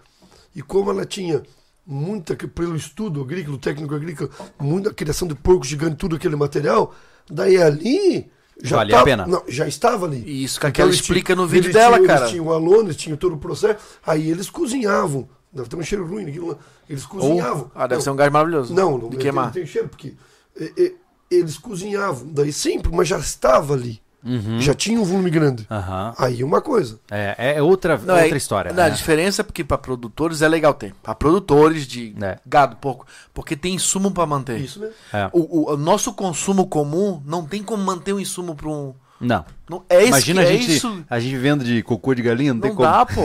e 0.56 0.62
como 0.62 0.90
ela 0.92 1.06
tinha 1.06 1.42
muita, 1.86 2.36
que 2.36 2.48
pelo 2.48 2.76
estudo 2.76 3.22
agrícola, 3.22 3.58
técnico 3.58 3.94
agrícola, 3.96 4.30
muita 4.60 4.94
criação 4.94 5.28
de 5.28 5.36
porcos 5.36 5.68
gigantes, 5.68 5.98
tudo 5.98 6.16
aquele 6.16 6.36
material, 6.36 6.94
daí 7.30 7.58
ali. 7.62 8.32
Já 8.64 8.76
Valia 8.78 9.00
a 9.00 9.04
pena. 9.04 9.26
Não, 9.26 9.42
já 9.48 9.68
estava 9.68 10.06
ali. 10.06 10.44
Isso 10.44 10.60
que 10.60 10.68
aquela 10.68 10.90
eles 10.90 11.00
explica 11.02 11.34
tinham- 11.34 11.44
no 11.44 11.48
vídeo 11.50 11.74
dela, 11.74 11.96
tinham- 11.96 12.06
cara. 12.08 12.20
Eles 12.22 12.32
tinham 12.32 12.52
alunos, 12.52 12.96
tinham 12.96 13.18
todo 13.18 13.34
o 13.34 13.38
processo, 13.40 13.80
aí 14.06 14.30
eles 14.30 14.52
cozinhavam. 14.52 15.28
Deve 15.54 15.68
ter 15.70 15.76
um 15.76 15.84
cheiro 15.84 16.06
ruim 16.08 16.26
naquilo 16.26 16.48
lá. 16.50 16.56
Eles 16.90 17.06
cozinhavam. 17.06 17.70
Ah, 17.76 17.88
deve 17.88 17.96
Não, 17.96 18.02
ser 18.02 18.10
um 18.12 18.16
gás 18.16 18.32
maravilhoso. 18.32 18.74
não, 18.74 18.92
não 18.98 19.10
de 19.10 19.18
tem- 19.18 19.20
queimar. 19.20 19.46
Não 19.46 19.52
tem 19.52 19.66
cheiro, 19.66 19.90
porque 19.90 20.14
é, 20.60 20.72
é, 20.78 20.92
eles 21.30 21.58
cozinhavam. 21.58 22.28
Daí 22.32 22.54
sempre, 22.54 22.92
mas 22.94 23.08
já 23.08 23.18
estava 23.18 23.74
ali. 23.74 24.02
Uhum. 24.24 24.62
Já 24.62 24.76
tinha 24.76 25.02
um 25.02 25.04
volume 25.04 25.32
grande. 25.32 25.66
aham. 25.70 26.14
Aí 26.18 26.44
uma 26.44 26.62
coisa. 26.62 27.00
É, 27.10 27.56
é 27.56 27.62
outra, 27.62 27.98
Não, 27.98 28.14
outra 28.14 28.36
é- 28.36 28.38
história. 28.38 28.72
Não, 28.72 28.84
a 28.84 28.90
né? 28.90 28.94
diferença 28.96 29.42
é 29.42 29.44
porque 29.44 29.64
para 29.64 29.80
produtores 29.80 30.44
é 30.44 30.48
legal 30.48 30.76
ter. 30.76 30.94
Para 31.02 31.16
produtores 31.16 31.88
de 31.88 32.16
É. 32.22 32.38
gado, 32.46 32.76
porco, 32.76 33.08
porque 33.34 33.56
tem 33.56 33.74
insumo 33.74 34.12
para 34.12 34.28
manter. 34.28 34.60
Isso 34.62 34.80
mesmo. 34.80 34.94
É. 35.12 35.28
O, 35.34 35.40
o- 35.72 35.74
o 35.74 35.78
nosso 35.78 36.14
consumo 36.14 36.68
comum 36.68 37.20
não 37.26 37.44
tem 37.48 37.64
como 37.64 37.84
manter 37.84 38.14
um 38.14 38.20
insumo 38.20 38.54
para 38.56 38.70
um. 38.70 38.94
Não. 39.22 39.46
Não, 39.70 39.84
é 39.88 40.00
isso, 40.00 40.08
Imagina 40.08 40.42
é 40.42 40.48
a 40.48 40.52
gente, 40.52 40.76
isso. 40.76 41.06
a 41.10 41.20
gente 41.20 41.38
vendo 41.38 41.64
de 41.64 41.82
cocô 41.84 42.14
de 42.14 42.22
galinha, 42.22 42.54
não, 42.54 42.60
tem 42.60 42.72
Não 42.72 42.76
como. 42.78 42.90
dá, 42.90 43.06
pô. 43.06 43.22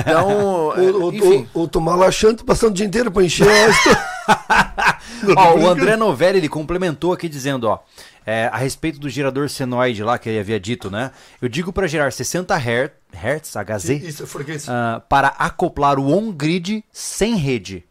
Então, 0.00 0.72
é, 0.76 0.90
Ou, 0.92 1.12
enfim. 1.12 1.48
ou- 1.54 1.62
ou 1.62 1.68
tomar 1.68 1.96
laxante 1.96 2.44
passando 2.44 2.70
o 2.70 2.74
dia 2.74 2.86
inteiro 2.86 3.10
pra 3.10 3.24
encher 3.24 3.48
a 3.48 4.98
Ó, 5.36 5.58
o 5.58 5.68
André 5.68 5.96
Novelli, 5.96 6.38
ele 6.38 6.48
complementou 6.48 7.12
aqui 7.12 7.28
dizendo, 7.28 7.64
ó, 7.64 7.78
é, 8.24 8.48
a 8.52 8.56
respeito 8.58 9.00
do 9.00 9.08
gerador 9.08 9.48
senoide 9.48 10.02
lá 10.04 10.18
que 10.18 10.28
ele 10.28 10.38
havia 10.38 10.60
dito, 10.60 10.90
né? 10.90 11.10
Eu 11.40 11.48
digo 11.48 11.72
para 11.72 11.86
gerar 11.86 12.12
60 12.12 12.54
Hz, 12.56 12.90
Hertz, 13.12 13.56
HZ, 13.56 13.88
Isso 13.90 14.22
é 14.22 14.26
ah, 14.68 15.02
para 15.08 15.28
acoplar 15.28 15.98
o 15.98 16.06
on-grid 16.12 16.84
sem 16.92 17.34
rede. 17.34 17.84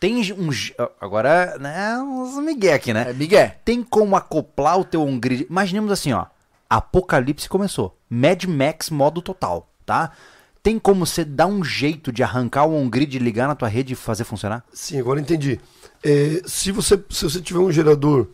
Tem 0.00 0.32
um... 0.32 0.50
Agora, 1.00 1.56
né, 1.58 1.96
uns 1.98 2.36
migué 2.42 2.74
aqui, 2.74 2.92
né? 2.92 3.06
É 3.08 3.12
Miguel. 3.12 3.52
Tem 3.64 3.82
como 3.82 4.16
acoplar 4.16 4.78
o 4.78 4.84
teu 4.84 5.02
on-grid... 5.02 5.46
Imaginemos 5.48 5.90
assim, 5.92 6.12
ó. 6.12 6.26
Apocalipse 6.68 7.48
começou. 7.48 7.96
Mad 8.08 8.44
Max 8.44 8.90
modo 8.90 9.20
total, 9.22 9.68
tá? 9.84 10.12
tem 10.62 10.78
como 10.78 11.04
você 11.04 11.26
dar 11.26 11.46
um 11.46 11.62
jeito 11.62 12.10
de 12.10 12.22
arrancar 12.22 12.64
o 12.64 12.74
on-grid, 12.74 13.18
ligar 13.18 13.46
na 13.46 13.54
tua 13.54 13.68
rede 13.68 13.92
e 13.92 13.96
fazer 13.96 14.24
funcionar? 14.24 14.64
Sim, 14.72 14.98
agora 14.98 15.20
entendi. 15.20 15.60
É, 16.02 16.40
se, 16.46 16.72
você, 16.72 16.98
se 17.10 17.22
você 17.22 17.38
tiver 17.42 17.58
um 17.58 17.70
gerador, 17.70 18.28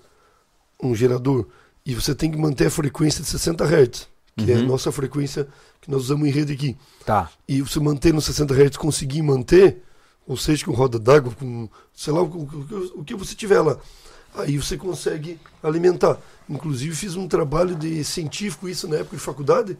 um 0.80 0.94
gerador, 0.94 1.48
e 1.84 1.92
você 1.92 2.14
tem 2.14 2.30
que 2.30 2.38
manter 2.38 2.68
a 2.68 2.70
frequência 2.70 3.20
de 3.20 3.28
60 3.28 3.64
Hz, 3.64 4.06
que 4.36 4.52
é 4.52 4.54
a 4.54 4.58
Uhum. 4.58 4.66
nossa 4.66 4.92
frequência 4.92 5.48
que 5.80 5.90
nós 5.90 6.02
usamos 6.02 6.28
em 6.28 6.30
rede 6.30 6.52
aqui, 6.52 6.76
Tá. 7.04 7.28
e 7.48 7.60
você 7.62 7.80
manter 7.80 8.14
no 8.14 8.20
60 8.20 8.54
Hz, 8.54 8.76
conseguir 8.76 9.22
manter, 9.22 9.82
ou 10.24 10.36
seja, 10.36 10.64
com 10.64 10.70
roda 10.72 11.00
d'água, 11.00 11.32
com, 11.36 11.68
sei 11.92 12.12
lá, 12.12 12.22
o, 12.22 12.26
o- 12.26 13.00
o 13.00 13.04
que 13.04 13.16
você 13.16 13.34
tiver 13.34 13.60
lá, 13.60 13.76
aí 14.36 14.56
você 14.56 14.76
consegue 14.76 15.36
alimentar. 15.64 16.16
Inclusive 16.50 16.94
fiz 16.96 17.14
um 17.14 17.28
trabalho 17.28 17.76
de 17.76 18.02
científico, 18.02 18.68
isso 18.68 18.88
na 18.88 18.96
época 18.96 19.16
de 19.16 19.22
faculdade, 19.22 19.78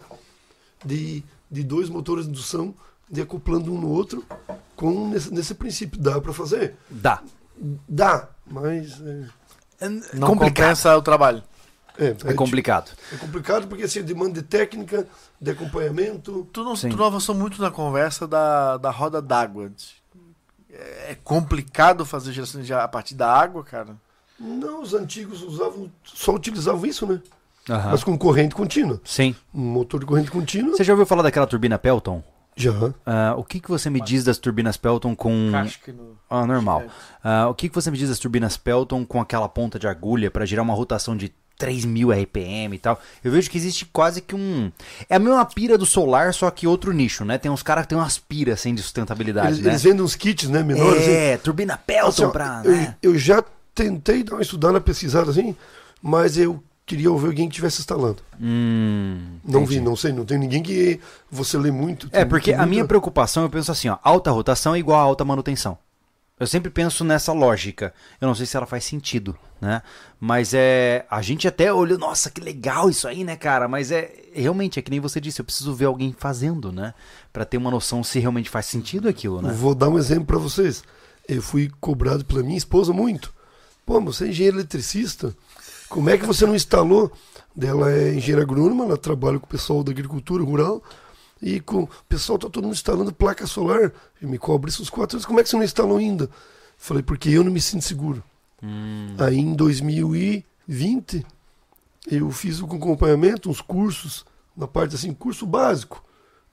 de, 0.85 1.25
de 1.51 1.65
dois 1.65 1.89
motores 1.89 2.25
de 2.25 2.31
indução, 2.31 2.73
de 3.11 3.21
acoplando 3.21 3.73
um 3.73 3.81
no 3.81 3.89
outro, 3.89 4.25
com 4.77 5.09
nesse, 5.09 5.35
nesse 5.35 5.55
princípio. 5.55 6.01
Dá 6.01 6.21
para 6.21 6.33
fazer? 6.33 6.77
Dá. 6.89 7.21
Dá, 7.89 8.29
mas 8.47 9.01
é, 9.81 9.89
Não 10.15 10.29
complicado. 10.29 10.67
compensa 10.69 10.97
o 10.97 11.03
trabalho. 11.03 11.43
é, 11.99 12.15
É 12.25 12.35
complicado. 12.35 12.93
É 13.13 13.17
complicado 13.17 13.67
porque 13.67 13.83
assim, 13.83 14.03
demanda 14.03 14.41
de 14.41 14.43
técnica, 14.43 15.09
de 15.41 15.51
acompanhamento. 15.51 16.49
Tu 16.53 16.63
não, 16.63 16.77
Sim. 16.77 16.91
tu 16.91 16.97
não 16.97 17.05
avançou 17.05 17.35
muito 17.35 17.61
na 17.61 17.71
conversa 17.71 18.29
da, 18.29 18.77
da 18.77 18.91
roda 18.91 19.21
d'água. 19.21 19.67
É 19.67 21.11
é 21.11 21.15
complicado 21.25 22.07
fazer 22.07 22.33
geração 22.33 22.63
de 22.63 22.73
a 22.73 22.87
partir 22.87 23.17
da 23.17 23.29
água, 23.29 23.65
cara. 23.65 23.97
Não, 24.41 24.83
os 24.83 24.95
antigos 24.95 25.43
usavam, 25.43 25.91
só 26.03 26.35
utilizavam 26.35 26.87
isso, 26.87 27.07
né? 27.07 27.21
Aham. 27.69 27.91
Mas 27.91 28.03
com 28.03 28.17
corrente 28.17 28.55
contínua. 28.55 29.01
Sim. 29.05 29.35
Um 29.55 29.61
motor 29.61 30.01
de 30.01 30.07
corrente 30.07 30.31
contínua. 30.31 30.75
Você 30.77 30.83
já 30.83 30.93
ouviu 30.95 31.05
falar 31.07 31.23
daquela 31.23 31.47
turbina 31.47 31.79
Pelton? 31.79 32.23
Já. 32.57 32.73
Ah, 33.07 33.35
o 33.37 33.45
que, 33.45 33.61
que 33.61 33.69
você 33.69 33.89
me 33.91 34.01
diz 34.01 34.25
das 34.25 34.39
turbinas 34.39 34.77
Pelton 34.77 35.15
com. 35.15 35.51
Casca 35.53 35.93
no... 35.93 36.17
Ah, 36.29 36.47
normal. 36.47 36.83
Ah, 37.23 37.49
o 37.49 37.55
que, 37.55 37.69
que 37.69 37.75
você 37.75 37.91
me 37.91 37.99
diz 37.99 38.09
das 38.09 38.19
turbinas 38.19 38.57
Pelton 38.57 39.05
com 39.05 39.21
aquela 39.21 39.49
ponta 39.49 39.79
de 39.79 39.87
agulha 39.87 40.31
para 40.31 40.45
gerar 40.47 40.63
uma 40.63 40.75
rotação 40.75 41.17
de 41.17 41.33
3000 41.59 42.11
RPM 42.11 42.75
e 42.75 42.79
tal? 42.79 43.01
Eu 43.23 43.31
vejo 43.31 43.49
que 43.51 43.57
existe 43.57 43.85
quase 43.87 44.21
que 44.21 44.35
um. 44.35 44.73
É 45.09 45.17
a 45.17 45.19
mesma 45.19 45.45
pira 45.45 45.79
do 45.79 45.87
solar, 45.87 46.35
só 46.35 46.51
que 46.51 46.67
outro 46.67 46.93
nicho, 46.93 47.25
né? 47.25 47.39
Tem 47.39 47.51
uns 47.51 47.63
caras 47.63 47.85
que 47.85 47.91
tem 47.91 47.99
umas 47.99 48.19
piras 48.19 48.61
sem 48.61 48.75
de 48.75 48.83
sustentabilidade, 48.83 49.49
Eles, 49.49 49.61
né? 49.61 49.71
eles 49.71 49.83
vendem 49.83 50.03
uns 50.03 50.17
kits, 50.17 50.49
né, 50.49 50.63
menores. 50.63 51.07
hein? 51.07 51.15
é, 51.15 51.37
turbina 51.37 51.77
Pelton 51.79 52.09
Assim, 52.09 52.25
ó, 52.25 52.31
pra. 52.31 52.63
eu, 52.65 52.73
Né? 52.73 52.97
eu 53.03 53.19
já 53.19 53.45
tentei 53.85 54.23
dar 54.23 54.35
uma 54.35 54.43
estudada, 54.43 54.81
pesquisada 54.81 55.31
assim, 55.31 55.57
mas 56.03 56.37
eu 56.37 56.63
queria 56.85 57.11
ouvir 57.11 57.29
alguém 57.29 57.49
que 57.49 57.53
estivesse 57.55 57.81
instalando. 57.81 58.23
Hum, 58.41 59.39
Não 59.45 59.61
entendi. 59.63 59.79
vi, 59.79 59.81
não 59.81 59.95
sei, 59.97 60.13
não 60.13 60.25
tem 60.25 60.39
ninguém 60.39 60.63
que 60.63 61.01
você 61.31 61.57
lê 61.57 61.71
muito. 61.71 62.09
É, 62.13 62.25
porque 62.25 62.51
tem 62.53 62.61
a 62.61 62.67
minha 62.67 62.81
muita- 62.81 62.89
preocupação, 62.89 63.43
eu 63.45 63.51
penso 63.51 63.71
assim, 63.71 63.89
ó, 63.89 63.99
alta 64.03 64.31
rotação 64.31 64.75
é 64.75 64.79
igual 64.79 64.99
a 64.99 65.03
alta 65.03 65.25
manutenção. 65.25 65.79
Eu 66.39 66.47
sempre 66.47 66.71
penso 66.71 67.05
nessa 67.05 67.35
lógica. 67.35 67.93
Eu 68.19 68.27
não 68.27 68.35
sei 68.35 68.47
se 68.47 68.57
ela 68.57 68.65
faz 68.65 68.83
sentido, 68.85 69.37
né? 69.61 69.83
Mas 70.19 70.55
é. 70.55 71.05
A 71.11 71.21
gente 71.21 71.47
até 71.47 71.71
olhou, 71.71 71.99
nossa, 71.99 72.31
que 72.31 72.41
legal 72.41 72.89
isso 72.89 73.07
aí, 73.07 73.25
né, 73.25 73.37
cara? 73.37 73.69
Mas 73.69 73.91
é. 73.93 74.11
Realmente, 74.33 74.79
é 74.79 74.83
que 74.83 74.91
nem 74.91 75.01
você 75.01 75.21
disse, 75.21 75.39
eu 75.43 75.45
preciso 75.45 75.75
ver 75.75 75.85
alguém 75.85 76.15
fazendo, 76.19 76.73
né? 76.73 76.95
Pra 77.31 77.45
ter 77.45 77.59
uma 77.59 77.71
noção 77.71 78.03
se 78.03 78.19
realmente 78.19 78.49
faz 78.49 78.65
sentido 78.65 79.07
aquilo, 79.07 79.43
né? 79.43 79.53
Vou 79.53 79.75
dar 79.75 79.91
um 79.91 79.99
exemplo 79.99 80.25
para 80.25 80.39
vocês. 80.39 80.83
Eu 81.29 81.43
fui 81.43 81.71
cobrado 81.79 82.25
pela 82.25 82.43
minha 82.43 82.57
esposa 82.57 82.91
muito. 82.91 83.35
Pô, 83.91 84.01
você 84.01 84.27
é 84.27 84.29
engenheiro 84.29 84.59
eletricista? 84.59 85.35
Como 85.89 86.09
é 86.09 86.17
que 86.17 86.25
você 86.25 86.47
não 86.47 86.55
instalou? 86.55 87.11
Ela 87.61 87.91
é 87.91 88.15
engenheira 88.15 88.43
agrônoma, 88.43 88.85
ela 88.85 88.97
trabalha 88.97 89.37
com 89.41 89.47
o 89.47 89.49
pessoal 89.49 89.83
da 89.83 89.91
agricultura 89.91 90.45
rural. 90.45 90.81
E 91.43 91.59
com 91.59 91.83
o 91.83 91.89
pessoal 92.09 92.39
tá 92.39 92.49
todo 92.49 92.63
mundo 92.63 92.75
instalando 92.75 93.13
placa 93.13 93.49
solar. 93.49 93.93
E 94.23 94.27
me 94.27 94.39
cobra 94.39 94.71
isso 94.71 94.81
uns 94.81 94.91
quatro 94.91 95.17
anos. 95.17 95.27
Como 95.27 95.41
é 95.41 95.43
que 95.43 95.49
você 95.49 95.57
não 95.57 95.65
instalou 95.65 95.97
ainda? 95.97 96.31
Falei, 96.79 97.03
porque 97.03 97.31
eu 97.31 97.43
não 97.43 97.51
me 97.51 97.61
sinto 97.61 97.83
seguro. 97.83 98.23
Hum, 98.63 99.17
Aí 99.19 99.41
em 99.41 99.55
2020, 99.55 101.27
eu 102.13 102.31
fiz 102.31 102.61
com 102.61 102.77
acompanhamento 102.77 103.51
uns 103.51 103.61
cursos, 103.61 104.25
na 104.57 104.69
parte 104.69 104.95
assim, 104.95 105.13
curso 105.13 105.45
básico. 105.45 106.01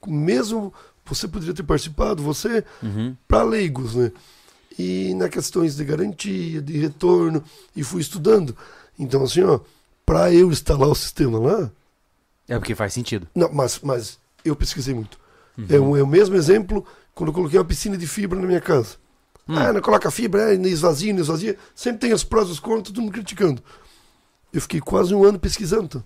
Mesmo 0.07 0.73
você 1.05 1.27
poderia 1.27 1.53
ter 1.53 1.61
participado, 1.61 2.23
você, 2.23 2.65
uhum. 2.81 3.15
para 3.27 3.43
leigos, 3.43 3.93
né? 3.93 4.11
E 4.77 5.13
na 5.15 5.27
questões 5.29 5.75
de 5.75 5.83
garantia, 5.83 6.61
de 6.61 6.77
retorno, 6.77 7.43
e 7.75 7.83
fui 7.83 8.01
estudando. 8.01 8.55
Então, 8.97 9.23
assim, 9.23 9.41
ó, 9.41 9.59
para 10.05 10.31
eu 10.33 10.51
instalar 10.51 10.87
o 10.89 10.95
sistema 10.95 11.39
lá, 11.39 11.71
É 12.47 12.57
porque 12.57 12.75
faz 12.75 12.93
sentido. 12.93 13.27
não, 13.35 13.51
mas, 13.51 13.79
mas 13.81 14.19
eu 14.45 14.55
pesquisei 14.55 14.93
muito. 14.93 15.19
Uhum. 15.57 15.65
É, 15.69 15.79
um, 15.79 15.97
é 15.97 16.03
o 16.03 16.07
mesmo 16.07 16.35
exemplo 16.35 16.85
quando 17.15 17.29
eu 17.29 17.33
coloquei 17.33 17.57
uma 17.57 17.65
piscina 17.65 17.97
de 17.97 18.05
fibra 18.07 18.39
na 18.39 18.45
minha 18.45 18.61
casa. 18.61 18.95
Hum. 19.49 19.57
Ah, 19.57 19.73
não 19.73 19.81
coloca 19.81 20.11
fibra, 20.11 20.53
é, 20.53 20.57
nem 20.57 20.71
esvazia, 20.71 21.11
nem 21.11 21.21
esvazia. 21.21 21.57
Sempre 21.73 22.01
tem 22.01 22.13
os 22.13 22.23
prós 22.23 22.47
e 22.49 22.51
os 22.51 22.59
contras, 22.59 22.89
todo 22.93 23.01
mundo 23.01 23.13
criticando. 23.13 23.61
Eu 24.53 24.61
fiquei 24.61 24.79
quase 24.79 25.15
um 25.15 25.23
ano 25.23 25.39
pesquisando. 25.39 26.03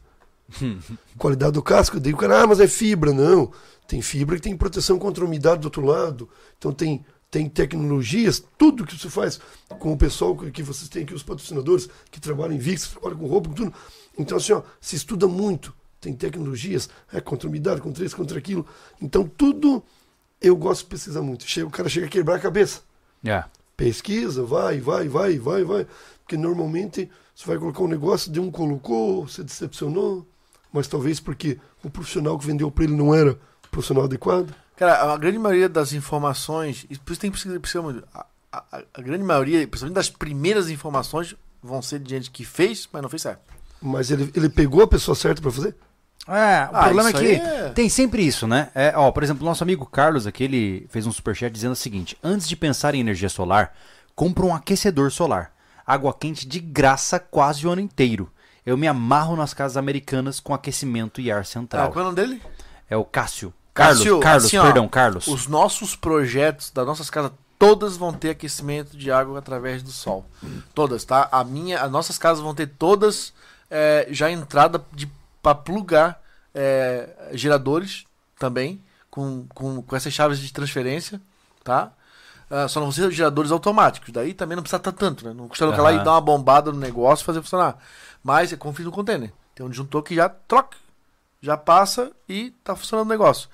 Qualidade 1.17 1.53
do 1.53 1.61
casco, 1.63 1.99
daí 1.99 2.13
o 2.13 2.17
cara, 2.17 2.43
ah, 2.43 2.47
mas 2.47 2.59
é 2.59 2.67
fibra. 2.67 3.11
Não, 3.13 3.51
tem 3.87 4.01
fibra 4.01 4.35
que 4.35 4.41
tem 4.41 4.55
proteção 4.55 4.97
contra 4.97 5.23
a 5.23 5.27
umidade 5.27 5.61
do 5.61 5.65
outro 5.65 5.85
lado. 5.85 6.29
Então 6.57 6.71
tem, 6.71 7.03
tem 7.31 7.47
tecnologias, 7.47 8.43
tudo 8.57 8.85
que 8.85 8.99
você 8.99 9.09
faz 9.09 9.39
com 9.79 9.93
o 9.93 9.97
pessoal 9.97 10.35
que 10.35 10.61
vocês 10.61 10.89
têm 10.89 11.03
aqui, 11.03 11.13
os 11.13 11.23
patrocinadores 11.23 11.87
que 12.11 12.19
trabalham 12.19 12.55
em 12.55 12.59
VIX, 12.59 12.85
que 12.85 12.91
trabalham 12.91 13.17
com 13.17 13.27
roupa, 13.27 13.49
com 13.49 13.55
tudo. 13.55 13.73
Então, 14.19 14.37
assim, 14.37 14.51
ó, 14.51 14.61
se 14.81 14.97
estuda 14.97 15.27
muito. 15.27 15.73
Tem 16.01 16.13
tecnologias, 16.13 16.89
é 17.13 17.21
contra 17.21 17.47
umidade, 17.47 17.79
contra 17.79 18.03
isso, 18.03 18.17
contra 18.17 18.37
aquilo. 18.37 18.65
Então, 19.01 19.25
tudo 19.25 19.81
eu 20.41 20.55
gosto 20.57 20.81
de 20.81 20.89
pesquisar 20.89 21.21
muito. 21.21 21.47
Chega, 21.47 21.67
o 21.67 21.71
cara 21.71 21.87
chega 21.87 22.07
a 22.07 22.09
quebrar 22.09 22.35
a 22.35 22.39
cabeça. 22.39 22.81
É. 23.23 23.43
Pesquisa, 23.77 24.43
vai, 24.43 24.81
vai, 24.81 25.07
vai, 25.07 25.37
vai, 25.37 25.63
vai. 25.63 25.87
Porque 26.23 26.35
normalmente 26.35 27.09
você 27.33 27.45
vai 27.45 27.57
colocar 27.57 27.83
um 27.83 27.87
negócio, 27.87 28.31
de 28.31 28.39
um 28.39 28.51
colocou, 28.51 29.27
você 29.27 29.43
decepcionou, 29.43 30.27
mas 30.73 30.87
talvez 30.87 31.19
porque 31.19 31.59
o 31.83 31.89
profissional 31.89 32.37
que 32.37 32.45
vendeu 32.45 32.69
para 32.69 32.83
ele 32.83 32.95
não 32.95 33.13
era 33.15 33.33
o 33.33 33.69
profissional 33.69 34.03
adequado. 34.03 34.53
Cara, 34.81 35.13
a 35.13 35.17
grande 35.17 35.37
maioria 35.37 35.69
das 35.69 35.93
informações, 35.93 36.87
e 36.89 36.97
por 36.97 37.11
isso 37.11 37.21
tem 37.21 37.29
que 37.29 37.77
muito. 37.83 38.03
A, 38.11 38.25
a- 38.51 38.83
a 38.95 39.01
grande 39.03 39.23
maioria, 39.23 39.59
principalmente 39.67 39.93
das 39.93 40.09
primeiras 40.09 40.71
informações, 40.71 41.35
vão 41.61 41.83
ser 41.83 41.99
de 41.99 42.09
gente 42.09 42.31
que 42.31 42.43
fez, 42.43 42.89
mas 42.91 42.99
não 43.03 43.07
fez 43.07 43.21
certo. 43.21 43.41
Mas 43.79 44.09
ele, 44.09 44.31
ele 44.35 44.49
pegou 44.49 44.81
a 44.81 44.87
pessoa 44.87 45.13
certa 45.13 45.39
para 45.39 45.51
fazer? 45.51 45.75
É, 46.27 46.65
o 46.71 46.75
Ah, 46.75 46.81
problema 46.85 47.09
é 47.09 47.13
que 47.13 47.27
é- 47.27 47.69
tem 47.75 47.89
sempre 47.89 48.25
isso, 48.25 48.47
né? 48.47 48.71
É, 48.73 48.91
ó, 48.97 49.11
por 49.11 49.21
exemplo, 49.21 49.45
nosso 49.45 49.63
amigo 49.63 49.85
Carlos 49.85 50.25
aqui, 50.25 50.45
ele 50.45 50.87
fez 50.89 51.05
um 51.05 51.11
superchat 51.11 51.53
dizendo 51.53 51.73
o 51.73 51.75
seguinte: 51.75 52.17
antes 52.23 52.49
de 52.49 52.55
pensar 52.55 52.95
em 52.95 53.01
energia 53.01 53.29
solar, 53.29 53.75
compra 54.15 54.43
um 54.47 54.55
aquecedor 54.55 55.11
solar. 55.11 55.53
Água 55.85 56.11
quente 56.11 56.47
de 56.47 56.59
graça 56.59 57.19
quase 57.19 57.67
o 57.67 57.69
ano 57.69 57.81
inteiro. 57.81 58.31
Eu 58.65 58.75
me 58.75 58.87
amarro 58.87 59.35
nas 59.35 59.53
casas 59.53 59.77
americanas 59.77 60.39
com 60.39 60.55
aquecimento 60.55 61.21
e 61.21 61.31
ar 61.31 61.41
Ah, 61.41 61.43
central. 61.43 61.91
qual 61.91 61.99
é 62.05 62.07
o 62.07 62.11
nome 62.11 62.15
dele? 62.15 62.41
É 62.89 62.97
o 62.97 63.05
Cássio. 63.05 63.53
Carlos, 63.73 63.99
Cássio, 63.99 64.19
Carlos, 64.19 64.45
assim, 64.45 64.57
ó, 64.57 64.63
perdão, 64.63 64.87
Carlos. 64.87 65.27
Os 65.27 65.47
nossos 65.47 65.95
projetos 65.95 66.71
das 66.71 66.85
nossas 66.85 67.09
casas, 67.09 67.31
todas 67.57 67.95
vão 67.95 68.11
ter 68.11 68.31
aquecimento 68.31 68.97
de 68.97 69.11
água 69.11 69.39
através 69.39 69.81
do 69.81 69.91
sol. 69.91 70.25
Todas, 70.73 71.05
tá? 71.05 71.29
A 71.31 71.43
minha, 71.43 71.81
as 71.81 71.91
nossas 71.91 72.17
casas 72.17 72.43
vão 72.43 72.53
ter 72.53 72.67
todas 72.67 73.33
é, 73.69 74.07
já 74.11 74.29
entrada 74.29 74.83
para 75.41 75.55
plugar 75.55 76.21
é, 76.53 77.29
geradores 77.33 78.05
também, 78.37 78.81
com, 79.09 79.45
com, 79.53 79.81
com 79.81 79.95
essas 79.95 80.13
chaves 80.13 80.39
de 80.39 80.51
transferência, 80.51 81.21
tá? 81.63 81.93
Ah, 82.51 82.67
só 82.67 82.81
não 82.81 82.87
vão 82.87 82.91
ser 82.91 83.09
geradores 83.11 83.49
automáticos. 83.49 84.11
Daí 84.11 84.33
também 84.33 84.57
não 84.57 84.61
precisa 84.61 84.77
estar 84.77 84.91
tanto, 84.91 85.25
né? 85.25 85.33
Não 85.33 85.47
custa 85.47 85.63
colocar 85.63 85.81
lá 85.81 85.93
e 85.93 86.03
dar 86.03 86.11
uma 86.11 86.21
bombada 86.21 86.69
no 86.69 86.77
negócio 86.77 87.23
e 87.23 87.25
fazer 87.25 87.41
funcionar. 87.41 87.77
Mas 88.21 88.51
é 88.51 88.57
como 88.57 88.73
fiz 88.73 88.85
no 88.85 88.91
container. 88.91 89.31
Tem 89.55 89.65
um 89.65 89.69
disjuntor 89.69 90.03
que 90.03 90.13
já 90.13 90.27
troca, 90.27 90.75
já 91.41 91.57
passa 91.57 92.11
e 92.29 92.51
tá 92.63 92.75
funcionando 92.75 93.07
o 93.07 93.09
negócio. 93.09 93.49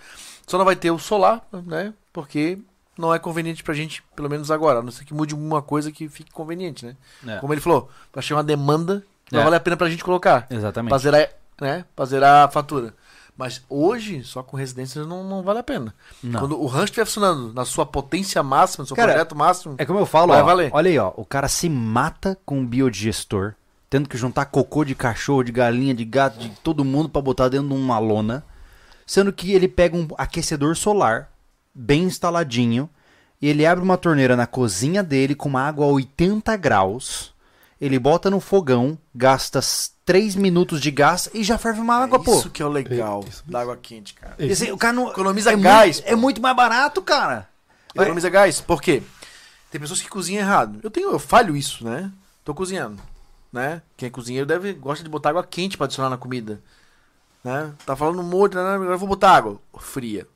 Só 0.46 0.58
não 0.58 0.66
vai 0.66 0.76
ter 0.76 0.92
o 0.92 1.00
solar, 1.00 1.42
né? 1.66 1.94
Porque 2.14 2.58
não 2.98 3.14
é 3.14 3.20
conveniente 3.20 3.64
pra 3.64 3.74
gente, 3.74 4.04
pelo 4.16 4.30
menos 4.30 4.50
agora. 4.52 4.80
A 4.80 4.84
não 4.84 4.92
ser 4.92 5.06
que 5.06 5.14
mude 5.14 5.34
alguma 5.34 5.62
coisa 5.62 5.92
que 5.92 6.08
fique 6.10 6.32
conveniente, 6.32 6.86
né? 6.86 6.96
É, 7.28 7.38
Como 7.40 7.54
ele 7.54 7.62
falou, 7.62 7.90
vai 8.14 8.24
chegar 8.24 8.38
uma 8.38 8.44
demanda, 8.44 9.04
vai 9.32 9.42
É. 9.42 9.44
valer 9.44 9.58
a 9.58 9.60
pena 9.60 9.78
pra 9.78 9.90
gente 9.90 10.04
colocar. 10.04 10.48
Exatamente. 10.50 10.90
Pra 10.90 10.98
zerar, 10.98 11.30
né? 11.62 11.86
Pra 11.96 12.06
zerar 12.06 12.46
a 12.46 12.52
fatura. 12.52 12.94
Mas 13.38 13.62
hoje, 13.70 14.24
só 14.24 14.42
com 14.42 14.58
residências 14.58 15.06
não, 15.06 15.24
não 15.24 15.44
vale 15.44 15.60
a 15.60 15.64
pena. 15.64 15.94
Não. 16.24 16.40
Quando 16.40 16.60
o 16.60 16.66
rancho 16.66 16.86
estiver 16.86 17.06
funcionando 17.06 17.54
na 17.54 17.66
sua 17.66 17.86
potência 17.86 18.42
máxima, 18.42 18.82
no 18.82 18.88
seu 18.88 18.96
Cara, 18.96 19.12
projeto 19.12 19.36
máximo, 19.36 19.76
É 19.78 19.86
como 19.86 20.00
eu 20.00 20.08
falo, 20.08 20.30
Vai 20.34 20.42
ó, 20.42 20.46
valer. 20.46 20.72
olha 20.74 20.90
aí, 20.90 20.98
ó, 20.98 21.14
o 21.16 21.24
cara 21.24 21.48
se 21.48 21.70
mata 21.70 22.36
com 22.44 22.58
um 22.60 22.66
biodigestor, 22.66 23.54
tendo 23.90 24.10
que 24.10 24.18
juntar 24.18 24.46
cocô 24.46 24.84
de 24.84 24.94
cachorro, 24.96 25.44
de 25.44 25.52
galinha, 25.52 25.94
de 25.94 26.04
gato, 26.06 26.38
de 26.40 26.50
todo 26.64 26.84
mundo 26.86 27.08
pra 27.10 27.22
botar 27.22 27.50
dentro 27.50 27.68
de 27.70 27.74
uma 27.74 28.00
lona, 28.00 28.44
sendo 29.06 29.32
que 29.32 29.54
ele 29.54 29.68
pega 29.68 29.96
um 29.96 30.08
aquecedor 30.18 30.76
solar 30.76 31.30
bem 31.74 32.04
instaladinho 32.04 32.90
e 33.42 33.48
ele 33.48 33.66
abre 33.66 33.84
uma 33.84 33.98
torneira 33.98 34.36
na 34.36 34.48
cozinha 34.48 35.02
dele 35.04 35.36
com 35.36 35.48
uma 35.48 35.62
água 35.62 35.86
a 35.86 35.90
80 35.90 36.56
graus. 36.58 37.34
ele 37.80 38.00
bota 38.00 38.30
no 38.32 38.40
fogão, 38.40 38.98
gasta 39.14 39.60
3 40.04 40.36
minutos 40.36 40.82
de 40.82 40.90
gás 40.90 41.30
e 41.34 41.44
já 41.44 41.58
ferve 41.60 41.80
uma 41.80 41.96
água, 41.96 42.20
pô. 42.20 42.40
Isso 42.40 42.50
que 42.50 42.62
é 42.64 42.66
o 42.66 42.70
legal 42.70 43.24
É, 43.26 43.30
isso 43.30 43.44
da 43.46 43.62
água 43.62 43.78
quente, 43.78 44.16
cara. 44.16 44.34
E 44.40 44.52
assim, 44.52 44.72
o 44.72 44.78
cara 44.78 44.94
não 44.94 45.10
Economiza 45.12 45.52
é 45.52 45.56
gás, 45.56 45.98
Muito, 45.98 46.10
é 46.12 46.16
muito 46.16 46.42
mais 46.42 46.56
barato, 46.56 47.02
cara. 47.04 47.48
Vai- 47.96 48.06
Economiza 48.06 48.30
gás. 48.30 48.60
Por 48.60 48.82
quê? 48.82 49.04
Tem 49.70 49.80
pessoas 49.80 50.02
que 50.02 50.10
cozinham 50.10 50.42
errado. 50.42 50.80
Eu 50.82 50.90
tenho, 50.90 51.12
eu 51.12 51.20
falho 51.20 51.56
isso, 51.56 51.86
né? 51.86 52.12
Tô 52.44 52.54
cozinhando, 52.56 53.00
né? 53.52 53.82
Quem 53.96 54.08
é 54.08 54.10
cozinheiro 54.10 54.46
deve 54.46 54.74
gosta 54.74 55.04
de 55.04 55.10
botar 55.10 55.30
água 55.30 55.44
quente 55.44 55.78
pra 55.78 55.86
adicionar 55.86 56.10
na 56.10 56.18
comida, 56.18 56.62
né? 57.44 57.74
Tá 57.86 57.96
falando 57.96 58.22
molho, 58.24 58.54
né? 58.56 58.76
agora 58.76 58.92
eu 58.92 58.98
vou 58.98 59.08
botar 59.08 59.32
água 59.32 59.60
fria. 59.80 60.28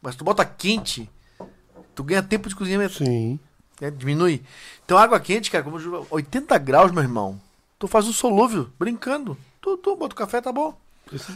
Mas 0.00 0.16
tu 0.16 0.24
bota 0.24 0.44
quente, 0.44 1.10
tu 1.94 2.02
ganha 2.02 2.22
tempo 2.22 2.48
de 2.48 2.56
cozinhamento, 2.56 2.94
Sim. 2.94 3.38
né? 3.80 3.90
diminui. 3.90 4.42
Então 4.84 4.96
água 4.96 5.20
quente, 5.20 5.50
cara, 5.50 5.62
como 5.62 5.76
eu 5.76 5.80
digo, 5.82 6.06
80 6.10 6.56
graus, 6.58 6.90
meu 6.90 7.02
irmão. 7.02 7.40
Tu 7.78 7.86
faz 7.86 8.06
um 8.06 8.12
solúvel, 8.12 8.68
brincando. 8.78 9.36
Tu, 9.60 9.76
tu 9.78 9.96
bota 9.96 10.14
o 10.14 10.16
café, 10.16 10.40
tá 10.40 10.52
bom. 10.52 10.74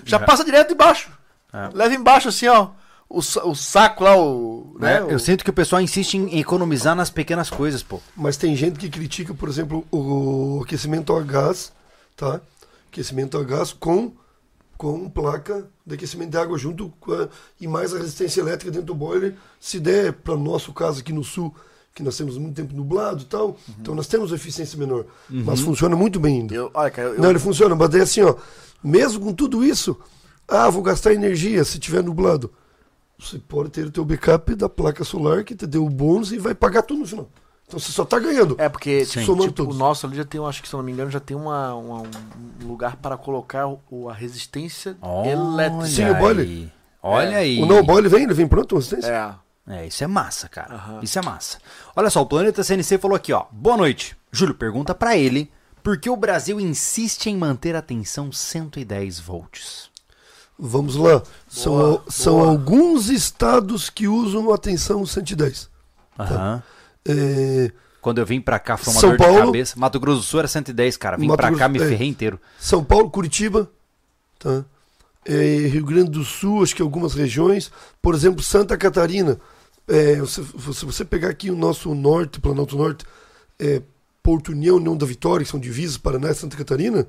Já 0.04 0.18
Já. 0.18 0.20
passa 0.20 0.44
direto 0.44 0.72
embaixo. 0.72 1.10
É. 1.52 1.70
Leva 1.72 1.94
embaixo 1.94 2.28
assim, 2.28 2.48
ó. 2.48 2.70
O, 3.16 3.50
o 3.50 3.54
saco 3.54 4.02
lá, 4.04 4.16
o. 4.18 4.76
Né? 4.80 4.96
É, 4.96 5.00
eu 5.00 5.16
o- 5.16 5.18
sinto 5.20 5.44
que 5.44 5.50
o 5.50 5.52
pessoal 5.52 5.80
insiste 5.80 6.14
em 6.16 6.38
economizar 6.38 6.94
nas 6.96 7.10
pequenas 7.10 7.48
coisas, 7.50 7.82
pô. 7.82 8.00
Mas 8.16 8.36
tem 8.36 8.56
gente 8.56 8.78
que 8.78 8.88
critica, 8.88 9.32
por 9.34 9.48
exemplo, 9.48 9.84
o 9.92 10.60
aquecimento 10.64 11.14
a 11.14 11.22
gás, 11.22 11.72
tá? 12.16 12.40
Aquecimento 12.90 13.38
a 13.38 13.44
gás 13.44 13.72
com, 13.72 14.12
com 14.76 15.08
placa 15.08 15.66
de 15.86 15.94
aquecimento 15.94 16.30
de 16.30 16.38
água 16.38 16.56
junto 16.58 16.92
com 17.00 17.12
a- 17.12 17.28
e 17.60 17.66
mais 17.68 17.94
a 17.94 17.98
resistência 17.98 18.40
elétrica 18.40 18.70
dentro 18.70 18.86
do 18.86 18.94
boiler. 18.94 19.34
Se 19.60 19.78
der, 19.78 20.12
para 20.12 20.36
nosso 20.36 20.72
caso 20.72 21.00
aqui 21.00 21.12
no 21.12 21.22
sul, 21.22 21.54
que 21.94 22.02
nós 22.02 22.16
temos 22.16 22.36
muito 22.36 22.56
tempo 22.56 22.74
nublado 22.74 23.22
e 23.22 23.26
tal, 23.26 23.56
então 23.80 23.94
nós 23.94 24.08
temos 24.08 24.32
eficiência 24.32 24.76
menor. 24.76 25.04
Mas 25.30 25.60
funciona 25.60 25.94
muito 25.94 26.18
bem 26.18 26.40
ainda. 26.40 26.52
Eu, 26.54 26.70
olha, 26.74 26.90
cara, 26.90 27.08
eu, 27.10 27.20
Não, 27.20 27.30
ele 27.30 27.38
funciona, 27.38 27.76
mas 27.76 27.88
daí 27.90 28.00
assim, 28.00 28.22
ó, 28.22 28.34
mesmo 28.82 29.20
com 29.20 29.32
tudo 29.32 29.64
isso, 29.64 29.96
ah, 30.48 30.68
vou 30.68 30.82
gastar 30.82 31.12
energia 31.14 31.62
se 31.64 31.78
tiver 31.78 32.02
nublado. 32.02 32.50
Você 33.18 33.38
pode 33.38 33.70
ter 33.70 33.86
o 33.86 33.90
teu 33.90 34.04
backup 34.04 34.54
da 34.54 34.68
placa 34.68 35.04
solar 35.04 35.44
que 35.44 35.54
te 35.54 35.66
deu 35.66 35.84
o 35.86 35.90
bônus 35.90 36.32
e 36.32 36.38
vai 36.38 36.54
pagar 36.54 36.82
tudo 36.82 37.00
no 37.00 37.06
final. 37.06 37.28
Então 37.66 37.78
você 37.80 37.90
só 37.92 38.04
tá 38.04 38.18
ganhando. 38.18 38.56
É 38.58 38.68
porque 38.68 39.04
Sim. 39.06 39.24
Somando 39.24 39.48
tipo, 39.52 39.70
o 39.70 39.74
nosso 39.74 40.06
ali 40.06 40.16
já 40.16 40.24
tem, 40.24 40.40
um- 40.40 40.46
acho 40.46 40.60
que 40.62 40.68
se 40.68 40.74
eu 40.74 40.78
não 40.78 40.84
me 40.84 40.92
engano, 40.92 41.10
já 41.10 41.20
tem 41.20 41.36
uma, 41.36 41.74
uma- 41.74 42.02
um 42.02 42.66
lugar 42.66 42.96
para 42.96 43.16
colocar 43.16 43.66
o, 43.90 44.08
a 44.10 44.12
resistência 44.12 44.96
elétrica. 45.24 45.86
Sim, 45.86 46.10
o 46.10 46.14
boiler. 46.16 46.46
aí. 46.46 46.72
Olha 47.02 47.30
É. 47.32 47.36
aí. 47.36 47.62
O 47.62 47.66
não 47.66 47.82
boiler 47.82 48.10
vem, 48.10 48.24
ele 48.24 48.34
vem 48.34 48.46
pronto, 48.46 48.74
resistência? 48.74 49.10
É. 49.10 49.44
É, 49.66 49.86
isso 49.86 50.04
é 50.04 50.06
massa, 50.06 50.46
cara. 50.46 50.74
Aham. 50.74 51.00
Isso 51.02 51.18
é 51.18 51.22
massa. 51.22 51.56
Olha 51.96 52.10
só, 52.10 52.20
o 52.20 52.26
Planeta 52.26 52.62
CNC 52.62 52.98
falou 52.98 53.16
aqui, 53.16 53.32
ó. 53.32 53.46
Boa 53.50 53.78
noite. 53.78 54.14
Júlio, 54.30 54.54
pergunta 54.54 54.94
pra 54.94 55.16
ele 55.16 55.50
por 55.82 55.96
que 55.98 56.10
o 56.10 56.16
Brasil 56.16 56.60
insiste 56.60 57.28
em 57.30 57.36
manter 57.36 57.74
a 57.74 57.80
tensão 57.80 58.30
110 58.30 59.18
volts. 59.20 59.90
Vamos 60.58 60.94
lá. 60.96 61.22
São, 61.48 61.72
Boa, 61.74 62.04
são 62.08 62.34
boa. 62.38 62.48
alguns 62.48 63.08
estados 63.10 63.90
que 63.90 64.06
usam 64.06 64.52
a 64.52 64.58
tensão 64.58 65.04
110. 65.04 65.68
Aham. 66.18 66.62
É, 67.06 67.72
Quando 68.00 68.18
eu 68.18 68.26
vim 68.26 68.40
pra 68.40 68.58
cá, 68.58 68.76
foi 68.76 68.92
uma 68.92 69.00
São 69.00 69.10
dor 69.10 69.18
Paulo- 69.18 69.34
de 69.40 69.46
cabeça. 69.46 69.74
Mato 69.78 69.98
Grosso 69.98 70.20
do 70.20 70.24
Sul 70.24 70.38
era 70.40 70.48
110, 70.48 70.96
cara. 70.96 71.16
Vim 71.16 71.26
Grosso- 71.26 71.56
cá, 71.58 71.68
me 71.68 71.78
é. 71.78 71.88
ferrei 71.88 72.06
inteiro. 72.08 72.40
São 72.58 72.84
Paulo, 72.84 73.10
Curitiba, 73.10 73.68
tá? 74.38 74.64
É, 75.24 75.32
Rio 75.68 75.84
Grande 75.84 76.10
do 76.10 76.24
Sul, 76.24 76.62
acho 76.62 76.76
que 76.76 76.82
algumas 76.82 77.14
regiões. 77.14 77.70
Por 78.00 78.14
exemplo, 78.14 78.42
Santa 78.42 78.76
Catarina. 78.76 79.40
É, 79.88 80.16
se, 80.26 80.42
se 80.72 80.84
você 80.84 81.04
pegar 81.04 81.28
aqui 81.30 81.50
o 81.50 81.56
nosso 81.56 81.94
norte, 81.94 82.40
Planalto 82.40 82.76
Norte, 82.76 83.04
é, 83.58 83.82
Porto 84.22 84.52
União, 84.52 84.76
União 84.76 84.96
da 84.96 85.04
Vitória, 85.04 85.44
que 85.44 85.50
são 85.50 85.60
divisas, 85.60 85.96
Paraná 85.98 86.30
e 86.30 86.34
Santa 86.34 86.56
Catarina, 86.56 87.06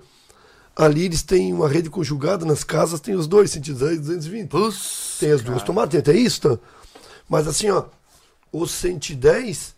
ali 0.75 1.05
eles 1.05 1.23
têm 1.23 1.53
uma 1.53 1.69
rede 1.69 1.89
conjugada, 1.89 2.45
nas 2.45 2.63
casas 2.63 2.99
tem 2.99 3.15
os 3.15 3.27
dois, 3.27 3.51
110 3.51 3.97
e 3.97 3.99
220. 3.99 4.49
Putz, 4.49 5.17
Tem 5.19 5.31
as 5.31 5.41
duas 5.41 5.63
tomadas, 5.63 5.91
tem 5.91 5.99
até 5.99 6.13
isso, 6.13 6.41
tá? 6.41 6.59
Mas 7.29 7.47
assim, 7.47 7.69
ó, 7.69 7.85
o 8.51 8.67
110, 8.67 9.75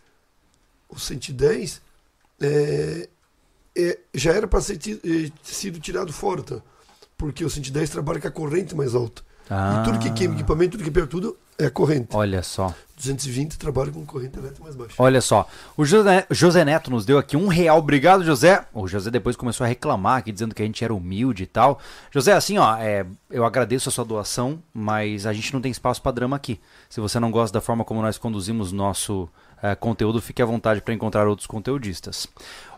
o 0.88 0.98
110 0.98 1.80
é, 2.40 3.08
é, 3.76 3.98
já 4.14 4.32
era 4.32 4.46
para 4.46 4.60
ser 4.60 4.78
eh, 4.86 5.30
sido 5.42 5.78
tirado 5.80 6.12
fora, 6.12 6.42
tá? 6.42 6.60
Porque 7.16 7.44
o 7.44 7.50
110 7.50 7.90
trabalha 7.90 8.20
com 8.20 8.28
a 8.28 8.30
corrente 8.30 8.74
mais 8.74 8.94
alta. 8.94 9.22
Ah, 9.48 9.80
E 9.80 9.84
tudo 9.84 9.98
que 9.98 10.10
queima 10.12 10.34
equipamento, 10.34 10.72
tudo 10.72 10.84
que 10.84 10.90
pega 10.90 11.06
tudo 11.06 11.36
é 11.58 11.68
corrente. 11.68 12.08
Olha 12.14 12.42
só. 12.42 12.74
220 12.96 13.58
trabalha 13.58 13.92
com 13.92 14.04
corrente 14.04 14.38
elétrica 14.38 14.62
mais 14.62 14.74
baixa. 14.74 14.94
Olha 14.98 15.20
só, 15.20 15.48
o 15.76 15.84
José, 15.84 16.26
José 16.30 16.64
Neto 16.64 16.90
nos 16.90 17.06
deu 17.06 17.16
aqui 17.16 17.36
um 17.36 17.46
real. 17.46 17.78
Obrigado, 17.78 18.24
José. 18.24 18.64
O 18.72 18.88
José 18.88 19.10
depois 19.10 19.36
começou 19.36 19.64
a 19.64 19.68
reclamar 19.68 20.18
aqui, 20.18 20.32
dizendo 20.32 20.54
que 20.54 20.62
a 20.62 20.64
gente 20.64 20.82
era 20.82 20.92
humilde 20.94 21.44
e 21.44 21.46
tal. 21.46 21.78
José, 22.10 22.32
assim, 22.32 22.58
ó, 22.58 22.76
é, 22.76 23.06
eu 23.30 23.44
agradeço 23.44 23.88
a 23.88 23.92
sua 23.92 24.04
doação, 24.04 24.60
mas 24.74 25.26
a 25.26 25.32
gente 25.32 25.52
não 25.52 25.60
tem 25.60 25.70
espaço 25.70 26.02
para 26.02 26.12
drama 26.12 26.36
aqui. 26.36 26.60
Se 26.88 27.00
você 27.00 27.20
não 27.20 27.30
gosta 27.30 27.56
da 27.56 27.60
forma 27.60 27.84
como 27.84 28.02
nós 28.02 28.18
conduzimos 28.18 28.72
nosso 28.72 29.28
eh, 29.62 29.74
conteúdo, 29.74 30.20
fique 30.20 30.42
à 30.42 30.46
vontade 30.46 30.80
para 30.80 30.94
encontrar 30.94 31.26
outros 31.26 31.46
conteudistas. 31.46 32.26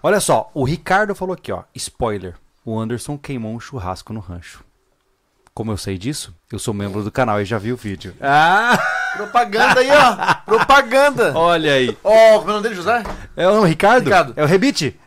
Olha 0.02 0.20
só, 0.20 0.51
o 0.55 0.65
Ricardo 0.65 1.15
falou 1.15 1.35
aqui, 1.35 1.52
ó, 1.52 1.65
spoiler. 1.74 2.35
O 2.65 2.78
Anderson 2.78 3.16
queimou 3.16 3.55
um 3.55 3.61
churrasco 3.61 4.12
no 4.12 4.20
rancho. 4.20 4.65
Como 5.61 5.73
eu 5.73 5.77
sei 5.77 5.99
disso? 5.99 6.35
Eu 6.51 6.59
sou 6.59 6.73
membro 6.73 7.05
do 7.05 7.12
canal 7.12 7.39
e 7.39 7.45
já 7.45 7.59
vi 7.59 7.70
o 7.70 7.77
vídeo. 7.77 8.15
Ah! 8.19 8.78
Propaganda 9.15 9.81
aí, 9.81 9.91
ó. 9.91 10.35
Propaganda. 10.47 11.32
Olha 11.37 11.74
aí. 11.74 11.95
Ó, 12.03 12.39
como 12.39 12.49
é 12.49 12.53
o 12.53 12.55
nome 12.55 12.62
dele, 12.62 12.74
José? 12.77 13.03
É 13.37 13.47
o 13.47 13.62
Ricardo? 13.62 14.05
Ricardo. 14.05 14.32
É 14.37 14.43
o 14.43 14.47
Rebite? 14.47 14.99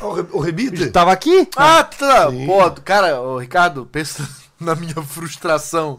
O, 0.00 0.12
re- 0.12 0.26
o 0.30 0.38
rebite? 0.38 0.90
Tava 0.90 1.10
aqui? 1.10 1.48
Ah, 1.56 1.82
tá. 1.82 2.30
Sim. 2.30 2.46
Pô, 2.46 2.70
cara, 2.84 3.20
ô, 3.20 3.36
Ricardo, 3.38 3.84
pensa 3.84 4.24
na 4.60 4.76
minha 4.76 4.94
frustração. 5.02 5.98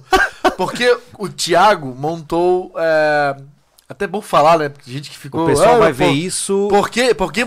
Porque 0.55 0.97
o 1.19 1.27
Thiago 1.27 1.93
montou. 1.93 2.71
é, 2.77 3.35
Até 3.89 4.07
bom 4.07 4.21
falar, 4.21 4.57
né? 4.57 4.69
Porque 4.69 4.89
gente 4.89 5.09
que 5.09 5.17
ficou. 5.17 5.43
O 5.43 5.47
pessoal 5.47 5.75
ah, 5.75 5.79
vai 5.79 5.91
pô, 5.91 5.97
ver 5.97 6.11
isso. 6.11 6.69
Por 6.69 6.89
que, 6.89 7.13
por 7.13 7.34
que 7.34 7.43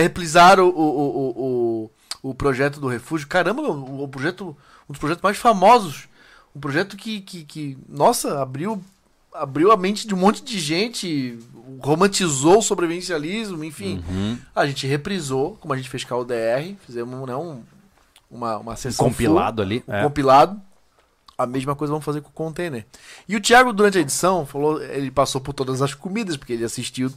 replizaram 0.00 0.64
o, 0.64 0.68
o, 0.68 0.80
o, 0.80 1.90
o, 2.24 2.30
o 2.30 2.34
projeto 2.34 2.80
do 2.80 2.88
refúgio? 2.88 3.28
Caramba, 3.28 3.62
meu, 3.62 4.02
o 4.02 4.08
projeto, 4.08 4.56
um 4.92 4.92
dos 4.92 4.98
projetos 5.00 5.22
mais 5.22 5.38
famosos. 5.38 6.08
Um 6.54 6.60
projeto 6.60 6.96
que, 6.96 7.20
que, 7.22 7.44
que 7.44 7.78
nossa, 7.88 8.42
abriu, 8.42 8.82
abriu 9.32 9.72
a 9.72 9.76
mente 9.76 10.06
de 10.06 10.14
um 10.14 10.18
monte 10.18 10.44
de 10.44 10.60
gente, 10.60 11.38
romantizou 11.80 12.58
o 12.58 12.62
sobrevivencialismo, 12.62 13.64
enfim. 13.64 14.04
Uhum. 14.06 14.38
A 14.54 14.66
gente 14.66 14.86
reprisou, 14.86 15.56
como 15.60 15.72
a 15.72 15.76
gente 15.76 15.88
fez 15.88 16.04
com 16.04 16.14
a 16.14 16.18
UDR, 16.18 16.76
fizemos 16.84 17.26
né, 17.26 17.34
um, 17.34 17.62
uma, 18.30 18.58
uma 18.58 18.72
Um 18.72 18.76
sessão 18.76 19.08
compilado 19.08 19.62
ali. 19.62 19.80
full, 19.80 19.94
um 19.94 19.96
é. 19.96 20.02
compilado. 20.02 20.60
A 21.38 21.46
mesma 21.46 21.74
coisa 21.74 21.90
vamos 21.90 22.04
fazer 22.04 22.20
com 22.20 22.28
o 22.28 22.32
container. 22.32 22.84
E 23.26 23.34
o 23.34 23.40
Thiago, 23.40 23.72
durante 23.72 23.96
a 23.96 24.02
edição, 24.02 24.44
falou, 24.44 24.80
ele 24.82 25.10
passou 25.10 25.40
por 25.40 25.54
todas 25.54 25.80
as 25.80 25.94
comidas, 25.94 26.36
porque 26.36 26.52
ele 26.52 26.64
assistiu 26.64 27.10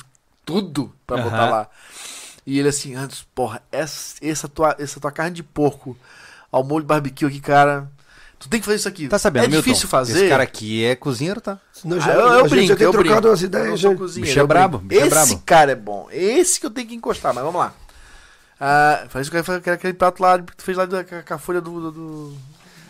tudo 0.45 0.91
pra 1.05 1.17
botar 1.17 1.43
Aham. 1.43 1.51
lá. 1.51 1.69
E 2.45 2.57
ele 2.57 2.69
assim, 2.69 2.95
antes, 2.95 3.23
porra, 3.35 3.61
essa, 3.69 4.15
essa, 4.21 4.47
tua, 4.47 4.75
essa 4.79 4.99
tua 4.99 5.11
carne 5.11 5.35
de 5.35 5.43
porco 5.43 5.97
ao 6.57 6.63
molho 6.63 6.83
de 6.83 6.87
barbecue 6.87 7.25
aqui, 7.25 7.39
cara. 7.39 7.89
Tu 8.37 8.49
tem 8.49 8.59
que 8.59 8.65
fazer 8.65 8.77
isso 8.77 8.87
aqui. 8.87 9.07
Tá 9.07 9.17
sabendo, 9.17 9.45
É 9.45 9.47
Milton? 9.47 9.63
difícil 9.63 9.87
fazer. 9.89 10.13
Esse 10.13 10.29
cara 10.29 10.43
aqui 10.43 10.83
é 10.85 10.95
cozinheiro, 10.95 11.39
tá? 11.41 11.57
Senão 11.73 11.97
Ah, 11.97 11.99
já, 12.01 12.13
eu, 12.13 12.19
eu 12.19 12.29
a 12.29 12.37
gente 12.39 12.49
brinco, 12.49 12.67
já 12.67 12.75
tem 12.75 12.85
eu 12.85 12.91
trocado 12.91 13.13
brinco. 13.15 13.27
umas 13.29 13.41
Eu 13.41 13.47
ideias, 13.47 13.79
sou 13.79 13.95
cozinheiro, 13.95 14.27
Bicho 14.27 14.39
é 14.39 14.41
eu 14.41 14.47
brabo, 14.47 14.77
brinco. 14.77 14.89
bicho 14.89 15.01
é 15.03 15.07
Esse 15.07 15.29
brabo. 15.29 15.41
cara 15.45 15.71
é 15.71 15.75
bom. 15.75 16.07
Esse 16.11 16.59
que 16.59 16.65
eu 16.65 16.69
tenho 16.69 16.87
que 16.87 16.95
encostar, 16.95 17.33
mas 17.33 17.43
vamos 17.43 17.59
lá. 17.59 17.73
Ah, 18.59 19.05
faz 19.09 19.27
isso 19.27 19.61
que 19.61 19.69
aquele 19.69 19.93
prato 19.93 20.21
lá 20.21 20.37
que 20.39 20.55
tu 20.55 20.63
fez 20.63 20.77
lá 20.77 20.85
da- 20.85 21.03
com 21.03 21.15
a- 21.15 21.23
com 21.23 21.33
a 21.33 21.37
folha 21.37 21.59
do- 21.61 21.79
do- 21.79 21.91
do, 21.91 22.37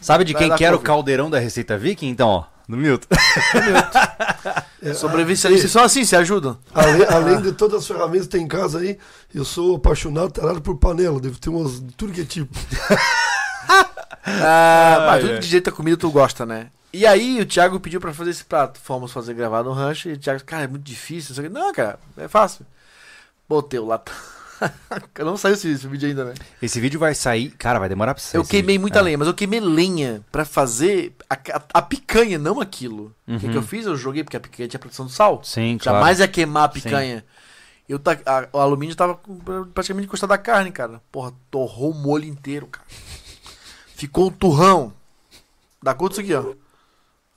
Sabe 0.01 0.23
de 0.23 0.33
Vai 0.33 0.41
quem 0.43 0.49
dar 0.49 0.57
que 0.57 0.65
era 0.65 0.75
o 0.75 0.79
caldeirão 0.79 1.29
da 1.29 1.39
Receita 1.39 1.75
Viking? 1.77 2.09
Então, 2.09 2.27
ó, 2.27 2.43
do 2.69 2.77
Milton. 2.77 3.07
É, 4.81 4.93
Sobrevivencialistas 4.93 5.71
são 5.71 5.83
assim, 5.83 6.05
se 6.05 6.15
ajudam. 6.15 6.59
Além, 6.71 7.03
além 7.09 7.41
de 7.41 7.51
todas 7.53 7.79
as 7.81 7.87
ferramentas 7.87 8.27
que 8.27 8.33
tem 8.33 8.43
em 8.43 8.47
casa 8.47 8.77
aí, 8.79 8.99
eu 9.33 9.43
sou 9.43 9.77
apaixonado, 9.77 10.29
tarado 10.31 10.61
por 10.61 10.75
panela. 10.77 11.19
Devo 11.19 11.39
ter 11.39 11.49
umas 11.49 11.79
de 11.83 11.91
tudo 11.95 12.13
que 12.13 12.21
é 12.21 12.25
tipo. 12.25 12.53
Ah, 14.27 15.05
mas 15.07 15.21
tudo 15.23 15.39
de 15.39 15.47
jeito 15.47 15.69
a 15.69 15.73
comida 15.73 15.95
tu 15.97 16.09
gosta, 16.09 16.45
né? 16.45 16.67
E 16.91 17.05
aí 17.05 17.39
o 17.39 17.45
Thiago 17.45 17.79
pediu 17.79 18.01
pra 18.01 18.11
fazer 18.13 18.31
esse 18.31 18.43
prato. 18.43 18.79
Fomos 18.79 19.11
fazer 19.11 19.33
gravar 19.35 19.61
no 19.63 19.71
rancho 19.71 20.09
e 20.09 20.13
o 20.13 20.17
Thiago, 20.17 20.43
cara, 20.43 20.63
é 20.63 20.67
muito 20.67 20.83
difícil. 20.83 21.29
Não, 21.29 21.35
sei 21.35 21.45
o 21.45 21.47
quê. 21.47 21.59
não 21.59 21.73
cara, 21.73 21.99
é 22.17 22.27
fácil. 22.27 22.65
Botei 23.47 23.79
o 23.79 23.85
latão. 23.85 24.15
não 25.19 25.37
saiu 25.37 25.53
esse, 25.53 25.69
esse 25.69 25.87
vídeo 25.87 26.07
ainda, 26.09 26.25
né? 26.25 26.33
Esse 26.61 26.79
vídeo 26.79 26.99
vai 26.99 27.13
sair. 27.13 27.49
Cara, 27.51 27.77
vai 27.77 27.87
demorar 27.89 28.15
pra 28.15 28.23
sair. 28.23 28.39
Eu 28.39 28.45
queimei 28.45 28.75
vídeo. 28.75 28.81
muita 28.81 28.99
É. 28.99 29.01
lenha, 29.03 29.17
mas 29.17 29.27
eu 29.27 29.33
queimei 29.35 29.59
lenha 29.59 30.21
pra 30.31 30.43
fazer 30.43 31.13
a, 31.29 31.35
a- 31.35 31.61
a 31.75 31.81
picanha, 31.83 32.39
não 32.39 32.59
aquilo. 32.59 33.13
O 33.27 33.37
que, 33.37 33.45
Uhum. 33.45 33.51
que 33.51 33.57
eu 33.57 33.61
fiz? 33.63 33.85
Eu 33.85 33.95
joguei, 33.95 34.23
porque 34.23 34.37
a 34.37 34.39
picanha 34.39 34.67
tinha 34.69 34.79
produção 34.79 35.05
de 35.05 35.11
sal. 35.11 35.41
Sim, 35.43 35.77
claro. 35.79 35.97
Jamais 35.99 36.19
ia 36.19 36.27
queimar 36.27 36.63
a 36.63 36.69
picanha. 36.69 37.23
Eu 37.87 38.01
a- 38.25 38.47
o 38.53 38.57
alumínio 38.59 38.95
tava 38.95 39.19
praticamente 39.73 40.07
encostado 40.07 40.29
da 40.29 40.37
carne, 40.39 40.71
cara. 40.71 40.99
Porra, 41.11 41.31
torrou 41.51 41.91
o 41.91 41.93
molho 41.93 42.25
inteiro, 42.25 42.65
cara. 42.65 42.87
Ficou 43.95 44.27
um 44.27 44.31
turrão. 44.31 44.93
Dá 45.81 45.93
conta 45.93 46.09
disso 46.09 46.21
aqui, 46.21 46.33
ó. 46.33 46.53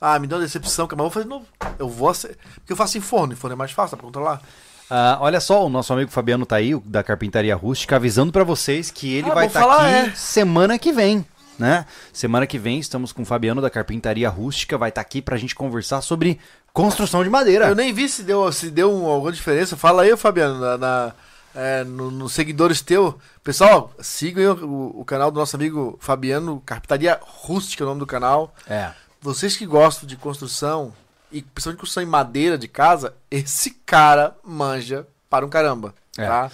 Ah, 0.01 0.17
me 0.19 0.27
deu 0.27 0.37
uma 0.37 0.43
decepção. 0.43 0.85
Mas 0.85 0.91
eu 0.91 0.97
vou 0.97 1.09
fazer 1.11 1.23
de 1.25 1.29
novo. 1.29 1.45
Eu 1.77 1.89
vou. 1.89 2.09
ace- 2.11 2.35
Porque 2.55 2.73
eu 2.73 2.77
faço 2.77 2.97
em 2.97 3.01
forno. 3.01 3.33
Em 3.33 3.35
forno 3.35 3.53
é 3.53 3.57
mais 3.57 3.71
fácil, 3.71 3.91
dá 3.95 3.97
pra 3.97 4.05
controlar. 4.07 4.41
Ah, 4.89 5.17
olha 5.21 5.39
só, 5.39 5.65
o 5.65 5.69
nosso 5.69 5.93
amigo 5.93 6.09
Fabiano 6.09 6.45
tá 6.45 6.55
aí, 6.55 6.75
da 6.85 7.03
Carpintaria 7.03 7.55
Rústica, 7.55 7.95
avisando 7.95 8.31
pra 8.31 8.43
vocês 8.43 8.89
que 8.89 9.13
ele 9.13 9.29
Ah, 9.29 9.33
vai 9.35 9.45
estar 9.47 9.59
falar, 9.59 9.85
aqui 9.85 10.09
é. 10.09 10.15
semana 10.15 10.79
que 10.79 10.91
vem, 10.91 11.23
né? 11.59 11.85
Semana 12.11 12.47
que 12.47 12.57
vem 12.57 12.79
estamos 12.79 13.11
com 13.13 13.21
o 13.21 13.25
Fabiano 13.25 13.61
da 13.61 13.69
Carpintaria 13.69 14.27
Rústica, 14.29 14.79
vai 14.79 14.89
estar 14.89 15.01
aqui 15.01 15.21
pra 15.21 15.37
gente 15.37 15.53
conversar 15.53 16.01
sobre 16.01 16.39
construção 16.73 17.23
de 17.23 17.29
madeira. 17.29 17.67
Eu 17.67 17.75
nem 17.75 17.93
vi 17.93 18.09
se 18.09 18.23
deu, 18.23 18.51
se 18.51 18.71
deu 18.71 18.91
um- 18.91 19.05
alguma 19.05 19.31
diferença. 19.31 19.77
Fala 19.77 20.01
aí, 20.01 20.17
Fabiano, 20.17 20.59
na, 20.59 20.77
na- 20.77 21.13
é, 21.55 21.83
no- 21.83 22.11
nos 22.11 22.33
seguidores 22.33 22.81
teu. 22.81 23.19
Pessoal, 23.43 23.91
sigam 23.99 24.53
o, 24.63 25.01
o 25.01 25.05
canal 25.05 25.31
do 25.31 25.39
nosso 25.39 25.55
amigo 25.55 25.97
Fabiano, 26.01 26.61
Carpintaria 26.65 27.19
Rústica, 27.21 27.83
é 27.83 27.85
o 27.85 27.87
nome 27.89 27.99
do 27.99 28.05
canal. 28.07 28.53
É. 28.67 28.91
Vocês 29.21 29.55
que 29.57 29.65
gostam 29.65 30.07
de 30.07 30.15
construção, 30.15 30.93
e 31.31 31.41
principalmente 31.41 31.79
construção 31.81 32.03
em 32.03 32.05
madeira 32.05 32.57
de 32.57 32.67
casa, 32.67 33.13
esse 33.29 33.71
cara 33.85 34.35
manja 34.43 35.05
para 35.29 35.45
um 35.45 35.49
caramba, 35.49 35.93
É. 36.17 36.25
tá? 36.25 36.51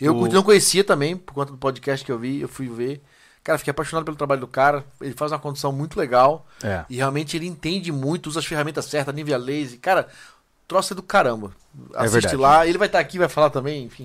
Eu 0.00 0.14
O- 0.16 0.28
não 0.28 0.42
conhecia 0.42 0.84
também, 0.84 1.16
por 1.16 1.32
conta 1.34 1.52
do 1.52 1.58
podcast 1.58 2.04
que 2.04 2.12
eu 2.12 2.18
vi, 2.18 2.40
eu 2.40 2.48
fui 2.48 2.68
ver. 2.68 3.02
Cara, 3.42 3.58
fiquei 3.58 3.70
apaixonado 3.70 4.04
pelo 4.04 4.16
trabalho 4.16 4.40
do 4.40 4.48
cara. 4.48 4.84
Ele 5.00 5.14
faz 5.14 5.30
uma 5.30 5.38
construção 5.38 5.70
muito 5.70 5.96
legal. 5.98 6.44
É. 6.62 6.84
E 6.90 6.96
realmente 6.96 7.36
ele 7.36 7.46
entende 7.46 7.92
muito, 7.92 8.26
usa 8.26 8.40
as 8.40 8.44
ferramentas 8.44 8.86
certas, 8.86 9.14
nível 9.14 9.36
a 9.36 9.38
laser. 9.38 9.78
Cara, 9.78 10.08
troço 10.66 10.92
é 10.92 10.96
do 10.96 11.02
caramba. 11.02 11.52
Assiste 11.94 12.12
verdade. 12.22 12.36
lá, 12.36 12.66
ele 12.66 12.76
vai 12.76 12.88
estar 12.88 12.98
aqui, 12.98 13.18
vai 13.18 13.28
falar 13.28 13.50
também, 13.50 13.84
enfim. 13.84 14.02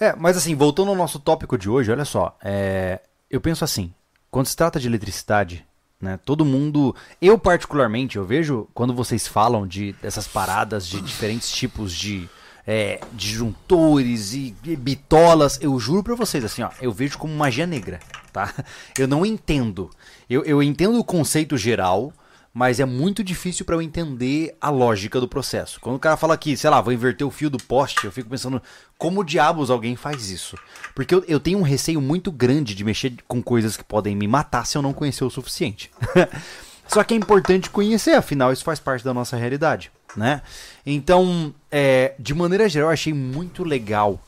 É, 0.00 0.14
mas 0.14 0.36
assim, 0.36 0.54
voltando 0.54 0.90
ao 0.90 0.96
nosso 0.96 1.18
tópico 1.18 1.58
de 1.58 1.68
hoje, 1.68 1.90
olha 1.90 2.04
só, 2.04 2.36
é, 2.42 3.00
eu 3.28 3.40
penso 3.40 3.64
assim, 3.64 3.92
quando 4.30 4.46
se 4.46 4.56
trata 4.56 4.78
de 4.78 4.86
eletricidade, 4.86 5.66
né, 6.00 6.18
todo 6.24 6.44
mundo, 6.44 6.94
eu 7.20 7.36
particularmente, 7.38 8.16
eu 8.16 8.24
vejo 8.24 8.68
quando 8.72 8.94
vocês 8.94 9.26
falam 9.26 9.66
de 9.66 9.92
dessas 9.94 10.28
paradas 10.28 10.86
de 10.86 11.00
diferentes 11.00 11.50
tipos 11.50 11.92
de 11.92 12.28
é, 12.64 13.00
disjuntores 13.12 14.34
e, 14.34 14.54
e 14.62 14.76
bitolas, 14.76 15.58
eu 15.60 15.78
juro 15.80 16.04
pra 16.04 16.14
vocês, 16.14 16.44
assim, 16.44 16.62
ó, 16.62 16.70
eu 16.80 16.92
vejo 16.92 17.18
como 17.18 17.34
magia 17.34 17.66
negra, 17.66 17.98
tá? 18.32 18.54
Eu 18.96 19.08
não 19.08 19.24
entendo. 19.24 19.90
Eu, 20.28 20.44
eu 20.44 20.62
entendo 20.62 20.98
o 20.98 21.04
conceito 21.04 21.56
geral, 21.56 22.12
mas 22.52 22.80
é 22.80 22.84
muito 22.84 23.22
difícil 23.22 23.64
pra 23.64 23.76
eu 23.76 23.82
entender 23.82 24.56
a 24.60 24.70
lógica 24.70 25.20
do 25.20 25.28
processo. 25.28 25.80
Quando 25.80 25.96
o 25.96 26.00
cara 26.00 26.16
fala 26.16 26.34
aqui, 26.34 26.56
sei 26.56 26.70
lá, 26.70 26.80
vou 26.80 26.92
inverter 26.92 27.26
o 27.26 27.30
fio 27.30 27.50
do 27.50 27.58
poste, 27.58 28.04
eu 28.04 28.12
fico 28.12 28.28
pensando, 28.28 28.62
como 28.96 29.24
diabos 29.24 29.70
alguém 29.70 29.96
faz 29.96 30.30
isso? 30.30 30.56
Porque 30.94 31.14
eu, 31.14 31.24
eu 31.28 31.38
tenho 31.38 31.58
um 31.58 31.62
receio 31.62 32.00
muito 32.00 32.32
grande 32.32 32.74
de 32.74 32.84
mexer 32.84 33.14
com 33.26 33.42
coisas 33.42 33.76
que 33.76 33.84
podem 33.84 34.16
me 34.16 34.26
matar 34.26 34.66
se 34.66 34.76
eu 34.76 34.82
não 34.82 34.92
conhecer 34.92 35.24
o 35.24 35.30
suficiente. 35.30 35.90
Só 36.88 37.04
que 37.04 37.12
é 37.12 37.16
importante 37.16 37.68
conhecer, 37.68 38.14
afinal, 38.14 38.50
isso 38.50 38.64
faz 38.64 38.80
parte 38.80 39.04
da 39.04 39.12
nossa 39.12 39.36
realidade, 39.36 39.92
né? 40.16 40.40
Então, 40.86 41.54
é, 41.70 42.14
de 42.18 42.32
maneira 42.32 42.66
geral, 42.66 42.88
eu 42.88 42.94
achei 42.94 43.12
muito 43.12 43.62
legal 43.62 44.18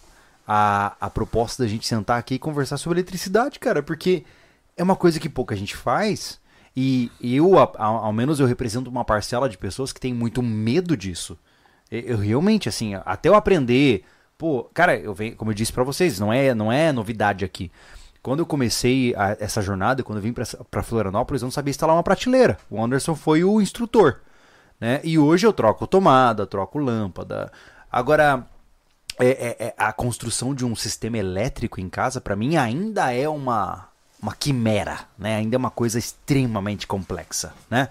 a, 0.47 0.95
a 1.01 1.09
proposta 1.09 1.63
da 1.63 1.69
gente 1.69 1.87
sentar 1.87 2.19
aqui 2.19 2.35
e 2.35 2.39
conversar 2.39 2.77
sobre 2.77 2.99
eletricidade, 2.99 3.59
cara, 3.59 3.83
porque 3.83 4.25
é 4.77 4.83
uma 4.83 4.97
coisa 4.97 5.21
que 5.21 5.29
pouca 5.29 5.55
gente 5.55 5.77
faz 5.77 6.40
e 7.21 7.37
eu, 7.37 7.59
ao 7.59 8.13
menos 8.13 8.39
eu 8.41 8.47
represento 8.47 8.89
uma 8.89 9.05
parcela 9.05 9.49
de 9.49 9.59
pessoas 9.59 9.93
que 9.93 10.01
tem 10.01 10.15
muito 10.15 10.43
medo 10.43 10.97
disso. 10.97 11.39
Eu, 11.91 12.19
realmente, 12.19 12.69
assim, 12.69 12.95
até 13.05 13.29
eu 13.29 13.35
aprender, 13.35 14.05
pô, 14.39 14.65
cara, 14.73 14.97
eu 14.97 15.13
venho, 15.13 15.35
como 15.37 15.51
eu 15.51 15.55
disse 15.55 15.73
pra 15.73 15.83
vocês, 15.83 16.21
não 16.21 16.33
é, 16.33 16.55
não 16.55 16.71
é 16.71 16.93
novidade 16.93 17.45
aqui. 17.45 17.71
Quando 18.23 18.41
eu 18.41 18.47
comecei 18.47 19.15
a- 19.17 19.37
essa 19.41 19.61
jornada, 19.63 20.03
quando 20.03 20.19
eu 20.19 20.23
vim 20.23 20.33
pra 20.71 20.83
Florianópolis, 20.83 21.43
eu 21.43 21.47
não 21.47 21.51
sabia 21.51 21.71
instalar 21.71 21.97
uma 21.97 22.03
prateleira. 22.03 22.59
O 22.71 22.83
Anderson 22.83 23.15
foi 23.15 23.43
o 23.43 23.61
instrutor, 23.61 24.21
né? 24.81 25.01
E 25.03 25.19
hoje 25.19 25.47
eu 25.47 25.53
troco 25.53 25.87
tomada, 25.87 26.47
troco 26.47 26.79
lâmpada. 26.79 27.51
Agora, 27.91 28.47
é- 29.19 29.27
é- 29.29 29.57
é- 29.67 29.75
a 29.77 29.93
construção 29.93 30.55
de 30.55 30.65
um 30.65 30.77
sistema 30.77 31.19
elétrico 31.19 31.81
em 31.81 31.89
casa, 31.89 32.21
pra 32.21 32.37
mim, 32.37 32.57
ainda 32.57 33.13
é 33.13 33.29
uma, 33.29 33.89
uma 34.21 34.35
quimera, 34.35 35.01
né? 35.19 35.37
Ainda 35.37 35.57
é 35.57 35.59
uma 35.59 35.71
coisa 35.71 35.99
extremamente 35.99 36.87
complexa, 36.87 37.55
né? 37.71 37.89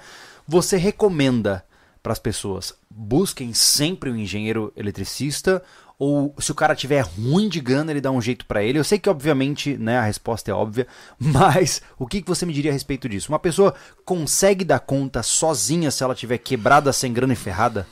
Você 0.48 0.78
recomenda 0.78 1.64
para 2.02 2.14
as 2.14 2.20
pessoas 2.20 2.74
busquem 2.90 3.54
sempre 3.54 4.10
um 4.10 4.16
engenheiro 4.16 4.74
eletricista 4.76 5.62
ou 5.98 6.34
se 6.40 6.52
o 6.52 6.56
cara 6.56 6.76
tiver 6.76 7.02
ruim 7.02 7.50
de 7.50 7.60
grana 7.60 7.92
ele 7.92 8.00
dá 8.00 8.10
um 8.10 8.22
jeito 8.22 8.46
pra 8.46 8.64
ele? 8.64 8.80
Eu 8.80 8.84
sei 8.84 8.98
que 8.98 9.10
obviamente, 9.10 9.78
né, 9.78 9.98
a 9.98 10.04
resposta 10.04 10.50
é 10.50 10.54
óbvia, 10.54 10.88
mas 11.20 11.82
o 11.98 12.08
que 12.08 12.24
você 12.26 12.46
me 12.46 12.54
diria 12.54 12.72
a 12.72 12.74
respeito 12.74 13.10
disso? 13.10 13.32
Uma 13.32 13.40
pessoa 13.40 13.76
consegue 14.06 14.64
dar 14.64 14.80
conta 14.80 15.22
sozinha 15.22 15.92
se 15.92 16.04
ela 16.04 16.16
tiver 16.16 16.38
quebrada, 16.38 16.94
sem 16.94 17.12
grana 17.12 17.34
e 17.34 17.36
ferrada? 17.36 17.86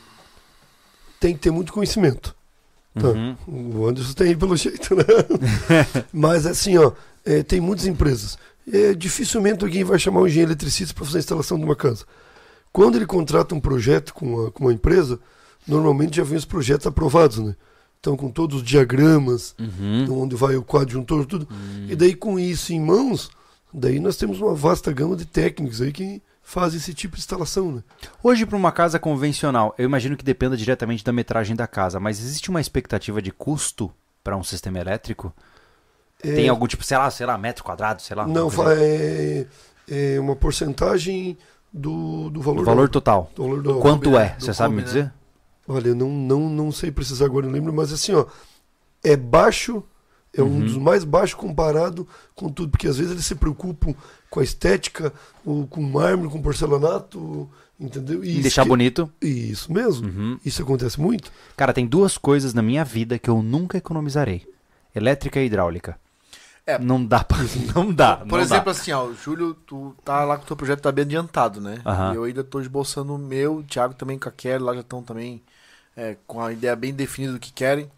Tem 1.19 1.33
que 1.33 1.39
ter 1.39 1.51
muito 1.51 1.73
conhecimento. 1.73 2.35
Tá. 2.97 3.09
Uhum. 3.09 3.35
O 3.47 3.87
Anderson 3.87 4.13
tem 4.13 4.37
pelo 4.37 4.55
jeito, 4.55 4.95
né? 4.95 5.03
Mas 6.11 6.45
assim, 6.45 6.77
ó, 6.77 6.93
é, 7.27 7.43
tem 7.43 7.59
muitas 7.59 7.85
empresas. 7.85 8.37
É, 8.71 8.93
dificilmente 8.93 9.63
alguém 9.63 9.83
vai 9.83 9.97
chamar 9.99 10.21
um 10.21 10.27
engenheiro 10.27 10.51
eletricista 10.51 10.93
para 10.93 11.05
fazer 11.05 11.17
a 11.17 11.21
instalação 11.21 11.57
de 11.57 11.63
uma 11.65 11.75
casa. 11.75 12.05
Quando 12.71 12.95
ele 12.95 13.05
contrata 13.05 13.55
um 13.55 13.59
projeto 13.59 14.13
com 14.13 14.25
uma, 14.33 14.51
com 14.51 14.65
uma 14.65 14.73
empresa, 14.73 15.19
normalmente 15.67 16.17
já 16.17 16.23
vem 16.23 16.37
os 16.37 16.45
projetos 16.45 16.85
aprovados, 16.87 17.37
né? 17.39 17.55
Então, 17.99 18.15
com 18.15 18.29
todos 18.29 18.57
os 18.57 18.63
diagramas, 18.63 19.55
Uhum. 19.59 20.21
onde 20.23 20.35
vai 20.35 20.55
o 20.55 20.61
coadjuntor, 20.63 21.25
tudo. 21.25 21.47
E 21.89 21.95
daí, 21.95 22.13
com 22.13 22.39
isso 22.39 22.71
em 22.71 22.79
mãos, 22.79 23.29
daí 23.73 23.99
nós 23.99 24.15
temos 24.17 24.39
uma 24.39 24.53
vasta 24.53 24.91
gama 24.93 25.15
de 25.15 25.25
técnicos 25.25 25.81
aí 25.81 25.91
que 25.91 26.21
fazem 26.43 26.77
esse 26.77 26.93
tipo 26.93 27.15
de 27.15 27.21
instalação, 27.21 27.71
né? 27.71 27.83
Hoje, 28.23 28.45
para 28.45 28.55
uma 28.55 28.71
casa 28.71 28.99
convencional, 28.99 29.73
eu 29.77 29.85
imagino 29.85 30.15
que 30.15 30.23
dependa 30.23 30.55
diretamente 30.55 31.03
da 31.03 31.11
metragem 31.11 31.55
da 31.55 31.67
casa, 31.67 31.99
mas 31.99 32.19
existe 32.19 32.49
uma 32.49 32.61
expectativa 32.61 33.21
de 33.21 33.31
custo 33.31 33.91
para 34.23 34.37
um 34.37 34.43
sistema 34.43 34.79
elétrico? 34.79 35.33
É, 36.23 36.33
Tem 36.33 36.49
algum 36.49 36.65
tipo, 36.67 36.83
sei 36.83 36.97
lá, 36.97 37.09
sei 37.11 37.25
lá, 37.25 37.37
metro 37.37 37.63
quadrado, 37.63 38.01
sei 38.01 38.15
lá? 38.15 38.27
Não, 38.27 38.49
fa- 38.49 38.73
é, 38.75 39.45
é 39.87 40.19
uma 40.19 40.35
porcentagem 40.35 41.37
do, 41.71 42.29
do 42.29 42.41
valor, 42.41 42.61
O 42.61 42.65
valor 42.65 42.89
total. 42.89 43.31
do 43.35 43.43
valor 43.43 43.59
obra. 43.67 43.81
Quanto 43.81 44.11
né? 44.11 44.25
é? 44.25 44.29
Do 44.39 44.43
Você 44.45 44.53
sabe 44.53 44.73
me 44.73 44.81
né? 44.81 44.87
dizer? 44.87 45.13
Olha, 45.67 45.89
eu 45.89 45.95
não, 45.95 46.09
não, 46.09 46.49
não 46.49 46.71
sei 46.71 46.91
precisar 46.91 47.25
agora, 47.25 47.45
não 47.45 47.53
lembro, 47.53 47.71
mas 47.73 47.91
assim, 47.93 48.13
ó, 48.13 48.25
é 49.03 49.15
baixo, 49.15 49.83
é 50.33 50.41
um 50.41 50.45
Uhum. 50.47 50.59
dos 50.61 50.77
mais 50.77 51.03
baixos 51.03 51.35
comparado 51.35 52.07
com 52.35 52.49
tudo, 52.49 52.71
porque 52.71 52.87
às 52.87 52.97
vezes 52.97 53.11
eles 53.11 53.25
se 53.25 53.35
preocupam 53.35 53.93
com 54.29 54.39
a 54.39 54.43
estética, 54.43 55.13
ou 55.45 55.67
com 55.67 55.81
mármore, 55.81 56.29
com 56.29 56.41
porcelanato, 56.41 57.49
entendeu? 57.79 58.23
Isso 58.23 58.41
deixar 58.41 58.63
que- 58.63 58.69
bonito. 58.69 59.11
Isso 59.21 59.71
mesmo. 59.71 60.07
Uhum. 60.07 60.39
Isso 60.43 60.61
acontece 60.63 60.99
muito. 60.99 61.31
Cara, 61.55 61.73
tem 61.73 61.85
duas 61.85 62.17
coisas 62.17 62.53
na 62.53 62.61
minha 62.61 62.83
vida 62.83 63.19
que 63.19 63.29
eu 63.29 63.41
nunca 63.43 63.77
economizarei: 63.77 64.47
elétrica 64.95 65.39
e 65.39 65.45
hidráulica. 65.45 65.99
É. 66.67 66.77
Não 66.77 67.03
dá 67.03 67.23
pra. 67.23 67.37
Não 67.73 67.93
dá. 67.93 68.17
Por 68.17 68.27
não 68.27 68.39
exemplo, 68.41 68.65
dá. 68.65 68.71
assim, 68.71 68.91
ó, 68.91 69.05
o 69.05 69.15
Júlio, 69.15 69.53
tu 69.53 69.95
tá 70.03 70.25
lá 70.25 70.35
com 70.37 70.43
o 70.43 70.47
teu 70.47 70.57
projeto 70.57 70.81
tá 70.81 70.91
bem 70.91 71.05
adiantado, 71.05 71.61
né? 71.61 71.81
E 72.11 72.15
eu 72.15 72.25
ainda 72.25 72.43
tô 72.43 72.59
esboçando 72.59 73.15
o 73.15 73.17
meu, 73.17 73.59
o 73.59 73.63
Thiago 73.63 73.93
também 73.93 74.19
com 74.19 74.27
a 74.27 74.31
Kelly, 74.31 74.61
lá 74.61 74.73
já 74.73 74.81
estão 74.81 75.01
também 75.01 75.41
é, 75.95 76.17
com 76.27 76.43
a 76.43 76.51
ideia 76.51 76.75
bem 76.75 76.93
definida 76.93 77.31
do 77.33 77.39
que 77.39 77.53
querem. 77.53 77.89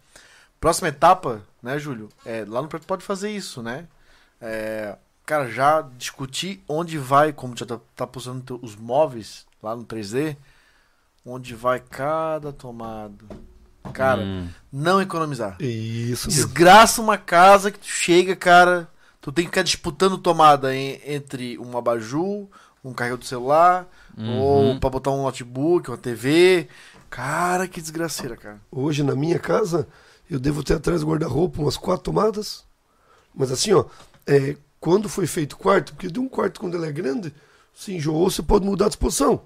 Próxima 0.60 0.88
etapa, 0.88 1.42
né, 1.60 1.80
Júlio? 1.80 2.08
É, 2.24 2.44
lá 2.46 2.62
no 2.62 2.68
projeto 2.68 2.86
pode 2.86 3.04
fazer 3.04 3.30
isso, 3.30 3.60
né? 3.60 3.88
É, 4.40 4.96
cara, 5.26 5.50
já 5.50 5.82
discutir 5.82 6.62
onde 6.68 6.96
vai, 6.96 7.32
como 7.32 7.56
já 7.56 7.66
tá, 7.66 7.80
tá 7.96 8.06
postando 8.06 8.60
os 8.62 8.76
móveis 8.76 9.46
lá 9.60 9.74
no 9.74 9.84
3D, 9.84 10.36
onde 11.26 11.56
vai 11.56 11.80
cada 11.80 12.52
tomada. 12.52 13.24
Cara, 13.92 14.22
Hum. 14.22 14.48
não 14.72 15.00
economizar. 15.00 15.56
Isso 15.60 16.28
mesmo. 16.28 16.44
Desgraça 16.44 17.00
uma 17.00 17.16
casa 17.18 17.70
que 17.70 17.78
tu 17.78 17.86
chega, 17.88 18.36
cara. 18.36 18.88
Tu 19.20 19.32
tem 19.32 19.44
que 19.44 19.50
ficar 19.50 19.62
disputando 19.62 20.16
tomada 20.18 20.74
em- 20.74 21.00
entre 21.06 21.58
um 21.58 21.76
abajur, 21.76 22.46
um 22.84 22.92
carregador 22.92 23.18
do 23.18 23.24
celular, 23.26 23.86
Uhum. 24.16 24.38
ou 24.40 24.80
pra 24.80 24.88
botar 24.90 25.10
um 25.10 25.22
notebook, 25.22 25.90
uma 25.90 25.96
TV. 25.98 26.68
Cara, 27.08 27.66
que 27.66 27.80
desgraceira, 27.80 28.36
cara. 28.36 28.60
Hoje 28.70 29.02
na 29.02 29.14
minha 29.14 29.38
casa, 29.38 29.86
eu 30.30 30.38
devo 30.38 30.62
ter 30.62 30.74
atrás 30.74 31.00
do 31.00 31.08
guarda-roupa 31.08 31.60
umas 31.60 31.76
quatro 31.76 32.04
tomadas. 32.04 32.64
Mas 33.34 33.50
assim, 33.50 33.72
ó, 33.72 33.84
é, 34.26 34.56
quando 34.78 35.08
foi 35.08 35.26
feito 35.26 35.54
o 35.54 35.56
quarto, 35.58 35.92
porque 35.94 36.08
de 36.08 36.18
um 36.20 36.28
quarto 36.28 36.60
quando 36.60 36.76
ele 36.76 36.86
é 36.86 36.92
grande, 36.92 37.34
se 37.74 37.92
enjoou, 37.94 38.30
você 38.30 38.42
pode 38.42 38.64
mudar 38.64 38.86
a 38.86 38.88
disposição. 38.88 39.42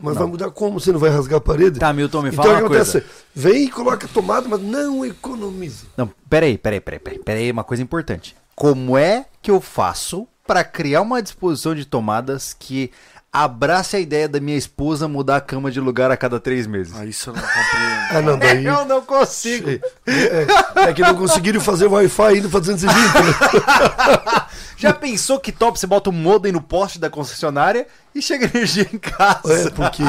Mas 0.00 0.16
vai 0.16 0.26
mudar 0.26 0.50
como? 0.50 0.78
Você 0.78 0.92
não 0.92 0.98
vai 0.98 1.10
rasgar 1.10 1.38
a 1.38 1.40
parede? 1.40 1.78
Tá, 1.78 1.92
Milton, 1.92 2.22
me 2.22 2.28
então 2.28 2.44
fala 2.44 2.54
o 2.54 2.56
que 2.58 2.62
uma 2.62 2.68
coisa. 2.68 2.98
acontece? 2.98 3.20
Vem 3.34 3.64
e 3.64 3.70
coloca 3.70 4.06
tomada, 4.08 4.48
mas 4.48 4.60
não 4.60 5.04
economiza. 5.04 5.86
Não, 5.96 6.10
peraí, 6.28 6.56
peraí, 6.56 6.80
peraí, 6.80 6.98
peraí, 6.98 7.18
peraí, 7.18 7.50
uma 7.50 7.64
coisa 7.64 7.82
importante. 7.82 8.36
Como 8.54 8.96
é 8.96 9.26
que 9.42 9.50
eu 9.50 9.60
faço 9.60 10.26
pra 10.46 10.64
criar 10.64 11.02
uma 11.02 11.22
disposição 11.22 11.74
de 11.74 11.84
tomadas 11.84 12.54
que 12.58 12.90
abrace 13.30 13.94
a 13.94 14.00
ideia 14.00 14.26
da 14.26 14.40
minha 14.40 14.56
esposa 14.56 15.06
mudar 15.06 15.36
a 15.36 15.40
cama 15.40 15.70
de 15.70 15.78
lugar 15.80 16.10
a 16.10 16.16
cada 16.16 16.40
três 16.40 16.66
meses? 16.66 16.94
Ah, 16.96 17.04
isso 17.04 17.30
eu 17.30 17.34
não 17.34 17.42
compreendo. 17.42 18.08
Ah, 18.10 18.22
não, 18.22 18.38
daí. 18.38 18.64
Eu 18.64 18.84
não 18.84 19.02
consigo. 19.02 19.68
É, 19.70 19.80
é, 20.06 20.82
é 20.88 20.92
que 20.94 21.02
não 21.02 21.14
conseguiram 21.14 21.60
fazer 21.60 21.86
o 21.86 21.92
Wi-Fi 21.92 22.38
indo 22.38 22.48
pra 22.48 22.60
220, 22.60 22.96
né? 22.96 24.38
Já 24.78 24.92
pensou 24.92 25.40
que 25.40 25.50
top 25.50 25.78
você 25.78 25.86
bota 25.86 26.08
um 26.08 26.12
modem 26.12 26.52
no 26.52 26.62
poste 26.62 26.98
da 26.98 27.10
concessionária 27.10 27.86
e 28.14 28.22
chega 28.22 28.46
energia 28.46 28.88
em 28.92 28.98
casa? 28.98 29.52
É, 29.52 29.70
porque. 29.70 30.02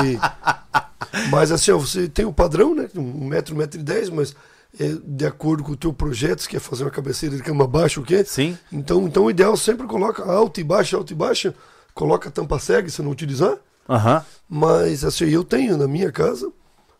Mas 1.32 1.52
assim, 1.52 1.72
ó, 1.72 1.78
você 1.78 2.08
tem 2.08 2.26
o 2.26 2.32
padrão, 2.32 2.76
né? 2.76 2.88
Um 2.96 3.26
metro, 3.26 3.56
um 3.56 3.58
metro 3.58 3.80
e 3.80 3.84
dez, 3.84 4.10
mas 4.10 4.36
é, 4.80 4.96
de 5.04 5.26
acordo 5.26 5.64
com 5.64 5.72
o 5.72 5.78
teu 5.78 5.92
projeto, 5.92 6.44
se 6.44 6.50
quer 6.50 6.60
fazer 6.60 6.84
uma 6.84 6.92
cabeceira 6.92 7.36
de 7.36 7.42
cama 7.42 7.66
baixa, 7.66 8.00
o 8.00 8.04
quê? 8.04 8.24
Sim. 8.24 8.58
Então, 8.72 9.08
então 9.08 9.26
o 9.26 9.32
ideal 9.32 9.58
sempre 9.58 9.88
coloca 9.88 10.24
alta 10.24 10.62
e 10.62 10.64
baixa, 10.64 10.98
alta 10.98 11.12
e 11.12 11.16
baixa, 11.16 11.56
coloca 11.94 12.30
a 12.30 12.32
tampa 12.32 12.60
cega 12.60 12.90
se 12.90 13.02
não 13.02 13.12
utilizar. 13.12 13.58
Aham. 13.88 14.24
Mas 14.48 15.04
assim, 15.04 15.26
eu 15.26 15.44
tenho 15.44 15.78
na 15.78 15.88
minha 15.88 16.12
casa, 16.12 16.52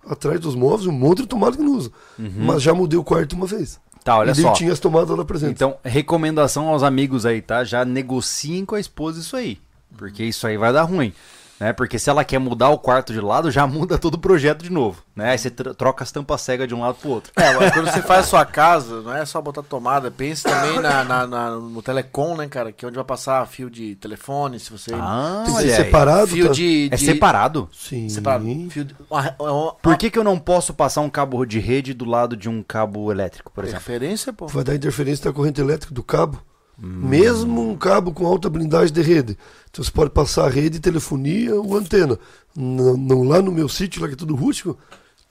atrás 0.08 0.40
dos 0.40 0.56
móveis, 0.56 0.88
um 0.88 0.92
monte 0.92 1.22
de 1.22 1.28
tomada 1.28 1.56
que 1.56 1.62
não 1.62 1.74
uso. 1.76 1.92
Uhum. 2.18 2.32
Mas 2.38 2.64
já 2.64 2.74
mudei 2.74 2.98
o 2.98 3.04
quarto 3.04 3.34
uma 3.34 3.46
vez. 3.46 3.80
Tá, 4.04 4.18
olha 4.18 4.32
e 4.32 4.36
só. 4.36 4.54
tinha 4.54 4.72
as 4.72 4.80
tomadas 4.80 5.16
lá 5.16 5.26
presentes. 5.26 5.56
Então, 5.56 5.78
recomendação 5.84 6.68
aos 6.68 6.84
amigos 6.84 7.26
aí, 7.26 7.42
tá? 7.42 7.64
Já 7.64 7.84
negociem 7.84 8.66
com 8.66 8.76
a 8.76 8.80
esposa 8.80 9.20
isso 9.20 9.36
aí. 9.36 9.60
Porque 9.98 10.24
isso 10.24 10.48
aí 10.48 10.58
vai 10.58 10.72
dar 10.72 10.84
ruim. 10.84 11.14
Né? 11.60 11.74
Porque 11.74 12.00
se 12.00 12.10
ela 12.10 12.24
quer 12.24 12.40
mudar 12.40 12.70
o 12.70 12.78
quarto 12.78 13.12
de 13.12 13.20
lado, 13.20 13.52
já 13.52 13.66
muda 13.68 13.98
todo 13.98 14.14
o 14.16 14.20
projeto 14.20 14.64
de 14.64 14.72
novo. 14.72 15.04
Né? 15.16 15.32
Aí 15.32 15.38
você 15.38 15.50
tr- 15.50 15.72
troca 15.72 16.04
as 16.04 16.12
tampas 16.12 16.42
cegas 16.42 16.68
de 16.68 16.74
um 16.74 16.80
lado 16.82 16.96
pro 16.96 17.10
outro. 17.10 17.32
É, 17.36 17.54
mas 17.54 17.74
quando 17.74 17.92
você 17.92 18.02
faz 18.02 18.26
a 18.26 18.28
sua 18.30 18.46
casa, 18.46 19.02
não 19.02 19.14
é 19.16 19.26
só 19.26 19.42
botar 19.42 19.62
tomada, 19.64 20.10
pense 20.10 20.44
também 20.44 20.80
na, 20.80 21.04
na- 21.04 21.28
na- 21.28 21.52
no 21.58 21.82
telecom, 21.82 22.38
né, 22.38 22.48
cara? 22.48 22.72
Que 22.72 22.86
é 22.86 22.88
onde 22.88 22.96
vai 22.96 23.04
passar 23.06 23.46
fio 23.48 23.70
de 23.70 23.96
telefone, 23.96 24.60
se 24.60 24.72
você. 24.72 24.92
Ah, 24.94 25.44
Tem 25.46 25.56
que 25.56 25.70
separado. 25.70 26.28
fio 26.28 26.48
tá? 26.48 26.54
de, 26.54 26.90
É 26.92 26.96
de- 26.96 27.06
separado? 27.06 27.70
Sim. 27.74 28.08
Separado. 28.08 28.46
Fio 28.70 28.86
de, 28.86 28.96
uma, 29.10 29.74
Por 29.82 29.98
que, 29.98 30.10
que 30.10 30.18
eu 30.18 30.24
não 30.24 30.40
posso 30.40 30.74
passar 30.74 31.02
um 31.02 31.10
cabo 31.10 31.44
de 31.46 31.60
rede 31.60 31.94
do 31.94 32.06
lado 32.06 32.38
de 32.38 32.48
um 32.48 32.64
cabo 32.64 33.12
elétrico, 33.12 33.52
por 33.52 33.64
exemplo? 33.66 33.80
Referência, 33.80 34.32
pô. 34.32 34.48
Vai 34.48 34.64
dar 34.64 34.76
interferência 34.76 35.26
da 35.26 35.34
corrente 35.34 35.60
elétrica 35.60 35.94
do 35.94 36.04
cabo. 36.04 36.42
Mesmo 36.82 37.70
um 37.70 37.76
cabo 37.76 38.12
com 38.14 38.26
alta 38.26 38.50
blindagem 38.50 38.94
de 38.94 39.02
rede. 39.02 39.38
Então 39.70 39.84
você 39.84 39.92
pode 39.92 40.12
passar 40.12 40.46
a 40.46 40.50
rede, 40.50 40.80
telefonia 40.80 41.56
ou 41.60 41.76
antena. 41.78 42.18
Não, 42.56 42.96
não- 42.98 43.24
lá 43.24 43.42
no 43.42 43.52
meu 43.52 43.68
sítio, 43.68 44.02
lá 44.02 44.08
que 44.08 44.14
é 44.14 44.18
tudo 44.18 44.36
rústico, 44.36 44.78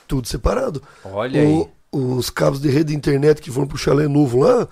tudo 0.06 0.28
separado. 0.28 0.82
Olha 1.04 1.40
aí. 1.40 1.46
O- 1.46 1.68
Os 1.90 2.28
cabos 2.28 2.60
de 2.60 2.68
rede 2.68 2.90
de 2.92 2.96
internet 2.96 3.40
que 3.40 3.50
vão 3.50 3.66
pro 3.66 3.78
chalé 3.78 4.06
novo 4.06 4.40
lá, 4.40 4.68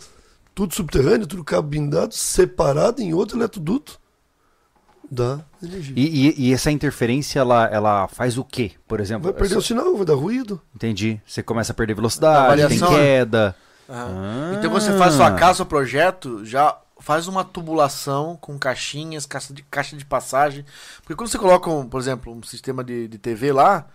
tudo 0.55 0.75
subterrâneo, 0.75 1.27
tudo 1.27 1.43
cabo 1.43 1.69
blindado, 1.69 2.15
separado 2.15 3.01
em 3.01 3.15
outro 3.15 3.39
eletroduto. 3.39 3.99
Dá 5.11 5.41
energia. 5.63 5.95
E, 5.97 6.29
e- 6.29 6.49
e 6.49 6.53
essa 6.53 6.71
interferência, 6.71 7.39
ela, 7.39 7.67
ela 7.69 8.09
faz 8.09 8.37
o 8.37 8.45
quê, 8.45 8.73
por 8.89 9.01
exemplo? 9.01 9.25
Vai 9.25 9.33
perder 9.33 9.55
Eu 9.55 9.59
o 9.61 9.63
sinal, 9.63 9.97
vai 9.97 10.05
dar 10.05 10.15
ruído. 10.15 10.61
Entendi. 10.75 11.21
Você 11.25 11.43
começa 11.43 11.73
a 11.73 11.75
perder 11.75 11.95
velocidade, 11.95 12.61
tem 12.69 12.79
né? 12.81 13.55
Ah. 13.89 14.53
Então 14.55 14.71
quando 14.71 14.83
você 14.83 14.97
faz 14.97 15.15
sua 15.15 15.33
casa, 15.33 15.57
seu 15.57 15.67
projeto, 15.67 16.45
já 16.45 16.77
faz 16.99 17.29
uma 17.29 17.45
tubulação 17.45 18.37
com 18.41 18.59
caixinhas, 18.59 19.27
caixa 19.27 19.53
de, 19.53 19.63
caixa 19.63 19.97
de 19.97 20.05
passagem. 20.05 20.65
Porque 20.99 21.15
quando 21.15 21.29
você 21.29 21.39
coloca, 21.39 21.71
um, 21.71 21.89
por 21.89 22.01
exemplo, 22.01 22.33
um 22.33 22.43
sistema 22.43 22.83
de, 22.83 23.07
de 23.09 23.19
TV 23.19 23.53
lá, 23.53 23.87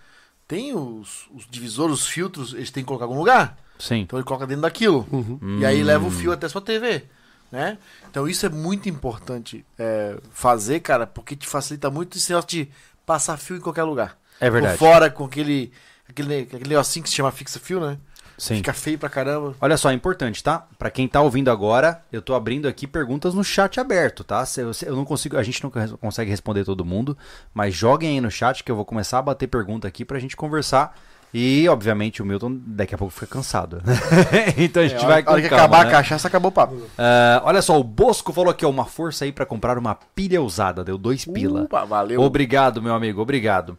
tem 0.47 0.73
os, 0.75 1.27
os 1.33 1.47
divisores, 1.49 1.99
os 1.99 2.07
filtros, 2.07 2.53
eles 2.53 2.71
têm 2.71 2.83
que 2.83 2.87
colocar 2.87 3.05
em 3.05 3.07
algum 3.07 3.19
lugar. 3.19 3.57
Sim. 3.79 4.01
Então 4.01 4.19
ele 4.19 4.25
coloca 4.25 4.45
dentro 4.45 4.61
daquilo. 4.61 5.07
Uhum. 5.11 5.59
E 5.59 5.65
aí 5.65 5.83
leva 5.83 6.05
o 6.05 6.11
fio 6.11 6.31
até 6.31 6.45
a 6.45 6.49
sua 6.49 6.61
TV. 6.61 7.05
Né? 7.51 7.77
Então 8.09 8.27
isso 8.29 8.45
é 8.45 8.49
muito 8.49 8.87
importante 8.87 9.65
é, 9.77 10.17
fazer, 10.31 10.79
cara, 10.79 11.05
porque 11.05 11.35
te 11.35 11.47
facilita 11.47 11.89
muito 11.89 12.17
esse 12.17 12.29
negócio 12.29 12.49
de 12.49 12.69
passar 13.05 13.35
fio 13.37 13.57
em 13.57 13.59
qualquer 13.59 13.83
lugar. 13.83 14.17
É 14.39 14.49
verdade. 14.49 14.77
Por 14.77 14.85
fora 14.85 15.09
com 15.09 15.25
aquele, 15.25 15.71
aquele, 16.07 16.39
aquele 16.43 16.69
negocinho 16.69 17.03
que 17.03 17.09
se 17.09 17.15
chama 17.15 17.31
fixa-fio, 17.31 17.81
né? 17.81 17.97
Sim. 18.41 18.55
Fica 18.55 18.73
feio 18.73 18.97
pra 18.97 19.07
caramba. 19.07 19.53
Olha 19.61 19.77
só, 19.77 19.91
é 19.91 19.93
importante, 19.93 20.43
tá? 20.43 20.65
Pra 20.79 20.89
quem 20.89 21.07
tá 21.07 21.21
ouvindo 21.21 21.51
agora, 21.51 22.01
eu 22.11 22.23
tô 22.23 22.33
abrindo 22.33 22.67
aqui 22.67 22.87
perguntas 22.87 23.35
no 23.35 23.43
chat 23.43 23.79
aberto, 23.79 24.23
tá? 24.23 24.43
Eu, 24.83 24.95
não 24.95 25.05
consigo, 25.05 25.37
a 25.37 25.43
gente 25.43 25.61
não 25.63 25.69
consegue 25.69 26.31
responder 26.31 26.65
todo 26.65 26.83
mundo, 26.83 27.15
mas 27.53 27.75
joguem 27.75 28.09
aí 28.09 28.19
no 28.21 28.31
chat 28.31 28.63
que 28.63 28.71
eu 28.71 28.75
vou 28.75 28.83
começar 28.83 29.19
a 29.19 29.21
bater 29.21 29.45
pergunta 29.45 29.87
aqui 29.87 30.03
pra 30.03 30.17
gente 30.17 30.35
conversar. 30.35 30.97
E, 31.31 31.69
obviamente, 31.69 32.19
o 32.21 32.25
Milton 32.25 32.57
daqui 32.65 32.95
a 32.95 32.97
pouco 32.97 33.13
fica 33.13 33.27
cansado. 33.27 33.79
né? 33.85 33.93
então 34.57 34.81
a 34.81 34.87
gente 34.87 35.03
É, 35.03 35.07
vai 35.07 35.23
a 35.23 35.31
hora 35.31 35.41
que 35.43 35.47
calma, 35.47 35.63
acabar 35.63 35.83
né? 35.85 35.89
a 35.89 35.91
cachaça, 35.91 36.27
acabou 36.27 36.49
o 36.49 36.51
papo. 36.51 36.81
Ah, 36.97 37.43
olha 37.45 37.61
só, 37.61 37.79
o 37.79 37.83
Bosco 37.83 38.33
falou 38.33 38.49
aqui, 38.49 38.65
ó, 38.65 38.69
uma 38.71 38.85
força 38.85 39.23
aí 39.23 39.31
pra 39.31 39.45
comprar 39.45 39.77
uma 39.77 39.93
pilha 40.15 40.41
usada, 40.41 40.83
deu 40.83 40.97
dois 40.97 41.25
pila. 41.25 41.61
Upa, 41.61 41.85
valeu. 41.85 42.19
Obrigado, 42.21 42.81
meu 42.81 42.93
amigo, 42.95 43.21
obrigado. 43.21 43.77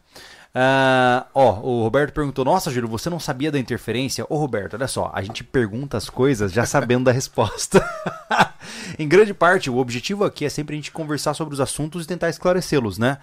Ah, 0.55 1.27
ó, 1.35 1.61
o 1.61 1.83
Roberto 1.83 2.12
perguntou: 2.12 2.45
Nossa, 2.45 2.70
Júlio, 2.70 2.89
você 2.89 3.09
não 3.09 3.19
sabia 3.19 3.51
da 3.51 3.59
interferência? 3.59 4.27
Ô, 4.29 4.37
Roberto, 4.37 4.74
olha 4.74 4.87
só, 4.89 5.11
a 5.15 5.23
gente 5.23 5.43
pergunta 5.43 5.97
as 5.97 6.11
coisas 6.11 6.53
já 6.53 6.66
sabendo 6.66 7.05
da 7.05 7.12
resposta. 7.12 7.83
em 8.99 9.09
grande 9.09 9.33
parte, 9.33 9.70
o 9.70 9.79
objetivo 9.79 10.24
aqui 10.24 10.45
é 10.45 10.51
sempre 10.51 10.74
a 10.74 10.77
gente 10.79 10.93
conversar 10.93 11.33
sobre 11.35 11.55
os 11.55 11.61
assuntos 11.61 12.05
e 12.05 12.09
tentar 12.09 12.29
esclarecê-los, 12.29 12.99
né? 12.99 13.16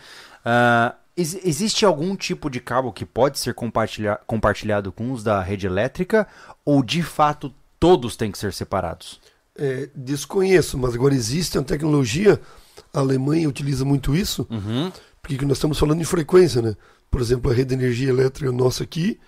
Ah, 0.44 0.96
ex- 1.16 1.38
existe 1.46 1.86
algum 1.86 2.16
tipo 2.16 2.50
de 2.50 2.60
cabo 2.60 2.92
que 2.92 3.06
pode 3.06 3.38
ser 3.38 3.54
compartilha- 3.54 4.20
compartilhado 4.26 4.92
com 4.92 5.12
os 5.12 5.24
da 5.24 5.42
rede 5.44 5.68
elétrica 5.68 6.28
ou 6.66 6.82
de 6.82 7.04
fato 7.04 7.54
todos 7.80 8.16
têm 8.16 8.32
que 8.32 8.40
ser 8.40 8.54
separados? 8.54 9.22
É, 9.56 9.88
desconheço, 9.94 10.78
mas 10.80 10.96
agora 10.96 11.14
existe 11.14 11.58
uma 11.60 11.64
tecnologia, 11.64 12.40
a 12.94 13.00
Alemanha 13.00 13.48
utiliza 13.48 13.86
muito 13.86 14.16
isso, 14.16 14.48
Uhum. 14.50 14.92
porque 15.22 15.38
que 15.38 15.46
nós 15.46 15.58
estamos 15.58 15.78
falando 15.78 16.02
em 16.02 16.06
frequência, 16.06 16.62
né? 16.62 16.76
Por 17.10 17.22
exemplo, 17.22 17.52
a 17.52 17.54
rede 17.54 17.76
de 17.76 17.84
energia 17.84 18.10
elétrica 18.10 18.52
nossa 18.52 18.84
aqui, 18.84 19.20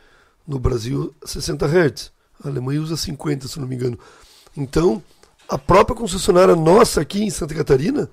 no 0.47 0.59
Brasil, 0.59 1.13
60 1.25 1.65
Hz. 1.65 2.11
A 2.43 2.47
Alemanha 2.47 2.81
usa 2.81 2.95
50, 2.97 3.47
se 3.47 3.59
não 3.59 3.67
me 3.67 3.75
engano. 3.75 3.97
Então, 4.55 5.01
a 5.47 5.57
própria 5.57 5.95
concessionária 5.95 6.55
nossa 6.55 7.01
aqui 7.01 7.23
em 7.23 7.29
Santa 7.29 7.53
Catarina, 7.55 8.09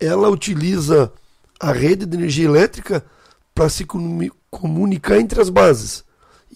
ela 0.00 0.28
utiliza 0.28 1.12
a 1.60 1.72
rede 1.72 2.06
de 2.06 2.16
energia 2.16 2.44
elétrica 2.46 3.04
para 3.54 3.68
se 3.68 3.84
comu- 3.84 4.32
comunicar 4.50 5.18
entre 5.18 5.40
as 5.40 5.48
bases. 5.48 6.04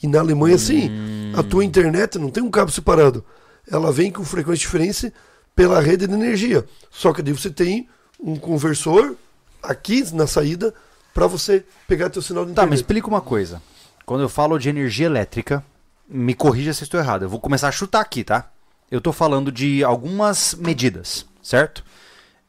E 0.03 0.07
na 0.07 0.21
Alemanha, 0.21 0.59
sim, 0.59 0.91
a 1.37 1.43
tua 1.43 1.65
internet 1.65 2.19
não 2.19 2.31
tem 2.31 2.43
um 2.43 2.51
cabo 2.51 2.71
separado. 2.71 3.25
Ela 3.71 3.91
vem 3.93 4.11
com 4.11 4.25
frequência 4.25 4.63
diferente 4.67 5.13
pela 5.55 5.81
rede 5.81 6.07
de 6.07 6.15
energia. 6.15 6.65
Só 6.91 7.13
que 7.13 7.23
daí 7.23 7.33
você 7.33 7.51
tem 7.51 7.89
um 8.21 8.37
conversor 8.37 9.15
aqui 9.63 10.05
na 10.15 10.27
saída 10.27 10.75
para 11.17 11.27
você 11.27 11.65
pegar 11.89 12.11
teu 12.11 12.21
sinal 12.23 12.45
de 12.45 12.53
Tá, 12.53 12.63
mas 12.63 12.67
internet. 12.67 12.81
explica 12.81 13.09
uma 13.09 13.21
coisa. 13.21 13.61
Quando 14.05 14.21
eu 14.21 14.29
falo 14.29 14.59
de 14.59 14.69
energia 14.69 15.07
elétrica, 15.07 15.65
me 16.09 16.35
corrija 16.35 16.73
se 16.73 16.83
eu 16.83 16.85
estou 16.87 17.01
errado. 17.01 17.23
Eu 17.23 17.29
vou 17.29 17.41
começar 17.41 17.69
a 17.69 17.73
chutar 17.73 18.01
aqui, 18.01 18.23
tá? 18.23 18.51
Eu 18.91 19.01
tô 19.01 19.13
falando 19.13 19.51
de 19.51 19.83
algumas 19.83 20.55
medidas, 20.55 21.27
certo? 21.43 21.83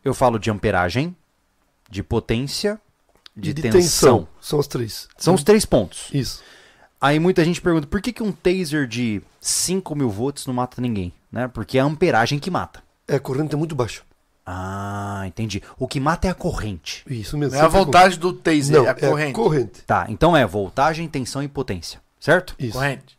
Eu 0.04 0.14
falo 0.14 0.38
de 0.38 0.52
amperagem, 0.52 1.16
de 1.90 2.04
potência, 2.04 2.80
de, 3.36 3.50
E 3.52 3.54
de 3.54 3.62
tensão. 3.64 3.80
tensão. 3.82 4.28
São 4.40 4.60
as 4.60 4.68
três. 4.68 5.08
São 5.18 5.34
os 5.34 5.44
três 5.44 5.66
pontos. 5.66 6.10
Isso. 6.14 6.44
Aí 7.00 7.20
muita 7.20 7.44
gente 7.46 7.62
pergunta, 7.62 7.88
por 7.88 8.02
que, 8.02 8.12
que 8.12 8.22
um 8.24 8.32
taser 8.32 8.86
de 8.88 9.22
5 9.40 9.96
mil 9.96 10.10
volts 10.10 10.46
não 10.46 10.54
mata 10.54 10.82
ninguém? 10.82 11.14
Né? 11.32 11.48
Porque 11.48 11.78
é 11.78 11.82
a 11.82 11.86
amperagem 11.86 12.38
que 12.40 12.52
mata. 12.52 12.84
É, 13.08 13.16
a 13.16 13.20
corrente 13.20 13.54
é 13.54 13.58
muito 13.58 13.76
baixa. 13.76 14.02
Ah, 14.50 15.24
entendi. 15.28 15.62
O 15.78 15.88
que 15.90 16.00
mata 16.00 16.26
é 16.28 16.32
a 16.32 16.34
corrente. 16.34 17.04
Isso 17.10 17.38
mesmo. 17.38 17.56
Não 17.56 17.62
é 17.62 17.66
a 17.66 17.68
voltagem 17.68 18.18
do 18.18 18.32
taser, 18.32 18.78
Não, 18.78 18.86
é 18.86 18.90
a 18.90 18.96
corrente. 18.96 19.34
corrente. 19.34 19.82
Tá, 19.86 20.06
então 20.08 20.38
é 20.38 20.46
voltagem, 20.48 21.06
tensão 21.10 21.44
e 21.44 21.50
potência, 21.50 22.00
certo? 22.18 22.56
Isso. 22.58 22.72
Corrente. 22.74 23.18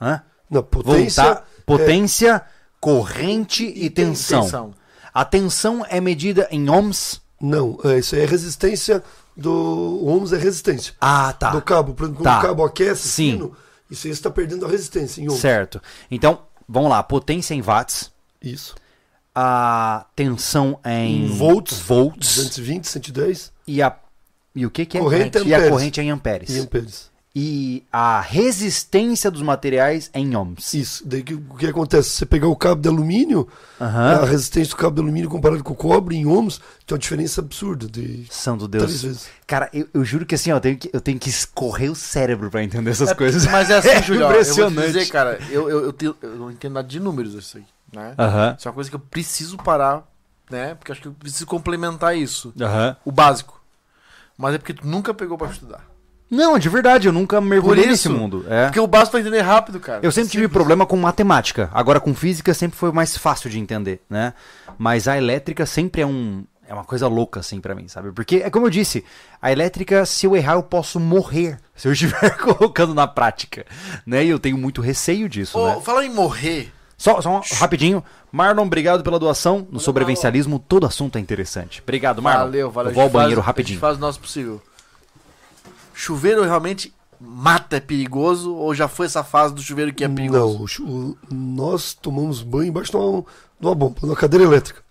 Hã? 0.00 0.22
Na 0.48 0.62
potência. 0.62 1.24
Volta- 1.24 1.44
potência, 1.66 2.42
corrente 2.78 3.64
e 3.64 3.90
tensão. 3.90 4.42
Tensão. 4.42 4.74
A 5.12 5.24
tensão 5.24 5.84
é 5.88 6.00
medida 6.00 6.46
em 6.52 6.68
ohms? 6.70 7.20
Não, 7.40 7.78
é, 7.84 7.98
isso 7.98 8.14
aí 8.14 8.22
é 8.22 8.26
resistência 8.26 9.02
do. 9.36 9.50
O 9.50 10.06
ohms 10.08 10.32
é 10.32 10.38
resistência. 10.38 10.94
Ah, 11.00 11.32
tá. 11.32 11.50
Do 11.50 11.60
cabo. 11.62 11.94
Por 11.94 12.04
exemplo, 12.04 12.22
quando 12.22 12.32
Tá. 12.32 12.38
o 12.38 12.42
cabo 12.42 12.64
aquece, 12.64 13.08
Sim. 13.08 13.32
fino, 13.32 13.56
isso 13.90 14.06
aí 14.06 14.12
está 14.12 14.30
perdendo 14.30 14.64
a 14.66 14.68
resistência 14.68 15.20
em 15.20 15.24
ohms. 15.28 15.40
Certo. 15.40 15.82
Então, 16.10 16.42
vamos 16.68 16.90
lá. 16.90 17.02
Potência 17.02 17.54
em 17.54 17.60
watts. 17.60 18.12
Isso. 18.40 18.74
A 19.34 20.06
tensão 20.14 20.78
é 20.84 21.04
em 21.04 21.24
Em 21.24 21.28
volts. 21.28 21.78
volts 21.80 22.36
220, 22.36 22.84
110 22.86 23.52
e 23.66 23.82
a 23.82 23.96
e 24.54 24.64
o 24.64 24.70
que 24.70 24.86
que 24.86 24.96
é? 24.96 25.00
Corrente 25.00 25.38
e 25.44 25.52
a 25.52 25.68
corrente 25.68 25.98
é 26.00 26.04
em 26.04 26.10
amperes. 26.10 26.48
e 26.50 26.60
amperes. 26.60 27.12
E 27.36 27.82
a 27.92 28.20
resistência 28.20 29.28
dos 29.28 29.42
materiais 29.42 30.08
é 30.12 30.20
em 30.20 30.36
ohms. 30.36 30.72
Isso. 30.72 31.02
Daí 31.04 31.20
que- 31.24 31.34
o 31.34 31.56
que 31.58 31.66
acontece? 31.66 32.10
Se 32.10 32.16
você 32.18 32.26
pegar 32.26 32.46
o 32.46 32.54
cabo 32.54 32.80
de 32.80 32.88
alumínio, 32.88 33.48
a 33.80 34.24
resistência 34.24 34.70
do 34.70 34.76
cabo 34.76 34.94
de 34.94 35.00
alumínio 35.02 35.28
comparado 35.28 35.64
com 35.64 35.72
o 35.72 35.76
cobre 35.76 36.14
em 36.14 36.24
ohms, 36.26 36.58
tem 36.86 36.94
uma 36.94 36.98
diferença 37.00 37.40
absurda 37.40 37.88
de 37.88 38.24
Santo 38.30 38.68
três 38.68 38.86
Deus. 38.86 39.02
vezes. 39.02 39.26
Cara, 39.48 39.68
eu, 39.72 39.88
eu 39.92 40.04
juro 40.04 40.24
que 40.24 40.36
assim, 40.36 40.52
ó, 40.52 40.58
eu 40.58 40.60
tenho 40.60 40.76
que, 40.78 40.88
eu 40.92 41.00
tenho 41.00 41.18
que 41.18 41.28
escorrer 41.28 41.90
o 41.90 41.96
cérebro 41.96 42.48
pra 42.48 42.62
entender 42.62 42.90
essas 42.92 43.10
É, 43.10 43.14
coisas. 43.16 43.44
Mas 43.48 43.68
é 43.68 43.78
assim, 43.78 43.88
Julião. 44.06 44.28
Eu 44.30 44.34
vou 44.34 44.44
te 44.44 44.50
impressionante. 44.50 44.86
dizer, 44.92 45.06
cara, 45.08 45.40
eu, 45.50 45.68
eu, 45.68 45.80
eu, 45.86 45.92
tenho- 45.92 46.14
eu 46.22 46.36
não 46.36 46.52
entendo 46.52 46.74
nada 46.74 46.86
de 46.86 47.00
números 47.00 47.34
isso 47.34 47.56
aí. 47.56 47.64
Né? 47.94 48.14
Aham. 48.18 48.56
Isso 48.58 48.66
é 48.66 48.70
uma 48.70 48.74
coisa 48.74 48.90
que 48.90 48.96
eu 48.96 49.00
preciso 49.00 49.56
parar, 49.56 50.02
né? 50.50 50.74
Porque 50.74 50.92
acho 50.92 51.00
que 51.00 51.08
eu 51.08 51.12
preciso 51.12 51.46
complementar 51.46 52.16
isso. 52.16 52.52
Aham. 52.60 52.96
O 53.04 53.12
básico. 53.12 53.60
Mas 54.36 54.54
é 54.54 54.58
porque 54.58 54.74
tu 54.74 54.86
nunca 54.86 55.14
pegou 55.14 55.38
pra 55.38 55.48
estudar. 55.48 55.84
Não, 56.30 56.58
de 56.58 56.68
verdade, 56.68 57.06
eu 57.06 57.12
nunca 57.12 57.40
mergulhei 57.40 57.86
nesse 57.86 58.08
mundo. 58.08 58.44
É. 58.48 58.64
Porque 58.66 58.80
o 58.80 58.86
básico 58.86 59.12
pra 59.12 59.20
entender 59.20 59.42
rápido, 59.42 59.78
cara. 59.78 60.00
Eu 60.02 60.10
sempre 60.10 60.30
tive 60.30 60.44
Simples. 60.44 60.56
problema 60.56 60.84
com 60.86 60.96
matemática. 60.96 61.70
Agora 61.72 62.00
com 62.00 62.12
física 62.14 62.52
sempre 62.52 62.76
foi 62.76 62.90
mais 62.90 63.16
fácil 63.16 63.48
de 63.48 63.58
entender, 63.60 64.02
né? 64.10 64.34
Mas 64.76 65.06
a 65.06 65.16
elétrica 65.16 65.64
sempre 65.66 66.00
é 66.02 66.06
um 66.06 66.44
É 66.66 66.72
uma 66.72 66.82
coisa 66.82 67.06
louca, 67.06 67.40
assim, 67.40 67.60
pra 67.60 67.74
mim, 67.74 67.86
sabe? 67.88 68.10
Porque, 68.10 68.36
é 68.36 68.48
como 68.48 68.66
eu 68.66 68.70
disse, 68.70 69.04
a 69.40 69.52
elétrica, 69.52 70.06
se 70.06 70.26
eu 70.26 70.34
errar, 70.34 70.54
eu 70.54 70.62
posso 70.62 70.98
morrer 70.98 71.58
se 71.76 71.86
eu 71.86 71.92
estiver 71.92 72.36
colocando 72.40 72.94
na 72.94 73.06
prática, 73.06 73.66
né? 74.06 74.24
E 74.24 74.30
eu 74.30 74.38
tenho 74.38 74.56
muito 74.56 74.80
receio 74.80 75.28
disso, 75.28 75.58
Ô, 75.58 75.68
né? 75.68 75.80
Falando 75.82 76.06
em 76.06 76.10
morrer, 76.14 76.72
Só, 76.96 77.20
só 77.20 77.38
um, 77.38 77.40
rapidinho. 77.58 78.02
Marlon, 78.30 78.62
obrigado 78.66 79.02
pela 79.02 79.18
doação. 79.18 79.66
No 79.70 79.80
sobrevivencialismo, 79.80 80.58
todo 80.58 80.86
assunto 80.86 81.16
é 81.16 81.20
interessante. 81.20 81.80
Obrigado, 81.82 82.22
Marlon. 82.22 82.44
valeu, 82.44 82.70
valeu. 82.70 82.90
Eu 82.90 82.94
vou 82.94 83.02
A 83.02 83.04
ao 83.04 83.08
gente 83.08 83.12
faz- 83.12 83.22
banheiro 83.24 83.40
A 83.40 83.44
rapidinho. 83.44 83.74
gente 83.74 83.80
faz 83.80 83.96
o 83.96 84.00
nosso 84.00 84.20
possível. 84.20 84.62
Chuveiro 85.92 86.42
realmente 86.42 86.92
mata, 87.20 87.76
é 87.76 87.80
perigoso? 87.80 88.54
Ou 88.54 88.74
já 88.74 88.88
foi 88.88 89.06
essa 89.06 89.22
fase 89.24 89.54
do 89.54 89.62
chuveiro 89.62 89.92
que 89.92 90.04
é 90.04 90.08
perigoso? 90.08 90.66
Não, 90.80 91.16
nós 91.30 91.94
tomamos 91.94 92.42
banho 92.42 92.68
embaixo 92.68 92.90
de 92.90 92.96
uma, 92.96 93.20
de 93.60 93.66
uma 93.66 93.74
bomba, 93.74 93.96
numa 94.02 94.16
cadeira 94.16 94.44
elétrica. 94.44 94.82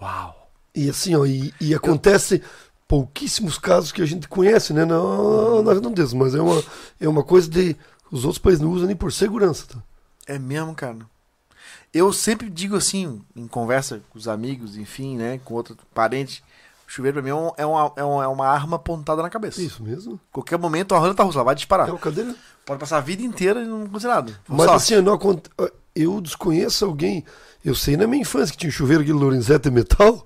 Uau. 0.00 0.50
E 0.74 0.88
assim, 0.88 1.14
ó, 1.14 1.24
e, 1.26 1.52
e 1.60 1.74
acontece 1.74 2.42
pouquíssimos 2.88 3.58
casos 3.58 3.92
que 3.92 4.02
a 4.02 4.06
gente 4.06 4.26
conhece, 4.28 4.72
né? 4.72 4.84
Não, 4.84 5.62
não 5.62 5.92
desses, 5.92 6.14
mas 6.14 6.34
é 6.34 6.40
uma, 6.40 6.62
é 7.00 7.08
uma 7.08 7.22
coisa 7.22 7.48
de. 7.48 7.76
Os 8.10 8.24
outros 8.24 8.38
países 8.42 8.60
não 8.60 8.70
usam 8.70 8.86
nem 8.86 8.96
por 8.96 9.12
segurança, 9.12 9.64
tá? 9.66 9.78
É 10.26 10.38
mesmo, 10.38 10.74
cara. 10.74 10.98
Eu 11.92 12.12
sempre 12.12 12.48
digo 12.48 12.76
assim, 12.76 13.20
em 13.36 13.46
conversa 13.46 14.00
com 14.10 14.18
os 14.18 14.26
amigos, 14.28 14.76
enfim, 14.76 15.16
né? 15.16 15.40
Com 15.44 15.54
outro 15.54 15.76
parente. 15.94 16.42
O 16.88 16.90
chuveiro 16.90 17.14
pra 17.16 17.22
mim 17.22 17.30
é, 17.30 17.34
um- 17.34 17.52
é 17.56 17.66
uma, 17.66 17.92
é, 17.96 18.04
uma, 18.04 18.24
é 18.24 18.26
uma 18.26 18.46
arma 18.48 18.76
apontada 18.76 19.22
na 19.22 19.30
cabeça. 19.30 19.60
Isso 19.62 19.82
mesmo. 19.82 20.18
Qualquer 20.30 20.58
momento 20.58 20.94
a 20.94 20.98
roleta 20.98 21.22
russa 21.22 21.38
ela 21.38 21.44
vai 21.44 21.54
disparar. 21.54 21.88
É 21.88 21.92
uma 21.92 21.98
cadeira. 21.98 22.34
Pode 22.64 22.78
passar 22.80 22.98
a 22.98 23.00
vida 23.00 23.22
inteira 23.22 23.60
e 23.62 23.66
não 23.66 23.84
acontecer 23.84 24.08
nada. 24.08 24.40
Mas 24.48 24.66
assim, 24.76 25.00
não 25.00 25.14
aconte- 25.14 25.50
eu 25.94 26.20
desconheço 26.20 26.84
alguém. 26.84 27.24
Eu 27.64 27.74
sei 27.74 27.96
na 27.96 28.06
minha 28.06 28.22
infância 28.22 28.52
que 28.52 28.58
tinha 28.58 28.68
um 28.68 28.72
chuveiro 28.72 29.02
aquele 29.02 29.18
Lorenzetti 29.18 29.70
metal, 29.70 30.24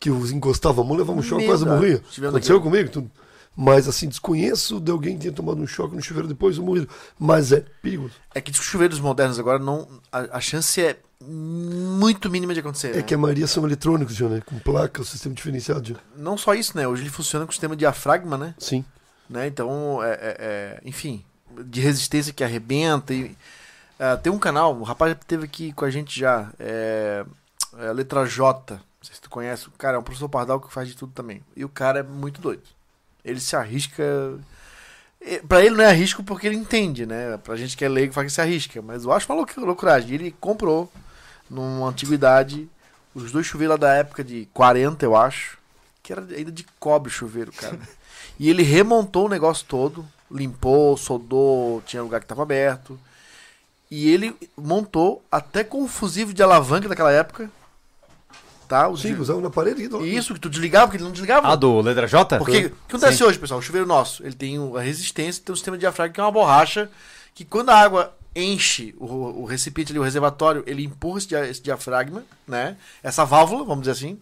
que 0.00 0.10
eu 0.10 0.26
encostava 0.26 0.80
a 0.80 0.84
mão, 0.84 0.96
levava 0.96 1.18
um 1.18 1.22
choque 1.22 1.46
quase 1.46 1.64
morria. 1.64 1.96
Aconteceu 1.96 2.30
daquele. 2.32 2.60
comigo? 2.60 2.90
Tudo. 2.90 3.10
Mas 3.56 3.86
assim, 3.86 4.08
desconheço 4.08 4.80
de 4.80 4.90
alguém 4.90 5.14
que 5.14 5.22
tenha 5.22 5.32
tomado 5.32 5.60
um 5.60 5.66
choque 5.66 5.94
no 5.94 6.02
chuveiro 6.02 6.26
depois 6.26 6.58
ou 6.58 6.64
morrido. 6.64 6.88
Mas 7.18 7.52
é 7.52 7.64
perigoso. 7.82 8.14
É 8.34 8.40
que 8.40 8.50
os 8.50 8.56
chuveiros 8.58 8.98
modernos 8.98 9.38
agora 9.38 9.58
não. 9.58 9.86
A, 10.10 10.38
a 10.38 10.40
chance 10.40 10.80
é 10.82 10.98
muito 11.22 12.28
mínima 12.28 12.52
de 12.52 12.60
acontecer. 12.60 12.90
É 12.92 12.96
né? 12.96 13.02
que 13.02 13.14
a 13.14 13.18
maioria 13.18 13.46
são 13.46 13.64
eletrônicos, 13.64 14.14
já, 14.14 14.28
né? 14.28 14.42
Com 14.44 14.58
placa, 14.58 15.00
o 15.00 15.04
sistema 15.04 15.34
diferenciado. 15.34 15.90
Já. 15.90 15.94
Não 16.16 16.36
só 16.36 16.54
isso, 16.54 16.76
né? 16.76 16.86
Hoje 16.86 17.02
ele 17.02 17.10
funciona 17.10 17.44
com 17.46 17.50
o 17.50 17.54
sistema 17.54 17.76
diafragma, 17.76 18.36
né? 18.36 18.54
Sim. 18.58 18.84
né? 19.30 19.46
Então, 19.46 20.02
é, 20.02 20.12
é- 20.12 20.36
é- 20.38 20.80
enfim, 20.84 21.24
de 21.66 21.80
resistência 21.80 22.32
que 22.32 22.42
arrebenta. 22.44 23.14
E, 23.14 23.36
ah, 23.98 24.16
tem 24.16 24.32
um 24.32 24.38
canal, 24.38 24.76
o 24.76 24.82
rapaz 24.82 25.12
já 25.12 25.18
esteve 25.18 25.44
aqui 25.44 25.72
com 25.72 25.84
a 25.84 25.90
gente 25.90 26.18
já, 26.18 26.50
é, 26.58 27.24
é 27.78 27.92
letra 27.92 28.26
J. 28.26 28.74
Não 28.74 28.80
sei 29.02 29.14
se 29.14 29.20
tu 29.20 29.30
conhece. 29.30 29.68
O 29.68 29.72
cara 29.72 29.96
é 29.96 30.00
um 30.00 30.02
professor 30.02 30.28
Pardal 30.28 30.60
que 30.60 30.72
faz 30.72 30.88
de 30.88 30.96
tudo 30.96 31.12
também. 31.12 31.42
E 31.56 31.64
o 31.64 31.68
cara 31.68 32.00
é 32.00 32.02
muito 32.02 32.40
doido. 32.40 32.62
Ele 33.24 33.40
se 33.40 33.56
arrisca. 33.56 34.04
Pra 35.48 35.64
ele 35.64 35.74
não 35.74 35.84
é 35.84 35.88
arrisco 35.88 36.22
porque 36.22 36.46
ele 36.46 36.56
entende, 36.56 37.06
né? 37.06 37.38
Pra 37.38 37.56
gente 37.56 37.76
que 37.76 37.84
é 37.84 37.88
leigo 37.88 38.12
faz 38.12 38.26
que 38.26 38.32
se 38.32 38.40
arrisca. 38.40 38.82
Mas 38.82 39.04
eu 39.04 39.12
acho 39.12 39.26
uma 39.30 39.36
loucu- 39.36 39.60
loucuragem. 39.64 40.12
Ele 40.14 40.30
comprou, 40.38 40.92
numa 41.48 41.88
antiguidade, 41.88 42.68
os 43.14 43.32
dois 43.32 43.46
chuveiros 43.46 43.72
lá 43.72 43.76
da 43.78 43.94
época 43.94 44.22
de 44.22 44.46
40, 44.52 45.04
eu 45.04 45.16
acho. 45.16 45.56
Que 46.02 46.12
era 46.12 46.20
ainda 46.22 46.52
de 46.52 46.66
cobre 46.78 47.08
o 47.08 47.12
chuveiro, 47.12 47.52
cara. 47.52 47.78
E 48.36 48.50
ele 48.50 48.64
remontou 48.64 49.26
o 49.26 49.28
negócio 49.28 49.64
todo, 49.68 50.04
limpou, 50.28 50.96
soldou, 50.96 51.80
tinha 51.86 52.02
lugar 52.02 52.18
que 52.18 52.24
estava 52.24 52.42
aberto. 52.42 52.98
E 53.88 54.10
ele 54.10 54.34
montou 54.56 55.22
até 55.30 55.62
com 55.62 55.84
o 55.84 55.88
fusível 55.88 56.34
de 56.34 56.42
alavanca 56.42 56.88
daquela 56.88 57.12
época. 57.12 57.48
Tá? 58.68 58.88
O 58.88 58.96
Sim, 58.96 59.14
de- 59.14 59.20
usava 59.20 59.40
na 59.40 59.50
parede. 59.50 59.82
e- 59.82 60.16
Isso, 60.16 60.32
que 60.34 60.40
tu 60.40 60.48
desligava, 60.48 60.86
porque 60.86 60.96
ele 60.96 61.04
não 61.04 61.12
desligava. 61.12 61.48
Ah, 61.48 61.56
do 61.56 61.80
letra 61.80 62.06
J? 62.06 62.38
Porque 62.38 62.66
o 62.66 62.70
que 62.70 62.76
acontece 62.88 63.18
Sim. 63.18 63.24
hoje, 63.24 63.38
pessoal? 63.38 63.60
O 63.60 63.62
chuveiro 63.62 63.86
nosso, 63.86 64.24
ele 64.24 64.34
tem 64.34 64.56
a 64.76 64.80
resistência, 64.80 65.42
tem 65.44 65.52
um 65.52 65.56
sistema 65.56 65.76
de 65.76 65.82
diafragma 65.82 66.14
que 66.14 66.20
é 66.20 66.22
uma 66.24 66.32
borracha, 66.32 66.90
que 67.34 67.44
quando 67.44 67.70
a 67.70 67.76
água 67.76 68.14
enche 68.34 68.94
o, 68.98 69.42
o 69.42 69.44
recipiente 69.44 69.92
ali, 69.92 69.98
o 69.98 70.02
reservatório, 70.02 70.64
ele 70.66 70.84
empurra 70.84 71.18
esse, 71.18 71.28
dia- 71.28 71.46
esse 71.48 71.62
diafragma, 71.62 72.24
né? 72.48 72.76
Essa 73.02 73.24
válvula, 73.24 73.64
vamos 73.64 73.82
dizer 73.82 73.92
assim, 73.92 74.18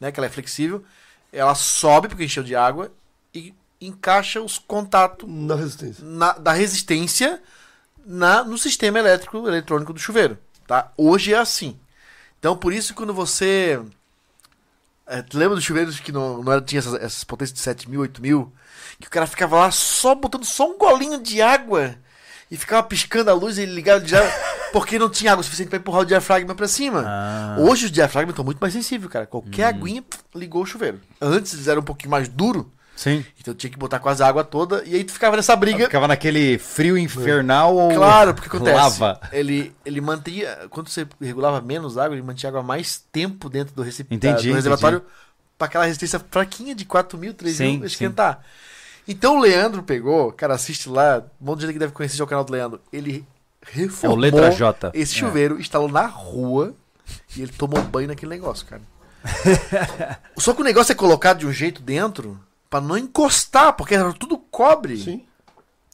né? 0.00 0.10
Que 0.12 0.20
ela 0.20 0.26
é 0.26 0.30
flexível, 0.30 0.84
ela 1.32 1.54
sobe 1.54 2.08
porque 2.08 2.24
encheu 2.24 2.42
de 2.42 2.54
água 2.56 2.90
e 3.34 3.54
encaixa 3.80 4.40
os 4.42 4.58
contatos 4.58 5.28
Na 5.28 5.54
resistência. 5.54 6.04
na- 6.04 6.32
da 6.32 6.52
resistência 6.52 7.40
na, 8.04 8.42
no 8.44 8.56
sistema 8.58 8.98
elétrico 8.98 9.46
eletrônico 9.48 9.92
do 9.92 9.98
chuveiro. 10.00 10.36
Tá? 10.66 10.90
Hoje 10.96 11.32
é 11.32 11.38
assim. 11.38 11.78
Então, 12.46 12.56
por 12.56 12.72
isso, 12.72 12.94
quando 12.94 13.12
você. 13.12 13.82
É, 15.04 15.16
lembra 15.34 15.56
dos 15.56 15.64
chuveiros 15.64 15.98
que 15.98 16.12
não, 16.12 16.44
não 16.44 16.52
era, 16.52 16.62
tinha 16.62 16.78
essas, 16.78 16.94
essas 16.94 17.24
potências 17.24 17.58
de 17.58 17.60
7 17.60 17.90
mil, 17.90 18.02
8 18.02 18.22
mil? 18.22 18.52
Que 19.00 19.08
o 19.08 19.10
cara 19.10 19.26
ficava 19.26 19.56
lá 19.56 19.70
só 19.72 20.14
botando 20.14 20.44
só 20.44 20.70
um 20.70 20.78
golinho 20.78 21.20
de 21.20 21.42
água 21.42 21.96
e 22.48 22.56
ficava 22.56 22.84
piscando 22.84 23.32
a 23.32 23.34
luz 23.34 23.58
e 23.58 23.66
ligava 23.66 24.06
já 24.06 24.20
porque 24.72 24.96
não 24.96 25.10
tinha 25.10 25.32
água 25.32 25.42
suficiente 25.42 25.70
para 25.70 25.80
empurrar 25.80 26.02
o 26.02 26.06
diafragma 26.06 26.54
para 26.54 26.68
cima. 26.68 27.02
Ah. 27.04 27.56
Hoje 27.58 27.86
os 27.86 27.90
diafragmas 27.90 28.34
estão 28.34 28.44
muito 28.44 28.60
mais 28.60 28.72
sensíveis, 28.72 29.10
cara. 29.10 29.26
Qualquer 29.26 29.64
aguinha 29.64 30.02
pff, 30.02 30.22
ligou 30.32 30.62
o 30.62 30.66
chuveiro. 30.66 31.00
Antes 31.20 31.52
eles 31.52 31.66
eram 31.66 31.80
um 31.80 31.84
pouquinho 31.84 32.12
mais 32.12 32.28
duro, 32.28 32.72
Sim. 32.96 33.22
então 33.38 33.54
tinha 33.54 33.70
que 33.70 33.78
botar 33.78 33.98
quase 34.00 34.22
a 34.22 34.26
água 34.26 34.42
toda 34.42 34.82
e 34.86 34.94
aí 34.94 35.04
tu 35.04 35.12
ficava 35.12 35.36
nessa 35.36 35.54
briga. 35.54 35.84
Ficava 35.84 36.08
naquele 36.08 36.56
frio 36.58 36.96
infernal 36.96 37.76
ou 37.76 37.94
Claro, 37.94 38.32
porque 38.34 38.48
acontece. 38.56 38.74
lava. 38.76 39.20
Ele, 39.30 39.72
ele 39.84 40.00
mantinha. 40.00 40.66
Quando 40.70 40.88
você 40.88 41.06
regulava 41.20 41.60
menos 41.60 41.98
água, 41.98 42.16
ele 42.16 42.22
mantinha 42.26 42.48
água 42.48 42.62
mais 42.62 43.04
tempo 43.12 43.48
dentro 43.50 43.74
do, 43.74 43.82
recip... 43.82 44.12
Entendi, 44.14 44.48
do 44.48 44.54
reservatório 44.54 45.02
para 45.58 45.66
aquela 45.68 45.84
resistência 45.84 46.18
fraquinha 46.30 46.74
de 46.74 46.84
4 46.84 47.18
mil, 47.18 47.32
3 47.34 47.56
Sim, 47.56 47.78
mil 47.78 47.86
esquentar. 47.86 48.40
Então 49.08 49.36
o 49.36 49.40
Leandro 49.40 49.82
pegou, 49.82 50.32
cara, 50.32 50.54
assiste 50.54 50.88
lá, 50.88 51.22
um 51.40 51.44
monte 51.46 51.60
de 51.60 51.66
gente 51.66 51.74
que 51.74 51.78
deve 51.78 51.92
conhecer 51.92 52.16
já 52.16 52.24
o 52.24 52.26
canal 52.26 52.44
do 52.44 52.52
Leandro. 52.52 52.80
Ele 52.92 53.24
reformou 53.62 54.16
É 54.16 54.18
o 54.18 54.20
letra 54.20 54.50
J. 54.50 54.90
esse 54.94 55.14
É. 55.14 55.18
chuveiro, 55.18 55.60
instalou 55.60 55.88
na 55.88 56.06
rua 56.06 56.74
e 57.36 57.42
ele 57.42 57.52
tomou 57.52 57.80
banho 57.82 58.08
naquele 58.08 58.30
negócio, 58.30 58.66
cara. 58.66 58.82
Só 60.38 60.52
que 60.54 60.60
o 60.60 60.64
negócio 60.64 60.92
é 60.92 60.94
colocado 60.94 61.38
de 61.38 61.46
um 61.46 61.52
jeito 61.52 61.80
dentro 61.82 62.38
pra 62.76 62.80
não 62.80 62.96
encostar, 62.98 63.72
porque 63.74 63.94
era 63.94 64.12
tudo 64.12 64.38
cobre. 64.38 64.96
Sim. 64.98 65.24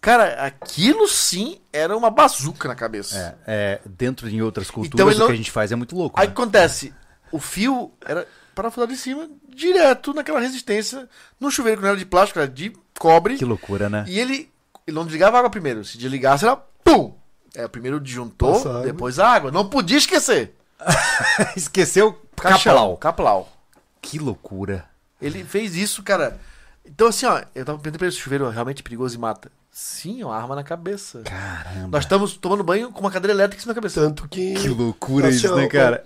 Cara, 0.00 0.44
aquilo 0.44 1.06
sim 1.06 1.60
era 1.72 1.96
uma 1.96 2.10
bazuca 2.10 2.66
na 2.66 2.74
cabeça. 2.74 3.38
É, 3.46 3.78
é, 3.78 3.80
dentro 3.88 4.28
de 4.28 4.42
outras 4.42 4.68
culturas, 4.70 4.94
Então 4.94 5.08
ele 5.08 5.16
o 5.16 5.18
não- 5.20 5.26
que 5.26 5.32
a 5.32 5.36
gente 5.36 5.50
faz 5.50 5.70
é 5.70 5.76
muito 5.76 5.94
louco. 5.94 6.18
Aí 6.18 6.26
o 6.26 6.28
né? 6.28 6.34
que 6.34 6.40
acontece? 6.42 6.92
O 7.30 7.38
fio 7.38 7.92
era 8.04 8.26
parafusado 8.54 8.92
em 8.92 8.96
cima, 8.96 9.28
direto 9.48 10.12
naquela 10.12 10.40
resistência, 10.40 11.08
no 11.38 11.50
chuveiro 11.50 11.78
que 11.78 11.82
não 11.84 11.90
era 11.90 11.98
de 11.98 12.04
plástico, 12.04 12.40
era 12.40 12.48
de 12.48 12.72
cobre. 12.98 13.38
Que 13.38 13.44
loucura, 13.44 13.88
né? 13.88 14.04
E 14.08 14.18
ele, 14.18 14.50
ele 14.86 14.94
não 14.96 15.04
desligava 15.04 15.36
a 15.36 15.38
água 15.38 15.50
primeiro. 15.50 15.84
Se 15.84 15.96
desligasse, 15.96 16.44
era 16.44 16.56
pum! 16.56 17.14
É, 17.54 17.68
primeiro 17.68 17.98
o 17.98 18.00
disjuntor, 18.00 18.54
Passa 18.54 18.80
depois 18.82 19.18
a 19.18 19.28
água. 19.28 19.52
Não 19.52 19.68
podia 19.68 19.98
esquecer. 19.98 20.54
Esqueceu 21.54 22.20
Caixão, 22.34 22.72
Caplau. 22.72 22.96
Caplau. 22.96 23.52
Que 24.00 24.18
loucura. 24.18 24.84
Ele 25.20 25.44
fez 25.44 25.76
isso, 25.76 26.02
cara. 26.02 26.40
Então, 26.84 27.08
assim, 27.08 27.26
ó, 27.26 27.42
eu 27.54 27.64
tava 27.64 27.78
perguntando 27.78 27.98
pra 27.98 28.06
ele 28.06 28.14
se 28.14 28.20
o 28.20 28.22
chuveiro 28.22 28.46
é 28.46 28.50
realmente 28.50 28.82
perigoso 28.82 29.16
e 29.16 29.18
mata. 29.18 29.50
Sim, 29.70 30.20
é 30.20 30.26
uma 30.26 30.36
arma 30.36 30.54
na 30.54 30.62
cabeça. 30.62 31.22
Caramba. 31.22 31.88
Nós 31.96 32.04
estamos 32.04 32.36
tomando 32.36 32.62
banho 32.62 32.92
com 32.92 33.00
uma 33.00 33.10
cadeira 33.10 33.32
elétrica 33.32 33.58
em 33.58 33.62
cima 33.62 33.72
da 33.72 33.80
cabeça. 33.80 34.00
Tanto 34.00 34.28
que. 34.28 34.54
Que 34.54 34.68
loucura 34.68 35.28
assim, 35.28 35.36
isso, 35.36 35.56
né, 35.56 35.66
cara? 35.66 36.04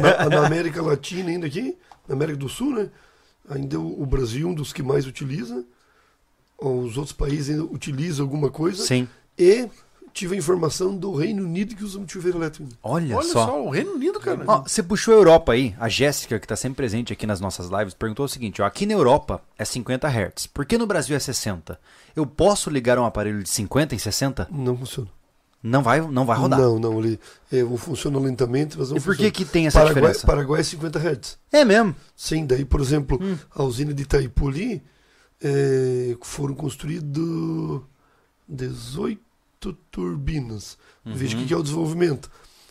na, 0.00 0.30
na 0.30 0.46
América 0.46 0.80
Latina, 0.80 1.28
ainda 1.28 1.46
aqui, 1.46 1.76
na 2.08 2.14
América 2.14 2.38
do 2.38 2.48
Sul, 2.48 2.72
né? 2.74 2.88
Ainda 3.50 3.78
o, 3.78 4.02
o 4.02 4.06
Brasil 4.06 4.48
é 4.48 4.50
um 4.50 4.54
dos 4.54 4.72
que 4.72 4.82
mais 4.82 5.06
utiliza. 5.06 5.64
Os 6.58 6.96
outros 6.96 7.12
países 7.12 7.50
ainda 7.50 7.64
utilizam 7.64 8.24
alguma 8.24 8.50
coisa. 8.50 8.82
Sim. 8.82 9.06
E 9.38 9.68
tive 10.16 10.34
a 10.34 10.38
informação 10.38 10.96
do 10.96 11.14
Reino 11.14 11.44
Unido 11.44 11.74
que 11.76 11.84
usa 11.84 11.98
muito 11.98 12.12
chuveiro 12.12 12.38
elétrico. 12.38 12.68
Olha, 12.82 13.16
Olha 13.16 13.28
só. 13.28 13.46
só. 13.46 13.62
o 13.64 13.70
Reino 13.70 13.92
Unido, 13.92 14.18
cara. 14.18 14.42
Ó, 14.46 14.62
você 14.62 14.82
puxou 14.82 15.14
a 15.14 15.16
Europa 15.18 15.52
aí, 15.52 15.74
a 15.78 15.88
Jéssica, 15.88 16.38
que 16.40 16.46
tá 16.46 16.56
sempre 16.56 16.76
presente 16.76 17.12
aqui 17.12 17.26
nas 17.26 17.40
nossas 17.40 17.68
lives, 17.68 17.94
perguntou 17.94 18.24
o 18.24 18.28
seguinte: 18.28 18.60
ó, 18.62 18.64
aqui 18.64 18.86
na 18.86 18.94
Europa 18.94 19.42
é 19.58 19.64
50 19.64 20.08
Hz, 20.08 20.46
por 20.48 20.64
que 20.64 20.78
no 20.78 20.86
Brasil 20.86 21.14
é 21.14 21.18
60? 21.18 21.78
Eu 22.14 22.26
posso 22.26 22.70
ligar 22.70 22.98
um 22.98 23.04
aparelho 23.04 23.42
de 23.42 23.48
50 23.50 23.94
em 23.94 23.98
60? 23.98 24.48
Não 24.50 24.76
funciona. 24.76 25.08
Não 25.62 25.82
vai, 25.82 26.00
não 26.00 26.24
vai 26.24 26.38
rodar. 26.38 26.60
Não, 26.60 26.78
não, 26.78 26.98
ele 27.00 27.18
é, 27.52 27.64
funciona 27.76 28.18
lentamente, 28.20 28.78
mas 28.78 28.90
não 28.90 28.96
E 28.98 29.00
por 29.00 29.16
que 29.16 29.24
funciona. 29.24 29.30
que 29.32 29.44
tem 29.44 29.66
essa 29.66 29.80
Paraguai, 29.80 30.02
diferença? 30.02 30.26
Paraguai 30.26 30.60
é 30.60 30.64
50 30.64 30.98
Hz. 30.98 31.38
É 31.52 31.64
mesmo? 31.64 31.96
Sim, 32.14 32.46
daí, 32.46 32.64
por 32.64 32.80
exemplo, 32.80 33.18
Hum. 33.20 33.36
a 33.54 33.62
usina 33.64 33.92
de 33.92 34.02
Itaipu 34.04 34.48
ali 34.48 34.82
é, 35.42 36.16
foram 36.22 36.54
construídas 36.54 37.24
18 38.48 39.20
turbinas. 39.90 40.76
Veja 41.04 41.36
o 41.38 41.44
que 41.44 41.52
é 41.52 41.56
o 41.56 41.62
desenvolvimento. 41.62 42.30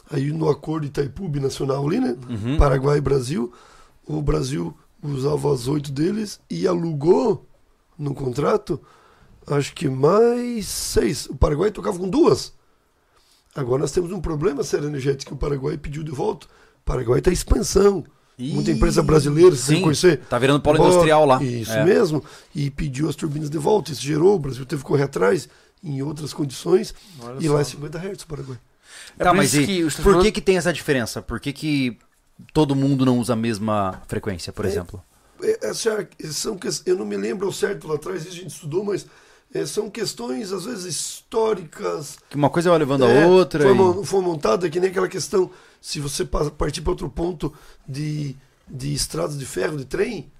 Aí 0.09 0.31
no 0.31 0.49
acordo 0.49 0.85
Itaipu 0.85 1.27
binacional 1.27 1.87
ali, 1.87 1.99
né? 1.99 2.15
Uhum. 2.29 2.57
Paraguai 2.57 2.97
e 2.97 3.01
Brasil, 3.01 3.51
o 4.05 4.21
Brasil 4.21 4.75
usava 5.01 5.51
as 5.53 5.67
oito 5.67 5.91
deles 5.91 6.39
e 6.49 6.67
alugou 6.67 7.47
no 7.97 8.13
contrato, 8.13 8.79
acho 9.47 9.73
que 9.73 9.87
mais 9.89 10.67
seis. 10.67 11.25
O 11.27 11.35
Paraguai 11.35 11.71
tocava 11.71 11.97
com 11.97 12.09
duas. 12.09 12.53
Agora 13.55 13.81
nós 13.81 13.91
temos 13.91 14.11
um 14.11 14.19
problema 14.19 14.63
sério 14.63 14.87
energético 14.87 15.31
que 15.31 15.33
o 15.35 15.37
Paraguai 15.39 15.77
pediu 15.77 16.03
de 16.03 16.11
volta. 16.11 16.45
O 16.45 16.85
Paraguai 16.85 17.19
está 17.19 17.29
em 17.31 17.33
expansão. 17.33 18.03
Muita 18.37 18.69
Ih, 18.69 18.73
empresa 18.75 19.01
brasileira, 19.01 19.55
que 19.55 19.79
conhecer. 19.79 20.19
tá 20.29 20.37
virando 20.37 20.59
polo 20.61 20.77
industrial 20.77 21.25
lá. 21.25 21.41
Isso 21.41 21.71
É. 21.71 21.85
mesmo. 21.85 22.21
E 22.53 22.69
pediu 22.69 23.07
as 23.07 23.15
turbinas 23.15 23.49
de 23.49 23.57
volta. 23.57 23.93
Isso 23.93 24.01
gerou, 24.01 24.35
o 24.35 24.39
Brasil 24.39 24.65
teve 24.65 24.83
que 24.83 24.87
correr 24.89 25.03
atrás 25.03 25.47
em 25.85 26.01
outras 26.01 26.33
condições. 26.33 26.93
Olha 27.21 27.37
e 27.39 27.47
só. 27.47 27.53
lá 27.53 27.61
é 27.61 27.63
50 27.63 27.97
Hz 27.99 28.21
o 28.23 28.27
Paraguai. 28.27 28.57
É 29.19 29.23
tá, 29.23 29.29
por 29.29 29.37
mas 29.37 29.53
e 29.53 29.65
que 29.65 30.01
por 30.01 30.21
que 30.21 30.31
que 30.31 30.41
tem 30.41 30.57
essa 30.57 30.73
diferença? 30.73 31.21
Por 31.21 31.39
que 31.39 31.53
que 31.53 31.97
todo 32.53 32.75
mundo 32.75 33.05
não 33.05 33.19
usa 33.19 33.33
a 33.33 33.35
mesma 33.35 34.01
frequência, 34.07 34.51
por 34.51 34.65
É. 34.65 34.69
exemplo? 34.69 35.01
É, 35.41 35.67
Essa, 35.67 36.07
são, 36.31 36.57
que- 36.57 36.67
eu 36.85 36.97
não 36.97 37.05
me 37.05 37.15
lembro 37.15 37.45
ao 37.45 37.53
certo 37.53 37.87
lá 37.87 37.95
atrás, 37.95 38.21
isso 38.23 38.29
a 38.31 38.35
gente 38.35 38.47
estudou, 38.53 38.83
mas 38.83 39.05
é, 39.53 39.65
são 39.65 39.89
questões, 39.89 40.51
às 40.51 40.65
vezes, 40.65 40.85
históricas. 40.85 42.17
Que 42.29 42.35
uma 42.35 42.49
coisa 42.49 42.69
vai 42.69 42.79
levando 42.79 43.05
É, 43.05 43.23
a 43.23 43.27
outra. 43.27 43.63
Foi, 43.63 44.01
e- 44.01 44.05
foi 44.05 44.21
montada 44.21 44.69
que 44.69 44.79
nem 44.79 44.89
aquela 44.89 45.07
questão, 45.07 45.49
se 45.81 45.99
você 45.99 46.25
pa- 46.25 46.49
partir 46.49 46.81
para 46.81 46.91
outro 46.91 47.09
ponto 47.09 47.53
de, 47.87 48.35
de 48.67 48.93
estradas 48.93 49.37
de 49.37 49.45
ferro, 49.45 49.77
de 49.77 49.85
trem, 49.85 50.31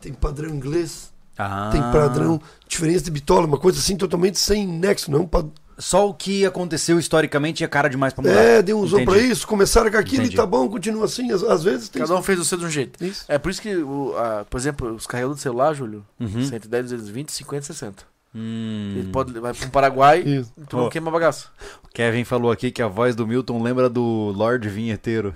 tem 0.00 0.12
padrão 0.12 0.50
inglês, 0.50 1.12
Ah. 1.36 1.70
tem 1.72 1.80
padrão, 1.80 2.40
diferença 2.68 3.04
de 3.04 3.10
bitola, 3.10 3.46
uma 3.46 3.58
coisa 3.58 3.78
assim 3.78 3.96
totalmente 3.96 4.38
sem 4.38 4.66
nexo, 4.66 5.10
não 5.10 5.18
é 5.18 5.22
um 5.22 5.50
Só 5.76 6.08
o 6.08 6.14
que 6.14 6.46
aconteceu 6.46 6.98
historicamente 7.00 7.64
é 7.64 7.66
cara 7.66 7.88
demais 7.88 8.12
pra 8.12 8.22
mudar. 8.22 8.34
É, 8.40 8.62
deu 8.62 8.78
usou 8.78 9.00
Entendi. 9.00 9.18
para 9.18 9.26
isso, 9.26 9.44
começaram 9.46 9.90
com 9.90 9.96
aquilo 9.98 10.22
Entendi. 10.22 10.34
e 10.34 10.36
tá 10.36 10.46
bom, 10.46 10.68
continua 10.68 11.06
assim, 11.06 11.32
às, 11.32 11.42
às 11.42 11.64
vezes 11.64 11.88
tem... 11.88 12.00
Cada 12.00 12.14
um 12.16 12.22
fez 12.22 12.38
o 12.38 12.44
seu 12.44 12.56
de 12.58 12.64
um 12.64 12.70
jeito. 12.70 13.04
Isso. 13.04 13.24
É 13.26 13.36
por 13.38 13.50
isso 13.50 13.60
que, 13.60 13.74
o, 13.76 14.14
a- 14.16 14.44
por 14.48 14.56
exemplo, 14.58 14.94
os 14.94 15.06
carregadores 15.06 15.38
de 15.38 15.42
celular, 15.42 15.74
Júlio, 15.74 16.04
Uhum. 16.20 16.44
110, 16.48 16.84
220, 16.90 17.32
50, 17.32 17.66
60. 17.66 18.04
Hum. 18.36 18.94
Ele 18.96 19.08
pode 19.12 19.32
vai 19.38 19.52
para 19.54 19.66
um 19.66 19.70
Paraguai 19.70 20.20
e 20.26 20.44
tu 20.68 20.76
não 20.76 20.84
Ó. 20.86 20.88
queima 20.88 21.10
bagaço. 21.10 21.50
Kevin 21.92 22.24
falou 22.24 22.50
aqui 22.50 22.70
que 22.72 22.82
a 22.82 22.88
voz 22.88 23.14
do 23.14 23.26
Milton 23.26 23.62
lembra 23.62 23.88
do 23.88 24.32
Lorde 24.34 24.68
Vinheteiro. 24.68 25.32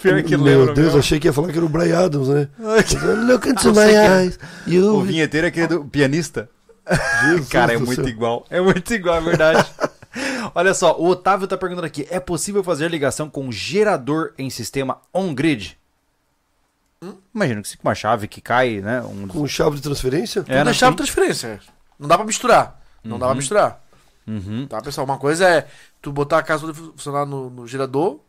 Pior 0.00 0.22
que 0.22 0.36
Meu 0.36 0.44
lembra 0.44 0.74
Deus, 0.74 0.86
mesmo. 0.86 0.98
achei 0.98 1.18
que 1.20 1.26
ia 1.28 1.32
falar 1.32 1.50
que 1.50 1.56
era 1.56 1.66
o 1.66 1.68
Brian 1.68 2.04
Adams, 2.06 2.28
né? 2.28 2.48
Look 2.58 3.48
into 3.48 3.68
my 3.68 3.86
que 3.86 3.94
eyes. 3.94 4.38
You... 4.66 4.96
O 4.96 5.02
vinheteiro 5.02 5.46
é 5.46 5.48
aquele 5.48 5.66
do 5.68 5.84
pianista. 5.84 6.48
Jesus 7.24 7.48
Cara, 7.50 7.74
é 7.74 7.78
muito 7.78 7.94
céu. 8.02 8.08
igual. 8.08 8.46
É 8.50 8.60
muito 8.60 8.92
igual, 8.94 9.16
é 9.16 9.20
verdade. 9.20 9.66
Olha 10.54 10.72
só, 10.72 10.96
o 10.98 11.08
Otávio 11.08 11.46
tá 11.46 11.56
perguntando 11.56 11.86
aqui: 11.86 12.06
é 12.10 12.20
possível 12.20 12.62
fazer 12.62 12.90
ligação 12.90 13.28
com 13.28 13.50
gerador 13.50 14.32
em 14.38 14.48
sistema 14.50 15.00
on-grid? 15.12 15.76
Imagina 17.34 17.60
que 17.62 17.68
se 17.68 17.76
com 17.76 17.86
uma 17.86 17.94
chave 17.94 18.26
que 18.26 18.40
cai, 18.40 18.80
né? 18.80 19.02
Um... 19.02 19.28
Com 19.28 19.46
chave 19.46 19.76
de 19.76 19.82
transferência? 19.82 20.40
É, 20.48 20.58
Tudo 20.58 20.70
é 20.70 20.72
chave 20.72 20.92
de 20.92 20.96
tem? 20.96 21.06
transferência. 21.06 21.60
Não 21.98 22.08
dá 22.08 22.16
pra 22.16 22.26
misturar. 22.26 22.80
Não 23.04 23.18
dá 23.18 23.26
pra 23.26 23.34
misturar. 23.34 23.84
Uhum. 24.26 24.66
Tá, 24.66 24.80
pessoal? 24.80 25.04
Uma 25.04 25.18
coisa 25.18 25.48
é 25.48 25.66
tu 26.02 26.10
botar 26.10 26.38
a 26.38 26.42
casa 26.42 26.62
toda 26.62 26.74
funcionar 26.74 27.24
no, 27.24 27.48
no 27.48 27.66
gerador, 27.66 28.20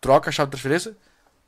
troca 0.00 0.30
a 0.30 0.32
chave 0.32 0.46
de 0.48 0.52
transferência, 0.52 0.96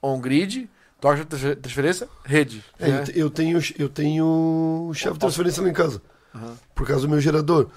on-grid, 0.03 0.69
troca 1.01 1.15
a 1.15 1.17
chave 1.19 1.25
de 1.25 1.31
transfer- 1.31 1.57
transferência, 1.57 2.09
rede. 2.25 2.65
É, 2.79 2.89
né? 2.89 3.01
eu 3.01 3.05
te- 3.05 3.19
eu 3.19 3.31
tenho, 3.31 3.61
eu 3.79 3.89
tenho 3.89 4.93
chave 4.95 5.15
de 5.15 5.21
transferência 5.21 5.63
lá 5.63 5.69
em 5.69 5.73
casa, 5.73 6.01
Aham. 6.35 6.57
por 6.75 6.87
causa 6.87 7.03
do 7.03 7.09
meu 7.11 7.21
gerador. 7.21 7.69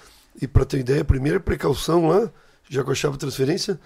E 0.42 0.48
para 0.48 0.66
ter 0.66 0.80
ideia, 0.80 1.02
a 1.02 1.06
primeira 1.06 1.40
precaução 1.40 2.08
lá, 2.08 2.32
já 2.70 2.84
com 2.84 2.92
a 2.92 2.96
chave 2.96 3.14
de 3.14 3.20
transferência, 3.20 3.80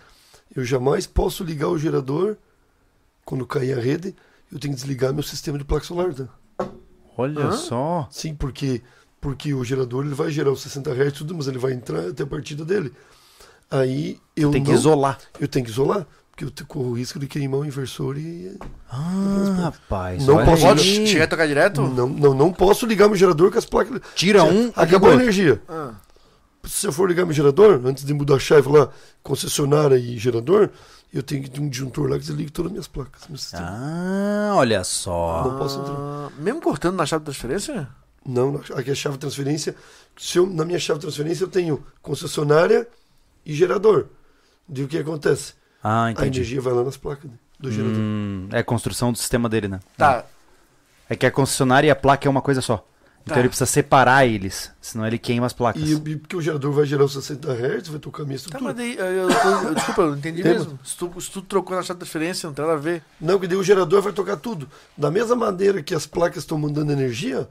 eu 0.55 0.64
jamais 0.64 1.05
posso 1.05 1.43
ligar 1.43 1.68
o 1.68 1.77
gerador 1.77 2.38
quando 3.26 3.45
cair 3.45 3.77
a 3.77 3.81
rede, 3.81 4.15
eu 4.51 4.57
tenho 4.57 4.73
que 4.73 4.80
desligar 4.80 5.14
meu 5.14 5.23
sistema 5.23 5.57
de 5.57 5.65
placa 5.65 5.85
solar. 5.85 6.14
Tá? 6.14 6.30
Olha 7.18 7.47
Hã? 7.47 7.51
só. 7.51 8.07
Sim, 8.11 8.34
porque 8.35 8.81
porque 9.19 9.51
o 9.53 9.64
gerador 9.64 10.05
ele 10.05 10.14
vai 10.14 10.30
gerar 10.31 10.51
os 10.51 10.61
60 10.61 10.91
Hz 10.93 11.11
tudo, 11.18 11.34
mas 11.35 11.47
ele 11.47 11.57
vai 11.57 11.73
entrar 11.73 12.07
até 12.09 12.23
a 12.23 12.27
partida 12.27 12.64
dele. 12.64 12.93
Aí 13.69 14.22
eu 14.35 14.51
Tem 14.51 14.64
que 14.64 14.69
não- 14.69 14.77
isolar. 14.77 15.18
eu 15.39 15.47
tenho 15.47 15.65
que 15.65 15.72
isolar, 15.72 16.07
porque 16.45 16.61
eu 16.61 16.68
corro 16.68 16.89
o 16.91 16.93
risco 16.93 17.18
de 17.18 17.26
queimar 17.26 17.61
o 17.61 17.65
inversor 17.65 18.15
e 18.15 18.55
Ah, 18.89 19.59
rapaz. 19.64 20.23
Não 20.26 20.45
posso- 20.45 20.61
Pode 20.61 21.07
chegar 21.07 21.23
e 21.23 21.27
tocar 21.27 21.47
direto? 21.47 21.81
não, 21.81 22.07
não, 22.07 22.34
não 22.35 22.53
posso 22.53 22.85
ligar 22.85 23.07
meu 23.07 23.15
gerador 23.18 23.51
com 23.51 23.57
as 23.57 23.65
placas. 23.65 23.99
Tira 24.14 24.43
um, 24.43 24.72
acabou 24.76 25.09
a 25.09 25.14
energia. 25.15 25.59
Ah. 25.68 25.93
Se 26.64 26.85
eu 26.85 26.91
for 26.91 27.09
ligar 27.09 27.26
meu 27.26 27.34
gerador, 27.34 27.81
antes 27.84 28.03
de 28.05 28.14
mudar 28.14 28.35
a 28.35 28.39
chave 28.39 28.69
lá, 28.69 28.89
concessionária 29.23 29.97
e 29.97 30.15
gerador, 30.19 30.69
eu 31.11 31.23
tenho 31.23 31.41
que 31.41 31.49
ter 31.49 31.59
um 31.59 31.69
disjuntor 31.69 32.07
lá 32.09 32.19
que 32.19 32.26
desliga 32.26 32.51
todas 32.51 32.68
as 32.69 32.72
minhas 32.73 32.88
placas. 32.88 33.23
Ah, 33.55 34.51
olha 34.57 34.84
só. 34.84 35.43
Não 35.49 35.57
posso 35.57 35.80
entrar. 35.80 35.95
Ah, 35.97 36.30
mesmo 36.38 36.61
cortando 36.61 36.95
na 36.97 37.05
chave 37.07 37.22
de 37.22 37.26
transferência? 37.31 37.88
Não, 38.23 38.57
aqui 38.76 38.89
é 38.89 38.93
a 38.93 38.95
chave 38.95 39.15
de 39.15 39.22
transferência. 39.22 39.76
Se 40.15 40.38
eu, 40.38 40.45
na 40.45 40.64
minha 40.65 40.77
chave 40.80 40.99
de 40.99 41.05
transferência 41.05 41.45
eu 41.45 41.47
tenho 41.47 41.84
concessionária 42.01 42.88
e 43.43 43.53
gerador. 43.55 44.05
E 44.72 44.84
o 44.84 44.88
que 44.88 44.97
acontece? 44.99 45.53
Ah, 45.89 46.05
A 46.05 46.11
entendi. 46.11 46.39
energia 46.39 46.59
vai 46.61 46.73
lá 46.73 46.84
nas 46.84 46.97
placas 46.97 47.26
né, 47.31 47.38
do 47.59 47.72
gerador. 47.72 47.95
Hum, 47.97 48.49
é 48.51 48.59
a 48.59 48.64
construção 48.64 49.11
do 49.11 49.18
sistema 49.18 49.47
dele, 49.47 49.68
né? 49.68 49.80
Tá. 49.97 50.26
É 51.09 51.15
que 51.15 51.26
a 51.26 51.31
concessionária 51.31 51.88
e 51.88 51.91
a 51.91 51.95
placa 51.95 52.27
é 52.27 52.30
uma 52.30 52.41
coisa 52.41 52.61
só. 52.61 52.85
Então 53.23 53.35
Tá. 53.35 53.39
ele 53.41 53.49
precisa 53.49 53.65
separar 53.65 54.26
eles, 54.26 54.72
senão 54.81 55.05
ele 55.05 55.18
queima 55.18 55.45
as 55.45 55.51
placas. 55.53 55.81
E, 55.81 55.93
e 55.95 56.15
porque 56.15 56.35
o 56.35 56.41
gerador 56.41 56.72
vai 56.72 56.85
gerar 56.85 57.03
os 57.03 57.11
60 57.14 57.51
Hz, 57.53 57.88
vai 57.89 57.99
tocar 57.99 58.23
a 58.23 58.26
minha 58.26 58.38
Tá, 58.38 58.43
estrutura. 58.45 58.64
mas 58.64 58.76
daí, 58.76 58.95
eu, 58.97 59.05
eu- 59.05 59.30
eu- 59.30 59.76
desculpa, 59.76 60.01
eu 60.01 60.11
não 60.11 60.18
entendi 60.18 60.43
Tem, 60.43 60.53
mesmo. 60.53 60.80
Se 60.84 60.95
tu, 60.97 61.22
se 61.22 61.30
tu 61.31 61.41
trocou 61.41 61.76
na 61.76 61.84
chave 61.84 61.95
de 61.95 62.05
transferência, 62.05 62.47
não 62.47 62.53
tem 62.53 62.65
nada 62.65 62.77
a 62.77 62.81
ver. 62.81 63.01
Não, 63.19 63.38
que 63.39 63.45
daí 63.47 63.57
o 63.57 63.64
gerador 63.64 64.01
vai 64.01 64.14
tocar 64.14 64.38
tudo. 64.38 64.69
Da 64.97 65.11
mesma 65.11 65.35
maneira 65.35 65.81
que 65.84 65.93
as 65.93 66.05
placas 66.05 66.43
estão 66.43 66.57
mandando 66.57 66.91
energia, 66.91 67.47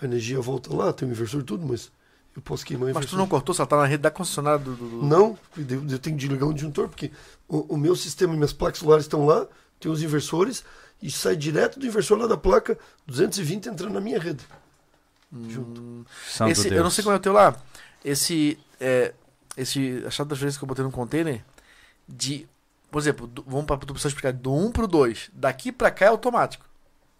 a 0.00 0.04
energia 0.04 0.40
volta 0.40 0.74
lá, 0.74 0.92
tem 0.92 1.06
um 1.08 1.12
inversor 1.12 1.40
e 1.40 1.44
tudo, 1.44 1.64
mas 1.64 1.90
eu 2.36 2.42
posso 2.42 2.64
queimar 2.64 2.92
Mas 2.94 3.06
tu 3.06 3.16
não 3.16 3.26
cortou, 3.26 3.54
só 3.54 3.66
tá 3.66 3.76
na 3.76 3.84
rede 3.86 4.02
da 4.02 4.10
concessionária 4.10 4.58
do. 4.58 4.74
do- 4.74 4.88
do- 4.88 5.02
Não, 5.04 5.38
eu 5.56 5.64
eu 5.90 5.98
tenho 5.98 6.16
que 6.16 6.22
desligar 6.22 6.48
um 6.48 6.52
disjuntor, 6.52 6.88
porque 6.88 7.10
o, 7.48 7.74
o 7.74 7.76
meu 7.76 7.94
sistema, 7.96 8.34
minhas 8.34 8.52
placas 8.52 8.78
solares 8.78 9.04
estão 9.04 9.26
lá, 9.26 9.46
tem 9.78 9.90
os 9.90 10.02
inversores, 10.02 10.64
e 11.02 11.10
sai 11.10 11.34
direto 11.36 11.78
do 11.80 11.86
inversor 11.86 12.18
lá 12.18 12.26
da 12.26 12.36
placa, 12.36 12.78
220 13.06 13.68
entrando 13.68 13.92
na 13.94 14.00
minha 14.00 14.18
rede. 14.18 14.44
Junto. 15.48 16.06
Santo 16.28 16.50
Esse, 16.50 16.64
Deus. 16.64 16.76
eu 16.76 16.82
não 16.82 16.90
sei 16.90 17.04
como 17.04 17.14
é 17.14 17.18
o 17.18 17.22
teu 17.22 17.32
lá. 17.32 17.56
Esse. 18.04 18.58
É, 18.80 19.14
esse 19.56 20.02
a 20.06 20.10
chave 20.10 20.26
de 20.26 20.30
transferência 20.30 20.58
que 20.58 20.64
eu 20.64 20.68
botei 20.68 20.84
no 20.84 20.90
container. 20.90 21.44
De. 22.08 22.48
Por 22.90 22.98
exemplo, 23.00 23.26
do, 23.28 23.44
vamos 23.46 23.66
pra 23.66 23.76
tu 23.76 23.86
precisa 23.92 24.08
explicar. 24.08 24.32
Do 24.32 24.52
1 24.52 24.72
pro 24.72 24.88
2. 24.88 25.30
Daqui 25.32 25.70
pra 25.70 25.90
cá 25.90 26.06
é 26.06 26.08
automático. 26.08 26.64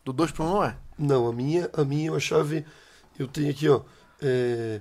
Do 0.05 0.13
2 0.13 0.33
pro 0.33 0.45
1 0.45 0.49
não 0.49 0.65
é. 0.65 0.77
Não, 0.99 1.29
a 1.29 1.33
minha, 1.33 1.71
a 1.73 1.85
minha 1.85 2.09
é 2.09 2.11
uma 2.11 2.19
chave, 2.21 2.65
eu 3.19 3.27
tenho 3.29 3.51
aqui, 3.51 3.69
ó, 3.69 3.81
é, 4.21 4.81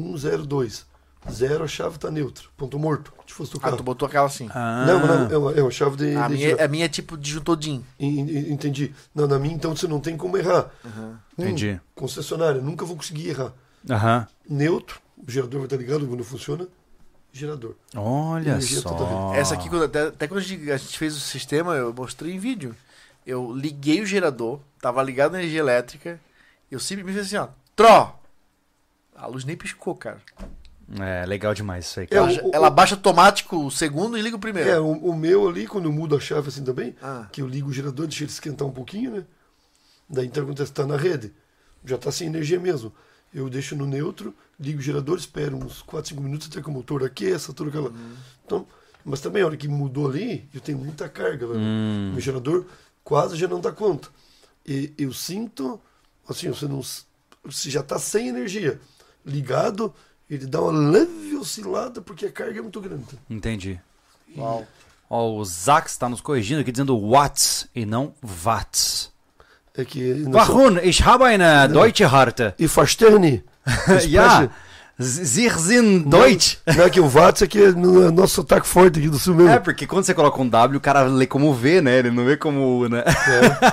102. 0.00 0.86
Zero, 1.30 1.64
a 1.64 1.66
chave 1.66 1.98
tá 1.98 2.10
neutra, 2.10 2.44
ponto 2.54 2.78
morto, 2.78 3.10
se 3.26 3.32
fosse 3.32 3.50
Ah, 3.52 3.54
tocar. 3.54 3.72
tu 3.76 3.82
botou 3.82 4.06
aquela 4.06 4.26
assim. 4.26 4.46
Ah, 4.50 4.84
Não, 4.86 5.06
não, 5.06 5.30
é 5.30 5.38
uma, 5.38 5.52
é 5.52 5.62
uma 5.62 5.70
chave 5.70 5.96
de... 5.96 6.14
a, 6.14 6.28
de 6.28 6.34
minha, 6.34 6.48
girar. 6.50 6.64
a 6.66 6.68
minha 6.68 6.84
é 6.84 6.88
tipo 6.88 7.16
disjuntor 7.16 7.56
DIN. 7.56 7.82
En- 7.98 8.20
en- 8.20 8.52
Entendi. 8.52 8.94
Não, 9.14 9.26
na 9.26 9.38
minha, 9.38 9.54
então, 9.54 9.74
você 9.74 9.88
não 9.88 10.00
tem 10.00 10.18
como 10.18 10.36
errar. 10.36 10.70
Uhum. 10.84 11.16
Um, 11.38 11.42
Entendi. 11.44 11.80
concessionária, 11.94 12.60
nunca 12.60 12.84
vou 12.84 12.94
conseguir 12.94 13.30
errar. 13.30 13.54
Aham. 13.88 14.26
Neutro, 14.46 15.00
o 15.26 15.30
gerador 15.30 15.60
vai 15.60 15.66
estar 15.66 15.76
ligado 15.78 16.06
quando 16.06 16.22
funciona. 16.22 16.68
Gerador. 17.32 17.74
Olha 17.96 18.50
Energia 18.50 18.80
só. 18.80 18.90
totalmente. 18.90 19.38
Essa 19.38 19.54
aqui, 19.54 19.68
até, 19.82 20.02
até 20.08 20.28
quando 20.28 20.40
a 20.40 20.42
gente, 20.42 20.70
a 20.70 20.76
gente 20.76 20.98
fez 20.98 21.16
o 21.16 21.20
sistema, 21.20 21.74
eu 21.74 21.92
mostrei 21.94 22.34
em 22.34 22.38
vídeo. 22.38 22.76
Eu 23.26 23.50
liguei 23.56 24.02
o 24.02 24.06
gerador, 24.06 24.60
tava 24.78 25.02
ligado 25.02 25.32
na 25.32 25.38
energia 25.38 25.60
elétrica. 25.60 26.20
Eu 26.70 26.78
simplesmente 26.78 27.16
fiz 27.16 27.26
assim, 27.34 27.36
ó. 27.38 27.48
Tró! 27.74 28.20
A 29.14 29.26
luz 29.26 29.44
nem 29.44 29.56
piscou, 29.56 29.94
cara. 29.94 30.20
É 31.00 31.24
legal 31.24 31.54
demais 31.54 31.86
isso 31.86 32.00
aí, 32.00 32.04
É, 32.04 32.08
cara. 32.08 32.32
Ela, 32.32 32.42
o- 32.42 32.48
o- 32.48 32.50
ela 32.54 32.70
baixa 32.70 32.94
automático 32.94 33.56
o 33.66 33.70
segundo 33.70 34.18
e 34.18 34.22
liga 34.22 34.36
o 34.36 34.40
primeiro. 34.40 34.68
É, 34.68 34.78
o, 34.78 34.90
o 34.92 35.16
meu 35.16 35.48
ali, 35.48 35.66
quando 35.66 35.86
eu 35.86 35.92
mudo 35.92 36.14
a 36.16 36.20
chave 36.20 36.48
assim 36.48 36.62
também, 36.62 36.94
Ah. 37.00 37.26
que 37.32 37.40
eu 37.40 37.46
ligo 37.48 37.70
o 37.70 37.72
gerador, 37.72 38.06
deixo 38.06 38.22
ele 38.24 38.30
esquentar 38.30 38.66
um 38.68 38.72
pouquinho, 38.72 39.10
né? 39.12 39.24
Daí 40.08 40.26
então 40.26 40.44
acontece, 40.44 40.72
tá 40.72 40.86
na 40.86 40.96
rede. 40.96 41.32
Já 41.84 41.96
tá 41.96 42.12
sem 42.12 42.26
energia 42.26 42.60
mesmo. 42.60 42.92
Eu 43.32 43.48
deixo 43.48 43.74
no 43.74 43.86
neutro, 43.86 44.34
ligo 44.60 44.78
o 44.78 44.82
gerador, 44.82 45.16
espero 45.18 45.56
uns 45.56 45.80
4, 45.82 46.10
5 46.10 46.22
minutos 46.22 46.48
até 46.50 46.60
que 46.62 46.68
o 46.68 46.72
motor 46.72 47.02
aqueça, 47.02 47.52
tudo 47.52 47.70
aquela. 47.70 47.92
Então, 48.44 48.66
mas 49.04 49.20
também 49.20 49.42
a 49.42 49.46
hora 49.46 49.56
que 49.56 49.66
mudou 49.66 50.08
ali, 50.08 50.48
eu 50.54 50.60
tenho 50.60 50.78
muita 50.78 51.08
carga, 51.08 51.46
velho. 51.46 51.58
Hum. 51.60 52.10
Meu 52.12 52.20
gerador 52.20 52.66
quase 53.02 53.36
já 53.36 53.48
não 53.48 53.60
dá 53.60 53.72
conta. 53.72 54.08
E 54.66 54.92
eu 54.98 55.12
sinto, 55.12 55.80
assim, 56.28 56.48
você 56.50 56.68
não. 56.68 56.82
Se 57.50 57.70
já 57.70 57.82
tá 57.82 57.98
sem 57.98 58.28
energia, 58.28 58.80
ligado, 59.24 59.92
ele 60.28 60.46
dá 60.46 60.60
uma 60.60 60.72
leve 60.72 61.36
oscilada 61.36 62.00
porque 62.00 62.26
a 62.26 62.32
carga 62.32 62.58
é 62.58 62.62
muito 62.62 62.80
grande. 62.80 63.18
Entendi. 63.28 63.80
Uau. 64.36 64.66
Ó, 65.08 65.36
o 65.36 65.44
Zax 65.44 65.96
tá 65.96 66.08
nos 66.08 66.20
corrigindo 66.20 66.60
aqui 66.60 66.72
dizendo 66.72 66.98
watts 66.98 67.68
e 67.74 67.84
não 67.84 68.14
watts. 68.22 69.12
É 69.76 69.84
que. 69.84 70.24
Warum? 70.28 70.78
Ich 70.78 71.02
habe 71.02 71.24
eine 71.24 71.68
deutsche 71.68 72.04
Harte. 72.04 72.54
E 72.58 72.68
Fasterne. 72.68 73.44
ja, 74.08 74.48
Sie 74.96 75.50
sind 75.50 76.08
Deutsch. 76.08 76.58
Não 76.64 76.84
é 76.84 76.90
que 76.90 77.00
o 77.00 77.08
Watts 77.08 77.42
aqui 77.42 77.60
é 77.60 77.72
no 77.72 78.06
é 78.06 78.10
nosso 78.12 78.34
sotaque 78.34 78.66
forte 78.66 79.00
aqui 79.00 79.08
do 79.08 79.18
sul 79.18 79.34
mesmo. 79.34 79.50
É, 79.50 79.58
porque 79.58 79.88
quando 79.88 80.04
você 80.04 80.14
coloca 80.14 80.40
um 80.40 80.48
W, 80.48 80.78
o 80.78 80.80
cara 80.80 81.02
lê 81.02 81.26
como 81.26 81.52
V, 81.52 81.80
né? 81.80 81.98
Ele 81.98 82.12
não 82.12 82.24
vê 82.24 82.36
como 82.36 82.78
U, 82.78 82.88
né? 82.88 83.02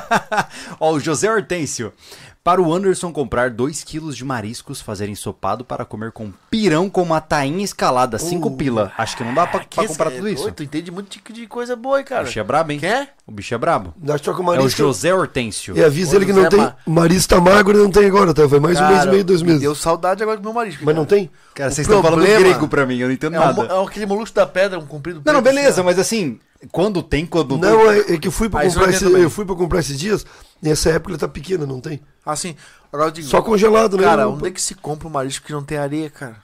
Ó, 0.80 0.94
o 0.94 1.00
José 1.00 1.32
Hortêncio. 1.32 1.94
Para 2.44 2.60
o 2.60 2.74
Anderson 2.74 3.14
comprar 3.14 3.52
2 3.52 3.84
quilos 3.84 4.18
de 4.18 4.26
mariscos, 4.26 4.82
fazer 4.82 5.08
ensopado 5.08 5.64
para 5.64 5.86
comer 5.86 6.12
com 6.12 6.34
pirão 6.50 6.90
com 6.90 7.04
uma 7.04 7.22
tainha 7.22 7.64
escalada, 7.64 8.18
5 8.18 8.48
Uh, 8.48 8.58
pila. 8.58 8.92
Acho 8.98 9.16
que 9.16 9.24
não 9.24 9.32
dá 9.32 9.46
pra, 9.46 9.60
pra 9.60 9.84
esse 9.84 9.94
comprar 9.94 10.12
é 10.12 10.16
tudo 10.16 10.28
isso. 10.28 10.52
Tu 10.52 10.64
entende 10.64 10.90
muito 10.90 11.10
de, 11.12 11.34
de 11.34 11.46
coisa 11.46 11.76
boa, 11.76 12.00
hein, 12.00 12.06
cara. 12.06 12.24
O 12.24 12.26
bicho 12.26 12.40
é 12.40 12.44
brabo, 12.44 12.72
hein? 12.72 12.80
Quer? 12.80 13.14
O 13.28 13.32
bicho 13.32 13.54
é 13.54 13.58
brabo. 13.60 13.94
É 14.04 14.12
o 14.12 14.44
marisco. 14.44 14.78
José 14.80 15.14
Hortêncio. 15.14 15.78
E 15.78 15.84
avisa 15.84 16.16
ele 16.16 16.26
que 16.26 16.34
não 16.34 16.46
José 16.46 16.50
tem. 16.50 16.60
Ma- 16.62 16.76
Marisco 16.88 17.30
tá 17.36 17.40
magro 17.40 17.78
e 17.78 17.82
não 17.84 17.92
tem 17.92 18.08
agora, 18.08 18.34
tá? 18.34 18.48
Vai 18.48 18.60
mais 18.60 18.80
um 18.80 18.88
mês 18.88 18.96
e 18.96 19.00
Cara, 19.00 19.12
meio, 19.12 19.24
dois 19.24 19.42
me 19.44 19.48
meses. 19.50 19.62
Deu 19.62 19.76
saudade 19.76 20.24
agora 20.24 20.38
do 20.38 20.44
meu 20.44 20.54
marisco. 20.54 20.84
Mas 20.84 20.96
não 20.96 21.06
tem? 21.06 21.30
Cara, 21.62 21.72
O 21.72 21.76
vocês 21.76 21.86
estão 21.88 22.02
falando 22.02 22.20
problema 22.22 22.40
grego 22.40 22.68
pra 22.68 22.86
mim, 22.88 22.98
eu 22.98 23.08
não 23.08 23.14
entendo 23.14 23.36
É, 23.36 23.40
um, 23.40 23.44
nada. 23.44 23.62
é 23.66 23.84
aquele 23.86 24.06
molusco 24.08 24.36
da 24.36 24.48
pedra, 24.48 24.80
um 24.80 24.86
comprido. 24.88 25.22
Não, 25.24 25.34
não, 25.34 25.42
beleza, 25.44 25.70
assim, 25.70 25.84
mas 25.84 26.00
assim, 26.00 26.40
quando 26.72 27.04
tem, 27.04 27.24
quando 27.26 27.56
Não, 27.58 27.92
é, 27.92 28.00
é 28.00 28.18
que 28.18 28.28
eu 28.28 28.32
fui 28.32 28.50
pra 28.50 28.62
Ah, 28.62 28.66
comprar 28.66 28.84
eu 28.86 28.90
esse, 28.90 29.06
eu 29.06 29.30
fui 29.30 29.46
pra 29.46 29.56
comprar 29.56 29.80
esses 29.80 30.00
dias, 30.00 30.26
nessa 30.60 30.90
época 30.90 31.12
ele 31.12 31.20
tá 31.20 31.28
pequeno, 31.28 31.68
não 31.68 31.80
tem? 31.80 32.02
ó. 32.26 32.32
Assim, 32.32 32.56
agora 32.92 33.12
digo. 33.12 33.28
Só 33.28 33.42
congelado, 33.44 33.96
né? 33.96 34.04
Cara, 34.04 34.24
Não- 34.24 34.34
onde 34.34 34.48
é 34.48 34.52
que 34.52 34.62
se 34.62 34.74
compra 34.74 35.08
um 35.08 35.12
marisco 35.12 35.46
que 35.46 35.54
não 35.54 35.64
tem 35.64 35.78
areia, 35.78 36.10
cara? 36.10 36.38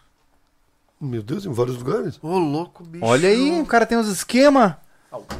Meu 1.01 1.23
Deus, 1.23 1.45
em 1.45 1.51
vários 1.51 1.77
lugares. 1.77 2.19
Ô, 2.21 2.37
louco, 2.37 2.83
bicho. 2.83 3.03
Olha 3.05 3.29
aí, 3.29 3.59
o 3.61 3.65
cara 3.65 3.85
tem 3.85 3.97
uns 3.97 4.07
esquema. 4.07 4.77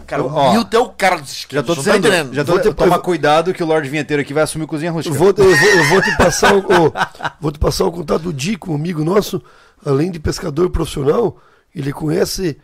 Cara, 0.07 0.21
Eu- 0.23 0.27
o 0.27 0.33
ó, 0.33 0.51
Milton 0.53 0.77
é 0.77 0.79
o 0.79 0.89
cara 0.89 1.17
dos 1.17 1.45
Já 1.49 1.61
tô 1.61 1.75
não 1.75 1.83
dizendo, 1.83 2.07
tá 2.09 2.33
já 2.33 2.43
tô, 2.45 2.53
Vou 2.53 2.61
ter- 2.61 2.73
toma 2.73 2.95
eu- 2.95 3.01
cuidado 3.01 3.53
que 3.53 3.61
o 3.61 3.65
Lorde 3.65 3.89
Vinheteiro 3.89 4.21
aqui 4.21 4.33
vai 4.33 4.43
assumir 4.43 4.65
cozinha 4.65 4.89
Eu 4.89 4.93
rústica. 4.93 5.15
vou, 5.15 5.27
eu 5.27 5.35
vou, 5.55 5.69
eu 5.69 5.83
vou 5.89 6.01
te 6.01 6.15
passar 6.17 6.55
o, 6.55 6.59
o- 6.59 6.93
vou 7.41 7.51
te 7.51 7.59
passar 7.59 7.85
o 7.85 7.91
contato 7.91 8.21
do 8.23 8.33
Dico, 8.33 8.71
um 8.71 8.75
amigo 8.75 9.03
nosso, 9.03 9.41
além 9.87 10.11
de 10.11 10.19
pescador 10.19 10.69
profissional, 10.69 11.37
ele 11.73 11.93
conhece 11.93 12.57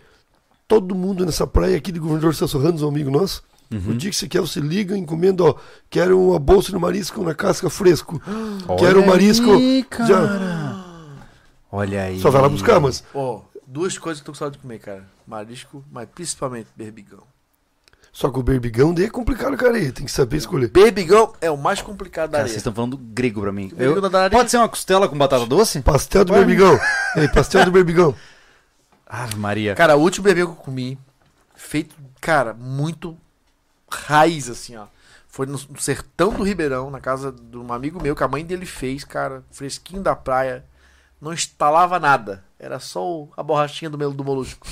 todo 0.68 0.94
mundo 0.94 1.26
nessa 1.26 1.48
praia 1.48 1.78
aqui 1.78 1.92
de 1.92 2.00
Governador 2.00 2.36
Celso 2.36 2.60
Ramos, 2.60 2.82
um 2.82 2.90
amigo 2.90 3.10
nosso. 3.10 3.44
Uhum. 3.72 3.92
O 3.92 3.96
dia 3.96 4.10
que 4.10 4.16
você 4.16 4.28
quer, 4.28 4.42
você 4.42 4.60
liga, 4.60 4.98
encomenda, 4.98 5.44
ó, 5.44 5.56
quero 5.90 6.20
uma 6.20 6.38
bolsa 6.38 6.72
de 6.72 6.78
marisco 6.78 7.24
na 7.24 7.34
casca 7.34 7.70
fresco. 7.70 8.22
quero 8.78 9.02
um 9.02 9.06
marisco. 9.06 9.52
Aí, 9.54 9.84
cara. 9.90 10.08
Já, 10.08 10.86
Olha 11.72 12.04
aí. 12.04 12.20
só 12.20 12.30
vai 12.30 12.42
lá 12.42 12.50
buscar, 12.50 12.80
mas 12.80 13.04
Ó, 13.16 13.42
duas 13.66 13.98
coisas 13.98 14.22
que 14.22 14.24
eu 14.24 14.26
tô 14.28 14.32
com 14.34 14.38
saudade 14.40 14.58
de 14.58 14.62
comer, 14.62 14.80
cara. 14.80 15.08
Marisco, 15.26 15.84
mas 15.92 16.08
principalmente 16.14 16.68
berbigão. 16.76 17.24
Só 18.14 18.30
que 18.30 18.38
o 18.38 18.44
berbigão 18.44 18.94
daí 18.94 19.06
é 19.06 19.10
complicado, 19.10 19.58
cara, 19.58 19.76
aí, 19.76 19.92
tem 19.92 20.06
que 20.06 20.12
saber 20.12 20.38
escolher. 20.38 20.70
Berbigão 20.70 21.34
é 21.42 21.50
o 21.50 21.58
mais 21.58 21.82
complicado 21.82 22.30
da 22.30 22.38
Cara, 22.38 22.44
areia. 22.44 22.50
vocês 22.50 22.58
estão 22.58 22.72
falando 22.72 22.96
grego 22.96 23.42
pra 23.42 23.52
mim. 23.52 23.74
Eu- 23.76 24.00
da 24.08 24.26
areia. 24.26 24.30
Pode 24.30 24.52
ser 24.52 24.58
uma 24.58 24.70
costela 24.70 25.10
com 25.10 25.18
batata 25.18 25.48
doce? 25.48 25.82
Pastel 25.82 26.24
do 26.24 26.32
Vai. 26.32 26.46
berbigão. 26.46 26.80
Ei, 27.18 27.28
pastel 27.28 27.66
do 27.66 27.72
berbigão. 27.72 28.14
Ave 29.08 29.36
Maria. 29.36 29.74
Cara, 29.74 29.96
o 29.98 30.00
último 30.02 30.26
berbigão 30.26 30.54
que 30.54 30.60
eu 30.60 30.64
comi, 30.64 30.98
feito, 31.56 31.96
cara, 32.22 32.54
muito 32.54 33.18
raiz, 33.92 34.48
assim, 34.48 34.76
ó. 34.76 34.86
Foi 35.28 35.48
no, 35.48 35.58
sertão 35.82 36.32
do 36.32 36.44
Ribeirão, 36.44 36.92
na 36.92 37.00
casa 37.00 37.32
de 37.32 37.58
um 37.58 37.74
amigo 37.74 38.00
meu, 38.00 38.16
que 38.16 38.24
a 38.24 38.28
mãe 38.28 38.46
dele 38.46 38.68
fez, 38.68 39.04
cara, 39.04 39.44
fresquinho 39.52 40.04
da 40.04 40.16
praia. 40.16 40.64
Não 41.20 41.34
instalava 41.34 42.00
nada. 42.00 42.44
Era 42.60 42.80
só 42.80 43.28
a 43.36 43.42
borrachinha 43.42 43.90
do 43.90 43.98
melo 43.98 44.14
do 44.14 44.24
molusco. 44.24 44.68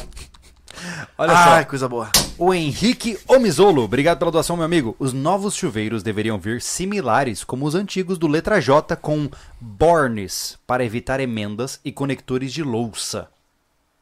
Olha 1.17 1.33
Ai, 1.33 1.63
só. 1.63 1.69
coisa 1.69 1.87
boa. 1.89 2.09
O 2.37 2.53
Henrique 2.53 3.17
Omizolo, 3.27 3.83
obrigado 3.83 4.19
pela 4.19 4.31
doação, 4.31 4.55
meu 4.55 4.65
amigo. 4.65 4.95
Os 4.97 5.13
novos 5.13 5.55
chuveiros 5.55 6.01
deveriam 6.03 6.39
vir 6.39 6.61
similares 6.61 7.43
como 7.43 7.65
os 7.65 7.75
antigos 7.75 8.17
do 8.17 8.27
letra 8.27 8.59
J 8.59 8.95
com 8.95 9.29
bornes 9.59 10.57
para 10.65 10.83
evitar 10.83 11.19
emendas 11.19 11.79
e 11.85 11.91
conectores 11.91 12.51
de 12.51 12.63
louça. 12.63 13.27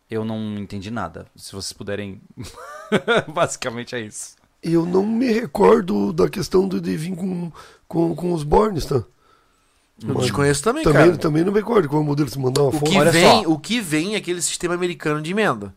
Eu 0.10 0.23
não 0.26 0.57
entendi 0.57 0.89
nada. 0.89 1.26
Se 1.35 1.51
vocês 1.51 1.73
puderem. 1.73 2.22
Basicamente 3.27 3.95
é 3.95 4.01
isso. 4.01 4.35
Eu 4.61 4.85
não 4.85 5.06
me 5.06 5.31
recordo 5.31 6.11
da 6.11 6.27
questão 6.27 6.68
de, 6.68 6.80
de 6.81 6.97
vir 6.97 7.15
com, 7.15 7.51
com, 7.88 8.15
com 8.15 8.34
os 8.34 8.43
bornes, 8.43 8.85
tá? 8.85 8.95
Eu 8.95 10.14
Mas 10.14 10.23
desconheço 10.23 10.64
também, 10.64 10.84
Também, 10.84 11.06
cara. 11.07 11.18
também 11.18 11.43
não 11.43 11.51
me 11.51 11.60
recordo 11.60 11.88
qual 11.89 12.01
é 12.01 12.03
o 12.03 12.07
modelo, 12.07 12.30
se 12.30 12.39
mandar 12.39 12.61
uma 12.61 12.69
O 12.69 12.72
foto. 12.73 12.89
que, 12.89 12.97
Olha 12.97 13.11
vem, 13.11 13.43
só. 13.43 13.49
o 13.51 13.60
que 13.60 13.81
vem 13.81 14.15
é 14.15 14.18
aquele 14.18 14.41
sistema 14.41 14.73
americano 14.73 15.22
de 15.22 15.31
emenda. 15.31 15.73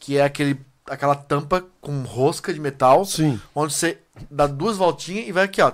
Que 0.00 0.16
é 0.16 0.24
aquele, 0.24 0.58
aquela 0.88 1.14
tampa 1.14 1.64
com 1.80 2.02
rosca 2.02 2.52
de 2.52 2.58
metal, 2.58 3.04
Sim, 3.04 3.40
onde 3.54 3.72
você 3.74 3.98
dá 4.30 4.46
duas 4.48 4.76
voltinhas 4.76 5.28
e 5.28 5.32
vai 5.32 5.44
aqui, 5.44 5.62
ó. 5.62 5.70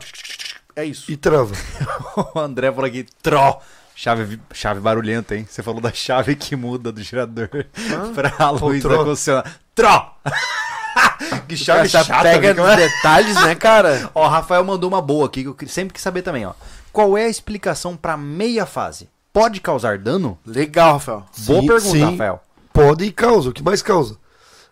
É 0.74 0.84
isso. 0.84 1.10
e 1.10 1.16
trava. 1.16 1.54
O 2.34 2.38
André 2.38 2.70
falou 2.70 2.86
aqui, 2.86 3.06
tró. 3.22 3.60
Chave, 3.94 4.38
chave 4.52 4.78
barulhenta, 4.80 5.34
hein? 5.34 5.46
Você 5.48 5.62
falou 5.62 5.80
da 5.80 5.90
chave 5.92 6.36
que 6.36 6.54
muda 6.54 6.92
do 6.92 7.02
gerador 7.02 7.48
pra 8.14 8.50
luz 8.50 8.82
tró. 8.82 8.98
da 8.98 9.04
concessionária. 9.04 9.50
Tró! 9.74 10.14
que 11.48 11.56
chave 11.56 11.86
Essa 11.86 12.04
chata, 12.04 12.22
pega 12.22 12.52
nos 12.52 12.76
detalhes, 12.76 13.34
né, 13.36 13.54
cara? 13.54 14.10
Ó, 14.14 14.24
o 14.26 14.28
Rafael 14.28 14.64
mandou 14.64 14.88
uma 14.90 15.00
boa 15.00 15.26
aqui 15.26 15.42
que 15.42 15.48
eu 15.48 15.54
que- 15.54 15.66
sempre 15.68 15.94
quis 15.94 16.02
saber 16.02 16.20
também, 16.22 16.44
ó. 16.44 16.52
Qual 16.92 17.16
é 17.16 17.24
a 17.24 17.28
explicação 17.28 17.96
pra 17.96 18.16
meia 18.16 18.66
fase? 18.66 19.08
Pode 19.32 19.60
causar 19.60 19.98
dano? 19.98 20.38
Legal, 20.46 20.94
Rafael. 20.94 21.26
Boa 21.46 21.60
Sim, 21.60 21.66
pergunta, 21.66 21.90
sim. 21.90 22.04
Rafael. 22.10 22.42
Pode 22.76 23.04
e 23.04 23.10
causa, 23.10 23.48
o 23.48 23.52
que 23.52 23.62
mais 23.62 23.80
causa? 23.80 24.18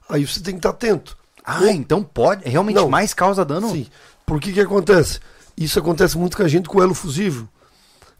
Aí 0.09 0.27
você 0.27 0.41
tem 0.41 0.55
que 0.55 0.59
estar 0.59 0.71
atento. 0.71 1.17
Ah, 1.45 1.73
então 1.73 2.03
pode. 2.03 2.49
Realmente 2.49 2.77
Não. 2.77 2.89
mais 2.89 3.15
causa 3.15 3.45
dano? 3.45 3.71
Sim. 3.71 3.87
Por 4.27 4.41
que 4.41 4.53
que 4.53 4.61
acontece? 4.61 5.21
Isso 5.57 5.79
acontece 5.79 6.17
muito 6.19 6.37
com 6.37 6.43
a 6.43 6.49
gente 6.49 6.69
com 6.69 6.83
elo 6.83 6.95
fusível. 6.95 7.49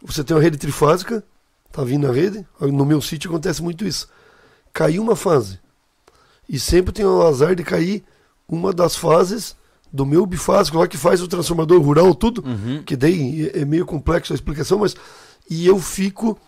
Você 0.03 0.23
tem 0.23 0.37
uma 0.37 0.43
rede 0.43 0.57
trifásica, 0.57 1.25
tá 1.73 1.83
vindo 1.83 2.07
na 2.07 2.13
rede, 2.13 2.47
no 2.61 2.85
meu 2.85 3.01
sítio 3.01 3.31
acontece 3.31 3.63
muito 3.63 3.87
isso. 3.87 4.09
Caiu 4.73 5.03
uma 5.03 5.17
fase. 5.17 5.59
E 6.49 6.59
sempre 6.59 6.93
tem 6.93 7.05
o 7.05 7.23
azar 7.23 7.55
de 7.55 7.63
cair 7.65 8.05
uma 8.49 8.73
das 8.73 8.97
fases 8.97 9.57
do 9.93 10.05
meu 10.05 10.27
bifásico 10.27 10.79
lá 10.79 10.87
que 10.87 10.97
faz 10.97 11.23
o 11.23 11.29
transformador 11.29 11.81
rural, 11.81 12.15
tudo. 12.15 12.45
Uhum. 12.45 12.83
Que 12.85 12.97
daí 12.97 13.51
é 13.55 13.61
é 13.61 13.65
meio 13.65 13.87
complexo 13.87 14.33
a 14.33 14.37
explicação, 14.37 14.79
mas. 14.79 14.95
E 15.49 15.67
eu 15.67 15.79
fico 15.79 16.39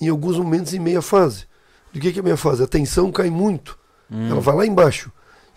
em 0.00 0.08
alguns 0.08 0.36
momentos 0.36 0.74
em 0.74 0.78
meia 0.78 1.00
fase. 1.02 1.47
Do 1.92 2.00
que, 2.00 2.12
que 2.12 2.18
é 2.18 2.22
meia 2.22 2.36
fase? 2.36 2.62
A 2.62 2.66
tensão 2.66 3.10
cai 3.10 3.30
muito. 3.30 3.78
Hum. 4.10 4.30
Ela 4.30 4.40
vai 4.40 4.54
lá 4.56 4.66
embaixo. 4.66 5.10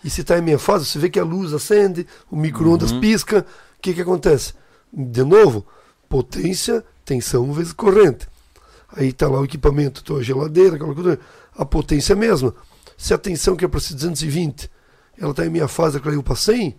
E 0.04 0.10
se 0.10 0.22
está 0.22 0.36
em 0.38 0.42
meia 0.42 0.58
fase, 0.58 0.84
você 0.86 0.98
vê 0.98 1.08
que 1.08 1.18
a 1.20 1.24
luz 1.24 1.52
acende, 1.52 2.06
o 2.30 2.36
micro-ondas 2.36 2.90
Uhum. 2.90 3.00
pisca. 3.00 3.46
O 3.78 3.82
que, 3.82 3.94
que 3.94 4.00
acontece? 4.00 4.54
De 4.92 5.22
novo, 5.22 5.64
potência, 6.08 6.84
tensão 7.04 7.52
vezes 7.52 7.72
corrente. 7.72 8.26
Aí 8.94 9.08
está 9.08 9.28
lá 9.28 9.40
o 9.40 9.44
equipamento, 9.44 10.02
tua 10.04 10.22
geladeira, 10.22 10.76
aquela 10.76 10.94
coisa. 10.94 11.18
A 11.56 11.64
potência 11.64 12.12
é 12.12 12.16
a 12.16 12.18
mesma. 12.18 12.54
Se 12.96 13.14
a 13.14 13.18
tensão 13.18 13.56
que 13.56 13.64
é 13.64 13.68
para 13.68 13.80
ser 13.80 13.94
220, 13.94 14.70
ela 15.18 15.30
está 15.30 15.46
em 15.46 15.50
meia 15.50 15.68
fase, 15.68 15.96
ela 15.96 16.04
caiu 16.04 16.22
para 16.22 16.36
100, 16.36 16.78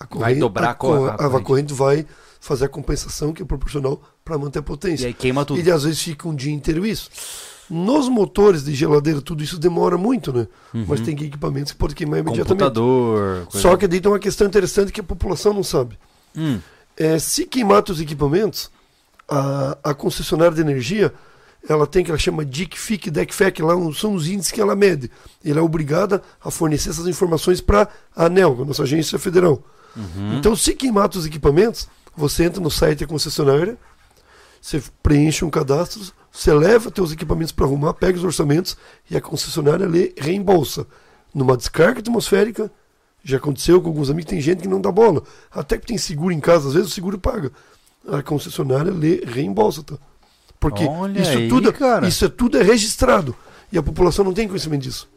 a 0.00 0.06
corrente, 0.06 0.40
dobrar 0.40 0.70
a 0.70 0.74
cor- 0.74 0.98
co- 1.16 1.22
a 1.22 1.26
a, 1.38 1.40
corrente. 1.42 1.72
vai 1.74 2.06
fazer 2.40 2.64
a 2.64 2.68
compensação 2.68 3.32
que 3.32 3.42
é 3.42 3.44
proporcional 3.44 4.02
para 4.24 4.38
manter 4.38 4.58
a 4.60 4.62
E 4.62 4.64
potência. 4.64 5.06
aí 5.06 5.14
queima 5.14 5.44
tudo. 5.44 5.60
E 5.60 5.70
às 5.70 5.82
vezes 5.84 6.00
fica 6.00 6.28
um 6.28 6.34
dia 6.34 6.52
inteiro 6.52 6.84
isso. 6.86 7.10
Nos 7.70 8.08
motores 8.08 8.62
de 8.64 8.74
geladeira, 8.74 9.20
tudo 9.22 9.42
isso 9.42 9.58
demora 9.58 9.96
muito, 9.96 10.32
né? 10.32 10.46
Mas 10.86 11.00
tem 11.00 11.14
equipamentos 11.14 11.72
que 11.72 11.78
podem 11.78 11.96
queimar 11.96 12.20
imediatamente. 12.20 12.62
Uhum. 12.62 12.68
Computador. 12.68 13.46
coisa- 13.46 13.58
Só 13.68 13.76
que 13.76 13.88
daí 13.88 14.00
tem 14.00 14.10
uma 14.12 14.18
questão 14.18 14.46
interessante 14.46 14.92
que 14.92 15.00
a 15.00 15.04
população 15.04 15.52
não 15.54 15.62
sabe. 15.62 15.98
Hum. 16.36 16.58
É, 16.96 17.18
se 17.18 17.46
queimar 17.46 17.82
os 17.88 18.00
equipamentos, 18.00 18.70
a, 19.28 19.78
a 19.82 19.94
concessionária 19.94 20.54
de 20.54 20.60
energia, 20.60 21.12
ela 21.66 21.86
tem 21.86 22.04
que 22.04 22.10
ela 22.10 22.18
chama 22.18 22.44
DICFIC, 22.44 23.10
DECFEC, 23.10 23.62
lá 23.62 23.74
são 23.94 24.14
os 24.14 24.28
índices 24.28 24.52
que 24.52 24.60
ela 24.60 24.76
mede. 24.76 25.10
Ela 25.44 25.60
é 25.60 25.62
obrigada 25.62 26.22
a 26.44 26.50
fornecer 26.50 26.90
essas 26.90 27.06
informações 27.06 27.60
para 27.62 27.88
a 28.14 28.26
ANEL, 28.26 28.58
a 28.60 28.64
nossa 28.66 28.82
agência 28.82 29.18
federal. 29.18 29.62
Uhum. 29.96 30.36
Então, 30.38 30.54
se 30.54 30.74
queimar 30.74 31.08
os 31.08 31.24
equipamentos, 31.24 31.88
você 32.14 32.44
entra 32.44 32.60
no 32.60 32.70
site 32.70 33.00
da 33.00 33.06
concessionária, 33.06 33.78
você 34.60 34.82
preenche 35.02 35.44
um 35.44 35.50
cadastro, 35.50 36.02
você 36.34 36.52
leva 36.52 36.90
teus 36.90 37.12
equipamentos 37.12 37.52
para 37.52 37.64
arrumar, 37.64 37.94
pega 37.94 38.18
os 38.18 38.24
orçamentos 38.24 38.76
e 39.08 39.16
a 39.16 39.20
concessionária 39.20 39.86
lê 39.86 40.12
reembolsa. 40.18 40.84
Numa 41.32 41.56
descarga 41.56 42.00
atmosférica, 42.00 42.72
já 43.22 43.36
aconteceu 43.36 43.80
com 43.80 43.86
alguns 43.86 44.10
amigos, 44.10 44.30
tem 44.30 44.40
gente 44.40 44.62
que 44.62 44.68
não 44.68 44.80
dá 44.80 44.90
bola. 44.90 45.22
Até 45.48 45.78
que 45.78 45.86
tem 45.86 45.96
seguro 45.96 46.34
em 46.34 46.40
casa, 46.40 46.66
às 46.66 46.74
vezes 46.74 46.90
o 46.90 46.92
seguro 46.92 47.20
paga. 47.20 47.52
A 48.08 48.20
concessionária 48.20 48.92
lê 48.92 49.22
reembolsa, 49.24 49.84
tá? 49.84 49.96
Porque 50.58 50.84
Olha 50.84 51.22
isso 51.22 51.30
aí, 51.30 51.48
tudo, 51.48 51.72
cara. 51.72 52.08
isso 52.08 52.24
é 52.24 52.28
tudo 52.28 52.58
é 52.58 52.62
registrado 52.62 53.36
e 53.70 53.78
a 53.78 53.82
população 53.82 54.24
não 54.24 54.34
tem 54.34 54.48
conhecimento 54.48 54.82
disso. 54.82 55.08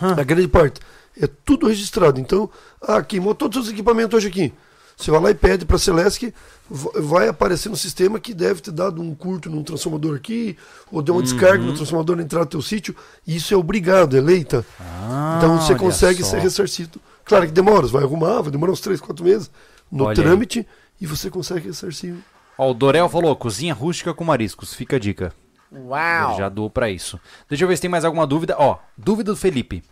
A 0.00 0.24
grande 0.24 0.48
parte 0.48 0.80
é 1.20 1.26
tudo 1.26 1.68
registrado. 1.68 2.18
Então, 2.18 2.48
ah, 2.80 3.02
queimou 3.02 3.34
todos 3.34 3.64
os 3.64 3.70
equipamentos 3.70 4.16
hoje 4.16 4.28
aqui. 4.28 4.54
Você 4.96 5.10
vai 5.10 5.20
lá 5.20 5.30
e 5.30 5.34
pede 5.34 5.66
para 5.66 5.76
a 5.76 5.78
Celesc, 5.78 6.32
vai 6.70 7.28
aparecer 7.28 7.68
no 7.68 7.76
sistema 7.76 8.18
que 8.18 8.32
deve 8.32 8.62
ter 8.62 8.70
dado 8.70 9.02
um 9.02 9.14
curto 9.14 9.50
num 9.50 9.62
transformador 9.62 10.16
aqui, 10.16 10.56
ou 10.90 11.02
deu 11.02 11.14
uma 11.14 11.22
descarga 11.22 11.60
Uhum. 11.62 11.66
no 11.70 11.74
transformador 11.74 12.16
na 12.16 12.22
entrada 12.22 12.46
do 12.46 12.50
teu 12.50 12.62
sítio. 12.62 12.96
Isso 13.26 13.52
é 13.52 13.56
obrigado, 13.56 14.16
é 14.16 14.20
leita. 14.22 14.64
Ah, 14.80 15.34
então 15.36 15.60
você 15.60 15.74
consegue 15.74 16.24
só. 16.24 16.30
ser 16.30 16.38
ressarcido. 16.40 16.98
Claro 17.26 17.44
que 17.44 17.52
demora, 17.52 17.82
você 17.86 17.92
vai 17.92 18.04
arrumar, 18.04 18.40
vai 18.40 18.50
demorar 18.50 18.72
uns 18.72 18.80
3, 18.80 18.98
4 19.00 19.22
meses 19.22 19.50
no 19.92 20.04
Olha 20.04 20.10
aí. 20.10 20.24
trâmite 20.24 20.66
e 20.98 21.06
você 21.06 21.28
consegue 21.28 21.66
ressarcir. 21.66 22.14
Ó, 22.56 22.70
o 22.70 22.74
Dorel 22.74 23.08
falou, 23.10 23.36
cozinha 23.36 23.74
rústica 23.74 24.14
com 24.14 24.24
mariscos. 24.24 24.72
Fica 24.72 24.96
a 24.96 24.98
dica. 24.98 25.30
Uau. 25.70 26.30
Ele 26.30 26.38
já 26.38 26.48
doou 26.48 26.70
pra 26.70 26.88
isso. 26.88 27.20
Deixa 27.50 27.64
eu 27.64 27.68
ver 27.68 27.76
se 27.76 27.82
tem 27.82 27.90
mais 27.90 28.04
alguma 28.04 28.26
dúvida. 28.26 28.56
Ó, 28.58 28.78
dúvida 28.96 29.32
do 29.32 29.36
Felipe. 29.36 29.82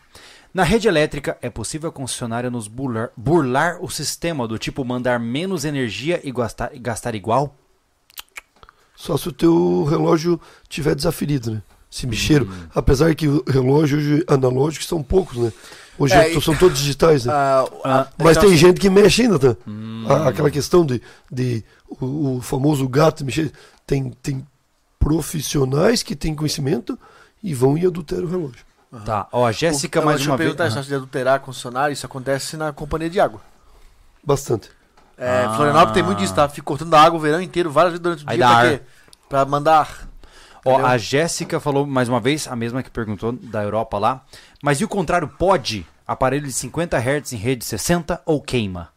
Na 0.55 0.63
rede 0.63 0.87
elétrica, 0.87 1.37
é 1.43 1.51
possível 1.51 1.89
a 1.89 1.93
concessionária 1.93 2.49
nos 2.49 2.69
burlar, 2.69 3.11
burlar 3.17 3.79
o 3.83 3.91
sistema 3.91 4.47
do 4.47 4.57
tipo 4.57 4.85
mandar 4.85 5.19
menos 5.19 5.65
energia 5.65 6.21
e 6.23 6.31
gastar, 6.31 6.71
gastar 6.77 7.17
igual? 7.17 7.57
Só 8.95 9.17
se 9.17 9.29
o 9.29 9.33
teu 9.33 9.83
relógio 9.83 10.41
tiver 10.69 10.95
desaferido, 10.95 11.51
né? 11.51 11.63
Se 11.91 12.07
mexeram. 12.07 12.47
Apesar 12.73 13.13
que 13.17 13.27
o 13.27 13.43
relógio 13.45 13.99
hoje 13.99 14.25
analógicos 14.29 14.87
são 14.87 15.03
poucos, 15.03 15.39
né? 15.39 15.53
Hoje 15.99 16.15
É, 16.15 16.33
é, 16.33 16.41
são 16.41 16.57
todos 16.57 16.79
digitais, 16.79 17.25
né? 17.25 17.33
Ah, 17.33 17.65
ah, 17.85 18.09
Mas 18.17 18.37
então, 18.37 18.49
tem 18.49 18.57
gente 18.57 18.81
que 18.81 18.89
mexe 18.89 19.23
ainda, 19.23 19.39
tá? 19.41 19.57
Hum. 19.67 20.05
Aquela 20.25 20.53
questão 20.53 20.87
de, 20.87 21.03
de 21.31 21.65
o, 21.89 22.37
o 22.37 22.41
famoso 22.41 22.89
gato 22.89 23.25
mexer. 23.25 23.51
Tem, 23.85 24.11
tem 24.23 24.47
profissionais 25.01 26.03
que 26.05 26.15
têm 26.15 26.35
conhecimento 26.35 26.97
e 27.43 27.53
vão 27.53 27.77
e 27.77 27.85
adulteram 27.85 28.25
o 28.25 28.31
relógio. 28.31 28.65
Tá, 29.05 29.27
ó, 29.33 29.47
a 29.47 29.53
Jéssica 29.53 30.01
mais 30.01 30.19
deixa 30.19 30.31
uma 30.31 30.35
eu 30.35 30.39
vez. 30.39 30.55
perguntar, 30.55 30.83
se 30.83 30.89
de 30.89 30.95
adulterar 30.95 31.41
concessionário, 31.41 31.93
isso 31.93 32.07
acontece 32.07 32.57
na 32.57 32.73
companhia 32.73 33.11
de 33.11 33.19
água. 33.19 33.41
Bastante. 34.23 34.71
É, 35.19 35.45
Ah. 35.45 35.55
Florianópolis 35.55 35.95
tem 35.95 36.03
muito 36.03 36.19
disso, 36.19 36.35
tá? 36.35 36.49
Fica 36.49 36.65
cortando 36.65 36.95
a 36.95 37.01
água 37.03 37.19
o 37.19 37.23
verão 37.23 37.41
inteiro, 37.41 37.71
várias 37.71 37.93
vezes 37.93 38.03
durante 38.03 38.25
o 38.25 38.31
Aí 38.31 38.37
dia, 38.37 38.47
pra 38.47 38.57
ar. 38.57 38.69
quê? 38.71 38.81
Pra 39.29 39.45
mandar. 39.45 40.09
Ó, 40.65 40.79
a 40.85 40.97
Jéssica 40.97 41.61
falou 41.61 41.87
mais 41.87 42.09
uma 42.09 42.21
vez, 42.21 42.49
a 42.49 42.57
mesma 42.57 42.83
que 42.83 42.91
perguntou 42.91 43.33
da 43.33 43.63
Europa 43.63 43.99
lá. 43.99 44.25
Mas 44.63 44.81
e 44.81 44.85
o 44.85 44.89
contrário, 44.89 45.29
pode? 45.29 45.87
Aparelho 46.07 46.47
de 46.47 46.53
50 46.53 46.97
Hz 46.99 47.33
em 47.33 47.37
rede 47.37 47.65
60 47.65 48.21
ou 48.25 48.41
queima? 48.41 48.89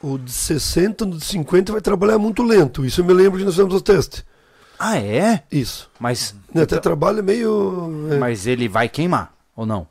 O 0.00 0.16
de 0.16 0.30
60 0.30 1.04
no 1.04 1.16
de 1.18 1.24
50 1.24 1.72
vai 1.72 1.80
trabalhar 1.80 2.18
muito 2.18 2.42
lento. 2.42 2.84
Isso 2.84 3.00
eu 3.00 3.04
me 3.04 3.12
lembro 3.12 3.38
que 3.38 3.44
nós 3.44 3.54
fizemos 3.54 3.74
o 3.74 3.80
teste. 3.80 4.24
Ah, 4.78 4.98
é? 4.98 5.42
Isso. 5.50 5.90
Mas, 5.98 6.34
Né, 6.54 6.62
Até 6.62 6.78
trabalha 6.78 7.22
meio. 7.22 8.08
é, 8.12 8.16
mas 8.18 8.46
ele 8.46 8.68
vai 8.68 8.88
queimar 8.88 9.32
ou 9.56 9.66
não? 9.66 9.86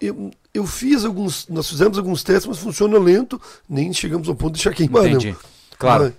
eu, 0.00 0.30
eu 0.54 0.66
fiz 0.66 1.04
alguns. 1.04 1.46
Nós 1.48 1.68
fizemos 1.68 1.98
alguns 1.98 2.22
testes, 2.22 2.46
mas 2.46 2.58
funciona 2.58 2.98
lento. 2.98 3.40
Nem 3.68 3.92
chegamos 3.92 4.28
ao 4.28 4.34
ponto 4.34 4.52
de 4.54 4.62
deixar 4.62 4.74
queimar? 4.74 5.06
Entendi. 5.06 5.36
Claro. 5.78 6.04
Vai. 6.04 6.14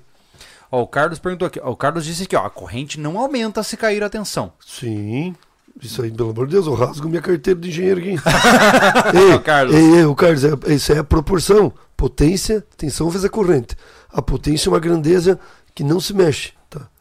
Ó, 0.72 0.82
o 0.82 0.88
Carlos 0.88 1.18
perguntou 1.20 1.48
aqui. 1.48 1.60
ó, 1.64 1.72
o 1.72 1.76
Carlos 1.76 2.06
disse 2.06 2.24
aqui, 2.24 2.36
ó, 2.36 2.46
a 2.46 2.50
corrente 2.50 3.00
não 3.00 3.18
aumenta 3.18 3.64
se 3.64 3.78
cair 3.78 4.04
a 4.04 4.10
tensão. 4.10 4.52
Sim. 4.66 5.36
Isso 5.82 6.02
aí, 6.02 6.12
pelo 6.12 6.32
amor 6.32 6.48
de 6.48 6.54
Deus, 6.54 6.66
eu 6.66 6.74
rasgo 6.74 7.08
minha 7.08 7.22
carteira 7.22 7.60
de 7.60 7.70
engenheiro 7.70 8.00
aqui. 8.00 8.16
ei, 9.18 9.34
Ô, 9.36 9.40
Carlos. 9.40 9.76
ei, 9.76 9.84
ei, 10.00 10.06
o 10.06 10.16
Carlos, 10.16 10.44
é, 10.44 10.74
isso 10.74 10.92
é 10.92 10.98
a 10.98 11.04
proporção. 11.04 11.72
Potência, 11.96 12.66
tensão 12.76 13.10
vezes 13.10 13.26
a 13.26 13.30
corrente. 13.30 13.76
A 14.12 14.22
potência 14.22 14.70
é 14.70 14.72
uma 14.72 14.80
grandeza 14.80 15.40
que 15.76 15.84
não 15.84 16.00
se 16.00 16.14
mexe. 16.14 16.52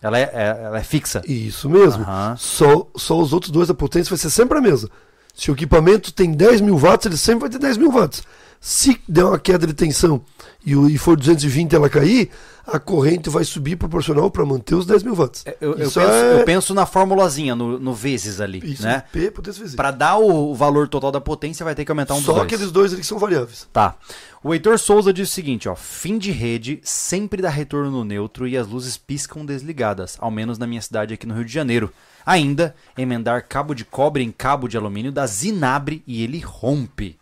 Ela 0.01 0.18
é, 0.18 0.30
é- 0.32 0.60
ela 0.64 0.78
é 0.78 0.82
fixa. 0.82 1.22
Isso 1.26 1.68
mesmo. 1.68 2.02
Aham. 2.02 2.36
Só, 2.38 2.86
só 2.97 3.18
os 3.18 3.32
outros 3.32 3.51
dois 3.51 3.68
da 3.68 3.74
potência 3.74 4.10
vai 4.10 4.18
ser 4.18 4.30
sempre 4.30 4.59
a 4.59 4.60
mesma. 4.60 4.88
Se 5.34 5.51
o 5.51 5.55
equipamento 5.55 6.12
tem 6.12 6.32
10 6.32 6.60
mil 6.60 6.78
watts, 6.78 7.06
ele 7.06 7.16
sempre 7.16 7.40
vai 7.43 7.51
ter 7.51 7.59
10 7.59 7.76
mil 7.76 7.90
watts. 7.90 8.22
Se 8.60 9.00
der 9.08 9.24
uma 9.24 9.38
queda 9.38 9.66
de 9.66 9.74
tensão 9.74 10.20
e, 10.64 10.98
for 10.98 11.16
220 11.16 11.72
e 11.72 11.76
ela 11.76 11.88
cair, 11.88 12.30
a 12.66 12.80
corrente 12.80 13.30
vai 13.30 13.44
subir 13.44 13.76
proporcional 13.76 14.28
para 14.28 14.44
manter 14.44 14.74
os 14.74 14.84
10 14.86 15.04
mil 15.04 15.14
watts. 15.14 15.44
É, 15.46 15.56
Eu, 15.60 15.70
eu 15.72 15.76
penso, 15.76 16.00
é- 16.00 16.40
eu 16.40 16.44
penso 16.44 16.74
na 16.74 16.84
formulazinha, 16.84 17.54
no, 17.54 17.78
no 17.78 17.94
vezes 17.94 18.40
ali, 18.40 18.58
Isso 18.72 18.82
né? 18.82 19.04
P 19.12 19.30
potência 19.30 19.60
vezes. 19.62 19.76
Pra 19.76 19.92
dar 19.92 20.16
o, 20.18 20.52
valor 20.54 20.88
total 20.88 21.12
da 21.12 21.20
potência, 21.20 21.62
vai 21.64 21.74
ter 21.76 21.84
que 21.84 21.92
aumentar 21.92 22.14
um 22.14 22.20
Só 22.20 22.32
dos 22.32 22.34
dois. 22.34 22.42
aqueles 22.46 22.72
dois 22.72 22.92
ali 22.92 23.00
que 23.02 23.06
são 23.06 23.18
variáveis. 23.18 23.68
Tá. 23.72 23.94
O 24.42 24.52
Heitor 24.52 24.78
Souza 24.78 25.12
diz 25.12 25.30
o 25.30 25.32
seguinte, 25.32 25.68
ó. 25.68 25.76
Fim 25.76 26.18
de 26.18 26.32
rede 26.32 26.80
sempre 26.82 27.40
dá 27.40 27.48
retorno 27.48 27.90
no 27.90 28.04
neutro 28.04 28.48
e 28.48 28.56
as 28.56 28.66
luzes 28.66 28.96
piscam 28.96 29.44
desligadas, 29.46 30.16
ao 30.20 30.30
menos 30.30 30.58
na 30.58 30.66
minha 30.66 30.82
cidade 30.82 31.14
aqui 31.14 31.26
no 31.26 31.34
Rio 31.34 31.44
de 31.44 31.52
Janeiro. 31.52 31.92
Ainda, 32.24 32.74
emendar 32.98 33.46
cabo 33.46 33.72
de 33.74 33.84
cobre 33.84 34.24
em 34.24 34.32
cabo 34.32 34.66
de 34.66 34.76
alumínio 34.76 35.12
dá 35.12 35.24
zinabre 35.26 36.02
e 36.04 36.24
ele 36.24 36.40
rompe. 36.40 37.16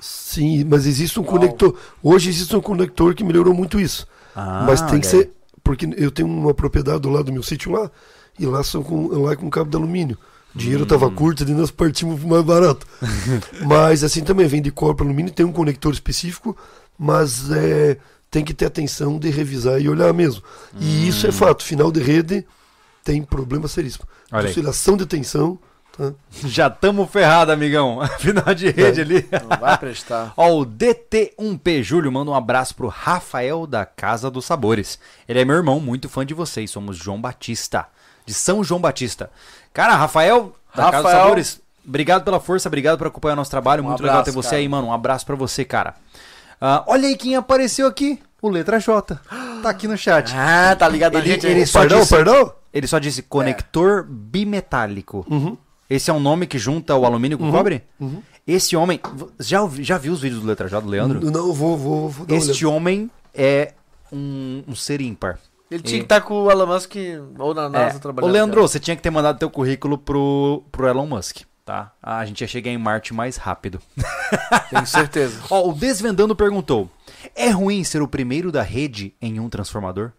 Sim, 0.00 0.64
mas 0.64 0.86
existe 0.86 1.18
um 1.18 1.24
conector. 1.24 1.74
Hoje 2.02 2.28
existe 2.28 2.54
um 2.54 2.60
conector 2.60 3.14
que 3.14 3.24
melhorou 3.24 3.54
muito 3.54 3.80
isso. 3.80 4.06
Ah, 4.34 4.64
mas 4.66 4.82
tem 4.82 5.00
que 5.00 5.06
ser. 5.06 5.30
Porque 5.64 5.88
eu 5.96 6.10
tenho 6.10 6.28
uma 6.28 6.54
propriedade 6.54 7.00
do 7.00 7.08
lado 7.10 7.24
do 7.24 7.32
meu 7.32 7.42
sítio 7.42 7.72
lá, 7.72 7.90
e 8.38 8.46
lá 8.46 8.62
são 8.62 8.82
com, 8.82 9.08
lá 9.08 9.32
é 9.32 9.36
com 9.36 9.48
cabo 9.50 9.70
de 9.70 9.76
alumínio. 9.76 10.16
O 10.54 10.58
dinheiro 10.58 10.82
Hum. 10.82 10.84
estava 10.84 11.10
curto 11.10 11.42
e 11.42 11.46
nós 11.52 11.70
partimos 11.70 12.22
mais 12.22 12.44
barato. 12.44 12.86
mas 13.66 14.04
assim 14.04 14.22
também 14.22 14.46
vem 14.46 14.62
de 14.62 14.70
cobre 14.70 14.96
para 14.96 15.06
alumínio, 15.06 15.32
tem 15.32 15.44
um 15.44 15.52
conector 15.52 15.92
específico, 15.92 16.56
mas 16.98 17.50
é, 17.50 17.96
tem 18.30 18.44
que 18.44 18.54
ter 18.54 18.66
atenção 18.66 19.18
de 19.18 19.28
revisar 19.30 19.80
e 19.80 19.88
olhar 19.88 20.12
mesmo. 20.12 20.42
E 20.78 21.08
isso 21.08 21.26
é 21.26 21.32
fato, 21.32 21.64
final 21.64 21.90
de 21.90 22.00
rede 22.00 22.46
tem 23.02 23.22
problema 23.22 23.66
seríssimo. 23.68 24.04
Oscilação 24.50 24.96
de 24.96 25.06
tensão. 25.06 25.58
Tá? 25.96 26.12
Já 26.48 26.68
tamo 26.70 27.06
ferrado, 27.06 27.50
amigão. 27.52 28.00
Final 28.18 28.54
de 28.54 28.70
rede 28.70 29.00
É. 29.00 29.02
ali. 29.04 29.28
Não 29.48 29.58
vai 29.58 29.78
prestar. 29.78 30.32
Ó, 30.36 30.58
o 30.60 30.66
DT1P 30.66 31.82
Júlio 31.82 32.12
manda 32.12 32.30
um 32.30 32.34
abraço 32.34 32.74
pro 32.74 32.88
Rafael 32.88 33.66
da 33.66 33.84
Casa 33.86 34.30
dos 34.30 34.44
Sabores. 34.44 34.98
Ele 35.28 35.40
é 35.40 35.44
meu 35.44 35.56
irmão, 35.56 35.80
muito 35.80 36.08
fã 36.08 36.24
de 36.26 36.34
vocês. 36.34 36.70
Somos 36.70 36.96
João 36.96 37.20
Batista, 37.20 37.86
de 38.26 38.34
São 38.34 38.62
João 38.62 38.80
Batista. 38.80 39.30
Cara, 39.72 39.94
Rafael 39.96 40.54
da 40.74 40.84
Casa 40.84 40.96
dos 40.98 41.04
Rafael. 41.04 41.22
Sabores, 41.24 41.60
obrigado 41.86 42.24
pela 42.24 42.40
força, 42.40 42.68
obrigado 42.68 42.98
por 42.98 43.06
acompanhar 43.06 43.36
nosso 43.36 43.50
trabalho. 43.50 43.82
Um 43.82 43.86
muito 43.88 44.02
legal 44.02 44.22
ter 44.22 44.30
abraço, 44.30 44.42
você 44.42 44.50
cara. 44.50 44.60
aí, 44.60 44.68
mano. 44.68 44.88
Um 44.88 44.92
abraço 44.92 45.24
pra 45.24 45.36
você, 45.36 45.64
cara. 45.64 45.94
Ah, 46.60 46.84
olha 46.86 47.08
aí 47.08 47.16
quem 47.16 47.36
apareceu 47.36 47.86
aqui. 47.86 48.20
O 48.42 48.48
Letra 48.50 48.78
J. 48.78 49.18
Tá 49.62 49.70
aqui 49.70 49.88
no 49.88 49.96
chat. 49.96 50.32
Ah, 50.36 50.76
tá 50.76 50.86
ligado 50.88 51.14
na 51.14 51.20
Ele- 51.20 51.28
gente. 51.30 51.46
ele 51.46 51.66
Pardal, 51.66 52.00
disse- 52.00 52.14
pardal? 52.14 52.60
Ele 52.72 52.86
só 52.86 52.98
disse 52.98 53.22
conector 53.22 54.04
bimetálico. 54.06 55.26
Uhum. 55.30 55.56
Esse 55.88 56.10
é 56.10 56.12
um 56.12 56.20
nome 56.20 56.46
que 56.46 56.58
junta 56.58 56.94
o 56.96 57.04
alumínio 57.06 57.38
com 57.38 57.48
o 57.48 57.52
cobre? 57.52 57.82
Esse 58.46 58.76
homem. 58.76 59.00
Já, 59.38 59.58
já 59.80 59.98
viu 59.98 60.12
os 60.12 60.20
vídeos 60.20 60.40
do 60.42 60.46
Letra 60.46 60.68
J 60.68 60.80
do 60.80 60.88
Leandro? 60.88 61.30
Não, 61.30 61.52
vou, 61.52 61.76
vou, 61.76 62.08
vou 62.08 62.26
Este 62.28 62.64
homem 62.66 63.10
é 63.34 63.72
um, 64.12 64.62
um 64.68 64.74
ser 64.74 65.00
ímpar. 65.00 65.38
Ele 65.70 65.82
tinha 65.82 65.98
que 65.98 66.04
estar 66.04 66.20
com 66.20 66.44
o 66.44 66.50
Elon 66.50 66.66
Musk 66.66 66.94
ou 67.38 67.52
na 67.52 67.64
É. 67.66 67.68
NASA 67.68 67.96
Ô, 67.96 68.00
trabalhando. 68.00 68.32
Leandro, 68.32 68.62
você 68.62 68.78
tinha 68.78 68.96
que 68.96 69.02
ter 69.02 69.10
mandado 69.10 69.38
teu 69.38 69.50
currículo 69.50 69.98
pro, 69.98 70.62
pro 70.70 70.86
Elon 70.86 71.06
Musk, 71.06 71.38
tá? 71.64 71.92
A 72.00 72.24
gente 72.24 72.40
ia 72.40 72.46
chegar 72.46 72.70
em 72.70 72.78
Marte 72.78 73.12
mais 73.12 73.36
rápido. 73.36 73.80
Tenho 74.70 74.86
certeza. 74.86 75.42
Ó, 75.50 75.68
o 75.68 75.72
Desvendando 75.72 76.36
perguntou: 76.36 76.88
É 77.34 77.50
ruim 77.50 77.82
ser 77.82 78.00
o 78.00 78.06
primeiro 78.06 78.52
da 78.52 78.62
rede 78.62 79.12
em 79.20 79.40
um 79.40 79.48
transformador? 79.48 80.12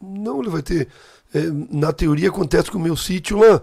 Não, 0.00 0.40
ele 0.40 0.50
vai 0.50 0.62
ter. 0.62 0.88
É, 1.34 1.40
na 1.70 1.92
teoria 1.92 2.28
acontece 2.28 2.70
com 2.70 2.78
o 2.78 2.80
meu 2.80 2.96
sítio 2.96 3.38
lá. 3.38 3.60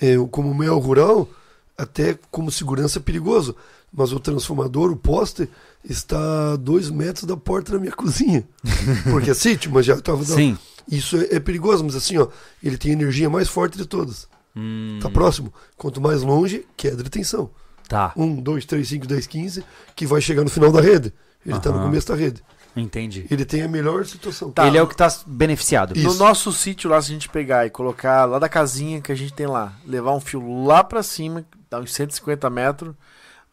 É, 0.00 0.16
como 0.30 0.54
meio 0.54 0.78
rural, 0.78 1.28
até 1.76 2.18
como 2.30 2.50
segurança 2.50 2.98
perigoso. 3.00 3.54
Mas 3.94 4.10
o 4.12 4.18
transformador, 4.18 4.90
o 4.90 4.96
poste, 4.96 5.48
está 5.84 6.52
a 6.52 6.56
dois 6.56 6.88
metros 6.88 7.24
da 7.24 7.36
porta 7.36 7.72
da 7.72 7.78
minha 7.78 7.92
cozinha. 7.96 8.42
Porque 9.10 9.30
é 9.30 9.34
sítio, 9.34 9.70
mas 9.70 9.84
já 9.84 9.94
estava. 9.94 10.24
Sim. 10.24 10.56
Isso 10.90 11.16
é, 11.16 11.36
é 11.36 11.40
perigoso, 11.40 11.84
mas 11.84 11.94
assim, 11.94 12.16
ó, 12.18 12.26
ele 12.62 12.78
tem 12.78 12.90
a 12.92 12.94
energia 12.94 13.28
mais 13.28 13.48
forte 13.48 13.76
de 13.76 13.84
todas. 13.86 14.26
Hum, 14.56 14.98
Tá 15.00 15.08
próximo. 15.10 15.52
Quanto 15.76 16.00
mais 16.00 16.22
longe, 16.22 16.64
queda 16.76 17.02
de 17.02 17.10
tensão. 17.10 17.50
tá, 17.88 18.12
1, 18.16 18.36
2, 18.40 18.64
3, 18.64 18.88
5, 18.88 19.06
10, 19.06 19.26
15, 19.26 19.64
que 19.94 20.06
vai 20.06 20.20
chegar 20.22 20.42
no 20.42 20.50
final 20.50 20.72
da 20.72 20.80
rede. 20.80 21.12
Ele 21.44 21.56
está 21.56 21.70
no 21.70 21.76
Aham. 21.76 21.86
começo 21.86 22.08
da 22.08 22.14
rede. 22.14 22.42
Entendi. 22.76 23.26
Ele 23.30 23.44
tem 23.44 23.62
a 23.62 23.68
melhor 23.68 24.04
situação. 24.06 24.50
Tá. 24.50 24.66
Ele 24.66 24.78
é 24.78 24.82
o 24.82 24.86
que 24.86 24.96
tá 24.96 25.08
beneficiado. 25.26 25.96
Isso. 25.96 26.06
No 26.06 26.14
nosso 26.14 26.52
sítio 26.52 26.90
lá, 26.90 27.00
se 27.00 27.10
a 27.10 27.14
gente 27.14 27.28
pegar 27.28 27.66
e 27.66 27.70
colocar 27.70 28.24
lá 28.24 28.38
da 28.38 28.48
casinha 28.48 29.00
que 29.00 29.12
a 29.12 29.14
gente 29.14 29.32
tem 29.32 29.46
lá, 29.46 29.74
levar 29.86 30.14
um 30.14 30.20
fio 30.20 30.64
lá 30.64 30.82
pra 30.82 31.02
cima, 31.02 31.44
dá 31.70 31.78
uns 31.78 31.92
150 31.92 32.48
metros, 32.50 32.94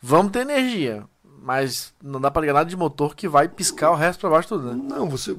vamos 0.02 0.32
ter 0.32 0.40
energia. 0.40 1.04
Mas 1.42 1.94
não 2.04 2.20
dá 2.20 2.30
pra 2.30 2.42
ligar 2.42 2.54
nada 2.54 2.70
de 2.70 2.76
motor 2.76 3.16
que 3.16 3.28
vai 3.28 3.48
piscar 3.48 3.92
o 3.92 3.96
resto 3.96 4.20
pra 4.20 4.30
baixo 4.30 4.50
tudo, 4.50 4.74
né? 4.74 4.84
Não, 4.90 5.10
você 5.10 5.34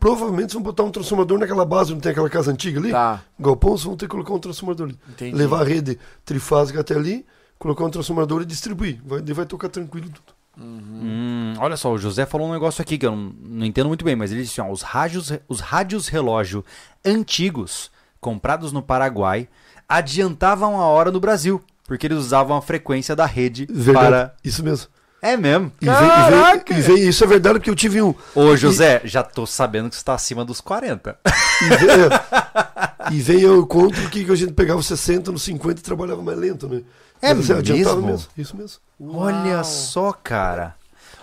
provavelmente 0.00 0.52
vão 0.52 0.62
botar 0.62 0.82
um 0.82 0.90
transformador 0.90 1.38
naquela 1.38 1.64
base, 1.64 1.92
não 1.92 2.00
tem 2.00 2.10
aquela 2.10 2.28
casa 2.28 2.50
antiga 2.50 2.80
ali? 2.80 2.90
Tá, 2.90 3.22
Galpão, 3.38 3.70
vocês 3.70 3.84
vão 3.84 3.96
ter 3.96 4.06
que 4.06 4.10
colocar 4.10 4.34
um 4.34 4.38
transformador 4.40 4.88
ali. 4.88 4.98
entendi. 5.08 5.36
Levar 5.36 5.60
a 5.60 5.64
rede 5.64 5.96
trifásica 6.24 6.80
até 6.80 6.94
ali, 6.96 7.24
colocar 7.56 7.84
um 7.84 7.90
transformador 7.90 8.42
e 8.42 8.44
distribuir. 8.44 9.00
Vai, 9.06 9.22
daí 9.22 9.32
vai 9.32 9.46
tocar 9.46 9.68
tranquilo 9.68 10.08
tudo. 10.08 10.33
Hum, 10.58 11.54
olha 11.58 11.76
só, 11.76 11.92
o 11.92 11.98
José 11.98 12.26
falou 12.26 12.48
um 12.48 12.52
negócio 12.52 12.80
aqui 12.82 12.96
que 12.96 13.06
eu 13.06 13.10
não, 13.10 13.32
não 13.40 13.66
entendo 13.66 13.88
muito 13.88 14.04
bem, 14.04 14.14
mas 14.16 14.30
ele 14.32 14.42
disse: 14.42 14.60
ó, 14.60 14.70
os 14.70 14.82
rádios, 14.82 15.32
os 15.48 15.60
rádios 15.60 16.08
relógio 16.08 16.64
antigos, 17.04 17.90
comprados 18.20 18.72
no 18.72 18.82
Paraguai, 18.82 19.48
adiantavam 19.88 20.80
a 20.80 20.84
hora 20.86 21.10
no 21.10 21.20
Brasil, 21.20 21.62
porque 21.86 22.06
eles 22.06 22.18
usavam 22.18 22.56
a 22.56 22.62
frequência 22.62 23.14
da 23.16 23.26
rede 23.26 23.66
Verdade. 23.70 24.06
para. 24.06 24.34
Isso 24.44 24.62
mesmo. 24.64 24.88
É 25.20 25.38
mesmo. 25.38 25.72
E 25.80 25.86
vem, 25.86 25.94
e, 25.94 26.30
vem, 26.30 26.78
e 26.78 26.82
vem- 26.82 27.08
isso 27.08 27.24
é 27.24 27.26
verdade 27.26 27.58
porque 27.58 27.70
eu 27.70 27.74
tive 27.74 28.02
um. 28.02 28.14
Ô, 28.34 28.54
José, 28.56 29.00
já 29.04 29.22
tô 29.22 29.46
sabendo 29.46 29.88
que 29.88 29.96
você 29.96 30.04
tá 30.04 30.12
acima 30.12 30.44
dos 30.44 30.60
40. 30.60 31.18
E 31.24 31.64
vem, 31.76 31.88
é, 31.90 33.12
e 33.14 33.20
vem 33.22 33.40
eu 33.40 33.66
conto 33.66 33.94
que 34.10 34.30
a 34.30 34.34
gente 34.34 34.52
pegava 34.52 34.82
60 34.82 35.32
no 35.32 35.38
50 35.38 35.80
e 35.80 35.82
trabalhava 35.82 36.20
mais 36.22 36.36
lento, 36.38 36.68
né? 36.68 36.82
É 37.22 37.32
Mas, 37.32 37.50
adiantava 37.50 38.00
mesmo? 38.02 38.28
Isso 38.36 38.56
mesmo. 38.56 38.78
Olha 39.00 39.54
Uau. 39.56 39.64
só, 39.64 40.12
cara. 40.12 40.74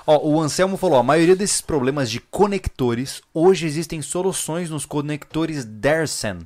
Ó, 0.06 0.18
o 0.28 0.42
Anselmo 0.42 0.78
falou: 0.78 0.98
a 0.98 1.04
maioria 1.04 1.36
desses 1.36 1.62
problemas 1.62 2.10
de 2.10 2.20
conectores, 2.20 3.22
hoje 3.34 3.66
existem 3.68 4.02
soluções 4.02 4.70
nos 4.70 4.86
conectores 4.86 5.64
Dersen. 5.64 6.40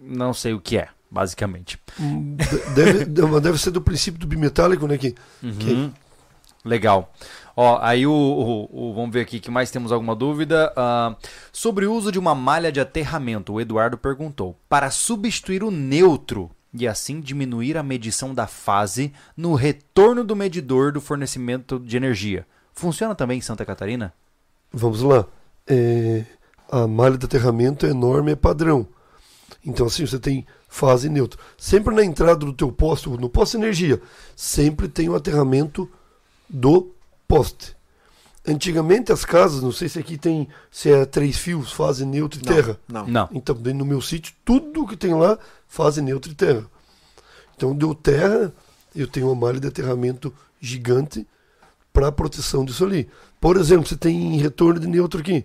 Não 0.00 0.32
sei 0.34 0.54
o 0.54 0.60
que 0.60 0.76
é. 0.78 0.88
basicamente. 1.10 1.78
Hum, 2.00 2.36
de- 2.36 2.74
Deve, 2.74 3.04
deve 3.40 3.58
ser 3.58 3.70
do 3.70 3.80
princípio 3.80 4.20
do 4.20 4.26
bimetálico, 4.26 4.86
né? 4.86 4.98
Que, 4.98 5.12
que 5.12 5.72
Uhum. 5.72 5.92
Legal. 6.64 7.12
Ó, 7.56 7.78
aí 7.80 8.06
o, 8.06 8.12
o- 8.12 8.90
o- 8.90 8.94
Vamos 8.94 9.10
ver 9.12 9.20
aqui 9.22 9.40
que 9.40 9.50
mais 9.50 9.70
temos 9.70 9.90
alguma 9.92 10.14
dúvida. 10.14 10.72
Ah, 10.76 11.14
sobre 11.52 11.86
o 11.86 11.92
uso 11.94 12.12
de 12.12 12.18
uma 12.18 12.34
malha 12.34 12.70
de 12.70 12.80
aterramento, 12.80 13.52
o 13.54 13.60
Eduardo 13.60 13.96
perguntou. 13.96 14.56
Para 14.68 14.90
substituir 14.90 15.62
o 15.64 15.70
neutro 15.70 16.50
e 16.72 16.86
assim 16.86 17.20
diminuir 17.20 17.76
a 17.76 17.82
medição 17.82 18.34
da 18.34 18.46
fase 18.46 19.12
no 19.36 19.54
retorno 19.54 20.22
do 20.22 20.36
medidor 20.36 20.92
do 20.92 21.00
fornecimento 21.00 21.78
de 21.78 21.96
energia. 21.96 22.46
Funciona 22.72 23.14
também 23.14 23.38
em 23.38 23.42
Santa 23.42 23.64
Catarina? 23.64 24.12
Vamos 24.72 25.02
lá. 25.02 25.26
É, 25.66 26.24
a 26.70 26.86
malha 26.86 27.16
de 27.18 27.26
aterramento 27.26 27.86
é 27.86 27.92
norma, 27.92 28.30
é 28.30 28.36
padrão. 28.36 28.86
Então, 29.64 29.86
assim, 29.86 30.06
você 30.06 30.18
tem 30.18 30.46
fase 30.68 31.08
neutra. 31.08 31.40
Sempre 31.56 31.94
na 31.94 32.04
entrada 32.04 32.36
do 32.36 32.52
teu 32.52 32.70
poste, 32.70 33.08
no 33.08 33.28
poste 33.28 33.56
de 33.56 33.64
energia, 33.64 34.00
sempre 34.36 34.88
tem 34.88 35.08
o 35.08 35.16
aterramento 35.16 35.90
do 36.48 36.94
poste. 37.26 37.76
Antigamente 38.48 39.12
as 39.12 39.26
casas, 39.26 39.62
não 39.62 39.70
sei 39.70 39.90
se 39.90 39.98
aqui 39.98 40.16
tem, 40.16 40.48
se 40.70 40.90
é 40.90 41.04
três 41.04 41.36
fios, 41.36 41.70
fase 41.70 42.06
neutra 42.06 42.40
e 42.40 42.46
Não, 42.46 42.54
terra. 42.54 42.78
Não. 42.88 43.06
Não. 43.06 43.28
Então, 43.32 43.54
dentro 43.54 43.80
do 43.80 43.84
meu 43.84 44.00
sítio, 44.00 44.34
tudo 44.42 44.86
que 44.86 44.96
tem 44.96 45.12
lá, 45.14 45.38
fase 45.66 46.00
neutra 46.00 46.32
e 46.32 46.34
terra. 46.34 46.64
Então, 47.54 47.76
deu 47.76 47.94
terra, 47.94 48.50
eu 48.96 49.06
tenho 49.06 49.26
uma 49.26 49.34
malha 49.34 49.60
de 49.60 49.66
aterramento 49.66 50.32
gigante 50.58 51.26
para 51.92 52.10
proteção 52.10 52.64
disso 52.64 52.86
ali. 52.86 53.08
Por 53.38 53.58
exemplo, 53.58 53.86
você 53.86 53.96
tem 53.96 54.38
retorno 54.38 54.80
de 54.80 54.86
neutro 54.86 55.20
aqui. 55.20 55.44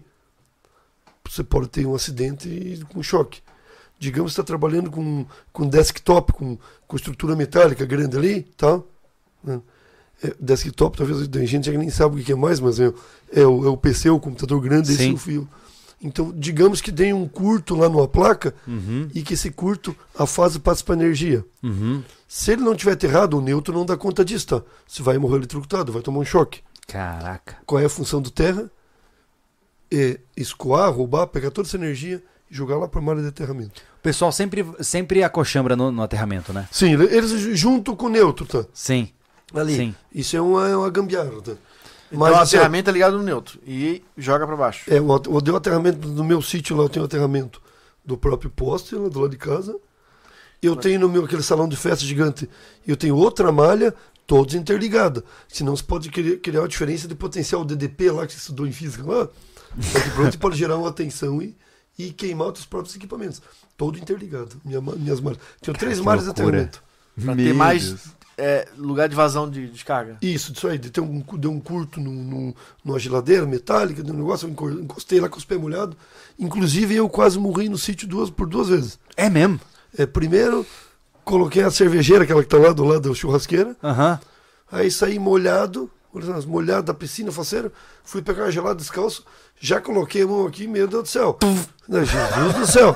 Você 1.29 1.43
pode 1.43 1.67
ter 1.67 1.85
um 1.85 1.95
acidente 1.95 2.85
com 2.89 3.03
choque. 3.03 3.41
Digamos 3.99 4.31
que 4.31 4.35
você 4.35 4.41
está 4.41 4.47
trabalhando 4.47 4.89
com, 4.89 5.25
com 5.51 5.67
desktop, 5.67 6.31
com, 6.31 6.57
com 6.87 6.95
estrutura 6.95 7.35
metálica 7.35 7.85
grande 7.85 8.17
ali, 8.17 8.43
tal. 8.55 8.87
né? 9.43 9.61
É, 10.23 10.33
desktop, 10.39 10.97
talvez 10.97 11.27
tem 11.27 11.45
gente 11.45 11.69
que 11.69 11.77
nem 11.77 11.89
sabe 11.89 12.21
o 12.21 12.23
que 12.23 12.31
é 12.31 12.35
mais, 12.35 12.59
mas 12.59 12.79
é, 12.79 12.93
é 13.33 13.45
o, 13.45 13.65
é 13.65 13.69
o 13.69 13.75
PC, 13.75 14.09
o 14.09 14.19
computador 14.19 14.61
grande, 14.61 14.91
esse 14.93 15.01
é 15.01 15.05
Sim. 15.07 15.13
o 15.13 15.17
fio. 15.17 15.47
Então, 16.01 16.33
digamos 16.35 16.81
que 16.81 16.91
tem 16.91 17.13
um 17.13 17.27
curto 17.27 17.75
lá 17.75 17.87
numa 17.89 18.07
placa 18.07 18.53
Uhum. 18.67 19.07
e 19.13 19.21
que 19.21 19.33
esse 19.35 19.49
curto, 19.51 19.95
a 20.17 20.25
fase 20.25 20.59
passa 20.59 20.83
para 20.83 20.95
energia. 20.95 21.45
Uhum. 21.61 22.03
Se 22.27 22.51
ele 22.51 22.61
não 22.61 22.75
tiver 22.75 22.91
aterrado, 22.93 23.37
o 23.37 23.41
neutro 23.41 23.73
não 23.73 23.85
dá 23.85 23.95
conta 23.95 24.23
disso, 24.25 24.47
tá? 24.47 24.61
Você 24.87 25.01
vai 25.01 25.17
morrer 25.17 25.37
eletrocutado, 25.37 25.91
vai 25.93 26.01
tomar 26.01 26.19
um 26.19 26.25
choque. 26.25 26.59
Caraca. 26.87 27.57
Qual 27.65 27.79
é 27.81 27.85
a 27.85 27.89
função 27.89 28.21
do 28.21 28.29
terra? 28.29 28.69
É 29.91 30.19
escoar, 30.35 30.91
roubar, 30.91 31.27
pegar 31.27 31.51
toda 31.51 31.67
essa 31.67 31.77
energia 31.77 32.21
e 32.49 32.55
jogar 32.55 32.77
lá 32.77 32.87
para 32.87 32.99
a 32.99 33.03
malha 33.03 33.21
de 33.21 33.27
aterramento. 33.27 33.81
O 33.99 34.01
pessoal 34.01 34.31
sempre, 34.31 34.65
sempre 34.81 35.23
acochambra 35.23 35.75
no, 35.75 35.91
no 35.91 36.01
aterramento, 36.01 36.51
né? 36.51 36.67
Sim, 36.71 36.93
eles 36.93 37.31
junto 37.57 37.95
com 37.95 38.07
o 38.07 38.09
neutro, 38.09 38.45
tá? 38.45 38.65
Sim. 38.73 39.09
Ali. 39.53 39.75
Sim. 39.75 39.95
Isso 40.13 40.35
é 40.35 40.41
uma, 40.41 40.69
é 40.69 40.75
uma 40.75 40.89
gambiarra, 40.89 41.41
tá? 41.41 41.53
Então 42.11 42.25
a 42.25 42.41
assim, 42.41 42.57
ó, 42.57 42.59
ferramenta 42.59 42.91
é 42.91 42.93
ligada 42.93 43.17
no 43.17 43.23
neutro 43.23 43.59
e 43.65 44.03
joga 44.17 44.45
pra 44.45 44.55
baixo. 44.55 44.93
É, 44.93 45.01
o, 45.01 45.07
o 45.07 45.41
deu 45.41 45.55
aterramento 45.55 46.07
no 46.07 46.23
meu 46.23 46.41
sítio 46.41 46.75
lá, 46.77 46.83
eu 46.83 46.89
tenho 46.89 47.05
aterramento 47.05 47.61
do 48.05 48.17
próprio 48.17 48.51
poste 48.51 48.95
lá 48.95 49.09
do 49.09 49.19
lado 49.19 49.31
de 49.31 49.37
casa. 49.37 49.75
Eu 50.61 50.77
tenho 50.77 50.99
no 50.99 51.09
meu 51.09 51.25
aquele 51.25 51.43
salão 51.43 51.67
de 51.67 51.75
festa 51.75 52.05
gigante, 52.05 52.49
eu 52.87 52.95
tenho 52.95 53.17
outra 53.17 53.51
malha, 53.51 53.93
todos 54.25 54.53
interligada. 54.53 55.23
Senão 55.47 55.75
você 55.75 55.83
pode 55.83 56.09
criar, 56.09 56.37
criar 56.37 56.61
uma 56.61 56.67
diferença 56.67 57.05
de 57.07 57.15
potencial 57.15 57.65
DDP 57.65 58.11
lá 58.11 58.25
que 58.25 58.31
você 58.31 58.39
estudou 58.39 58.65
em 58.65 58.71
física 58.71 59.03
lá. 59.03 59.27
Que 59.75 60.09
pronto, 60.11 60.39
pode 60.39 60.55
gerar 60.55 60.77
uma 60.77 60.91
tensão 60.91 61.41
e, 61.41 61.55
e 61.97 62.11
queimar 62.11 62.49
os 62.49 62.65
próprios 62.65 62.95
equipamentos. 62.95 63.41
Todo 63.75 63.99
interligado. 63.99 64.55
Minha, 64.63 64.79
minhas 64.79 65.19
malhas. 65.19 65.39
Tenho 65.61 65.77
três 65.77 65.99
que 65.99 66.05
malhas 66.05 66.25
de 66.25 66.29
aterramento. 66.29 66.81
Pra 67.21 67.35
ter 67.35 67.53
mais 67.53 67.87
Deus. 67.89 68.01
É, 68.37 68.67
lugar 68.77 69.07
de 69.09 69.15
vazão 69.15 69.49
de 69.49 69.67
descarga. 69.67 70.17
Isso, 70.21 70.51
isso 70.53 70.67
aí. 70.67 70.77
de 70.77 70.89
ter 70.89 71.01
um, 71.01 71.23
deu 71.37 71.51
um 71.51 71.59
curto 71.59 71.99
num, 71.99 72.11
num- 72.23 72.53
numa 72.83 72.99
geladeira 72.99 73.45
metálica, 73.45 74.01
de 74.03 74.11
um 74.11 74.15
negócio, 74.15 74.45
eu 74.47 74.51
enco- 74.51 74.69
encostei 74.71 75.19
lá 75.19 75.29
com 75.29 75.37
os 75.37 75.45
pés 75.45 75.59
molhados. 75.59 75.95
Inclusive, 76.39 76.95
eu 76.95 77.07
quase 77.09 77.37
morri 77.37 77.69
no 77.69 77.77
sítio 77.77 78.07
duas, 78.07 78.29
por 78.29 78.47
duas 78.47 78.69
vezes. 78.69 78.97
É 79.15 79.29
mesmo? 79.29 79.59
É, 79.97 80.05
primeiro, 80.05 80.65
coloquei 81.23 81.61
a 81.63 81.69
cervejeira, 81.71 82.23
aquela 82.23 82.41
que 82.41 82.49
tá 82.49 82.57
lá 82.57 82.73
do 82.73 82.83
lado 82.83 83.07
da 83.09 83.15
churrasqueira. 83.15 83.75
Aham. 83.83 84.19
Aí 84.71 84.89
saí 84.89 85.19
molhado, 85.19 85.89
olha 86.13 86.41
só, 86.41 86.47
molhado 86.47 86.83
da 86.83 86.93
piscina, 86.93 87.31
faceiro. 87.31 87.71
Fui 88.03 88.21
pegar 88.21 88.49
gelado 88.51 88.75
descalço. 88.79 89.25
Já 89.59 89.79
coloquei 89.81 90.23
a 90.23 90.27
mão 90.27 90.45
aqui, 90.45 90.67
meu 90.67 90.87
Deus 90.87 91.03
do 91.03 91.09
céu. 91.09 91.37
Não, 91.87 92.03
Jesus 92.03 92.53
do 92.55 92.67
céu. 92.67 92.95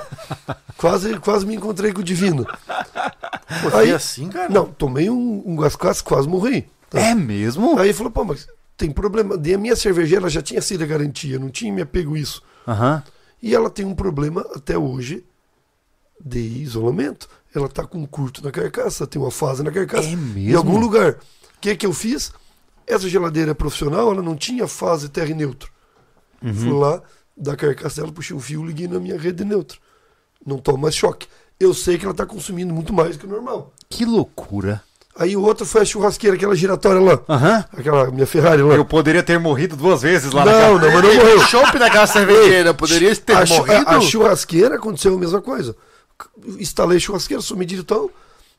Quase, 0.77 1.18
quase 1.19 1.45
me 1.45 1.56
encontrei 1.56 1.91
com 1.94 2.02
o 2.02 2.03
divino. 2.03 2.45
Pô, 2.45 3.68
Aí- 3.77 3.88
foi 3.88 3.91
assim, 3.91 4.30
cara? 4.30 4.49
Não, 4.49 4.65
tomei 4.65 5.10
um, 5.10 5.44
um 5.45 5.56
gascaço, 5.56 6.03
quase 6.03 6.27
morri. 6.27 6.69
Tá? 6.89 6.99
É 6.99 7.15
mesmo? 7.15 7.77
Aí 7.80 7.94
falou, 7.94 8.11
pô, 8.11 8.23
mas 8.23 8.48
tem 8.76 8.91
problema. 8.91 9.39
E 9.44 9.53
a 9.53 9.57
minha 9.57 9.76
cervejeira 9.76 10.30
já 10.30 10.41
tinha 10.41 10.61
sido 10.61 10.84
a 10.84 10.88
garantia, 10.88 11.39
não 11.39 11.49
tinha 11.49 11.72
me 11.73 11.81
apego 11.81 12.15
isso. 12.18 12.41
Aham. 12.68 13.03
E 13.41 13.53
ela 13.56 13.69
tem 13.69 13.85
um 13.85 13.95
problema 13.95 14.41
até 14.56 14.77
hoje 14.77 15.23
de 16.23 16.39
isolamento. 16.39 17.30
Ela 17.56 17.69
tá 17.69 17.85
com 17.85 17.99
um 17.99 18.06
curto 18.06 18.44
na 18.44 18.52
carcaça, 18.52 19.07
tem 19.07 19.22
uma 19.22 19.31
fase 19.31 19.64
na 19.64 19.72
carcaça. 19.72 20.07
É 20.07 20.11
Em 20.11 20.15
mesmo? 20.15 20.57
algum 20.57 20.77
lugar. 20.77 21.14
O 21.14 21.60
que 21.61 21.76
que 21.76 21.85
eu 21.85 21.94
fiz? 21.94 22.31
Essa 22.88 23.09
geladeira 23.09 23.53
profissional, 23.53 24.11
ela 24.11 24.22
não 24.22 24.35
tinha 24.35 24.68
fase 24.68 25.09
terra 25.09 25.30
e 25.30 25.34
neutro. 25.34 25.69
Uhum. 26.41 26.53
Fui 26.53 26.72
lá, 26.72 27.01
da 27.35 27.55
carcaça 27.55 27.99
dela, 28.01 28.14
puxei 28.14 28.35
o 28.35 28.39
fio, 28.39 28.65
liguei 28.65 28.88
na 28.88 28.99
minha 28.99 29.18
rede 29.19 29.39
de 29.39 29.45
neutro. 29.45 29.77
Não 30.45 30.57
toma 30.57 30.77
mais 30.77 30.95
choque. 30.95 31.27
Eu 31.59 31.73
sei 31.73 31.97
que 31.97 32.05
ela 32.05 32.14
tá 32.14 32.26
consumindo 32.26 32.73
muito 32.73 32.93
mais 32.93 33.18
que 33.18 33.26
o 33.26 33.30
normal. 33.30 33.73
Que 33.89 34.05
loucura. 34.05 34.81
Aí 35.19 35.35
o 35.35 35.41
outro 35.41 35.65
foi 35.65 35.81
a 35.81 35.85
churrasqueira, 35.85 36.35
aquela 36.38 36.55
giratória 36.55 37.01
lá. 37.01 37.19
Aham. 37.27 37.65
Aquela 37.76 38.11
minha 38.11 38.27
Ferrari 38.27 38.61
lá. 38.61 38.76
Eu 38.76 38.85
poderia 38.85 39.23
ter 39.23 39.39
morrido 39.39 39.76
duas 39.76 40.03
vezes 40.03 40.31
lá 40.31 40.45
não, 40.45 40.51
na 40.77 40.85
não, 40.85 40.91
mas 40.93 41.03
não 41.03 41.15
morreu. 41.15 41.39
Chopp 41.47 41.77
daquela 41.80 42.05
cervejeira, 42.05 42.73
poderia 42.73 43.15
ter 43.15 43.34
a, 43.35 43.45
morrido? 43.47 43.89
a- 43.89 43.97
a 43.97 44.01
churrasqueira 44.01 44.76
aconteceu 44.76 45.15
a 45.15 45.18
mesma 45.18 45.41
coisa. 45.41 45.76
Instalei 46.59 46.99
churrasqueira, 46.99 47.41
sou 47.41 47.57
medido 47.57 47.81
e 47.81 47.85
tal. 47.85 48.11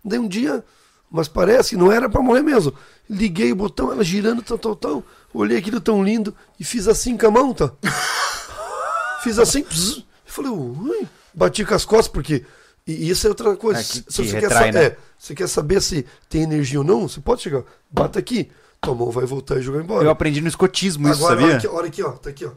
Daí 0.04 0.18
um 0.18 0.26
dia, 0.28 0.64
mas 1.10 1.28
parece 1.28 1.70
que 1.70 1.76
não 1.76 1.90
era 1.90 2.08
pra 2.08 2.20
morrer 2.22 2.42
mesmo. 2.42 2.72
Liguei 3.08 3.50
o 3.52 3.56
botão, 3.56 3.90
ela 3.92 4.04
girando, 4.04 4.42
tal, 4.42 4.58
tal, 4.58 4.76
tal. 4.76 5.04
Olhei 5.32 5.58
aquilo 5.58 5.80
tão 5.80 6.02
lindo 6.02 6.34
e 6.58 6.64
fiz 6.64 6.86
assim 6.88 7.16
com 7.16 7.26
a 7.26 7.30
mão, 7.30 7.52
tá? 7.54 7.70
fiz 9.22 9.38
assim, 9.38 9.62
pss, 9.62 10.04
falei, 10.26 10.50
ui, 10.50 11.06
bati 11.34 11.64
com 11.64 11.74
as 11.74 11.84
costas, 11.84 12.08
porque. 12.08 12.44
E 12.86 13.10
isso 13.10 13.26
é 13.26 13.30
outra 13.30 13.54
coisa. 13.56 13.80
É, 13.80 13.84
que- 13.84 13.88
se 13.90 14.04
você, 14.24 14.24
quer 14.24 14.40
retrai, 14.42 14.72
sa- 14.72 14.78
né? 14.78 14.84
é, 14.86 14.96
você 15.18 15.34
quer 15.34 15.46
saber 15.46 15.82
se 15.82 16.06
tem 16.28 16.42
energia 16.42 16.78
ou 16.78 16.84
não, 16.84 17.06
você 17.06 17.20
pode 17.20 17.42
chegar, 17.42 17.62
bata 17.90 18.18
aqui. 18.18 18.50
Tua 18.80 18.94
mão 18.94 19.10
vai 19.10 19.26
voltar 19.26 19.58
e 19.58 19.62
jogar 19.62 19.80
embora. 19.82 20.04
Eu 20.04 20.10
aprendi 20.10 20.40
no 20.40 20.48
escotismo 20.48 21.08
isso, 21.08 21.18
Agora, 21.18 21.34
olha 21.34 21.40
sabia? 21.40 21.56
aqui, 21.56 21.66
olha 21.66 21.86
aqui, 21.88 22.02
ó. 22.02 22.12
Tá 22.12 22.30
aqui, 22.30 22.44
ó. 22.46 22.52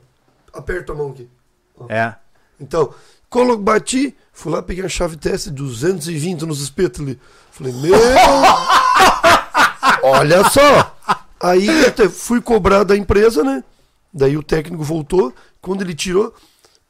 Aperta 0.54 0.94
a 0.94 0.96
mão 0.96 1.10
aqui. 1.10 1.28
É. 1.90 2.14
Então, 2.60 2.94
colo, 3.30 3.58
bati, 3.58 4.16
fui 4.32 4.52
lá, 4.52 4.62
peguei 4.62 4.86
a 4.86 4.90
chave 4.90 5.18
teste, 5.18 5.50
220 5.50 6.46
nos 6.46 6.62
espetos 6.62 7.02
ali. 7.02 7.20
Falei, 7.52 7.74
meu. 7.74 7.94
Olha 10.04 10.44
só! 10.50 10.96
Aí 11.40 11.86
até 11.86 12.08
fui 12.10 12.42
cobrar 12.42 12.84
da 12.84 12.96
empresa, 12.96 13.44
né? 13.44 13.64
Daí 14.14 14.38
o 14.38 14.44
técnico 14.44 14.84
voltou. 14.84 15.34
Quando 15.62 15.82
ele 15.82 15.94
tirou, 15.94 16.34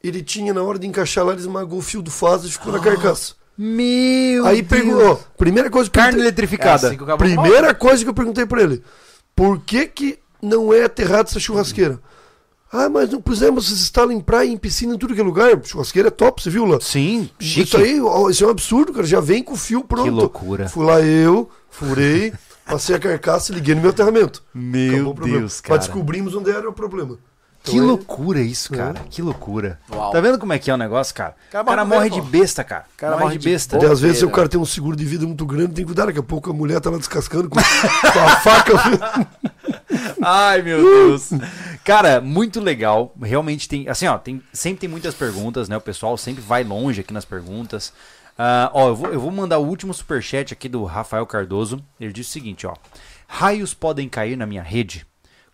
ele 0.03 0.21
tinha, 0.21 0.53
na 0.53 0.61
hora 0.63 0.79
de 0.79 0.87
encaixar 0.87 1.25
lá, 1.25 1.31
ele 1.33 1.41
esmagou 1.41 1.79
o 1.79 1.81
fio 1.81 2.01
do 2.01 2.11
faso 2.11 2.47
e 2.47 2.51
ficou 2.51 2.71
na 2.71 2.79
carcaça. 2.79 3.33
Meu 3.57 4.45
Aí 4.45 4.63
pegou, 4.63 5.11
ó, 5.11 5.15
primeira 5.37 5.69
coisa 5.69 5.89
que 5.89 5.97
eu 5.97 6.01
Carne 6.01 6.17
perguntei- 6.17 6.27
eletrificada. 6.27 6.87
É 6.87 6.89
assim 6.91 6.97
que. 6.97 7.17
Primeira 7.17 7.73
coisa 7.75 8.03
que 8.03 8.09
eu 8.09 8.13
perguntei 8.13 8.45
pra 8.45 8.61
ele: 8.61 8.83
por 9.35 9.59
que 9.59 9.85
que 9.87 10.19
não 10.41 10.73
é 10.73 10.83
aterrado 10.85 11.27
essa 11.29 11.39
churrasqueira? 11.39 11.99
Ah, 12.73 12.87
mas 12.89 13.09
não 13.09 13.21
pusemos 13.21 13.65
esses 13.67 13.81
estalos 13.81 14.13
em 14.13 14.21
praia, 14.21 14.47
em 14.47 14.55
piscina, 14.57 14.95
em 14.95 14.97
tudo 14.97 15.13
que 15.13 15.19
é 15.19 15.23
lugar. 15.23 15.59
Churrasqueira 15.63 16.07
é 16.07 16.11
top, 16.11 16.41
você 16.41 16.49
viu 16.49 16.65
lá? 16.65 16.79
Sim, 16.79 17.29
chique. 17.39 17.61
Isso 17.67 17.77
aí, 17.77 17.99
ó, 18.01 18.29
isso 18.29 18.43
é 18.43 18.47
um 18.47 18.51
absurdo, 18.51 18.93
cara. 18.93 19.05
Já 19.05 19.19
vem 19.19 19.43
com 19.43 19.53
o 19.53 19.57
fio 19.57 19.83
pronto. 19.83 20.03
Que 20.05 20.09
loucura. 20.09 20.69
Fui 20.69 20.85
lá 20.85 21.01
eu, 21.01 21.49
furei, 21.69 22.31
passei 22.65 22.95
a 22.95 22.99
carcaça 22.99 23.51
e 23.51 23.55
liguei 23.55 23.75
no 23.75 23.81
meu 23.81 23.89
aterramento. 23.89 24.41
Acabou 24.51 24.69
Meu 24.71 25.09
o 25.09 25.13
problema. 25.13 25.39
Deus, 25.39 25.53
Mas 25.55 25.61
cara. 25.61 25.77
descobrimos 25.79 26.33
onde 26.33 26.49
era 26.49 26.69
o 26.69 26.71
problema. 26.73 27.17
Então 27.63 27.73
Que 27.75 27.79
é- 27.79 27.83
loucura 27.83 28.39
isso, 28.41 28.71
cara. 28.73 28.95
Que 29.09 29.21
loucura. 29.21 29.77
Uau. 29.93 30.11
Tá 30.11 30.19
vendo 30.19 30.39
como 30.39 30.51
é 30.51 30.57
que 30.57 30.71
é 30.71 30.73
o 30.73 30.77
negócio, 30.77 31.13
cara? 31.13 31.35
O 31.49 31.51
Cara, 31.63 31.85
morre 31.85 32.09
mesmo, 32.09 32.23
de 32.23 32.31
besta, 32.31 32.63
cara. 32.63 32.85
Cara 32.97 33.17
morre 33.17 33.37
de 33.37 33.43
de 33.43 33.49
besta. 33.51 33.77
Daí, 33.77 33.91
às 33.91 33.99
vezes, 33.99 34.23
o 34.23 34.29
cara 34.31 34.47
tem 34.49 34.59
um 34.59 34.65
seguro 34.65 34.95
de 34.95 35.05
vida 35.05 35.27
muito 35.27 35.45
grande, 35.45 35.67
tem 35.73 35.83
que 35.83 35.85
cuidar. 35.85 36.07
Daqui 36.07 36.17
a 36.17 36.23
pouco 36.23 36.49
a 36.49 36.53
mulher 36.53 36.79
tá 36.79 36.89
lá 36.89 36.97
descascando 36.97 37.49
com, 37.49 37.59
com 37.59 38.19
a 38.19 38.35
faca. 38.37 39.27
Ai, 40.23 40.61
meu 40.63 40.81
Deus. 40.81 41.29
Cara, 41.83 42.21
muito 42.21 42.59
legal. 42.59 43.13
Realmente 43.21 43.67
tem, 43.67 43.87
assim, 43.89 44.07
ó, 44.07 44.17
tem, 44.17 44.41
sempre 44.53 44.81
tem 44.81 44.89
muitas 44.89 45.15
perguntas, 45.15 45.67
né? 45.67 45.75
O 45.75 45.81
pessoal 45.81 46.15
sempre 46.17 46.41
vai 46.41 46.63
longe 46.63 47.01
aqui 47.01 47.13
nas 47.13 47.25
perguntas. 47.25 47.91
Ah, 48.37 48.69
ó, 48.73 48.89
eu 48.89 48.95
vou, 48.95 49.13
eu 49.13 49.19
vou 49.19 49.31
mandar 49.31 49.57
o 49.59 49.65
último 49.65 49.93
superchat 49.93 50.53
aqui 50.53 50.69
do 50.69 50.83
Rafael 50.83 51.25
Cardoso. 51.25 51.83
Ele 51.99 52.13
diz 52.13 52.27
o 52.27 52.31
seguinte, 52.31 52.67
ó. 52.67 52.75
Raios 53.27 53.73
podem 53.73 54.07
cair 54.07 54.35
na 54.35 54.45
minha 54.45 54.61
rede? 54.61 55.05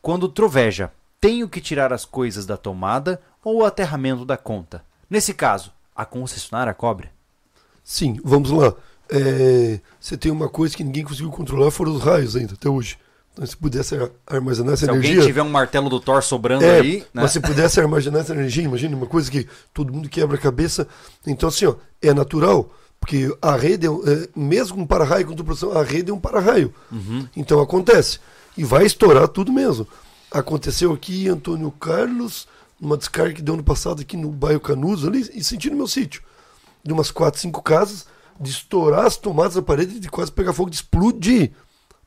Quando 0.02 0.28
troveja, 0.28 0.91
tenho 1.20 1.48
que 1.48 1.62
tirar 1.62 1.94
as 1.94 2.06
coisas 2.06 2.45
da 2.45 2.58
tomada 2.58 3.22
ou 3.44 3.62
o 3.62 3.66
aterramento 3.66 4.26
da 4.26 4.38
conta? 4.38 4.84
Nesse 5.10 5.34
caso, 5.34 5.72
a 5.95 6.06
concessionária 6.06 6.74
cobre? 6.74 7.10
Sim, 7.84 8.20
vamos 8.24 8.52
lá. 8.52 8.74
é, 9.10 9.80
você 9.99 10.18
tem 10.18 10.32
uma 10.32 10.49
coisa 10.49 10.76
que 10.76 10.84
ninguém 10.84 11.04
conseguiu 11.04 11.32
controlar, 11.32 11.72
foram 11.72 11.94
os 11.94 12.04
raios 12.04 12.36
ainda, 12.36 12.54
até 12.54 12.70
hoje. 12.70 12.98
Então, 13.38 13.46
se 13.46 13.56
pudesse 13.56 13.96
ar- 13.96 14.10
armazenar 14.26 14.74
essa 14.74 14.86
Se 14.88 14.92
energia... 14.92 15.12
alguém 15.12 15.28
tiver 15.28 15.44
um 15.44 15.50
martelo 15.50 15.90
do 15.92 16.00
Thor 16.00 16.24
sobrando 16.24 16.66
É, 16.66 16.80
aí, 16.80 16.98
né? 17.00 17.06
mas 17.22 17.32
se 17.32 17.40
pudesse 17.40 17.80
armazenar 17.80 18.22
essa 18.22 18.34
energia, 18.34 18.64
imagina 18.64 18.96
uma 18.98 19.06
coisa 19.06 19.30
que 19.30 19.48
todo 19.72 19.94
mundo 19.94 20.10
quebra 20.10 20.38
a 20.38 20.40
cabeça. 20.40 20.88
Então, 21.26 21.48
assim, 21.50 21.68
ó, 21.68 21.76
é 22.02 22.12
natural, 22.16 22.74
porque 23.00 23.32
a 23.40 23.56
rede, 23.56 23.86
é, 23.86 23.92
um- 23.92 24.02
é, 24.08 24.28
mesmo 24.36 24.78
com 24.78 24.88
para-raio, 24.88 25.28
com 25.28 25.36
produção, 25.36 25.72
a 25.78 25.84
rede 25.84 26.10
é 26.10 26.14
um 26.14 26.20
para-raio. 26.20 26.74
Uhum. 26.92 27.28
Então 27.38 27.60
acontece. 27.62 28.20
E 28.58 28.64
vai 28.64 28.86
estourar 28.88 29.28
tudo 29.28 29.54
mesmo. 29.54 29.88
Aconteceu 30.32 30.92
aqui, 30.92 31.28
Antônio 31.30 31.70
Carlos, 31.70 32.48
numa 32.82 32.98
descarga 32.98 33.34
que 33.36 33.42
deu 33.44 33.54
ano 33.54 33.64
passado 33.64 34.02
aqui 34.02 34.18
no 34.18 34.30
bairro 34.32 34.60
Canuso, 34.60 35.08
ali, 35.08 35.30
e 35.34 35.44
senti 35.44 35.70
no 35.70 35.78
meu 35.78 35.88
sítio. 35.88 36.24
De 36.84 36.92
umas 36.92 37.12
quatro, 37.12 37.40
cinco 37.40 37.62
casas, 37.62 38.08
de 38.40 38.50
estourar 38.50 39.06
as 39.06 39.16
tomadas 39.16 39.54
da 39.54 39.62
parede, 39.62 40.00
de 40.00 40.10
quase 40.10 40.32
pegar 40.32 40.54
fogo, 40.54 40.72
de 40.72 40.78
explodir. 40.78 41.52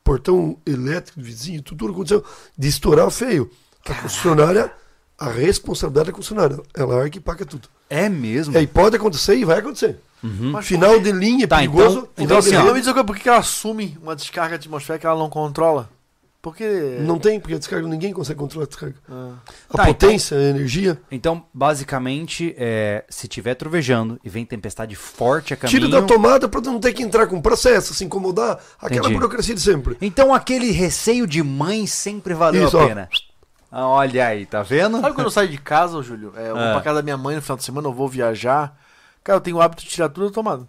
Portão 0.03 0.57
elétrico, 0.65 1.21
vizinho, 1.21 1.61
tudo, 1.61 1.79
tudo 1.79 1.93
aconteceu. 1.93 2.23
De 2.57 2.67
estourar 2.67 3.09
feio. 3.11 3.49
A 3.87 3.93
concessionária, 3.93 4.71
a 5.17 5.29
responsabilidade 5.29 6.07
da 6.07 6.13
concessionária. 6.13 6.59
Ela 6.73 7.03
arca 7.03 7.17
e 7.17 7.21
paga 7.21 7.45
tudo. 7.45 7.67
É 7.89 8.09
mesmo. 8.09 8.53
E 8.53 8.57
aí 8.57 8.67
pode 8.67 8.95
acontecer 8.95 9.35
e 9.35 9.45
vai 9.45 9.59
acontecer. 9.59 9.99
Mas 10.23 10.67
Final 10.67 10.99
de 10.99 11.11
linha, 11.11 11.47
Tá, 11.47 11.57
perigoso. 11.57 11.89
então- 11.99 12.01
final 12.01 12.09
então 12.17 12.39
de 12.41 12.47
assim. 12.47 12.55
Não 12.67 12.73
me 12.73 12.79
diz 12.79 12.87
coisa, 12.91 13.03
por 13.03 13.15
que 13.15 13.23
que 13.23 13.29
ela 13.29 13.39
assume 13.39 13.97
uma 14.01 14.15
descarga 14.15 14.55
atmosférica 14.55 15.01
que 15.01 15.07
ela 15.07 15.17
não 15.19 15.29
controla? 15.29 15.89
Porque. 16.41 16.97
Não 17.01 17.19
tem, 17.19 17.39
porque 17.39 17.53
a 17.53 17.57
descarga 17.59 17.87
ninguém 17.87 18.11
consegue 18.11 18.39
controlar 18.39 18.65
a 18.65 18.67
descarga. 18.67 18.95
Ah. 19.07 19.33
A 19.69 19.77
Tá, 19.77 19.85
potência, 19.85 20.35
a 20.37 20.41
energia. 20.41 20.99
Então, 21.11 21.45
basicamente, 21.53 22.55
é, 22.57 23.03
se 23.09 23.27
tiver 23.27 23.53
trovejando 23.55 24.19
e 24.23 24.29
vem 24.29 24.45
tempestade 24.45 24.95
forte 24.95 25.53
a 25.53 25.57
caminho... 25.57 25.79
Tira 25.81 25.91
da 25.91 26.01
tomada 26.07 26.49
pra 26.49 26.59
não 26.61 26.79
ter 26.79 26.93
que 26.93 27.03
entrar 27.03 27.27
com 27.27 27.39
processo, 27.41 27.93
se 27.93 28.03
incomodar. 28.03 28.59
Aquela 28.79 29.01
Entendi. 29.01 29.13
burocracia 29.15 29.53
de 29.53 29.61
sempre. 29.61 29.97
Então 30.01 30.33
aquele 30.33 30.71
receio 30.71 31.27
de 31.27 31.43
mãe 31.43 31.85
sempre 31.85 32.33
valeu 32.33 32.65
Isso, 32.67 32.77
a 32.79 32.87
pena. 32.87 33.09
Ah, 33.71 33.87
olha 33.87 34.25
aí, 34.27 34.45
tá 34.45 34.63
vendo? 34.63 34.99
Sabe 34.99 35.13
quando 35.13 35.27
eu 35.27 35.31
saio 35.31 35.47
de 35.47 35.57
casa, 35.57 36.01
Júlio? 36.01 36.33
É, 36.35 36.49
eu 36.49 36.55
vou 36.55 36.63
Ah. 36.63 36.73
pra 36.73 36.81
casa 36.81 36.95
da 36.97 37.03
minha 37.03 37.17
mãe 37.17 37.35
no 37.35 37.41
final 37.41 37.57
de 37.57 37.63
semana, 37.63 37.87
eu 37.87 37.93
vou 37.93 38.07
viajar. 38.09 38.77
Cara, 39.23 39.37
eu 39.37 39.41
tenho 39.41 39.57
o 39.57 39.61
hábito 39.61 39.83
de 39.83 39.89
tirar 39.89 40.09
tudo 40.09 40.27
da 40.27 40.33
tomada. 40.33 40.67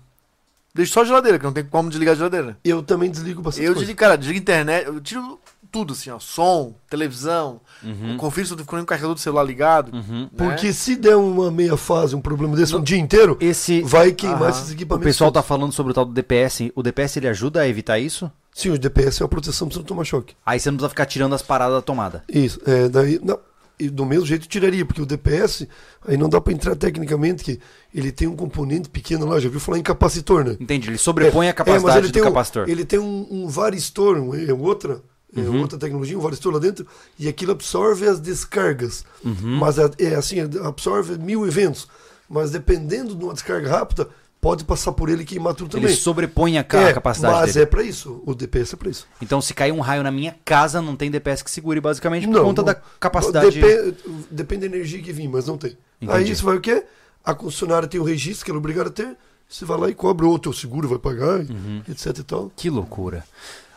Deixo 0.74 0.92
só 0.92 1.02
a 1.02 1.04
geladeira, 1.04 1.38
que 1.38 1.44
não 1.44 1.52
tem 1.52 1.64
como 1.64 1.88
desligar 1.90 2.12
a 2.12 2.16
geladeira. 2.16 2.56
Eu 2.64 2.82
também 2.82 3.10
desligo 3.10 3.42
bastante 3.42 3.64
Eu 3.64 3.72
coisa. 3.72 3.80
desligo, 3.80 3.98
cara, 3.98 4.16
desligo 4.16 4.38
a 4.38 4.42
internet, 4.42 4.86
eu 4.86 5.00
tiro 5.00 5.38
tudo, 5.72 5.94
assim, 5.94 6.10
ó. 6.10 6.18
Som, 6.20 6.74
televisão, 6.88 7.60
Uhum. 7.82 8.16
confiro 8.18 8.46
se 8.46 8.52
eu 8.52 8.56
tô 8.58 8.62
ficando 8.62 8.80
com 8.80 8.84
o 8.84 8.86
carregador 8.86 9.14
do 9.14 9.20
celular 9.20 9.42
ligado. 9.42 9.92
Uhum. 9.92 10.22
né? 10.24 10.30
Porque 10.36 10.72
se 10.72 10.94
der 10.94 11.16
uma 11.16 11.50
meia 11.50 11.76
fase, 11.76 12.14
um 12.14 12.20
problema 12.20 12.54
desse, 12.54 12.76
um 12.76 12.82
dia 12.82 12.98
inteiro, 12.98 13.36
Esse... 13.40 13.80
vai 13.82 14.12
queimar 14.12 14.42
Aham. 14.42 14.50
esses 14.50 14.68
O 14.70 14.72
equipamentos. 14.74 15.04
pessoal 15.06 15.32
tá 15.32 15.40
todos. 15.40 15.48
falando 15.48 15.72
sobre 15.72 15.90
o 15.92 15.94
tal 15.94 16.04
do 16.04 16.12
DPS. 16.12 16.70
O 16.76 16.82
DPS 16.82 17.16
ele 17.18 17.28
ajuda 17.28 17.62
a 17.62 17.68
evitar 17.68 17.98
isso? 17.98 18.30
Sim, 18.54 18.68
o 18.70 18.78
DPS 18.78 19.20
é 19.20 19.24
uma 19.24 19.28
proteção 19.30 19.66
pra 19.66 19.74
você 19.74 19.78
não 19.80 19.86
tomar 19.86 20.04
choque. 20.04 20.34
Aí 20.44 20.60
você 20.60 20.70
não 20.70 20.76
precisa 20.76 20.90
ficar 20.90 21.06
tirando 21.06 21.34
as 21.34 21.40
paradas 21.42 21.74
da 21.74 21.80
tomada. 21.82 22.22
Isso. 22.28 22.60
É, 22.66 22.86
daí, 22.90 23.18
não, 23.24 23.38
e 23.80 23.88
do 23.88 24.04
mesmo 24.04 24.26
jeito 24.26 24.46
tiraria, 24.46 24.84
porque 24.84 25.00
o 25.00 25.06
DPS, 25.06 25.66
aí 26.06 26.18
não 26.18 26.28
dá 26.28 26.38
pra 26.40 26.52
entrar 26.52 26.76
tecnicamente, 26.76 27.42
que 27.42 27.58
ele 27.94 28.12
tem 28.12 28.28
um 28.28 28.36
componente 28.36 28.90
pequeno 28.90 29.24
lá, 29.26 29.40
já 29.40 29.48
viu 29.48 29.58
falar 29.58 29.78
em 29.78 29.82
capacitor, 29.82 30.44
né? 30.44 30.56
Entendi, 30.60 30.90
ele 30.90 30.98
sobrepõe 30.98 31.46
a 31.46 31.50
É, 31.50 31.52
capacidade 31.54 31.98
ele 31.98 32.06
do 32.08 32.12
tem 32.12 32.22
um- 32.22 32.26
capacitor. 32.26 32.68
ele 32.68 32.84
tem 32.84 32.98
um, 32.98 33.26
um 33.30 33.48
varistor, 33.48 34.18
um, 34.18 34.34
é 34.34 34.52
outra, 34.52 34.94
é 34.94 35.00
Uhum. 35.34 35.60
outra 35.62 35.78
tecnologia, 35.78 36.16
um 36.18 36.20
varistor 36.20 36.52
lá 36.52 36.58
dentro, 36.58 36.86
e 37.18 37.26
aquilo 37.28 37.52
absorve 37.52 38.06
as 38.06 38.20
descargas. 38.20 39.04
Uhum. 39.24 39.56
Mas 39.58 39.78
é, 39.78 39.90
é 39.98 40.14
assim, 40.14 40.40
absorve 40.64 41.16
mil 41.18 41.46
eventos. 41.46 41.88
Mas 42.28 42.50
dependendo 42.50 43.14
de 43.14 43.24
uma 43.24 43.32
descarga 43.32 43.70
rápida, 43.70 44.08
pode 44.40 44.64
passar 44.64 44.92
por 44.92 45.08
ele 45.08 45.22
e 45.22 45.24
queimar 45.24 45.54
tudo 45.54 45.76
Ele 45.76 45.82
também. 45.86 45.96
sobrepõe 45.96 46.58
a, 46.58 46.60
É, 46.60 46.92
capacidade 46.92 47.34
mas 47.40 47.54
dele. 47.54 47.62
é 47.62 47.66
pra 47.66 47.82
isso. 47.82 48.22
O 48.26 48.34
DPS 48.34 48.74
é 48.74 48.76
pra 48.76 48.90
isso. 48.90 49.06
Então, 49.22 49.40
se 49.40 49.54
cair 49.54 49.70
um 49.72 49.80
raio 49.80 50.02
na 50.02 50.10
minha 50.10 50.34
casa, 50.44 50.82
não 50.82 50.96
tem 50.96 51.10
DPS 51.10 51.42
que 51.44 51.50
segure, 51.50 51.80
basicamente, 51.80 52.26
por 52.26 52.32
Não, 52.34 52.44
conta 52.44 52.62
não. 52.62 52.66
da 52.66 52.74
capacidade. 52.74 53.60
Depe- 53.60 53.94
depende 54.30 54.68
da 54.68 54.74
energia 54.76 55.00
que 55.00 55.12
vir, 55.12 55.28
mas 55.28 55.46
não 55.46 55.56
tem. 55.56 55.76
Entendi. 56.00 56.18
Aí 56.18 56.34
você 56.36 56.42
vai 56.42 56.56
o 56.56 56.60
quê? 56.60 56.84
A 57.24 57.34
concessionária 57.34 57.86
tem 57.88 58.00
o 58.00 58.04
registro 58.04 58.44
que 58.44 58.50
ela 58.50 58.58
é 58.58 58.60
obrigada 58.60 58.88
a 58.88 58.92
ter. 58.92 59.16
Você 59.48 59.64
vai 59.66 59.78
lá 59.78 59.88
e 59.90 59.94
cobra, 59.94 60.26
ou 60.26 60.34
o 60.34 60.38
teu 60.38 60.52
seguro 60.52 60.88
vai 60.88 60.98
pagar, 60.98 61.40
Uhum. 61.40 61.82
etc 61.88 62.18
e 62.18 62.22
tal. 62.22 62.50
Que 62.56 62.68
loucura. 62.70 63.22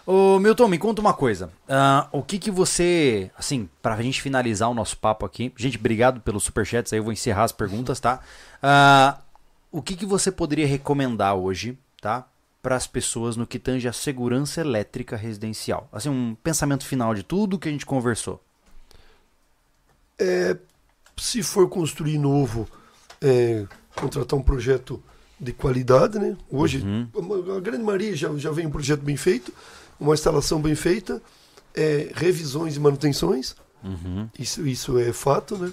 Ô, 0.05 0.37
Milton, 0.39 0.67
me 0.67 0.77
conta 0.77 1.01
uma 1.01 1.13
coisa. 1.13 1.51
Ah, 1.67 2.07
o 2.11 2.21
que 2.21 2.37
que 2.37 2.51
você, 2.51 3.31
assim, 3.37 3.67
pra 3.81 3.99
gente 4.01 4.21
finalizar 4.21 4.69
o 4.69 4.73
nosso 4.73 4.97
papo 4.97 5.25
aqui, 5.25 5.51
gente, 5.57 5.77
obrigado 5.77 6.21
pelos 6.21 6.43
superchats, 6.43 6.93
aí 6.93 6.99
eu 6.99 7.03
vou 7.03 7.11
encerrar 7.13 7.43
as 7.45 7.51
perguntas, 7.51 7.99
tá? 7.99 8.19
Ah, 8.61 9.17
o 9.71 9.81
que 9.81 9.95
que 9.95 10.05
você 10.05 10.31
poderia 10.31 10.67
recomendar 10.67 11.35
hoje, 11.35 11.77
tá? 11.99 12.27
Para 12.61 12.75
as 12.75 12.85
pessoas 12.85 13.35
no 13.35 13.47
que 13.47 13.57
tange 13.57 13.87
a 13.87 13.93
segurança 13.93 14.61
elétrica 14.61 15.15
residencial? 15.15 15.89
Assim, 15.91 16.09
um 16.09 16.35
pensamento 16.43 16.85
final 16.85 17.13
de 17.15 17.23
tudo 17.23 17.57
que 17.57 17.67
a 17.67 17.71
gente 17.71 17.85
conversou. 17.85 18.41
É, 20.19 20.55
se 21.17 21.41
for 21.41 21.67
construir 21.67 22.17
novo, 22.19 22.67
é, 23.21 23.65
contratar 23.95 24.37
um 24.37 24.43
projeto 24.43 25.01
de 25.39 25.51
qualidade, 25.51 26.17
né? 26.19 26.37
Hoje, 26.49 26.79
Uhum. 26.83 27.07
a, 27.53 27.57
a 27.57 27.59
grande 27.59 27.83
maioria 27.83 28.15
já, 28.15 28.33
já 28.37 28.51
vem 28.51 28.67
um 28.67 28.71
projeto 28.71 29.01
bem 29.01 29.17
feito, 29.17 29.51
uma 29.99 30.13
instalação 30.13 30.61
bem 30.61 30.75
feita, 30.75 31.21
é, 31.73 32.11
revisões 32.13 32.75
e 32.75 32.79
manutenções, 32.79 33.55
Uhum. 33.83 34.27
isso, 34.39 34.65
isso 34.67 34.97
é 34.97 35.13
fato, 35.13 35.57
né? 35.57 35.71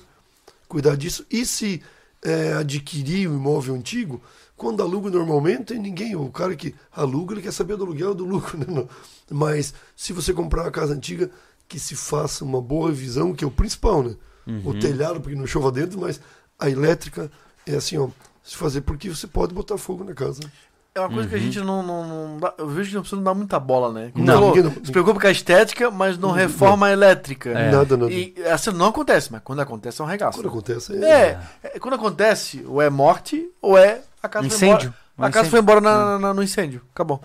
Cuidar 0.68 0.96
disso. 0.96 1.24
E 1.30 1.46
se 1.46 1.82
é, 2.22 2.52
adquirir 2.54 3.28
um 3.28 3.36
imóvel 3.36 3.74
antigo, 3.74 4.22
quando 4.56 4.82
aluga 4.82 5.10
normalmente, 5.10 5.74
ninguém, 5.78 6.14
o 6.14 6.28
cara 6.30 6.54
que 6.54 6.74
aluga, 6.92 7.34
ele 7.34 7.42
quer 7.42 7.52
saber 7.52 7.76
do 7.76 7.84
aluguel 7.84 8.14
do 8.14 8.24
lucro, 8.24 8.56
né? 8.58 8.66
Não. 8.68 8.88
Mas 9.30 9.72
se 9.96 10.12
você 10.12 10.32
comprar 10.32 10.62
uma 10.64 10.70
casa 10.70 10.92
antiga, 10.94 11.30
que 11.68 11.78
se 11.78 11.96
faça 11.96 12.44
uma 12.44 12.60
boa 12.60 12.88
revisão, 12.90 13.32
que 13.34 13.44
é 13.44 13.46
o 13.46 13.50
principal, 13.50 14.02
né? 14.02 14.14
O 14.64 14.74
telhado, 14.78 15.20
porque 15.20 15.36
não 15.36 15.46
chova 15.46 15.70
dentro, 15.72 16.00
mas 16.00 16.20
a 16.58 16.68
elétrica 16.68 17.30
é 17.66 17.76
assim, 17.76 17.96
ó, 17.96 18.08
se 18.42 18.56
fazer 18.56 18.80
porque 18.82 19.08
você 19.08 19.26
pode 19.26 19.54
botar 19.54 19.78
fogo 19.78 20.04
na 20.04 20.12
casa. 20.12 20.40
É 20.94 21.00
uma 21.00 21.08
coisa 21.08 21.26
que 21.28 21.34
a 21.34 21.38
gente 21.38 21.58
não, 21.60 21.82
não, 21.82 22.06
não 22.06 22.38
dá, 22.38 22.52
Eu 22.58 22.68
vejo 22.68 22.90
que 22.90 22.96
a 22.98 23.00
pessoa 23.00 23.16
não 23.16 23.24
dá 23.24 23.32
muita 23.34 23.58
bola, 23.58 23.92
né? 23.92 24.10
Como 24.12 24.24
Não, 24.26 24.34
falou, 24.52 24.56
não- 24.56 24.84
se 24.84 24.92
preocupa 24.92 25.18
com 25.20 25.26
a 25.26 25.30
estética, 25.30 25.90
mas 25.90 26.18
não 26.18 26.32
reforma 26.32 26.86
a 26.88 26.92
elétrica. 26.92 27.48
É. 27.50 27.70
Nada, 27.72 27.96
nada. 27.96 28.12
E 28.12 28.34
assim 28.52 28.70
não 28.72 28.86
acontece, 28.86 29.32
mas 29.32 29.40
quando 29.42 29.60
acontece 29.60 30.00
é 30.02 30.04
um 30.04 30.06
regaço. 30.06 30.38
Quando 30.38 30.48
acontece, 30.48 30.94
é, 31.02 31.08
É, 31.08 31.38
é, 31.62 31.78
quando 31.78 31.94
acontece, 31.94 32.62
ou 32.68 32.82
é 32.82 32.90
morte, 32.90 33.48
ou 33.62 33.78
é 33.78 34.02
a 34.22 34.28
casa 34.28 34.46
foi 34.48 34.56
Incêndio. 34.56 34.88
embora. 34.88 35.02
Um 35.18 35.24
a 35.24 35.30
casa 35.30 35.46
incêndio. 35.46 35.50
foi 35.50 35.60
embora 35.60 35.80
na- 35.80 36.18
na- 36.18 36.34
no 36.34 36.42
incêndio. 36.42 36.82
Acabou. 36.94 37.22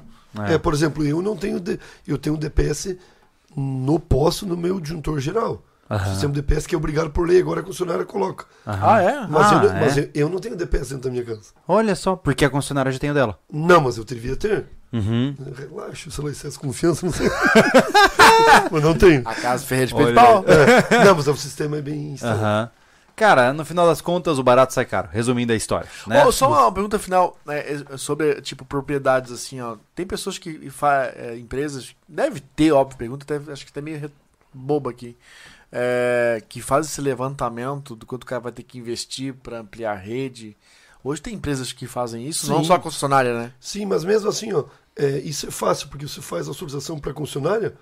É. 0.48 0.54
É, 0.54 0.58
por 0.58 0.74
exemplo, 0.74 1.06
eu 1.06 1.22
não 1.22 1.36
tenho 1.36 1.60
D- 1.60 1.78
eu 2.08 2.18
tenho 2.18 2.38
DPS 2.38 2.98
no 3.56 4.00
posto 4.00 4.46
no 4.46 4.56
meu 4.56 4.80
disjuntor 4.80 5.20
geral. 5.20 5.62
Aham. 5.90 6.12
Sistema 6.12 6.34
DPS 6.34 6.68
que 6.68 6.76
é 6.76 6.78
obrigado 6.78 7.10
por 7.10 7.28
lei, 7.28 7.40
agora 7.40 7.62
a 7.62 7.64
concessionária 7.64 8.06
coloca. 8.06 8.46
Aham. 8.66 8.80
Ah, 8.96 9.02
é? 9.02 9.28
Mas, 9.28 9.48
Ah, 9.48 9.54
eu, 9.56 9.62
não- 9.74 9.80
mas 9.80 9.98
é? 9.98 10.02
eu, 10.02 10.10
eu 10.16 10.30
não 10.30 10.40
tenho 10.40 10.56
DPS 10.56 10.90
dentro 10.90 11.06
da 11.06 11.10
minha 11.12 11.24
casa. 11.24 11.52
Olha 11.68 11.96
só, 11.96 12.16
porque 12.16 12.44
a 12.46 12.50
concessionária 12.50 12.92
já 12.92 13.00
tem 13.00 13.12
o 13.12 13.14
dela. 13.14 13.40
Não, 13.52 13.80
mas 13.82 13.98
eu 13.98 14.04
devia 14.04 14.36
ter. 14.36 14.66
Uhum. 14.92 15.36
Relaxa, 15.56 16.10
sei 16.10 16.24
lá, 16.24 16.30
excesso 16.32 16.54
de 16.54 16.60
confiança, 16.60 17.06
não 17.06 17.12
sei. 17.14 17.28
mas 18.72 18.84
não 18.84 18.94
tenho. 18.98 19.22
A 19.26 19.36
casa 19.36 19.66
Ferreira 19.66 19.88
de 19.90 19.96
Peito 19.96 20.14
Pau. 20.14 20.44
É, 20.48 21.06
não, 21.06 21.16
mas 21.16 21.28
o 21.28 21.36
sistema 21.36 21.78
é 21.78 21.82
bem 21.82 22.14
instalado. 22.14 22.40
Aham. 22.42 22.70
Cara, 23.16 23.52
no 23.52 23.66
final 23.66 23.88
das 23.88 24.00
contas, 24.00 24.38
o 24.38 24.44
barato 24.44 24.74
sai 24.74 24.86
caro. 24.86 25.10
Resumindo 25.12 25.52
a 25.52 25.56
história, 25.56 25.90
né? 26.06 26.24
Ô, 26.24 26.32
só 26.32 26.48
uma 26.66 26.72
pergunta 26.72 27.00
final 27.00 27.36
né, 27.46 27.64
é 27.92 27.98
sobre, 27.98 28.40
tipo, 28.42 28.64
propriedades, 28.64 29.32
assim, 29.32 29.60
ó. 29.60 29.76
Tem 29.96 30.06
pessoas 30.06 30.38
que 30.38 30.70
fa 30.70 31.12
é, 31.16 31.36
empresas, 31.36 31.96
deve 32.08 32.40
ter, 32.40 32.72
óbvio, 32.72 32.96
pergunta, 32.96 33.26
deve, 33.28 33.52
acho 33.52 33.66
que 33.66 33.74
tá 33.74 33.82
meio 33.82 34.00
re- 34.00 34.12
boba 34.54 34.92
aqui, 34.92 35.18
é, 35.72 36.42
que 36.48 36.62
fazem 36.62 36.90
esse 36.92 37.02
levantamento 37.02 37.96
do 37.96 38.06
quanto 38.06 38.24
o 38.24 38.28
cara 38.28 38.42
vai 38.42 38.52
ter 38.52 38.64
que 38.64 38.78
investir 38.78 39.34
para 39.34 39.60
ampliar 39.60 39.92
a 39.94 39.96
rede. 39.96 40.56
Hoje 41.04 41.22
tem 41.22 41.34
empresas 41.36 41.72
que 41.72 41.88
fazem 41.88 42.26
isso, 42.28 42.50
não 42.50 42.60
Sim. 42.62 42.66
só 42.68 42.74
a 42.76 42.80
concessionária, 42.80 43.34
né? 43.38 43.54
Sim, 43.60 43.86
mas 43.86 44.04
mesmo 44.04 44.30
assim, 44.30 44.52
ó, 44.54 44.66
é, 44.96 45.20
isso 45.20 45.48
é 45.48 45.52
fácil, 45.52 45.88
porque 45.90 46.08
você 46.08 46.22
faz 46.22 46.48
a 46.48 46.52
autorização 46.52 47.00
para 47.00 47.12
a 47.12 47.14
concessionária 47.14 47.76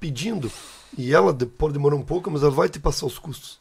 pedindo, 0.00 0.50
e 0.96 1.14
ela 1.14 1.32
de- 1.32 1.46
pode 1.46 1.72
demorar 1.72 1.96
um 1.96 2.02
pouco, 2.02 2.30
mas 2.30 2.42
ela 2.42 2.50
vai 2.50 2.68
te 2.68 2.78
passar 2.78 3.06
os 3.06 3.18
custos 3.18 3.58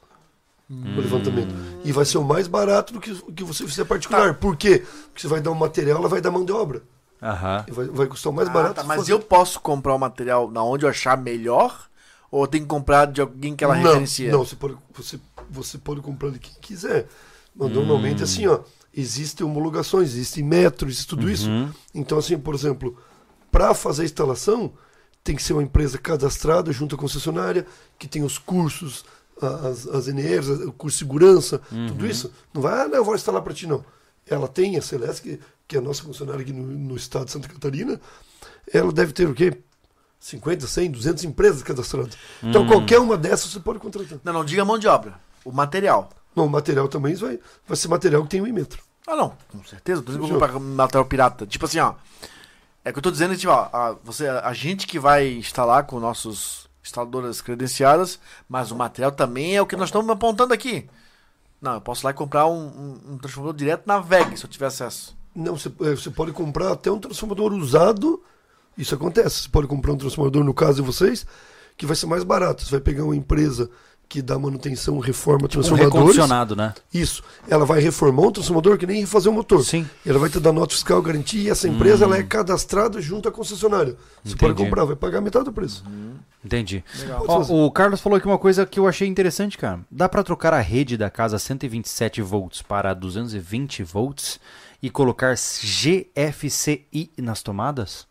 do 0.70 1.02
levantamento. 1.02 1.54
E 1.84 1.92
vai 1.92 2.04
ser 2.06 2.18
o 2.18 2.24
mais 2.24 2.48
barato 2.48 2.94
do 2.94 3.00
que 3.00 3.12
o 3.12 3.32
que 3.32 3.44
você 3.44 3.66
fizer 3.68 3.86
particular. 3.86 4.34
Por 4.34 4.58
quê? 4.58 4.80
Porque 5.08 5.22
você 5.22 5.28
vai 5.28 5.40
dar 5.40 5.52
um 5.52 5.56
material, 5.56 6.00
ela 6.00 6.10
vai 6.10 6.20
dar 6.20 6.32
mão 6.32 6.44
de 6.44 6.52
obra. 6.52 6.82
E 7.68 7.72
vai, 7.72 7.86
vai 7.88 8.08
custar 8.08 8.32
o 8.32 8.36
mais 8.36 8.50
Ah, 8.50 8.52
barato. 8.52 8.76
tá, 8.76 8.84
mas 8.84 8.98
fazer. 8.98 9.14
eu 9.14 9.20
posso 9.20 9.60
comprar 9.62 9.94
o 9.94 10.00
material 10.00 10.50
na 10.50 10.64
onde 10.64 10.86
eu 10.86 10.90
achar 10.90 11.16
melhor? 11.18 11.88
Ou 12.34 12.48
tenho 12.48 12.64
que 12.64 12.70
comprar 12.70 13.06
de 13.06 13.22
alguém 13.22 13.56
que 13.56 13.64
ela 13.64 13.76
não, 13.76 13.84
referencia? 13.84 14.32
Não, 14.32 14.44
você 14.44 14.56
pode, 14.56 14.76
você, 14.92 15.20
você 15.52 15.78
pode 15.78 16.02
comprar 16.02 16.32
de 16.32 16.40
quem 16.40 16.52
quiser. 16.60 17.08
Mas 17.56 17.72
normalmente, 17.72 18.24
assim, 18.24 18.48
ó, 18.48 18.62
existem 18.92 19.46
homologações, 19.46 20.10
existem 20.16 20.44
metros, 20.44 20.94
existe 20.94 21.08
tudo 21.08 21.30
isso. 21.30 21.48
Uhum. 21.48 21.70
Então, 21.94 22.18
assim, 22.18 22.36
por 22.40 22.56
exemplo, 22.56 22.98
para 23.52 23.76
fazer 23.76 24.02
a 24.02 24.06
instalação, 24.06 24.74
tem 25.24 25.36
que 25.36 25.44
ser 25.44 25.54
uma 25.54 25.62
empresa 25.62 26.00
cadastrada 26.00 26.72
junto 26.72 26.96
à 26.96 26.98
concessionária, 26.98 27.68
que 28.00 28.08
tem 28.08 28.24
os 28.24 28.40
cursos, 28.40 29.06
as, 29.40 29.86
as 29.86 30.08
NRs, 30.08 30.50
o 30.50 30.72
curso 30.72 30.96
de 30.98 31.00
segurança, 31.06 31.62
Uhum. 31.72 31.86
tudo 31.86 32.08
isso. 32.08 32.32
Não 32.52 32.64
vai, 32.64 32.82
ah, 32.82 32.88
não, 32.88 32.96
eu 32.98 33.06
vou 33.06 33.14
instalar 33.14 33.44
para 33.44 33.54
ti, 33.54 33.68
não. 33.68 33.86
ela 34.28 34.48
tem, 34.48 34.76
a 34.76 34.82
Celeste, 34.82 35.22
que, 35.22 35.40
que 35.68 35.76
é 35.76 35.80
a 35.80 35.84
nossa 35.84 36.02
funcionária 36.02 36.42
aqui 36.42 36.52
no, 36.52 36.64
no 36.66 36.96
estado 36.96 37.26
de 37.26 37.32
Santa 37.32 37.48
Catarina, 37.48 38.02
ela 38.74 38.92
deve 38.92 39.14
ter 39.14 39.30
o 39.30 39.36
quê? 39.36 39.56
50, 40.24 40.66
100, 40.66 40.92
200 40.92 41.24
empresas 41.26 41.62
cadastradas. 41.62 42.18
Então, 42.42 42.66
qualquer 42.66 42.98
uma 42.98 43.18
dessas 43.18 43.52
você 43.52 43.60
pode 43.60 43.78
contratar. 43.78 44.20
Não, 44.24 44.32
não 44.32 44.46
diga 44.46 44.64
mão 44.64 44.80
de 44.80 44.88
obra. 44.88 45.20
O 45.44 45.52
material. 45.52 46.10
Não, 46.34 46.46
o 46.46 46.50
material 46.50 46.88
também 46.88 47.14
vai, 47.14 47.38
vai 47.68 47.76
ser 47.76 47.90
material 47.90 48.24
que 48.24 48.30
tem 48.30 48.42
um 48.42 48.48
imetro. 48.48 48.82
Ah, 49.06 49.18
não, 49.18 49.34
com 49.52 49.62
certeza. 49.66 50.02
Por 50.02 50.12
exemplo, 50.12 50.28
eu 50.28 50.30
Show. 50.30 50.40
vou 50.40 50.48
comprar 50.48 50.60
material 50.62 51.06
pirata. 51.06 51.46
Tipo 51.46 51.66
assim, 51.66 51.80
ó. 51.80 51.96
É 52.86 52.94
que 52.94 53.00
eu 53.00 53.04
tô 53.04 53.12
dizendo, 53.12 53.36
tipo, 53.36 53.52
ó, 53.52 53.68
a, 53.74 53.98
você, 54.02 54.30
a 54.30 54.54
gente 54.54 54.88
que 54.88 54.98
vai 54.98 55.28
instalar 55.34 55.84
com 55.84 56.00
nossos 56.00 56.70
instaladoras 56.82 57.42
credenciadas, 57.42 58.18
mas 58.48 58.72
o 58.72 58.78
material 58.78 59.12
também 59.12 59.58
é 59.58 59.62
o 59.62 59.68
que 59.68 59.76
nós 59.76 59.90
estamos 59.90 60.10
apontando 60.10 60.54
aqui. 60.54 60.90
Não, 61.62 61.74
eu 61.74 61.82
posso 61.82 62.02
ir 62.02 62.06
lá 62.06 62.12
e 62.12 62.14
comprar 62.14 62.48
um, 62.48 62.66
um, 62.66 63.14
um 63.14 63.18
transformador 63.18 63.58
direto 63.58 63.84
na 63.86 64.00
VEG, 64.00 64.38
se 64.38 64.46
eu 64.46 64.50
tiver 64.50 64.68
acesso. 64.68 65.18
Não, 65.36 65.58
você, 65.58 65.68
é, 65.82 65.96
você 65.96 66.10
pode 66.10 66.32
comprar 66.32 66.72
até 66.72 66.90
um 66.90 67.00
transformador 67.00 67.52
usado. 67.52 68.24
Isso 68.78 68.96
acontece. 68.96 69.44
Você 69.44 69.50
pode 69.50 69.68
comprar 69.68 69.94
um 69.94 69.98
transformador, 69.98 70.44
no 70.44 70.54
caso 70.54 70.76
de 70.76 70.82
vocês, 70.82 71.26
que 71.78 71.86
vai 71.86 71.96
ser 71.96 72.06
mais 72.08 72.24
barato. 72.24 72.64
Você 72.64 72.72
vai 72.72 72.80
pegar 72.82 73.04
uma 73.04 73.16
empresa 73.16 73.70
que 74.10 74.22
dá 74.22 74.38
manutenção, 74.38 75.00
reforma 75.00 75.46
Um 75.46 75.48
transformadores. 75.48 75.94
recondicionado, 75.96 76.56
né? 76.56 76.74
Isso. 76.94 77.24
Ela 77.50 77.66
vai 77.66 77.80
reformar 77.80 78.22
um 78.28 78.32
transformador 78.32 78.78
que 78.78 78.86
nem 78.86 79.02
refazer 79.02 79.32
um 79.32 79.36
motor. 79.36 79.64
Sim. 79.64 79.90
Ela 80.06 80.20
vai 80.20 80.30
te 80.30 80.40
dar 80.40 80.52
nota 80.54 80.72
fiscal, 80.76 81.02
garantia, 81.02 81.42
e 81.42 81.50
essa 81.50 81.68
empresa 81.68 82.06
ela 82.06 82.16
é 82.18 82.22
cadastrada 82.22 83.02
junto 83.02 83.28
à 83.28 83.32
concessionária. 83.32 83.96
Você 84.24 84.36
pode 84.36 84.52
Entendi. 84.54 84.70
comprar, 84.70 84.86
vai 84.86 84.96
pagar 84.96 85.20
metade 85.20 85.46
do 85.46 85.54
preço. 85.54 85.84
Entendi. 86.46 86.84
Legal. 87.00 87.26
Ó, 87.28 87.66
o 87.66 87.72
Carlos 87.72 88.02
falou 88.02 88.18
aqui 88.18 88.28
uma 88.28 88.38
coisa 88.38 88.68
que 88.68 88.80
eu 88.80 88.88
achei 88.88 89.08
interessante, 89.08 89.58
cara. 89.58 89.80
Dá 89.90 90.08
pra 90.08 90.22
trocar 90.22 90.54
a 90.54 90.60
rede 90.60 90.96
da 90.96 91.10
casa 91.10 91.40
127 91.40 92.22
volts 92.22 92.62
para 92.62 92.94
220 92.94 93.82
volts 93.82 94.40
e 94.80 94.92
colocar 94.92 95.34
GFCI 95.34 97.12
nas 97.18 97.42
tomadas? 97.42 98.06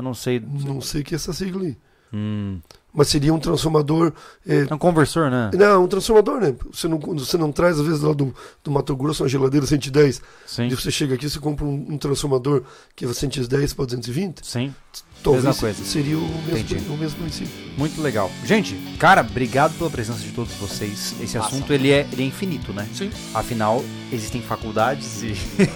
Eu 0.00 0.02
não 0.02 0.14
sei. 0.14 0.40
Não 0.40 0.80
sei 0.80 1.02
que 1.02 1.14
é 1.14 1.16
essa 1.16 1.32
sigla 1.32 1.62
aí. 1.62 1.76
Hum, 2.12 2.58
Mas 2.92 3.06
seria 3.08 3.32
um 3.32 3.38
transformador. 3.38 4.12
é, 4.44 4.66
é 4.68 4.74
um 4.74 4.78
conversor, 4.78 5.30
né? 5.30 5.50
não, 5.54 5.84
um 5.84 5.86
transformador, 5.86 6.40
né? 6.40 6.54
Você 6.72 6.88
não, 6.88 6.98
você 6.98 7.36
não 7.36 7.52
traz, 7.52 7.78
às 7.78 7.86
vezes, 7.86 8.00
lá 8.00 8.12
do, 8.12 8.34
do 8.64 8.70
Mato 8.70 8.96
Grosso 8.96 9.22
uma 9.22 9.28
geladeira 9.28 9.64
110. 9.64 10.20
Sim. 10.46 10.66
E 10.66 10.74
você 10.74 10.90
chega 10.90 11.14
aqui 11.14 11.28
você 11.28 11.38
compra 11.38 11.64
um, 11.64 11.86
um 11.90 11.98
transformador 11.98 12.62
que 12.96 13.04
é 13.04 13.12
110 13.12 13.74
para 13.74 13.84
220. 13.84 14.44
Sim. 14.44 14.74
Talvez 15.22 15.44
Mesma 15.44 15.60
coisa. 15.60 15.84
seria 15.84 16.16
o 16.16 16.42
mesmo, 16.46 16.94
o 16.94 16.96
mesmo 16.96 17.20
princípio. 17.20 17.52
Muito 17.76 18.00
legal. 18.00 18.30
Gente, 18.44 18.74
cara, 18.98 19.20
obrigado 19.20 19.76
pela 19.76 19.90
presença 19.90 20.20
de 20.20 20.32
todos 20.32 20.54
vocês. 20.54 21.14
Esse 21.20 21.36
assunto 21.36 21.72
ele 21.74 21.90
é, 21.90 22.08
ele 22.10 22.22
é 22.22 22.26
infinito, 22.26 22.72
né? 22.72 22.88
Sim. 22.94 23.10
Afinal, 23.34 23.84
existem 24.10 24.40
faculdades 24.40 25.22
e, 25.22 25.34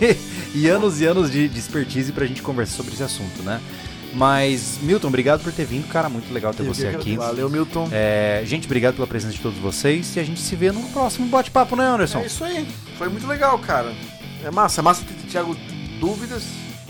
e 0.58 0.66
anos 0.66 1.00
e 1.02 1.04
anos 1.04 1.30
de, 1.30 1.46
de 1.46 1.58
expertise 1.58 2.10
pra 2.10 2.24
gente 2.24 2.42
conversar 2.42 2.78
sobre 2.78 2.94
esse 2.94 3.02
assunto, 3.02 3.42
né? 3.42 3.60
Mas, 4.14 4.78
Milton, 4.80 5.08
obrigado 5.08 5.42
por 5.42 5.52
ter 5.52 5.64
vindo, 5.66 5.88
cara. 5.88 6.08
Muito 6.08 6.32
legal 6.32 6.54
ter 6.54 6.62
Eu 6.64 6.72
você 6.72 6.86
aqui. 6.88 7.16
Valeu, 7.16 7.50
Milton. 7.50 7.88
É, 7.90 8.42
gente, 8.46 8.66
obrigado 8.66 8.94
pela 8.94 9.06
presença 9.06 9.34
de 9.34 9.40
todos 9.40 9.58
vocês. 9.58 10.14
E 10.16 10.20
a 10.20 10.24
gente 10.24 10.40
se 10.40 10.54
vê 10.54 10.70
no 10.70 10.82
próximo 10.90 11.26
bate-papo, 11.26 11.74
né, 11.76 11.84
Anderson? 11.86 12.20
É 12.20 12.26
isso 12.26 12.44
aí. 12.44 12.66
Foi 12.96 13.08
muito 13.08 13.26
legal, 13.26 13.58
cara. 13.58 13.92
É 14.44 14.50
massa. 14.50 14.80
É 14.80 14.82
massa 14.82 15.02
ter, 15.04 15.14
Thiago, 15.28 15.56
dúvidas, 15.98 16.44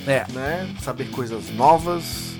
É, 0.06 0.26
né? 0.32 0.68
Saber 0.82 1.10
coisas 1.10 1.50
novas. 1.54 2.34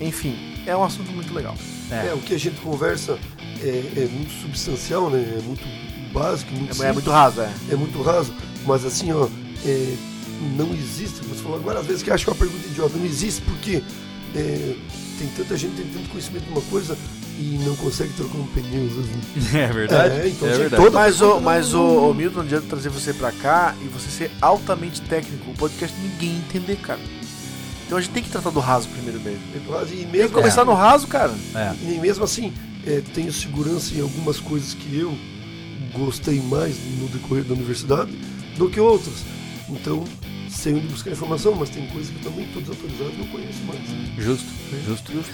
Enfim, 0.00 0.36
é 0.66 0.76
um 0.76 0.82
assunto 0.82 1.12
muito 1.12 1.32
legal. 1.32 1.54
é. 1.90 2.08
É, 2.08 2.14
o 2.14 2.18
que 2.18 2.34
a 2.34 2.38
gente 2.38 2.60
conversa 2.60 3.16
é, 3.62 3.68
é 3.96 4.08
muito 4.10 4.32
substancial, 4.42 5.08
né? 5.10 5.36
É 5.38 5.42
muito 5.42 5.62
básico, 6.12 6.50
muito 6.52 6.70
É, 6.70 6.70
é 6.70 6.74
simples, 6.74 6.94
muito 6.94 7.10
raso, 7.10 7.40
é. 7.40 7.50
é 7.70 7.76
muito 7.76 8.02
raso, 8.02 8.34
mas 8.66 8.84
assim, 8.84 9.12
ó, 9.12 9.28
é, 9.64 9.94
não 10.56 10.72
existe, 10.74 11.20
você 11.24 11.42
falou 11.42 11.58
agora 11.58 11.80
às 11.80 11.86
vezes 11.86 12.02
que 12.02 12.10
é 12.10 12.14
uma 12.14 12.34
pergunta 12.34 12.66
idiota, 12.66 12.96
não 12.96 13.04
existe 13.06 13.40
porque 13.42 13.82
é, 14.34 14.74
tem 15.18 15.28
tanta 15.36 15.56
gente 15.56 15.74
tem 15.76 15.86
tanto 15.86 16.08
conhecimento 16.10 16.44
de 16.44 16.50
uma 16.50 16.60
coisa 16.62 16.96
e 17.38 17.58
não 17.64 17.74
consegue 17.76 18.12
trocar 18.14 18.38
um 18.38 18.46
pneu. 18.48 18.88
vezes. 18.88 19.52
É 19.54 19.66
verdade. 19.68 20.14
É, 20.20 20.28
então, 20.28 20.48
é 20.48 20.50
assim, 20.52 20.60
verdade. 20.60 20.82
toda- 20.82 20.98
Mas, 20.98 21.20
o, 21.20 21.40
mas 21.40 21.74
o, 21.74 22.10
o 22.10 22.14
Milton, 22.14 22.36
não 22.38 22.42
adianta 22.44 22.66
trazer 22.68 22.88
você 22.88 23.12
pra 23.12 23.32
cá 23.32 23.74
e 23.82 23.88
você 23.88 24.08
ser 24.10 24.30
altamente 24.40 25.00
técnico. 25.02 25.50
O 25.50 25.54
podcast 25.54 25.96
ninguém 26.00 26.36
entender, 26.36 26.76
cara. 26.76 27.00
Então 27.86 27.98
a 27.98 28.00
gente 28.00 28.12
tem 28.12 28.22
que 28.22 28.30
tratar 28.30 28.50
do 28.50 28.60
raso 28.60 28.88
primeiro 28.88 29.20
mesmo. 29.20 29.40
E 29.54 29.88
Tem 29.96 30.06
que 30.06 30.16
mesmo, 30.16 30.30
começar 30.30 30.64
no 30.64 30.74
raso, 30.74 31.06
cara. 31.06 31.34
É. 31.54 31.74
e 31.82 31.98
mesmo 32.00 32.24
assim, 32.24 32.52
é, 32.86 33.02
tenho 33.12 33.32
segurança 33.32 33.94
em 33.94 34.00
algumas 34.00 34.40
coisas 34.40 34.72
que 34.74 34.98
eu 34.98 35.16
gostei 35.92 36.40
mais 36.40 36.74
no 36.98 37.06
decorrer 37.08 37.44
da 37.44 37.54
universidade 37.54 38.10
do 38.56 38.68
que 38.70 38.80
outras. 38.80 39.14
Então, 39.68 40.02
sei 40.54 40.74
onde 40.74 40.86
buscar 40.86 41.10
informação, 41.10 41.54
mas 41.54 41.70
tem 41.70 41.86
coisas 41.88 42.10
que 42.10 42.24
eu 42.24 42.30
também 42.30 42.46
estou 42.46 42.62
desatualizado 42.62 43.10
e 43.12 43.18
não 43.18 43.26
conheço 43.26 43.62
mais. 43.64 43.80
Justo, 44.18 44.48
justo, 44.86 45.12
justo. 45.12 45.32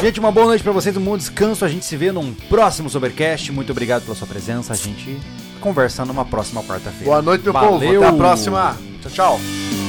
Gente, 0.00 0.18
uma 0.18 0.32
boa 0.32 0.46
noite 0.46 0.62
pra 0.62 0.72
vocês, 0.72 0.96
um 0.96 1.04
bom 1.04 1.16
descanso. 1.16 1.64
A 1.64 1.68
gente 1.68 1.84
se 1.84 1.96
vê 1.96 2.10
num 2.10 2.32
próximo 2.32 2.88
Sobercast. 2.88 3.52
Muito 3.52 3.70
obrigado 3.70 4.02
pela 4.04 4.14
sua 4.14 4.26
presença. 4.26 4.72
A 4.72 4.76
gente 4.76 5.18
conversa 5.60 6.04
numa 6.04 6.24
próxima 6.24 6.62
quarta-feira. 6.62 7.04
Boa 7.04 7.20
noite, 7.22 7.44
meu 7.44 7.52
Valeu. 7.52 7.70
povo. 7.70 7.96
Até 7.96 8.06
a 8.06 8.12
próxima. 8.12 8.76
Tchau, 9.02 9.10
tchau. 9.10 9.79